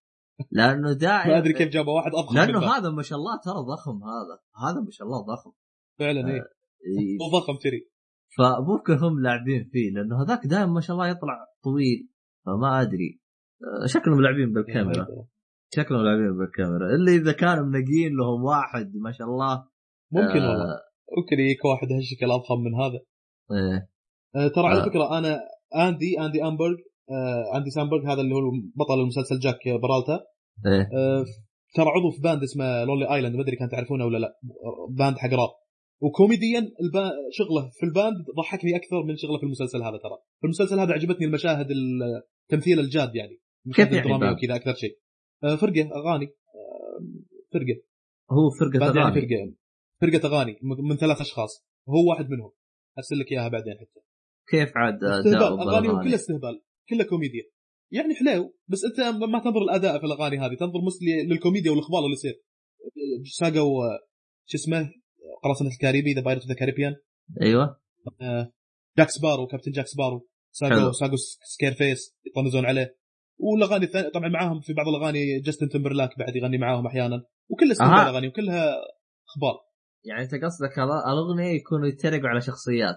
لأنه 0.51 0.93
دائما 0.93 1.27
ما 1.33 1.39
أدري 1.39 1.53
كيف 1.53 1.69
جابوا 1.69 1.93
واحد 1.93 2.15
أضخم 2.15 2.35
لأنه 2.35 2.59
منه 2.59 2.77
هذا 2.77 2.91
ما 2.91 3.03
شاء 3.03 3.19
الله 3.19 3.41
ترى 3.45 3.55
ضخم 3.55 4.01
هذا. 4.05 4.39
هذا 4.69 4.81
ما 4.81 4.91
شاء 4.91 5.07
الله 5.07 5.21
ضخم. 5.21 5.53
فعلا 5.99 6.29
إيه. 6.29 6.41
هو 7.23 7.39
ضخم 7.39 7.57
تري 7.63 7.91
فممكن 8.37 9.05
هم 9.05 9.21
لاعبين 9.23 9.65
فيه 9.73 9.91
لأنه 9.91 10.23
هذاك 10.23 10.47
دائما 10.47 10.73
ما 10.73 10.81
شاء 10.81 10.97
الله 10.97 11.09
يطلع 11.09 11.47
طويل 11.65 12.09
فما 12.47 12.83
أدري. 12.83 13.21
آه، 13.21 13.24
شكلهم 13.87 14.21
لاعبين 14.23 14.53
بالكاميرا. 14.53 15.07
شكلهم 15.75 16.03
لاعبين 16.05 16.39
بالكاميرا. 16.39 16.87
الا 16.95 17.13
إذا 17.13 17.33
كانوا 17.33 17.65
منقين 17.65 18.13
لهم 18.17 18.45
واحد 18.45 18.93
ما 18.97 19.13
شاء 19.13 19.27
الله 19.29 19.65
ممكن 20.13 20.41
آه، 20.41 20.51
والله. 20.51 20.81
ممكن 21.19 21.37
يجيك 21.41 21.65
واحد 21.65 21.93
هالشكل 21.93 22.31
أضخم 22.31 22.61
من 22.61 22.75
هذا. 22.75 23.01
إيه. 23.53 23.89
آه، 24.37 24.49
ترى 24.49 24.67
على 24.67 24.81
آه. 24.81 24.85
فكرة 24.85 25.19
أنا 25.19 25.41
أندي 25.77 26.21
أندي 26.21 26.45
سامبرغ 26.45 26.77
آه، 27.11 27.57
أندي 27.57 27.71
سامبرغ 27.71 28.13
هذا 28.13 28.21
اللي 28.21 28.35
هو 28.35 28.41
بطل 28.77 29.01
المسلسل 29.01 29.39
جاك 29.39 29.69
برالتا. 29.83 30.25
إيه. 30.67 30.89
آه، 30.99 31.25
ترى 31.75 31.87
عضو 31.87 32.11
في 32.11 32.21
band 32.23 32.43
اسمه 32.43 32.85
Lonely 32.85 33.15
Island 33.15 33.37
ما 33.37 33.43
أدري 33.43 33.57
كان 33.57 33.69
تعرفونه 33.69 34.05
ولا 34.05 34.19
لا. 34.19 34.39
band 34.91 35.19
حق 35.19 35.31
راب. 35.31 35.51
وكوميديا 36.03 36.59
البا... 36.59 37.11
شغله 37.31 37.71
في 37.79 37.87
ال 37.87 37.94
band 37.94 38.25
ضحكني 38.39 38.77
أكثر 38.77 39.03
من 39.09 39.17
شغله 39.17 39.39
في 39.39 39.45
المسلسل 39.45 39.83
هذا 39.83 39.97
ترى. 39.97 40.19
في 40.41 40.45
المسلسل 40.45 40.81
هذا 40.81 40.93
عجبتني 40.93 41.27
المشاهد 41.27 41.67
التمثيل 42.51 42.81
الجاد 42.81 43.15
يعني. 43.15 43.41
كيف 43.73 43.79
يعني؟ 43.79 43.99
الدرامية 43.99 44.27
band؟ 44.27 44.39
وكذا 44.39 44.57
أكثر 44.57 44.75
شيء. 44.75 44.99
آه، 45.45 45.57
فرقة 45.57 45.91
أغاني. 45.97 46.27
آه، 46.27 47.01
فرقة. 47.53 47.83
هو 48.31 48.51
فرقة 48.51 48.79
band 48.79 48.97
يعني 48.97 49.09
أغاني. 49.09 49.21
فرقة. 49.21 49.55
فرقة 50.01 50.29
أغاني 50.29 50.59
من 50.63 50.89
من 50.89 50.97
ثلاث 50.97 51.21
أشخاص. 51.21 51.67
هو 51.89 52.11
واحد 52.11 52.31
منهم. 52.31 52.53
أرسل 52.99 53.19
لك 53.19 53.33
إياها 53.33 53.49
بعدين 53.49 53.75
حتى. 53.75 54.01
كيف 54.51 54.77
عاد 54.77 55.05
استهبال. 55.05 55.43
اغانيهم 55.43 55.57
بالأغاني؟ 55.57 56.05
كلها 56.05 56.15
استهبال. 56.15 56.63
كلها 56.89 57.07
كوميديا. 57.07 57.43
يعني 57.93 58.15
حلو 58.15 58.57
بس 58.69 58.85
أنت 58.85 59.01
ما 59.01 59.39
تنظر 59.39 59.63
الاداء 59.63 59.99
في 59.99 60.07
الأغاني 60.07 60.39
هذه. 60.39 60.55
تنظر 60.55 60.81
مثل 60.87 61.29
للكوميديا 61.31 61.71
والأخبار 61.71 62.01
اللي 62.05 62.13
يصير. 62.13 62.43
ساقوا 63.39 63.85
آه، 63.85 63.99
شو 64.47 64.59
اسمه؟ 64.59 64.91
قراصنة 65.43 65.69
الكاريبي 65.69 66.13
The 66.13 66.21
Pirate 66.21 66.47
the 66.47 66.55
Caribbean 66.55 66.97
أيوه. 67.43 67.81
جاك 68.99 69.11
سبارو 69.11 69.47
كابتن 69.47 69.71
جاك 69.71 69.87
سبارو. 69.87 70.29
ساقوا 70.53 70.93
ساقوا 70.93 71.17
Scarface 71.43 72.17
يطنزون 72.27 72.67
عليه. 72.67 72.97
والأغاني 73.39 73.85
الثانية 73.85 74.09
طبعا 74.09 74.29
معاهم 74.29 74.61
في 74.61 74.73
بعض 74.73 74.89
الأغاني 74.89 75.41
جاستن 75.41 75.69
تمبرلاك 75.69 76.19
بعد 76.19 76.37
يغني 76.37 76.59
معاهم 76.59 76.87
أحيانا 76.87 77.23
وكلها 77.51 77.73
استهبال 77.73 77.95
أها. 77.95 78.09
اغاني 78.11 78.29
وكلها 78.29 78.75
أخبار. 79.29 79.61
يعني 80.05 80.23
أنت 80.23 80.31
قصدك 80.35 80.79
ال- 80.79 81.13
الأغنية 81.13 81.57
يكونوا 81.57 81.87
يتريقوا 81.89 82.29
على 82.29 82.41
شخصيات. 82.41 82.97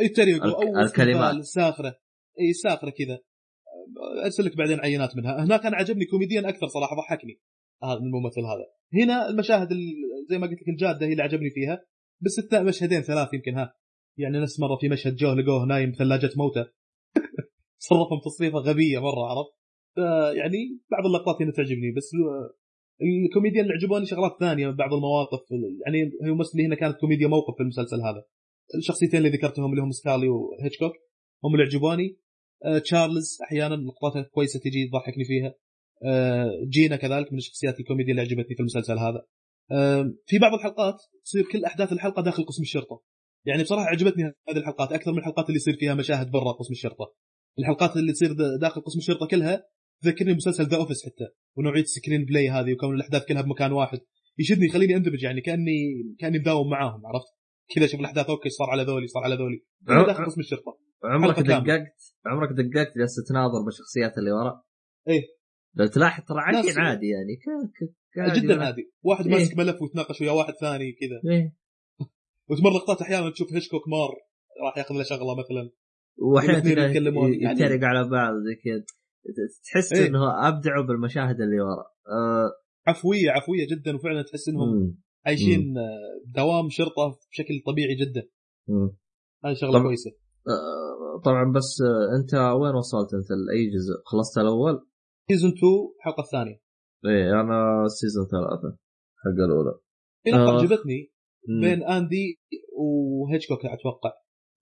يتريقوا 0.00 0.54
أو 0.54 0.78
الكلمات. 0.84 1.42
ساخره 1.44 1.94
إي 2.40 2.52
ساخره 2.52 2.90
كذا. 2.90 3.18
أرسل 4.24 4.44
لك 4.44 4.56
بعدين 4.56 4.80
عينات 4.80 5.16
منها. 5.16 5.44
هناك 5.44 5.66
أنا 5.66 5.76
عجبني 5.76 6.04
كوميديا 6.04 6.48
أكثر 6.48 6.66
صراحة 6.66 6.96
ضحكني. 6.96 7.40
هذا 7.84 7.92
الممثل 7.98 8.40
هذا. 8.40 8.66
هنا 9.04 9.28
المشاهد 9.28 9.72
ال- 9.72 10.26
زي 10.30 10.38
ما 10.38 10.46
قلت 10.46 10.58
لك 10.62 10.68
الجادة 10.68 11.06
هي 11.06 11.12
اللي 11.12 11.22
عجبني 11.22 11.50
فيها. 11.50 11.84
بس 12.20 12.54
مشهدين 12.54 13.00
ثلاث 13.02 13.34
يمكن 13.34 13.54
ها. 13.58 13.74
يعني 14.18 14.40
نفس 14.40 14.60
مرة 14.60 14.76
في 14.80 14.88
مشهد 14.88 15.14
جوه 15.14 15.34
لقوه 15.34 15.64
نايم 15.66 15.90
بثلاجه 15.90 16.30
موتة. 16.36 16.66
صرفهم 17.88 18.20
تصريفه 18.24 18.58
غبية 18.58 18.98
مرة 18.98 19.26
عرفت؟ 19.30 19.61
ف- 19.96 20.34
يعني 20.36 20.78
بعض 20.90 21.06
اللقطات 21.06 21.42
هنا 21.42 21.52
تعجبني 21.52 21.92
بس 21.96 22.10
الكوميديا 23.02 23.62
اللي 23.62 23.72
عجبوني 23.72 24.06
شغلات 24.06 24.32
ثانية 24.40 24.70
بعض 24.70 24.94
المواقف 24.94 25.40
يعني 25.86 26.10
هي 26.22 26.30
ممثلي 26.30 26.66
هنا 26.66 26.74
كانت 26.74 26.96
كوميديا 26.96 27.28
موقف 27.28 27.54
في 27.56 27.62
المسلسل 27.62 28.00
هذا. 28.00 28.24
الشخصيتين 28.78 29.18
اللي 29.18 29.28
ذكرتهم 29.30 29.70
اللي 29.70 29.82
هم 29.82 29.90
سكالي 29.90 30.28
وهيتشكوك 30.28 30.92
هم 31.44 31.54
اللي 31.54 31.64
عجبوني 31.66 32.16
آه، 32.64 32.78
تشارلز 32.78 33.38
أحيانا 33.42 33.74
لقطاتها 33.74 34.22
كويسة 34.22 34.60
تجي 34.60 34.88
تضحكني 34.88 35.24
فيها. 35.24 35.54
آه، 36.04 36.50
جينا 36.68 36.96
كذلك 36.96 37.32
من 37.32 37.38
الشخصيات 37.38 37.80
الكوميديا 37.80 38.10
اللي 38.10 38.22
عجبتني 38.22 38.54
في 38.54 38.60
المسلسل 38.60 38.98
هذا. 38.98 39.22
آه، 39.72 40.14
في 40.26 40.38
بعض 40.38 40.54
الحلقات 40.54 41.02
تصير 41.24 41.44
كل 41.52 41.64
أحداث 41.64 41.92
الحلقة 41.92 42.22
داخل 42.22 42.44
قسم 42.44 42.62
الشرطة. 42.62 43.02
يعني 43.46 43.62
بصراحة 43.62 43.86
عجبتني 43.86 44.24
هذه 44.24 44.56
الحلقات 44.56 44.92
أكثر 44.92 45.12
من 45.12 45.18
الحلقات 45.18 45.46
اللي 45.46 45.56
يصير 45.56 45.76
فيها 45.76 45.94
مشاهد 45.94 46.30
برا 46.30 46.52
قسم 46.52 46.72
الشرطة. 46.72 47.14
الحلقات 47.58 47.96
اللي 47.96 48.12
تصير 48.12 48.32
داخل 48.60 48.80
قسم 48.80 48.98
الشرطة 48.98 49.26
كلها 49.26 49.64
تذكرني 50.02 50.34
مسلسل 50.34 50.64
The 50.64 50.76
Office 50.76 51.04
حتى 51.06 51.28
ونوعية 51.56 51.84
screenplay 51.84 52.50
هذه 52.50 52.72
وكون 52.72 52.94
الأحداث 52.94 53.24
كلها 53.26 53.42
بمكان 53.42 53.72
واحد. 53.72 53.98
يشدني 54.38 54.66
يخليني 54.66 54.96
اندمج 54.96 55.22
يعني 55.22 55.40
كأني 55.40 56.02
كأني 56.18 56.38
مداوم 56.38 56.70
معاهم 56.70 57.06
عرفت؟ 57.06 57.26
كذا 57.76 57.84
أشوف 57.84 58.00
الأحداث 58.00 58.30
okay 58.30 58.48
صار 58.50 58.70
على 58.70 58.82
ذولي 58.82 59.06
صار 59.06 59.22
على 59.22 59.34
ذولي. 59.34 59.64
عم- 59.88 60.06
داخل 60.06 60.24
قسم 60.24 60.40
الشرطة. 60.40 60.78
عمرك. 61.04 61.40
دققت؟ 61.40 61.92
عمرك 62.26 62.48
دققت 62.52 62.98
جالس 62.98 63.14
تناظر 63.28 63.62
بالشخصيات 63.64 64.18
اللي 64.18 64.32
ورا 64.32 64.62
إيه. 65.08 65.22
لو 65.74 65.86
تلاحظ 65.86 66.24
ترى 66.24 66.52
ناس- 66.52 66.78
عادي 66.78 67.06
يعني 67.08 67.36
ك... 67.36 67.44
ك... 68.14 68.18
عادي 68.18 68.40
جدا 68.40 68.64
عادي. 68.64 68.92
واحد 69.02 69.26
إيه. 69.26 69.32
ماسك 69.34 69.56
ملف 69.58 69.82
ويتناقش 69.82 70.20
ويا 70.20 70.30
واحد 70.30 70.54
ثاني 70.60 70.92
كذا. 70.92 71.32
إيه. 71.34 71.56
وتمر 72.50 72.70
لقطات 72.70 73.00
أحيانا 73.02 73.30
تشوف 73.30 73.52
هيشكوك 73.52 73.88
مار 73.88 74.10
راح 74.66 74.78
ياخذ 74.78 74.94
له 74.94 75.02
شغلة 75.02 75.34
مثلا. 75.38 75.70
واحيانا 76.16 76.86
يتكلمون، 76.86 77.34
يعني- 77.34 77.54
يتريق 77.60 77.84
على 77.84 78.08
بعض 78.08 78.32
زي 78.34 78.54
كذا. 78.64 78.84
تحس 79.72 79.92
إيه. 79.92 80.06
إنه 80.06 80.48
أبدعوا 80.48 80.84
بالمشاهد 80.84 81.40
اللي 81.40 81.60
ورا 81.60 81.84
آه 82.08 82.50
عفوية 82.86 83.30
عفوية 83.30 83.66
جدا 83.70 83.96
وفعلا 83.96 84.22
تحس 84.22 84.48
إنهم. 84.48 84.98
عايشين 85.26 85.74
دوام 86.26 86.68
شرطة 86.70 87.18
بشكل 87.30 87.54
طبيعي 87.66 87.94
جدا. 87.94 88.28
هذه 89.44 89.54
شغلة 89.54 89.72
طبعا. 89.72 89.82
كويسة 89.82 90.10
آه 90.48 91.20
طبعا 91.24 91.52
بس 91.52 91.82
آه 91.82 92.16
أنت 92.20 92.34
وين 92.34 92.74
وصلت 92.74 93.14
أنت 93.14 93.30
لأي 93.30 93.70
جزء 93.74 93.94
خلصت 94.06 94.38
الأول؟ 94.38 94.86
season 95.28 95.50
2 95.50 95.62
الحلقة 95.98 96.20
الثانية 96.20 96.60
إيه 97.06 97.40
أنا 97.40 97.88
season 97.88 98.26
ثلاثة 98.26 98.76
حق 99.16 99.44
الأولى 99.46 99.74
في 100.24 100.30
لقطه 100.30 100.50
آه. 100.50 100.60
عجبتني. 100.60 101.12
بين 101.60 101.82
أندي 101.82 102.40
وهيتشكوك 102.78 103.58
أتوقع 103.64 104.12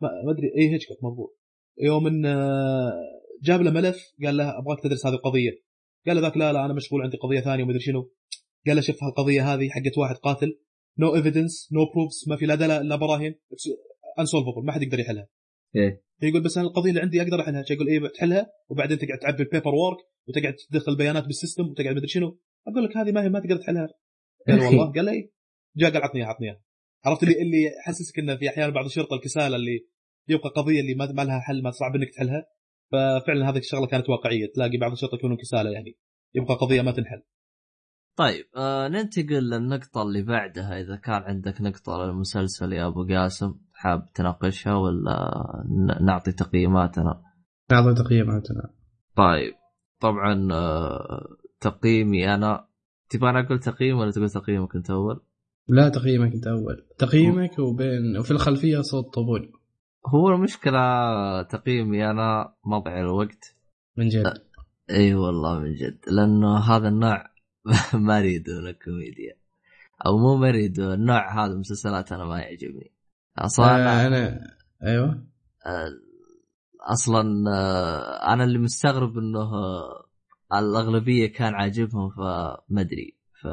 ما 0.02 0.08
ما 0.26 0.32
أدري 0.32 0.47
اي 0.47 0.72
هيتشكوك 0.74 1.05
مضبوط 1.05 1.39
يوم 1.78 2.06
إن 2.06 2.26
آه، 2.26 2.92
جاب 3.43 3.62
له 3.62 3.70
ملف 3.70 4.12
قال 4.25 4.36
له 4.36 4.59
أبغاك 4.59 4.83
تدرس 4.83 5.07
هذه 5.07 5.15
القضية. 5.15 5.51
قال 6.07 6.17
له 6.17 6.23
ذاك 6.23 6.36
لا 6.36 6.52
لا 6.52 6.65
أنا 6.65 6.75
مشغول 6.75 7.02
عندي 7.02 7.17
قضية 7.17 7.41
ثانية 7.41 7.65
ومدري 7.65 7.81
شنو. 7.81 8.10
قال 8.67 8.77
له 8.77 8.83
شوف 8.83 9.05
هالقضية 9.05 9.55
هذه 9.55 9.69
حقت 9.69 9.99
واحد 9.99 10.15
قاتل. 10.15 10.59
no 10.99 11.15
evidence 11.15 11.68
no 11.73 11.92
proofs 11.94 12.24
ما 12.28 12.36
في 12.36 12.47
لا 12.47 12.55
دلاء 12.55 12.83
لا 12.83 12.97
براهين. 12.97 13.35
unsolvable 14.18 14.65
ما 14.65 14.73
حد 14.73 14.83
يقدر 14.83 15.01
يحلها. 15.01 15.28
إيه. 15.77 16.02
يقول 16.23 16.43
بس 16.43 16.59
أنا 16.59 16.67
القضية 16.67 16.91
اللي 16.91 17.01
عندي 17.01 17.23
أقدر 17.23 17.41
أحلها. 17.41 17.65
يقول 17.70 17.89
إيه 17.89 18.09
تحلها 18.09 18.47
وبعدين 18.69 18.99
تقعد 18.99 19.19
تعبي 19.19 19.43
ال 19.42 19.74
paperwork 19.74 19.99
وتقعد 20.28 20.55
تدخل 20.70 20.97
بيانات 20.97 21.25
بال 21.24 21.34
system 21.34 21.65
وتقعد 21.69 21.94
مدري 21.94 22.09
شنو. 22.09 22.39
أقول 22.69 22.85
لك 22.85 22.97
هذه 22.97 23.12
ما 23.12 23.25
هي 23.25 23.28
ما 23.28 23.41
تقدر 23.41 23.57
تحلها. 23.57 23.89
قال 24.49 24.59
أخي. 24.59 24.67
والله. 24.67 24.93
قال 24.93 25.05
لي 25.05 25.31
جاء 25.77 25.91
قال 25.93 26.02
عطني 26.02 26.23
عطني. 26.23 26.60
عرفت 27.05 27.23
اللي 27.23 27.43
اللي 27.43 27.62
يحسسك 27.62 28.19
انه 28.19 28.36
في 28.36 28.49
أحيانا 28.49 28.73
بعض 28.73 28.85
الشرطة 28.85 29.15
الكسالة 29.15 29.57
اللي 29.57 29.86
يبقى 30.28 30.49
قضية 30.49 30.81
اللي 30.81 30.94
ما 30.94 31.25
لها 31.25 31.41
حل 31.41 31.62
ما 31.62 31.70
صعب 31.70 31.97
إنك 31.97 32.10
تحلها. 32.10 32.47
ففعلا 32.93 33.51
هذه 33.51 33.59
الشغلة 33.59 33.86
كانت 33.86 34.09
واقعية. 34.09 34.52
تلاقي 34.55 34.78
بعض 34.78 34.93
الشرطة 34.93 35.15
يكونوا 35.15 35.36
كساله 35.36 35.70
يعني. 35.70 35.99
يبقى 36.35 36.55
قضية 36.55 36.83
ما 36.83 36.91
تنحل. 36.91 37.23
طيب 38.17 38.44
آه 38.57 38.89
ننتقل 38.89 39.51
للنقطة 39.51 40.02
اللي 40.02 40.23
بعدها. 40.23 40.81
إذا 40.81 40.97
كان 40.97 41.23
عندك 41.23 41.60
نقطة 41.60 42.05
للمسلسل 42.05 42.73
يا 42.73 42.86
أبو 42.86 43.07
قاسم 43.07 43.55
حاب 43.73 44.12
تناقشها 44.15 44.75
ولا 44.75 45.31
نعطي 46.01 46.33
تقييماتنا؟ 46.33 47.23
نعطي 47.70 48.02
تقييماتنا. 48.02 48.70
طيب 49.17 49.55
طبعا 50.01 50.49
آه 50.52 51.27
تقييمي 51.60 52.35
أنا. 52.35 52.67
تبغى 53.10 53.31
أنا 53.31 53.41
أقول 53.41 53.59
تقييم 53.60 53.99
ولا 53.99 54.10
تقول 54.10 54.31
تقييمك 54.31 54.77
أنت 54.77 54.91
أول؟ 54.91 55.20
لا 55.69 55.89
تقييمك 55.89 56.33
أنت 56.33 56.47
أول. 56.47 56.86
تقييمك 56.99 57.59
وبين 57.59 58.19
وفي 58.19 58.31
الخلفية 58.31 58.81
صوت 58.81 59.15
طبول. 59.15 59.52
هو 60.06 60.28
المشكلة 60.28 60.80
تقييمي 61.42 62.10
أنا 62.10 62.54
مضيع 62.64 63.00
الوقت. 63.00 63.56
من 63.96 64.08
جد. 64.08 64.26
إي 64.90 64.96
أيوة 64.96 65.26
والله 65.26 65.58
من 65.58 65.74
جد. 65.74 65.98
لأنه 66.06 66.58
هذا 66.58 66.88
النوع 66.88 67.30
ما 68.06 68.18
اريده 68.18 68.60
من 68.60 68.66
الكوميديا 68.66 69.36
أو 70.06 70.18
مو 70.18 70.36
ما 70.36 70.48
اريده 70.48 70.94
النوع 70.94 71.44
هذا 71.44 71.52
المسلسلات 71.52 72.12
أنا 72.12 72.24
ما 72.24 72.40
يعجبني. 72.40 72.92
أصلا 73.38 73.66
آه 73.66 74.06
أنا 74.06 74.40
أيوه. 74.82 75.24
آه، 75.66 75.90
أصلا 76.80 77.50
آه، 77.50 78.32
أنا 78.32 78.44
اللي 78.44 78.58
مستغرب 78.58 79.18
إنه 79.18 79.40
آه، 79.40 80.06
الأغلبية 80.52 81.32
كان 81.32 81.54
عاجبهم 81.54 82.10
فما 82.10 82.80
أدري 82.80 83.16
ف 83.42 83.46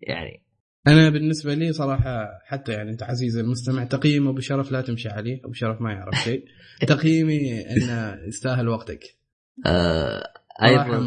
يعني 0.00 0.42
أنا 0.86 1.10
بالنسبة 1.10 1.54
لي 1.54 1.72
صراحة 1.72 2.38
حتى 2.44 2.72
يعني 2.72 2.90
أنت 2.90 3.02
عزيزي 3.02 3.40
المستمع 3.40 3.84
تقييم 3.84 4.28
ابو 4.28 4.40
شرف 4.40 4.72
لا 4.72 4.80
تمشي 4.80 5.08
عليه 5.08 5.40
أبو 5.44 5.52
شرف 5.52 5.80
ما 5.80 5.92
يعرف 5.92 6.14
شيء. 6.14 6.44
تقييمي 6.88 7.60
انه 7.60 8.18
يستاهل 8.26 8.68
وقتك. 8.68 9.00
آه 9.66 10.32
أيضا 10.62 11.04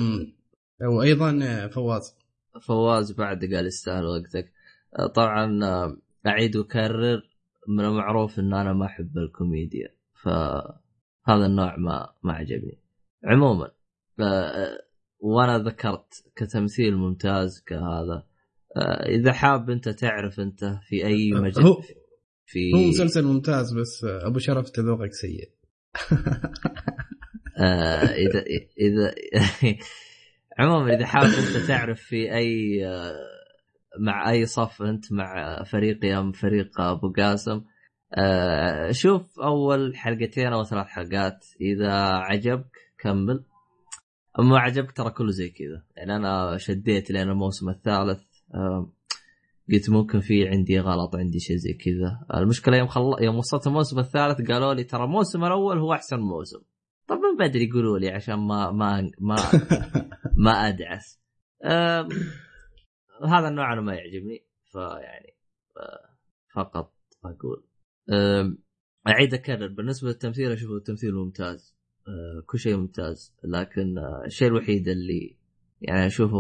وأيضا 0.81 1.67
فواز. 1.67 2.15
فواز 2.61 3.11
بعد 3.11 3.45
قال 3.45 3.67
يستاهل 3.67 4.05
وقتك. 4.05 4.53
آه، 4.99 5.07
طبعا 5.07 5.65
آه، 5.65 5.97
أعيد 6.27 6.55
وأكرر 6.55 7.21
من 7.67 7.85
المعروف 7.85 8.39
إن 8.39 8.53
أنا 8.53 8.73
ما 8.73 8.85
أحب 8.85 9.17
الكوميديا. 9.17 9.89
فهذا 10.23 11.45
النوع 11.45 11.77
ما 11.77 12.09
ما 12.23 12.33
عجبني. 12.33 12.79
عموما 13.25 13.71
آه، 14.19 14.77
وأنا 15.19 15.57
ذكرت 15.57 16.23
كتمثيل 16.35 16.95
ممتاز 16.95 17.63
كهذا. 17.65 18.23
إذا 19.09 19.33
حاب 19.33 19.69
أنت 19.69 19.89
تعرف 19.89 20.39
أنت 20.39 20.65
في 20.89 21.05
أي 21.05 21.31
مجال 21.31 21.65
هو- 21.65 21.81
في 22.45 22.71
هو 22.75 22.89
مسلسل 22.89 23.23
ممتاز 23.25 23.73
بس 23.73 24.05
أبو 24.05 24.39
شرف 24.39 24.69
تذوقك 24.69 25.13
سيء. 25.13 25.49
آه، 27.57 28.03
إذا 28.03 28.43
إذا 28.79 29.13
عموما 30.59 30.93
إذا 30.95 31.05
حاب 31.05 31.23
أنت 31.25 31.67
تعرف 31.67 32.01
في 32.01 32.35
أي 32.35 32.85
آه، 32.87 33.13
مع 33.99 34.29
أي 34.31 34.45
صف 34.45 34.81
أنت 34.81 35.11
مع 35.13 35.63
فريقي 35.63 36.17
ام 36.17 36.31
فريق 36.31 36.81
أبو 36.81 37.11
قاسم 37.17 37.61
آه، 38.17 38.91
شوف 38.91 39.39
أول 39.39 39.95
حلقتين 39.95 40.47
أو 40.47 40.63
ثلاث 40.63 40.87
حلقات. 40.87 41.45
إذا 41.61 41.93
عجبك 42.01 42.77
كمل 42.99 43.43
أما 44.39 44.49
ما 44.49 44.59
عجبك 44.59 44.91
ترى 44.91 45.09
كله 45.09 45.29
زي 45.31 45.49
كذا. 45.49 45.83
يعني 45.97 46.15
أنا 46.15 46.57
شديت 46.57 47.11
لين 47.11 47.29
الموسم 47.29 47.69
الثالث 47.69 48.19
آه، 48.19 48.32
قلت 49.72 49.90
ممكن 49.90 50.19
في 50.19 50.48
عندي 50.48 50.80
غلط 50.80 51.15
عندي 51.15 51.40
شيء 51.40 51.56
زي 51.57 51.73
كذا. 51.73 52.25
المشكلة 52.41 52.77
يوم 52.77 52.88
خل... 52.88 53.01
يوم 53.22 53.35
وصلت 53.35 53.67
الموسم 53.67 53.99
الثالث 53.99 54.51
قالوا 54.51 54.73
لي 54.73 54.83
ترى 54.83 55.03
الموسم 55.03 55.43
الأول 55.43 55.80
هو 55.80 55.93
أحسن 55.93 56.19
موسم. 56.19 56.59
طب 57.07 57.15
من 57.15 57.48
بدري 57.48 57.64
يقولوا 57.64 57.99
لي 57.99 58.09
عشان 58.09 58.35
ما 58.35 58.72
ما 58.72 59.11
ما 59.19 59.35
ما 60.45 60.51
أدعس. 60.51 61.22
أم... 61.65 62.07
هذا 63.30 63.48
النوع 63.48 63.73
أنا 63.73 63.82
ما 63.82 63.93
يعجبني 63.95 64.45
فيعني 64.72 65.35
ف- 65.75 66.07
فقط 66.56 66.93
أقول. 67.25 67.64
أم... 68.09 68.57
أعيد 69.07 69.33
أكرر 69.33 69.67
بالنسبة 69.67 70.07
للتمثيل 70.07 70.51
أشوف 70.51 70.72
التمثيل 70.72 71.14
ممتاز. 71.14 71.75
أه، 72.07 72.43
كل 72.45 72.59
شيء 72.59 72.77
ممتاز 72.77 73.35
لكن 73.43 73.98
أه، 73.98 74.23
الشيء 74.25 74.48
الوحيد 74.48 74.88
اللي 74.88 75.38
يعني 75.83 76.05
اشوفه 76.05 76.37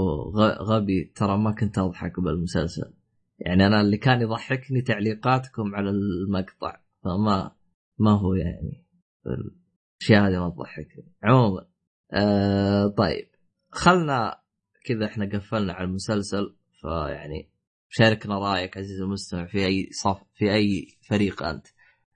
غبي 0.61 1.11
ترى 1.15 1.37
ما 1.37 1.51
كنت 1.51 1.77
أضحك 1.77 2.19
بالمسلسل. 2.19 2.93
يعني 3.39 3.67
أنا 3.67 3.81
اللي 3.81 3.97
كان 3.97 4.21
يضحكني 4.21 4.81
تعليقاتكم 4.81 5.75
على 5.75 5.89
المقطع 5.89 6.81
فما 7.03 7.55
ما 7.99 8.11
هو 8.11 8.33
يعني 8.33 8.85
الأشياء 9.27 10.27
هذه 10.27 10.39
ما 10.39 10.49
تضحكني. 10.49 11.13
عموما 11.23 11.67
آه 12.13 12.87
طيب 12.87 13.29
خلنا 13.71 14.41
كذا 14.85 15.05
إحنا 15.05 15.25
قفلنا 15.25 15.73
على 15.73 15.87
المسلسل 15.87 16.55
فيعني 16.81 17.49
شاركنا 17.89 18.39
رأيك 18.39 18.77
عزيزي 18.77 19.03
المستمع 19.03 19.45
في 19.45 19.65
أي 19.65 19.89
صف 19.91 20.17
في 20.33 20.53
أي 20.53 20.87
فريق 21.09 21.43
أنت. 21.43 21.67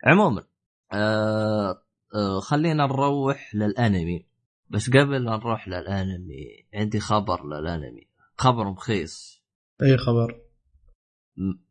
عموما 0.06 0.43
آه 0.93 1.83
آه 2.15 2.39
خلينا 2.39 2.85
نروح 2.85 3.56
للأنمي. 3.56 4.27
بس 4.69 4.89
قبل 4.89 5.25
لا 5.25 5.37
نروح 5.37 5.67
للأنمي 5.67 6.65
عندي 6.73 6.99
خبر 6.99 7.45
للأنمي. 7.45 8.07
خبر 8.37 8.69
مخيس. 8.69 9.41
أي 9.81 9.97
خبر؟ 9.97 10.41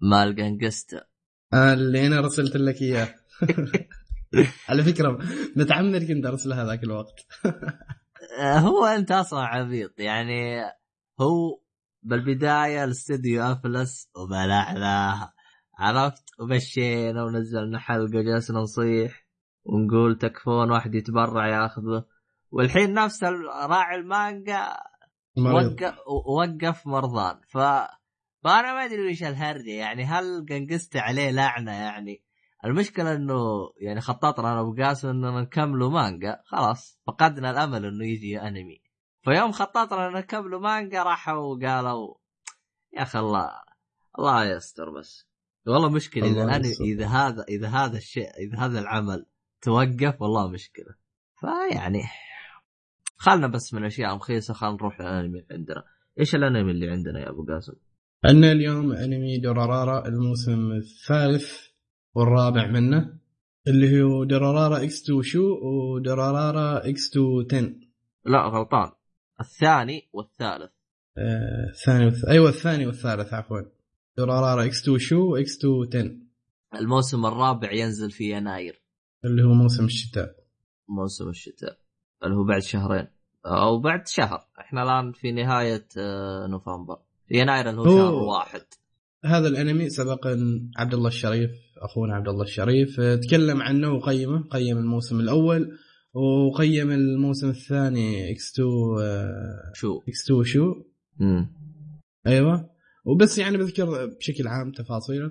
مال 0.00 0.34
جانجستا. 0.34 1.04
آه، 1.52 1.72
اللي 1.72 2.06
أنا 2.06 2.20
رسلت 2.20 2.56
لك 2.56 2.82
إياه. 2.82 3.14
على 4.68 4.82
فكرة 4.82 5.18
متعمد 5.56 6.04
كنت 6.04 6.26
ارسله 6.26 6.62
هذاك 6.62 6.84
الوقت. 6.84 7.26
آه، 8.40 8.58
هو 8.58 8.84
أنت 8.84 9.12
أصلا 9.12 9.40
عبيط. 9.40 10.00
يعني 10.00 10.60
هو 11.20 11.60
بالبداية 12.02 12.84
الاستديو 12.84 13.42
أفلس 13.42 14.10
وبلعنا 14.16 15.32
عرفت؟ 15.78 16.24
ومشينا 16.40 17.24
ونزلنا 17.24 17.78
حلقة 17.78 18.22
جلسنا 18.22 18.58
نصيح 18.58 19.26
ونقول 19.64 20.18
تكفون 20.18 20.70
واحد 20.70 20.94
يتبرع 20.94 21.48
ياخذه. 21.48 22.04
والحين 22.56 22.92
نفس 22.92 23.24
راعي 23.24 23.96
المانجا 23.96 24.76
وقف 25.38 25.94
وقف 26.26 26.86
مرضان. 26.86 27.40
ف 27.48 27.58
فأنا 28.44 28.74
ما 28.74 28.84
أدري 28.84 29.10
وش 29.10 29.22
الهرجة. 29.22 29.70
يعني 29.70 30.04
هل 30.04 30.46
قنقست 30.48 30.96
عليه 30.96 31.30
لعنة 31.30 31.72
يعني؟ 31.72 32.22
المشكلة 32.64 33.14
إنه 33.14 33.34
يعني 33.80 34.00
خططنا 34.00 34.52
أنا 34.52 34.60
وقاسم 34.60 35.08
إننا 35.08 35.40
نكملوا 35.40 35.90
مانجا. 35.90 36.42
خلاص 36.44 37.00
فقدنا 37.06 37.50
الأمل 37.50 37.84
إنه 37.84 38.04
يجي 38.04 38.40
أنمي. 38.40 38.82
فيوم 39.22 39.52
خططنا 39.52 40.08
ان 40.08 40.12
نكملوا 40.12 40.60
مانجا 40.60 41.02
راحوا 41.02 41.58
قالوا 41.66 42.14
يا 42.92 43.02
أخي 43.02 43.18
الله 43.18 43.50
الله 44.18 44.44
يستر 44.44 44.90
بس. 44.90 45.26
والله 45.66 45.90
مشكلة 45.90 46.26
إذا 46.26 46.56
يستر. 46.56 46.84
إذا 46.84 47.06
هذا 47.06 47.44
إذا 47.48 47.68
هذا 47.68 47.96
الشيء 47.96 48.30
إذا 48.38 48.58
هذا 48.58 48.78
العمل 48.78 49.26
توقف 49.62 50.22
والله 50.22 50.48
مشكلة. 50.48 50.94
فيعني 51.40 52.02
خلنا 53.16 53.46
بس 53.46 53.74
من 53.74 53.84
أشياء 53.84 54.14
مخيسه 54.14 54.54
خلينا 54.54 54.76
نروح 54.76 55.00
للانمي 55.00 55.38
اللي 55.38 55.54
عندنا. 55.54 55.84
إيش 56.20 56.34
الأنمي 56.34 56.70
اللي 56.70 56.90
عندنا 56.90 57.20
يا 57.20 57.30
أبو 57.30 57.44
قاسم؟ 57.44 57.72
عندنا 58.24 58.52
اليوم 58.52 58.92
أنمي 58.92 59.38
دورارارا 59.38 60.08
الموسم 60.08 60.72
الثالث 60.72 61.66
والرابع 62.14 62.66
منه 62.66 63.18
اللي 63.68 64.02
هو 64.02 64.24
دورارارا 64.24 64.82
إكس 64.82 65.02
2 65.02 65.22
شو 65.22 65.58
ودورارارا 65.62 66.88
إكس 66.88 67.10
2 67.10 67.46
10 67.52 67.74
لا 68.24 68.38
غلطان. 68.38 68.90
الثاني 69.40 70.08
والثالث. 70.12 70.70
آه، 71.18 71.70
الثاني 71.70 72.04
والث... 72.04 72.24
أيوه 72.24 72.48
الثاني 72.48 72.86
والثالث 72.86 73.34
عفوا. 73.34 73.60
دورارارا 74.18 74.64
إكس 74.64 74.82
2 74.82 74.98
شو 74.98 75.32
واكس 75.32 75.58
2 75.58 75.88
10 76.72 76.80
الموسم 76.80 77.26
الرابع 77.26 77.72
ينزل 77.72 78.10
في 78.10 78.30
يناير. 78.30 78.82
اللي 79.24 79.42
هو 79.42 79.52
موسم 79.52 79.84
الشتاء. 79.84 80.36
موسم 80.88 81.28
الشتاء. 81.28 81.78
اللي 82.24 82.36
هو 82.36 82.44
بعد 82.44 82.62
شهرين. 82.62 83.06
أو 83.46 83.78
بعد 83.80 84.08
شهر. 84.08 84.40
إحنا 84.60 84.82
الآن 84.82 85.12
في 85.12 85.32
نهاية 85.32 85.86
آه، 85.98 86.46
نوفمبر. 86.46 86.96
يناير 87.30 87.70
اللي 87.70 87.80
هو 87.80 87.84
هو- 87.84 87.96
شهر 87.98 88.14
واحد. 88.14 88.60
هذا 89.24 89.48
الأنمي 89.48 89.88
سبق 89.90 90.26
عبد 90.76 90.94
الله 90.94 91.08
الشريف 91.08 91.50
أخونا 91.78 92.14
عبد 92.14 92.28
الله 92.28 92.42
الشريف 92.42 93.00
آه، 93.00 93.14
تكلم 93.16 93.62
عنه 93.62 93.92
وقيمه 93.92 94.42
قيم 94.50 94.78
الموسم 94.78 95.20
الأول 95.20 95.78
وقيم 96.14 96.90
الموسم 96.90 97.48
الثاني 97.48 98.30
إكس 98.32 98.52
2 98.52 98.68
آه، 99.00 99.72
شو. 99.74 100.00
إكس 100.08 100.24
2 100.24 100.44
شو. 100.44 100.74
امم 101.20 101.48
أيوه. 102.26 102.70
وبس 103.04 103.38
يعني 103.38 103.56
بذكر 103.58 104.06
بشكل 104.06 104.48
عام 104.48 104.72
تفاصيله. 104.72 105.30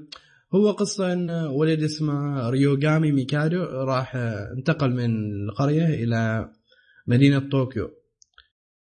هو 0.55 0.71
قصة 0.71 1.13
إن 1.13 1.29
ولد 1.31 1.83
اسمه 1.83 2.49
ريوغامي 2.49 3.11
ميكادو 3.11 3.63
راح 3.63 4.15
انتقل 4.57 4.91
من 4.93 5.15
القرية 5.49 5.85
إلى 5.85 6.49
مدينة 7.07 7.49
طوكيو. 7.49 7.91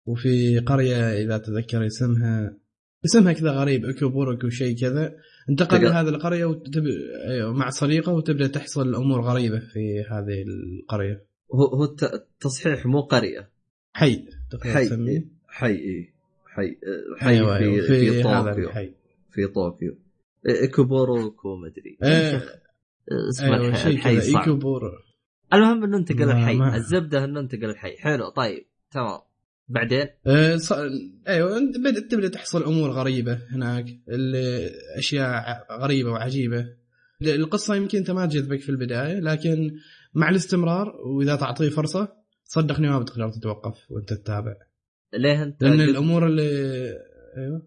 وفي 0.06 0.58
قرية 0.58 0.96
إذا 1.24 1.38
تذكر 1.38 1.86
اسمها 1.86 2.56
اسمها 3.04 3.32
كذا 3.32 3.50
غريب 3.50 3.84
اكوبوركو 3.84 4.48
شيء 4.48 4.76
كذا. 4.76 5.14
انتقل 5.50 5.82
لهذه 5.84 6.08
القرية 6.08 6.44
وتب... 6.44 6.84
أيوة، 7.28 7.52
مع 7.52 7.70
صديقه 7.70 8.12
وتبدأ 8.12 8.46
تحصل 8.46 8.94
امور 8.94 9.20
غريبة 9.20 9.58
في 9.58 10.00
هذه 10.10 10.42
القرية. 10.42 11.24
هو 11.54 11.64
هو 11.64 11.84
الت- 11.84 12.14
التصحيح 12.14 12.86
مو 12.86 13.00
قرية. 13.00 13.50
حي 13.92 14.24
حي 14.62 14.86
تسميه. 14.86 15.24
حي 15.48 15.72
إيه. 15.72 16.12
حي 16.46 16.76
حي 17.18 17.18
في, 17.18 17.26
أيوه 17.28 17.58
في, 17.58 17.82
في 17.82 18.22
طوكيو. 18.22 18.68
الحي. 18.68 18.92
في 19.30 19.46
طوكيو. 19.46 19.98
إيه، 20.48 20.70
كوبوروكو 20.70 21.56
مدري 21.56 21.98
آه، 22.02 22.42
اسم 23.30 23.44
أيوه 23.44 23.68
الح- 23.68 23.84
شيء 23.84 23.92
الحي 23.92 24.16
كذا 24.16 24.32
صعب. 24.32 24.40
ايكوبورو 24.42 24.90
المهم 25.52 25.84
انه 25.84 25.96
انتقل 25.96 26.22
الحي. 26.30 26.54
ما- 26.56 26.76
الزبدة 26.76 27.24
انه 27.24 27.40
انتقل 27.40 27.70
الحي. 27.70 27.96
حلو 27.98 28.28
طيب 28.28 28.66
تمام. 28.90 29.20
بعدين؟ 29.68 30.06
أه، 30.26 30.56
ص... 30.56 30.72
أيوه 31.28 31.58
انت 31.58 31.78
بدأت 31.78 32.10
تبدأ 32.10 32.28
تحصل 32.28 32.64
أمور 32.64 32.90
غريبة 32.90 33.38
هناك 33.50 33.84
أشياء 34.98 35.66
غريبة 35.80 36.10
وعجيبة. 36.10 36.66
القصة 37.22 37.74
يمكن 37.74 37.98
أنت 37.98 38.10
ما 38.10 38.26
تجذبك 38.26 38.60
في 38.60 38.68
البداية 38.68 39.20
لكن 39.20 39.70
مع 40.14 40.28
الاستمرار 40.28 40.96
وإذا 41.06 41.36
تعطيه 41.36 41.68
فرصة 41.70 42.08
صدقني 42.44 42.88
ما 42.88 42.98
بتقدر 42.98 43.30
تتوقف 43.30 43.90
وأنت 43.90 44.12
تتابع. 44.12 44.54
ليه 45.14 45.42
أنت 45.42 45.62
لأن 45.62 45.72
قد, 45.72 45.88
الأمور 45.88 46.26
اللي 46.26 46.42
أيوه. 47.36 47.62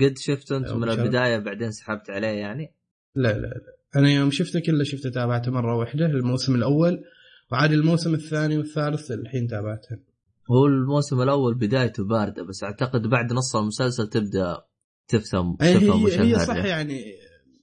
قد 0.00 0.14
شفت 0.18 0.52
أنت 0.52 0.70
من 0.72 0.80
مشاهد. 0.80 0.98
البداية 1.00 1.38
بعدين 1.38 1.70
سحبت 1.70 2.10
عليه 2.10 2.28
يعني؟ 2.28 2.74
لا 3.14 3.32
لا 3.32 3.46
لا. 3.46 3.60
أنا 3.96 4.10
يوم 4.10 4.30
شفته 4.30 4.60
كله 4.60 4.84
شفته 4.84 5.10
تابعته 5.10 5.50
مرة 5.52 5.76
واحدة 5.76 6.06
الموسم 6.06 6.54
الأول. 6.54 7.02
وعاد 7.52 7.72
الموسم 7.72 8.14
الثاني 8.14 8.58
والثالث 8.58 9.10
الحين 9.10 9.46
تابعته 9.46 9.96
هو 10.50 10.66
الموسم 10.66 11.22
الأول 11.22 11.54
بدايته 11.54 12.04
باردة 12.04 12.42
بس 12.42 12.64
أعتقد 12.64 13.06
بعد 13.06 13.32
نص 13.32 13.56
المسلسل 13.56 14.08
تبدأ 14.08 14.58
تفهم 15.08 15.56
أي 15.62 15.74
تفهم 15.74 16.06
هي, 16.06 16.20
هي 16.20 16.38
صح. 16.38 16.64
يعني 16.64 17.04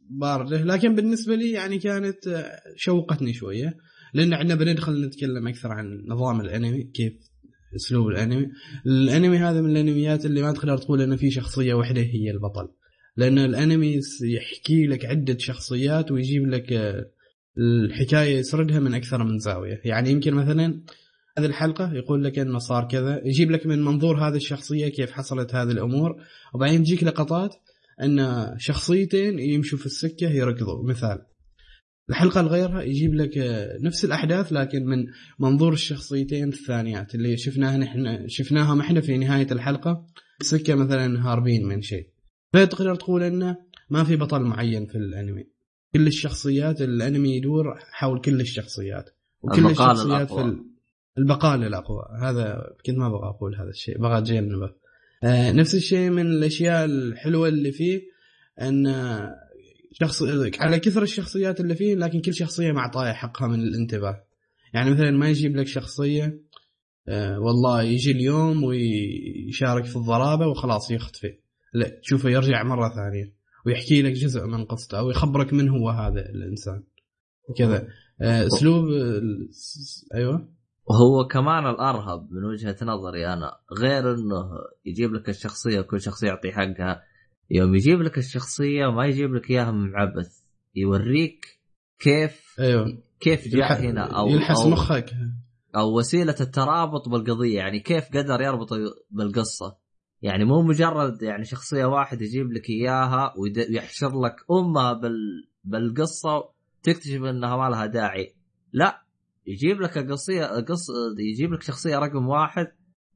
باردة 0.09 0.64
لكن 0.64 0.95
بالنسبة 0.95 1.35
لي 1.35 1.51
يعني 1.51 1.80
كانت 1.80 2.45
شوقتني 2.75 3.33
شوية 3.33 3.77
لأن 4.14 4.33
إحنا 4.33 4.56
بندخل 4.56 5.06
نتكلم 5.06 5.48
أكثر 5.48 5.72
عن 5.72 6.06
نظام 6.07 6.41
الأنمي 6.41 6.83
كيف 6.83 7.14
أسلوب 7.75 8.07
الأنمي 8.07 8.48
الأنمي 8.85 9.38
هذا 9.38 9.61
من 9.61 9.69
الأنميات 9.69 10.25
اللي 10.25 10.41
ما 10.41 10.51
تقدر 10.51 10.77
تقول 10.77 11.01
إنه 11.01 11.16
في 11.16 11.32
شخصية 11.32 11.74
واحدة 11.74 12.01
هي 12.01 12.32
البطل 12.32 12.67
لأن 13.17 13.38
الأنمي 13.38 13.99
يحكي 14.22 14.88
لك 14.88 15.06
عدة 15.06 15.38
شخصيات 15.38 16.11
ويجيب 16.11 16.48
لك 16.48 16.74
الحكاية 17.59 18.37
يسردها 18.37 18.79
من 18.79 18.93
أكثر 18.93 19.23
من 19.23 19.39
زاوية. 19.39 19.81
يعني 19.85 20.09
يمكن 20.11 20.33
مثلا 20.33 20.81
هذه 21.37 21.45
الحلقة 21.45 21.93
يقول 21.93 22.23
لك 22.23 22.39
إنه 22.39 22.57
صار 22.57 22.87
كذا 22.87 23.21
يجيب 23.25 23.51
لك 23.51 23.65
من 23.65 23.83
منظور 23.83 24.27
هذه 24.27 24.35
الشخصية 24.35 24.87
كيف 24.87 25.11
حصلت 25.11 25.55
هذه 25.55 25.71
الأمور 25.71 26.15
وبعدين 26.53 26.83
تجيك 26.83 27.03
لقطات 27.03 27.55
إن 28.03 28.47
شخصيتين 28.57 29.39
يمشوا 29.39 29.77
في 29.77 29.85
السكة 29.85 30.29
يركضوا. 30.29 30.89
مثال 30.89 31.21
الحلقة 32.09 32.41
الغيرها 32.41 32.81
يجيب 32.81 33.13
لك 33.13 33.31
نفس 33.81 34.05
الأحداث 34.05 34.53
لكن 34.53 34.85
من 34.85 35.05
منظور 35.39 35.73
الشخصيتين 35.73 36.49
الثانيات 36.49 37.15
اللي 37.15 37.37
شفناها 37.37 37.77
نحن 37.77 38.27
شفناها 38.27 38.81
إحنا 38.81 39.01
في 39.01 39.17
نهاية 39.17 39.47
الحلقة 39.51 40.05
سكة 40.41 40.75
مثلا 40.75 41.29
هاربين 41.29 41.65
من 41.65 41.81
شيء. 41.81 42.09
فتقدر 42.53 42.95
تقول 42.95 43.23
إنه 43.23 43.57
ما 43.89 44.03
في 44.03 44.15
بطل 44.15 44.41
معين 44.41 44.85
في 44.85 44.95
الأنمي. 44.97 45.56
كل 45.93 46.07
الشخصيات 46.07 46.82
الأنمي 46.82 47.35
يدور 47.35 47.75
حول 47.91 48.22
كل 48.22 48.41
الشخصيات 48.41 49.09
وكل 49.41 49.66
البقال 49.66 49.91
الشخصيات 49.91 50.32
الأقوى. 50.32 50.43
في 50.43 50.49
ال... 50.49 50.66
البقال 51.17 51.64
الأقوى. 51.64 52.03
هذا 52.22 52.75
كنت 52.85 52.98
ما 52.98 53.07
أبغى 53.07 53.30
أقول 53.30 53.56
هذا 53.56 53.69
الشيء 53.69 53.98
بغى 53.98 54.17
اتجنبه 54.17 54.74
آه 55.24 55.51
نفس 55.51 55.75
الشيء 55.75 56.09
من 56.09 56.25
الأشياء 56.25 56.85
الحلوة 56.85 57.48
اللي 57.48 57.72
فيه 57.72 58.01
أن 58.61 58.85
شخص 59.91 60.24
على 60.59 60.80
كثر 60.80 61.03
الشخصيات 61.03 61.59
اللي 61.59 61.75
فيه 61.75 61.95
لكن 61.95 62.22
كل 62.22 62.33
شخصية 62.33 62.72
معطاها 62.72 63.14
حقها 63.14 63.48
من 63.48 63.59
الانتباه. 63.59 64.24
يعني 64.74 64.91
مثلا 64.91 65.11
ما 65.11 65.30
يجيب 65.30 65.56
لك 65.56 65.67
شخصية 65.67 66.41
آه 67.07 67.40
والله 67.40 67.83
يجي 67.83 68.11
اليوم 68.11 68.64
ويشارك 68.64 69.85
في 69.85 69.95
الضرابة 69.95 70.48
وخلاص 70.48 70.91
يختفي. 70.91 71.38
لا 71.74 71.99
تشوفه 72.03 72.30
يرجع 72.30 72.64
مرة 72.64 72.90
ثانية. 72.95 73.36
ويحكي 73.67 74.01
لك 74.01 74.11
جزء 74.11 74.45
من 74.45 74.65
قصته 74.65 74.99
أو 74.99 75.09
يخبرك 75.09 75.53
من 75.53 75.69
هو 75.69 75.89
هذا 75.89 76.19
الإنسان. 76.29 76.83
كذا. 77.57 77.87
آه، 78.21 78.47
أسلوب 78.47 78.85
آه، 78.89 79.21
أيوه. 80.15 80.49
وهو 80.89 81.27
كمان 81.27 81.67
الأرهب 81.69 82.27
من 82.31 82.43
وجهة 82.43 82.77
نظري 82.81 83.27
أنا 83.33 83.51
غير 83.81 84.13
إنه 84.13 84.49
يجيب 84.85 85.13
لك 85.13 85.29
الشخصية 85.29 85.79
وكل 85.79 86.01
شخصيه 86.01 86.27
يعطي 86.27 86.51
حقها. 86.51 87.01
يوم 87.51 87.75
يجيب 87.75 88.01
لك 88.01 88.17
الشخصية 88.17 88.85
ما 88.91 89.05
يجيب 89.05 89.33
لك 89.35 89.49
إياها 89.51 89.71
من 89.71 89.95
عبث 89.95 90.39
يوريك 90.75 91.45
كيف 91.99 92.55
أيوه. 92.59 93.03
كيف 93.19 93.47
جاء 93.47 93.59
يلح- 93.71 93.79
هنا 93.81 94.01
أو 94.19 94.27
يلحس 94.27 94.61
أو 94.61 94.69
مخك. 94.69 95.13
أو 95.75 95.97
وسيلة 95.97 96.35
الترابط 96.41 97.09
بالقضية 97.09 97.55
يعني 97.57 97.79
كيف 97.79 98.03
قدر 98.13 98.41
يربط 98.41 98.69
بالقصة. 99.11 99.77
يعني 100.21 100.45
مو 100.45 100.61
مجرد 100.61 101.21
يعني 101.21 101.45
شخصية 101.45 101.85
واحد 101.85 102.21
يجيب 102.21 102.51
لك 102.51 102.69
إياها 102.69 103.33
ويحشر 103.37 104.21
لك 104.21 104.35
أمها 104.51 104.93
بال 104.93 105.47
بالقصة 105.63 106.49
تكتشف 106.83 107.23
إنها 107.23 107.57
ما 107.57 107.69
لها 107.69 107.85
داعي. 107.85 108.35
لا 108.73 109.01
يجيب 109.45 109.81
لك 109.81 109.97
القصيه 109.97 110.45
قص 110.45 110.87
يجيب 111.19 111.53
لك 111.53 111.61
شخصية 111.61 111.97
رقم 111.97 112.27
واحد. 112.27 112.67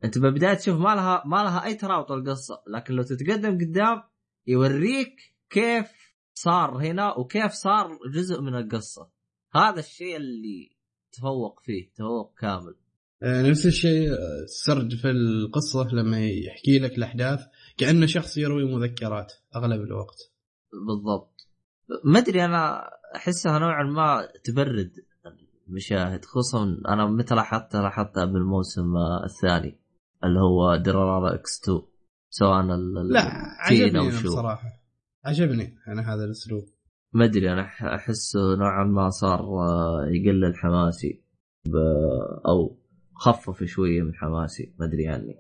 أنت 0.04 0.18
بالبدايه 0.18 0.54
تشوف 0.54 0.80
ما 0.80 0.96
لها 0.96 1.24
ما 1.26 1.44
لها 1.44 1.66
أي 1.66 1.74
ترابط 1.74 2.12
القصة 2.12 2.64
لكن 2.68 2.94
لو 2.94 3.04
تتقدم 3.04 3.58
قدام 3.58 4.04
يوريك 4.48 5.16
كيف 5.50 5.88
صار 6.34 6.78
هنا 6.78 7.18
وكيف 7.18 7.52
صار 7.52 8.00
جزء 8.14 8.42
من 8.42 8.56
القصة. 8.56 9.10
هذا 9.56 9.80
الشيء 9.80 10.16
اللي 10.18 10.78
تفوق 11.12 11.60
فيه 11.60 11.92
تفوق 11.96 12.40
كامل. 12.40 12.76
نفس 13.24 13.66
الشيء 13.66 14.12
آه، 14.12 14.44
السرد 14.44 14.96
في 14.96 15.10
القصة 15.12 15.88
لما 15.94 16.26
يحكي 16.28 16.80
لك 16.80 16.98
الأحداث 16.98 17.40
كأنه 17.78 18.06
شخص 18.06 18.38
يروي 18.38 18.76
مذكرات 18.76 19.34
أغلب 19.56 19.82
الوقت. 19.82 20.18
بالضبط. 20.88 21.48
ما 22.06 22.20
أدري 22.20 22.46
أنا 22.46 22.90
أحسها 23.16 23.60
نوعا 23.60 23.84
ما 23.84 24.28
تبرد 24.44 24.92
المشاهد 25.68 26.26
خصوصا 26.26 26.64
أنا 26.88 27.06
متى 27.06 27.36
لاحظتها 27.36 27.82
لاحظتها 27.82 28.26
بالموسم 28.26 28.96
آه، 28.98 29.26
الثاني 29.26 29.80
اللي 30.24 30.40
هو 30.40 30.76
درارا 30.76 31.36
إكس 31.36 31.62
2 31.64 31.82
سواء 32.30 32.62
لا 33.12 33.22
عجبني 33.60 34.00
أو 34.00 34.04
أنا 34.04 34.12
شو. 34.22 34.30
بصراحة. 34.30 34.68
عجبني 35.26 35.78
أنا 35.88 36.14
هذا 36.14 36.24
الأسلوب. 36.26 36.64
ما 37.14 37.26
أدري 37.26 37.54
أنا 37.54 37.68
أح- 37.68 37.84
احسه 37.84 38.56
نوعا 38.56 38.84
ما 38.84 39.10
صار 39.10 39.40
آه، 39.40 40.06
يقلل 40.12 40.56
حماسي 40.56 41.24
ب... 41.66 41.76
خفف 43.26 43.64
شوية 43.64 44.02
من 44.02 44.14
حماسي 44.16 44.74
ما 44.80 44.86
أدري 44.86 45.08
عني. 45.08 45.36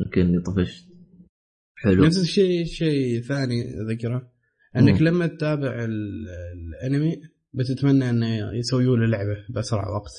يمكن 0.00 0.20
إني 0.20 0.40
طفشت. 0.40 0.88
حلو. 1.76 2.04
نفس 2.04 2.18
الشيء 2.22 2.64
شيء 2.64 3.20
ثاني 3.20 3.62
ذكره 3.90 4.30
أنك 4.76 5.00
مم. 5.00 5.08
لما 5.08 5.26
تتابع 5.26 5.84
ال- 5.84 6.28
الأنمي 6.82 7.16
بتتمنى 7.54 8.10
إنه 8.10 8.52
يسويوا 8.58 8.96
له 8.96 9.06
لعبة 9.06 9.36
بأسرع 9.48 9.88
وقت. 9.88 10.12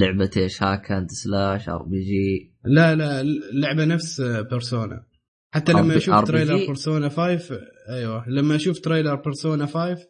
لعبة 0.00 0.30
إيش؟ 0.36 0.62
hack 0.62 0.92
and 0.92 1.10
slash 1.10 1.68
RPG؟ 1.68 2.54
لا 2.64 2.94
لا 2.94 3.20
اللعبه 3.20 3.84
نفس 3.84 4.20
بيرسونا. 4.20 5.06
حتى 5.54 5.72
لما 5.72 5.96
أشوف. 5.96 6.24
trailer 6.24 6.56
بيرسونا 6.66 7.08
5 7.08 7.60
أيوه. 7.88 8.28
لما 8.28 8.56
أشوف 8.56 8.78
trailer 8.80 9.14
بيرسونا 9.14 9.66
5 9.66 10.06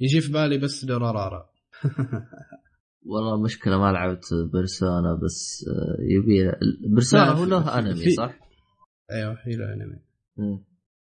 يجي 0.00 0.20
في 0.20 0.32
بالي 0.32 0.58
بس 0.58 0.84
دورارارا. 0.84 1.46
والله 3.08 3.42
مشكلة 3.42 3.78
ما 3.78 3.92
لعبت 3.92 4.24
بيرسونا 4.52 5.14
بس 5.24 5.64
آه، 5.68 5.96
يبي 6.02 6.52
بيرسونا 6.94 7.30
هو 7.30 7.44
له 7.44 7.78
انمي 7.78 7.94
في- 7.94 8.10
صح؟ 8.10 8.34
أيوه 9.10 9.38
هي 9.44 9.56
له 9.56 9.64
انمي. 9.74 9.98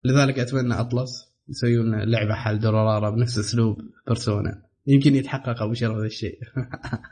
لذلك 0.06 0.40
أتمنى 0.40 0.74
أطلس 0.74 1.12
يسوون 1.50 2.04
لعبة 2.04 2.34
حال 2.34 2.60
دورارارا 2.60 3.10
بنفس 3.10 3.38
أسلوب 3.40 3.78
بيرسونا 4.08 4.62
يمكن 4.88 5.16
يتحقق 5.16 5.62
أبو 5.62 5.74
شرف 5.74 5.96
هذا 5.98 6.06
الشيء 6.06 6.40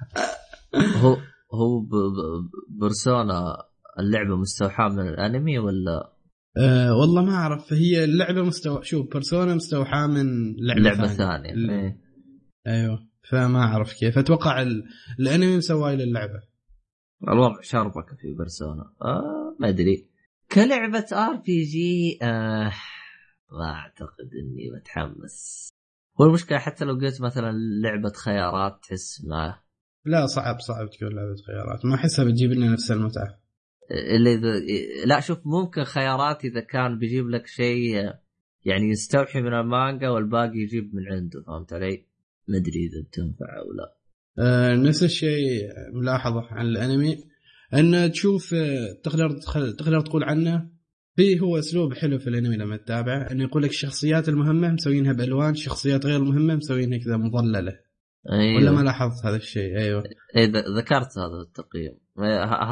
هو 1.04 1.18
هو 1.54 1.80
ب- 1.80 1.96
ب- 1.96 2.80
بيرسونا 2.80 3.58
اللعبة 4.00 4.36
مستوحاة 4.38 4.90
من 4.90 5.08
الأنمي 5.08 5.60
ولا 5.60 6.14
أه 6.58 6.96
والله 6.98 7.22
ما 7.26 7.32
أعرف 7.36 7.74
هي 7.74 8.04
اللعبة 8.04 8.42
مستوى 8.42 8.84
شوف 8.84 9.14
بيرسونا 9.14 9.56
مستوحاة 9.56 10.08
من 10.08 10.56
لعبة, 10.60 10.82
لعبة 10.82 11.08
ثانية. 11.08 11.18
ثانية 11.18 11.54
ال- 11.54 11.70
إيه. 11.70 11.98
أيوه 12.68 13.09
فما 13.30 13.60
أعرف 13.60 13.94
كيف. 13.94 14.18
أتوقع 14.18 14.62
ال... 14.62 14.84
الأنمي 15.20 15.58
مسواه 15.58 15.96
للعبه 15.96 16.42
الوضع 17.28 17.62
شربك 17.62 18.16
في 18.22 18.34
بيرسونا 18.38 18.94
آه 19.02 19.56
ما 19.60 19.70
أدري. 19.70 20.10
كلعبة 20.52 21.06
آر 21.14 21.36
بي 21.36 21.64
جي 21.64 22.20
آه 22.22 22.74
ما 23.52 23.72
أعتقد 23.74 24.30
إني 24.44 24.70
متحمس. 24.76 25.70
هو 26.22 26.26
المشكلة 26.26 26.58
حتى 26.58 26.86
لو 26.86 26.94
قلت 26.94 27.22
مثلا 27.22 27.52
لعبة 27.84 28.10
خيارات 28.10 28.80
تحس 28.84 29.26
ما 29.26 29.60
لا 30.06 30.26
صعب 30.26 30.60
صعب 30.60 30.90
تكون 30.90 31.16
لعبة 31.16 31.36
خيارات. 31.48 31.86
ما 31.86 31.96
أحسها 31.96 32.26
بتجيب 32.26 32.52
لنا 32.52 32.72
نفس 32.72 32.92
المتعة. 32.92 33.40
اللي 33.92 34.34
إذا 34.34 34.60
لا 35.06 35.20
شوف 35.20 35.40
ممكن 35.46 35.84
خيارات 35.84 36.46
إذا 36.46 36.60
كان 36.60 36.98
بيجيب 36.98 37.30
لك 37.30 37.48
شيء 37.48 38.14
يعني 38.66 38.90
يستوحي 38.90 39.42
من 39.42 39.54
المانجا 39.54 40.10
والباقي 40.10 40.58
يجيب 40.58 40.96
من 40.96 41.08
عنده 41.14 41.44
فهمت 41.48 41.74
علي؟ 41.74 42.09
ما 42.50 42.58
أدري 42.58 42.86
إذا 42.88 43.02
بتنفع 43.08 43.46
أو 43.60 43.74
لا. 43.74 43.96
أه 44.40 44.76
نفس 44.76 45.04
الشيء 45.04 45.68
ملاحظة 45.94 46.42
عن 46.42 46.66
الأنمي. 46.66 47.18
أن 47.74 48.12
تشوف 48.12 48.54
آه، 48.54 48.94
تقدر. 49.04 49.32
تقدر 49.78 50.02
تقول 50.02 50.24
عنه. 50.24 50.70
في 51.16 51.40
هو 51.40 51.60
أسلوب 51.60 51.94
حلو 51.94 52.20
في 52.20 52.28
الأنمي 52.28 52.58
لما 52.58 52.78
تتابعه 52.78 53.32
انه 53.32 53.44
يقول 53.44 53.64
لك 53.64 53.70
الشخصيات 53.70 54.30
المهمة 54.30 54.72
مسوينها 54.72 55.14
بألوان 55.14 55.50
الشخصيات 55.52 56.06
غير 56.06 56.16
المهمه 56.18 56.56
مسوينها 56.56 56.98
كذا 56.98 57.18
مظللة. 57.18 57.80
ولا 58.58 58.72
ما 58.72 58.82
لاحظت 58.82 59.26
هذا 59.26 59.36
الشيء؟ 59.36 59.78
أيوه. 59.78 60.04
إيه 60.36 60.46
ذكرت 60.78 61.18
هذا 61.18 61.42
التقييم. 61.48 61.98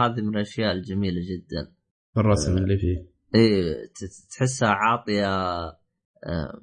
هذه 0.01 0.21
من 0.21 0.35
الأشياء 0.35 0.71
الجميلة 0.73 1.21
جدا. 1.21 1.71
الرسم 2.17 2.57
اللي 2.57 2.77
فيه. 2.77 3.17
ت- 3.85 4.31
تحسها 4.37 4.69
عاطية 4.69 5.27
آه، 6.25 6.61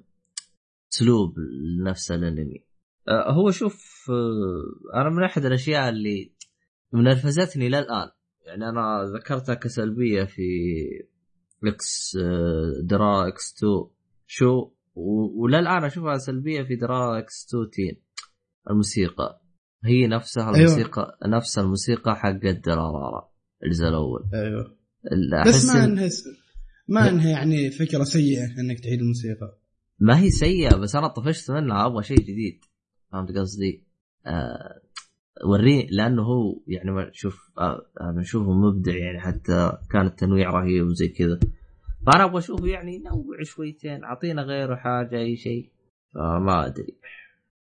أسلوب 0.92 1.34
لنفس 1.80 2.10
الأنمي. 2.12 2.56
آه، 2.58 2.63
هو 3.08 3.50
شوف 3.50 4.06
آه، 4.10 5.00
أنا 5.00 5.10
من 5.10 5.24
أحد 5.24 5.44
الأشياء 5.44 5.88
اللي 5.88 6.32
منرفزتني 6.92 7.68
للان 7.68 8.10
يعني 8.46 8.68
أنا 8.68 9.04
ذكرتها 9.18 9.54
كسلبية 9.54 10.24
في 10.24 10.42
إكس 11.64 12.16
آه، 12.22 12.72
درا 12.82 13.28
إكس 13.28 13.54
2 13.58 13.72
شو 14.26 14.70
وللان 14.94 15.84
أشوفها 15.84 16.18
سلبية 16.18 16.62
في 16.62 16.76
درا 16.76 17.18
x2 17.18 17.70
تين 17.70 18.02
الموسيقى. 18.70 19.40
هي 19.84 20.06
نفسها 20.06 20.44
أيوة. 20.44 20.56
الموسيقى 20.56 21.18
نفس 21.26 21.58
الموسيقى 21.58 22.16
حق 22.16 22.50
درارارا 22.66 23.30
الجزء 23.64 23.88
الأول 23.88 24.24
أيوه. 24.34 24.76
بس 25.46 25.64
ما 25.64 25.84
إنها 25.84 26.08
ما 26.88 27.08
إنها 27.08 27.30
يعني 27.30 27.70
فكرة 27.70 28.04
سيئة 28.04 28.44
إنك 28.60 28.80
تعيد 28.80 29.00
الموسيقى. 29.00 29.58
ما 29.98 30.18
هي 30.18 30.30
سيئة 30.30 30.76
بس 30.76 30.96
أنا 30.96 31.08
طفشت 31.08 31.50
منها 31.50 31.86
أبغى 31.86 32.02
شيء 32.02 32.20
جديد. 32.20 32.60
فهمت 33.14 33.38
قصدي؟ 33.38 33.82
آه 34.26 34.80
وريني 35.44 35.88
لأنه 35.90 36.22
هو 36.22 36.60
يعني 36.66 36.90
ما 36.90 37.10
شوف 37.12 37.50
آه 37.58 37.86
أنا 38.00 38.20
أشوفه 38.20 38.52
مبدع 38.52 38.96
يعني 38.96 39.20
حتى 39.20 39.72
كان 39.90 40.06
التنويع 40.06 40.50
رهيب 40.50 40.86
وزي 40.86 41.08
كذا. 41.08 41.40
فأنا 42.06 42.24
أبغى 42.24 42.38
أشوفه 42.38 42.66
يعني 42.66 42.98
نوع 42.98 43.42
شويتين 43.42 44.04
أعطينا 44.04 44.42
غيره 44.42 44.76
حاجة 44.76 45.18
أي 45.18 45.36
شيء 45.36 45.70
فما 46.14 46.66
أدري. 46.66 46.94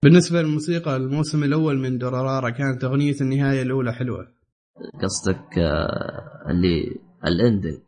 بالنسبة 0.03 0.43
للموسيقى 0.43 0.97
الموسم 0.97 1.45
الأول 1.45 1.79
من 1.79 1.99
دورارارا 1.99 2.51
كانت 2.51 2.85
أغنية 2.85 3.21
النهاية 3.21 3.63
الأولى 3.63 3.93
حلوة. 3.93 4.29
قصدك 5.03 5.59
آه 5.59 6.51
اللي 6.51 6.97
ال 7.25 7.33
ending 7.33 7.81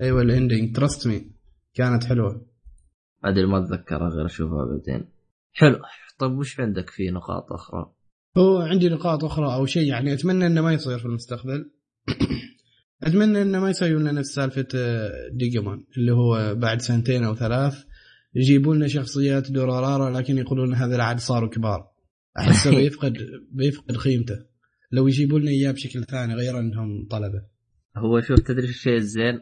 أيوه 0.00 0.22
ال 0.22 0.30
ending 0.30 0.76
trust 0.76 1.06
me 1.08 1.30
كانت 1.74 2.04
حلوة. 2.04 2.46
أدري 3.24 3.46
ما 3.46 3.58
أتذكرها 3.58 4.08
غير 4.08 4.26
أشوفها 4.26 4.64
بعدين. 4.64 5.11
حلو. 5.52 5.78
طيب 6.18 6.32
وش 6.32 6.60
عندك 6.60 6.90
في 6.90 7.10
نقاط 7.10 7.52
أخرى؟ 7.52 7.92
هو 8.36 8.58
عندي 8.58 8.88
نقاط 8.88 9.24
أخرى 9.24 9.54
أو 9.54 9.66
شيء 9.66 9.88
يعني 9.88 10.12
أتمنى 10.12 10.46
إنه 10.46 10.60
ما 10.60 10.72
يصير 10.72 10.98
في 10.98 11.04
المستقبل. 11.04 11.70
أتمنى 13.02 13.42
إنه 13.42 13.60
ما 13.60 13.70
يسوي 13.70 13.90
لنا 13.90 14.12
نفس 14.12 14.28
سالفة 14.28 14.66
آه، 14.74 15.10
ديجيمون 15.32 15.86
اللي 15.96 16.12
هو 16.12 16.54
بعد 16.54 16.80
سنتين 16.80 17.24
أو 17.24 17.34
ثلاث 17.34 17.84
يجيبوا 18.34 18.74
لنا 18.74 18.88
شخصيات 18.88 19.50
دورارارا 19.50 20.10
لكن 20.10 20.38
يقولون 20.38 20.74
هذا 20.74 21.02
عاد 21.02 21.18
صاروا 21.18 21.48
كبار. 21.48 21.88
أحسه 22.38 22.70
بيفقد 22.76 23.18
بيفقد 23.50 23.96
قيمته 23.96 24.38
لو 24.92 25.08
يجيبوا 25.08 25.38
لنا 25.38 25.50
إياه 25.50 25.72
بشكل 25.72 26.04
ثاني 26.04 26.34
غير 26.34 26.58
إنهم 26.58 27.06
طلبة. 27.10 27.42
هو 27.96 28.20
شوف 28.20 28.40
تدري 28.40 28.68
الشيء 28.68 28.96
الزين؟ 28.96 29.40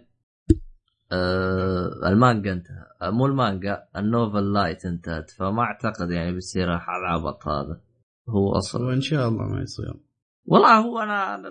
آه 1.13 2.09
المانجا 2.09 2.53
انتهى. 2.53 2.87
آه 3.03 3.11
مو 3.11 3.27
المانجا 3.27 3.85
ال 3.97 4.06
novel 4.06 4.53
light 4.53 4.85
انتهت. 4.87 5.31
فما 5.31 5.63
أعتقد 5.63 6.11
يعني 6.11 6.33
بيصير 6.33 6.75
العبط 6.75 7.49
هذا. 7.49 7.81
هو 8.29 8.53
أصلا 8.53 8.87
وان 8.87 9.01
شاء 9.01 9.29
الله 9.29 9.43
ما 9.43 9.63
يصير. 9.63 9.95
والله 10.45 10.79
هو 10.79 10.99
أنا 10.99 11.35
أنا 11.35 11.49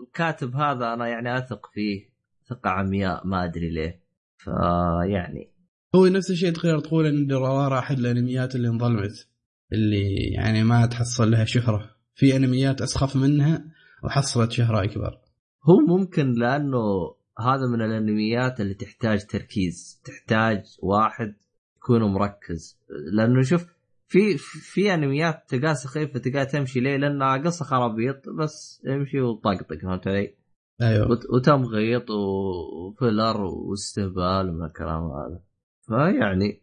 الكاتب 0.00 0.56
هذا 0.56 0.94
أنا 0.94 1.08
يعني 1.08 1.38
أثق 1.38 1.66
فيه. 1.72 2.14
ثقة 2.50 2.70
عمياء 2.70 3.26
ما 3.26 3.44
أدري 3.44 3.70
ليه. 3.70 4.04
فيعني 4.36 5.54
هو 5.94 6.06
نفس 6.06 6.30
الشيء 6.30 6.52
تقدر 6.52 6.80
تقول 6.80 7.06
إن 7.06 7.26
دورارارا 7.26 7.78
احد 7.78 7.98
الأنميات 7.98 8.54
اللي 8.54 8.68
انظلمت 8.68 9.28
اللي 9.72 10.14
يعني 10.16 10.64
ما 10.64 10.86
تحصل 10.86 11.30
لها 11.30 11.44
شهرة. 11.44 11.90
في 12.14 12.36
أنميات 12.36 12.82
أسخف 12.82 13.16
منها 13.16 13.64
وحصلت 14.04 14.52
شهرة 14.52 14.84
أكبر. 14.84 15.18
هو 15.64 15.96
ممكن 15.96 16.32
لأنه 16.32 17.14
هذا 17.40 17.66
من 17.72 17.82
الأنميات 17.82 18.60
اللي 18.60 18.74
تحتاج 18.74 19.26
تركيز. 19.26 20.00
تحتاج 20.04 20.62
واحد 20.82 21.34
يكون 21.76 22.02
مركز. 22.02 22.78
لأنه 23.12 23.42
شوف 23.42 23.66
في 24.08 24.38
في 24.38 24.94
أنميات 24.94 25.44
تلقاها 25.48 25.74
سخيفة 25.74 26.18
تلقاها 26.18 26.44
تمشي 26.44 26.80
ليه؟ 26.80 26.96
لانها 26.96 27.36
قصة 27.36 27.64
خرابيط 27.64 28.28
بس 28.28 28.82
امشي 28.86 29.20
وطقطق 29.20 29.78
فهمت 29.82 30.06
علي؟ 30.08 30.34
أيوه. 30.82 31.10
وت- 31.10 31.30
وتمغيط 31.30 32.10
وفيلر 32.10 33.40
واستهبال 33.44 34.52
من 34.58 34.64
الكلام 34.66 35.02
هذا. 35.02 35.40
فيعني 35.86 36.62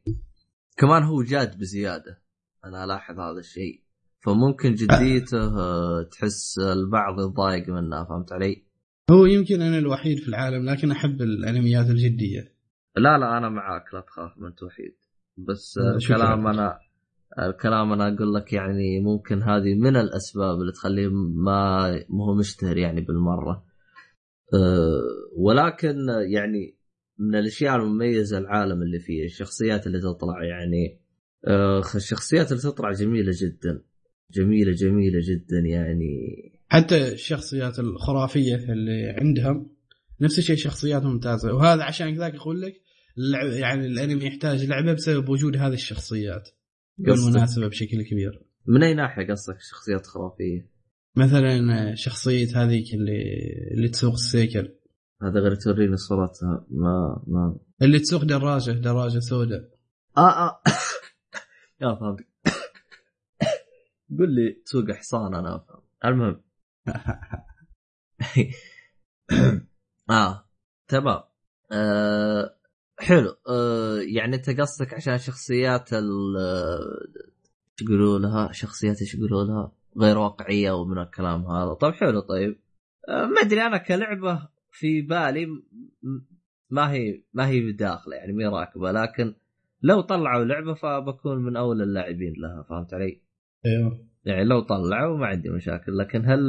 كمان 0.77 1.03
هو 1.03 1.24
جاد 1.24 1.58
بزيادة. 1.59 2.22
أنا 2.66 2.83
ألاحظ 2.83 3.19
هذا 3.19 3.40
الشيء. 3.40 3.82
فممكن 4.19 4.74
جديته 4.82 5.50
تحس 6.03 6.59
البعض 6.59 7.19
يتضايق 7.19 7.69
منها 7.69 8.03
فهمت 8.06 8.32
علي؟ 8.33 8.64
هو 9.11 9.25
يمكن 9.25 9.61
أنا 9.61 9.77
الوحيد 9.77 10.19
في 10.19 10.27
العالم 10.27 10.69
لكن 10.69 10.91
أحب 10.91 11.22
الأنميات 11.22 11.90
الجدية. 11.90 12.53
لا 12.98 13.17
لا 13.17 13.38
أنا 13.38 13.49
معاك 13.49 13.93
لا 13.93 14.01
تخاف 14.01 14.38
ما 14.38 14.48
انت 14.48 14.64
وحيد 14.64 14.95
بس. 15.38 15.77
الكلام 15.77 16.48
أنا 16.48 16.80
الكلام 17.40 17.91
أنا 17.91 18.15
أقول 18.15 18.33
لك 18.33 18.53
يعني 18.53 18.99
ممكن 18.99 19.41
هذه 19.43 19.75
من 19.75 19.95
الأسباب 19.95 20.61
اللي 20.61 20.72
تخليه 20.72 21.07
ما 21.07 21.91
ما 22.09 22.25
هو 22.25 22.35
مشتهر 22.35 22.77
يعني 22.77 23.01
بالمرة. 23.01 23.65
أه، 24.53 25.01
ولكن 25.38 25.98
يعني 26.33 26.77
من 27.17 27.35
الأشياء 27.35 27.75
المميزة 27.75 28.38
العالم 28.38 28.81
اللي 28.81 28.99
فيه 28.99 29.25
الشخصيات 29.25 29.88
اللي 29.88 29.99
تطلع 29.99 30.43
يعني 30.43 30.99
أه، 31.48 31.80
الشخصيات 31.95 32.51
اللي 32.51 32.64
تطلع 32.64 32.91
جميلة 32.91 33.31
جدا 33.41 33.81
جميلة 34.31 34.72
جميلة 34.72 35.19
جدا 35.23 35.59
يعني. 35.59 36.50
حتى 36.72 37.14
الشخصيات 37.14 37.80
الخرافية 37.80 38.56
اللي 38.56 39.16
عندهم 39.19 39.69
نفس 40.22 40.40
الشيء 40.40 40.56
شخصيات 40.56 41.03
ممتازة. 41.03 41.53
وهذا 41.53 41.83
عشان 41.83 42.16
كذاك 42.16 42.35
أقول 42.35 42.61
لك 42.61 42.82
يعني 43.59 43.85
الأنمي 43.85 44.25
يحتاج 44.25 44.66
لعبة 44.66 44.93
بسبب 44.93 45.30
وجود 45.30 45.58
هذه 45.58 45.74
الشخصيات 45.74 46.50
بالمناسبه 46.98 47.67
بشكل 47.67 48.01
كبير. 48.01 48.41
من 48.67 48.83
أي 48.83 48.93
ناحية 48.93 49.27
قصدك 49.27 49.58
شخصيات 49.61 50.06
خرافية؟ 50.06 50.69
مثلا 51.16 51.95
شخصية 51.95 52.64
هذيك 52.64 52.93
اللي 52.93 53.24
اللي 53.72 53.90
تسوق 53.90 54.14
السيكل. 54.14 54.72
هذا 55.22 55.40
غير 55.40 55.56
توريني 55.56 55.98
صورتها 55.98 56.66
ما 56.69 57.24
ما. 57.27 57.56
اللي 57.82 58.00
تسوق 58.00 58.24
دراجة 58.24 58.72
دراجة 58.72 59.19
سوداء. 59.19 59.69
آه 60.17 60.48
آه. 60.48 60.61
يا 61.82 61.95
فهمت. 61.95 62.19
قل 64.19 64.35
لي 64.35 64.61
تسوق 64.66 64.91
حصان 64.91 65.35
أنا 65.35 65.56
أفهم. 65.56 65.82
المهم. 66.06 66.41
آه 70.10 70.45
تمام. 70.88 71.24
آه 71.72 72.56
حلو. 73.00 73.38
آه 73.50 74.00
يعني 74.16 74.35
أنت 74.35 74.50
قصدك 74.50 74.93
عشان 74.93 75.18
شخصيات 75.18 75.93
ال 75.93 76.38
إيش 76.38 77.90
يقولوا 77.90 78.19
لها 78.19 78.51
شخصيات 78.51 79.01
إيش 79.01 79.16
يقولوا 79.16 79.43
لها 79.43 79.72
غير 79.98 80.18
واقعية 80.18 80.72
ومن 80.72 80.98
الكلام 80.98 81.45
هذا. 81.45 81.74
طيب 81.74 81.93
حلو. 81.93 82.19
طيب. 82.19 82.60
آه 83.10 83.26
ما 83.26 83.42
أدري 83.42 83.61
أنا 83.61 83.77
كلعبة 83.77 84.50
في 84.72 85.01
بالي 85.01 85.48
ما 86.69 86.92
هي 86.92 87.24
ما 87.34 87.48
هي 87.48 87.72
داخله 87.72 88.16
يعني 88.16 88.34
ما 88.34 88.43
هي 88.43 88.48
راكبة. 88.48 88.92
لكن 88.92 89.35
لو 89.82 90.01
طلعوا 90.01 90.43
لعبة 90.43 90.74
فبكون 90.74 91.38
من 91.38 91.58
اولى 91.58 91.84
اللاعبين 91.84 92.34
لها 92.38 92.64
فهمت 92.64 92.93
علي؟ 92.93 93.22
أيوه. 93.66 94.10
يعني 94.25 94.43
لو 94.43 94.59
طلعوا 94.59 95.17
ما 95.17 95.27
عندي 95.27 95.50
مشاكل 95.50 95.98
لكن 95.98 96.25
هل 96.25 96.40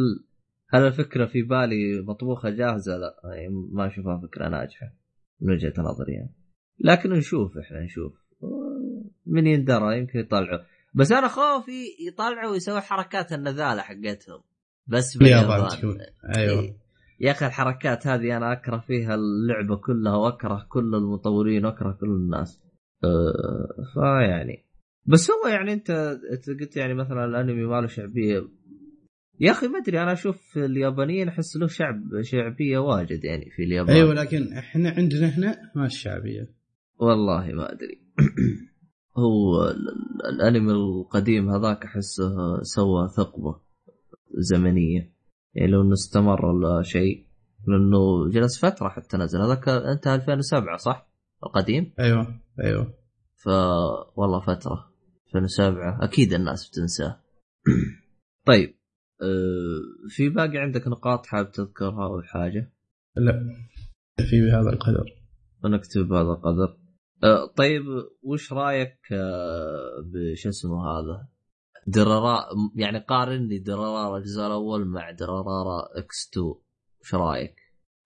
هل 0.68 0.86
الفكرة 0.86 1.26
في 1.26 1.42
بالي 1.42 2.01
مطبوخة 2.01 2.51
جاهزة؟ 2.51 2.97
لا 2.97 3.15
يعني 3.25 3.49
ما 3.73 3.86
أشوفها 3.86 4.18
فكرة 4.18 4.49
ناجحة 4.49 4.92
من 5.41 5.52
وجهة 5.52 5.75
نظري 5.78 6.12
يعني. 6.12 6.34
لكن 6.81 7.10
نشوف 7.10 7.59
إحنا 7.59 7.81
نشوف 7.81 8.12
من 9.26 9.47
يندرى 9.47 9.99
يمكن 9.99 10.18
يطلعوا 10.18 10.65
بس 10.94 11.12
أنا 11.12 11.28
خوفي 11.28 11.84
يطلعوا 12.09 12.51
ويسوي 12.51 12.81
حركات 12.81 13.33
النذالة 13.33 13.83
حقتهم 13.83 14.42
بس 14.86 15.17
اليابان 15.17 15.68
باليابان. 15.68 16.07
أيوه 16.36 16.60
إيه. 16.60 16.76
يا 17.20 17.31
أخي 17.31 17.47
الحركات 17.47 18.07
هذه 18.07 18.36
أنا 18.36 18.52
أكره 18.52 18.78
فيها 18.78 19.15
اللعبة 19.15 19.76
كلها 19.76 20.17
وأكره 20.17 20.67
كل 20.68 20.94
المطورين 20.94 21.67
وأكره 21.67 21.92
كل 22.01 22.07
الناس 22.07 22.62
أه 23.05 23.84
فيعني 23.94 24.65
بس 25.06 25.31
هو 25.31 25.48
يعني 25.48 25.72
انت 25.72 25.90
انت 26.32 26.60
قلت 26.60 26.76
يعني 26.76 26.94
مثلا 26.94 27.24
الأنمي 27.24 27.64
ما 27.64 27.81
له 27.81 27.86
شعبية. 27.86 28.48
يا 29.40 29.50
أخي 29.50 29.68
ما 29.68 29.78
أدري 29.78 30.02
أنا 30.02 30.12
أشوف 30.12 30.56
اليابانيين 30.56 31.28
احس 31.28 31.56
له 31.56 31.66
شعب 31.66 32.02
شعبية 32.22 32.78
واجد 32.78 33.24
يعني 33.24 33.50
في 33.56 33.62
اليابان. 33.62 33.97
أيوه 33.97 34.14
لكن 34.14 34.52
إحنا 34.52 34.90
عندنا 34.90 35.26
هنا 35.39 35.70
ما 35.76 35.86
الشعبية. 35.86 36.48
والله 36.98 37.52
ما 37.52 37.72
أدري. 37.72 38.02
هو 39.18 39.64
ال- 39.64 39.89
ال- 39.89 40.34
الأنمي 40.34 40.72
القديم 40.72 41.50
هذاك 41.50 41.84
أحسه 41.84 42.62
سوى 42.62 43.08
ثقبة 43.16 43.60
زمنية. 44.34 45.12
يعني 45.55 45.70
لو 45.70 45.82
إنه 45.82 45.92
استمر 45.92 46.47
ولا 46.47 46.82
شيء 46.82 47.26
لأنه 47.68 48.28
جلس 48.31 48.64
فترة 48.64 48.89
حتى 48.89 49.16
نزل. 49.16 49.40
هذاك 49.40 49.68
انتهى 49.68 50.14
2007 50.14 50.76
صح؟ 50.76 51.08
القديم؟ 51.47 51.92
أيوه 52.00 52.40
أيوه. 52.64 52.94
ف 53.36 53.47
والله 54.16 54.40
فترة. 54.40 54.92
2007 55.35 56.05
أكيد 56.05 56.33
الناس 56.33 56.69
بتنساه. 56.69 57.20
طيب 58.49 58.75
أه، 59.23 60.09
في 60.09 60.28
باقي 60.28 60.59
عندك 60.59 60.89
نقاط 60.89 61.27
حابب 61.27 61.51
تذكرها 61.51 62.05
أو 62.05 62.23
حاجة؟ 62.23 62.73
لا 63.17 63.33
في 64.19 64.41
بهذا 64.41 64.70
القدر. 64.70 65.05
نكتب 65.65 66.09
بهذا 66.09 66.31
القدر. 66.31 66.78
أه، 67.25 67.47
طيب 67.57 67.83
وش 68.23 68.52
رأيك 68.52 68.99
أه، 69.12 70.05
بش 70.05 70.47
اسمه 70.47 70.85
هذا؟ 70.85 71.28
درارا 71.86 72.44
يعني 72.77 72.99
قارن 72.99 73.49
لي 73.49 73.59
درارا 73.59 74.19
الجزء 74.19 74.47
الأول 74.47 74.85
مع 74.85 75.11
درارا 75.11 75.99
إكس 75.99 76.31
2 76.33 76.55
إيش 77.02 77.15
رأيك؟ 77.15 77.55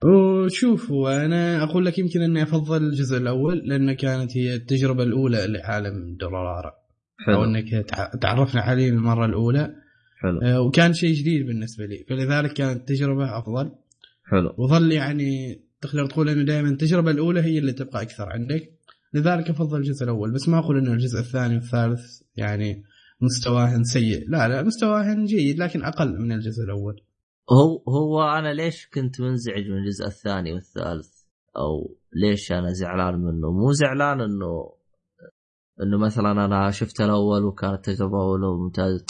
وشوف 0.04 0.90
هو 0.90 1.08
أنا 1.08 1.62
أقول 1.62 1.86
لك 1.86 1.98
يمكن 1.98 2.22
أني 2.22 2.42
أفضل 2.42 2.82
الجزء 2.82 3.16
الأول 3.16 3.58
لأن 3.58 3.92
كانت 3.92 4.36
هي 4.36 4.54
التجربة 4.54 5.02
الأولى 5.02 5.46
لعالم 5.46 6.16
دورارارا 7.26 7.38
أو 7.38 7.44
حلو 7.44 7.54
إنك 7.54 7.86
تع- 7.88 8.10
تعرفنا 8.20 8.60
عليه 8.60 8.88
المرة 8.88 9.26
الأولى. 9.26 9.74
حلو. 10.22 10.40
آه، 10.42 10.60
وكان 10.60 10.92
شيء 10.92 11.14
جديد 11.14 11.46
بالنسبة 11.46 11.86
لي. 11.86 12.04
فلذلك 12.08 12.52
كانت 12.52 12.88
تجربة 12.88 13.38
أفضل. 13.38 13.72
حلو. 14.24 14.54
وظل 14.58 14.92
يعني 14.92 15.60
تقدر 15.80 16.06
تقول 16.06 16.28
إنه 16.28 16.42
دائما 16.44 16.68
التجربة 16.68 17.10
الأولى 17.10 17.40
هي 17.40 17.58
اللي 17.58 17.72
تبقى 17.72 18.02
أكثر 18.02 18.28
عندك. 18.28 18.72
لذلك 19.14 19.50
أفضل 19.50 19.78
الجزء 19.78 20.04
الأول. 20.04 20.32
بس 20.32 20.48
ما 20.48 20.58
أقول 20.58 20.78
إنه 20.78 20.92
الجزء 20.92 21.18
الثاني 21.18 21.54
والثالث 21.54 22.22
يعني 22.36 22.82
مستواهن 23.20 23.84
سيء. 23.84 24.28
لا 24.28 24.48
لا 24.48 24.62
مستواهن 24.62 25.24
جيد 25.24 25.58
لكن 25.58 25.84
أقل 25.84 26.18
من 26.20 26.32
الجزء 26.32 26.64
الأول. 26.64 27.00
هو 27.52 27.82
هو 27.88 28.22
أنا 28.22 28.54
ليش 28.54 28.86
كنت 28.94 29.20
منزعج 29.20 29.64
من 29.68 29.78
الجزء 29.78 30.06
الثاني 30.06 30.52
والثالث؟ 30.52 31.08
أو 31.56 31.96
ليش 32.12 32.52
أنا 32.52 32.72
زعلان 32.72 33.14
منه؟ 33.14 33.50
مو 33.52 33.72
زعلان 33.72 34.20
إنه 34.20 34.72
إنه 35.82 35.98
مثلا 35.98 36.44
أنا 36.44 36.70
شفت 36.70 37.00
الأول 37.00 37.44
وكانت 37.44 37.84
تجربة 37.84 38.22
أولى 38.22 38.46
ممتازه 38.46 39.04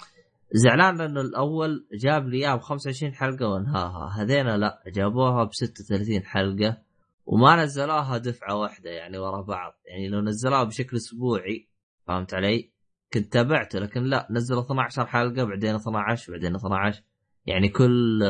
زعلان 0.52 0.96
لأنه 0.96 1.20
الأول 1.20 1.86
جاب 1.92 2.28
لي 2.28 2.36
اياه 2.36 2.54
ب 2.56 2.60
25 2.60 3.14
حلقة 3.14 3.48
وانهاها. 3.48 4.22
هذينا 4.22 4.56
لا 4.56 4.82
جابوها 4.94 5.44
ب 5.44 5.54
36 5.54 6.24
حلقة 6.24 6.78
وما 7.26 7.62
نزلوها 7.62 8.18
دفعة 8.18 8.56
واحدة 8.56 8.90
يعني 8.90 9.18
ورا 9.18 9.42
بعض. 9.42 9.72
يعني 9.86 10.08
لو 10.08 10.20
نزلوها 10.20 10.64
بشكل 10.64 10.96
أسبوعي 10.96 11.68
فهمت 12.06 12.34
علي؟ 12.34 12.70
كنت 13.12 13.32
تابعته 13.32 13.78
لكن 13.78 14.02
لا 14.02 14.28
نزلوا 14.30 14.62
12 14.62 15.06
حلقة 15.06 15.44
بعدين 15.44 15.74
12 15.74 16.32
بعدين 16.32 16.54
12 16.56 17.02
يعني 17.46 17.68
كل 17.68 18.22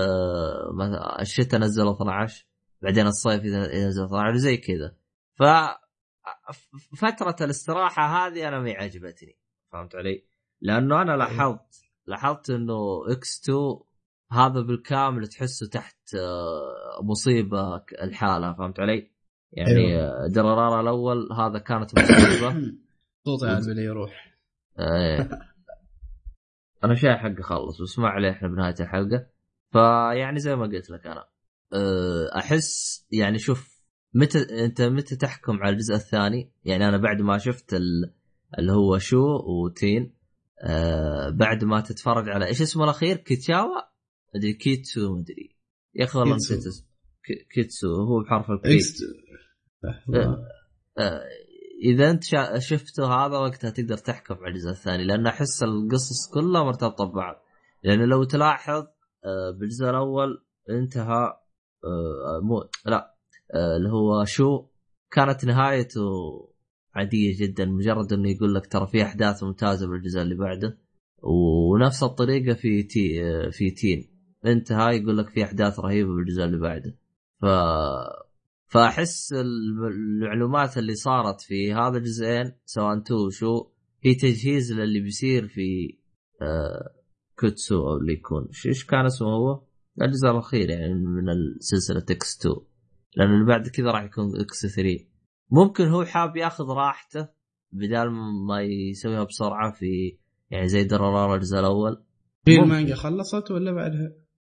الشتاء 1.21 1.61
نزلوا 1.61 1.95
12 1.95 2.47
بعدين 2.83 3.07
الصيف 3.07 3.45
اذا 3.45 3.87
نزل 3.87 4.05
12 4.05 4.37
زي 4.37 4.57
كذا. 4.57 4.95
ف 5.35 5.43
ف- 6.53 6.97
فترة 6.97 7.37
الاستراحة 7.45 8.03
هذه 8.27 8.49
أنا 8.49 8.61
ما 8.61 8.73
عجبتني. 8.73 9.39
فهمت 9.73 9.95
علي؟ 9.97 10.27
لأنه 10.61 11.03
أنا 11.03 11.17
لاحظت 11.17 11.83
لاحظت 12.07 12.51
إنه 12.51 13.03
إكس 13.13 13.41
2 13.43 13.79
هذا 14.33 14.61
بالكامل 14.61 15.27
تحسه 15.29 15.67
تحت 15.69 16.15
آه، 16.15 17.03
مصيبة 17.03 17.79
ك- 17.79 17.93
الحالة. 18.03 18.53
فهمت 18.53 18.81
علي؟ 18.81 19.11
يعني 19.53 19.97
آه، 20.01 20.27
درارارا 20.27 20.81
الأول 20.81 21.33
هذا 21.33 21.59
كانت 21.59 21.95
مصيبة. 21.95 22.55
صوتي 23.27 23.47
على 23.47 23.67
بالي 23.67 23.83
يروح. 23.85 24.37
آه، 24.79 25.29
أنا 26.85 26.95
شايف 26.95 27.19
حق 27.19 27.39
اخلص 27.41 27.83
بس 27.83 27.99
ما 27.99 28.09
عليه 28.09 28.31
إحنا 28.31 28.49
بنهاية 28.49 28.75
الحلقة. 28.81 29.27
فيعني 29.73 30.39
زي 30.39 30.57
ما 30.57 30.67
قلت 30.67 30.91
لك 30.91 31.07
أنا 31.07 31.29
آه، 31.73 32.39
أحس 32.39 33.07
يعني 33.13 33.39
شوف 33.39 33.76
متى 34.15 34.65
انت 34.65 34.83
متى 34.83 35.17
تحكم 35.17 35.63
على 35.63 35.73
الجزء 35.73 35.95
الثاني؟ 35.95 36.53
يعني 36.65 36.89
أنا 36.89 36.97
بعد 36.97 37.21
ما 37.21 37.39
شفت 37.39 37.75
ال... 37.75 38.13
اللي 38.59 38.73
هو 38.73 38.99
شو 38.99 39.25
وتين 39.47 40.15
آه 40.63 41.31
بعد 41.31 41.65
ما 41.65 41.81
تتفرج 41.81 42.29
على 42.29 42.47
إيش 42.47 42.63
اسمه 42.63 42.85
الأخير؟ 42.85 43.17
كيتشاوا؟ 43.17 43.81
مدري 44.35 44.53
كيتسو 44.53 45.17
مدري 45.17 45.57
يا 45.95 46.05
أخي 46.05 46.19
والله. 46.19 46.35
نسيت 46.37 46.65
كيتسو. 47.55 47.95
هو 47.95 48.23
بحرف 48.23 48.51
ال 48.51 48.77
K. 48.77 48.85
x... 48.85 49.03
آه، 50.99 51.23
إذا 51.83 52.11
أنت 52.11 52.25
شا- 52.25 52.59
شفته 52.59 53.07
هذا 53.07 53.39
وقتها 53.39 53.71
تقدر 53.71 53.97
تحكم 53.97 54.35
على 54.35 54.49
الجزء 54.49 54.71
الثاني 54.71 55.05
لأن 55.05 55.27
أحس 55.27 55.63
القصص 55.63 56.31
كلها 56.35 56.65
مرتبطة 56.65 57.05
ببعض. 57.05 57.43
لأن 57.83 58.09
لو 58.09 58.25
تلاحظ 58.25 58.87
آه، 59.25 59.51
بالجزء 59.61 59.85
الأول 59.91 60.45
انتهى 60.71 61.33
آه، 61.85 62.41
مو 62.43 62.69
لا. 62.87 62.97
آه، 62.97 63.16
اللي 63.55 63.89
هو 63.89 64.25
شو 64.25 64.67
كانت 65.11 65.45
نهايته 65.45 66.01
عادية 66.95 67.39
جدا 67.39 67.65
مجرد 67.65 68.13
إنه 68.13 68.31
يقول 68.31 68.55
لك 68.55 68.67
ترى 68.67 68.87
في 68.87 69.03
أحداث 69.03 69.43
ممتازة 69.43 69.87
بالجزء 69.89 70.23
اللي 70.23 70.35
بعده. 70.35 70.79
ونفس 71.23 72.03
الطريقة 72.03 72.55
في 72.55 72.83
تي 72.83 73.25
آه، 73.25 73.51
في 73.51 73.71
تين. 73.71 74.09
انتهى 74.47 74.97
يقول 74.97 75.19
لك 75.19 75.29
في 75.29 75.45
أحداث 75.45 75.81
رهيبة 75.81 76.15
بالجزء 76.15 76.45
اللي 76.45 76.59
بعده. 76.59 76.97
ف 77.41 77.45
فأحس 78.69 79.33
الم- 79.33 79.85
المعلومات 79.85 80.79
اللي 80.79 80.95
صارت 80.95 81.41
في 81.41 81.73
هذا 81.73 81.99
الجزئين 81.99 82.53
سواء 82.65 82.99
تو 82.99 83.31
شو 83.31 83.67
هي 84.03 84.15
تجهيز 84.15 84.73
للي 84.73 85.01
بيصير 85.01 85.49
في 85.49 85.99
آه 86.43 86.93
كوتسو 87.39 87.89
أو 87.89 87.97
اللي 87.97 88.13
يكون 88.13 88.49
إيش 88.67 88.85
كان 88.85 89.05
اسمه 89.07 89.29
هو؟ 89.29 89.63
الجزء 90.03 90.29
الأخير 90.29 90.71
يعني 90.71 90.95
من 90.95 91.29
السلسله 91.29 92.05
x2 92.11 92.57
لأنه 93.17 93.35
اللي 93.35 93.47
بعد 93.47 93.69
كذا 93.69 93.91
راح 93.91 94.03
يكون 94.03 94.41
x3 94.41 95.07
ممكن 95.51 95.89
هو 95.89 96.05
حاب 96.05 96.37
ياخذ 96.37 96.65
راحته 96.65 97.29
بدال 97.73 98.11
ما 98.47 98.63
يسويها 98.63 99.25
بسرعة 99.25 99.73
في 99.73 100.19
يعني 100.51 100.69
زي 100.69 100.85
درارارا 100.85 101.35
الجزء 101.35 101.59
الأول. 101.59 102.03
ممكن. 102.49 102.63
المانجا 102.63 102.95
خلصت 102.95 103.51
ولا 103.51 103.73
بعدها؟ 103.73 104.13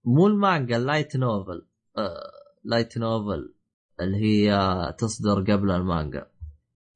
مو 0.05 0.27
المانجا 0.27 0.77
ال 0.77 0.84
light 0.84 1.15
novel. 1.15 1.67
آه 1.97 2.31
light 2.63 2.97
novel 2.97 3.53
اللي 4.01 4.17
هي 4.17 4.53
تصدر 4.97 5.41
قبل 5.41 5.71
المانجا. 5.71 6.31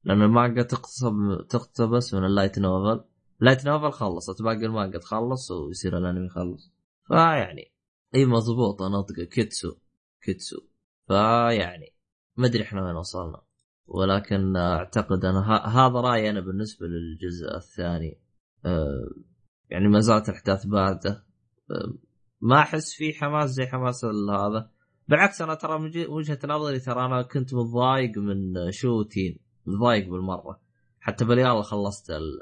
لأن 0.04 0.22
المانجا 0.22 0.62
تقتب 0.62 1.46
تقتبس 1.48 2.14
من 2.14 2.24
ال 2.24 2.30
light 2.30 2.58
novel. 2.58 3.04
ال 3.40 3.44
light 3.44 3.66
novel 3.66 3.92
خلصت 3.92 4.42
باقي 4.42 4.66
المانجا 4.66 4.98
تخلص 4.98 5.50
ويصير 5.50 5.98
الأنمي 5.98 6.26
يخلص. 6.26 6.72
فيعني 7.08 7.72
إي 8.14 8.24
مضبوطه 8.24 8.88
نطق 8.88 9.20
كيتسو. 9.20 9.74
كيتسو. 10.22 10.60
فيعني 11.08 11.94
ما 12.36 12.46
أدري 12.46 12.62
إحنا 12.62 12.86
وين 12.86 12.96
وصلنا. 12.96 13.42
ولكن 13.86 14.56
أعتقد 14.56 15.24
أنا 15.24 15.66
هذا 15.66 16.00
رأيي 16.00 16.30
أنا 16.30 16.40
بالنسبة 16.40 16.86
للجزء 16.86 17.56
الثاني. 17.56 18.20
آه، 18.64 19.10
يعني 19.70 19.88
ما 19.88 20.00
زالت 20.00 20.28
الأحداث 20.28 20.66
باردة. 20.66 21.26
آه، 21.70 21.94
ما 22.40 22.58
أحس 22.58 22.94
فيه 22.94 23.12
حماس 23.12 23.50
زي 23.50 23.66
حماس 23.66 24.04
هذا. 24.30 24.70
بالعكس 25.08 25.42
أنا 25.42 25.54
ترى 25.54 25.78
من 25.78 26.06
وجهة 26.08 26.38
نظري 26.44 26.80
ترى 26.80 27.04
أنا 27.04 27.22
كنت 27.22 27.54
متضايق 27.54 28.18
من 28.18 28.70
شوتين 28.70 29.38
متضايق 29.66 30.08
بالمرة. 30.08 30.60
حتى 31.00 31.24
باليلا 31.24 31.62
خلصت 31.62 32.10
ال... 32.10 32.40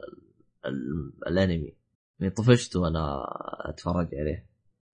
ال... 0.66 1.12
الأنمي. 1.26 1.76
يعني 2.18 2.34
طفشت 2.34 2.76
وأنا 2.76 3.22
أتفرج 3.68 4.08
عليه. 4.14 4.48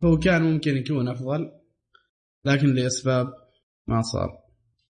هو 0.05 0.18
كان 0.18 0.42
ممكن 0.42 0.76
يكون 0.76 1.08
أفضل 1.08 1.52
لكن 2.44 2.74
لأسباب 2.74 3.48
ما 3.89 4.02
صار. 4.02 4.39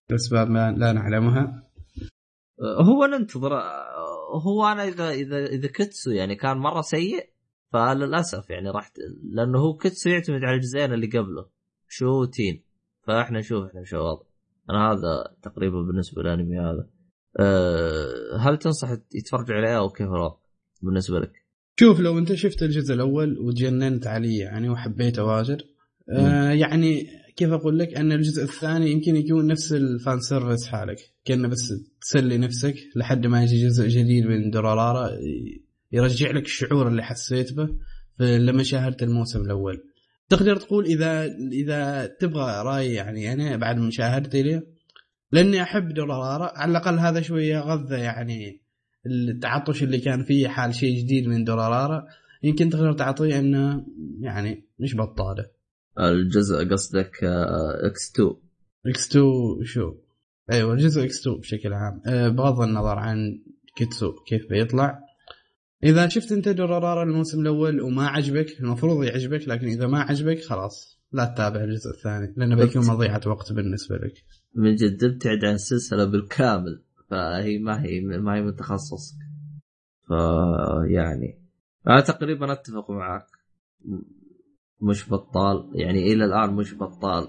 لاسباب 0.09 0.49
ما 0.49 0.71
لا 0.71 0.91
نعلمها. 0.91 1.69
هو 2.61 3.05
ننتظر 3.05 3.53
هو 4.45 4.65
أنا 4.65 4.83
إذا 4.83 5.09
إذا 5.09 5.45
إذا 5.45 5.67
كتسو 5.67 6.11
يعني 6.11 6.35
كان 6.35 6.57
مرة 6.57 6.81
سيء 6.81 7.29
فللأسف 7.73 8.49
يعني 8.49 8.69
راح 8.69 8.91
لأنه 9.23 9.59
هو 9.59 9.77
كتسو 9.77 10.09
يعتمد 10.09 10.43
على 10.43 10.55
الجزئين 10.55 10.93
اللي 10.93 11.07
قبله. 11.07 11.49
شو 11.87 12.25
تين. 12.25 12.63
فإحنا 13.07 13.39
نشوف 13.39 13.65
إحنا 13.65 13.83
شو 13.83 13.97
الوضع 13.97 14.23
أنا 14.69 14.91
هذا 14.91 15.35
تقريبا 15.41 15.81
بالنسبة 15.81 16.21
للأنمي 16.21 16.59
هذا. 16.59 16.89
أه 17.39 18.37
هل 18.39 18.57
تنصح 18.57 18.89
يتفرج 19.15 19.51
عليه 19.51 19.77
أو 19.77 19.89
كيف 19.89 20.07
الوضع 20.07 20.37
بالنسبة 20.81 21.19
لك؟ 21.19 21.31
شوف 21.79 21.99
لو 21.99 22.17
أنت 22.17 22.33
شفت 22.33 22.63
الجزء 22.63 22.93
الأول 22.93 23.39
وتجننت 23.39 24.07
عليه 24.07 24.39
يعني 24.39 24.69
وحبيته 24.69 25.23
واجد 25.23 25.61
آه 26.09 26.51
يعني 26.51 27.07
كيف 27.39 27.51
أقول 27.51 27.79
لك؟ 27.79 27.93
أن 27.97 28.11
الجزء 28.11 28.43
الثاني 28.43 28.91
يمكن 28.91 29.15
يكون 29.15 29.47
نفس 29.47 29.73
ال 29.73 29.84
fan 29.84 30.19
service 30.19 30.67
حالك. 30.67 30.97
كأنه 31.25 31.47
بس 31.47 31.73
تسلي 32.01 32.37
نفسك 32.37 32.75
لحد 32.95 33.27
ما 33.27 33.43
يجي 33.43 33.67
جزء 33.67 33.87
جديد 33.87 34.25
من 34.25 34.49
دورارارا 34.49 35.09
ي- 35.11 35.65
يرجع 35.91 36.31
لك 36.31 36.45
الشعور 36.45 36.87
اللي 36.87 37.03
حسيت 37.03 37.53
به 37.53 37.69
لما 38.19 38.63
شاهدت 38.63 39.03
الموسم 39.03 39.41
الأول. 39.41 39.83
تقدر 40.29 40.55
تقول 40.55 40.85
إذا 40.85 41.25
إذا 41.51 42.05
تبغى 42.19 42.63
رأي 42.63 42.93
يعني 42.93 43.33
أنا 43.33 43.55
بعد 43.57 43.77
مشاهدتي 43.77 44.43
له 44.43 44.61
لأني 45.31 45.61
أحب 45.63 45.93
دورارارا 45.93 46.51
على 46.57 46.71
الأقل 46.71 46.99
هذا 46.99 47.21
شوية 47.21 47.59
غذى 47.59 47.95
يعني 47.95 48.61
التعطش 49.05 49.83
اللي 49.83 49.99
كان 49.99 50.23
فيه 50.23 50.47
حال 50.47 50.75
شيء 50.75 50.99
جديد 51.03 51.27
من 51.27 51.43
دورارارا. 51.43 52.05
يمكن 52.43 52.69
تقدر 52.69 52.93
تعطيه 52.93 53.39
إنه 53.39 53.85
يعني 54.21 54.65
مش 54.79 54.95
بطالة. 54.95 55.58
الجزء 55.99 56.69
قصدك 56.69 57.23
آه، 57.23 57.87
X 57.87 58.11
2 58.11 58.33
إكس 58.85 59.09
2 59.09 59.25
شو؟ 59.63 59.95
أيوه 60.51 60.73
الجزء 60.73 61.03
إكس 61.03 61.19
2 61.21 61.37
بشكل 61.37 61.73
عام. 61.73 62.01
أه 62.07 62.29
بغض 62.29 62.61
النظر 62.61 62.99
عن 62.99 63.43
كيتسو 63.75 64.13
كيف 64.27 64.49
بيطلع. 64.49 64.99
إذا 65.83 66.07
شفت 66.07 66.31
أنت 66.31 66.49
دورارارا 66.49 67.03
الموسم 67.03 67.41
الأول 67.41 67.81
وما 67.81 68.07
عجبك 68.07 68.59
المفروض 68.59 69.03
يعجبك 69.03 69.47
لكن 69.47 69.67
إذا 69.67 69.87
ما 69.87 70.01
عجبك 70.01 70.43
خلاص 70.43 70.99
لا 71.11 71.25
تتابع 71.25 71.63
الجزء 71.63 71.89
الثاني 71.89 72.33
لأنه 72.37 72.55
بيكون 72.55 72.87
مضيعة 72.87 73.21
وقت 73.25 73.53
بالنسبة 73.53 73.95
لك. 73.95 74.13
من 74.55 74.75
جد 74.75 75.03
ابتعد 75.03 75.45
عن 75.45 75.53
السلسلة 75.53 76.05
بالكامل 76.05 76.83
فهي 77.09 77.57
ما 77.59 77.85
هي 77.85 78.01
ما 78.01 78.35
هي 78.35 78.41
من 78.41 78.55
تخصصك 78.55 79.17
فيعني 80.07 81.39
أنا 81.87 82.01
تقريبا 82.01 82.53
أتفق 82.53 82.91
معك. 82.91 83.27
مش 84.81 85.09
بطال. 85.09 85.71
يعني 85.75 86.13
إلى 86.13 86.25
الآن 86.25 86.53
مش 86.53 86.75
بطال. 86.75 87.27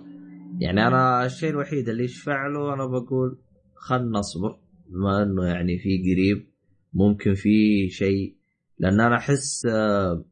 يعني 0.60 0.86
أنا 0.86 1.26
الشيء 1.26 1.50
الوحيد 1.50 1.88
اللي 1.88 2.04
يشفع 2.04 2.46
له 2.46 2.74
أنا 2.74 2.86
بقول 2.86 3.38
خلنا 3.74 4.18
نصبر. 4.18 4.58
بما 4.88 5.22
إنه 5.22 5.44
يعني 5.46 5.78
في 5.78 6.12
قريب 6.12 6.50
ممكن 6.92 7.34
في 7.34 7.88
شيء. 7.88 8.36
لأن 8.78 9.00
أنا 9.00 9.16
أحس 9.16 9.66
آه، 9.66 10.24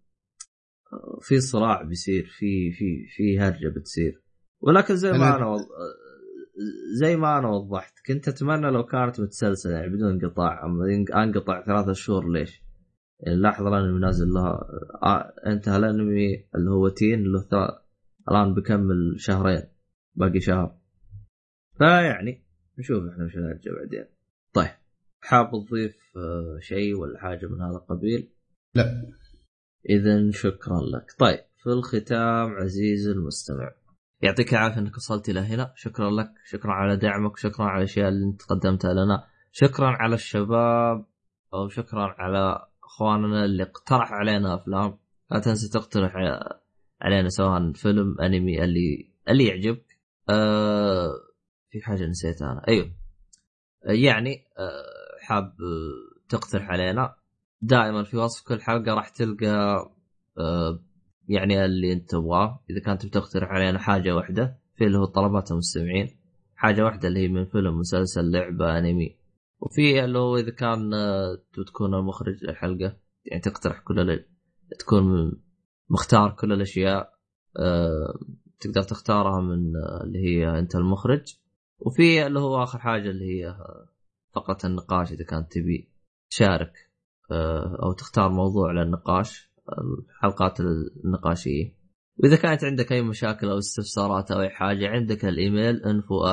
في 1.21 1.41
صراع 1.41 1.83
بيصير 1.83 2.25
في 2.39 2.73
في 2.73 3.07
في 3.17 3.39
هرجة 3.41 3.69
بتصير. 3.77 4.23
ولكن 4.61 4.97
زي 4.97 5.13
ما 5.13 5.37
أنا. 5.37 5.57
زي 7.01 7.17
ما 7.17 7.39
أنا 7.39 7.49
وضحت 7.49 7.93
كنت 8.07 8.29
أتمنى 8.29 8.71
لو 8.71 8.85
كانت 8.85 9.21
متسلسلة 9.21 9.73
يعني 9.73 9.89
بدون 9.89 10.11
انقطاع. 10.11 10.65
أما 10.67 11.05
أنقطع 11.25 11.65
ثلاثة 11.67 11.93
شهور 11.93 12.33
ليش؟ 12.33 12.68
يعني 13.21 13.37
لاحظ 13.37 13.67
الانمي 13.67 13.99
نازل 14.01 14.29
لها 14.29 14.69
آه 15.03 15.35
انتهى 15.47 15.77
الأنمي 15.77 16.47
اللي 16.55 16.71
هو 16.71 16.89
تين 16.89 17.23
له 17.25 17.41
ثا- 17.41 17.83
الآن 18.31 18.55
بكمل 18.55 19.15
شهرين 19.17 19.63
باقي 20.15 20.41
شهر. 20.41 20.79
فيعني 21.79 22.45
نشوف 22.79 23.05
إحنا 23.13 23.25
وش 23.25 23.37
نرجع 23.37 23.71
بعدين. 23.81 24.05
طيب 24.53 24.71
حاب 25.21 25.51
تضيف 25.51 25.97
آه، 26.17 26.59
شيء 26.61 26.95
ولا 26.99 27.19
حاجة 27.21 27.47
من 27.47 27.61
هذا 27.63 27.77
القبيل؟ 27.77 28.29
لا. 28.75 29.13
اذا 29.91 30.31
شكرا 30.31 30.81
لك. 30.81 31.07
طيب 31.19 31.41
في 31.63 31.67
الختام 31.67 32.51
عزيزي 32.53 33.11
المستمع 33.13 33.73
يعطيك 34.23 34.53
العافية 34.53 34.79
إنك 34.81 34.97
وصلت 34.97 35.29
إلى 35.29 35.41
هنا. 35.41 35.73
شكرا 35.77 36.11
لك 36.11 36.31
شكرا 36.45 36.73
على 36.73 36.97
دعمك 36.97 37.37
شكرا 37.37 37.67
على 37.67 37.79
الأشياء 37.79 38.09
اللي 38.09 38.27
أنت 38.27 38.43
قدمتها 38.43 38.93
لنا. 38.93 39.25
شكرا 39.53 39.87
على 39.87 40.15
الشباب 40.15 41.07
أو 41.55 41.69
شكرا 41.69 42.15
على 42.19 42.68
أخواننا 42.99 43.45
اللي 43.45 43.63
اقترحوا 43.63 44.17
علينا 44.17 44.55
أفلام. 44.55 44.99
لا 45.31 45.39
تنسى 45.39 45.69
تقترح 45.69 46.17
علينا 47.01 47.29
سواء 47.29 47.73
فيلم 47.73 48.21
أنمي 48.21 48.65
اللي 48.65 49.11
اللي 49.29 49.47
يعجبك. 49.47 49.99
آه 50.29 51.11
في 51.71 51.81
حاجة 51.83 52.07
نسيتها 52.07 52.53
أنا. 52.53 52.63
أيوه. 52.69 52.91
يعني 53.85 54.45
آه 54.59 55.27
حاب 55.27 55.45
آه، 55.45 56.27
تقترح 56.29 56.71
علينا. 56.71 57.15
دائما 57.63 58.03
في 58.03 58.17
وصف 58.17 58.45
كل 58.49 58.61
حلقة 58.61 58.95
راح 58.95 59.09
تلقى 59.09 59.47
آه 60.39 60.81
يعني 61.29 61.65
اللي 61.65 61.93
أنت 61.93 62.11
تبغاه. 62.11 62.65
إذا 62.71 62.81
كانت 62.81 63.07
بتقترح 63.07 63.49
علينا 63.49 63.79
حاجة 63.79 64.15
واحدة 64.17 64.59
في 64.77 64.85
اللي 64.85 64.99
هو 64.99 65.05
طلبات 65.05 65.51
المستمعين. 65.51 66.17
حاجة 66.57 66.85
واحدة 66.85 67.09
اللي 67.09 67.21
هي 67.21 67.29
من 67.29 67.45
فيلم 67.45 67.79
مسلسل 67.79 68.31
لعبة 68.31 68.79
أنمي. 68.79 69.18
وفي 69.61 70.05
اللي 70.05 70.19
هو 70.19 70.37
إذا 70.37 70.51
كان 70.51 70.95
آه، 70.95 71.39
تكون 71.67 71.95
المخرج 71.95 72.45
للحلقه 72.45 72.97
يعني 73.25 73.41
تقترح 73.43 73.81
كل 73.81 74.01
ال- 74.01 74.27
تكون 74.79 75.33
مختار 75.91 76.31
كل 76.31 76.53
الأشياء 76.53 77.13
آه، 77.59 78.19
تقدر 78.61 78.83
تختارها 78.83 79.41
من 79.41 79.77
آه، 79.77 80.05
اللي 80.05 80.19
هي 80.19 80.59
أنت 80.59 80.75
المخرج. 80.75 81.37
وفي 81.79 82.27
اللي 82.27 82.41
هو 82.41 82.63
آخر 82.63 82.79
حاجة 82.79 83.11
اللي 83.11 83.25
هي 83.25 83.49
آه، 83.49 83.89
فقرة 84.35 84.59
النقاش 84.65 85.13
إذا 85.13 85.25
كانت 85.25 85.53
تبي 85.53 85.89
تشارك 86.31 86.73
آه، 87.31 87.79
أو 87.83 87.93
تختار 87.93 88.29
موضوع 88.29 88.73
للنقاش 88.73 89.51
الحلقات 90.09 90.61
النقاشية. 90.61 91.79
وإذا 92.17 92.37
كانت 92.37 92.65
عندك 92.65 92.93
أي 92.93 93.03
مشاكل 93.03 93.49
أو 93.49 93.59
استفسارات 93.59 94.31
أو 94.31 94.41
أي 94.41 94.51
حاجة 94.51 94.89
عندك 94.89 95.25
الإيميل 95.25 95.85
انفو 95.85 96.25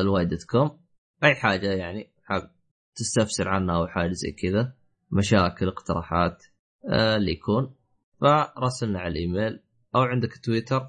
الواي 0.00 0.24
dot 0.24 0.44
com 0.44 0.80
أي 1.24 1.34
حاجة 1.34 1.66
يعني. 1.72 2.13
حاب 2.24 2.50
تستفسر 2.94 3.48
عنها 3.48 3.76
أو 3.76 3.86
حاجة 3.86 4.12
زي 4.12 4.32
كذا 4.32 4.74
مشاكل 5.10 5.68
اقتراحات 5.68 6.44
آه، 6.92 7.16
اللي 7.16 7.32
يكون. 7.32 7.74
فراسلنا 8.20 9.00
على 9.00 9.12
الإيميل 9.12 9.60
أو 9.94 10.00
عندك 10.00 10.38
تويتر 10.44 10.86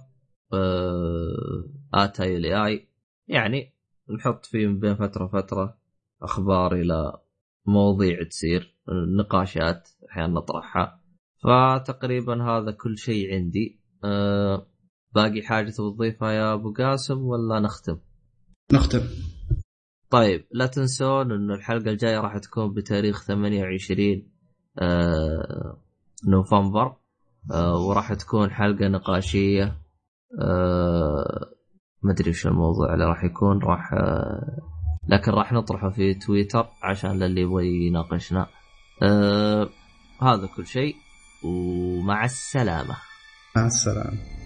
آه 0.53 2.11
آي 2.65 2.87
يعني 3.27 3.73
نحط 4.09 4.45
فيه 4.45 4.67
من 4.67 4.79
بين 4.79 4.95
فترة 4.95 5.25
وفتره 5.25 5.77
أخبار 6.21 6.75
إلى 6.75 7.13
مواضيع 7.65 8.23
تصير 8.23 8.75
نقاشات 9.17 9.89
أحيانا 10.09 10.33
نطرحها. 10.33 11.01
فتقريبا 11.43 12.43
هذا 12.43 12.71
كل 12.71 12.97
شيء 12.97 13.33
عندي. 13.33 13.79
أه 14.03 14.67
باقي 15.15 15.41
حاجة 15.41 15.69
تبغى 15.69 15.91
تضيفها 15.95 16.31
يا 16.31 16.53
أبو 16.53 16.73
قاسم 16.73 17.17
ولا 17.17 17.59
نختم؟ 17.59 17.99
نختم. 18.73 19.34
طيب 20.15 20.45
لا 20.51 20.65
تنسون 20.65 21.31
انه 21.31 21.53
الحلقة 21.53 21.91
الجاية 21.91 22.19
راح 22.19 22.37
تكون 22.37 22.73
بتاريخ 22.73 23.23
28 23.23 24.23
آه 24.79 25.77
نوفمبر 26.27 26.95
آه 27.51 27.77
وراح 27.77 28.13
تكون 28.13 28.51
حلقة 28.51 28.87
نقاشية 28.87 29.77
آه 30.41 31.49
ما 32.03 32.11
أدري 32.11 32.29
وش 32.29 32.47
الموضوع 32.47 32.93
اللي 32.93 33.05
راح 33.05 33.23
يكون 33.23 33.59
راح 33.63 33.93
لكن 35.07 35.31
راح 35.31 35.53
نطرحه 35.53 35.89
في 35.89 36.13
تويتر 36.13 36.67
عشان 36.83 37.19
للي 37.19 37.41
يبغى 37.41 37.87
يناقشنا. 37.87 38.47
هذا 40.21 40.47
كل 40.55 40.65
شيء 40.65 40.95
ومع 41.43 42.25
السلامة. 42.25 42.95
مع 43.55 43.65
السلامة. 43.65 44.44